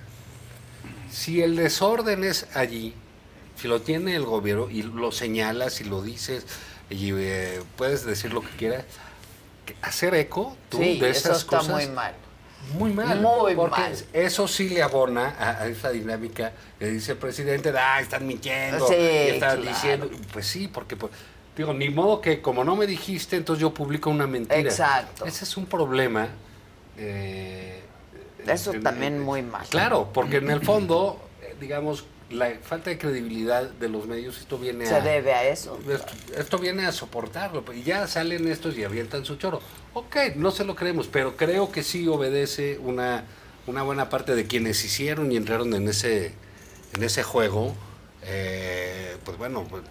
Si 1.10 1.42
el 1.42 1.56
desorden 1.56 2.23
es 2.24 2.47
allí, 2.55 2.94
si 3.60 3.68
lo 3.68 3.81
tiene 3.81 4.15
el 4.15 4.24
gobierno 4.24 4.68
y 4.70 4.82
lo 4.82 5.10
señalas 5.12 5.81
y 5.81 5.84
lo 5.84 6.02
dices 6.02 6.47
y 6.90 7.10
eh, 7.15 7.62
puedes 7.76 8.05
decir 8.05 8.32
lo 8.32 8.42
que 8.42 8.50
quieras, 8.50 8.84
hacer 9.82 10.15
eco 10.15 10.56
tú 10.68 10.78
Sí, 10.78 11.00
de 11.00 11.10
eso 11.10 11.31
esas 11.31 11.39
está 11.42 11.58
cosas. 11.58 11.74
muy 11.74 11.86
mal. 11.89 12.15
Muy 12.74 12.92
mal. 12.92 13.20
Muy 13.20 13.54
porque 13.54 13.80
mal. 13.80 13.96
Eso 14.12 14.48
sí 14.48 14.68
le 14.68 14.82
abona 14.82 15.34
a, 15.38 15.62
a 15.62 15.66
esa 15.68 15.90
dinámica 15.90 16.52
que 16.78 16.86
dice 16.86 17.12
el 17.12 17.18
presidente, 17.18 17.72
ah, 17.78 18.00
están 18.00 18.26
mintiendo, 18.26 18.86
Sí, 18.88 18.94
y 18.94 18.98
están 19.30 19.60
claro. 19.60 19.62
diciendo. 19.62 20.10
Pues 20.32 20.46
sí, 20.46 20.68
porque 20.68 20.96
pues, 20.96 21.12
digo, 21.56 21.72
ni 21.72 21.88
modo 21.90 22.20
que 22.20 22.40
como 22.42 22.64
no 22.64 22.74
me 22.76 22.86
dijiste, 22.86 23.36
entonces 23.36 23.60
yo 23.62 23.72
publico 23.72 24.10
una 24.10 24.26
mentira. 24.26 24.58
Exacto. 24.60 25.24
Ese 25.24 25.44
es 25.44 25.56
un 25.56 25.66
problema. 25.66 26.28
eh, 26.98 27.82
Eso 28.46 28.72
en- 28.72 28.82
también 28.82 29.14
en- 29.14 29.20
muy 29.22 29.42
mal. 29.42 29.66
Claro, 29.68 30.10
porque 30.12 30.36
en 30.38 30.50
el 30.50 30.60
fondo, 30.62 31.20
eh, 31.42 31.54
digamos, 31.60 32.04
la 32.30 32.50
falta 32.62 32.90
de 32.90 32.98
credibilidad 32.98 33.62
de 33.68 33.88
los 33.88 34.06
medios, 34.06 34.38
esto 34.38 34.58
viene 34.58 34.86
Se 34.86 34.96
a... 34.96 35.00
debe 35.00 35.32
a 35.32 35.48
eso. 35.48 35.78
Esto, 35.88 36.12
esto 36.36 36.58
viene 36.58 36.84
a 36.86 36.92
soportarlo. 36.92 37.64
Y 37.72 37.82
ya 37.82 38.06
salen 38.06 38.48
estos 38.48 38.76
y 38.76 38.84
avientan 38.84 39.24
su 39.24 39.36
choro. 39.36 39.60
Ok, 39.94 40.16
no 40.36 40.50
se 40.50 40.64
lo 40.64 40.74
creemos, 40.74 41.08
pero 41.08 41.36
creo 41.36 41.70
que 41.72 41.82
sí 41.82 42.06
obedece 42.08 42.78
una, 42.78 43.24
una 43.66 43.82
buena 43.82 44.08
parte 44.08 44.34
de 44.34 44.46
quienes 44.46 44.84
hicieron 44.84 45.30
y 45.32 45.36
entraron 45.36 45.72
en 45.74 45.88
ese, 45.88 46.34
en 46.94 47.02
ese 47.02 47.22
juego. 47.22 47.74
eh, 48.22 49.16
pues 49.24 49.38
bueno, 49.38 49.66
pues, 49.68 49.82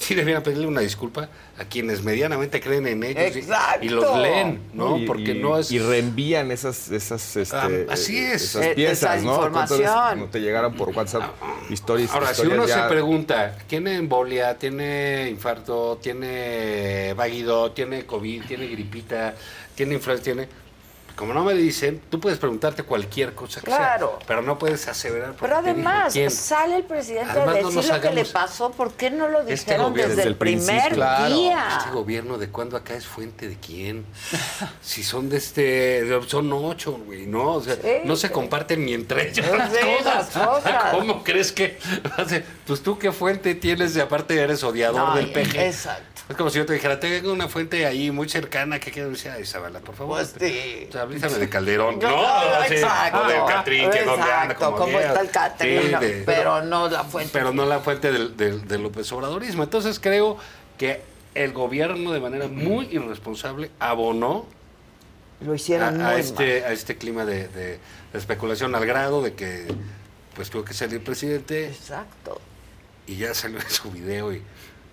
sí 0.06 0.14
debieran 0.14 0.42
pedirle 0.42 0.66
una 0.66 0.80
disculpa 0.80 1.28
a 1.58 1.64
quienes 1.66 2.02
medianamente 2.02 2.58
creen 2.60 2.86
en 2.86 3.04
ellos 3.04 3.36
y- 3.82 3.88
los 3.90 4.18
leen, 4.18 4.60
¿no? 4.72 4.96
Y- 4.98 5.06
Porque 5.06 5.32
y- 5.32 5.38
no 5.38 5.58
es... 5.58 5.70
Y 5.70 5.78
reenvían 5.78 6.50
esas, 6.50 6.90
esas, 6.90 7.36
este, 7.36 7.54
Ah, 7.56 7.68
así 7.90 8.16
es. 8.18 8.42
esas 8.42 8.64
Eh, 8.64 8.72
piezas, 8.74 9.18
esa 9.18 9.26
¿no? 9.26 9.34
información. 9.34 9.82
Cuando 9.82 10.26
te 10.26 10.40
llegaran 10.40 10.72
por 10.74 10.88
WhatsApp 10.96 11.22
historias. 11.68 12.10
Ahora, 12.12 12.26
si 12.28 12.32
historias 12.42 12.58
uno 12.58 12.66
ya- 12.66 12.82
se 12.82 12.88
pregunta, 12.88 13.58
¿tiene 13.66 13.96
embolia, 13.96 14.56
tiene 14.58 15.28
infarto, 15.30 15.98
tiene 16.02 17.12
vaguido, 17.14 17.72
tiene 17.72 18.06
COVID, 18.06 18.44
tiene 18.46 18.66
gripita, 18.68 19.34
tiene 19.74 19.94
influenza, 19.94 20.24
tiene... 20.24 20.48
Como 21.20 21.34
no 21.34 21.44
me 21.44 21.52
dicen, 21.52 22.00
tú 22.08 22.18
puedes 22.18 22.38
preguntarte 22.38 22.82
cualquier 22.82 23.34
cosa 23.34 23.60
que 23.60 23.66
Claro. 23.66 24.14
sea, 24.18 24.26
pero 24.26 24.40
no 24.40 24.58
puedes 24.58 24.88
aseverar. 24.88 25.34
Pero 25.38 25.58
además, 25.58 26.14
sale 26.30 26.76
el 26.76 26.84
presidente 26.84 27.30
Además, 27.30 27.48
a 27.56 27.60
no 27.60 27.68
decir 27.68 27.76
nos 27.76 27.88
lo 27.88 28.00
que 28.00 28.10
le 28.14 28.24
pasó. 28.24 28.70
¿Por 28.70 28.92
qué 28.94 29.10
no 29.10 29.28
lo 29.28 29.40
Este 29.40 29.52
dijeron 29.74 29.92
gobierno- 29.92 30.14
desde 30.16 30.28
el 30.30 30.36
primer 30.36 30.94
día? 30.94 31.68
Este 31.78 31.90
gobierno, 31.92 32.38
¿de 32.38 32.48
cuándo 32.48 32.78
acá 32.78 32.94
es 32.94 33.06
fuente 33.06 33.48
de 33.48 33.56
quién? 33.58 34.06
si 34.80 35.02
son 35.02 35.28
de 35.28 35.36
este, 35.36 36.08
son 36.26 36.50
ocho, 36.54 36.92
güey, 37.04 37.26
¿no? 37.26 37.52
O 37.56 37.62
sea, 37.62 37.76
no 38.04 38.16
se 38.16 38.30
comparten 38.30 38.86
ni 38.86 38.94
entre 38.94 39.28
ellos 39.28 39.44
Sí, 39.44 39.52
las 39.58 39.68
cosas. 39.70 40.34
las 40.34 40.46
cosas. 40.48 40.82
¿Cómo 40.92 41.22
crees 41.22 41.52
que? 41.52 41.78
Pues 42.66 42.82
tú 42.82 42.98
qué 42.98 43.12
fuente 43.12 43.54
tienes 43.54 43.94
y 43.94 44.00
aparte 44.00 44.40
eres 44.40 44.62
odiador 44.64 45.08
No, 45.10 45.14
del 45.16 45.30
peje. 45.32 45.66
exacto. 45.66 46.04
Es 46.30 46.36
como 46.36 46.48
si 46.48 46.58
yo 46.58 46.64
te 46.66 46.72
dijera, 46.74 47.00
tengo 47.00 47.32
una 47.32 47.48
fuente 47.48 47.84
ahí 47.86 48.12
muy 48.12 48.28
cercana 48.28 48.78
que 48.78 48.92
quiero 48.92 49.10
decir, 49.10 49.32
ay, 49.32 49.44
Zabala, 49.44 49.80
por 49.80 49.96
favor. 49.96 50.16
Pues 50.18 50.32
sí. 50.38 50.86
O 50.88 50.92
sea, 50.92 51.02
avísame 51.02 51.34
de 51.38 51.48
Calderón. 51.48 51.98
No, 51.98 52.08
No, 52.08 52.64
exacto. 52.64 53.22
O 53.24 53.28
del 53.28 53.44
Catrín, 53.46 53.90
que 53.90 54.02
dónde 54.04 54.32
anda. 54.32 54.54
Como 54.54 54.76
cómo 54.76 54.86
mierda. 54.92 55.08
está 55.08 55.20
el 55.22 55.30
Catrín, 55.30 55.82
Sí, 55.82 55.88
no, 55.90 56.00
de- 56.00 56.22
pero 56.24 56.62
no 56.62 56.88
la 56.88 57.02
fuente. 57.02 57.30
pero 57.32 57.52
no 57.52 57.66
la 57.66 57.80
fuente 57.80 58.12
del, 58.12 58.36
del, 58.36 58.66
del 58.68 58.80
López 58.82 59.10
Obradorismo. 59.12 59.64
Entonces 59.64 59.98
creo 59.98 60.38
que 60.78 61.02
el 61.34 61.52
gobierno 61.52 62.12
de 62.12 62.20
manera 62.20 62.46
muy 62.46 62.86
irresponsable 62.92 63.70
abonó 63.80 64.46
Lo 65.40 65.52
hicieron 65.54 66.00
a, 66.00 66.14
este, 66.16 66.64
a 66.64 66.70
este 66.72 66.96
clima 66.96 67.24
de, 67.24 67.48
de- 67.48 67.78
de 68.12 68.18
especulación 68.18 68.72
al 68.76 68.86
grado 68.86 69.20
de 69.20 69.34
que 69.34 69.66
pues 70.34 70.48
tuvo 70.48 70.64
que 70.64 70.74
salir 70.74 70.94
el 70.96 71.02
presidente 71.02 71.66
Exacto. 71.68 72.40
y 73.08 73.16
ya 73.16 73.34
salió 73.34 73.58
en 73.58 73.68
su 73.70 73.90
video 73.90 74.32
y 74.32 74.42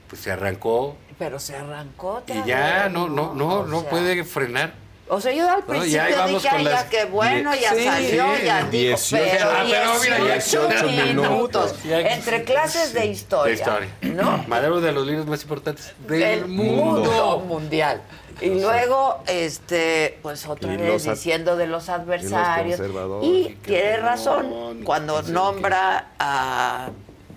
pues 0.09 0.21
se 0.21 0.31
arrancó 0.31 0.97
Pero 1.19 1.39
se 1.39 1.55
arrancó 1.55 2.15
otra 2.15 2.35
y 2.35 2.47
ya 2.47 2.83
vez, 2.83 2.93
no 2.93 3.07
no 3.09 3.33
no 3.33 3.65
no 3.65 3.81
sea, 3.81 3.89
puede 3.89 4.23
frenar. 4.23 4.73
O 5.09 5.21
sea, 5.21 5.31
yo 5.31 5.49
al 5.49 5.61
No, 5.61 5.65
principio 5.67 5.95
ya 5.97 6.27
dije, 6.27 6.49
ay, 6.49 6.63
las 6.65 6.83
ya 6.83 6.89
qué 6.89 7.05
bueno, 7.05 7.55
ya 7.55 7.69
salió, 7.69 8.25
sí, 8.35 8.43
ya 8.45 8.57
dijo, 8.63 8.71
18. 8.71 9.23
pero 9.31 9.49
Ah, 9.49 9.65
pero 9.69 9.99
mira, 10.01 10.17
ya 10.17 10.33
18 10.33 10.67
18 10.67 10.87
minutos, 11.05 11.31
minutos. 11.31 11.75
entre 12.11 12.43
clases 12.43 12.93
de 12.93 13.05
historia, 13.05 13.53
De 13.53 13.59
historia. 13.59 13.89
¿no? 14.01 14.43
Madero 14.47 14.81
de 14.81 14.91
los 14.91 15.07
libros 15.07 15.25
más 15.25 15.41
importantes 15.43 15.93
del 16.07 16.19
del 16.19 16.47
mundo. 16.47 16.93
mundo 17.09 17.39
mundial. 17.47 18.01
Y 18.41 18.49
luego, 18.49 19.23
este, 19.27 20.19
pues 20.21 20.45
otra 20.45 20.73
Y 20.73 20.77
vez 20.77 21.05
diciendo 21.05 21.55
de 21.55 21.67
los 21.67 21.87
adversarios. 21.89 22.77
conservadores. 22.77 23.27
Y 23.29 23.57
tiene 23.65 23.97
razón 23.97 24.83
cuando 24.83 25.21
nombra 25.23 26.09
a, 26.19 26.89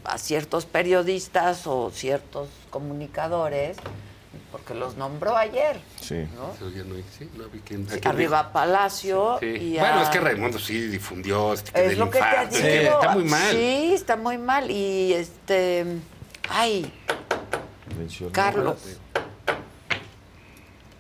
a 0.05 0.19
ciertos 0.19 0.67
periodistas 0.67 1.67
o 1.69 1.91
ciertos 1.95 2.49
comunicadores, 2.71 3.77
porque 4.53 4.75
los 4.75 4.97
nombró 4.97 5.37
ayer. 5.37 5.79
Sí. 6.01 6.27
¿no? 6.35 6.55
Sí, 6.59 7.29
no 7.37 7.49
vi 7.49 7.61
quién- 7.61 7.89
Sí, 7.89 8.01
arriba 8.05 8.53
Palacio. 8.53 9.37
Sí. 9.41 9.47
y 9.47 9.79
a- 9.79 9.83
Bueno, 9.83 10.03
es 10.03 10.09
que 10.09 10.21
Raimundo 10.21 10.59
sí 10.59 10.87
difundió 10.87 11.53
este 11.53 11.73
que 11.73 11.87
es 11.87 11.99
lo 11.99 12.11
que 12.11 12.21
te 12.51 12.81
digo. 12.83 12.95
Está 13.01 13.13
muy 13.15 13.25
mal. 13.25 13.51
Sí, 13.53 13.93
está 13.95 14.17
muy 14.17 14.39
mal. 14.39 14.71
Y 14.71 15.13
este, 15.13 15.85
ay, 16.49 16.93
Mencionó- 17.99 18.33
Carlos. 18.33 18.77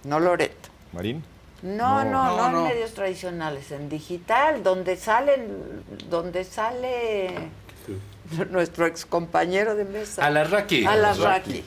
No 0.04 0.18
Loreto. 0.20 0.68
Marín. 0.92 1.24
No, 1.62 2.04
no, 2.04 2.10
no, 2.24 2.36
No, 2.36 2.46
en 2.46 2.52
no. 2.54 2.64
medios 2.64 2.94
tradicionales, 2.94 3.70
en 3.70 3.90
digital, 3.90 4.62
donde 4.62 4.96
salen, 4.96 5.84
donde 6.08 6.44
sale 6.44 7.50
nuestro 8.50 8.86
ex 8.86 9.04
compañero 9.06 9.74
de 9.74 9.84
mesa. 9.84 10.24
Alarraqui. 10.26 10.84
Alarraqui. 10.86 11.64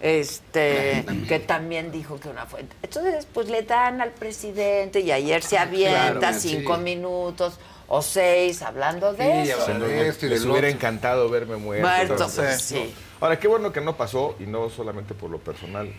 Este, 0.00 1.04
que 1.28 1.40
también 1.40 1.90
dijo 1.90 2.20
que 2.20 2.28
una 2.28 2.44
fuente. 2.44 2.76
Entonces, 2.82 3.26
pues 3.32 3.48
le 3.48 3.62
dan 3.62 4.00
al 4.02 4.10
presidente 4.10 5.00
y 5.00 5.10
ayer 5.10 5.42
se 5.42 5.56
avienta 5.56 6.18
Claro, 6.18 6.38
cinco 6.38 6.76
sí. 6.76 6.82
minutos 6.82 7.58
o 7.88 8.02
seis 8.02 8.60
hablando 8.60 9.14
de 9.14 9.42
eso. 9.44 9.64
Se 9.64 9.74
nos- 9.74 10.22
les 10.22 10.44
hubiera 10.44 10.68
encantado 10.68 11.30
verme 11.30 11.56
muerto. 11.56 11.88
Muerto, 11.88 12.28
pues, 12.36 12.60
sí. 12.60 12.92
Ahora, 13.20 13.38
qué 13.38 13.48
bueno 13.48 13.72
que 13.72 13.80
no 13.80 13.96
pasó, 13.96 14.36
y 14.38 14.44
no 14.44 14.68
solamente 14.68 15.14
por 15.14 15.30
lo 15.30 15.38
personal, 15.38 15.90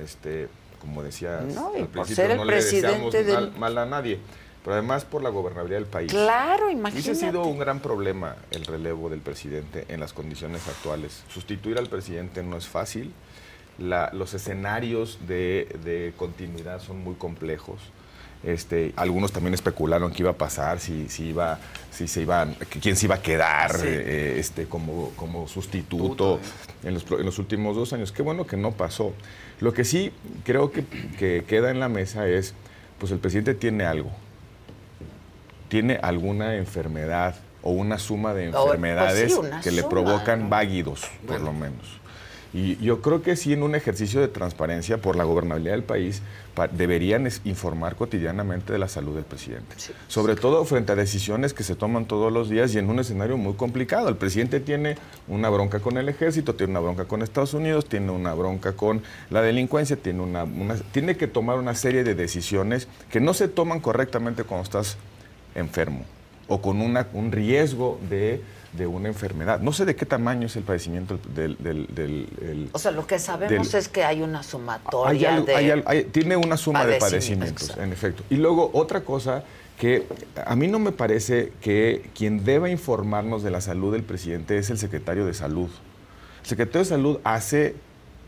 este, 0.00 0.46
como 0.80 1.02
decías 1.02 1.42
No, 1.42 1.72
y 1.74 1.80
al 1.80 1.86
por 1.88 2.04
principio, 2.04 2.16
ser 2.16 2.30
el 2.32 2.36
no 2.36 2.44
le 2.44 2.54
deseamos 2.54 3.14
mal 3.58 3.76
a 3.78 3.86
nadie, 3.86 4.20
pero 4.64 4.74
además 4.74 5.04
por 5.04 5.22
la 5.22 5.30
gobernabilidad 5.30 5.78
del 5.80 5.88
país. 5.88 6.10
Claro, 6.12 6.64
Hubiese 6.66 6.78
imagínate. 6.78 7.14
sido 7.14 7.42
un 7.44 7.58
gran 7.58 7.80
problema 7.80 8.36
el 8.50 8.64
relevo 8.66 9.08
del 9.08 9.20
presidente 9.20 9.86
en 9.88 10.00
las 10.00 10.12
condiciones 10.12 10.66
actuales. 10.68 11.22
Sustituir 11.32 11.78
al 11.78 11.86
presidente 11.88 12.42
no 12.42 12.56
es 12.56 12.66
fácil. 12.68 13.12
La- 13.78 14.10
los 14.12 14.34
escenarios 14.34 15.18
de, 15.26 15.74
de 15.84 16.12
continuidad 16.16 16.80
son 16.80 16.98
muy 17.02 17.14
complejos. 17.14 17.80
Este, 18.42 18.94
algunos 18.96 19.32
también 19.32 19.52
especularon 19.52 20.12
qué 20.12 20.22
iba 20.22 20.30
a 20.30 20.36
pasar, 20.38 20.80
si, 20.80 21.10
si 21.10 21.24
iba, 21.28 21.58
si 21.90 22.08
se 22.08 22.22
iban, 22.22 22.54
quién 22.80 22.96
se 22.96 23.04
iba 23.04 23.16
a 23.16 23.22
quedar 23.22 23.72
Sí. 23.76 23.86
eh, 23.86 24.36
este, 24.38 24.64
como, 24.66 25.10
como 25.16 25.46
sustituto 25.46 26.40
en 26.82 26.94
los, 26.94 27.04
en 27.10 27.26
los 27.26 27.38
últimos 27.38 27.76
dos 27.76 27.92
años. 27.92 28.12
Qué 28.12 28.22
bueno 28.22 28.46
que 28.46 28.56
no 28.56 28.72
pasó. 28.72 29.12
Lo 29.60 29.74
que 29.74 29.84
sí 29.84 30.12
creo 30.44 30.72
que, 30.72 30.84
que 31.18 31.44
queda 31.46 31.70
en 31.70 31.80
la 31.80 31.90
mesa 31.90 32.26
es, 32.28 32.54
pues 32.98 33.12
el 33.12 33.18
presidente 33.18 33.54
tiene 33.54 33.84
algo 33.84 34.10
tiene 35.70 35.98
alguna 36.02 36.56
enfermedad 36.56 37.36
o 37.62 37.70
una 37.70 37.98
suma 37.98 38.34
de 38.34 38.50
pues 38.50 38.64
enfermedades 38.64 39.32
sí, 39.32 39.40
que 39.62 39.70
le 39.70 39.84
provocan 39.84 40.42
¿no? 40.44 40.48
váguidos, 40.48 41.02
por 41.26 41.40
lo 41.40 41.52
menos. 41.52 41.98
Y 42.52 42.76
yo 42.84 43.00
creo 43.00 43.22
que 43.22 43.36
sí, 43.36 43.52
en 43.52 43.62
un 43.62 43.76
ejercicio 43.76 44.20
de 44.20 44.26
transparencia 44.26 44.98
por 44.98 45.14
la 45.14 45.22
gobernabilidad 45.22 45.74
del 45.74 45.84
país, 45.84 46.20
pa- 46.56 46.66
deberían 46.66 47.28
informar 47.44 47.94
cotidianamente 47.94 48.72
de 48.72 48.78
la 48.80 48.88
salud 48.88 49.14
del 49.14 49.22
presidente. 49.22 49.76
Sobre 50.08 50.34
todo 50.34 50.64
frente 50.64 50.90
a 50.90 50.96
decisiones 50.96 51.54
que 51.54 51.62
se 51.62 51.76
toman 51.76 52.06
todos 52.06 52.32
los 52.32 52.48
días 52.50 52.74
y 52.74 52.78
en 52.78 52.90
un 52.90 52.98
escenario 52.98 53.36
muy 53.36 53.52
complicado. 53.54 54.08
El 54.08 54.16
presidente 54.16 54.58
tiene 54.58 54.96
una 55.28 55.48
bronca 55.48 55.78
con 55.78 55.96
el 55.96 56.08
ejército, 56.08 56.56
tiene 56.56 56.72
una 56.72 56.80
bronca 56.80 57.04
con 57.04 57.22
Estados 57.22 57.54
Unidos, 57.54 57.86
tiene 57.88 58.10
una 58.10 58.34
bronca 58.34 58.72
con 58.72 59.00
la 59.30 59.42
delincuencia, 59.42 59.94
tiene, 59.94 60.20
una, 60.20 60.42
una- 60.42 60.74
tiene 60.90 61.16
que 61.16 61.28
tomar 61.28 61.56
una 61.56 61.76
serie 61.76 62.02
de 62.02 62.16
decisiones 62.16 62.88
que 63.12 63.20
no 63.20 63.32
se 63.32 63.46
toman 63.46 63.78
correctamente 63.78 64.42
cuando 64.42 64.64
estás 64.64 64.96
enfermo 65.54 66.04
o 66.48 66.60
con 66.60 66.80
una, 66.80 67.06
un 67.12 67.30
riesgo 67.30 68.00
de, 68.08 68.42
de 68.72 68.86
una 68.86 69.08
enfermedad. 69.08 69.60
No 69.60 69.72
sé 69.72 69.84
de 69.84 69.94
qué 69.94 70.04
tamaño 70.04 70.46
es 70.46 70.56
el 70.56 70.64
padecimiento 70.64 71.18
del... 71.34 71.56
del- 71.58 71.86
del- 71.94 72.28
el- 72.42 72.70
O 72.72 72.78
sea, 72.78 72.90
lo 72.90 73.06
que 73.06 73.18
sabemos 73.20 73.72
es 73.74 73.88
que 73.88 74.02
hay 74.04 74.20
una 74.22 74.38
hay 74.40 74.44
sumatoria 74.44 75.34
algo- 75.36 75.46
de... 75.46 75.54
hay 75.54 75.70
al- 75.70 75.84
hay- 75.86 76.04
tiene 76.04 76.36
una 76.36 76.56
suma 76.56 76.84
de 76.84 76.98
padecimientos, 76.98 77.68
padecimientos, 77.68 77.84
en 77.84 77.92
efecto. 77.92 78.24
Y 78.30 78.36
luego 78.36 78.70
otra 78.74 79.02
cosa 79.02 79.44
que 79.78 80.06
a 80.44 80.56
mí 80.56 80.66
no 80.66 80.78
me 80.78 80.92
parece 80.92 81.52
que 81.62 82.10
quien 82.14 82.44
deba 82.44 82.68
informarnos 82.68 83.42
de 83.42 83.50
la 83.50 83.60
salud 83.60 83.92
del 83.92 84.02
presidente 84.02 84.58
es 84.58 84.70
el 84.70 84.78
secretario 84.78 85.24
de 85.24 85.34
salud. 85.34 85.70
El 86.42 86.46
secretario 86.46 86.80
de 86.80 86.84
salud 86.90 87.18
hace 87.24 87.76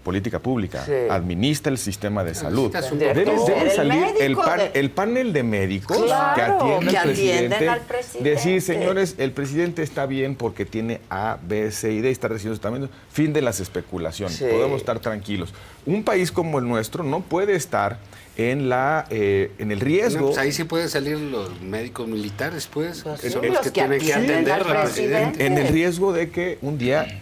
política 0.03 0.39
pública, 0.41 0.85
Sí. 0.85 0.93
administra 1.11 1.71
el 1.71 1.79
sistema 1.79 2.25
de 2.25 2.35
salud. 2.35 2.73
Debe, 2.73 3.71
salir 3.71 4.05
el, 4.19 4.35
médico 4.35 4.43
pan- 4.45 4.59
de- 4.59 4.71
el 4.81 4.91
panel 4.91 5.33
de 5.33 5.43
médicos 5.45 5.99
Claro, 6.05 6.35
que 6.35 6.43
atienden 6.43 6.89
que 6.89 6.97
al 6.99 7.05
presidente, 7.09 7.69
al 7.69 7.81
presidente. 7.83 8.31
decir, 8.31 8.63
señores, 8.63 9.15
el 9.19 9.31
presidente 9.33 9.83
está 9.83 10.07
bien 10.07 10.35
porque 10.35 10.65
tiene 10.65 11.01
A, 11.09 11.39
B, 11.47 11.71
C 11.71 11.93
y 11.93 12.01
D, 12.01 12.11
está 12.11 12.29
recibiendo 12.29 12.61
tratamiento. 12.61 12.93
Fin 13.13 13.33
de 13.33 13.43
las 13.43 13.61
especulaciones. 13.61 14.37
Sí. 14.37 14.45
Podemos 14.51 14.79
estar 14.81 14.99
tranquilos. 14.99 15.55
Un 15.87 16.03
país 16.03 16.33
como 16.33 16.59
el 16.59 16.67
nuestro 16.67 17.05
no 17.05 17.21
puede 17.21 17.55
estar 17.55 17.99
en 18.37 18.69
la 18.69 19.07
eh, 19.11 19.53
en 19.59 19.71
el 19.71 19.79
riesgo. 19.81 20.21
No, 20.21 20.27
pues 20.29 20.39
ahí 20.39 20.53
sí 20.53 20.65
pueden 20.65 20.89
salir 20.89 21.19
los 21.19 21.61
médicos 21.61 22.09
militares, 22.09 22.67
pues, 22.73 23.05
que 23.21 23.31
son 23.31 23.43
los 23.47 23.55
los 23.55 23.61
que, 23.61 23.71
que 23.73 23.73
tienen 23.73 24.01
que 24.01 24.15
atender 24.15 24.53
al 24.53 24.67
al 24.77 24.83
presidente. 24.85 25.45
en 25.47 25.59
el 25.59 25.69
riesgo 25.69 26.13
de 26.13 26.31
que 26.31 26.59
un 26.63 26.79
día 26.79 27.21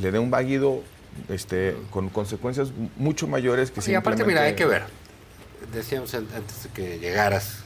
le 0.00 0.10
dé 0.12 0.18
un 0.18 0.30
vaguido 0.30 0.82
este, 1.28 1.76
con 1.90 2.08
consecuencias 2.08 2.68
mucho 2.96 3.26
mayores 3.26 3.70
que 3.70 3.90
Y 3.90 3.94
aparte, 3.94 4.24
mira, 4.24 4.42
hay 4.42 4.54
que 4.54 4.66
ver. 4.66 4.84
Decíamos 5.72 6.14
an- 6.14 6.28
antes 6.34 6.64
de 6.64 6.68
que 6.70 6.98
llegaras 6.98 7.60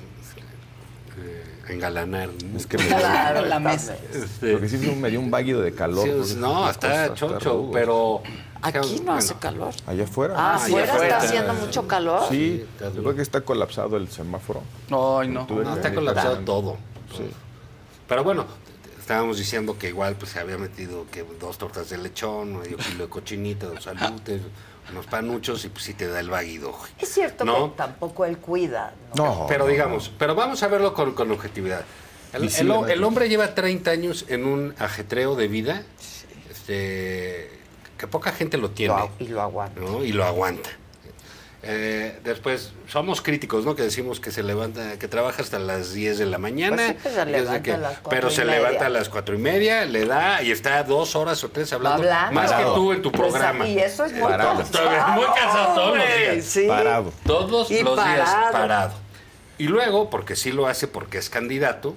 eh, 1.18 1.44
a 1.68 1.72
engalanar. 1.72 2.30
Es 2.56 2.66
que 2.66 2.78
me 2.78 2.86
Claro, 2.86 3.44
la 3.44 3.60
mesa. 3.60 3.94
Este, 4.12 4.52
Porque 4.52 4.68
sí 4.68 4.76
me 4.78 5.10
dio 5.10 5.20
un 5.20 5.30
vaguido 5.30 5.60
de 5.60 5.72
calor. 5.74 6.06
sí, 6.06 6.12
pues, 6.16 6.36
no, 6.36 6.68
está 6.70 7.14
chocho, 7.14 7.70
pero... 7.72 8.22
Aquí 8.62 9.00
no 9.04 9.14
hace 9.14 9.34
calor. 9.36 9.72
Allá 9.86 10.04
afuera. 10.04 10.34
Ah, 10.36 10.56
afuera 10.56 10.92
afuera. 10.92 11.16
está 11.16 11.26
haciendo 11.28 11.54
mucho 11.54 11.88
calor. 11.88 12.24
Sí, 12.28 12.66
yo 12.78 12.90
creo 13.02 13.16
que 13.16 13.22
está 13.22 13.40
colapsado 13.40 13.96
el 13.96 14.08
semáforo. 14.08 14.62
Ay, 14.90 15.28
no. 15.28 15.46
No, 15.48 15.74
está 15.74 15.94
colapsado 15.94 16.38
todo. 16.40 16.76
Sí. 17.16 17.24
Pero 18.06 18.22
bueno, 18.22 18.44
estábamos 19.10 19.38
diciendo 19.38 19.76
que 19.76 19.88
igual 19.88 20.14
pues 20.14 20.30
se 20.30 20.38
había 20.38 20.56
metido 20.56 21.04
que 21.10 21.24
dos 21.40 21.58
tortas 21.58 21.90
de 21.90 21.98
lechón, 21.98 22.60
medio 22.60 22.76
kilo 22.76 23.06
de 23.06 23.10
cochinita, 23.10 23.66
dos 23.66 23.82
salutes, 23.82 24.40
unos 24.92 25.06
panuchos 25.06 25.64
y 25.64 25.68
pues 25.68 25.82
sí 25.84 25.94
te 25.94 26.06
da 26.06 26.20
el 26.20 26.30
vaguido. 26.30 26.72
Es 26.96 27.08
cierto 27.08 27.44
¿No? 27.44 27.72
que 27.72 27.76
tampoco 27.76 28.24
él 28.24 28.38
cuida. 28.38 28.94
No, 29.16 29.46
pero 29.48 29.64
no, 29.64 29.70
digamos, 29.72 30.12
pero 30.16 30.36
vamos 30.36 30.62
a 30.62 30.68
verlo 30.68 30.94
con, 30.94 31.14
con 31.14 31.28
objetividad. 31.32 31.84
El, 32.32 32.48
sí, 32.52 32.64
hombre 32.68 33.28
lleva 33.28 33.52
30 33.52 33.90
años 33.90 34.26
en 34.28 34.44
un 34.44 34.76
ajetreo 34.78 35.34
de 35.34 35.48
vida 35.48 35.82
este, 36.48 37.50
que 37.98 38.06
poca 38.06 38.30
gente 38.30 38.58
lo 38.58 38.70
tiene. 38.70 38.94
y 39.18 39.26
lo 39.26 39.42
aguanta. 39.42 39.80
¿no? 39.80 40.04
Y 40.04 40.12
lo 40.12 40.24
aguanta. 40.24 40.70
Eh, 41.62 42.18
después, 42.24 42.72
somos 42.88 43.20
críticos, 43.20 43.66
¿no? 43.66 43.74
Que 43.76 43.82
decimos 43.82 44.18
que 44.18 44.30
se 44.30 44.42
levanta, 44.42 44.98
que 44.98 45.08
trabaja 45.08 45.42
hasta 45.42 45.58
las 45.58 45.92
10 45.92 46.16
de 46.18 46.24
la 46.24 46.38
mañana. 46.38 46.76
Pues 46.76 46.88
sí, 46.88 46.96
pues 47.02 47.14
se 47.48 47.62
que- 47.62 47.72
a 47.72 47.76
las 47.76 47.98
pero 48.08 48.30
se 48.30 48.44
media. 48.46 48.60
levanta 48.60 48.86
a 48.86 48.88
las 48.88 49.10
cuatro 49.10 49.34
y 49.34 49.38
media, 49.38 49.84
le 49.84 50.06
da 50.06 50.42
y 50.42 50.50
está 50.52 50.82
dos 50.84 51.14
horas 51.16 51.44
o 51.44 51.50
tres 51.50 51.70
hablando, 51.74 52.02
más 52.32 52.50
Parado. 52.50 52.74
que 52.74 52.80
tú 52.80 52.92
en 52.92 53.02
tu 53.02 53.12
Pues, 53.12 53.30
programa. 53.30 53.68
y 53.68 53.78
eso 53.78 54.06
es 54.06 54.12
muy 54.12 54.22
Parado. 54.22 54.54
Muy 54.54 55.24
cansado 55.26 55.74
todos 55.74 55.98
los 55.98 56.06
días. 56.16 56.44
sí. 56.46 56.64
Parado. 56.66 57.12
Todos 57.26 57.70
Y 57.70 57.82
los 57.82 57.96
días 57.96 58.30
parado. 58.30 58.52
parado. 58.52 58.92
Y 59.58 59.64
luego, 59.64 60.08
porque 60.08 60.36
sí 60.36 60.52
lo 60.52 60.66
hace 60.66 60.86
porque 60.88 61.18
es 61.18 61.28
candidato, 61.28 61.94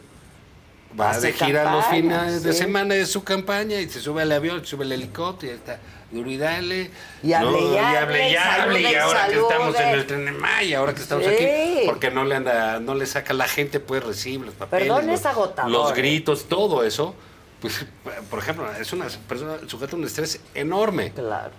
va 1.00 1.12
Hace 1.12 1.28
de 1.28 1.34
gira 1.34 1.72
los 1.72 1.86
fines 1.88 2.44
de 2.44 2.54
semana 2.54 2.94
de 2.96 3.06
su 3.06 3.24
campaña 3.24 3.80
y 3.80 3.90
se 3.90 4.00
sube 4.00 4.22
al 4.22 4.32
avión, 4.32 4.60
se 4.62 4.68
sube 4.68 4.86
al 4.86 4.92
helicóptero 4.92 5.54
y 5.54 5.56
ya 5.56 5.60
está. 5.60 5.80
Duro 6.12 6.30
y 6.30 6.38
dale. 6.38 6.92
Y 7.24 7.34
hable 7.34 7.60
y 7.60 7.74
y 7.74 7.78
hable, 7.78 8.30
y 8.32 8.36
hable. 8.36 8.82
Y 8.82 8.96
ahora 8.96 9.28
que 9.28 9.40
estamos 9.40 9.80
en 9.80 9.90
el 9.90 10.06
tren 10.06 10.26
de 10.26 10.32
Maya, 10.32 10.78
ahora 10.78 10.94
que 10.94 11.02
estamos 11.02 11.26
Sí. 11.26 11.32
aquí, 11.34 11.86
porque 11.88 12.12
no 12.12 12.24
le 12.24 12.36
anda, 12.36 12.80
no 12.80 12.94
le 12.94 13.08
saca 13.08 13.34
la 13.34 13.48
gente, 13.48 13.80
pues 13.80 14.04
recibe 14.04 14.46
los 14.46 14.54
papeles. 14.54 14.88
Perdón, 14.88 15.08
los, 15.08 15.20
es 15.20 15.26
agotador, 15.26 15.72
Los 15.72 15.92
¿eh? 15.92 15.96
gritos, 15.96 16.46
todo 16.48 16.84
eso. 16.84 17.16
Pues, 17.62 17.86
por 18.30 18.40
ejemplo, 18.40 18.70
es 18.80 18.94
una 18.94 19.08
persona 19.28 19.56
sujeta 19.68 19.96
a 19.96 20.00
un 20.00 20.04
estrés 20.06 20.40
enorme. 20.54 21.14
Claro. 21.14 21.54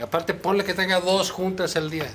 Aparte, 0.00 0.32
ponle 0.32 0.64
que 0.64 0.72
tenga 0.72 1.00
dos 1.00 1.30
juntas 1.30 1.76
al 1.76 1.90
día. 1.90 2.06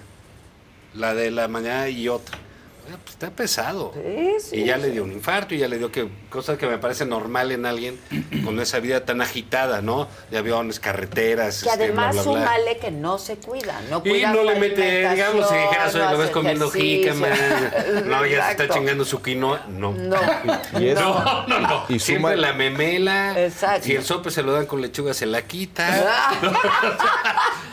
La 0.95 1.13
de 1.13 1.29
la 1.29 1.47
mañana 1.47 1.89
y 1.89 2.07
otra. 2.09 2.39
Pues, 2.85 3.13
está 3.15 3.29
pesado. 3.31 3.91
Sí, 3.93 4.49
sí, 4.49 4.55
y 4.57 4.65
ya 4.65 4.75
sí. 4.75 4.81
le 4.83 4.89
dio 4.91 5.03
un 5.03 5.11
infarto 5.11 5.55
y 5.55 5.57
ya 5.59 5.67
le 5.67 5.77
dio 5.77 5.91
que 5.91 6.07
cosas 6.29 6.57
que 6.57 6.67
me 6.67 6.77
parece 6.77 7.05
normal 7.05 7.51
en 7.51 7.65
alguien 7.65 7.99
con 8.45 8.59
esa 8.59 8.79
vida 8.79 9.05
tan 9.05 9.21
agitada, 9.21 9.81
¿no? 9.81 10.07
De 10.31 10.37
aviones, 10.37 10.79
carreteras, 10.79 11.63
Que 11.63 11.69
este, 11.69 11.83
además 11.83 12.15
bla, 12.25 12.33
bla, 12.33 12.75
que 12.81 12.91
no 12.91 13.17
se 13.17 13.37
cuida, 13.37 13.79
no 13.89 14.01
Y 14.03 14.09
cuida 14.09 14.31
no 14.33 14.41
su 14.41 14.45
le 14.49 14.55
mete, 14.59 15.09
digamos, 15.09 15.47
si 15.47 15.55
dijeras, 15.55 15.95
oye, 15.95 16.03
alimentación, 16.03 16.11
lo 16.11 16.17
ves 16.17 16.29
comiendo 16.31 16.69
jícama, 16.71 17.27
no, 18.05 18.25
ya 18.25 18.45
se 18.45 18.51
está 18.51 18.69
chingando 18.69 19.05
su 19.05 19.21
quinoa. 19.21 19.65
No. 19.69 19.93
No. 19.93 20.17
Y 20.79 20.93
No, 20.93 21.47
no, 21.47 21.59
no. 21.59 21.85
Y 21.89 21.99
Siempre 21.99 22.33
suma- 22.33 22.41
la 22.41 22.53
memela. 22.53 23.39
Exacto. 23.39 23.85
Si 23.85 23.95
el 23.95 24.03
sope 24.03 24.29
se 24.31 24.43
lo 24.43 24.53
dan 24.53 24.65
con 24.65 24.81
lechuga, 24.81 25.13
se 25.13 25.25
la 25.25 25.41
quita. 25.43 26.33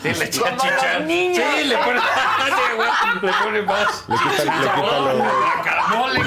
Sí, 0.03 0.09
le 0.15 0.25
echa 0.25 0.41
Como 0.41 0.65
los 0.65 1.07
niños. 1.07 1.45
Sí, 1.59 1.65
le 1.65 1.77
pone, 1.77 2.01
Sí, 2.01 2.75
güey, 2.75 2.89
le 3.23 3.33
pone 3.45 3.63
más. 3.63 4.05
Le 4.09 4.17
quita, 4.17 4.45
le 4.45 4.51
quita 4.51 4.75
lo- 5.01 5.17
Guacamole. 5.19 6.21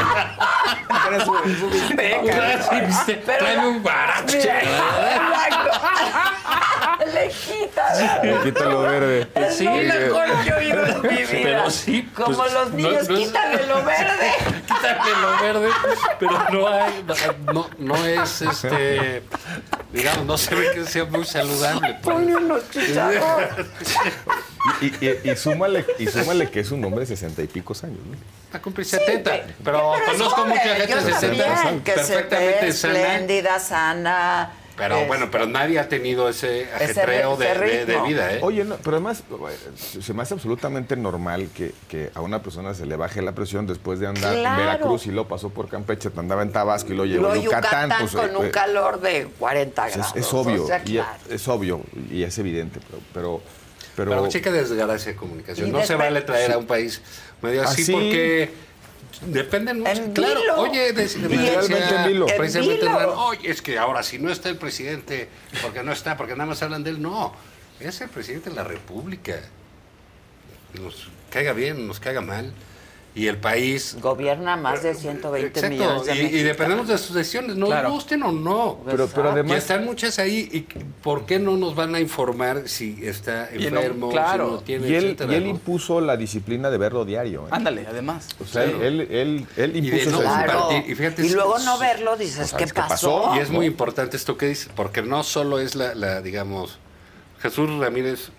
Tráeme 3.37 3.67
un. 3.67 3.83
Le 7.13 7.29
quita. 7.29 8.21
le 8.23 8.39
quita 8.43 8.65
lo 8.65 8.81
verde. 8.81 9.27
Es 9.35 9.61
lo 9.61 9.71
mejor 9.71 10.25
que 10.43 10.49
he 10.49 10.53
oído 10.53 10.85
en 10.85 11.01
mi 11.01 11.07
vida. 11.09 11.27
Pero 11.31 11.69
sí, 11.69 12.09
Como 12.15 12.37
pues, 12.37 12.53
los 12.53 12.69
no- 12.71 12.75
niños, 12.77 13.09
no 13.09 13.17
es- 13.17 13.27
quítale 13.27 13.67
lo 13.67 13.83
verde. 13.83 14.31
Quítale 14.67 15.11
lo 15.21 15.41
verde, 15.41 15.69
pero 16.19 16.39
no 16.51 16.67
hay, 16.67 17.05
no, 17.53 17.69
no 17.77 17.95
es 18.05 18.41
este, 18.41 19.23
digamos, 19.91 20.25
no 20.25 20.37
se 20.37 20.55
ve 20.55 20.71
que 20.73 20.85
sea 20.85 21.05
muy 21.05 21.25
saludable. 21.25 21.97
pues. 22.01 22.15
Ponle 22.15 22.35
unos. 22.35 22.63
Y, 24.81 24.85
y- 25.05 25.19
y 25.31 25.35
súmale, 25.35 25.85
y 25.99 26.07
súmale 26.07 26.49
que 26.49 26.61
es 26.61 26.71
un 26.71 26.83
hombre 26.85 27.01
de 27.01 27.07
sesenta 27.07 27.41
y 27.41 27.47
pico 27.47 27.73
años. 27.83 27.99
¿no? 28.05 28.42
A 28.53 28.59
cumplir 28.61 28.85
70, 28.85 29.31
pero, 29.63 29.93
conozco 30.05 30.29
joven, 30.41 30.49
mucha 30.49 30.75
gente 30.75 30.95
de 30.95 31.01
60 31.01 31.43
también, 31.55 31.81
que 31.83 31.91
se 31.91 31.97
perfectamente 32.13 32.65
ve 32.65 32.71
sana. 32.73 32.93
espléndida, 32.99 33.59
sana. 33.59 34.51
Pero 34.75 34.97
Es- 34.97 35.07
bueno, 35.07 35.29
pero 35.31 35.45
nadie 35.45 35.77
ha 35.79 35.87
tenido 35.87 36.27
ese 36.29 36.67
ajetreo 36.73 37.33
ese 37.39 37.59
de, 37.59 37.85
de- 37.85 38.01
vida, 38.01 38.33
¿eh? 38.33 38.39
Oye, 38.41 38.63
no, 38.63 38.75
pero 38.77 38.97
además 38.97 39.23
se 40.01 40.13
me 40.15 40.23
hace 40.23 40.33
absolutamente 40.33 40.95
normal 40.95 41.49
que, 41.55 41.73
que 41.87 42.09
a 42.15 42.21
una 42.21 42.41
persona 42.41 42.73
se 42.73 42.87
le 42.87 42.95
baje 42.95 43.21
la 43.21 43.33
presión 43.33 43.67
después 43.67 43.99
de 43.99 44.07
andar 44.07 44.33
Claro. 44.35 44.61
en 44.61 44.65
Veracruz 44.67 45.05
y 45.05 45.11
luego 45.11 45.27
pasó 45.27 45.49
por 45.51 45.69
Campeche, 45.69 46.09
andaba 46.17 46.41
en 46.41 46.51
Tabasco 46.51 46.91
y 46.91 46.95
lo 46.95 47.05
llevó 47.05 47.29
a 47.31 47.37
Yucatán. 47.37 47.89
Yucatán 47.89 47.99
pues, 47.99 48.11
con 48.13 48.29
eh, 48.31 48.37
un 48.37 48.45
eh, 48.47 48.51
calor 48.51 48.99
de 48.99 49.27
40 49.37 49.87
es, 49.89 49.95
grados. 49.95 50.15
es 50.15 50.33
obvio, 50.33 50.63
O 50.63 50.67
sea, 50.67 50.81
y 50.83 50.91
claro. 50.93 51.17
es, 51.27 51.33
es 51.35 51.47
obvio 51.47 51.81
y 52.11 52.23
es 52.23 52.35
evidente, 52.39 52.79
pero... 52.89 53.01
pero, 53.13 53.43
pero- 53.95 54.09
Pero 54.09 54.27
chica 54.29 54.51
desgracia 54.51 55.11
de 55.11 55.15
comunicación. 55.17 55.71
No 55.71 55.83
se 55.83 55.93
vale 55.93 56.21
traer 56.21 56.47
Sí. 56.47 56.53
a 56.53 56.57
un 56.57 56.65
país 56.65 56.99
medio 57.43 57.61
así 57.63 57.83
Así. 57.83 57.91
porque 57.91 58.49
dependen 59.27 59.79
mucho. 59.79 59.91
En 59.91 60.13
claro, 60.13 60.39
vilo. 60.41 60.55
oye, 60.61 60.93
de, 60.93 61.07
de- 61.07 61.19
Literalmente 61.29 61.75
decía 61.75 62.01
en 62.01 62.07
vilo. 62.07 62.27
En 62.29 62.37
Precisamente, 62.37 62.75
vilo. 62.85 62.99
Hernán, 62.99 63.15
oye, 63.17 63.51
es 63.51 63.61
que 63.61 63.77
ahora 63.77 64.01
si 64.03 64.17
no 64.19 64.31
está 64.31 64.49
el 64.49 64.57
presidente, 64.57 65.29
porque 65.61 65.83
no 65.83 65.91
está, 65.91 66.17
porque 66.17 66.33
nada 66.33 66.47
más 66.49 66.63
hablan 66.63 66.83
de 66.83 66.89
él, 66.91 67.01
no. 67.01 67.33
Es 67.79 68.01
el 68.01 68.09
presidente 68.09 68.49
de 68.49 68.55
la 68.55 68.63
República. 68.63 69.39
Nos 70.81 71.09
caiga 71.29 71.53
bien, 71.53 71.85
nos 71.87 71.99
caiga 71.99 72.21
mal. 72.21 72.51
Y 73.15 73.27
el 73.27 73.37
país 73.37 73.95
Gobierna 74.01 74.57
más 74.57 74.81
de 74.81 74.95
120 74.95 75.47
Exacto, 75.47 75.69
millones 75.69 76.05
de 76.07 76.15
y, 76.15 76.25
y 76.39 76.43
dependemos 76.43 76.87
de 76.87 76.97
sus 76.97 77.15
decisiones, 77.15 77.55
nos 77.55 77.69
Claro. 77.69 77.91
gusten 77.91 78.23
o 78.23 78.31
no. 78.31 78.79
Pero- 78.87 79.07
pero 79.07 79.29
Y 79.29 79.31
además- 79.33 79.57
están 79.59 79.85
muchas 79.85 80.17
ahí, 80.17 80.49
y 80.51 80.61
¿por 81.03 81.27
qué 81.27 81.37
no 81.37 81.55
nos 81.55 81.75
van 81.75 81.93
a 81.93 81.99
informar 81.99 82.67
si 82.67 82.97
está 83.05 83.49
Y 83.53 83.59
no, 83.59 83.77
enfermo, 83.77 84.09
claro. 84.09 84.47
si 84.47 84.51
no 84.53 84.59
tiene, 84.61 84.87
y 84.89 84.95
él, 84.95 85.03
etcétera, 85.05 85.31
y 85.31 85.35
él 85.35 85.43
¿no? 85.43 85.49
impuso 85.51 86.01
la 86.01 86.17
disciplina 86.17 86.71
de 86.71 86.77
verlo 86.79 87.05
diario. 87.05 87.43
¿eh? 87.45 87.49
Ándale, 87.51 87.85
además. 87.87 88.29
O 88.41 88.45
sea, 88.45 88.63
Claro. 88.63 88.83
él, 88.83 89.01
él, 89.01 89.45
él 89.57 89.75
Y 89.75 89.81
de 89.91 89.97
impuso 89.99 90.09
no. 90.17 90.19
Claro. 90.21 90.69
Y 90.87 90.95
fíjate, 90.95 91.23
y 91.23 91.29
luego 91.29 91.59
no 91.59 91.77
verlo, 91.77 92.17
dices, 92.17 92.37
Pues, 92.37 92.51
¿qué 92.53 92.57
¿sabes 92.67 92.73
qué 92.73 92.81
pasó? 92.81 93.33
Y 93.35 93.39
es 93.39 93.51
muy 93.51 93.67
importante 93.67 94.17
esto 94.17 94.37
que 94.37 94.47
dices, 94.47 94.69
porque 94.75 95.03
no 95.03 95.21
solo 95.23 95.59
es 95.59 95.75
la, 95.75 95.93
la, 95.93 96.21
digamos, 96.21 96.79
Jesús 97.43 97.69
Ramírez, 97.79 98.29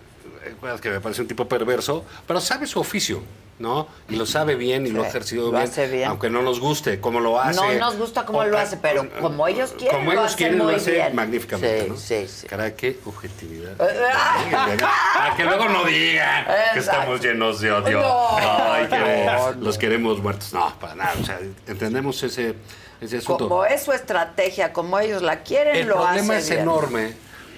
eh, 0.43 0.53
que 0.81 0.89
me 0.89 0.99
parece 0.99 1.21
un 1.21 1.29
tipo 1.29 1.47
perverso, 1.47 2.03
pero 2.27 2.41
sabe 2.41 2.67
su 2.67 2.81
oficio, 2.81 3.21
¿no? 3.57 3.87
Y 4.09 4.17
lo 4.17 4.25
sabe 4.25 4.55
bien 4.55 4.85
y 4.85 4.89
lo 4.89 5.03
ha 5.03 5.07
ejercido 5.07 5.45
lo 5.45 5.51
bien, 5.51 5.63
hace 5.63 5.87
bien. 5.87 6.09
aunque 6.09 6.29
no 6.29 6.41
nos 6.41 6.59
guste 6.59 6.99
cómo 6.99 7.21
lo 7.21 7.39
hace. 7.39 7.55
No 7.61 7.73
nos 7.75 7.97
gusta 7.97 8.25
cómo 8.25 8.39
O- 8.39 8.45
lo 8.45 8.57
hace, 8.57 8.75
pero 8.77 9.09
como 9.21 9.47
ellos 9.47 9.73
quieren, 9.77 9.97
como 9.99 10.11
lo 10.13 10.19
ellos 10.21 10.35
quieren, 10.35 10.57
lo 10.57 10.67
hace 10.69 10.91
bien. 10.91 11.15
magníficamente, 11.15 11.83
Sí, 11.83 11.89
¿no? 11.89 11.95
sí, 11.97 12.27
sí. 12.27 12.47
Caray, 12.47 12.73
qué 12.75 12.97
objetividad. 13.05 13.75
Ah. 13.79 14.67
Para 15.15 15.35
que 15.37 15.43
luego 15.45 15.69
no 15.69 15.83
digan 15.85 16.45
que 16.73 16.79
estamos 16.79 17.21
llenos 17.21 17.61
de 17.61 17.71
odio. 17.71 18.01
No, 18.01 18.37
Ay, 18.37 18.87
que 18.87 18.97
no, 19.25 19.51
los 19.61 19.77
queremos 19.77 20.21
muertos. 20.21 20.51
No, 20.53 20.77
para 20.79 20.95
nada. 20.95 21.13
O 21.21 21.23
sea, 21.23 21.39
entendemos 21.67 22.21
ese, 22.23 22.55
ese 22.99 23.17
asunto. 23.17 23.47
Como 23.47 23.65
es 23.65 23.83
su 23.83 23.93
estrategia, 23.93 24.73
como 24.73 24.99
ellos 24.99 25.21
la 25.21 25.43
quieren, 25.43 25.75
El 25.77 25.87
lo 25.87 25.95
problema 25.95 26.33
hace 26.35 26.39
es 26.39 26.49
bien. 26.49 26.61
enorme, 26.63 27.13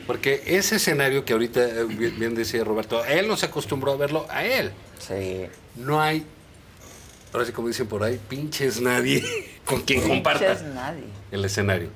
porque 0.06 0.44
ese 0.46 0.76
escenario 0.76 1.26
que 1.26 1.34
ahorita 1.34 1.62
eh, 1.64 1.84
bien, 1.88 2.20
bien 2.20 2.36
decía 2.36 2.64
Roberto, 2.64 3.04
él 3.06 3.28
no 3.28 3.36
se 3.36 3.48
acostumbró 3.48 3.94
a 3.94 3.98
verlo 3.98 4.26
a 4.30 4.44
él. 4.46 4.72
Sí. 5.00 5.48
No 5.76 6.02
hay, 6.02 6.26
ahora 7.34 7.46
sí 7.46 7.52
como 7.52 7.68
dicen 7.68 7.88
por 7.88 8.04
ahí, 8.04 8.20
pinches 8.30 8.82
nadie 8.82 9.22
con 9.66 9.82
quien 9.82 10.00
Pinches 10.02 10.10
comparta 10.16 10.64
nadie. 10.74 11.04
el 11.32 11.46
escenario. 11.46 11.90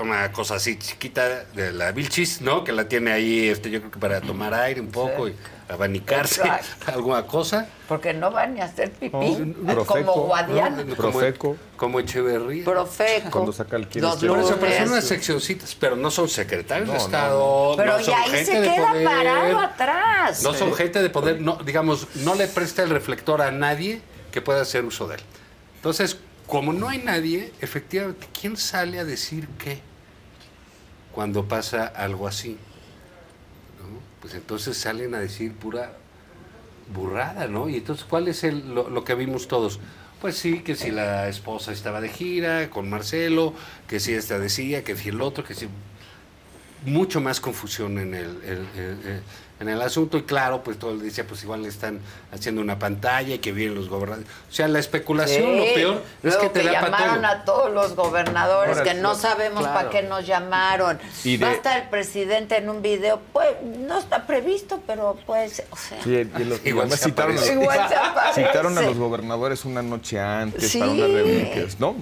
Una 0.00 0.32
cosa 0.32 0.54
así 0.54 0.78
chiquita 0.78 1.44
de 1.54 1.72
la 1.72 1.92
Vilchis, 1.92 2.40
¿no? 2.40 2.64
Que 2.64 2.72
la 2.72 2.88
tiene 2.88 3.12
ahí, 3.12 3.48
este, 3.48 3.70
yo 3.70 3.80
creo 3.80 3.90
que 3.90 3.98
para 3.98 4.20
tomar 4.20 4.54
aire 4.54 4.80
un 4.80 4.90
poco 4.90 5.28
y 5.28 5.34
abanicarse, 5.68 6.40
Exacto. 6.40 6.66
alguna 6.92 7.26
cosa. 7.26 7.68
Porque 7.88 8.12
no 8.12 8.30
van 8.30 8.54
ni 8.54 8.60
a 8.60 8.64
hacer 8.64 8.90
pipí. 8.92 9.54
No, 9.60 9.84
como 9.84 10.12
Guadiana. 10.24 10.84
¿no? 10.84 10.94
Profeco. 10.94 11.38
Como, 11.48 11.58
como 11.76 12.00
Echeverría. 12.00 12.64
Profeco. 12.64 13.30
Cuando 13.30 13.52
saca 13.52 13.76
el 13.76 13.88
quiere. 13.88 14.06
Por 14.08 14.38
eso, 14.38 14.56
pero 14.58 14.78
son 14.78 14.88
unas 14.88 15.04
seccioncitas, 15.04 15.74
pero 15.74 15.96
no 15.96 16.10
son 16.10 16.28
secretarios 16.28 16.88
No, 16.88 16.94
de 16.94 16.98
no, 16.98 17.04
Estado. 17.04 17.74
Pero 17.76 17.92
no 17.92 17.98
son 17.98 18.14
ya 18.14 18.22
ahí 18.22 18.30
gente 18.30 18.52
se 18.52 18.62
queda 18.62 18.88
poder, 18.88 19.04
parado 19.04 19.58
atrás. 19.60 20.42
No 20.42 20.54
son 20.54 20.74
gente 20.74 21.02
de 21.02 21.10
poder, 21.10 21.40
no, 21.40 21.58
digamos, 21.64 22.08
no 22.16 22.34
le 22.34 22.46
presta 22.48 22.82
el 22.82 22.90
reflector 22.90 23.42
a 23.42 23.50
nadie 23.50 24.00
que 24.32 24.40
pueda 24.40 24.62
hacer 24.62 24.84
uso 24.84 25.08
de 25.08 25.16
él. 25.16 25.22
Entonces, 25.76 26.18
como 26.46 26.72
no 26.72 26.88
hay 26.88 26.98
nadie, 26.98 27.52
efectivamente, 27.60 28.26
¿quién 28.38 28.56
sale 28.56 28.98
a 28.98 29.04
decir 29.04 29.48
qué 29.58 29.80
cuando 31.12 31.46
pasa 31.46 31.86
algo 31.86 32.26
así? 32.28 32.56
¿No? 33.78 34.00
Pues 34.20 34.34
entonces 34.34 34.76
salen 34.76 35.14
a 35.14 35.18
decir 35.20 35.52
pura 35.54 35.92
burrada, 36.94 37.46
¿no? 37.46 37.68
Y 37.68 37.76
entonces, 37.76 38.04
¿cuál 38.04 38.28
es 38.28 38.44
el, 38.44 38.74
lo, 38.74 39.04
que 39.04 39.14
vimos 39.14 39.48
todos? 39.48 39.80
Pues 40.20 40.36
sí, 40.36 40.60
que 40.60 40.76
si 40.76 40.90
la 40.90 41.28
esposa 41.28 41.72
estaba 41.72 42.00
de 42.00 42.08
gira 42.08 42.68
con 42.68 42.90
Marcelo, 42.90 43.54
que 43.88 44.00
si 44.00 44.12
esta 44.12 44.38
decía, 44.38 44.84
que 44.84 44.96
si 44.96 45.08
el 45.08 45.20
otro, 45.22 45.44
que 45.44 45.54
si... 45.54 45.68
mucho 46.84 47.20
más 47.20 47.40
confusión 47.40 47.98
en 47.98 48.14
el- 48.14 49.22
en 49.60 49.68
el 49.68 49.80
asunto 49.82 50.16
y 50.16 50.22
claro, 50.22 50.62
pues 50.64 50.78
todo 50.78 50.90
el 50.92 51.00
decía, 51.00 51.26
pues 51.26 51.42
igual 51.42 51.62
le 51.62 51.68
están 51.68 52.00
haciendo 52.32 52.62
una 52.62 52.78
pantalla 52.78 53.34
y 53.34 53.38
que 53.40 53.52
vienen 53.52 53.74
los 53.74 53.90
gobernadores. 53.90 54.26
O 54.50 54.52
sea, 54.52 54.66
la 54.68 54.78
especulación, 54.78 55.42
Sí. 55.52 55.56
lo 55.58 55.74
peor 55.74 56.02
es 56.22 56.36
que 56.38 56.48
te 56.48 56.62
da 56.64 56.80
para 56.80 56.90
llamaron 56.98 57.24
a 57.26 57.44
todos 57.44 57.70
los 57.70 57.94
gobernadores 57.94 58.78
Ahora, 58.78 58.90
que 58.92 58.98
no 58.98 59.14
sabemos 59.14 59.60
claro. 59.60 59.74
para 59.78 59.90
qué 59.90 60.02
nos 60.02 60.26
llamaron. 60.26 60.98
Y 61.24 61.36
de- 61.36 61.44
Va 61.44 61.50
a 61.50 61.54
estar 61.54 61.78
el 61.82 61.88
presidente 61.90 62.56
en 62.56 62.70
un 62.70 62.80
video, 62.80 63.20
pues 63.34 63.48
no 63.62 63.98
está 63.98 64.26
previsto, 64.26 64.80
pero 64.86 65.18
pues, 65.26 65.62
o 65.70 65.76
sea. 65.76 66.02
Sí, 66.02 66.10
y 66.38 66.44
los- 66.44 66.64
y 66.64 66.68
Igual 66.70 66.90
se 66.90 66.96
citaron, 66.96 67.36
a-. 67.38 67.46
Igual 67.46 67.80
se 68.34 68.46
citaron 68.46 68.78
a 68.78 68.80
los 68.80 68.96
gobernadores 68.96 69.66
una 69.66 69.82
noche 69.82 70.18
antes 70.18 70.70
Sí. 70.70 70.78
para 70.78 70.90
una 70.92 71.06
reunión, 71.06 71.50
que 71.52 71.62
es- 71.64 71.78
¿no? 71.78 71.94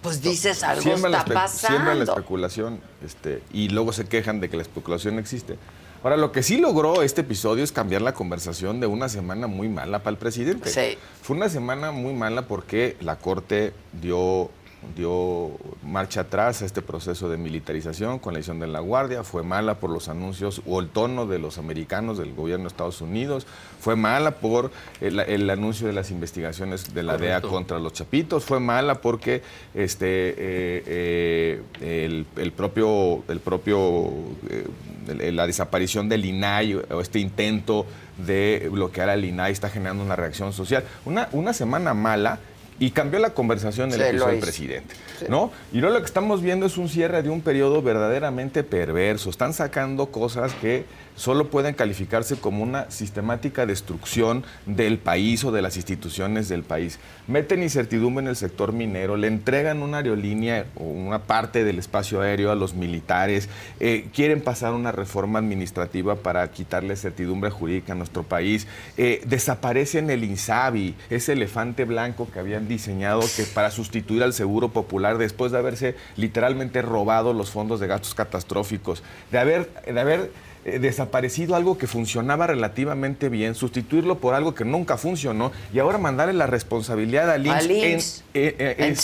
Pues 0.00 0.20
dices, 0.22 0.64
algo 0.64 0.82
Siembran 0.82 1.12
la, 1.12 1.18
está 1.18 1.44
espe- 1.44 1.48
siembran 1.48 1.98
la 1.98 2.04
pasando. 2.06 2.12
especulación 2.20 2.80
este, 3.04 3.42
y 3.52 3.68
luego 3.68 3.92
se 3.92 4.06
quejan 4.08 4.40
de 4.40 4.48
que 4.48 4.56
la 4.56 4.62
especulación 4.62 5.18
existe. 5.18 5.58
Ahora, 6.02 6.16
lo 6.16 6.32
que 6.32 6.42
sí 6.42 6.56
logró 6.56 7.02
este 7.02 7.20
episodio 7.20 7.62
es 7.62 7.70
cambiar 7.70 8.02
la 8.02 8.12
conversación 8.12 8.80
de 8.80 8.88
una 8.88 9.08
semana 9.08 9.46
muy 9.46 9.68
mala 9.68 10.00
para 10.00 10.10
el 10.10 10.18
presidente. 10.18 10.68
Sí. 10.68 10.98
Fue 11.22 11.36
una 11.36 11.48
semana 11.48 11.92
muy 11.92 12.12
mala 12.12 12.42
porque 12.48 12.96
la 13.00 13.18
Corte 13.18 13.72
dio, 14.00 14.50
dio 14.96 15.50
marcha 15.82 16.22
atrás 16.22 16.62
a 16.62 16.66
este 16.66 16.82
proceso 16.82 17.28
de 17.28 17.36
militarización 17.36 18.18
con 18.18 18.32
la 18.32 18.40
edición 18.40 18.60
de 18.60 18.66
la 18.66 18.80
Guardia. 18.80 19.24
Fue 19.24 19.42
mala 19.42 19.76
por 19.78 19.90
los 19.90 20.08
anuncios 20.08 20.62
o 20.66 20.80
el 20.80 20.88
tono 20.88 21.26
de 21.26 21.38
los 21.38 21.58
americanos, 21.58 22.18
del 22.18 22.34
gobierno 22.34 22.64
de 22.64 22.68
Estados 22.68 23.00
Unidos. 23.00 23.46
Fue 23.80 23.96
mala 23.96 24.32
por 24.32 24.70
el, 25.00 25.20
el 25.20 25.48
anuncio 25.50 25.86
de 25.86 25.92
las 25.92 26.10
investigaciones 26.10 26.94
de 26.94 27.02
la 27.02 27.16
DEA 27.16 27.40
contra 27.40 27.78
los 27.78 27.92
chapitos. 27.92 28.44
Fue 28.44 28.60
mala 28.60 29.00
porque 29.00 29.42
este, 29.74 30.06
eh, 30.06 31.62
eh, 31.80 32.04
el, 32.04 32.26
el 32.36 32.52
propio, 32.52 33.24
el 33.28 33.40
propio 33.40 34.12
eh, 34.50 35.32
la 35.32 35.46
desaparición 35.46 36.08
del 36.08 36.24
INAI 36.24 36.74
o 36.74 37.00
este 37.00 37.18
intento 37.18 37.86
de 38.18 38.68
bloquear 38.70 39.08
al 39.08 39.24
INAI 39.24 39.52
está 39.52 39.68
generando 39.68 40.04
una 40.04 40.16
reacción 40.16 40.52
social. 40.52 40.84
Una, 41.04 41.28
una 41.32 41.52
semana 41.52 41.94
mala 41.94 42.38
y 42.84 42.90
cambió 42.90 43.20
la 43.20 43.30
conversación 43.30 43.92
Sí, 43.92 43.98
lo 43.98 44.04
episodio 44.04 44.26
del 44.26 44.36
hizo. 44.38 44.44
presidente. 44.44 44.94
¿no? 45.28 45.52
Y 45.72 45.78
luego 45.78 45.94
lo 45.94 46.00
que 46.00 46.06
estamos 46.06 46.42
viendo 46.42 46.66
es 46.66 46.76
un 46.78 46.88
cierre 46.88 47.22
de 47.22 47.30
un 47.30 47.40
periodo 47.40 47.80
verdaderamente 47.80 48.64
perverso. 48.64 49.30
Están 49.30 49.52
sacando 49.52 50.06
cosas 50.06 50.52
que 50.54 50.84
solo 51.16 51.48
pueden 51.48 51.74
calificarse 51.74 52.36
como 52.36 52.62
una 52.62 52.90
sistemática 52.90 53.66
destrucción 53.66 54.44
del 54.66 54.98
país 54.98 55.44
o 55.44 55.52
de 55.52 55.62
las 55.62 55.76
instituciones 55.76 56.48
del 56.48 56.62
país. 56.62 56.98
Meten 57.26 57.62
incertidumbre 57.62 58.24
en 58.24 58.28
el 58.28 58.36
sector 58.36 58.72
minero, 58.72 59.16
le 59.16 59.26
entregan 59.26 59.82
una 59.82 59.98
aerolínea 59.98 60.66
o 60.76 60.84
una 60.84 61.20
parte 61.20 61.64
del 61.64 61.78
espacio 61.78 62.20
aéreo 62.20 62.50
a 62.50 62.54
los 62.54 62.74
militares, 62.74 63.48
eh, 63.80 64.08
quieren 64.12 64.40
pasar 64.40 64.72
una 64.72 64.92
reforma 64.92 65.38
administrativa 65.38 66.16
para 66.16 66.50
quitarle 66.50 66.96
certidumbre 66.96 67.50
jurídica 67.50 67.92
a 67.92 67.96
nuestro 67.96 68.22
país, 68.22 68.66
eh, 68.96 69.22
desaparecen 69.26 70.10
el 70.10 70.24
INSABI, 70.24 70.94
ese 71.10 71.32
elefante 71.32 71.84
blanco 71.84 72.28
que 72.32 72.38
habían 72.38 72.68
diseñado 72.68 73.20
que 73.36 73.44
para 73.44 73.70
sustituir 73.70 74.22
al 74.22 74.32
Seguro 74.32 74.70
Popular 74.70 75.18
después 75.18 75.52
de 75.52 75.58
haberse 75.58 75.96
literalmente 76.16 76.82
robado 76.82 77.32
los 77.32 77.50
fondos 77.50 77.80
de 77.80 77.86
gastos 77.86 78.14
catastróficos, 78.14 79.02
de 79.30 79.38
haber, 79.38 79.70
de 79.84 80.00
haber 80.00 80.30
eh, 80.64 80.78
desaparecido 80.78 81.56
algo 81.56 81.76
que 81.76 81.86
funcionaba 81.86 82.46
relativamente 82.46 83.28
bien, 83.28 83.54
sustituirlo 83.54 84.18
por 84.18 84.34
algo 84.34 84.54
que 84.54 84.64
nunca 84.64 84.96
funcionó 84.96 85.50
y 85.74 85.78
ahora 85.80 85.98
mandarle 85.98 86.34
la 86.34 86.46
responsabilidad 86.46 87.30
al 87.30 87.46
IMSS, 87.46 88.22
en- 88.34 88.42
eh, 88.42 88.54
eh, 88.58 88.74
los- 88.78 88.96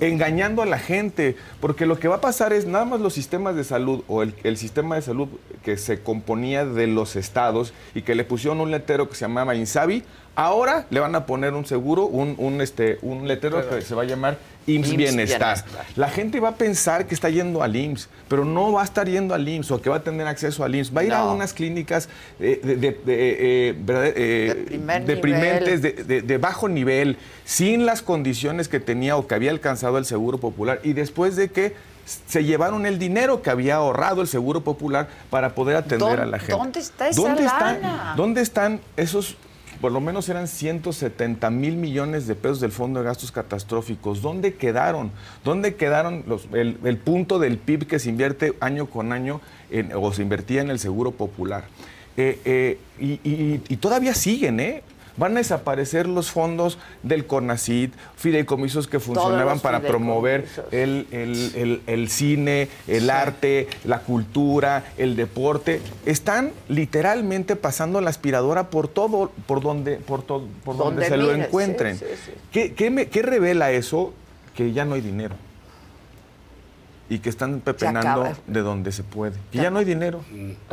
engañando 0.00 0.62
a 0.62 0.66
la 0.66 0.78
gente, 0.78 1.36
porque 1.60 1.86
lo 1.86 1.98
que 1.98 2.08
va 2.08 2.16
a 2.16 2.20
pasar 2.20 2.52
es 2.52 2.66
nada 2.66 2.84
más 2.84 3.00
los 3.00 3.14
sistemas 3.14 3.54
de 3.56 3.64
salud 3.64 4.02
o 4.08 4.22
el, 4.22 4.34
el 4.44 4.56
sistema 4.56 4.96
de 4.96 5.02
salud 5.02 5.28
que 5.64 5.76
se 5.76 6.00
componía 6.02 6.64
de 6.64 6.86
los 6.86 7.16
estados 7.16 7.72
y 7.94 8.02
que 8.02 8.14
le 8.14 8.24
pusieron 8.24 8.60
un 8.60 8.70
letrero 8.70 9.08
que 9.08 9.14
se 9.14 9.22
llamaba 9.22 9.54
Insabi, 9.54 10.02
ahora 10.38 10.86
le 10.90 11.00
van 11.00 11.16
a 11.16 11.26
poner 11.26 11.52
un 11.54 11.66
seguro, 11.66 12.06
un, 12.06 12.36
un, 12.38 12.60
este, 12.60 12.98
un 13.02 13.26
letrero 13.26 13.68
que 13.68 13.82
se 13.82 13.92
va 13.96 14.02
a 14.02 14.04
llamar 14.04 14.38
IMSS 14.68 14.88
IMSS 14.92 14.96
Bienestar. 14.96 15.56
Bienestar. 15.64 15.86
La 15.96 16.08
gente 16.10 16.38
va 16.38 16.50
a 16.50 16.54
pensar 16.54 17.06
que 17.06 17.14
está 17.14 17.28
yendo 17.28 17.60
al 17.60 17.74
IMSS, 17.74 18.08
pero 18.28 18.44
no 18.44 18.70
va 18.70 18.82
a 18.82 18.84
estar 18.84 19.08
yendo 19.08 19.34
al 19.34 19.48
IMSS 19.48 19.72
o 19.72 19.82
que 19.82 19.90
va 19.90 19.96
a 19.96 20.02
tener 20.04 20.28
acceso 20.28 20.62
al 20.62 20.74
IMSS. 20.76 20.96
Va 20.96 21.00
a 21.00 21.04
ir 21.04 21.12
a 21.12 21.24
unas 21.24 21.52
clínicas 21.52 22.08
eh, 22.38 22.60
de, 22.62 22.76
de- 22.76 22.92
de, 23.04 23.30
eh, 23.70 23.74
eh, 23.76 24.64
primer 24.68 25.04
deprimentes, 25.06 25.82
nivel. 25.82 26.26
de, 26.26 26.38
bajo 26.38 26.68
nivel, 26.68 27.16
sin 27.44 27.84
las 27.84 28.02
condiciones 28.02 28.68
que 28.68 28.78
tenía 28.78 29.16
o 29.16 29.26
que 29.26 29.34
había 29.34 29.50
alcanzado 29.50 29.98
el 29.98 30.04
Seguro 30.04 30.38
Popular 30.38 30.78
y 30.84 30.92
después 30.92 31.34
de 31.34 31.48
que 31.48 31.74
se 32.26 32.44
llevaron 32.44 32.86
el 32.86 32.98
dinero 32.98 33.42
que 33.42 33.50
había 33.50 33.74
ahorrado 33.76 34.22
el 34.22 34.28
Seguro 34.28 34.62
Popular 34.62 35.08
para 35.30 35.54
poder 35.56 35.76
atender 35.76 35.98
¿Dónde- 36.08 36.22
a 36.22 36.26
la 36.26 36.38
gente. 36.38 36.52
dónde 36.52 36.78
está 36.80 37.08
esa 37.08 37.20
¿Dónde 37.20 37.42
lana? 37.42 37.76
Están, 37.80 38.16
¿Dónde 38.16 38.40
están 38.40 38.80
esos, 38.96 39.36
por 39.80 39.92
lo 39.92 40.00
menos 40.00 40.28
eran 40.28 40.48
170 40.48 41.50
mil 41.50 41.76
millones 41.76 42.26
de 42.26 42.34
pesos 42.34 42.60
del 42.60 42.72
Fondo 42.72 43.00
de 43.00 43.06
Gastos 43.06 43.30
Catastróficos? 43.32 44.22
¿Dónde 44.22 44.54
quedaron? 44.54 45.10
¿Dónde 45.44 45.74
quedaron 45.76 46.24
los- 46.26 46.48
el, 46.52 46.96
punto 46.98 47.38
del 47.38 47.58
PIB 47.58 47.86
que 47.86 47.98
se 47.98 48.08
invierte 48.10 48.54
año 48.60 48.86
con 48.86 49.12
año 49.12 49.40
o 49.94 50.12
se 50.12 50.22
invertía 50.22 50.60
en 50.62 50.70
el 50.70 50.78
Seguro 50.78 51.12
Popular? 51.12 51.64
Eh, 52.16 52.40
eh, 52.44 52.78
y- 52.98 53.60
y 53.68 53.76
todavía 53.76 54.14
siguen, 54.14 54.58
¿eh? 54.60 54.82
Van 55.18 55.32
a 55.36 55.40
desaparecer 55.40 56.06
los 56.06 56.30
fondos 56.30 56.78
del 57.02 57.26
CONACID, 57.26 57.90
fideicomisos 58.16 58.86
que 58.86 59.00
funcionaban 59.00 59.58
para 59.60 59.80
promover 59.88 60.46
el, 60.70 61.06
el- 61.10 61.52
el- 61.56 61.82
el 61.86 62.08
cine, 62.08 62.68
el 62.86 63.10
arte, 63.10 63.66
la 63.84 64.00
cultura, 64.00 64.84
el 64.96 65.16
deporte. 65.16 65.80
Están 66.06 66.52
literalmente 66.68 67.56
pasando 67.56 68.00
la 68.00 68.10
aspiradora 68.10 68.70
por 68.70 68.88
todo, 68.88 69.32
por 69.46 69.60
donde, 69.60 69.96
por 69.96 70.22
to- 70.22 70.46
por 70.64 70.76
donde, 70.76 71.02
Donde 71.02 71.08
se 71.08 71.16
lo 71.16 71.34
encuentren. 71.34 71.98
sí, 71.98 72.04
sí, 72.08 72.20
sí. 72.26 72.32
¿Qué, 72.52 72.72
qué 72.74 72.90
me- 72.90 73.08
qué 73.08 73.22
revela 73.22 73.72
eso? 73.72 74.12
Que 74.54 74.72
ya 74.72 74.84
no 74.84 74.94
hay 74.94 75.00
dinero. 75.00 75.34
Y 77.10 77.20
que 77.20 77.30
están 77.30 77.60
pepenando 77.60 78.34
de 78.46 78.60
donde 78.60 78.92
se 78.92 79.02
puede. 79.02 79.38
Que 79.50 79.58
ya 79.58 79.70
no 79.70 79.78
hay 79.78 79.84
dinero. 79.86 80.22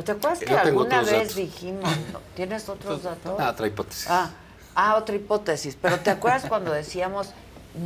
¿Te 0.04 0.12
acuerdas 0.12 0.40
que 0.40 0.54
alguna 0.54 1.02
vez 1.02 1.12
datos. 1.12 1.36
dijimos, 1.36 1.84
no, 2.12 2.20
¿tienes 2.36 2.68
otros 2.68 3.04
datos? 3.04 3.40
Ah, 3.40 3.52
otra 3.52 3.68
hipótesis. 3.68 4.08
Ah, 4.10 4.32
ah, 4.76 4.96
otra 4.96 5.16
hipótesis. 5.16 5.78
Pero 5.82 6.00
¿te 6.00 6.10
acuerdas 6.10 6.46
cuando 6.48 6.74
decíamos 6.74 7.30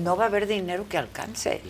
no 0.03 0.15
va 0.15 0.23
a 0.25 0.27
haber 0.27 0.47
dinero 0.47 0.85
que 0.89 0.97
alcance? 0.97 1.61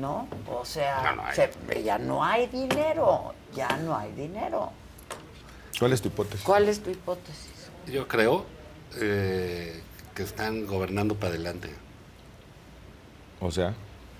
¿No? 0.00 0.26
O 0.50 0.64
sea, 0.64 1.02
No, 1.04 1.16
no 1.16 1.26
hay. 1.26 1.36
se- 1.36 1.82
ya 1.84 1.98
no 1.98 2.24
hay 2.24 2.46
dinero. 2.48 3.34
Ya 3.54 3.68
no 3.84 3.96
hay 3.96 4.10
dinero. 4.12 4.72
¿Cuál 5.78 5.92
es 5.92 6.02
tu 6.02 6.08
hipótesis? 6.08 6.44
¿Cuál 6.44 6.68
es 6.68 6.82
tu 6.82 6.90
hipótesis? 6.90 7.50
Yo 7.86 8.08
creo 8.08 8.44
eh, 9.00 9.80
que 10.14 10.22
están 10.24 10.66
gobernando 10.66 11.14
para 11.14 11.34
adelante. 11.34 11.70
O 13.40 13.50
sea, 13.50 13.74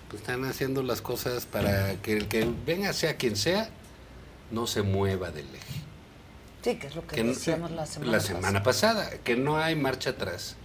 Pues 0.09 0.21
están 0.21 0.43
haciendo 0.45 0.83
las 0.83 1.01
cosas 1.01 1.45
para 1.45 1.95
que 2.01 2.13
el 2.13 2.27
que 2.27 2.47
venga, 2.65 2.93
sea 2.93 3.17
quien 3.17 3.35
sea, 3.35 3.69
no 4.51 4.67
se 4.67 4.81
mueva 4.83 5.31
del 5.31 5.47
eje. 5.47 5.81
Sí, 6.63 6.75
que 6.77 6.87
es 6.87 6.95
lo 6.95 7.05
que, 7.05 7.15
Que 7.15 7.23
no- 7.23 7.29
decíamos 7.33 7.71
la 7.71 7.85
semana 7.85 8.11
la 8.11 8.19
semana 8.19 8.63
pasada, 8.63 9.09
que 9.23 9.35
no 9.35 9.57
hay 9.57 9.75
marcha 9.75 10.11
atrás. 10.11 10.55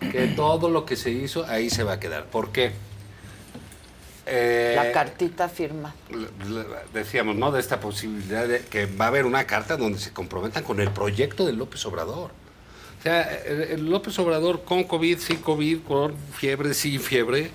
Que 0.00 0.26
todo 0.28 0.68
lo 0.68 0.84
que 0.84 0.96
se 0.96 1.10
hizo 1.10 1.46
ahí 1.46 1.70
se 1.70 1.82
va 1.84 1.94
a 1.94 2.00
quedar. 2.00 2.26
¿Por 2.26 2.52
qué? 2.52 2.72
Eh, 4.26 4.72
La 4.76 4.92
cartita 4.92 5.48
firma. 5.48 5.94
decíamos, 6.92 7.36
¿no? 7.36 7.52
De 7.52 7.60
esta 7.60 7.80
posibilidad 7.80 8.46
de 8.48 8.60
que 8.60 8.86
va 8.86 9.06
a 9.06 9.08
haber 9.08 9.26
una 9.26 9.46
carta 9.46 9.76
donde 9.76 9.98
se 9.98 10.12
comprometan 10.12 10.64
con 10.64 10.80
el 10.80 10.90
proyecto 10.90 11.44
de 11.46 11.52
López 11.52 11.84
Obrador. 11.86 12.30
O 13.00 13.02
sea, 13.02 13.28
López 13.78 14.18
Obrador 14.18 14.64
con 14.64 14.84
COVID, 14.84 15.18
sin 15.18 15.36
COVID, 15.38 15.80
con 15.86 16.14
fiebre, 16.34 16.72
sin 16.72 17.00
fiebre, 17.00 17.50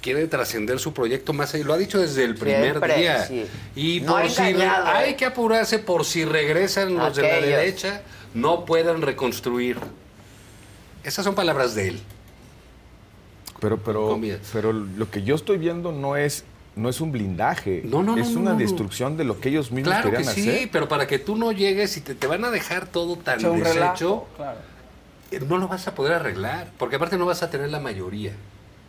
quiere 0.00 0.26
trascender 0.26 0.78
su 0.78 0.92
proyecto 0.92 1.32
más 1.32 1.54
allá. 1.54 1.64
Lo 1.64 1.74
ha 1.74 1.78
dicho 1.78 1.98
desde 1.98 2.24
el 2.24 2.34
primer 2.34 2.70
Siempre, 2.78 2.96
día. 2.98 3.26
sí. 3.26 3.46
Y 3.76 4.00
No 4.00 4.12
por 4.12 4.30
si 4.30 4.42
¿eh? 4.42 4.62
hay 4.86 5.14
que 5.14 5.24
apurarse 5.26 5.78
por 5.78 6.04
si 6.04 6.24
regresan 6.24 6.94
los 6.94 7.14
de 7.16 7.22
la 7.22 7.40
derecha, 7.40 8.02
no 8.34 8.64
puedan 8.64 9.02
reconstruir. 9.02 9.76
Esas 11.04 11.24
son 11.24 11.34
palabras 11.34 11.74
de 11.74 11.88
él. 11.88 12.00
Pero, 13.60 13.78
pero, 13.78 14.18
pero 14.52 14.72
lo 14.72 15.10
que 15.10 15.22
yo 15.22 15.34
estoy 15.34 15.58
viendo 15.58 15.92
no 15.92 16.16
es, 16.16 16.44
no 16.76 16.88
es 16.88 17.00
un 17.00 17.12
blindaje. 17.12 17.82
No, 17.84 18.02
no, 18.02 18.16
no, 18.16 18.22
es 18.22 18.30
no, 18.30 18.40
una 18.40 18.50
no, 18.50 18.56
no. 18.56 18.62
destrucción 18.62 19.16
de 19.18 19.24
lo 19.24 19.38
que 19.38 19.50
ellos 19.50 19.70
mismos 19.70 19.92
Claro 19.92 20.10
que 20.10 20.16
querían 20.16 20.34
sí, 20.34 20.48
hacer. 20.48 20.68
pero 20.72 20.88
para 20.88 21.06
que 21.06 21.18
tú 21.18 21.36
no 21.36 21.52
llegues 21.52 21.96
y 21.96 22.00
te, 22.00 22.14
te 22.14 22.26
van 22.26 22.44
a 22.44 22.50
dejar 22.50 22.86
todo 22.86 23.16
tan 23.16 23.38
deshecho, 23.38 23.62
relajo, 23.64 24.28
claro. 24.36 24.58
eh, 25.30 25.40
no 25.46 25.58
lo 25.58 25.68
vas 25.68 25.86
a 25.88 25.94
poder 25.94 26.14
arreglar, 26.14 26.70
porque 26.78 26.96
aparte 26.96 27.18
no 27.18 27.26
vas 27.26 27.42
a 27.42 27.50
tener 27.50 27.68
la 27.70 27.80
mayoría. 27.80 28.32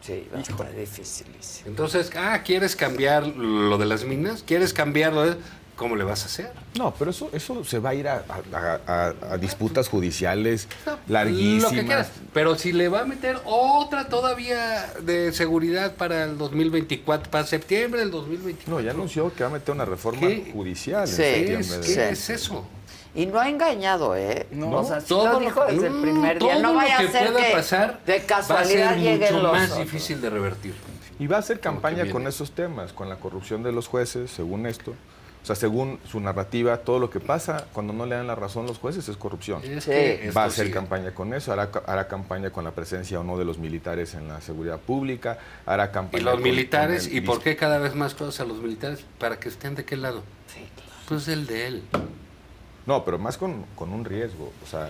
Sí, 0.01 0.27
va 0.33 0.39
a 0.39 0.41
estar 0.41 0.75
dificilísimo. 0.75 1.67
Entonces, 1.69 2.11
ah, 2.15 2.41
¿quieres 2.43 2.75
cambiar 2.75 3.27
lo 3.27 3.77
de 3.77 3.85
las 3.85 4.03
minas? 4.03 4.43
¿Quieres 4.45 4.73
cambiar 4.73 5.13
lo 5.13 5.23
de... 5.25 5.35
¿cómo 5.75 5.95
le 5.95 6.03
vas 6.03 6.21
a 6.21 6.25
hacer? 6.27 6.51
No, 6.77 6.93
pero 6.93 7.09
eso, 7.09 7.31
eso 7.33 7.63
se 7.63 7.79
va 7.79 7.89
a 7.89 7.95
ir 7.95 8.07
a, 8.07 8.23
a- 8.53 8.79
a- 8.85 9.33
a 9.33 9.37
disputas 9.37 9.89
judiciales 9.89 10.67
Lo 10.85 10.93
que 11.07 11.11
larguísimas. 11.13 11.71
quieras. 11.71 12.11
Pero 12.35 12.55
si 12.55 12.71
le 12.71 12.87
va 12.87 13.01
a 13.01 13.05
meter 13.05 13.39
otra 13.45 14.07
todavía 14.07 14.93
de 15.01 15.31
seguridad 15.33 15.95
para 15.95 16.25
el 16.25 16.37
2024, 16.37 17.31
para 17.31 17.47
septiembre 17.47 18.01
del 18.01 18.11
2024. 18.11 18.71
No, 18.71 18.79
ya 18.79 18.91
anunció 18.91 19.33
que 19.33 19.43
va 19.43 19.49
a 19.49 19.53
meter 19.53 19.73
una 19.73 19.85
reforma 19.85 20.19
¿Qué? 20.19 20.51
judicial 20.53 21.01
en 21.01 21.07
Sí, 21.07 21.15
septiembre. 21.15 21.47
¿Qué 21.47 21.57
de- 21.57 21.79
es, 21.81 21.85
qué 21.87 21.93
Sí. 21.93 21.99
es 21.99 22.29
eso? 22.29 22.67
Y 23.13 23.25
no 23.25 23.39
ha 23.39 23.49
engañado, 23.49 24.15
¿eh? 24.15 24.47
No. 24.51 24.71
o 24.71 24.83
sea, 24.85 25.01
sí 25.01 25.07
Todo 25.09 25.33
lo 25.33 25.39
dijo 25.39 25.65
que- 25.65 25.73
desde 25.73 25.87
el 25.87 25.95
no, 25.95 26.01
primer 26.01 26.39
día. 26.39 26.59
No 26.59 26.73
vaya 26.73 26.97
que 26.97 27.07
a 27.07 27.11
ser 27.11 27.33
que 27.33 27.51
pasar 27.51 27.99
de 28.05 28.17
Va 28.19 28.23
a 28.23 28.27
casualidad 28.27 28.95
mucho 28.95 29.39
los 29.41 29.51
más 29.51 29.71
otros. 29.71 29.79
difícil 29.85 30.21
de 30.21 30.29
revertir. 30.29 30.73
Y 31.19 31.27
va 31.27 31.35
a 31.35 31.39
hacer 31.39 31.59
campaña 31.59 32.09
con 32.09 32.25
esos 32.25 32.51
temas, 32.51 32.93
con 32.93 33.09
la 33.09 33.17
corrupción 33.17 33.63
de 33.63 33.71
los 33.71 33.87
jueces, 33.87 34.31
según 34.31 34.65
esto. 34.65 34.91
O 35.43 35.45
sea, 35.45 35.55
según 35.55 35.99
su 36.07 36.19
narrativa, 36.19 36.77
todo 36.77 36.99
lo 36.99 37.09
que 37.09 37.19
pasa 37.19 37.65
cuando 37.73 37.93
no 37.93 38.05
le 38.05 38.15
dan 38.15 38.27
la 38.27 38.35
razón 38.35 38.67
los 38.67 38.77
jueces 38.77 39.09
es 39.09 39.17
corrupción. 39.17 39.61
Es 39.63 39.85
que 39.85 40.31
Va 40.37 40.43
a 40.43 40.45
hacer 40.45 40.71
campaña 40.71 41.13
con 41.15 41.33
eso, 41.33 41.51
hará, 41.51 41.69
hará 41.87 42.07
campaña 42.07 42.51
con 42.51 42.63
la 42.63 42.71
presencia 42.71 43.19
o 43.19 43.23
no 43.23 43.37
de 43.39 43.43
los 43.45 43.57
militares 43.57 44.13
en 44.13 44.27
la 44.27 44.39
seguridad 44.39 44.79
pública, 44.79 45.39
hará 45.65 45.85
Y 45.85 45.89
campaña 45.89 46.23
los 46.25 46.33
con- 46.35 46.43
militares, 46.43 47.03
con 47.07 47.11
el 47.11 47.17
¿y 47.17 47.21
por 47.21 47.41
qué 47.41 47.55
cada 47.55 47.79
vez 47.79 47.95
más 47.95 48.13
cosas 48.13 48.39
a 48.39 48.45
los 48.45 48.61
militares? 48.61 48.99
Para 49.19 49.37
que 49.39 49.49
estén 49.49 49.73
de 49.75 49.83
qué 49.83 49.97
lado. 49.97 50.21
Pues 51.09 51.27
el 51.27 51.45
de 51.47 51.67
él. 51.67 51.83
No, 52.85 53.03
pero 53.05 53.17
más 53.19 53.37
con, 53.37 53.65
con 53.75 53.91
un 53.93 54.05
riesgo. 54.05 54.51
O 54.63 54.67
sea, 54.67 54.89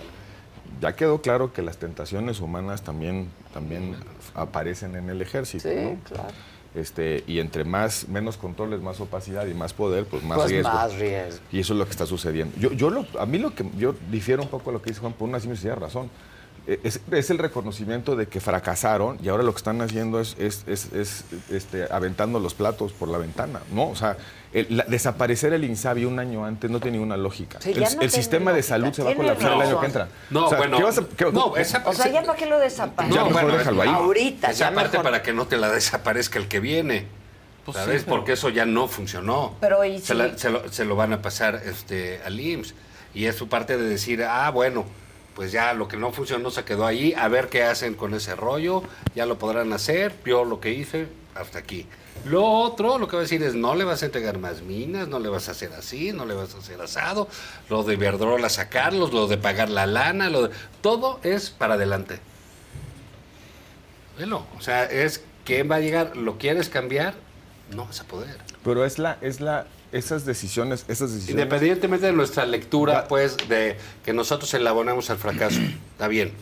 ya 0.80 0.94
quedó 0.96 1.20
claro 1.20 1.52
que 1.52 1.62
las 1.62 1.76
tentaciones 1.76 2.40
humanas 2.40 2.82
también, 2.82 3.28
también 3.52 3.96
aparecen 4.34 4.96
en 4.96 5.10
el 5.10 5.20
ejército. 5.22 5.68
Sí, 5.68 5.74
¿no? 5.74 5.96
claro. 6.04 6.28
Este, 6.74 7.22
y 7.26 7.38
entre 7.38 7.64
más, 7.64 8.08
menos 8.08 8.38
controles, 8.38 8.80
más 8.80 8.98
opacidad 8.98 9.44
y 9.46 9.52
más 9.52 9.74
poder, 9.74 10.06
pues 10.06 10.22
más 10.22 10.38
Pues 10.38 10.50
riesgo. 10.52 10.70
más 10.72 10.94
riesgo. 10.94 11.40
Y 11.52 11.60
eso 11.60 11.74
es 11.74 11.78
lo 11.78 11.84
que 11.84 11.90
está 11.90 12.06
sucediendo. 12.06 12.56
Yo, 12.58 12.72
yo 12.72 12.88
lo, 12.88 13.04
a 13.20 13.26
mí 13.26 13.38
lo 13.38 13.54
que 13.54 13.66
yo 13.76 13.94
difiero 14.10 14.42
un 14.42 14.48
poco 14.48 14.70
a 14.70 14.72
lo 14.72 14.80
que 14.80 14.88
dice 14.88 15.00
Juan, 15.00 15.12
por 15.12 15.28
una 15.28 15.38
sencilla 15.38 15.74
razón. 15.74 16.08
Eh, 16.66 16.80
Es, 16.82 17.00
es 17.10 17.28
el 17.28 17.36
reconocimiento 17.36 18.16
de 18.16 18.26
que 18.26 18.40
fracasaron 18.40 19.18
y 19.22 19.28
ahora 19.28 19.42
lo 19.42 19.52
que 19.52 19.58
están 19.58 19.82
haciendo 19.82 20.18
es, 20.18 20.34
es, 20.38 20.64
es- 20.66 20.90
es, 20.94 21.24
este, 21.50 21.92
aventando 21.92 22.38
los 22.40 22.54
platos 22.54 22.92
por 22.92 23.08
la 23.08 23.18
ventana, 23.18 23.60
¿no? 23.74 23.90
O 23.90 23.94
sea, 23.96 24.16
el- 24.52 24.66
la- 24.76 24.84
desaparecer 24.84 25.52
el 25.52 25.64
INSABI 25.64 26.04
un 26.04 26.18
año 26.18 26.44
antes 26.44 26.70
no 26.70 26.78
tiene 26.80 26.98
ninguna 26.98 27.16
lógica. 27.16 27.58
Sí, 27.60 27.72
el 27.72 27.80
no 27.80 28.08
sistema 28.08 28.52
de 28.52 28.62
salud 28.62 28.92
se 28.92 29.02
va 29.02 29.10
a 29.10 29.14
colapsar 29.14 29.52
el 29.52 29.60
año 29.62 29.80
que 29.80 29.86
entra. 29.86 30.08
No, 30.30 30.46
O 30.46 30.48
sea, 30.48 30.58
bueno, 30.58 30.76
¿qué 30.76 30.82
vas 30.84 30.98
a- 30.98 31.04
qué- 31.16 31.32
no, 31.32 31.56
esa- 31.56 31.82
O 31.86 31.92
sea, 31.92 32.08
ya 32.08 32.22
para 32.22 32.36
qué 32.38 32.46
lo 32.46 32.58
desaparece. 32.58 33.14
Ya 33.14 33.24
mejor 33.24 33.52
déjalo 33.56 33.82
ahí. 33.82 33.88
Ahorita, 33.88 34.50
Esa 34.50 34.70
ya 34.70 34.74
parte 34.74 34.90
mejor. 34.98 35.04
para 35.04 35.22
que 35.22 35.32
no 35.32 35.46
te 35.46 35.56
la 35.56 35.70
desaparezca 35.70 36.38
el 36.38 36.48
que 36.48 36.60
viene. 36.60 37.06
Pues 37.64 37.76
¿Sabes? 37.78 38.00
sí, 38.00 38.04
pero- 38.06 38.16
Porque 38.16 38.32
eso 38.32 38.48
ya 38.50 38.66
no 38.66 38.88
funcionó. 38.88 39.54
Pero, 39.60 39.84
¿y 39.84 40.00
se, 40.00 40.14
la- 40.14 40.36
se 40.36 40.50
lo, 40.50 40.68
se 40.72 40.84
lo 40.84 40.96
van 40.96 41.12
a 41.12 41.22
pasar 41.22 41.62
este, 41.64 42.20
al 42.24 42.38
IMSS. 42.40 42.74
Y 43.14 43.26
es 43.26 43.36
su 43.36 43.48
parte 43.48 43.76
de 43.78 43.88
decir, 43.88 44.22
ah, 44.24 44.50
bueno, 44.50 44.84
pues 45.34 45.52
ya 45.52 45.72
lo 45.72 45.86
que 45.88 45.96
no 45.96 46.12
funcionó 46.12 46.50
se 46.50 46.64
quedó 46.64 46.84
ahí, 46.86 47.14
a 47.16 47.28
ver 47.28 47.48
qué 47.48 47.62
hacen 47.62 47.94
con 47.94 48.12
ese 48.14 48.34
rollo, 48.36 48.82
ya 49.14 49.24
lo 49.26 49.38
podrán 49.38 49.72
hacer, 49.72 50.12
yo 50.26 50.44
lo 50.44 50.60
que 50.60 50.72
hice, 50.72 51.06
hasta 51.34 51.58
aquí. 51.58 51.86
Lo 52.24 52.44
otro, 52.44 52.98
lo 52.98 53.08
que 53.08 53.16
va 53.16 53.20
a 53.20 53.24
decir 53.24 53.42
es, 53.42 53.54
no 53.54 53.74
le 53.74 53.84
vas 53.84 54.02
a 54.02 54.06
entregar 54.06 54.38
más 54.38 54.62
minas, 54.62 55.08
no 55.08 55.18
le 55.18 55.28
vas 55.28 55.48
a 55.48 55.52
hacer 55.52 55.72
así, 55.72 56.12
no 56.12 56.24
le 56.24 56.34
vas 56.34 56.54
a 56.54 56.58
hacer 56.58 56.80
asado, 56.80 57.26
lo 57.68 57.82
de 57.82 57.94
Iberdrola 57.94 58.48
sacarlos, 58.48 59.12
lo 59.12 59.26
de 59.26 59.38
pagar 59.38 59.68
la 59.68 59.86
lana, 59.86 60.30
lo 60.30 60.48
de... 60.48 60.54
Todo 60.82 61.18
es 61.24 61.50
para 61.50 61.74
adelante. 61.74 62.20
Velo, 64.18 64.46
o 64.56 64.60
sea, 64.60 64.84
es 64.84 65.24
quién 65.44 65.70
va 65.70 65.76
a 65.76 65.80
llegar, 65.80 66.16
¿lo 66.16 66.38
quieres 66.38 66.68
cambiar? 66.68 67.14
No 67.74 67.86
vas 67.86 68.00
a 68.00 68.04
poder. 68.04 68.36
Pero 68.62 68.84
es 68.84 68.98
la, 69.00 69.18
es 69.20 69.40
la, 69.40 69.66
esas 69.90 70.24
decisiones, 70.24 70.84
esas 70.88 71.12
decisiones. 71.12 71.42
Independientemente 71.42 72.06
de 72.06 72.12
nuestra 72.12 72.46
lectura, 72.46 73.08
pues, 73.08 73.36
de 73.48 73.76
que 74.04 74.12
nosotros 74.12 74.52
elabonamos 74.54 75.10
al 75.10 75.18
fracaso, 75.18 75.60
está 75.92 76.06
bien. 76.06 76.32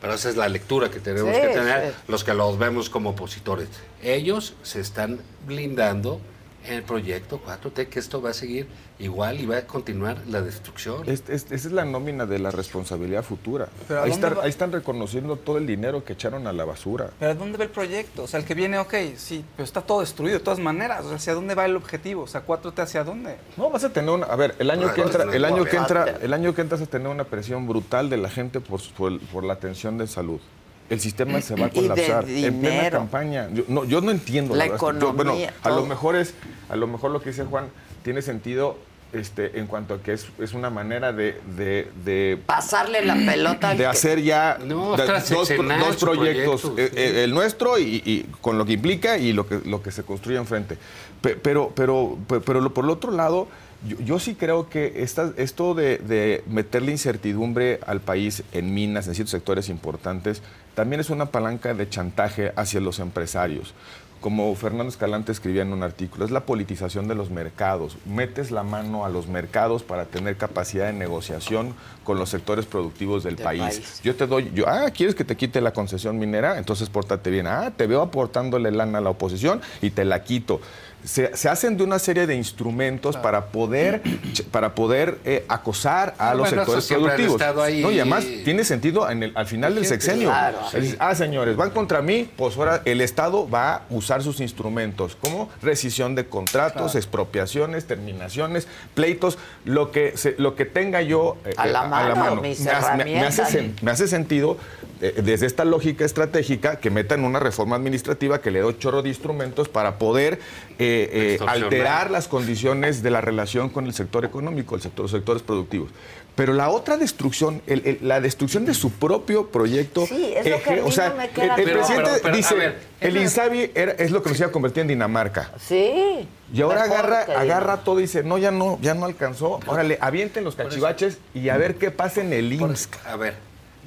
Pero 0.00 0.14
esa 0.14 0.28
es 0.28 0.36
la 0.36 0.48
lectura 0.48 0.90
que 0.90 1.00
tenemos 1.00 1.34
Sí, 1.34 1.40
que 1.40 1.48
tener 1.48 1.90
sí. 1.92 1.96
los 2.08 2.22
que 2.24 2.34
los 2.34 2.58
vemos 2.58 2.90
como 2.90 3.10
opositores. 3.10 3.68
Ellos 4.02 4.54
se 4.62 4.80
están 4.80 5.20
blindando 5.46 6.20
el 6.68 6.82
proyecto 6.82 7.40
4T, 7.44 7.88
que 7.88 7.98
esto 7.98 8.20
va 8.22 8.30
a 8.30 8.34
seguir 8.34 8.66
igual 8.98 9.40
y 9.40 9.46
va 9.46 9.58
a 9.58 9.66
continuar 9.66 10.18
la 10.28 10.40
destrucción. 10.42 11.08
Es- 11.08 11.24
es- 11.28 11.44
esa 11.50 11.54
es 11.68 11.72
la 11.72 11.84
nómina 11.84 12.26
de 12.26 12.38
la 12.38 12.50
responsabilidad 12.50 13.22
futura. 13.22 13.68
Pero 13.88 14.00
¿a 14.00 14.04
Ahí 14.04 14.10
va? 14.20 14.42
ahí 14.42 14.48
están 14.48 14.72
reconociendo 14.72 15.36
todo 15.36 15.58
el 15.58 15.66
dinero 15.66 16.04
que 16.04 16.14
echaron 16.14 16.46
a 16.46 16.52
la 16.52 16.64
basura. 16.64 17.10
Pero 17.18 17.30
¿a 17.30 17.34
dónde 17.34 17.58
va 17.58 17.64
el 17.64 17.70
proyecto? 17.70 18.24
O 18.24 18.26
sea, 18.26 18.40
el 18.40 18.46
que 18.46 18.54
viene, 18.54 18.78
ok, 18.78 18.94
sí, 19.16 19.44
pero 19.56 19.64
está 19.64 19.82
todo 19.82 20.00
destruido 20.00 20.38
de 20.38 20.44
todas 20.44 20.58
maneras. 20.60 21.04
O 21.04 21.08
sea, 21.08 21.16
¿hacia 21.16 21.34
dónde 21.34 21.54
va 21.54 21.64
el 21.66 21.76
objetivo? 21.76 22.22
O 22.22 22.26
sea, 22.26 22.42
4T 22.44 22.82
hacia 22.82 23.04
dónde? 23.04 23.36
No, 23.56 23.70
vas 23.70 23.84
a 23.84 23.92
tener 23.92 24.10
una. 24.10 24.26
A 24.26 24.36
ver, 24.36 24.54
el 24.58 24.70
año 24.70 24.86
No, 24.88 24.94
que 24.94 25.00
no, 25.02 25.06
entra, 25.08 25.24
no, 25.26 25.32
el 25.32 25.44
año 25.44 25.64
que 25.64 25.76
entra, 25.76 26.16
el 26.22 26.32
año 26.32 26.54
que 26.54 26.62
entra 26.62 26.78
vas 26.78 26.86
a 26.86 26.90
tener 26.90 27.08
una 27.08 27.24
presión 27.24 27.66
brutal 27.68 28.10
de 28.10 28.16
la 28.16 28.28
gente 28.30 28.60
por, 28.60 28.80
por, 28.96 29.20
por 29.28 29.44
la 29.44 29.52
atención 29.54 29.98
de 29.98 30.06
salud. 30.06 30.40
El 30.88 31.00
sistema 31.00 31.40
se 31.40 31.54
va 31.56 31.66
a 31.66 31.70
Y 31.72 31.80
de 31.80 31.88
colapsar 31.88 32.28
en 32.28 32.60
plena 32.60 32.90
campaña. 32.90 33.48
Yo 33.52 33.64
no, 33.68 33.84
yo 33.84 34.00
no 34.00 34.10
entiendo 34.10 34.54
La. 34.54 34.66
Yo- 34.66 34.72
bueno, 34.78 35.32
economía, 35.32 35.52
a 35.62 35.70
lo 35.70 35.84
mejor 35.86 36.16
es, 36.16 36.34
a 36.68 36.76
lo 36.76 36.86
mejor 36.86 37.10
lo 37.10 37.20
que 37.20 37.30
dice 37.30 37.44
Juan 37.44 37.66
tiene 38.02 38.22
sentido. 38.22 38.76
Este, 39.12 39.60
en 39.60 39.68
cuanto 39.68 39.94
a 39.94 40.02
que 40.02 40.12
es, 40.12 40.26
es 40.40 40.52
una 40.52 40.68
manera 40.68 41.12
de, 41.12 41.40
de, 41.56 41.88
de 42.04 42.38
Pasarle 42.44 43.04
la 43.04 43.14
pelota 43.14 43.70
de 43.70 43.76
que- 43.78 43.86
hacer 43.86 44.20
ya 44.20 44.58
No, 44.62 44.96
da- 44.96 45.06
tras 45.06 45.30
dos, 45.30 45.48
proyectos, 45.48 46.00
proyecto, 46.00 46.74
eh, 46.76 46.88
sí. 46.92 46.98
eh, 46.98 47.24
el 47.24 47.30
nuestro 47.32 47.78
y, 47.78 48.02
y 48.04 48.26
con 48.40 48.58
lo 48.58 48.66
que 48.66 48.72
implica 48.72 49.16
y 49.16 49.32
lo 49.32 49.46
que, 49.46 49.60
lo 49.64 49.80
que 49.80 49.92
se 49.92 50.02
construye 50.02 50.36
enfrente. 50.38 50.76
Pe- 51.22 51.36
Pero, 51.36 51.70
pero, 51.74 52.18
pe- 52.28 52.40
pero, 52.40 52.60
lo- 52.60 52.74
por 52.74 52.84
el 52.84 52.90
otro 52.90 53.12
lado, 53.12 53.46
yo, 53.86 53.96
yo 54.00 54.18
sí 54.18 54.34
creo 54.34 54.68
que 54.68 55.02
esta- 55.02 55.32
esto 55.36 55.74
de, 55.74 55.98
de 55.98 56.42
meterle 56.46 56.92
incertidumbre 56.92 57.80
al 57.86 58.00
país 58.00 58.42
en 58.52 58.72
minas, 58.74 59.08
en 59.08 59.14
ciertos 59.14 59.30
sectores 59.32 59.68
importantes, 59.68 60.42
también 60.74 61.00
es 61.00 61.10
una 61.10 61.26
palanca 61.26 61.74
de 61.74 61.88
chantaje 61.88 62.52
hacia 62.56 62.80
los 62.80 62.98
empresarios. 62.98 63.74
Como 64.20 64.52
Fernando 64.56 64.88
Escalante 64.88 65.30
escribía 65.30 65.62
en 65.62 65.72
un 65.72 65.82
artículo, 65.82 66.24
es 66.24 66.30
la 66.30 66.40
politización 66.46 67.06
de 67.06 67.14
los 67.14 67.30
mercados. 67.30 67.96
Metes 68.06 68.50
la 68.50 68.62
mano 68.62 69.04
a 69.04 69.10
los 69.10 69.28
mercados 69.28 69.82
para 69.82 70.06
tener 70.06 70.36
capacidad 70.36 70.86
de 70.86 70.94
negociación 70.94 71.74
con 72.02 72.18
los 72.18 72.30
sectores 72.30 72.64
productivos 72.64 73.22
del 73.22 73.36
Del 73.36 73.44
país. 73.44 73.60
país. 73.62 74.00
Yo 74.02 74.16
te 74.16 74.26
doy, 74.26 74.50
yo, 74.54 74.66
ah, 74.68 74.90
¿quieres 74.90 75.14
que 75.14 75.24
te 75.24 75.36
quite 75.36 75.60
la 75.60 75.72
concesión 75.72 76.18
minera? 76.18 76.58
Entonces 76.58 76.88
pórtate 76.88 77.30
bien. 77.30 77.46
Ah, 77.46 77.72
te 77.76 77.86
veo 77.86 78.00
aportándole 78.00 78.70
lana 78.70 78.98
a 78.98 79.00
la 79.02 79.10
oposición 79.10 79.60
y 79.82 79.90
te 79.90 80.04
la 80.04 80.24
quito. 80.24 80.60
Se, 81.06 81.36
se 81.36 81.48
hacen 81.48 81.76
de 81.76 81.84
una 81.84 82.00
serie 82.00 82.26
de 82.26 82.34
instrumentos 82.34 83.16
para 83.16 83.46
poder, 83.46 84.02
para 84.50 84.74
poder 84.74 85.18
eh, 85.24 85.44
acosar 85.48 86.14
a 86.18 86.30
Ah, 86.30 86.34
los 86.34 86.48
bueno, 86.48 86.64
sectores 86.64 86.86
productivos. 86.88 87.40
ahí. 87.62 87.80
No, 87.80 87.92
y 87.92 88.00
además 88.00 88.24
tiene 88.44 88.64
sentido 88.64 89.08
en 89.08 89.22
el- 89.22 89.32
al 89.36 89.46
final 89.46 89.76
del 89.76 89.86
sexenio. 89.86 90.30
claro, 90.30 90.58
Es 90.66 90.72
decir, 90.72 90.90
sí. 90.90 90.96
ah, 90.98 91.14
señores, 91.14 91.54
van 91.56 91.70
contra 91.70 92.02
mí, 92.02 92.28
pues 92.36 92.56
ahora 92.56 92.82
el 92.84 93.00
Estado 93.00 93.48
va 93.48 93.74
a 93.74 93.82
usar 93.90 94.24
sus 94.24 94.40
instrumentos, 94.40 95.16
como 95.20 95.48
rescisión 95.62 96.16
de 96.16 96.26
contratos, 96.26 96.82
Claro. 96.92 96.98
expropiaciones, 96.98 97.86
terminaciones, 97.86 98.66
pleitos, 98.94 99.38
lo 99.64 99.92
que, 99.92 100.16
se- 100.16 100.34
lo 100.38 100.56
que 100.56 100.64
tenga 100.64 101.02
yo 101.02 101.36
eh, 101.44 101.54
A 101.56 101.66
la 101.68 101.84
eh, 101.84 101.88
mano, 101.88 102.42
mis 102.42 102.58
Me 102.60 102.70
hace- 102.72 102.96
me- 102.96 103.04
me 103.04 103.20
hace 103.26 104.02
me 104.02 104.08
sentido, 104.08 104.56
eh, 104.56 104.85
desde 105.00 105.46
esta 105.46 105.64
lógica 105.64 106.04
estratégica, 106.04 106.80
que 106.80 106.90
metan 106.90 107.24
una 107.24 107.38
reforma 107.38 107.76
administrativa 107.76 108.40
que 108.40 108.50
le 108.50 108.60
dé 108.60 108.64
un 108.64 108.78
chorro 108.78 109.02
de 109.02 109.08
instrumentos 109.10 109.68
para 109.68 109.98
poder 109.98 110.38
eh, 110.78 111.38
eh, 111.38 111.44
alterar 111.46 112.10
las 112.10 112.28
condiciones 112.28 113.02
de 113.02 113.10
la 113.10 113.20
relación 113.20 113.68
con 113.68 113.86
el 113.86 113.92
sector 113.94 114.24
económico, 114.24 114.74
el 114.74 114.82
sector, 114.82 115.04
los 115.04 115.10
sectores 115.10 115.42
productivos. 115.42 115.90
Pero 116.34 116.52
la 116.52 116.68
otra 116.68 116.98
destrucción, 116.98 117.62
el- 117.66 117.82
el- 117.86 117.98
la 118.02 118.20
destrucción 118.20 118.66
de 118.66 118.74
su 118.74 118.90
propio 118.90 119.46
proyecto. 119.48 120.06
Sí, 120.06 120.34
es 120.36 120.46
lo 120.46 120.62
que 120.62 120.70
a 120.70 120.72
mí 120.74 120.80
o 120.84 120.90
sea, 120.92 121.08
no 121.08 121.16
me 121.16 121.24
el, 121.24 121.30
queda 121.30 121.54
el 121.56 121.62
presidente 121.64 121.94
Pero, 122.10 122.22
pero, 122.22 122.34
a 122.34 122.36
dice, 122.36 122.54
ver, 122.54 122.78
el 123.00 123.16
INSABI 123.16 123.70
era- 123.74 123.92
es 123.92 124.10
lo 124.10 124.22
que 124.22 124.28
nos 124.28 124.38
iba 124.38 124.48
a 124.48 124.52
convertir 124.52 124.82
en 124.82 124.88
Dinamarca. 124.88 125.50
Sí. 125.58 126.28
Y 126.52 126.60
ahora 126.60 126.82
agarra, 126.84 127.24
que 127.24 127.32
agarra 127.32 127.78
todo 127.84 128.00
y 128.00 128.02
dice, 128.02 128.22
no, 128.22 128.36
ya 128.36 128.50
no, 128.50 128.78
ya 128.82 128.92
no 128.92 129.06
alcanzó. 129.06 129.60
Órale, 129.66 129.96
avienten 130.00 130.44
los 130.44 130.56
cachivaches 130.56 131.16
y 131.34 131.48
a 131.48 131.56
ver 131.56 131.76
qué 131.76 131.90
pasa 131.90 132.20
en 132.20 132.32
el 132.34 132.52
IMSS. 132.52 132.90
A 133.06 133.16
ver, 133.16 133.34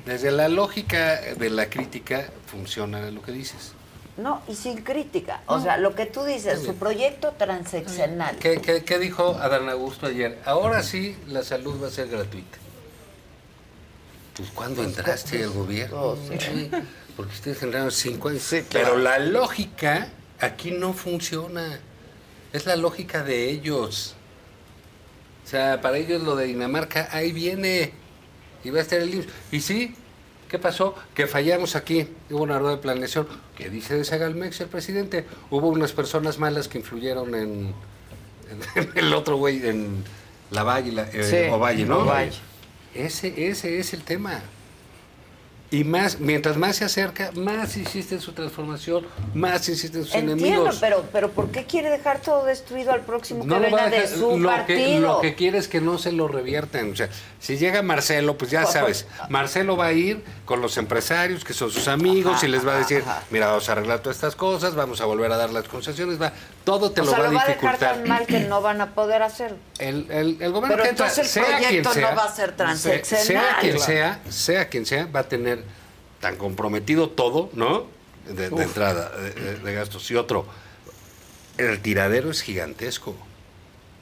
desde 0.10 0.32
la 0.32 0.50
lógica 0.50 1.22
de 1.22 1.50
la 1.50 1.70
crítica 1.70 2.30
funciona 2.48 3.10
lo 3.12 3.22
que 3.22 3.32
dices. 3.32 3.74
No, 4.18 4.42
y 4.50 4.56
sin 4.56 4.82
crítica. 4.82 5.42
O 5.46 5.62
sea, 5.62 5.78
lo 5.78 5.96
que 5.96 6.06
tú 6.06 6.24
dices, 6.26 6.62
su 6.62 6.76
proyecto 6.76 7.34
transeccional. 7.38 8.36
¿Qué, 8.38 8.60
qué, 8.60 8.84
qué 8.84 9.00
dijo 9.00 9.36
Adán 9.42 9.70
Augusto 9.70 10.08
ayer? 10.08 10.38
Ahora 10.46 10.84
sí 10.84 11.16
la 11.28 11.42
salud 11.44 11.82
va 11.82 11.88
a 11.88 11.92
ser 11.92 12.10
gratuita. 12.10 12.58
Pues 14.36 14.50
cuando 14.52 14.84
entraste 14.84 15.44
al 15.44 15.52
gobierno, 15.52 16.02
Oh, 16.02 16.18
sí. 16.18 16.38
Sí, 16.40 16.72
porque 17.16 17.34
ustedes 17.34 17.60
generaron 17.60 17.92
cinco 17.92 18.30
años. 18.30 18.44
claro. 18.44 18.66
Pero 18.72 18.98
la 18.98 19.20
lógica 19.20 20.10
aquí 20.40 20.72
no 20.72 20.94
funciona. 20.94 21.80
Es 22.52 22.66
la 22.66 22.76
lógica 22.76 23.24
de 23.24 23.50
ellos. 23.50 24.16
O 25.46 25.48
sea, 25.50 25.82
para 25.82 25.98
ellos 25.98 26.24
lo 26.24 26.36
de 26.36 26.46
Dinamarca, 26.46 27.10
ahí 27.12 27.32
viene. 27.32 27.94
Y 28.64 28.70
va 28.70 28.80
a 28.80 28.82
estar 28.82 29.00
el 29.00 29.14
IMSS. 29.14 29.28
Y 29.52 29.62
sí, 29.62 29.96
¿qué 30.50 30.60
pasó? 30.60 30.96
Que 31.14 31.28
fallamos 31.28 31.76
aquí. 31.76 32.08
Hubo 32.30 32.44
una 32.44 32.60
rueda 32.60 32.76
de 32.76 32.82
planeación. 32.82 33.28
¿Qué 33.58 33.70
dice 33.70 33.96
de 33.96 34.06
Sagalmex 34.06 34.60
el 34.62 34.68
presidente? 34.68 35.26
Hubo 35.50 35.68
unas 35.68 35.94
personas 35.94 36.40
malas 36.40 36.68
que 36.68 36.78
influyeron 36.80 37.36
en, 37.36 37.74
en 38.76 38.90
el 38.96 39.14
otro 39.14 39.38
güey, 39.38 39.68
en 39.68 40.04
la 40.52 40.64
Valle, 40.64 40.92
la, 40.92 41.04
eh, 41.04 41.24
Sí, 41.24 41.54
Ovalle, 41.54 41.86
¿no? 41.86 42.00
Ovalle. 42.00 42.38
Ese, 42.94 43.50
ese 43.50 43.80
es 43.80 43.94
el 43.94 44.04
tema. 44.04 44.42
Y 45.72 45.84
más, 45.84 46.20
mientras 46.20 46.58
más 46.58 46.78
se 46.78 46.86
acerca, 46.86 47.30
más 47.36 47.78
insiste 47.78 48.16
en 48.16 48.22
su 48.22 48.32
transformación, 48.32 49.06
más 49.36 49.70
insiste 49.70 50.00
en 50.00 50.06
sus 50.06 50.16
Entiendo, 50.16 50.44
enemigos. 50.46 50.78
pero, 50.82 51.06
pero 51.14 51.30
¿por 51.30 51.52
qué 51.52 51.66
quiere 51.66 51.92
dejar 51.92 52.22
todo 52.22 52.44
destruido 52.46 52.92
al 52.92 53.02
próximo 53.02 53.44
No 53.46 53.56
que 53.60 53.66
venga 53.68 53.84
a 53.84 53.90
de 53.90 54.02
dejar- 54.02 54.18
su 54.18 54.40
lo 54.40 54.50
que, 54.50 54.56
partido? 54.56 55.00
lo 55.02 55.22
que 55.22 55.36
quiere 55.36 55.60
es 55.60 55.68
que 55.68 55.80
no 55.80 56.00
se 56.00 56.12
lo 56.12 56.28
reviertan. 56.28 56.92
O 56.92 56.96
sea, 56.96 57.10
si 57.40 57.58
llega 57.58 57.84
Marcelo, 57.84 58.36
pues 58.36 58.50
ya 58.50 58.62
Pues, 58.64 58.74
sabes, 58.74 59.06
Marcelo 59.30 59.78
va 59.78 59.86
a 59.86 59.94
ir 59.94 60.24
con 60.46 60.60
los 60.60 60.76
empresarios, 60.78 61.44
que 61.46 61.54
son 61.54 61.70
sus 61.70 61.88
amigos, 61.88 62.38
Ajá, 62.38 62.48
y 62.48 62.50
les 62.50 62.68
va 62.68 62.74
a 62.74 62.78
decir, 62.80 63.04
ajá. 63.06 63.22
mira, 63.30 63.46
vamos 63.48 63.70
a 63.70 63.74
arreglar 63.74 64.00
todas 64.00 64.18
estas 64.18 64.36
cosas, 64.36 64.74
vamos 64.74 65.02
a 65.02 65.06
volver 65.06 65.32
a 65.32 65.38
dar 65.38 65.52
las 65.52 65.68
concesiones, 65.68 66.20
va, 66.20 66.34
todo 66.64 66.92
te 66.92 67.02
o 67.02 67.06
lo 67.06 67.12
sea, 67.12 67.20
va 67.20 67.28
lo 67.28 67.34
va 67.36 67.42
a 67.42 67.44
a 67.44 67.48
dejar 67.48 67.62
dificultar. 67.74 67.96
tan 68.00 68.08
mal 68.10 68.26
que 68.26 68.40
no 68.40 68.62
van 68.64 68.82
a 68.82 68.96
poder 68.96 69.22
hacerlo. 69.22 69.58
El, 69.78 70.10
el, 70.10 70.38
el 70.42 70.52
gobierno 70.52 70.68
Pero 70.70 70.84
que 70.84 70.90
entra, 70.90 71.06
entonces 71.08 71.38
el 71.38 71.44
sea 71.46 71.58
quien 71.60 71.84
proyecto 71.84 71.94
sea, 71.94 72.10
no 72.10 72.16
va 72.18 72.24
a 72.26 72.36
ser 72.36 72.50
se- 72.50 72.56
transeccional. 72.56 73.26
Sea 73.26 73.58
quien 73.60 73.76
Claro. 73.76 73.86
sea, 73.86 74.20
sea 74.30 74.68
quien 74.68 74.86
sea, 74.88 75.06
va 75.06 75.20
a 75.20 75.24
tener 75.30 75.59
tan 76.20 76.36
comprometido 76.36 77.10
todo, 77.10 77.50
¿no? 77.54 77.86
De, 78.28 78.46
entrada, 78.48 79.10
de, 79.18 79.32
de- 79.32 79.56
de 79.60 79.74
gastos. 79.74 80.10
Y 80.12 80.16
otro, 80.16 80.46
el 81.58 81.80
tiradero 81.82 82.30
es 82.32 82.42
gigantesco. 82.42 83.16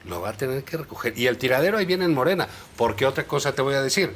Lo 0.05 0.21
va 0.21 0.29
a 0.29 0.33
tener 0.33 0.63
que 0.63 0.77
recoger. 0.77 1.17
Y 1.17 1.27
el 1.27 1.37
tiradero 1.37 1.77
ahí 1.77 1.85
viene 1.85 2.05
en 2.05 2.13
Morena. 2.13 2.47
Porque 2.75 3.05
otra 3.05 3.25
cosa 3.25 3.53
te 3.53 3.61
voy 3.61 3.75
a 3.75 3.81
decir. 3.81 4.13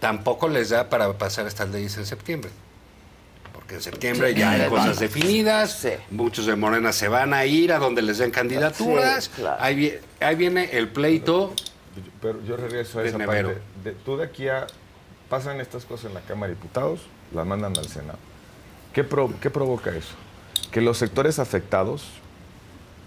Tampoco 0.00 0.48
les 0.48 0.70
da 0.70 0.88
para 0.88 1.12
pasar 1.18 1.46
estas 1.46 1.68
leyes 1.70 1.96
en 1.96 2.06
septiembre. 2.06 2.50
Porque 3.52 3.74
en 3.76 3.82
septiembre 3.82 4.32
Sí, 4.32 4.38
ya 4.40 4.50
hay 4.52 4.68
cosas 4.68 4.86
van. 4.88 4.98
definidas. 4.98 5.86
Muchos 6.10 6.46
de 6.46 6.56
Morena 6.56 6.92
se 6.92 7.08
van 7.08 7.34
a 7.34 7.44
ir 7.46 7.72
a 7.72 7.78
donde 7.78 8.02
les 8.02 8.18
den 8.18 8.30
candidaturas. 8.30 9.24
Sí, 9.24 9.30
claro. 9.36 9.62
ahí, 9.62 9.74
vi- 9.74 9.94
ahí 10.20 10.34
viene 10.36 10.70
el 10.72 10.88
pleito. 10.88 11.54
Pero 12.20 12.42
yo 12.44 12.56
regreso 12.56 12.98
a 12.98 13.02
De 13.02 13.08
esa 13.10 13.18
Nevero. 13.18 13.48
parte. 13.48 13.62
De, 13.84 13.92
tú 13.92 14.16
de 14.16 14.24
aquí 14.24 14.48
a... 14.48 14.66
Pasan 15.32 15.62
estas 15.62 15.86
cosas 15.86 16.08
en 16.10 16.14
la 16.14 16.20
Cámara 16.20 16.48
de 16.50 16.56
Diputados, 16.56 17.00
las 17.32 17.46
mandan 17.46 17.74
al 17.78 17.86
Senado. 17.88 18.18
¿Qué, 18.92 19.02
pro- 19.02 19.32
qué 19.40 19.48
provoca 19.48 19.88
eso? 19.88 20.12
Que 20.70 20.82
los 20.82 20.98
sectores 20.98 21.38
afectados, 21.38 22.08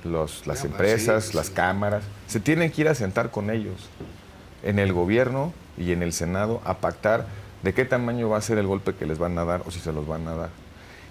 los, 0.04 0.48
las 0.48 0.64
Ah, 0.64 0.66
empresas, 0.66 1.36
las 1.36 1.52
cámaras, 1.52 2.04
se 2.26 2.40
tienen 2.40 2.72
que 2.72 2.82
ir 2.82 2.88
a 2.88 2.96
sentar 2.96 3.30
con 3.30 3.52
ellos 3.52 3.76
en 4.64 4.80
el 4.80 4.92
gobierno 4.92 5.54
y 5.78 5.92
en 5.92 6.02
el 6.02 6.14
Senado 6.14 6.62
a 6.66 6.78
pactar 6.78 7.28
de 7.62 7.76
qué 7.76 7.86
tamaño 7.86 8.28
va 8.28 8.38
a 8.40 8.42
ser 8.42 8.58
el 8.58 8.66
golpe 8.66 8.96
que 8.96 9.06
les 9.06 9.20
van 9.20 9.38
a 9.38 9.46
dar 9.46 9.62
o 9.68 9.70
si 9.70 9.80
se 9.80 9.94
los 9.94 10.08
van 10.08 10.28
a 10.28 10.34
dar. 10.34 10.50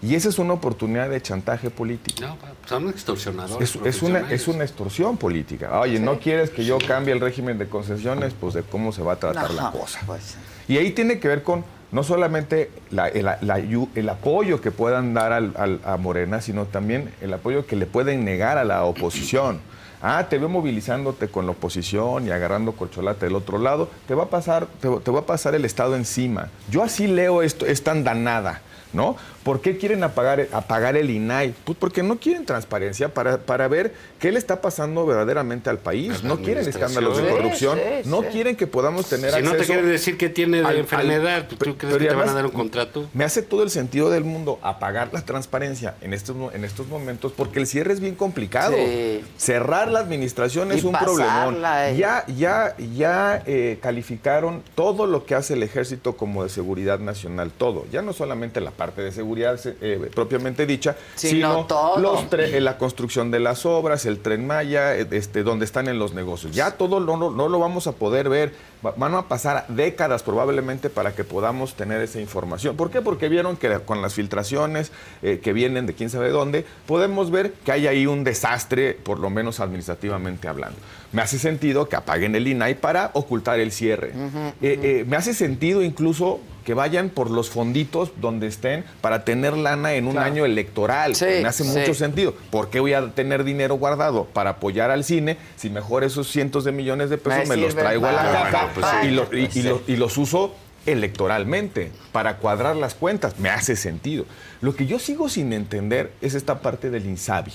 Y 0.04 0.14
esa 0.14 0.28
es 0.28 0.38
una 0.38 0.52
oportunidad 0.52 1.08
de 1.08 1.20
chantaje 1.22 1.70
político. 1.70 2.20
No, 2.20 2.36
son 2.66 2.88
extorsionadores. 2.88 3.76
Es, 3.76 3.86
es 3.86 4.02
una, 4.02 4.30
es 4.30 4.46
una 4.48 4.64
extorsión 4.64 5.16
política. 5.16 5.80
Oye, 5.80 5.98
¿no 5.98 6.18
quieres 6.18 6.50
que 6.50 6.64
yo 6.64 6.78
cambie 6.78 7.14
el 7.14 7.20
régimen 7.20 7.56
de 7.58 7.66
concesiones? 7.68 8.34
Pues 8.38 8.54
de 8.54 8.62
cómo 8.62 8.92
se 8.92 9.02
va 9.02 9.14
a 9.14 9.16
tratar 9.16 9.50
la 9.52 9.70
cosa. 9.70 10.00
pues. 10.06 10.36
Y 10.68 10.76
ahí 10.76 10.90
tiene 10.90 11.18
que 11.18 11.28
ver 11.28 11.42
con 11.42 11.64
no 11.92 12.02
solamente 12.02 12.70
la- 12.90 13.08
el, 13.08 13.24
la- 13.24 13.38
ayu- 13.40 13.88
el 13.94 14.08
apoyo 14.08 14.60
que 14.60 14.70
puedan 14.72 15.14
dar 15.14 15.32
al- 15.32 15.54
al- 15.56 15.80
a 15.84 15.96
Morena, 15.96 16.40
sino 16.40 16.64
también 16.66 17.12
el 17.20 17.32
apoyo 17.32 17.66
que 17.66 17.76
le 17.76 17.86
pueden 17.86 18.24
negar 18.24 18.58
a 18.58 18.64
la 18.64 18.84
oposición. 18.84 19.60
Ah, 20.02 20.26
te 20.28 20.38
veo 20.38 20.48
movilizándote 20.50 21.28
con 21.28 21.46
la 21.46 21.52
oposición 21.52 22.26
y 22.26 22.30
agarrando 22.30 22.72
corcholata 22.72 23.24
del 23.24 23.36
otro 23.36 23.56
lado, 23.58 23.88
te 24.06 24.14
va 24.14 24.24
a 24.24 24.28
pasar, 24.28 24.66
te, 24.80 24.88
te 24.88 25.10
va 25.10 25.20
a 25.20 25.26
pasar 25.26 25.54
el 25.54 25.64
Estado 25.64 25.96
encima. 25.96 26.48
Yo 26.70 26.82
así 26.82 27.06
leo 27.06 27.40
esto, 27.42 27.64
esta 27.64 27.92
andanada, 27.92 28.60
¿no? 28.92 29.16
¿Por 29.44 29.60
qué 29.60 29.76
quieren 29.76 30.02
apagar, 30.02 30.48
apagar 30.52 30.96
el 30.96 31.10
INAI? 31.10 31.54
Pues 31.64 31.76
porque 31.78 32.02
no 32.02 32.16
quieren 32.18 32.46
transparencia 32.46 33.12
para, 33.12 33.36
para 33.38 33.68
ver 33.68 33.92
qué 34.18 34.32
le 34.32 34.38
está 34.38 34.62
pasando 34.62 35.04
verdaderamente 35.04 35.68
al 35.68 35.78
país. 35.78 36.22
la 36.22 36.30
No 36.30 36.38
quieren 36.38 36.66
escándalos 36.66 37.18
de 37.18 37.28
corrupción. 37.28 37.78
Sí, 37.78 37.84
sí, 38.04 38.08
no 38.10 38.22
sí. 38.22 38.28
quieren 38.32 38.56
que 38.56 38.66
podamos 38.66 39.06
tener 39.06 39.32
Si 39.34 39.42
no 39.42 39.50
te 39.50 39.56
acceso 39.58 39.72
quieren 39.74 39.90
decir 39.90 40.16
qué 40.16 40.30
tiene 40.30 40.56
de 40.58 40.64
al- 40.64 40.70
al- 40.70 40.78
enfermedad, 40.78 41.46
¿tú 41.46 41.56
crees 41.58 41.76
que 41.76 41.86
te 42.08 42.14
van 42.14 42.28
a 42.30 42.32
dar 42.32 42.46
un 42.46 42.52
contrato? 42.52 43.06
Me 43.12 43.22
hace 43.24 43.42
todo 43.42 43.62
el 43.62 43.68
sentido 43.70 44.08
del 44.08 44.24
mundo 44.24 44.58
apagar 44.62 45.10
la 45.12 45.20
transparencia 45.20 45.94
en 46.00 46.14
estos, 46.14 46.34
en 46.54 46.64
estos 46.64 46.86
momentos 46.88 47.32
porque 47.36 47.60
el 47.60 47.66
cierre 47.66 47.92
es 47.92 48.00
bien 48.00 48.14
complicado. 48.14 48.74
Sí. 48.74 49.22
Cerrar 49.36 49.90
la 49.92 50.00
administración 50.00 50.72
Y 50.72 50.76
es 50.78 50.84
un 50.84 50.92
problemón. 50.94 51.58
eh. 51.62 51.96
Ya, 51.98 52.24
ya, 52.28 52.74
ya 52.94 53.42
eh, 53.44 53.78
calificaron 53.82 54.62
todo 54.74 55.06
lo 55.06 55.26
que 55.26 55.34
hace 55.34 55.52
el 55.52 55.62
ejército 55.62 56.16
como 56.16 56.42
de 56.44 56.48
seguridad 56.48 56.98
nacional, 56.98 57.50
todo. 57.50 57.84
Ya 57.92 58.00
no 58.00 58.14
solamente 58.14 58.62
la 58.62 58.70
parte 58.70 59.02
de 59.02 59.12
seguridad 59.12 59.33
eh, 59.80 60.10
propiamente 60.14 60.66
dicha, 60.66 60.96
Sino 61.14 61.30
sino 61.54 61.66
todo. 61.66 61.98
los 61.98 62.24
eh, 62.32 62.60
la 62.60 62.78
construcción 62.78 63.30
de 63.30 63.40
las 63.40 63.66
obras, 63.66 64.06
el 64.06 64.20
tren 64.20 64.46
Maya, 64.46 64.96
eh, 64.96 65.06
este, 65.10 65.42
donde 65.42 65.64
están 65.64 65.88
en 65.88 65.98
los 65.98 66.14
negocios. 66.14 66.54
Ya 66.54 66.72
todo 66.72 67.00
no, 67.00 67.16
no, 67.16 67.30
no 67.30 67.48
lo 67.48 67.58
vamos 67.58 67.86
a 67.86 67.92
poder 67.92 68.28
ver. 68.28 68.52
Va- 68.84 68.94
Van 68.96 69.14
a 69.14 69.28
pasar 69.28 69.64
décadas 69.68 70.22
probablemente 70.22 70.90
para 70.90 71.14
que 71.14 71.24
podamos 71.24 71.74
tener 71.74 72.00
esa 72.00 72.20
información. 72.20 72.76
¿Por 72.76 72.90
qué? 72.90 73.00
Porque 73.02 73.28
vieron 73.28 73.56
que 73.56 73.78
con 73.80 74.02
las 74.02 74.14
filtraciones 74.14 74.92
eh, 75.22 75.40
que 75.42 75.52
vienen 75.52 75.86
de 75.86 75.94
quién 75.94 76.10
sabe 76.10 76.30
dónde, 76.30 76.64
podemos 76.86 77.30
ver 77.30 77.52
que 77.64 77.72
hay 77.72 77.86
ahí 77.86 78.06
un 78.06 78.24
desastre, 78.24 78.92
por 78.94 79.18
lo 79.18 79.30
menos 79.30 79.60
administrativamente 79.60 80.48
hablando. 80.48 80.76
Me 81.14 81.22
hace 81.22 81.38
sentido 81.38 81.88
que 81.88 81.96
apaguen 81.96 82.34
el 82.34 82.46
INAI 82.46 82.74
para 82.74 83.10
ocultar 83.14 83.58
el 83.60 83.72
cierre. 83.72 84.12
Eh, 84.60 84.78
eh, 84.82 85.04
me 85.08 85.16
hace 85.16 85.32
sentido 85.32 85.80
incluso 85.82 86.40
que 86.64 86.74
vayan 86.74 87.08
por 87.10 87.30
los 87.30 87.50
fonditos 87.50 88.10
donde 88.20 88.46
estén 88.48 88.84
para 89.00 89.24
tener 89.24 89.56
lana 89.56 89.94
en 89.94 90.06
un 90.08 90.18
año 90.18 90.44
electoral. 90.44 91.12
me 91.20 91.46
hace 91.46 91.62
sí. 91.64 91.70
mucho 91.78 91.94
sentido. 91.94 92.34
¿Por 92.50 92.68
qué 92.68 92.80
voy 92.80 92.94
a 92.94 93.10
tener 93.14 93.44
dinero 93.44 93.76
guardado 93.76 94.24
para 94.24 94.50
apoyar 94.50 94.90
al 94.90 95.04
cine 95.04 95.36
si 95.56 95.70
mejor 95.70 96.02
esos 96.04 96.26
cientos 96.28 96.64
de 96.64 96.72
millones 96.72 97.10
de 97.10 97.18
pesos 97.18 97.48
Me 97.48 97.56
me, 97.56 97.62
los 97.62 97.74
traigo 97.76 98.06
a 98.06 98.12
la 98.12 98.22
para- 98.22 98.50
caja 98.50 98.70
Bueno, 98.74 98.74
pues 98.74 99.04
y, 99.04 99.10
lo- 99.14 99.38
y- 99.38 99.44
y 99.44 99.50
sí. 99.50 99.62
lo- 99.62 99.82
y 99.86 99.96
los 99.96 100.18
uso 100.18 100.54
electoralmente 100.86 101.90
para 102.12 102.38
cuadrar 102.38 102.76
las 102.76 102.94
cuentas? 102.94 103.38
Me 103.38 103.50
hace 103.50 103.76
sentido. 103.76 104.24
Lo 104.60 104.74
que 104.74 104.86
yo 104.86 104.98
sigo 104.98 105.28
sin 105.28 105.52
entender 105.52 106.12
es 106.22 106.34
esta 106.34 106.60
parte 106.60 106.90
del 106.90 107.06
INSABI. 107.06 107.52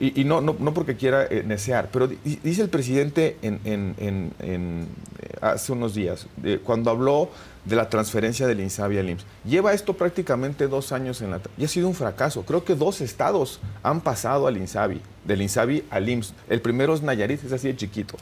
Y, 0.00 0.18
y 0.22 0.24
no, 0.24 0.40
no, 0.40 0.56
no 0.58 0.72
porque 0.72 0.96
quiera 0.96 1.24
eh, 1.26 1.42
necear, 1.46 1.90
pero 1.92 2.08
di- 2.08 2.18
dice 2.42 2.62
el 2.62 2.70
presidente 2.70 3.36
en, 3.42 3.60
en- 3.64 3.94
en- 3.98 4.32
en, 4.40 4.86
eh, 5.20 5.36
hace 5.42 5.72
unos 5.72 5.94
días, 5.94 6.26
eh, 6.42 6.58
cuando 6.64 6.90
habló 6.90 7.28
de 7.64 7.76
la 7.76 7.88
transferencia 7.88 8.46
del 8.46 8.60
INSABI 8.60 8.98
al 8.98 9.10
IMSS, 9.10 9.26
lleva 9.44 9.72
esto 9.72 9.94
prácticamente 9.94 10.68
dos 10.68 10.92
años 10.92 11.20
en 11.20 11.30
la... 11.30 11.40
Y 11.58 11.64
ha 11.64 11.68
sido 11.68 11.88
un 11.88 11.94
fracaso. 11.94 12.44
Creo 12.44 12.64
que 12.64 12.74
dos 12.74 13.00
estados 13.00 13.60
han 13.82 14.00
pasado 14.00 14.46
al 14.46 14.56
INSABI, 14.56 15.00
del 15.24 15.42
INSABI 15.42 15.84
al 15.90 16.08
IMSS. 16.08 16.34
El 16.48 16.60
primero 16.60 16.94
es 16.94 17.02
Nayarit, 17.02 17.44
es 17.44 17.52
así 17.52 17.68
de 17.68 17.76
chiquito. 17.76 18.16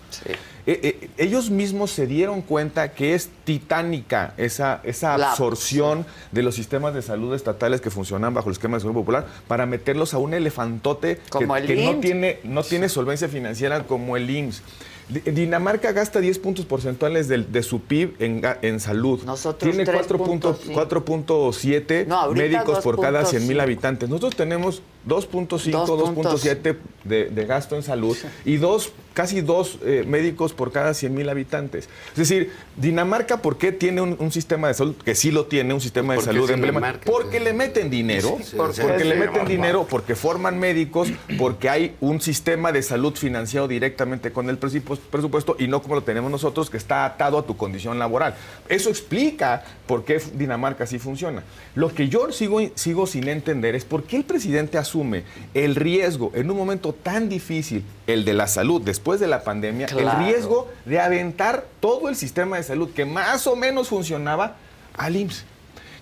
Eh, 0.66 0.80
eh, 0.82 1.10
ellos 1.16 1.50
mismos 1.50 1.90
se 1.90 2.06
dieron 2.06 2.42
cuenta 2.42 2.92
que 2.92 3.14
es 3.14 3.30
titánica 3.44 4.34
esa, 4.36 4.80
esa 4.84 5.14
absorción 5.14 6.04
de 6.32 6.42
los 6.42 6.54
sistemas 6.54 6.94
de 6.94 7.02
salud 7.02 7.34
estatales 7.34 7.80
que 7.80 7.90
funcionan 7.90 8.34
bajo 8.34 8.48
el 8.48 8.52
esquema 8.52 8.76
de 8.76 8.80
salud 8.80 8.94
popular 8.94 9.26
para 9.46 9.66
meterlos 9.66 10.14
a 10.14 10.18
un 10.18 10.34
elefantote 10.34 11.16
que, 11.16 11.30
Como 11.30 11.56
el 11.56 11.66
que 11.66 11.84
no, 11.84 12.00
tiene, 12.00 12.40
no 12.44 12.62
tiene 12.62 12.88
solvencia 12.88 13.28
financiera 13.28 13.84
como 13.84 14.16
el 14.16 14.28
IMSS. 14.28 14.62
Di- 15.08 15.20
Dinamarca 15.30 15.92
gasta 15.92 16.20
10 16.20 16.38
puntos 16.38 16.66
porcentuales 16.66 17.28
del- 17.28 17.50
de, 17.50 17.62
su 17.62 17.80
PIB 17.80 18.14
en, 18.18 18.42
en 18.62 18.78
salud. 18.80 19.22
Nosotros 19.24 19.74
Tiene 19.74 19.90
3.5. 19.90 20.74
4.7 20.74 22.06
No, 22.06 22.16
ahorita 22.16 22.42
médicos 22.44 22.80
por 22.80 23.00
cada 23.00 23.24
100 23.24 23.46
mil 23.48 23.56
2.5. 23.58 23.62
habitantes. 23.62 24.08
Nosotros 24.08 24.36
tenemos 24.36 24.82
2.5, 25.06 25.86
2.7 25.86 26.14
2.7 26.14 26.76
de, 27.04 27.30
de 27.30 27.46
gasto 27.46 27.76
en 27.76 27.82
salud 27.82 28.16
y 28.44 28.56
dos, 28.56 28.92
casi 29.14 29.40
dos 29.40 29.78
eh, 29.84 30.04
médicos 30.06 30.52
por 30.52 30.72
cada 30.72 30.94
100 30.94 31.14
mil 31.14 31.28
habitantes. 31.28 31.88
Es 32.12 32.16
decir, 32.16 32.52
Dinamarca, 32.76 33.40
¿por 33.42 33.56
qué 33.56 33.72
tiene 33.72 34.00
un, 34.00 34.16
un 34.18 34.30
sistema 34.30 34.68
de 34.68 34.74
salud 34.74 34.94
que 34.96 35.14
sí 35.14 35.30
lo 35.30 35.46
tiene, 35.46 35.74
un 35.74 35.80
sistema 35.80 36.14
de 36.14 36.22
salud 36.22 36.50
emblemático? 36.50 37.10
Porque 37.10 37.40
le 37.40 37.52
meten 37.52 37.90
dinero, 37.90 38.36
Sí, 38.38 38.44
sí, 38.50 38.56
porque 38.56 38.82
sí, 38.82 39.04
le 39.04 39.14
sí, 39.14 39.20
meten 39.20 39.46
dinero, 39.46 39.86
porque 39.88 40.14
forman 40.14 40.58
médicos, 40.58 41.08
porque 41.38 41.68
hay 41.68 41.96
un 42.00 42.20
sistema 42.20 42.72
de 42.72 42.82
salud 42.82 43.14
financiado 43.14 43.68
directamente 43.68 44.32
con 44.32 44.48
el 44.50 44.58
presupuesto 44.58 45.08
presupuesto 45.10 45.56
y 45.58 45.68
no 45.68 45.82
como 45.82 45.94
lo 45.96 46.02
tenemos 46.02 46.30
nosotros, 46.30 46.70
que 46.70 46.76
está 46.76 47.04
atado 47.04 47.38
a 47.38 47.46
tu 47.46 47.56
condición 47.56 47.98
laboral. 47.98 48.34
Eso 48.68 48.90
explica 48.90 49.64
por 49.86 50.04
qué 50.04 50.20
Dinamarca 50.34 50.86
sí 50.86 50.98
funciona. 50.98 51.42
Lo 51.74 51.94
que 51.94 52.08
yo 52.08 52.30
sigo, 52.32 52.60
sigo 52.74 53.06
sin 53.06 53.28
entender 53.28 53.74
es 53.74 53.84
por 53.84 54.04
qué 54.04 54.16
el 54.16 54.24
presidente 54.24 54.78
asume 54.88 55.24
el 55.54 55.74
riesgo 55.76 56.32
en 56.34 56.50
un 56.50 56.56
momento 56.56 56.92
tan 56.94 57.28
difícil, 57.28 57.84
el 58.06 58.24
de 58.24 58.32
la 58.32 58.46
salud 58.46 58.80
después 58.80 59.20
de 59.20 59.26
la 59.26 59.44
pandemia, 59.44 59.86
Claro. 59.86 60.18
el 60.20 60.26
riesgo 60.26 60.68
de 60.86 60.98
aventar 61.00 61.66
todo 61.80 62.08
el 62.08 62.16
sistema 62.16 62.56
de 62.56 62.62
salud 62.62 62.90
que 62.94 63.04
más 63.04 63.46
o 63.46 63.54
menos 63.54 63.88
funcionaba 63.88 64.56
al 64.96 65.16
IMSS. 65.16 65.44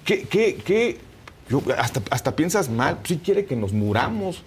¿Qué, 0.05 0.23
qué, 0.23 0.55
qué? 0.65 0.99
Yo- 1.49 1.63
hasta, 1.77 2.01
hasta 2.11 2.37
piensas 2.37 2.69
mal, 2.69 2.99
si 3.05 3.19
quiere 3.19 3.45
que 3.45 3.57
nos 3.57 3.73
muramos. 3.73 4.43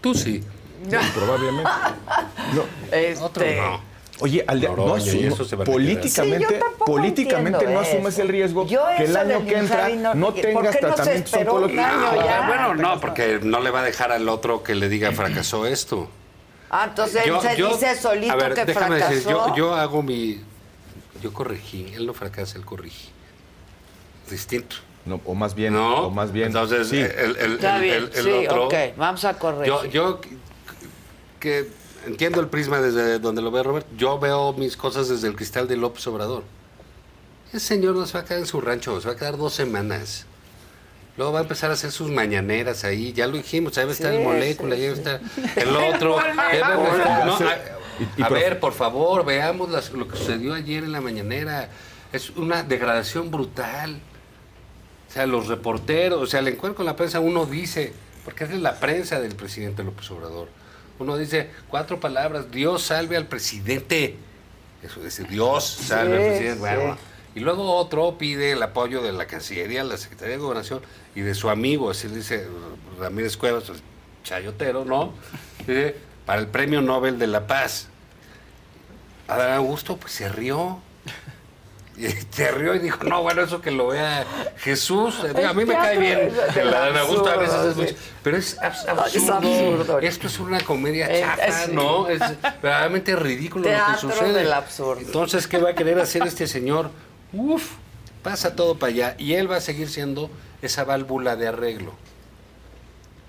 Tú 0.00 0.14
sí. 0.14 0.42
probablemente. 1.14 1.70
No. 2.54 2.64
Este, 2.94 3.22
Otro 3.24 3.44
no. 3.46 3.80
Oye, 4.22 4.44
al 4.46 4.60
día- 4.60 4.68
no 4.76 4.94
asumo- 4.94 5.32
eso 5.34 5.44
se 5.44 5.56
va 5.56 5.64
a 5.64 5.66
políticamente, 5.66 6.46
Sí, 6.48 6.54
yo 6.78 6.84
políticamente 6.84 7.66
no 7.66 7.80
asumes 7.80 8.14
eso. 8.14 8.22
el 8.22 8.28
riesgo 8.28 8.66
Yo 8.66 8.80
que 8.96 9.04
el 9.04 9.16
año 9.16 9.44
que 9.44 9.58
entra 9.58 9.88
no, 9.88 10.14
no- 10.14 10.26
¿por 10.26 10.34
qué 10.34 10.42
tengas 10.42 10.78
tratamientos 10.78 11.34
oncológicos. 11.34 11.74
ya? 12.24 12.44
bueno, 12.46 12.74
no, 12.74 13.00
porque 13.00 13.40
no 13.42 13.58
le 13.60 13.70
va 13.70 13.80
a 13.80 13.84
dejar 13.84 14.12
al 14.12 14.28
otro 14.28 14.62
que 14.62 14.74
le 14.76 14.88
diga 14.88 15.10
fracasó 15.12 15.66
esto. 15.66 16.08
Ah, 16.70 16.86
entonces 16.88 17.26
él 17.26 17.34
se 17.40 17.54
dice 17.56 17.96
solito 17.96 18.32
a 18.32 18.36
ver, 18.36 18.54
que 18.54 18.64
déjame 18.64 18.96
fracasó. 18.98 19.14
decir, 19.14 19.30
yo, 19.30 19.54
yo 19.56 19.74
hago 19.74 20.02
mi. 20.02 20.40
Yo 21.20 21.32
corregí. 21.32 21.92
Él 21.94 22.06
no 22.06 22.14
fracasa, 22.14 22.56
él 22.58 22.64
corrige. 22.64 23.08
Distinto. 24.30 24.76
No, 25.04 25.20
o 25.24 25.34
más 25.34 25.54
bien, 25.54 25.72
No, 25.74 26.06
o 26.06 26.10
más 26.10 26.32
bien. 26.32 26.46
entonces 26.46 26.88
sí. 26.88 26.98
el, 26.98 27.36
el- 27.36 27.52
Está 27.54 27.76
el- 27.76 27.82
bien, 27.82 27.94
el- 27.96 28.10
el 28.14 28.24
sí, 28.24 28.46
otro. 28.46 28.66
ok, 28.66 28.74
vamos 28.96 29.24
a 29.24 29.34
corregir. 29.38 29.66
Yo, 29.66 29.84
yo 29.86 30.20
que- 30.20 30.36
que 31.40 31.68
entiendo 32.06 32.40
el 32.40 32.48
prisma 32.48 32.80
desde 32.80 33.18
donde 33.18 33.42
lo 33.42 33.50
ve 33.50 33.62
Robert, 33.62 33.86
yo 33.96 34.18
veo 34.18 34.52
mis 34.54 34.76
cosas 34.76 35.08
desde 35.08 35.28
el 35.28 35.36
cristal 35.36 35.68
de 35.68 35.76
López 35.76 36.06
Obrador. 36.06 36.44
Ese 37.48 37.60
señor 37.60 37.94
no 37.96 38.06
se 38.06 38.14
va 38.14 38.20
a 38.20 38.24
quedar 38.24 38.40
en 38.40 38.46
su 38.46 38.60
rancho, 38.60 39.00
se 39.00 39.08
va 39.08 39.14
a 39.14 39.16
quedar 39.16 39.36
dos 39.36 39.52
semanas. 39.54 40.26
Luego 41.18 41.32
va 41.32 41.40
a 41.40 41.42
empezar 41.42 41.70
a 41.70 41.74
hacer 41.74 41.92
sus 41.92 42.10
mañaneras 42.10 42.84
ahí, 42.84 43.12
ya 43.12 43.26
lo 43.26 43.36
dijimos, 43.36 43.76
ahí 43.76 43.84
va 43.84 43.90
a 43.90 43.94
estar 43.94 44.10
Sí, 44.12 44.16
el 44.18 44.24
molécula, 44.24 44.74
sí, 44.76 44.82
ahí 44.82 44.88
va 44.88 44.92
a 44.92 44.96
sí. 44.96 45.00
estar 45.02 45.20
el 45.68 45.76
otro. 45.94 46.18
A 46.18 47.24
no, 48.18 48.30
ver, 48.30 48.58
por 48.58 48.72
favor, 48.72 49.24
veamos 49.24 49.70
las- 49.70 49.92
lo 49.92 50.08
que 50.08 50.16
sucedió 50.16 50.54
ayer 50.54 50.84
en 50.84 50.92
la 50.92 51.00
mañanera. 51.02 51.68
Es 52.12 52.30
una 52.30 52.62
degradación 52.62 53.30
brutal. 53.30 54.00
O 55.08 55.12
sea, 55.12 55.26
los 55.26 55.46
reporteros, 55.48 56.20
o 56.22 56.26
sea, 56.26 56.40
el 56.40 56.48
encuentro 56.48 56.76
con 56.78 56.86
la 56.86 56.96
prensa, 56.96 57.20
uno 57.20 57.44
dice, 57.44 57.92
porque 58.24 58.44
es 58.44 58.50
la 58.58 58.80
prensa 58.80 59.20
del 59.20 59.34
presidente 59.34 59.84
López 59.84 60.10
Obrador, 60.10 60.48
uno 61.02 61.16
dice 61.16 61.50
cuatro 61.68 62.00
palabras, 62.00 62.50
Dios 62.50 62.82
salve 62.82 63.16
al 63.16 63.26
presidente. 63.26 64.16
Eso 64.82 65.00
dice, 65.00 65.24
Dios 65.24 65.64
salve 65.64 66.16
al 66.16 66.28
presidente. 66.30 66.60
Bueno, 66.60 66.94
sí. 66.94 67.38
y 67.38 67.40
luego 67.40 67.74
otro 67.76 68.16
pide 68.18 68.52
el 68.52 68.62
apoyo 68.62 69.02
de 69.02 69.12
la 69.12 69.26
Cancillería, 69.26 69.84
la 69.84 69.96
Secretaría 69.96 70.36
de 70.36 70.42
Gobernación 70.42 70.80
y 71.14 71.20
de 71.20 71.34
su 71.34 71.50
amigo, 71.50 71.90
así 71.90 72.08
dice 72.08 72.46
Ramírez 72.98 73.36
Cuevas, 73.36 73.68
el 73.68 73.80
chayotero, 74.24 74.84
¿no? 74.84 75.12
Dice, 75.58 75.96
para 76.26 76.40
el 76.40 76.48
Premio 76.48 76.80
Nobel 76.80 77.18
de 77.18 77.26
la 77.26 77.46
Paz. 77.46 77.88
Adán 79.28 79.52
Augusto, 79.52 79.96
pues 79.96 80.12
se 80.12 80.28
rió. 80.28 80.78
Y 81.96 82.06
se 82.30 82.50
rió 82.50 82.74
y 82.74 82.78
dijo, 82.78 83.04
no, 83.04 83.22
bueno, 83.22 83.42
eso 83.42 83.60
que 83.60 83.70
lo 83.70 83.88
vea 83.88 84.24
Jesús. 84.58 85.14
A 85.46 85.52
mí 85.52 85.64
me 85.66 85.74
cae 85.74 85.98
bien 85.98 86.32
Adán 86.74 86.96
Augusto, 86.96 87.28
a 87.28 87.36
veces 87.36 87.64
es 87.66 87.76
mucho- 87.76 87.94
Pero 88.22 88.36
es 88.38 88.56
abs- 88.58 88.88
absurdo. 88.88 89.34
absurdo. 89.34 89.98
Esto 90.00 90.26
es 90.26 90.38
una 90.40 90.60
comedia 90.62 91.06
Es- 91.06 91.20
chafa, 91.20 91.66
¿no? 91.72 92.08
Es 92.08 92.20
verdaderamente 92.62 93.14
ridículo 93.14 93.70
lo 93.70 93.92
que 93.92 94.00
sucede. 94.00 94.32
del 94.32 94.52
absurdo. 94.52 95.00
Entonces, 95.02 95.46
¿qué 95.46 95.58
va 95.58 95.70
a 95.70 95.74
querer 95.74 95.98
hacer 95.98 96.22
este 96.26 96.46
señor? 96.46 96.90
Uf, 97.32 97.72
pasa 98.22 98.56
todo 98.56 98.78
para 98.78 98.90
allá. 98.92 99.14
Y 99.18 99.34
él 99.34 99.50
va 99.50 99.56
a 99.56 99.60
seguir 99.60 99.88
siendo 99.90 100.30
esa 100.62 100.84
válvula 100.84 101.36
de 101.36 101.48
arreglo. 101.48 101.92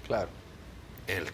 Claro. 0.07 0.29
Él. 1.07 1.25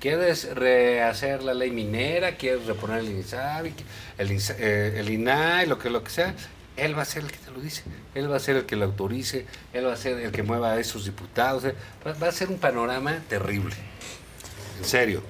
¿Quieres 0.00 0.54
rehacer 0.54 1.42
la 1.42 1.54
ley 1.54 1.70
minera? 1.70 2.36
¿Quieres 2.36 2.66
reponer 2.66 2.98
el 2.98 3.08
INSABI? 3.10 3.72
El, 4.18 4.30
INSA- 4.30 4.54
eh, 4.58 4.94
el 4.98 5.10
INAI? 5.10 5.66
Lo 5.66 5.78
que, 5.78 5.90
lo 5.90 6.04
que 6.04 6.10
sea. 6.10 6.34
Él 6.76 6.96
va 6.96 7.02
a 7.02 7.04
ser 7.06 7.22
el 7.24 7.30
que 7.32 7.38
te 7.38 7.50
lo 7.50 7.60
dice. 7.60 7.82
Él 8.14 8.30
va 8.30 8.36
a 8.36 8.40
ser 8.40 8.56
el 8.56 8.66
que 8.66 8.76
lo 8.76 8.84
autorice. 8.84 9.46
Él 9.72 9.86
va 9.86 9.94
a 9.94 9.96
ser 9.96 10.18
el 10.20 10.30
que 10.32 10.42
mueva 10.42 10.72
a 10.72 10.78
esos 10.80 11.04
diputados. 11.06 11.64
eh. 11.64 11.74
Va, 12.06 12.28
a 12.28 12.32
ser 12.32 12.48
un 12.48 12.58
panorama 12.58 13.18
terrible. 13.28 13.74
En 14.78 14.84
serio. 14.84 15.22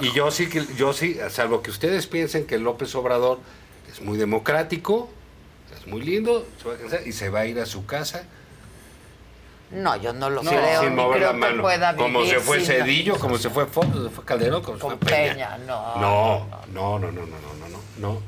Y 0.00 0.12
yo 0.12 0.30
sí, 0.30 0.48
que 0.48 0.64
yo 0.76 0.92
sí, 0.94 1.18
salvo 1.28 1.62
que 1.62 1.70
ustedes 1.70 2.06
piensen 2.06 2.46
que 2.46 2.58
López 2.58 2.94
Obrador 2.94 3.38
es 3.92 4.00
muy 4.00 4.16
democrático, 4.16 5.10
es 5.78 5.86
muy 5.86 6.00
lindo, 6.02 6.46
se 6.62 6.68
va 6.68 6.74
a 6.74 6.78
cansar 6.78 7.06
y 7.06 7.12
se 7.12 7.28
va 7.28 7.40
a 7.40 7.46
ir 7.46 7.60
a 7.60 7.66
su 7.66 7.84
casa 7.84 8.24
No, 9.70 9.96
yo 9.96 10.14
no 10.14 10.30
lo 10.30 10.42
No, 10.42 10.50
creo, 10.50 10.82
sin 10.82 10.94
mover 10.94 11.18
creo 11.18 11.28
la 11.28 11.32
que 11.34 11.38
mano. 11.38 11.62
pueda 11.62 11.92
vivir 11.92 12.02
Como 12.12 12.24
se 12.24 12.40
fue 12.40 12.60
Cedillo, 12.60 13.18
como 13.18 13.36
se 13.36 13.50
fue 13.50 13.66
Fox, 13.66 13.88
se 14.04 14.08
fue 14.08 14.24
Calderón, 14.24 14.62
como 14.62 14.76
se 14.78 14.82
fue 14.82 14.96
Peña. 14.96 15.32
Peña, 15.32 15.58
no, 15.66 15.96
No, 16.00 16.46
no, 16.72 16.98
no, 16.98 17.12
no, 17.12 17.26
no, 17.26 17.26
no, 17.26 17.68
no, 17.68 17.78
no. 17.98 18.22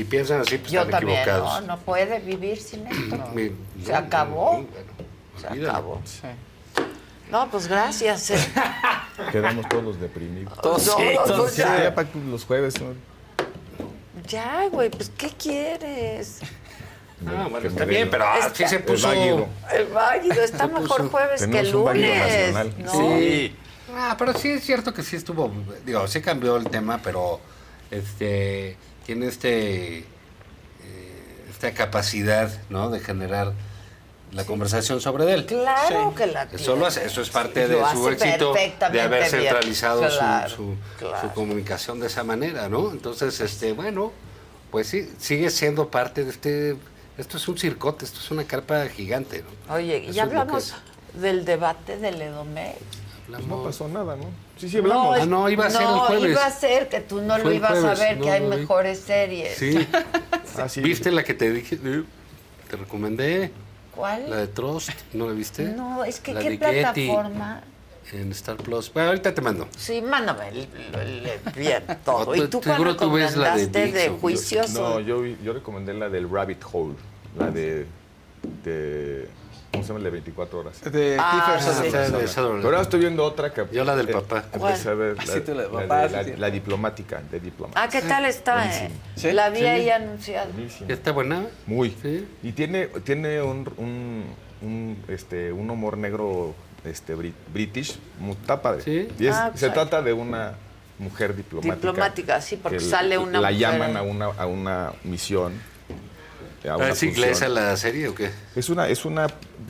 Si 0.00 0.04
piensan 0.04 0.40
así, 0.40 0.56
pues 0.56 0.72
Yo 0.72 0.80
están 0.80 1.00
también, 1.00 1.18
equivocados. 1.20 1.60
no, 1.60 1.66
no 1.76 1.78
puede 1.80 2.20
vivir 2.20 2.58
sin 2.58 2.86
esto. 2.86 3.18
Se 3.84 3.94
acabó. 3.94 4.64
no, 5.34 5.38
Se 5.38 5.46
acabó. 5.68 6.00
No, 7.30 7.50
pues 7.50 7.68
gracias. 7.68 8.30
eh. 8.30 8.38
Quedamos 9.30 9.68
todos 9.68 10.00
deprimidos. 10.00 10.58
Todos, 10.62 10.82
sí, 10.84 10.90
Sí, 10.96 11.18
todos, 11.26 11.54
ya. 11.54 11.82
ya 11.84 11.94
para 11.94 12.08
los 12.30 12.46
jueves. 12.46 12.80
¿no? 12.80 12.94
Ya, 14.26 14.68
güey, 14.68 14.88
pues 14.90 15.10
¿qué 15.18 15.28
quieres? 15.28 16.40
Ah, 17.26 17.48
bueno, 17.50 17.68
está 17.68 17.84
bien, 17.84 18.08
pero 18.10 18.24
ah, 18.24 18.38
Está- 18.38 18.54
sí 18.54 18.64
se 18.66 18.76
El 18.76 18.82
puso... 18.84 19.08
váguido. 19.08 19.46
El 19.70 19.86
válido 19.88 20.42
está 20.42 20.66
Se 20.66 20.72
mejor 20.72 21.02
puso- 21.02 21.10
jueves 21.10 21.40
que 21.42 21.46
Tenemos 21.48 21.72
lunes. 21.74 22.56
Sí. 22.92 23.54
Ah, 23.94 24.16
pero 24.18 24.32
sí 24.32 24.48
es 24.52 24.64
cierto 24.64 24.94
que 24.94 25.02
sí 25.02 25.16
estuvo, 25.16 25.52
digo, 25.84 26.08
sí 26.08 26.22
cambió 26.22 26.56
el 26.56 26.70
tema, 26.70 26.98
pero 27.04 27.38
este 27.90 28.78
tiene 29.10 29.26
este 29.26 29.98
eh, 29.98 30.04
esta 31.50 31.74
capacidad, 31.74 32.48
¿no? 32.68 32.90
De 32.90 33.00
generar 33.00 33.54
la 34.30 34.44
conversación 34.44 35.00
sobre 35.00 35.32
él. 35.34 35.46
Claro 35.46 36.14
que 36.14 36.28
la 36.28 36.44
Eso, 36.44 36.76
lo 36.76 36.86
hace, 36.86 37.04
eso 37.04 37.20
es 37.20 37.28
parte 37.30 37.66
de 37.66 37.82
su 37.90 38.08
éxito 38.08 38.54
de 38.54 39.00
haber 39.00 39.26
centralizado 39.26 40.08
su- 40.08 40.16
Claro, 40.16 40.48
su, 40.48 40.74
claro. 41.00 41.20
su 41.28 41.34
comunicación 41.34 41.98
de 41.98 42.06
esa 42.06 42.22
manera, 42.22 42.68
¿no? 42.68 42.92
Entonces, 42.92 43.40
este, 43.40 43.72
bueno, 43.72 44.12
pues 44.70 44.86
sí, 44.86 45.10
sigue 45.18 45.50
siendo 45.50 45.88
parte 45.90 46.22
de 46.24 46.30
este. 46.30 46.76
Esto 47.18 47.36
es 47.36 47.48
un 47.48 47.58
circote, 47.58 48.04
esto 48.04 48.20
es 48.20 48.30
una 48.30 48.44
carpa 48.44 48.86
gigante, 48.86 49.42
¿no? 49.42 49.74
Oye, 49.74 50.04
Eso 50.04 50.12
ya 50.12 50.22
hablamos 50.22 50.72
del 51.14 51.44
debate 51.44 51.96
del 51.96 52.22
Edomex. 52.22 52.76
No 53.48 53.64
pasó 53.64 53.88
nada, 53.88 54.14
¿no? 54.14 54.26
Sí, 54.60 54.68
sí, 54.68 54.76
hablamos. 54.76 55.18
Ah, 55.18 55.24
no, 55.26 55.48
iba 55.48 55.64
a 55.66 55.70
ser 55.70 55.80
el 55.80 55.86
no, 55.88 56.00
jueves. 56.00 56.30
iba 56.32 56.44
a 56.44 56.50
ser 56.50 56.88
que 56.90 57.00
tú 57.00 57.22
no 57.22 57.34
Fue 57.36 57.44
lo 57.44 57.52
ibas 57.52 57.82
a 57.82 57.94
ver, 57.94 58.18
no 58.18 58.24
que 58.24 58.30
hay 58.30 58.40
mejores 58.42 59.00
series. 59.00 59.56
Sí. 59.56 59.86
Ah, 60.58 60.68
sí. 60.68 60.80
¿Viste 60.82 61.10
la 61.12 61.22
que 61.22 61.32
te 61.32 61.50
dije? 61.50 61.78
Te 62.68 62.76
recomendé. 62.76 63.50
¿Cuál? 63.94 64.28
La 64.28 64.36
de 64.38 64.46
Trust, 64.48 64.90
¿no 65.14 65.26
la 65.28 65.32
viste? 65.32 65.62
No, 65.64 66.04
es 66.04 66.20
que 66.20 66.34
La 66.34 66.40
¿qué 66.40 66.50
de 66.50 66.58
Getty 66.58 67.06
plataforma? 67.06 67.62
En 68.12 68.32
Star 68.32 68.56
Plus. 68.56 68.92
Bueno, 68.92 69.10
ahorita 69.10 69.32
te 69.32 69.40
mando. 69.40 69.68
Sí, 69.78 70.02
mándame 70.02 70.48
el, 70.48 70.68
el- 71.00 71.26
el- 71.26 71.52
bien 71.54 71.82
todo. 72.04 72.34
¿Y 72.34 72.46
tú- 72.48 72.60
cuál 72.60 72.72
la 72.80 72.84
de 72.86 72.92
recomendaste 72.92 73.66
de, 73.66 73.86
Dixon. 73.86 74.18
juicios? 74.18 74.70
No, 74.72 74.98
yo, 75.00 75.22
vi- 75.22 75.38
yo 75.42 75.52
recomendé 75.54 75.94
la 75.94 76.08
del 76.10 76.28
Rabbit 76.28 76.62
Hole, 76.72 76.94
la 77.38 77.50
de, 77.50 77.86
de 78.64 79.28
¿cómo 79.72 79.82
se 79.84 79.88
llama? 79.88 79.98
La 80.00 80.04
de 80.06 80.10
24 80.10 80.58
horas. 80.58 80.80
De 80.92 81.16
Ah, 81.18 81.58
sí. 81.60 81.88
Pero 81.90 82.64
ahora 82.64 82.80
estoy 82.82 83.00
viendo 83.00 83.24
otra 83.24 83.52
que... 83.52 83.66
Yo 83.72 83.84
la 83.84 83.96
del 83.96 84.08
eh, 84.08 84.12
papá. 84.12 84.44
empecé 84.52 84.88
a 84.88 84.94
ver 84.94 85.16
la, 85.16 85.54
la 85.68 85.86
la 85.86 86.08
la, 86.08 86.22
la 86.36 86.50
diplomática, 86.50 87.20
de 87.30 87.40
diplomática. 87.40 87.82
Ah, 87.82 87.88
¿qué 87.88 88.02
tal 88.02 88.24
está? 88.24 88.66
Eh? 88.84 88.90
¿Sí? 89.16 89.32
La 89.32 89.50
vi 89.50 89.58
Sí. 89.60 89.66
ahí 89.66 89.90
anunciada. 89.90 90.46
Buenísimo. 90.52 90.88
¿Ya 90.88 90.94
está 90.94 91.12
buena? 91.12 91.46
Muy. 91.66 91.96
Sí. 92.02 92.26
Y 92.42 92.52
tiene, 92.52 92.86
tiene 93.04 93.42
un, 93.42 93.68
un, 93.76 94.24
un, 94.62 95.04
este, 95.08 95.52
un 95.52 95.70
humor 95.70 95.96
negro 95.98 96.54
este, 96.84 97.14
bri- 97.16 97.32
british, 97.52 97.98
muy 98.18 98.32
está 98.32 98.60
padre. 98.62 98.82
Sí. 98.82 99.08
Y 99.18 99.26
es- 99.26 99.34
Ah, 99.36 99.50
se 99.54 99.66
pues, 99.66 99.74
trata 99.74 100.02
de 100.02 100.12
una 100.12 100.54
mujer 100.98 101.34
diplomática. 101.36 101.74
Diplomática, 101.76 102.40
sí, 102.40 102.56
porque 102.56 102.78
que 102.78 102.84
sale 102.84 103.16
una 103.18 103.40
La 103.40 103.50
mujer 103.50 103.58
llaman 103.58 103.90
ahí. 103.90 103.96
a 103.96 104.02
una, 104.02 104.26
a 104.26 104.46
una 104.46 104.92
misión. 105.04 105.52
A 106.68 106.72
Ah, 106.72 106.76
una 106.76 106.90
¿Es 106.90 107.02
inglesa 107.02 107.48
la 107.48 107.76
serie 107.76 108.08
o 108.08 108.14
qué? 108.14 108.30
Es 108.56 108.68
una, 108.68 108.88
es 108.88 109.04
una, 109.04 109.26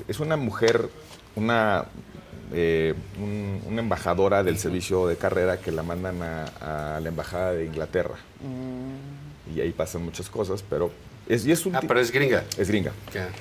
es 0.08 0.18
una 0.20 0.36
mujer, 0.36 0.88
una, 1.36 1.84
eh, 2.52 2.94
un- 3.18 3.62
una 3.66 3.80
embajadora 3.80 4.42
del 4.42 4.58
servicio 4.58 5.06
de 5.06 5.16
carrera 5.16 5.58
que 5.58 5.70
la 5.72 5.82
mandan 5.82 6.20
a, 6.22 6.96
a 6.96 7.00
la 7.00 7.08
embajada 7.08 7.52
de 7.52 7.64
Inglaterra. 7.66 8.16
Y 9.54 9.60
ahí 9.60 9.70
pasan 9.72 10.04
muchas 10.04 10.28
cosas, 10.30 10.62
pero 10.68 10.90
es, 11.28 11.44
y 11.46 11.52
es 11.52 11.64
un 11.66 11.76
Ah, 11.76 11.80
pero 11.86 12.00
es 12.00 12.10
gringa. 12.10 12.44
es 12.58 12.68
gringa. 12.68 12.92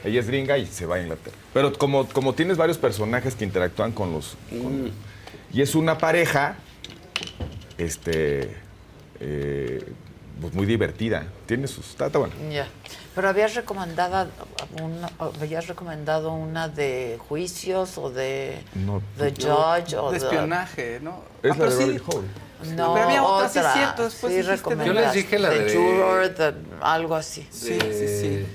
Ella 0.04 0.20
es 0.20 0.28
gringa 0.28 0.58
y 0.58 0.66
se 0.68 0.86
va 0.86 0.98
a 0.98 1.02
Inglaterra. 1.02 1.36
Pero 1.54 1.74
como, 1.74 2.08
como 2.08 2.34
tienes 2.34 2.58
varios 2.58 2.78
personajes 2.78 3.36
que 3.36 3.46
interactúan 3.46 3.92
con 3.92 4.12
los... 4.14 4.36
con- 4.50 4.86
Mm. 4.86 4.92
y 5.54 5.62
es 5.64 5.74
una 5.74 5.98
pareja, 5.98 6.56
este, 7.78 8.56
eh, 9.20 9.84
pues 10.42 10.54
muy 10.54 10.66
divertida. 10.66 11.26
Tiene 11.46 11.68
sus... 11.68 11.90
Está, 11.90 12.08
está 12.08 12.20
bueno. 12.20 12.34
Ya. 12.52 12.68
Pero 13.16 13.30
habías 13.30 13.56
recomendado 13.56 14.30
una, 14.82 15.10
habías 15.20 15.68
recomendado 15.68 16.32
una 16.34 16.68
de 16.70 17.18
juicios 17.28 17.98
o 17.98 18.10
de 18.10 18.62
No, 18.76 19.02
The 19.18 19.32
Judge 19.32 19.96
o 19.98 20.12
De 20.12 20.20
de 20.20 20.26
espionaje, 20.26 21.00
¿no? 21.02 21.24
Es 21.44 21.52
Ah, 21.54 21.56
la 21.58 21.66
de 21.66 21.72
sí. 21.72 21.86
Rabbit 21.86 22.04
Hole. 22.08 22.28
No, 22.76 22.94
Pero 22.94 23.06
había 23.08 23.24
otra, 23.24 23.50
sí 23.50 23.60
cierto, 23.80 24.04
después 24.04 24.34
sí 24.34 24.42
dijiste 24.42 24.76
de-. 24.76 24.86
Yo 24.86 24.94
les 24.94 25.14
dije 25.14 25.40
la 25.40 25.50
The 25.50 25.60
de- 25.64 25.76
Juror, 25.76 26.30
the- 26.30 26.54
algo 26.82 27.16
así. 27.16 27.48
Sí, 27.52 27.78
sí, 27.80 28.08
sí. 28.08 28.46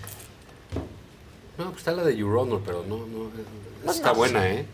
No, 1.59 1.67
pues 1.67 1.79
está 1.79 1.93
la 1.93 2.03
de 2.05 2.17
Your 2.17 2.37
Honor, 2.37 2.61
pero 2.65 2.85
no, 2.89 2.99
no. 2.99 3.31
Pues 3.85 3.97
Está 3.97 4.11
no 4.11 4.15
buena, 4.17 4.41
sé. 4.43 4.61
¿eh? 4.61 4.67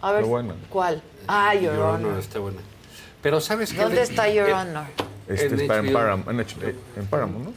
A 0.00 0.12
ver, 0.12 0.20
Está 0.20 0.30
buena. 0.30 0.54
¿cuál? 0.70 1.02
Ah, 1.26 1.54
Your, 1.54 1.78
Honor. 1.78 2.18
está 2.18 2.38
buena. 2.38 2.60
Pero 3.20 3.40
¿sabes 3.40 3.72
qué? 3.72 3.80
¿Dónde 3.80 4.02
está 4.02 4.28
Your 4.28 4.48
eh, 4.48 4.52
Honor? 4.54 4.84
Este 5.28 5.46
En 5.46 5.60
es 5.60 5.66
para- 5.68 5.80
en. 5.86 5.92
Paramount, 5.92 6.28
en, 6.96 7.06
Paramount, 7.06 7.44
¿no? 7.46 7.52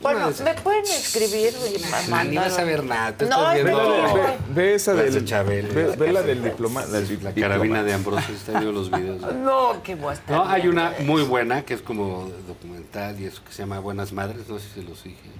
Bueno, 0.00 0.32
me 0.44 0.54
pueden 0.54 0.82
escribir 0.84 1.54
y 1.72 1.78
ma- 1.88 2.02
Ni 2.02 2.08
mandar- 2.34 2.50
vas 2.50 2.58
a 2.58 2.64
ver 2.64 2.82
nada. 2.82 3.16
Te 3.16 3.26
No, 3.26 3.36
estás 3.52 3.54
viendo 3.54 4.02
no. 4.08 4.14
Ve, 4.14 4.22
ve 4.48 4.74
esa 4.74 4.94
del. 4.94 5.14
de 5.14 5.24
Chabelo. 5.24 5.72
Ve, 5.72 5.94
ve 5.96 6.12
la 6.12 6.22
del 6.22 6.42
diploma. 6.42 6.84
La, 6.86 7.00
La 7.00 7.32
carabina 7.34 7.84
de 7.84 7.92
Ambrosio, 7.92 8.34
está 8.34 8.52
viendo 8.58 8.72
los 8.72 8.90
videos. 8.90 9.22
No, 9.36 9.80
qué 9.84 9.94
buena. 9.94 10.20
No, 10.28 10.44
hay 10.48 10.66
una 10.66 10.94
muy 11.04 11.22
buena 11.22 11.62
que 11.64 11.74
es 11.74 11.82
como 11.82 12.28
documental 12.48 13.20
y 13.20 13.26
eso 13.26 13.42
que 13.44 13.52
se 13.52 13.58
llama 13.62 13.78
Buenas 13.78 14.12
Madres, 14.12 14.48
no 14.48 14.58
sé 14.58 14.66
si 14.68 14.80
se 14.80 14.82
los 14.82 15.04
dije. 15.04 15.30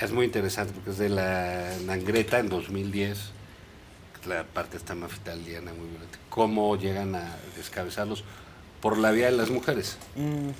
Es 0.00 0.10
muy 0.10 0.24
interesante 0.24 0.72
porque 0.72 0.90
es 0.90 0.98
de 0.98 1.10
la 1.10 1.68
Nangreta 1.84 2.38
en 2.38 2.48
2010. 2.48 3.18
La 4.26 4.44
parte 4.44 4.76
está 4.78 4.94
más 4.94 5.12
italiana, 5.14 5.72
muy 5.76 5.88
violenta. 5.88 6.18
Cómo 6.30 6.76
llegan 6.76 7.14
a 7.14 7.36
descabezarlos 7.56 8.24
por 8.82 8.98
la 8.98 9.10
vía 9.12 9.26
de 9.26 9.32
las 9.32 9.48
mujeres. 9.48 9.96
Mm. 10.16 10.50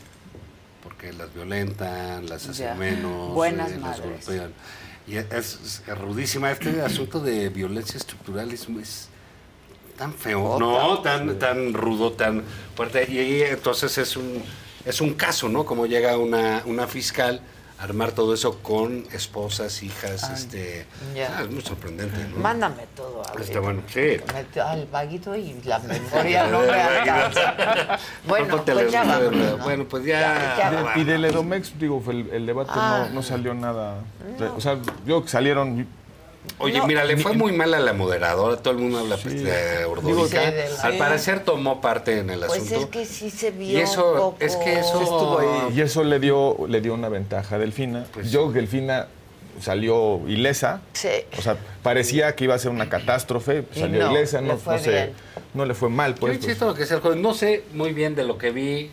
Porque 0.82 1.12
las 1.12 1.32
violentan, 1.34 2.26
las 2.28 2.48
hacen 2.48 2.66
Ya. 2.68 2.74
menos, 2.74 3.34
Buenas 3.34 3.70
eh, 3.72 3.78
las 3.80 4.00
golpean. 4.00 4.52
Y 5.06 5.16
es, 5.16 5.26
es- 5.32 5.82
es 5.86 5.98
rudísima. 5.98 6.50
Este 6.50 6.80
asunto 6.82 7.20
de 7.20 7.50
violencia 7.50 7.96
estructural 7.98 8.50
es, 8.52 8.66
es 8.68 9.08
tan 9.98 10.14
feo, 10.14 10.58
no, 10.58 11.00
tan- 11.02 11.38
tan, 11.38 11.74
rudo, 11.74 12.12
tan 12.12 12.42
fuerte. 12.74 13.06
Y 13.10 13.18
ahí 13.18 13.42
entonces 13.42 13.98
es 13.98 14.16
un, 14.16 14.42
es 14.84 15.00
un 15.00 15.14
caso, 15.14 15.48
¿no? 15.48 15.64
Como 15.66 15.86
llega 15.86 16.16
una, 16.16 16.62
una 16.66 16.86
fiscal 16.86 17.40
armar 17.82 18.12
todo 18.12 18.32
eso 18.34 18.58
con 18.62 19.04
esposas, 19.12 19.82
hijas, 19.82 20.24
Ay, 20.24 20.34
este... 20.34 20.86
ya. 21.14 21.36
ah, 21.38 21.42
es 21.42 21.50
muy 21.50 21.62
sorprendente, 21.62 22.16
¿no? 22.32 22.36
Mándame 22.38 22.84
todo. 22.94 23.22
a. 23.26 23.40
Está 23.40 23.60
bueno, 23.60 23.82
sí. 23.92 24.18
Al 24.60 24.86
vaguito 24.86 25.34
y 25.34 25.60
la 25.64 25.78
memoria 25.80 26.46
no 26.46 26.60
me 26.60 26.70
alcanza. 26.72 27.98
Bueno, 28.26 28.62
pues 28.64 28.92
ya 28.92 29.04
¿no? 29.04 29.58
Bueno, 29.58 29.84
pues 29.88 30.04
ya... 30.04 30.56
Ya, 30.58 30.70
De- 30.94 31.00
y 31.00 31.04
del 31.04 31.24
Edomex, 31.24 31.78
digo, 31.78 32.00
fue 32.00 32.14
el, 32.14 32.30
el 32.30 32.46
debate 32.46 32.70
Ah. 32.74 33.06
no, 33.08 33.14
no 33.16 33.22
salió 33.22 33.52
nada. 33.54 33.96
O 34.56 34.60
sea, 34.60 34.78
yo 35.06 35.22
que 35.22 35.28
salieron. 35.28 35.86
Oye, 36.58 36.78
No, 36.78 36.86
mira, 36.86 37.04
le 37.04 37.16
fue 37.16 37.32
muy 37.34 37.52
mal 37.52 37.72
a 37.74 37.78
la 37.80 37.92
moderadora, 37.92 38.56
todo 38.56 38.72
el 38.74 38.80
mundo 38.80 38.98
habla 38.98 39.16
pues, 39.16 39.42
de 39.42 39.84
Ordóñez. 39.84 40.28
Sí, 40.30 40.36
de 40.36 40.68
la- 40.70 40.82
Al 40.82 40.98
parecer 40.98 41.40
tomó 41.44 41.80
parte 41.80 42.18
en 42.18 42.30
el 42.30 42.40
Pues 42.40 42.62
asunto. 42.62 42.80
es 42.80 42.86
que 42.86 43.06
sí 43.06 43.30
se 43.30 43.50
vio 43.52 43.78
Y 43.78 43.80
eso, 43.80 44.12
un 44.12 44.18
poco... 44.18 44.36
es 44.40 44.56
que 44.56 44.78
eso... 44.80 45.70
Y 45.74 45.80
eso 45.80 46.02
le 46.04 46.18
dio, 46.18 46.56
le 46.68 46.80
dio 46.80 46.94
una 46.94 47.08
ventaja 47.08 47.56
a 47.56 47.58
Delfina. 47.58 48.06
Pues 48.12 48.30
yo, 48.32 48.50
Delfina 48.50 49.06
salió 49.60 50.20
ilesa. 50.28 50.82
Sí. 50.94 51.08
O 51.38 51.42
sea, 51.42 51.56
parecía 51.82 52.34
que 52.34 52.44
iba 52.44 52.54
a 52.54 52.58
ser 52.58 52.70
una 52.72 52.88
catástrofe. 52.88 53.64
Salió 53.74 54.06
no, 54.06 54.10
ilesa, 54.12 54.40
le 54.40 54.48
no, 54.48 54.56
fue 54.56 54.74
no 54.76 54.82
se- 54.82 54.90
bien. 54.90 55.12
no 55.54 55.64
le 55.64 55.74
fue 55.74 55.88
mal. 55.90 56.14
Yo 56.14 56.20
Pues, 56.20 56.36
insisto 56.36 56.66
lo 56.66 56.74
que 56.74 56.84
joven. 56.86 57.22
No 57.22 57.34
sé 57.34 57.62
muy 57.72 57.92
bien 57.92 58.14
de 58.16 58.24
lo 58.24 58.36
que 58.38 58.50
vi. 58.50 58.90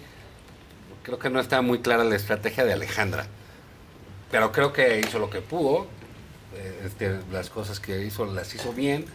Creo 1.04 1.18
que 1.18 1.30
no 1.32 1.40
está 1.40 1.62
muy 1.62 1.80
clara 1.80 2.04
la 2.04 2.16
estrategia 2.16 2.64
de 2.66 2.74
Alejandra. 2.74 3.26
Pero 4.32 4.52
creo 4.52 4.72
que 4.74 5.00
hizo 5.00 5.18
lo 5.18 5.30
que 5.32 5.42
pudo. 5.42 5.88
Eh, 6.56 6.82
este, 6.86 7.18
las 7.32 7.50
cosas 7.50 7.80
que 7.80 8.04
hizo 8.04 8.26
las 8.26 8.54
hizo 8.56 8.74
bien. 8.74 9.06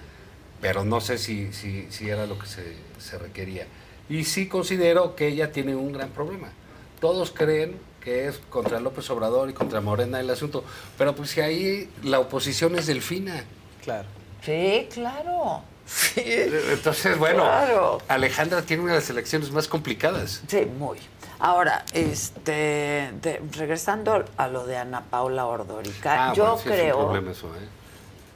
Pero 0.60 0.84
no 0.84 1.00
sé 1.00 1.18
si, 1.18 1.52
si, 1.52 1.86
si 1.90 2.08
era 2.08 2.26
lo 2.26 2.38
que 2.38 2.46
se, 2.46 2.76
se 2.98 3.18
requería. 3.18 3.66
Y 4.08 4.24
sí 4.24 4.48
considero 4.48 5.14
que 5.16 5.28
ella 5.28 5.52
tiene 5.52 5.74
un 5.76 5.92
gran 5.92 6.10
problema. 6.10 6.48
Todos 7.00 7.32
creen 7.32 7.76
que 8.00 8.28
es 8.28 8.38
contra 8.50 8.80
López 8.80 9.08
Obrador 9.10 9.50
y 9.50 9.52
contra 9.52 9.80
Morena 9.80 10.20
el 10.20 10.30
asunto. 10.30 10.64
Pero 10.96 11.14
pues 11.14 11.30
si 11.30 11.40
ahí 11.40 11.90
la 12.02 12.20
oposición 12.20 12.78
es 12.78 12.86
Delfina. 12.86 13.44
Claro. 13.82 14.08
Sí, 14.42 14.88
claro. 14.92 15.62
Sí. 15.86 16.22
Entonces, 16.70 17.18
bueno, 17.18 17.42
Claro. 17.42 18.00
Alejandra 18.08 18.62
tiene 18.62 18.84
una 18.84 18.92
de 18.94 19.00
las 19.00 19.10
elecciones 19.10 19.50
más 19.50 19.68
complicadas. 19.68 20.42
Sí, 20.48 20.64
muy. 20.78 20.98
Ahora, 21.38 21.84
este, 21.92 23.10
de- 23.20 23.42
regresando 23.52 24.24
a 24.36 24.48
lo 24.48 24.66
de 24.66 24.76
Ana 24.76 25.02
Paula 25.10 25.46
Ordorica, 25.46 26.30
Ah, 26.30 26.34
yo 26.34 26.44
bueno, 26.44 26.58
sí 26.58 26.62
es 26.62 26.66
un 26.70 26.72
creo 26.76 26.98
problema 26.98 27.30
eso, 27.32 27.46
¿eh? 27.56 27.68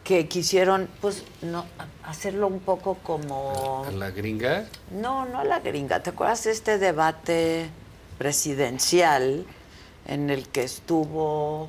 que 0.05 0.27
quisieron, 0.27 0.89
pues, 1.01 1.23
no, 1.43 1.67
hacerlo 2.05 2.47
un 2.47 2.61
poco 2.61 2.95
como... 3.03 3.85
A 3.87 3.93
la 3.93 4.11
gringa. 4.11 4.65
No, 4.91 5.27
no 5.27 5.41
a 5.41 5.45
la 5.45 5.61
gringa. 5.61 6.01
¿Te 6.03 6.11
acuerdas 6.11 6.45
de 6.45 6.53
este 6.53 6.79
debate 6.79 7.69
presidencial 8.17 9.45
en 10.07 10.31
el 10.31 10.49
que 10.49 10.63
estuvo 10.65 11.67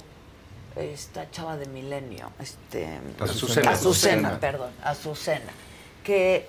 esta 0.78 1.30
chava 1.32 1.58
de 1.58 1.66
Milenio? 1.66 2.32
Este, 2.40 2.88
Azucena. 3.20 3.72
Azucena, 3.72 3.72
Azucena. 3.72 4.40
perdón, 4.40 4.72
Azucena. 4.84 5.52
Que 6.04 6.48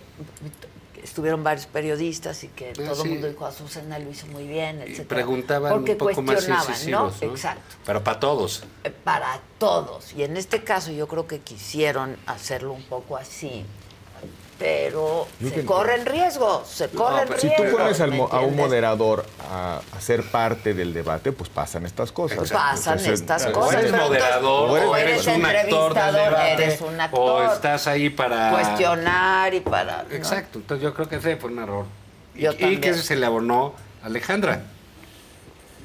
estuvieron 1.03 1.43
varios 1.45 1.67
periodistas 1.67 2.45
y 2.45 2.49
que 2.49 2.73
todo 2.73 2.91
el 2.91 2.97
sí. 2.97 3.09
mundo 3.09 3.29
dijo 3.29 3.47
Azucena 3.47 3.99
lo 3.99 4.11
hizo 4.11 4.27
muy 4.29 4.47
bien, 4.47 4.83
Y 4.87 4.93
etc. 4.93 5.07
preguntaban 5.07 5.73
Porque 5.73 5.93
un 5.93 5.99
poco 5.99 6.23
más 6.23 6.35
cuestionaban, 6.35 6.69
incisivos, 6.71 7.21
¿no? 7.21 7.27
¿no? 7.27 7.33
Exacto. 7.33 7.77
Pero 7.87 8.05
para 8.05 8.21
todos. 8.21 8.65
Eh, 8.85 8.91
Para 8.91 9.41
todos. 9.59 10.13
Y 10.15 10.23
en 10.23 10.37
este 10.37 10.63
caso 10.65 10.91
yo 10.93 11.07
creo 11.09 11.27
que 11.27 11.41
quisieron 11.41 12.17
hacerlo 12.27 12.73
un 12.73 12.83
poco 12.85 13.17
así. 13.17 13.65
Pero 14.61 15.27
Yo 15.41 15.49
se 15.49 15.65
corren 15.65 16.05
riesgos, 16.05 16.69
se 16.69 16.89
corren 16.91 17.27
si 17.39 17.49
riesgos. 17.49 17.71
tú 17.71 17.77
pones 17.79 18.01
al 18.03 18.11
¿me 18.11 18.17
mo- 18.19 18.29
a 18.31 18.41
un 18.43 18.55
moderador 18.55 19.25
a, 19.51 19.81
a 19.97 20.01
ser 20.03 20.23
parte 20.23 20.75
del 20.75 20.93
debate, 20.93 21.33
pues 21.33 21.49
pasan 21.49 21.87
estas 21.87 22.13
cosas. 22.13 22.51
Pasan 22.53 22.99
Entonces, 22.99 23.21
estas 23.23 23.47
eh, 23.47 23.53
cosas. 23.53 23.75
O 23.77 23.79
eres 23.79 23.93
moderador, 23.93 24.71
o 24.71 24.91
o 24.91 24.97
eres 24.97 25.27
eres 25.27 25.37
un 25.39 25.47
actor 25.47 25.49
del 25.49 25.57
entrevistador, 25.65 26.25
debate, 26.31 26.53
eres 26.63 26.81
un 26.83 27.01
o 27.01 27.03
actor. 27.03 27.53
estás 27.55 27.87
ahí 27.87 28.11
para... 28.11 28.51
Cuestionar 28.51 29.55
y 29.55 29.61
para... 29.61 30.03
¿no? 30.03 30.15
Exacto, 30.15 30.59
entonces 30.59 30.85
yo 30.85 30.93
creo 30.93 31.09
que 31.09 31.17
ese 31.17 31.37
fue 31.37 31.51
un 31.51 31.59
error. 31.61 31.87
Y, 32.35 32.43
Yo 32.43 32.53
y 32.53 32.57
también. 32.57 32.81
que 32.83 32.95
se 32.95 33.17
le 33.17 33.25
abonó 33.25 33.73
a 34.03 34.07
Alejandra. 34.07 34.63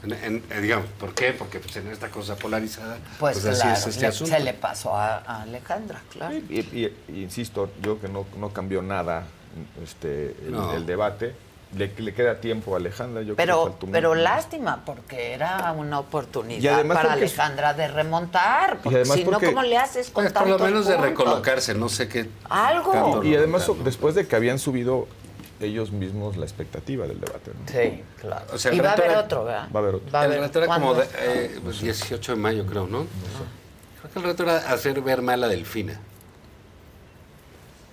En- 0.05 0.13
en- 0.23 0.43
eh, 0.51 0.61
digamos, 0.61 0.87
¿por 0.99 1.13
qué? 1.13 1.33
Porque 1.33 1.59
pues, 1.59 1.75
en 1.77 1.87
esta 1.87 2.09
cosa 2.09 2.35
polarizada, 2.35 2.97
Pues, 3.19 3.39
pues, 3.39 3.45
así 3.45 3.61
claro, 3.61 3.77
es 3.77 3.87
este 3.87 4.01
le- 4.01 4.07
asunto. 4.07 4.33
se 4.35 4.39
le 4.41 4.53
pasó 4.53 4.95
a, 4.95 5.17
a 5.17 5.41
Alejandra, 5.41 6.01
claro. 6.11 6.35
Y, 6.35 6.59
y- 6.59 6.95
y 7.09 7.23
insisto, 7.23 7.69
yo 7.81 7.99
que 7.99 8.07
no, 8.07 8.25
no 8.37 8.49
cambió 8.49 8.81
nada 8.81 9.23
este, 9.83 10.35
el, 10.45 10.51
No. 10.51 10.73
el 10.73 10.85
debate. 10.85 11.33
Le, 11.75 11.91
le 11.97 12.13
queda 12.13 12.39
tiempo 12.39 12.73
a 12.73 12.77
Alejandra. 12.77 13.21
Yo 13.23 13.35
creo 13.35 13.35
que 13.35 13.41
Pero, 13.43 13.77
un- 13.81 13.91
pero 13.91 14.15
lástima, 14.15 14.83
porque 14.85 15.33
era 15.33 15.73
una 15.73 15.99
oportunidad 15.99 16.85
para 16.87 17.13
Alejandra 17.13 17.73
de 17.73 17.87
remontar. 17.89 18.77
Porque 18.81 19.03
si 19.03 19.23
porque- 19.23 19.47
no, 19.47 19.51
¿cómo 19.53 19.63
le 19.67 19.77
haces 19.77 20.09
con 20.09 20.23
Pues, 20.23 20.33
por 20.33 20.47
lo 20.47 20.59
menos 20.59 20.85
de 20.87 20.95
recolocarse, 20.95 21.73
no 21.73 21.89
sé 21.89 22.07
qué. 22.07 22.29
Algo. 22.49 23.23
Y, 23.23 23.29
y 23.29 23.35
además, 23.35 23.69
después 23.83 24.15
de 24.15 24.25
que 24.25 24.35
habían 24.37 24.57
subido 24.59 25.07
ellos 25.59 25.91
mismos 25.91 26.37
la 26.37 26.45
expectativa 26.45 27.07
del 27.07 27.19
debate. 27.19 27.51
¿no? 27.53 27.67
Sí, 27.71 28.03
claro. 28.19 28.45
O 28.53 28.57
sea, 28.57 28.73
y 28.73 28.79
va 28.79 28.89
a 28.89 28.93
haber 28.93 29.11
era- 29.11 29.19
otro, 29.19 29.45
¿verdad? 29.45 29.69
Va 29.73 29.79
a 29.79 29.83
haber 29.83 29.95
otro. 29.95 30.11
Va 30.11 30.21
a 30.21 30.25
el 30.25 30.39
reto 30.39 30.59
era 30.59 30.67
como 30.73 30.93
¿cuándo 30.93 31.01
de, 31.01 31.07
eh, 31.19 31.59
pues, 31.63 31.81
18 31.81 32.31
de 32.33 32.37
mayo, 32.37 32.65
creo, 32.65 32.87
¿no? 32.87 33.05
Creo 34.01 34.11
que 34.13 34.19
el 34.19 34.25
reto 34.25 34.43
era 34.43 34.57
hacer 34.71 35.01
ver 35.01 35.21
mal 35.21 35.43
a 35.43 35.47
Delfina. 35.47 35.99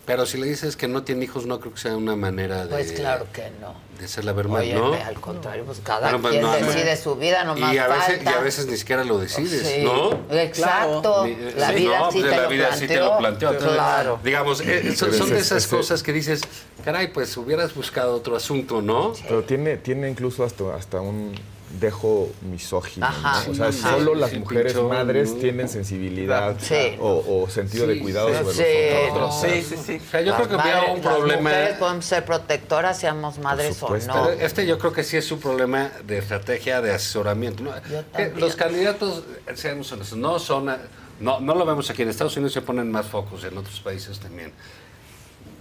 Pero 0.05 0.27
si 0.27 0.37
le 0.37 0.47
dices 0.49 0.75
que 0.77 0.89
no 0.89 1.05
tiene 1.05 1.25
hijos, 1.25 1.47
no 1.47 1.61
creo 1.61 1.73
que 1.75 1.79
sea 1.81 1.97
una 1.97 2.17
manera 2.17 2.65
de, 2.65 2.71
Pues 2.71 2.91
claro 2.91 3.27
que 3.33 3.51
no. 3.61 3.73
de 4.01 4.05
hacerla 4.07 4.33
ver 4.33 4.49
mal, 4.49 4.63
Oye, 4.63 4.75
¿no? 4.75 4.93
al 4.95 5.21
contrario, 5.21 5.65
pues 5.65 5.79
cada 5.85 6.01
Bueno, 6.11 6.21
pues, 6.21 6.33
quien 6.33 6.43
no, 6.43 6.53
decide 6.53 6.97
no. 6.97 7.01
su 7.01 7.15
vida, 7.15 7.45
nomás 7.45 7.73
y 7.73 7.79
a 7.79 7.87
veces, 7.87 8.21
y 8.25 8.29
a 8.29 8.41
veces 8.41 8.67
ni 8.67 8.77
siquiera 8.77 9.05
lo 9.05 9.19
decides, 9.19 9.65
Sí, 9.65 9.85
¿no? 9.85 10.11
Exacto. 10.37 11.25
Ni- 11.25 11.37
La 11.53 11.69
sí, 11.69 11.75
vida 11.77 11.99
no, 12.01 12.11
sí 12.11 12.19
pues, 12.19 12.31
te 12.33 12.37
la 12.37 12.43
lo 12.43 12.49
vida 12.49 12.77
sí 12.77 12.87
te 12.89 12.97
lo 12.97 13.17
planteó. 13.19 13.51
Entonces, 13.53 13.75
Claro. 13.75 14.19
Digamos, 14.25 14.61
eh, 14.63 14.97
son, 14.97 15.11
Pero 15.11 15.23
son 15.23 15.31
de 15.31 15.39
esas 15.39 15.67
cosas 15.69 16.03
que 16.03 16.13
dices, 16.13 16.41
caray, 16.85 17.13
pues 17.13 17.37
hubieras 17.37 17.73
buscado 17.73 18.17
otro 18.17 18.35
asunto, 18.35 18.83
¿no? 18.83 19.13
Pero 19.29 19.45
tiene, 19.45 19.77
tiene 19.77 20.11
incluso 20.11 20.43
hasta, 20.45 20.75
hasta 20.75 21.01
un 21.01 21.33
dejo 21.81 22.31
misógino. 22.43 23.07
Ajá. 23.07 23.45
¿no? 23.47 23.53
O 23.53 23.55
sea, 23.55 23.73
Sí, 23.73 23.81
solo 23.81 24.15
sí, 24.15 24.21
las 24.21 24.31
sí, 24.31 24.39
mujeres 24.39 24.73
pinchón, 24.75 24.89
madres 24.91 25.31
¿no? 25.33 25.37
tienen 25.39 25.69
sensibilidad 25.69 26.57
Sí. 26.61 26.97
o, 27.01 27.43
o 27.45 27.49
sentido 27.51 27.87
de 27.87 27.99
cuidado 28.01 28.29
sí, 28.29 28.35
sobre 28.37 28.55
sí, 28.55 28.95
los 28.95 29.11
otros. 29.11 29.41
Sí, 29.41 29.63
sí, 29.63 29.77
sí. 29.85 30.01
O 30.07 30.11
sea, 30.11 30.21
yo 30.21 30.35
creo 30.37 30.49
que 30.49 30.55
hubiera 30.57 30.81
madres- 30.83 30.95
un 30.95 31.01
problema. 31.01 31.51
Las 31.51 31.59
mujeres 31.61 31.79
podemos 31.79 32.05
ser 32.05 32.25
protectoras, 32.25 32.99
seamos 32.99 33.39
madres 33.39 33.83
o 33.83 33.89
no. 33.89 33.97
Pero 33.99 34.31
este 34.33 34.67
yo 34.67 34.79
creo 34.79 34.93
que 34.93 35.03
sí 35.03 35.17
es 35.17 35.31
un 35.33 35.41
problema 35.41 35.91
de 36.07 36.19
estrategia 36.19 36.81
de 36.83 36.93
asesoramiento. 36.93 37.63
también. 37.65 38.39
los 38.41 38.55
candidatos, 38.57 39.25
eh, 39.47 39.53
seamos 39.57 39.91
honestos, 39.93 40.19
no 40.19 40.39
son, 40.39 40.69
eh, 40.71 40.77
no, 41.21 41.41
no 41.41 41.55
lo 41.55 41.65
vemos 41.65 41.89
aquí 41.91 42.03
en 42.03 42.09
Estados 42.11 42.37
Unidos, 42.37 42.53
se 42.53 42.63
ponen 42.63 42.91
más 42.91 43.07
focos, 43.07 43.45
en 43.45 43.57
otros 43.57 43.81
países 43.81 44.19
también. 44.19 44.53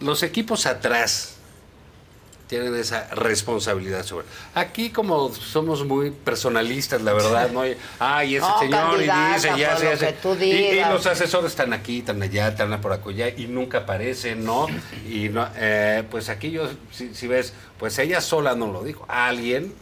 Los 0.01 0.23
equipos 0.23 0.65
atrás 0.65 1.35
tienen 2.51 2.75
esa 2.75 3.07
responsabilidad 3.11 4.03
sobre. 4.03 4.25
Aquí 4.55 4.89
como 4.89 5.33
somos 5.33 5.85
muy 5.85 6.11
personalistas, 6.11 7.01
la 7.01 7.13
verdad, 7.13 7.49
no 7.49 7.61
hay, 7.61 7.77
ay, 7.97 8.35
ese 8.35 8.45
No, 8.45 8.59
señor 8.59 8.97
y 8.97 9.03
dice, 9.03 9.57
ya 9.57 9.77
se 9.77 9.87
hace. 9.87 10.15
Y, 10.41 10.77
y 10.77 10.83
los 10.83 11.05
asesores 11.05 11.51
están 11.51 11.71
aquí, 11.71 11.99
están 11.99 12.21
allá, 12.21 12.49
están 12.49 12.81
por 12.81 12.91
acullá 12.91 13.29
y 13.29 13.47
nunca 13.47 13.77
aparecen, 13.77 14.43
¿no? 14.43 14.67
Y 15.09 15.29
no, 15.29 15.47
eh, 15.55 16.03
pues 16.11 16.27
aquí 16.27 16.51
yo, 16.51 16.67
si, 16.91 17.15
si 17.15 17.25
ves, 17.25 17.53
pues 17.79 17.97
ella 17.99 18.19
sola 18.19 18.53
no 18.53 18.69
lo 18.69 18.83
dijo, 18.83 19.05
alguien 19.07 19.73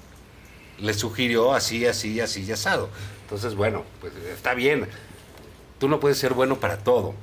le 0.78 0.94
sugirió 0.94 1.56
así, 1.56 1.88
así, 1.88 2.22
así 2.22 2.44
y 2.44 2.52
asado. 2.52 2.90
Entonces, 3.24 3.56
bueno, 3.56 3.84
pues 4.00 4.14
está 4.32 4.54
bien. 4.54 4.88
Tú 5.80 5.90
no 5.90 6.00
puedes 6.00 6.20
ser 6.20 6.36
bueno 6.36 6.60
para 6.60 6.78
todo. 6.78 7.16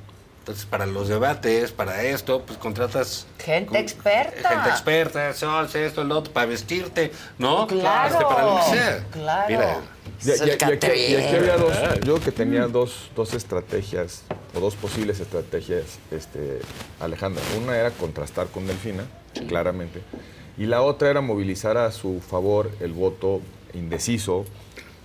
Entonces, 0.46 0.64
para 0.66 0.86
los 0.86 1.08
debates, 1.08 1.72
para 1.72 2.04
esto, 2.04 2.42
pues 2.46 2.56
contratas 2.56 3.26
Gente 3.44 3.80
experta. 3.80 4.48
gente 4.48 4.68
experta, 4.70 5.34
sos 5.34 5.74
esto, 5.74 6.02
el 6.02 6.12
otro, 6.12 6.32
para 6.32 6.46
vestirte, 6.46 7.10
¿no? 7.36 7.66
Claro, 7.66 8.12
Este, 8.12 8.24
para 8.24 8.44
lo 8.44 8.56
que 8.58 8.62
sea. 8.62 9.04
claro. 9.10 9.46
Mira, 9.48 9.80
Y, 10.24 10.28
y- 10.30 10.48
y 10.48 10.50
aquí, 10.52 10.86
y 10.86 11.34
había 11.34 11.56
dos, 11.56 11.74
yo 12.04 12.20
que 12.20 12.30
tenía 12.30 12.68
dos, 12.68 13.10
dos 13.16 13.34
estrategias 13.34 14.22
o 14.54 14.60
dos 14.60 14.76
posibles 14.76 15.18
estrategias, 15.18 15.98
este, 16.12 16.60
Alejandra. 17.00 17.42
Una 17.60 17.76
era 17.76 17.90
contrastar 17.90 18.46
con 18.46 18.68
Delfina, 18.68 19.02
claramente, 19.48 20.00
y 20.56 20.66
la 20.66 20.80
otra 20.82 21.10
era 21.10 21.22
movilizar 21.22 21.76
a 21.76 21.90
su 21.90 22.20
favor 22.20 22.70
el 22.78 22.92
voto 22.92 23.40
indeciso 23.74 24.44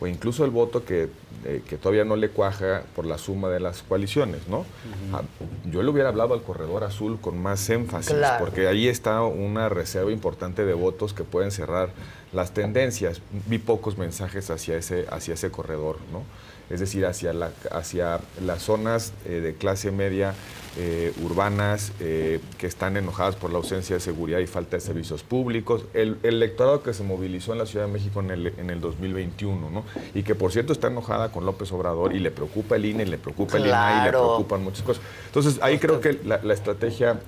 o 0.01 0.07
incluso 0.07 0.43
el 0.43 0.49
voto 0.49 0.83
que, 0.83 1.09
eh, 1.45 1.61
que 1.69 1.77
todavía 1.77 2.03
no 2.03 2.15
le 2.15 2.29
cuaja 2.29 2.81
por 2.95 3.05
la 3.05 3.19
suma 3.19 3.49
de 3.49 3.59
las 3.59 3.83
coaliciones, 3.83 4.47
¿no? 4.47 4.65
Ah, 5.13 5.21
Yo 5.65 5.83
le 5.83 5.89
hubiera 5.91 6.09
hablado 6.09 6.33
al 6.33 6.41
corredor 6.41 6.83
azul 6.83 7.19
con 7.21 7.39
más 7.39 7.69
énfasis, 7.69 8.15
Claro. 8.15 8.43
porque 8.43 8.67
ahí 8.67 8.87
está 8.87 9.21
una 9.23 9.69
reserva 9.69 10.11
importante 10.11 10.65
de 10.65 10.73
votos 10.73 11.13
que 11.13 11.23
pueden 11.23 11.51
cerrar 11.51 11.89
las 12.33 12.51
tendencias. 12.51 13.21
Vi 13.45 13.59
pocos 13.59 13.99
mensajes 13.99 14.49
hacia 14.49 14.75
ese, 14.75 15.05
hacia 15.11 15.35
ese 15.35 15.51
corredor, 15.51 15.97
¿no? 16.11 16.23
Es 16.71 16.79
decir, 16.79 17.05
hacia, 17.05 17.33
la, 17.33 17.51
hacia 17.71 18.19
las 18.43 18.63
zonas 18.63 19.13
eh, 19.25 19.41
de 19.41 19.53
clase 19.55 19.91
media 19.91 20.33
eh, 20.77 21.11
urbanas 21.21 21.91
eh, 21.99 22.39
que 22.57 22.65
están 22.65 22.95
enojadas 22.95 23.35
por 23.35 23.51
la 23.51 23.57
ausencia 23.57 23.95
de 23.95 23.99
seguridad 23.99 24.39
y 24.39 24.47
falta 24.47 24.77
de 24.77 24.81
servicios 24.81 25.21
públicos. 25.21 25.83
El, 25.93 26.17
el 26.23 26.35
electorado 26.35 26.81
que 26.81 26.93
se 26.93 27.03
movilizó 27.03 27.51
en 27.51 27.59
la 27.59 27.65
Ciudad 27.65 27.87
de 27.87 27.91
México 27.91 28.21
en 28.21 28.31
el, 28.31 28.47
en 28.57 28.69
el 28.69 28.79
2021, 28.79 29.69
¿no? 29.69 29.83
Y 30.13 30.23
que, 30.23 30.33
por 30.33 30.53
cierto, 30.53 30.71
está 30.71 30.87
enojada 30.87 31.29
con 31.31 31.45
López 31.45 31.71
Obrador 31.73 32.15
y 32.15 32.19
le 32.19 32.31
preocupa 32.31 32.77
el 32.77 32.85
INE, 32.85 33.03
y 33.03 33.07
le 33.07 33.17
preocupa 33.17 33.57
el 33.57 33.67
INAI, 33.67 34.01
y 34.01 34.03
le 34.05 34.09
preocupan 34.11 34.63
muchas 34.63 34.83
cosas. 34.83 35.03
Entonces, 35.25 35.59
ahí 35.61 35.77
creo 35.77 35.99
que 35.99 36.19
la, 36.23 36.39
la 36.41 36.53
estrategia 36.53 37.19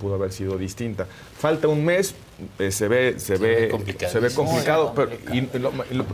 pudo 0.00 0.14
haber 0.14 0.32
sido 0.32 0.58
distinta. 0.58 1.06
Falta 1.38 1.68
un 1.68 1.84
mes, 1.84 2.14
eh, 2.58 2.72
se 2.72 2.88
ve, 2.88 3.14
se, 3.20 3.36
ve, 3.36 3.68
complicado. 3.68 4.12
se 4.12 4.18
ve 4.18 4.30
complicado, 4.34 4.92
pero 4.94 5.10
y 5.32 5.42
lo- 5.58 5.72
y 5.88 5.94
lo- 5.94 6.04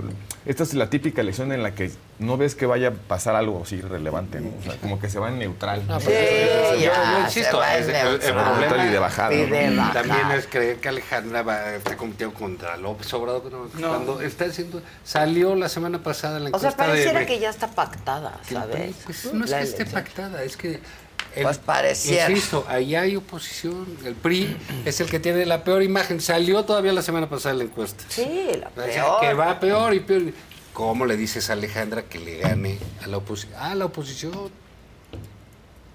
esta 0.44 0.62
es 0.64 0.74
la 0.74 0.90
típica 0.90 1.22
elección 1.22 1.50
en 1.52 1.62
la 1.62 1.74
que 1.74 1.90
no 2.18 2.36
ves 2.36 2.54
que 2.54 2.66
vaya 2.66 2.88
a 2.88 2.90
pasar 2.90 3.34
algo 3.34 3.62
así 3.62 3.80
relevante, 3.80 4.40
¿no? 4.40 4.50
O 4.60 4.62
sea, 4.62 4.76
como 4.82 5.00
que 5.00 5.08
se 5.08 5.18
va 5.18 5.30
en 5.30 5.38
neutral. 5.38 5.80
Sí, 6.00 6.10
Yo- 6.10 6.74
yo, 6.74 6.80
yo 6.80 6.92
yo 6.92 7.20
insisto, 7.24 7.64
es- 7.64 7.88
el, 7.88 8.18
problema 8.34 8.86
Y 8.86 8.90
de 8.90 8.98
bajada, 8.98 9.30
de 9.30 9.76
bajada. 9.76 9.92
también 10.02 10.30
es 10.38 10.46
creer 10.46 10.76
que 10.76 10.88
Alejandra 10.90 11.40
va, 11.42 11.74
está 11.74 11.96
compitiendo 11.96 12.34
contra 12.34 12.76
López 12.76 13.10
Obrador. 13.14 13.50
no, 13.50 13.64
No. 13.80 13.88
Cuando 13.88 14.20
está 14.20 14.44
haciendo, 14.44 14.82
salió 15.04 15.54
la 15.54 15.70
semana 15.70 16.02
pasada 16.02 16.38
la 16.38 16.50
O 16.50 16.58
sea, 16.58 16.68
encuesta 16.68 16.84
pareciera 16.84 17.20
de... 17.20 17.26
que 17.26 17.38
ya 17.38 17.48
está 17.48 17.68
pactada, 17.68 18.38
¿sabes? 18.50 18.94
Pues 19.06 19.32
no 19.32 19.44
es 19.46 19.50
La 19.50 19.58
que 19.58 19.64
esté 19.64 19.82
elección. 19.84 20.02
pactada, 20.04 20.42
es 20.44 20.56
que... 20.58 20.80
el- 21.34 21.42
Pues 21.44 21.58
pareciera. 21.58 22.30
Insisto, 22.30 22.64
ahí 22.68 22.94
hay 22.94 23.16
oposición. 23.16 23.86
El 24.04 24.14
PRI 24.14 24.56
es 24.84 25.00
el 25.00 25.08
que 25.10 25.18
tiene 25.20 25.44
la 25.46 25.64
peor 25.64 25.82
imagen. 25.82 26.20
Salió 26.20 26.64
todavía 26.64 26.92
la 26.92 27.02
semana 27.02 27.28
pasada 27.28 27.54
la 27.54 27.64
encuesta. 27.64 28.04
Sí, 28.08 28.50
la 28.60 28.68
O 28.68 28.86
sea, 28.86 29.04
peor. 29.04 29.20
Que 29.20 29.34
va 29.34 29.60
peor 29.60 29.94
y 29.94 30.00
peor. 30.00 30.22
¿Cómo 30.72 31.06
le 31.06 31.16
dices 31.16 31.50
a 31.50 31.52
Alejandra 31.52 32.02
que 32.02 32.18
le 32.18 32.38
gane 32.38 32.78
a 33.02 33.06
la 33.06 33.18
oposición? 33.18 33.54
Ah, 33.58 33.74
la 33.74 33.84
oposición. 33.84 34.50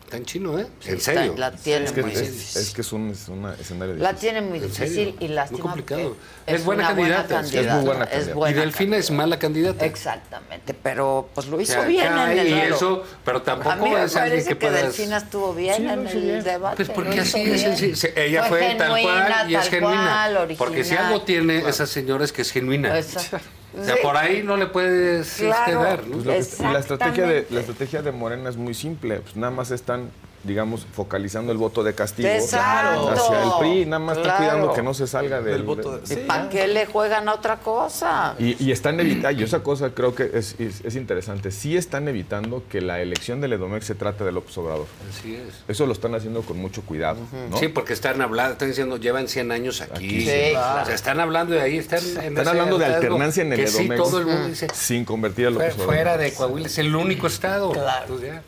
Tan 0.09 0.25
chino, 0.25 0.57
¿eh? 0.57 0.65
Sí, 0.79 0.89
en 0.89 0.95
está- 0.97 1.13
serio. 1.13 1.35
la 1.37 1.51
tiene 1.51 1.85
Es 1.85 1.91
que 1.91 2.01
muy 2.01 2.11
es, 2.13 2.19
difícil. 2.21 2.61
es 2.63 2.69
que 2.73 2.81
es 2.81 2.91
un, 2.93 3.09
es 3.11 3.29
una 3.29 3.53
escenario 3.53 3.93
La 3.95 4.09
difícil. 4.13 4.31
tiene 4.31 4.41
muy 4.47 4.57
¿En 4.57 4.63
difícil 4.63 5.15
y 5.19 5.25
Muy 5.25 5.35
lástima 5.35 5.59
complicado. 5.61 6.15
porque 6.15 6.55
Es 6.55 6.65
buena 6.65 6.87
candidata. 6.87 7.23
buena 7.27 7.39
Es 7.41 7.51
candidata. 7.51 7.75
muy 7.75 7.85
buena 7.85 8.03
Es 8.05 8.09
candidata. 8.09 8.33
buena 8.35 8.51
y 8.57 8.59
Delfina 8.59 8.97
es 8.97 9.11
mala 9.11 9.37
candidata. 9.39 9.85
Exactamente, 9.85 10.73
pero 10.73 11.29
pues 11.35 11.45
lo 11.47 11.61
hizo 11.61 11.73
O 11.73 11.75
sea, 11.75 11.85
bien 11.85 12.07
cae 12.07 12.31
en 12.33 12.39
el 12.39 12.47
y 12.47 12.51
duelo. 12.51 12.75
eso, 12.75 13.03
pero 13.23 13.37
A 13.37 13.43
tampoco 13.43 13.75
mí 13.75 13.91
me 13.91 14.03
es 14.03 14.15
alguien 14.15 14.31
parece 14.31 14.49
que 14.49 14.57
que, 14.57 14.65
puedas... 14.67 14.81
Delfina 14.81 15.17
estuvo 15.17 15.53
bien 15.53 15.75
Sí, 15.75 15.83
en 15.83 16.07
el 16.07 16.21
bien. 16.21 16.43
debate. 16.43 16.75
Pues 16.77 16.89
porque 16.89 17.19
así 17.19 17.41
es, 17.41 17.81
es. 17.83 18.03
ella 18.17 18.43
fue, 18.45 18.61
tal 18.79 18.95
genuina, 18.95 19.25
cual 19.27 19.51
y 19.51 19.55
es 19.55 19.61
tal 19.61 19.69
genuina. 19.69 20.27
cual, 20.33 20.55
porque 20.57 20.83
si 20.83 20.95
algo 20.95 21.21
tiene 21.21 21.69
esa 21.69 21.85
señora 21.85 22.25
es 22.25 22.31
que 22.31 22.41
es 22.41 22.51
genuina. 22.51 22.97
Exacto. 22.97 23.37
O 23.77 23.83
sea, 23.83 23.95
Sí. 23.95 23.99
por 24.01 24.17
ahí 24.17 24.41
no 24.43 24.57
le 24.57 24.65
puedes 24.67 25.27
este, 25.27 25.45
Claro. 25.47 25.83
dar, 25.83 26.07
¿no? 26.07 26.13
Pues 26.23 26.25
lo 26.25 26.31
que- 26.63 26.69
y 26.69 26.73
la 26.73 26.79
estrategia 26.79 27.25
de 27.27 27.47
la 27.49 27.59
estrategia 27.59 28.01
de 28.01 28.11
Morena 28.11 28.49
es 28.49 28.57
muy 28.57 28.73
simple, 28.73 29.19
pues 29.19 29.35
nada 29.35 29.51
más 29.51 29.71
están 29.71 30.09
digamos 30.43 30.87
focalizando 30.93 31.51
el 31.51 31.57
voto 31.57 31.83
de 31.83 31.93
castigo 31.93 32.29
Exacto. 32.29 33.09
hacia 33.09 33.43
el 33.43 33.49
PRI, 33.59 33.85
nada 33.85 33.99
más 33.99 34.17
Claro. 34.17 34.29
están 34.31 34.37
cuidando 34.49 34.73
que 34.73 34.81
no 34.83 34.93
se 34.93 35.05
salga 35.07 35.41
del, 35.41 35.63
voto 35.63 35.97
de- 35.97 36.03
¿Y 36.03 36.07
Sí, 36.07 36.23
para 36.27 36.49
qué 36.49 36.67
le 36.67 36.85
juegan 36.85 37.27
a 37.27 37.33
otra 37.33 37.57
cosa? 37.57 38.35
Y, 38.39 38.55
y 38.63 38.71
están 38.71 38.99
evitando, 38.99 39.39
y 39.39 39.43
esa 39.43 39.61
cosa 39.63 39.89
creo 39.91 40.15
que 40.15 40.31
es, 40.33 40.55
es- 40.59 40.81
es 40.85 40.95
interesante, 40.95 41.51
sí 41.51 41.75
están 41.75 42.07
evitando 42.07 42.63
que 42.69 42.79
la 42.81 43.01
elección 43.01 43.41
del 43.41 43.53
Edomex 43.53 43.85
se 43.85 43.95
trate 43.95 44.23
de 44.23 44.31
López 44.31 44.57
Obrador. 44.57 44.85
Así 45.09 45.35
es. 45.35 45.63
Eso 45.67 45.85
lo 45.85 45.93
están 45.93 46.15
haciendo 46.15 46.41
con 46.43 46.57
mucho 46.57 46.81
cuidado, 46.83 47.19
¿no? 47.49 47.57
Sí, 47.57 47.67
porque 47.67 47.93
están 47.93 48.21
hablando, 48.21 48.53
están 48.53 48.69
diciendo, 48.69 48.97
llevan 48.97 49.27
100 49.27 49.51
años 49.51 49.81
aquí. 49.81 49.93
Aquí, 50.05 50.21
sí, 50.21 50.55
O 50.55 50.85
sea, 50.85 50.95
están 50.95 51.19
hablando 51.19 51.53
de 51.55 51.61
ahí, 51.61 51.77
están, 51.77 51.99
en 51.99 52.07
Están 52.07 52.37
ese 52.39 52.49
hablando 52.49 52.77
de 52.77 52.85
alternancia 52.85 53.43
en 53.43 53.53
el 53.53 53.59
que 53.59 53.67
sí, 53.67 53.79
Edomex 53.83 54.01
todo 54.01 54.19
el 54.19 54.25
mundo 54.25 54.47
dice, 54.47 54.67
sin 54.73 55.03
convertir 55.05 55.47
a 55.47 55.49
López 55.49 55.73
"Fue- 55.75 55.83
Obrador. 55.85 55.95
fuera 55.95 56.17
de 56.17 56.33
Coahuila, 56.33 56.67
es 56.67 56.77
el 56.77 56.95
único 56.95 57.27
estado. 57.27 57.71
Claro. 57.71 58.05
Pues 58.07 58.21
ya. 58.21 58.41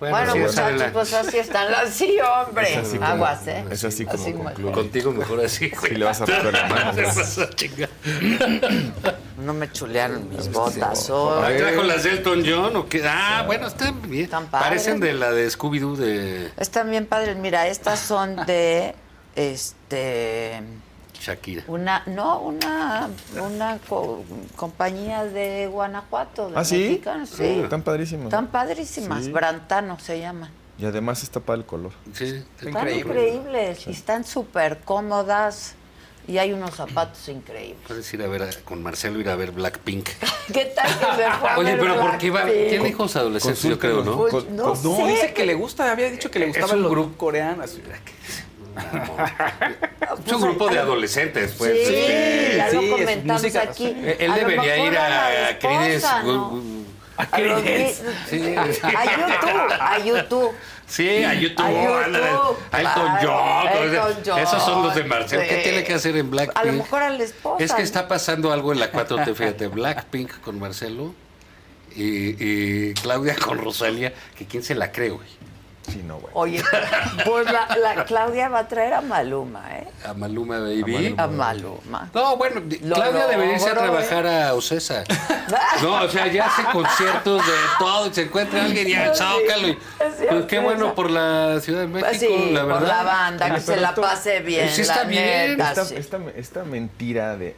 Bueno, 0.00 0.32
sí, 0.32 0.38
muchachos, 0.38 0.82
pues 0.94 1.12
así 1.12 1.38
están 1.38 1.70
las... 1.70 1.90
Sí, 1.90 2.16
hombre. 2.20 2.72
Es 2.72 2.76
así 2.78 2.96
como- 2.96 3.06
Aguas, 3.10 3.46
¿eh? 3.46 3.64
Es 3.70 3.84
así 3.84 4.04
como 4.06 4.22
Así 4.22 4.32
concluye. 4.32 4.72
Contigo 4.72 5.12
mejor 5.12 5.44
así. 5.44 5.70
Sí, 5.70 5.94
le 5.94 6.04
vas 6.06 6.20
a 6.22 6.26
romper 6.26 6.52
la 6.54 6.66
mano. 6.68 6.92
Te 6.94 7.02
vas 7.02 7.38
a 7.38 7.50
chingar. 7.50 7.90
No 9.38 9.52
me 9.52 9.70
chulearon 9.70 10.28
mis 10.30 10.50
botas 10.50 11.10
hoy. 11.10 11.42
ver. 11.52 11.58
¿Trajo 11.60 11.82
las 11.82 12.02
de 12.04 12.10
Elton 12.12 12.42
John 12.46 12.76
o 12.76 12.88
qué? 12.88 13.02
Ah, 13.06 13.44
bueno, 13.46 13.66
están 13.66 14.00
bien. 14.02 14.24
Están 14.24 14.46
padres. 14.46 14.68
Parecen 14.68 15.00
de 15.00 15.12
la 15.12 15.32
de 15.32 15.46
Scooby-Doo 15.48 15.96
de 15.96 16.50
Están 16.56 16.90
bien 16.90 17.06
padres. 17.06 17.36
Mira, 17.36 17.68
estas 17.68 18.00
son 18.00 18.36
de... 18.46 18.94
Este... 19.36 20.60
Shakira. 21.20 21.64
Una, 21.68 22.02
no, 22.06 22.40
una, 22.40 23.08
una 23.46 23.78
co- 23.88 24.24
compañía 24.56 25.24
de 25.24 25.66
Guanajuato, 25.66 26.48
de 26.50 26.56
¿Ah, 26.56 26.64
sí? 26.64 26.78
mexicanos, 26.78 27.28
sí. 27.28 27.44
Están 27.44 27.82
padrísimos. 27.82 28.24
Están 28.26 28.46
padrísimas, 28.48 29.24
Sí. 29.26 29.30
Brantano 29.30 29.98
se 29.98 30.18
llaman. 30.18 30.50
Y 30.78 30.86
además 30.86 31.22
está 31.22 31.40
para 31.40 31.58
el 31.58 31.66
color. 31.66 31.92
Sí, 32.14 32.42
Están 32.58 32.88
increíbles 32.88 33.86
y 33.86 33.90
están 33.90 34.24
súper 34.24 34.78
cómodas 34.80 35.74
y 36.26 36.38
hay 36.38 36.52
unos 36.54 36.74
zapatos 36.74 37.28
increíbles. 37.28 37.76
Puedes 37.86 38.14
ir 38.14 38.22
a 38.22 38.26
ver 38.28 38.42
a- 38.44 38.50
con 38.64 38.82
Marcelo, 38.82 39.20
ir 39.20 39.28
a 39.28 39.36
ver 39.36 39.50
Blackpink. 39.52 40.08
¿Qué 40.54 40.72
tal 40.74 40.86
que 40.86 41.04
se 41.22 41.30
fue 41.38 41.50
a 41.50 41.58
Oye, 41.58 41.72
ver 41.72 41.80
pero 41.80 42.00
¿por 42.00 42.16
qué 42.16 42.30
va? 42.30 42.44
Blackpink? 42.44 42.68
Tiene 42.70 42.88
hijos 42.88 43.14
adolescentes, 43.16 43.62
yo 43.62 43.78
creo, 43.78 44.02
¿no? 44.02 44.16
Pues, 44.26 44.48
no 44.48 44.68
No, 44.68 44.74
sé. 44.76 45.06
dice 45.06 45.34
que 45.34 45.44
le 45.44 45.52
gusta, 45.54 45.90
había 45.92 46.10
dicho 46.10 46.30
que 46.30 46.38
le 46.38 46.46
Es 46.46 46.52
gustaba 46.56 46.72
un 46.72 46.78
el 46.78 46.84
grupo. 46.90 47.02
grupo 47.08 47.18
coreano. 47.18 47.62
Así. 48.76 50.22
Es 50.26 50.32
un 50.32 50.40
grupo 50.42 50.68
de 50.68 50.78
adolescentes, 50.78 51.54
pues. 51.56 51.72
Sí, 51.88 51.94
este, 51.94 52.54
ya 52.56 52.72
lo 52.72 52.80
sí, 52.80 52.90
comentamos 52.90 53.42
música- 53.42 53.62
aquí. 53.62 53.86
eh, 53.96 54.16
Él 54.20 54.30
A 54.30 54.34
debería 54.36 54.76
ir 54.86 54.96
a 54.96 55.26
a 55.46 55.50
esposa, 55.50 56.22
¿no? 56.22 56.62
A 57.16 57.22
los 57.38 57.60
Creedence. 57.62 58.02
Sí. 58.28 58.54
A 58.56 58.66
YouTube, 58.66 59.72
a 59.80 59.98
YouTube. 59.98 60.50
Sí, 60.86 61.22
a 61.22 61.34
YouTube, 61.34 61.64
A 61.64 61.70
YouTube, 61.70 62.56
a 62.72 62.80
Elton 62.80 63.08
John. 63.22 63.68
Elton. 63.68 64.38
Esos 64.40 64.64
son 64.64 64.82
los 64.82 64.94
de 64.94 65.04
Marcelo. 65.04 65.42
¿Qué 65.48 65.56
tiene 65.62 65.84
que 65.84 65.94
hacer 65.94 66.16
en 66.16 66.30
Blackpink? 66.30 66.58
A 66.58 66.64
lo 66.64 66.72
mejor 66.72 67.02
a 67.02 67.10
la 67.10 67.22
esposa. 67.22 67.62
Es 67.64 67.72
que 67.72 67.82
está 67.82 68.08
pasando 68.08 68.52
algo 68.52 68.72
en 68.72 68.80
la 68.80 68.90
4T, 68.90 69.34
fíjate, 69.34 69.68
Blackpink 69.68 70.40
con 70.40 70.58
Marcelo 70.58 71.14
y, 71.94 72.34
y 72.90 72.94
Claudia 72.94 73.36
con 73.36 73.58
Rosalia, 73.58 74.12
que 74.36 74.46
quién 74.46 74.62
se 74.64 74.74
la 74.74 74.90
cree, 74.90 75.10
güey. 75.10 75.28
Sí, 75.88 76.02
no, 76.06 76.18
güey. 76.18 76.30
Oye, 76.34 76.62
pues 77.24 77.46
la, 77.50 77.66
la 77.76 78.04
Claudia 78.04 78.48
va 78.48 78.60
a 78.60 78.68
traer 78.68 78.92
a 78.94 79.00
Maluma, 79.00 79.76
¿eh? 79.78 79.88
A 80.06 80.12
Maluma 80.14 80.58
Baby. 80.60 81.14
A 81.16 81.26
Maluma. 81.26 82.10
No, 82.14 82.36
bueno, 82.36 82.60
Lo 82.82 82.94
Claudia 82.94 83.26
debería 83.26 83.54
irse 83.54 83.70
a 83.70 83.74
trabajar 83.74 84.26
a 84.26 84.54
Ocesa. 84.54 85.04
No, 85.82 85.94
o 86.02 86.08
sea, 86.08 86.28
ya 86.28 86.46
hace 86.46 86.62
conciertos 86.72 87.44
de 87.44 87.52
todo, 87.78 88.06
y 88.06 88.14
se 88.14 88.22
encuentra 88.22 88.64
alguien 88.64 88.86
y 88.86 88.92
ya, 88.92 89.12
Sí, 89.12 89.24
zócalo. 89.24 89.66
y- 89.68 89.70
es 89.72 90.28
Pues 90.28 90.44
qué 90.44 90.58
bueno 90.60 90.94
por 90.94 91.10
la 91.10 91.58
Ciudad 91.60 91.80
de 91.80 91.86
México, 91.88 92.06
Pues 92.08 92.20
sí, 92.20 92.50
la 92.52 92.62
verdad. 92.64 92.78
por 92.78 92.88
la 92.88 93.02
banda, 93.02 93.54
que 93.54 93.60
se 93.60 93.76
la 93.80 93.88
esto- 93.88 94.00
pase 94.00 94.40
bien. 94.40 94.68
Sí 94.68 94.82
está 94.82 94.98
la 94.98 95.04
bien. 95.04 95.50
neta, 95.58 95.70
Esta, 95.70 95.84
sí. 95.86 95.94
esta, 95.96 96.18
esta 96.36 96.62
mentira 96.64 97.36
de 97.36 97.56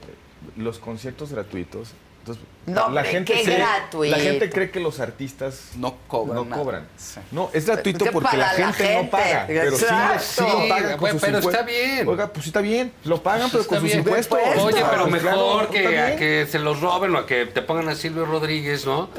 los 0.57 0.79
conciertos 0.79 1.33
gratuitos. 1.33 1.91
Entonces, 2.21 2.43
No, 2.65 2.91
la 2.91 3.03
gente 3.03 3.33
qué 3.33 3.43
cree- 3.45 3.57
gratuito. 3.59 4.17
La 4.17 4.23
gente 4.23 4.49
cree 4.51 4.71
que 4.71 4.79
los 4.79 5.01
artistas 5.01 5.71
No 5.77 5.97
cobran 6.07 6.49
no 6.49 6.57
cobran. 6.57 6.87
Sí. 6.97 7.19
No, 7.33 7.51
es 7.53 7.67
gratuito 7.67 8.05
Que 8.05 8.13
porque 8.13 8.37
la 8.37 8.49
gente, 8.51 8.85
gente, 8.85 9.03
no 9.03 9.11
paga. 9.11 9.45
Pero 9.49 9.77
sí, 9.77 9.85
exacto. 9.85 10.23
sí 10.23 10.43
lo 10.43 10.69
pagan 10.69 10.91
con 10.93 11.01
Bueno, 11.01 11.19
sus 11.19 11.23
pero 11.29 11.39
está 11.39 11.63
bien. 11.63 12.09
Oiga, 12.09 12.27
pues 12.29 12.45
sí 12.45 12.49
está 12.51 12.61
bien. 12.61 12.93
Lo 13.05 13.21
pagan, 13.23 13.49
pero 13.51 13.63
Está 13.63 13.69
con 13.69 13.79
sus 13.81 13.85
bien. 13.87 13.99
impuestos. 13.99 14.39
Oye, 14.59 14.85
pero 14.91 15.09
Pues 15.09 15.23
mejor 15.25 15.69
claro, 15.69 15.71
que, 15.71 15.99
a 16.01 16.17
que 16.17 16.47
se 16.49 16.59
los 16.61 16.81
roben 16.81 17.15
o 17.17 17.19
a 17.19 17.27
que 17.27 17.47
te 17.47 17.63
pongan 17.63 17.89
a 17.89 17.97
Silvio 17.97 18.27
Rodríguez, 18.27 18.87
¿no? 18.87 19.11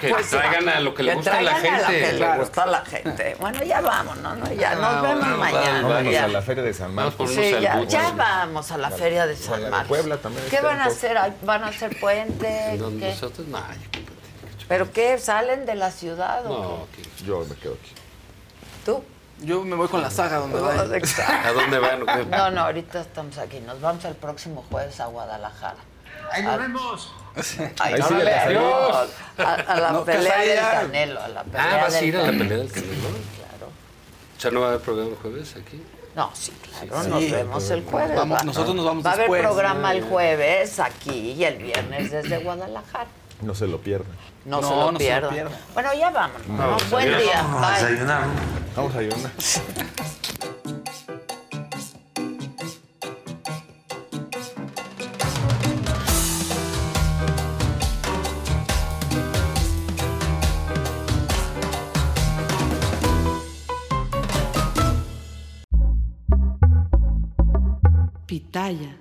Que 0.00 0.08
Pues 0.10 0.26
sí, 0.26 0.36
traigan 0.36 0.68
a 0.68 0.78
lo 0.80 0.94
que 0.94 1.02
le 1.02 1.14
gusta 1.16 1.38
a 1.38 1.42
la 1.42 1.54
gente. 1.56 1.98
que 2.00 2.12
le 2.12 2.36
gusta 2.38 2.62
a 2.62 2.66
la 2.66 2.84
gente. 2.84 3.36
Bueno, 3.40 3.64
ya 3.64 3.80
vámonos, 3.80 4.38
¿no? 4.38 4.52
Ya 4.54 4.74
nos 4.76 4.84
Ah, 4.84 5.00
vemos 5.02 5.18
bueno, 5.20 5.36
mañana. 5.38 5.82
Vámonos 5.88 6.12
ya. 6.12 6.24
a 6.24 6.28
la 6.28 6.42
feria 6.42 6.62
de 6.62 6.72
San 6.74 6.94
Vamos 6.94 7.18
Marcos. 7.18 7.34
Sí, 7.34 7.52
ya, 7.60 8.12
vamos 8.16 8.70
a 8.70 8.78
la 8.78 8.90
feria 8.90 9.26
de 9.26 9.34
San 9.36 9.60
Marcos. 9.70 9.88
Puebla 9.88 10.16
también 10.18 10.44
¿Qué 10.50 10.60
van 10.60 10.80
a 10.80 10.84
hacer? 10.84 11.16
¿Van 11.42 11.64
a 11.64 11.68
hacer 11.68 11.98
puente? 12.60 12.78
No, 12.78 12.98
¿Qué? 13.00 13.08
Nosotros, 13.10 13.48
no, 13.48 13.58
¿Pero 14.68 14.92
qué? 14.92 15.18
¿Salen 15.18 15.66
de 15.66 15.74
la 15.74 15.90
ciudad 15.90 16.46
o 16.46 16.62
no, 16.62 16.86
qué? 16.94 17.02
que- 17.02 17.24
Yo 17.24 17.44
me 17.44 17.54
quedo 17.56 17.74
aquí. 17.74 17.92
¿Tú? 18.84 19.02
Yo 19.42 19.62
me 19.64 19.74
voy 19.74 19.88
con 19.88 20.02
la 20.02 20.10
saga 20.10 20.36
donde 20.38 20.60
va. 20.60 20.84
Exacto. 20.96 21.48
¿A 21.48 21.52
dónde 21.52 21.78
van? 21.78 22.04
No, 22.30 22.50
no, 22.50 22.60
ahorita 22.62 23.00
estamos 23.00 23.38
aquí. 23.38 23.58
Nos 23.60 23.80
vamos 23.80 24.04
el 24.04 24.14
próximo 24.14 24.64
jueves 24.70 25.00
a 25.00 25.06
Guadalajara. 25.06 25.78
¡Ahí 26.30 26.42
nos 26.42 26.58
vemos! 26.58 27.12
Ahí 27.80 27.96
la 27.98 28.08
vemos. 28.08 28.08
serie. 28.44 28.58
A, 29.38 29.54
a 29.54 29.80
la 29.80 29.90
No, 29.92 30.04
pelea 30.04 30.38
del. 30.40 30.58
Canelo. 30.60 31.20
A 31.20 31.28
la 31.28 31.42
pelea 31.44 31.74
Ah, 31.78 31.82
¿vas 31.82 31.94
a 31.94 32.02
ir 32.02 32.16
a 32.16 32.22
la 32.22 32.26
pelea 32.28 32.58
del 32.58 32.70
Canelo? 32.70 32.92
Claro. 32.92 33.72
O 34.36 34.40
sea, 34.40 34.50
¿no 34.50 34.60
va 34.60 34.66
a 34.66 34.68
haber 34.70 34.80
programa 34.82 35.10
el 35.10 35.16
jueves 35.16 35.56
aquí? 35.56 35.82
No, 36.16 36.30
sí, 36.34 36.52
claro, 36.62 37.02
Sí, 37.04 37.08
nos 37.10 37.20
sí. 37.20 37.30
vemos 37.30 37.70
el 37.70 37.84
jueves. 37.84 38.16
Vamos, 38.16 38.44
nosotros 38.44 38.74
nos 38.74 38.84
vamos 38.84 39.04
Va 39.06 39.10
a 39.10 39.12
haber 39.14 39.26
después. 39.26 39.42
programa 39.42 39.92
el 39.92 40.02
jueves 40.02 40.80
aquí 40.80 41.32
y 41.32 41.44
el 41.44 41.58
viernes 41.58 42.10
desde 42.10 42.38
Guadalajara. 42.38 43.06
No 43.42 43.54
se 43.54 43.66
lo 43.66 43.78
pierdan. 43.80 44.12
No, 44.44 44.60
No, 44.60 44.68
se 44.68 44.74
lo 44.74 44.92
no 44.92 44.98
pierdan. 44.98 45.48
Bueno, 45.74 45.94
ya 45.94 46.10
vámonos. 46.10 46.46
¿no? 46.48 46.56
Vamos, 46.58 46.90
Buen 46.90 47.06
día. 47.18 47.42
Vamos 47.42 47.62
a 47.62 47.70
Bye. 47.70 47.84
desayunar. 47.90 48.24
Vamos 48.76 48.94
a 48.94 48.98
ayunar. 48.98 49.30
Pitaya. 68.60 68.92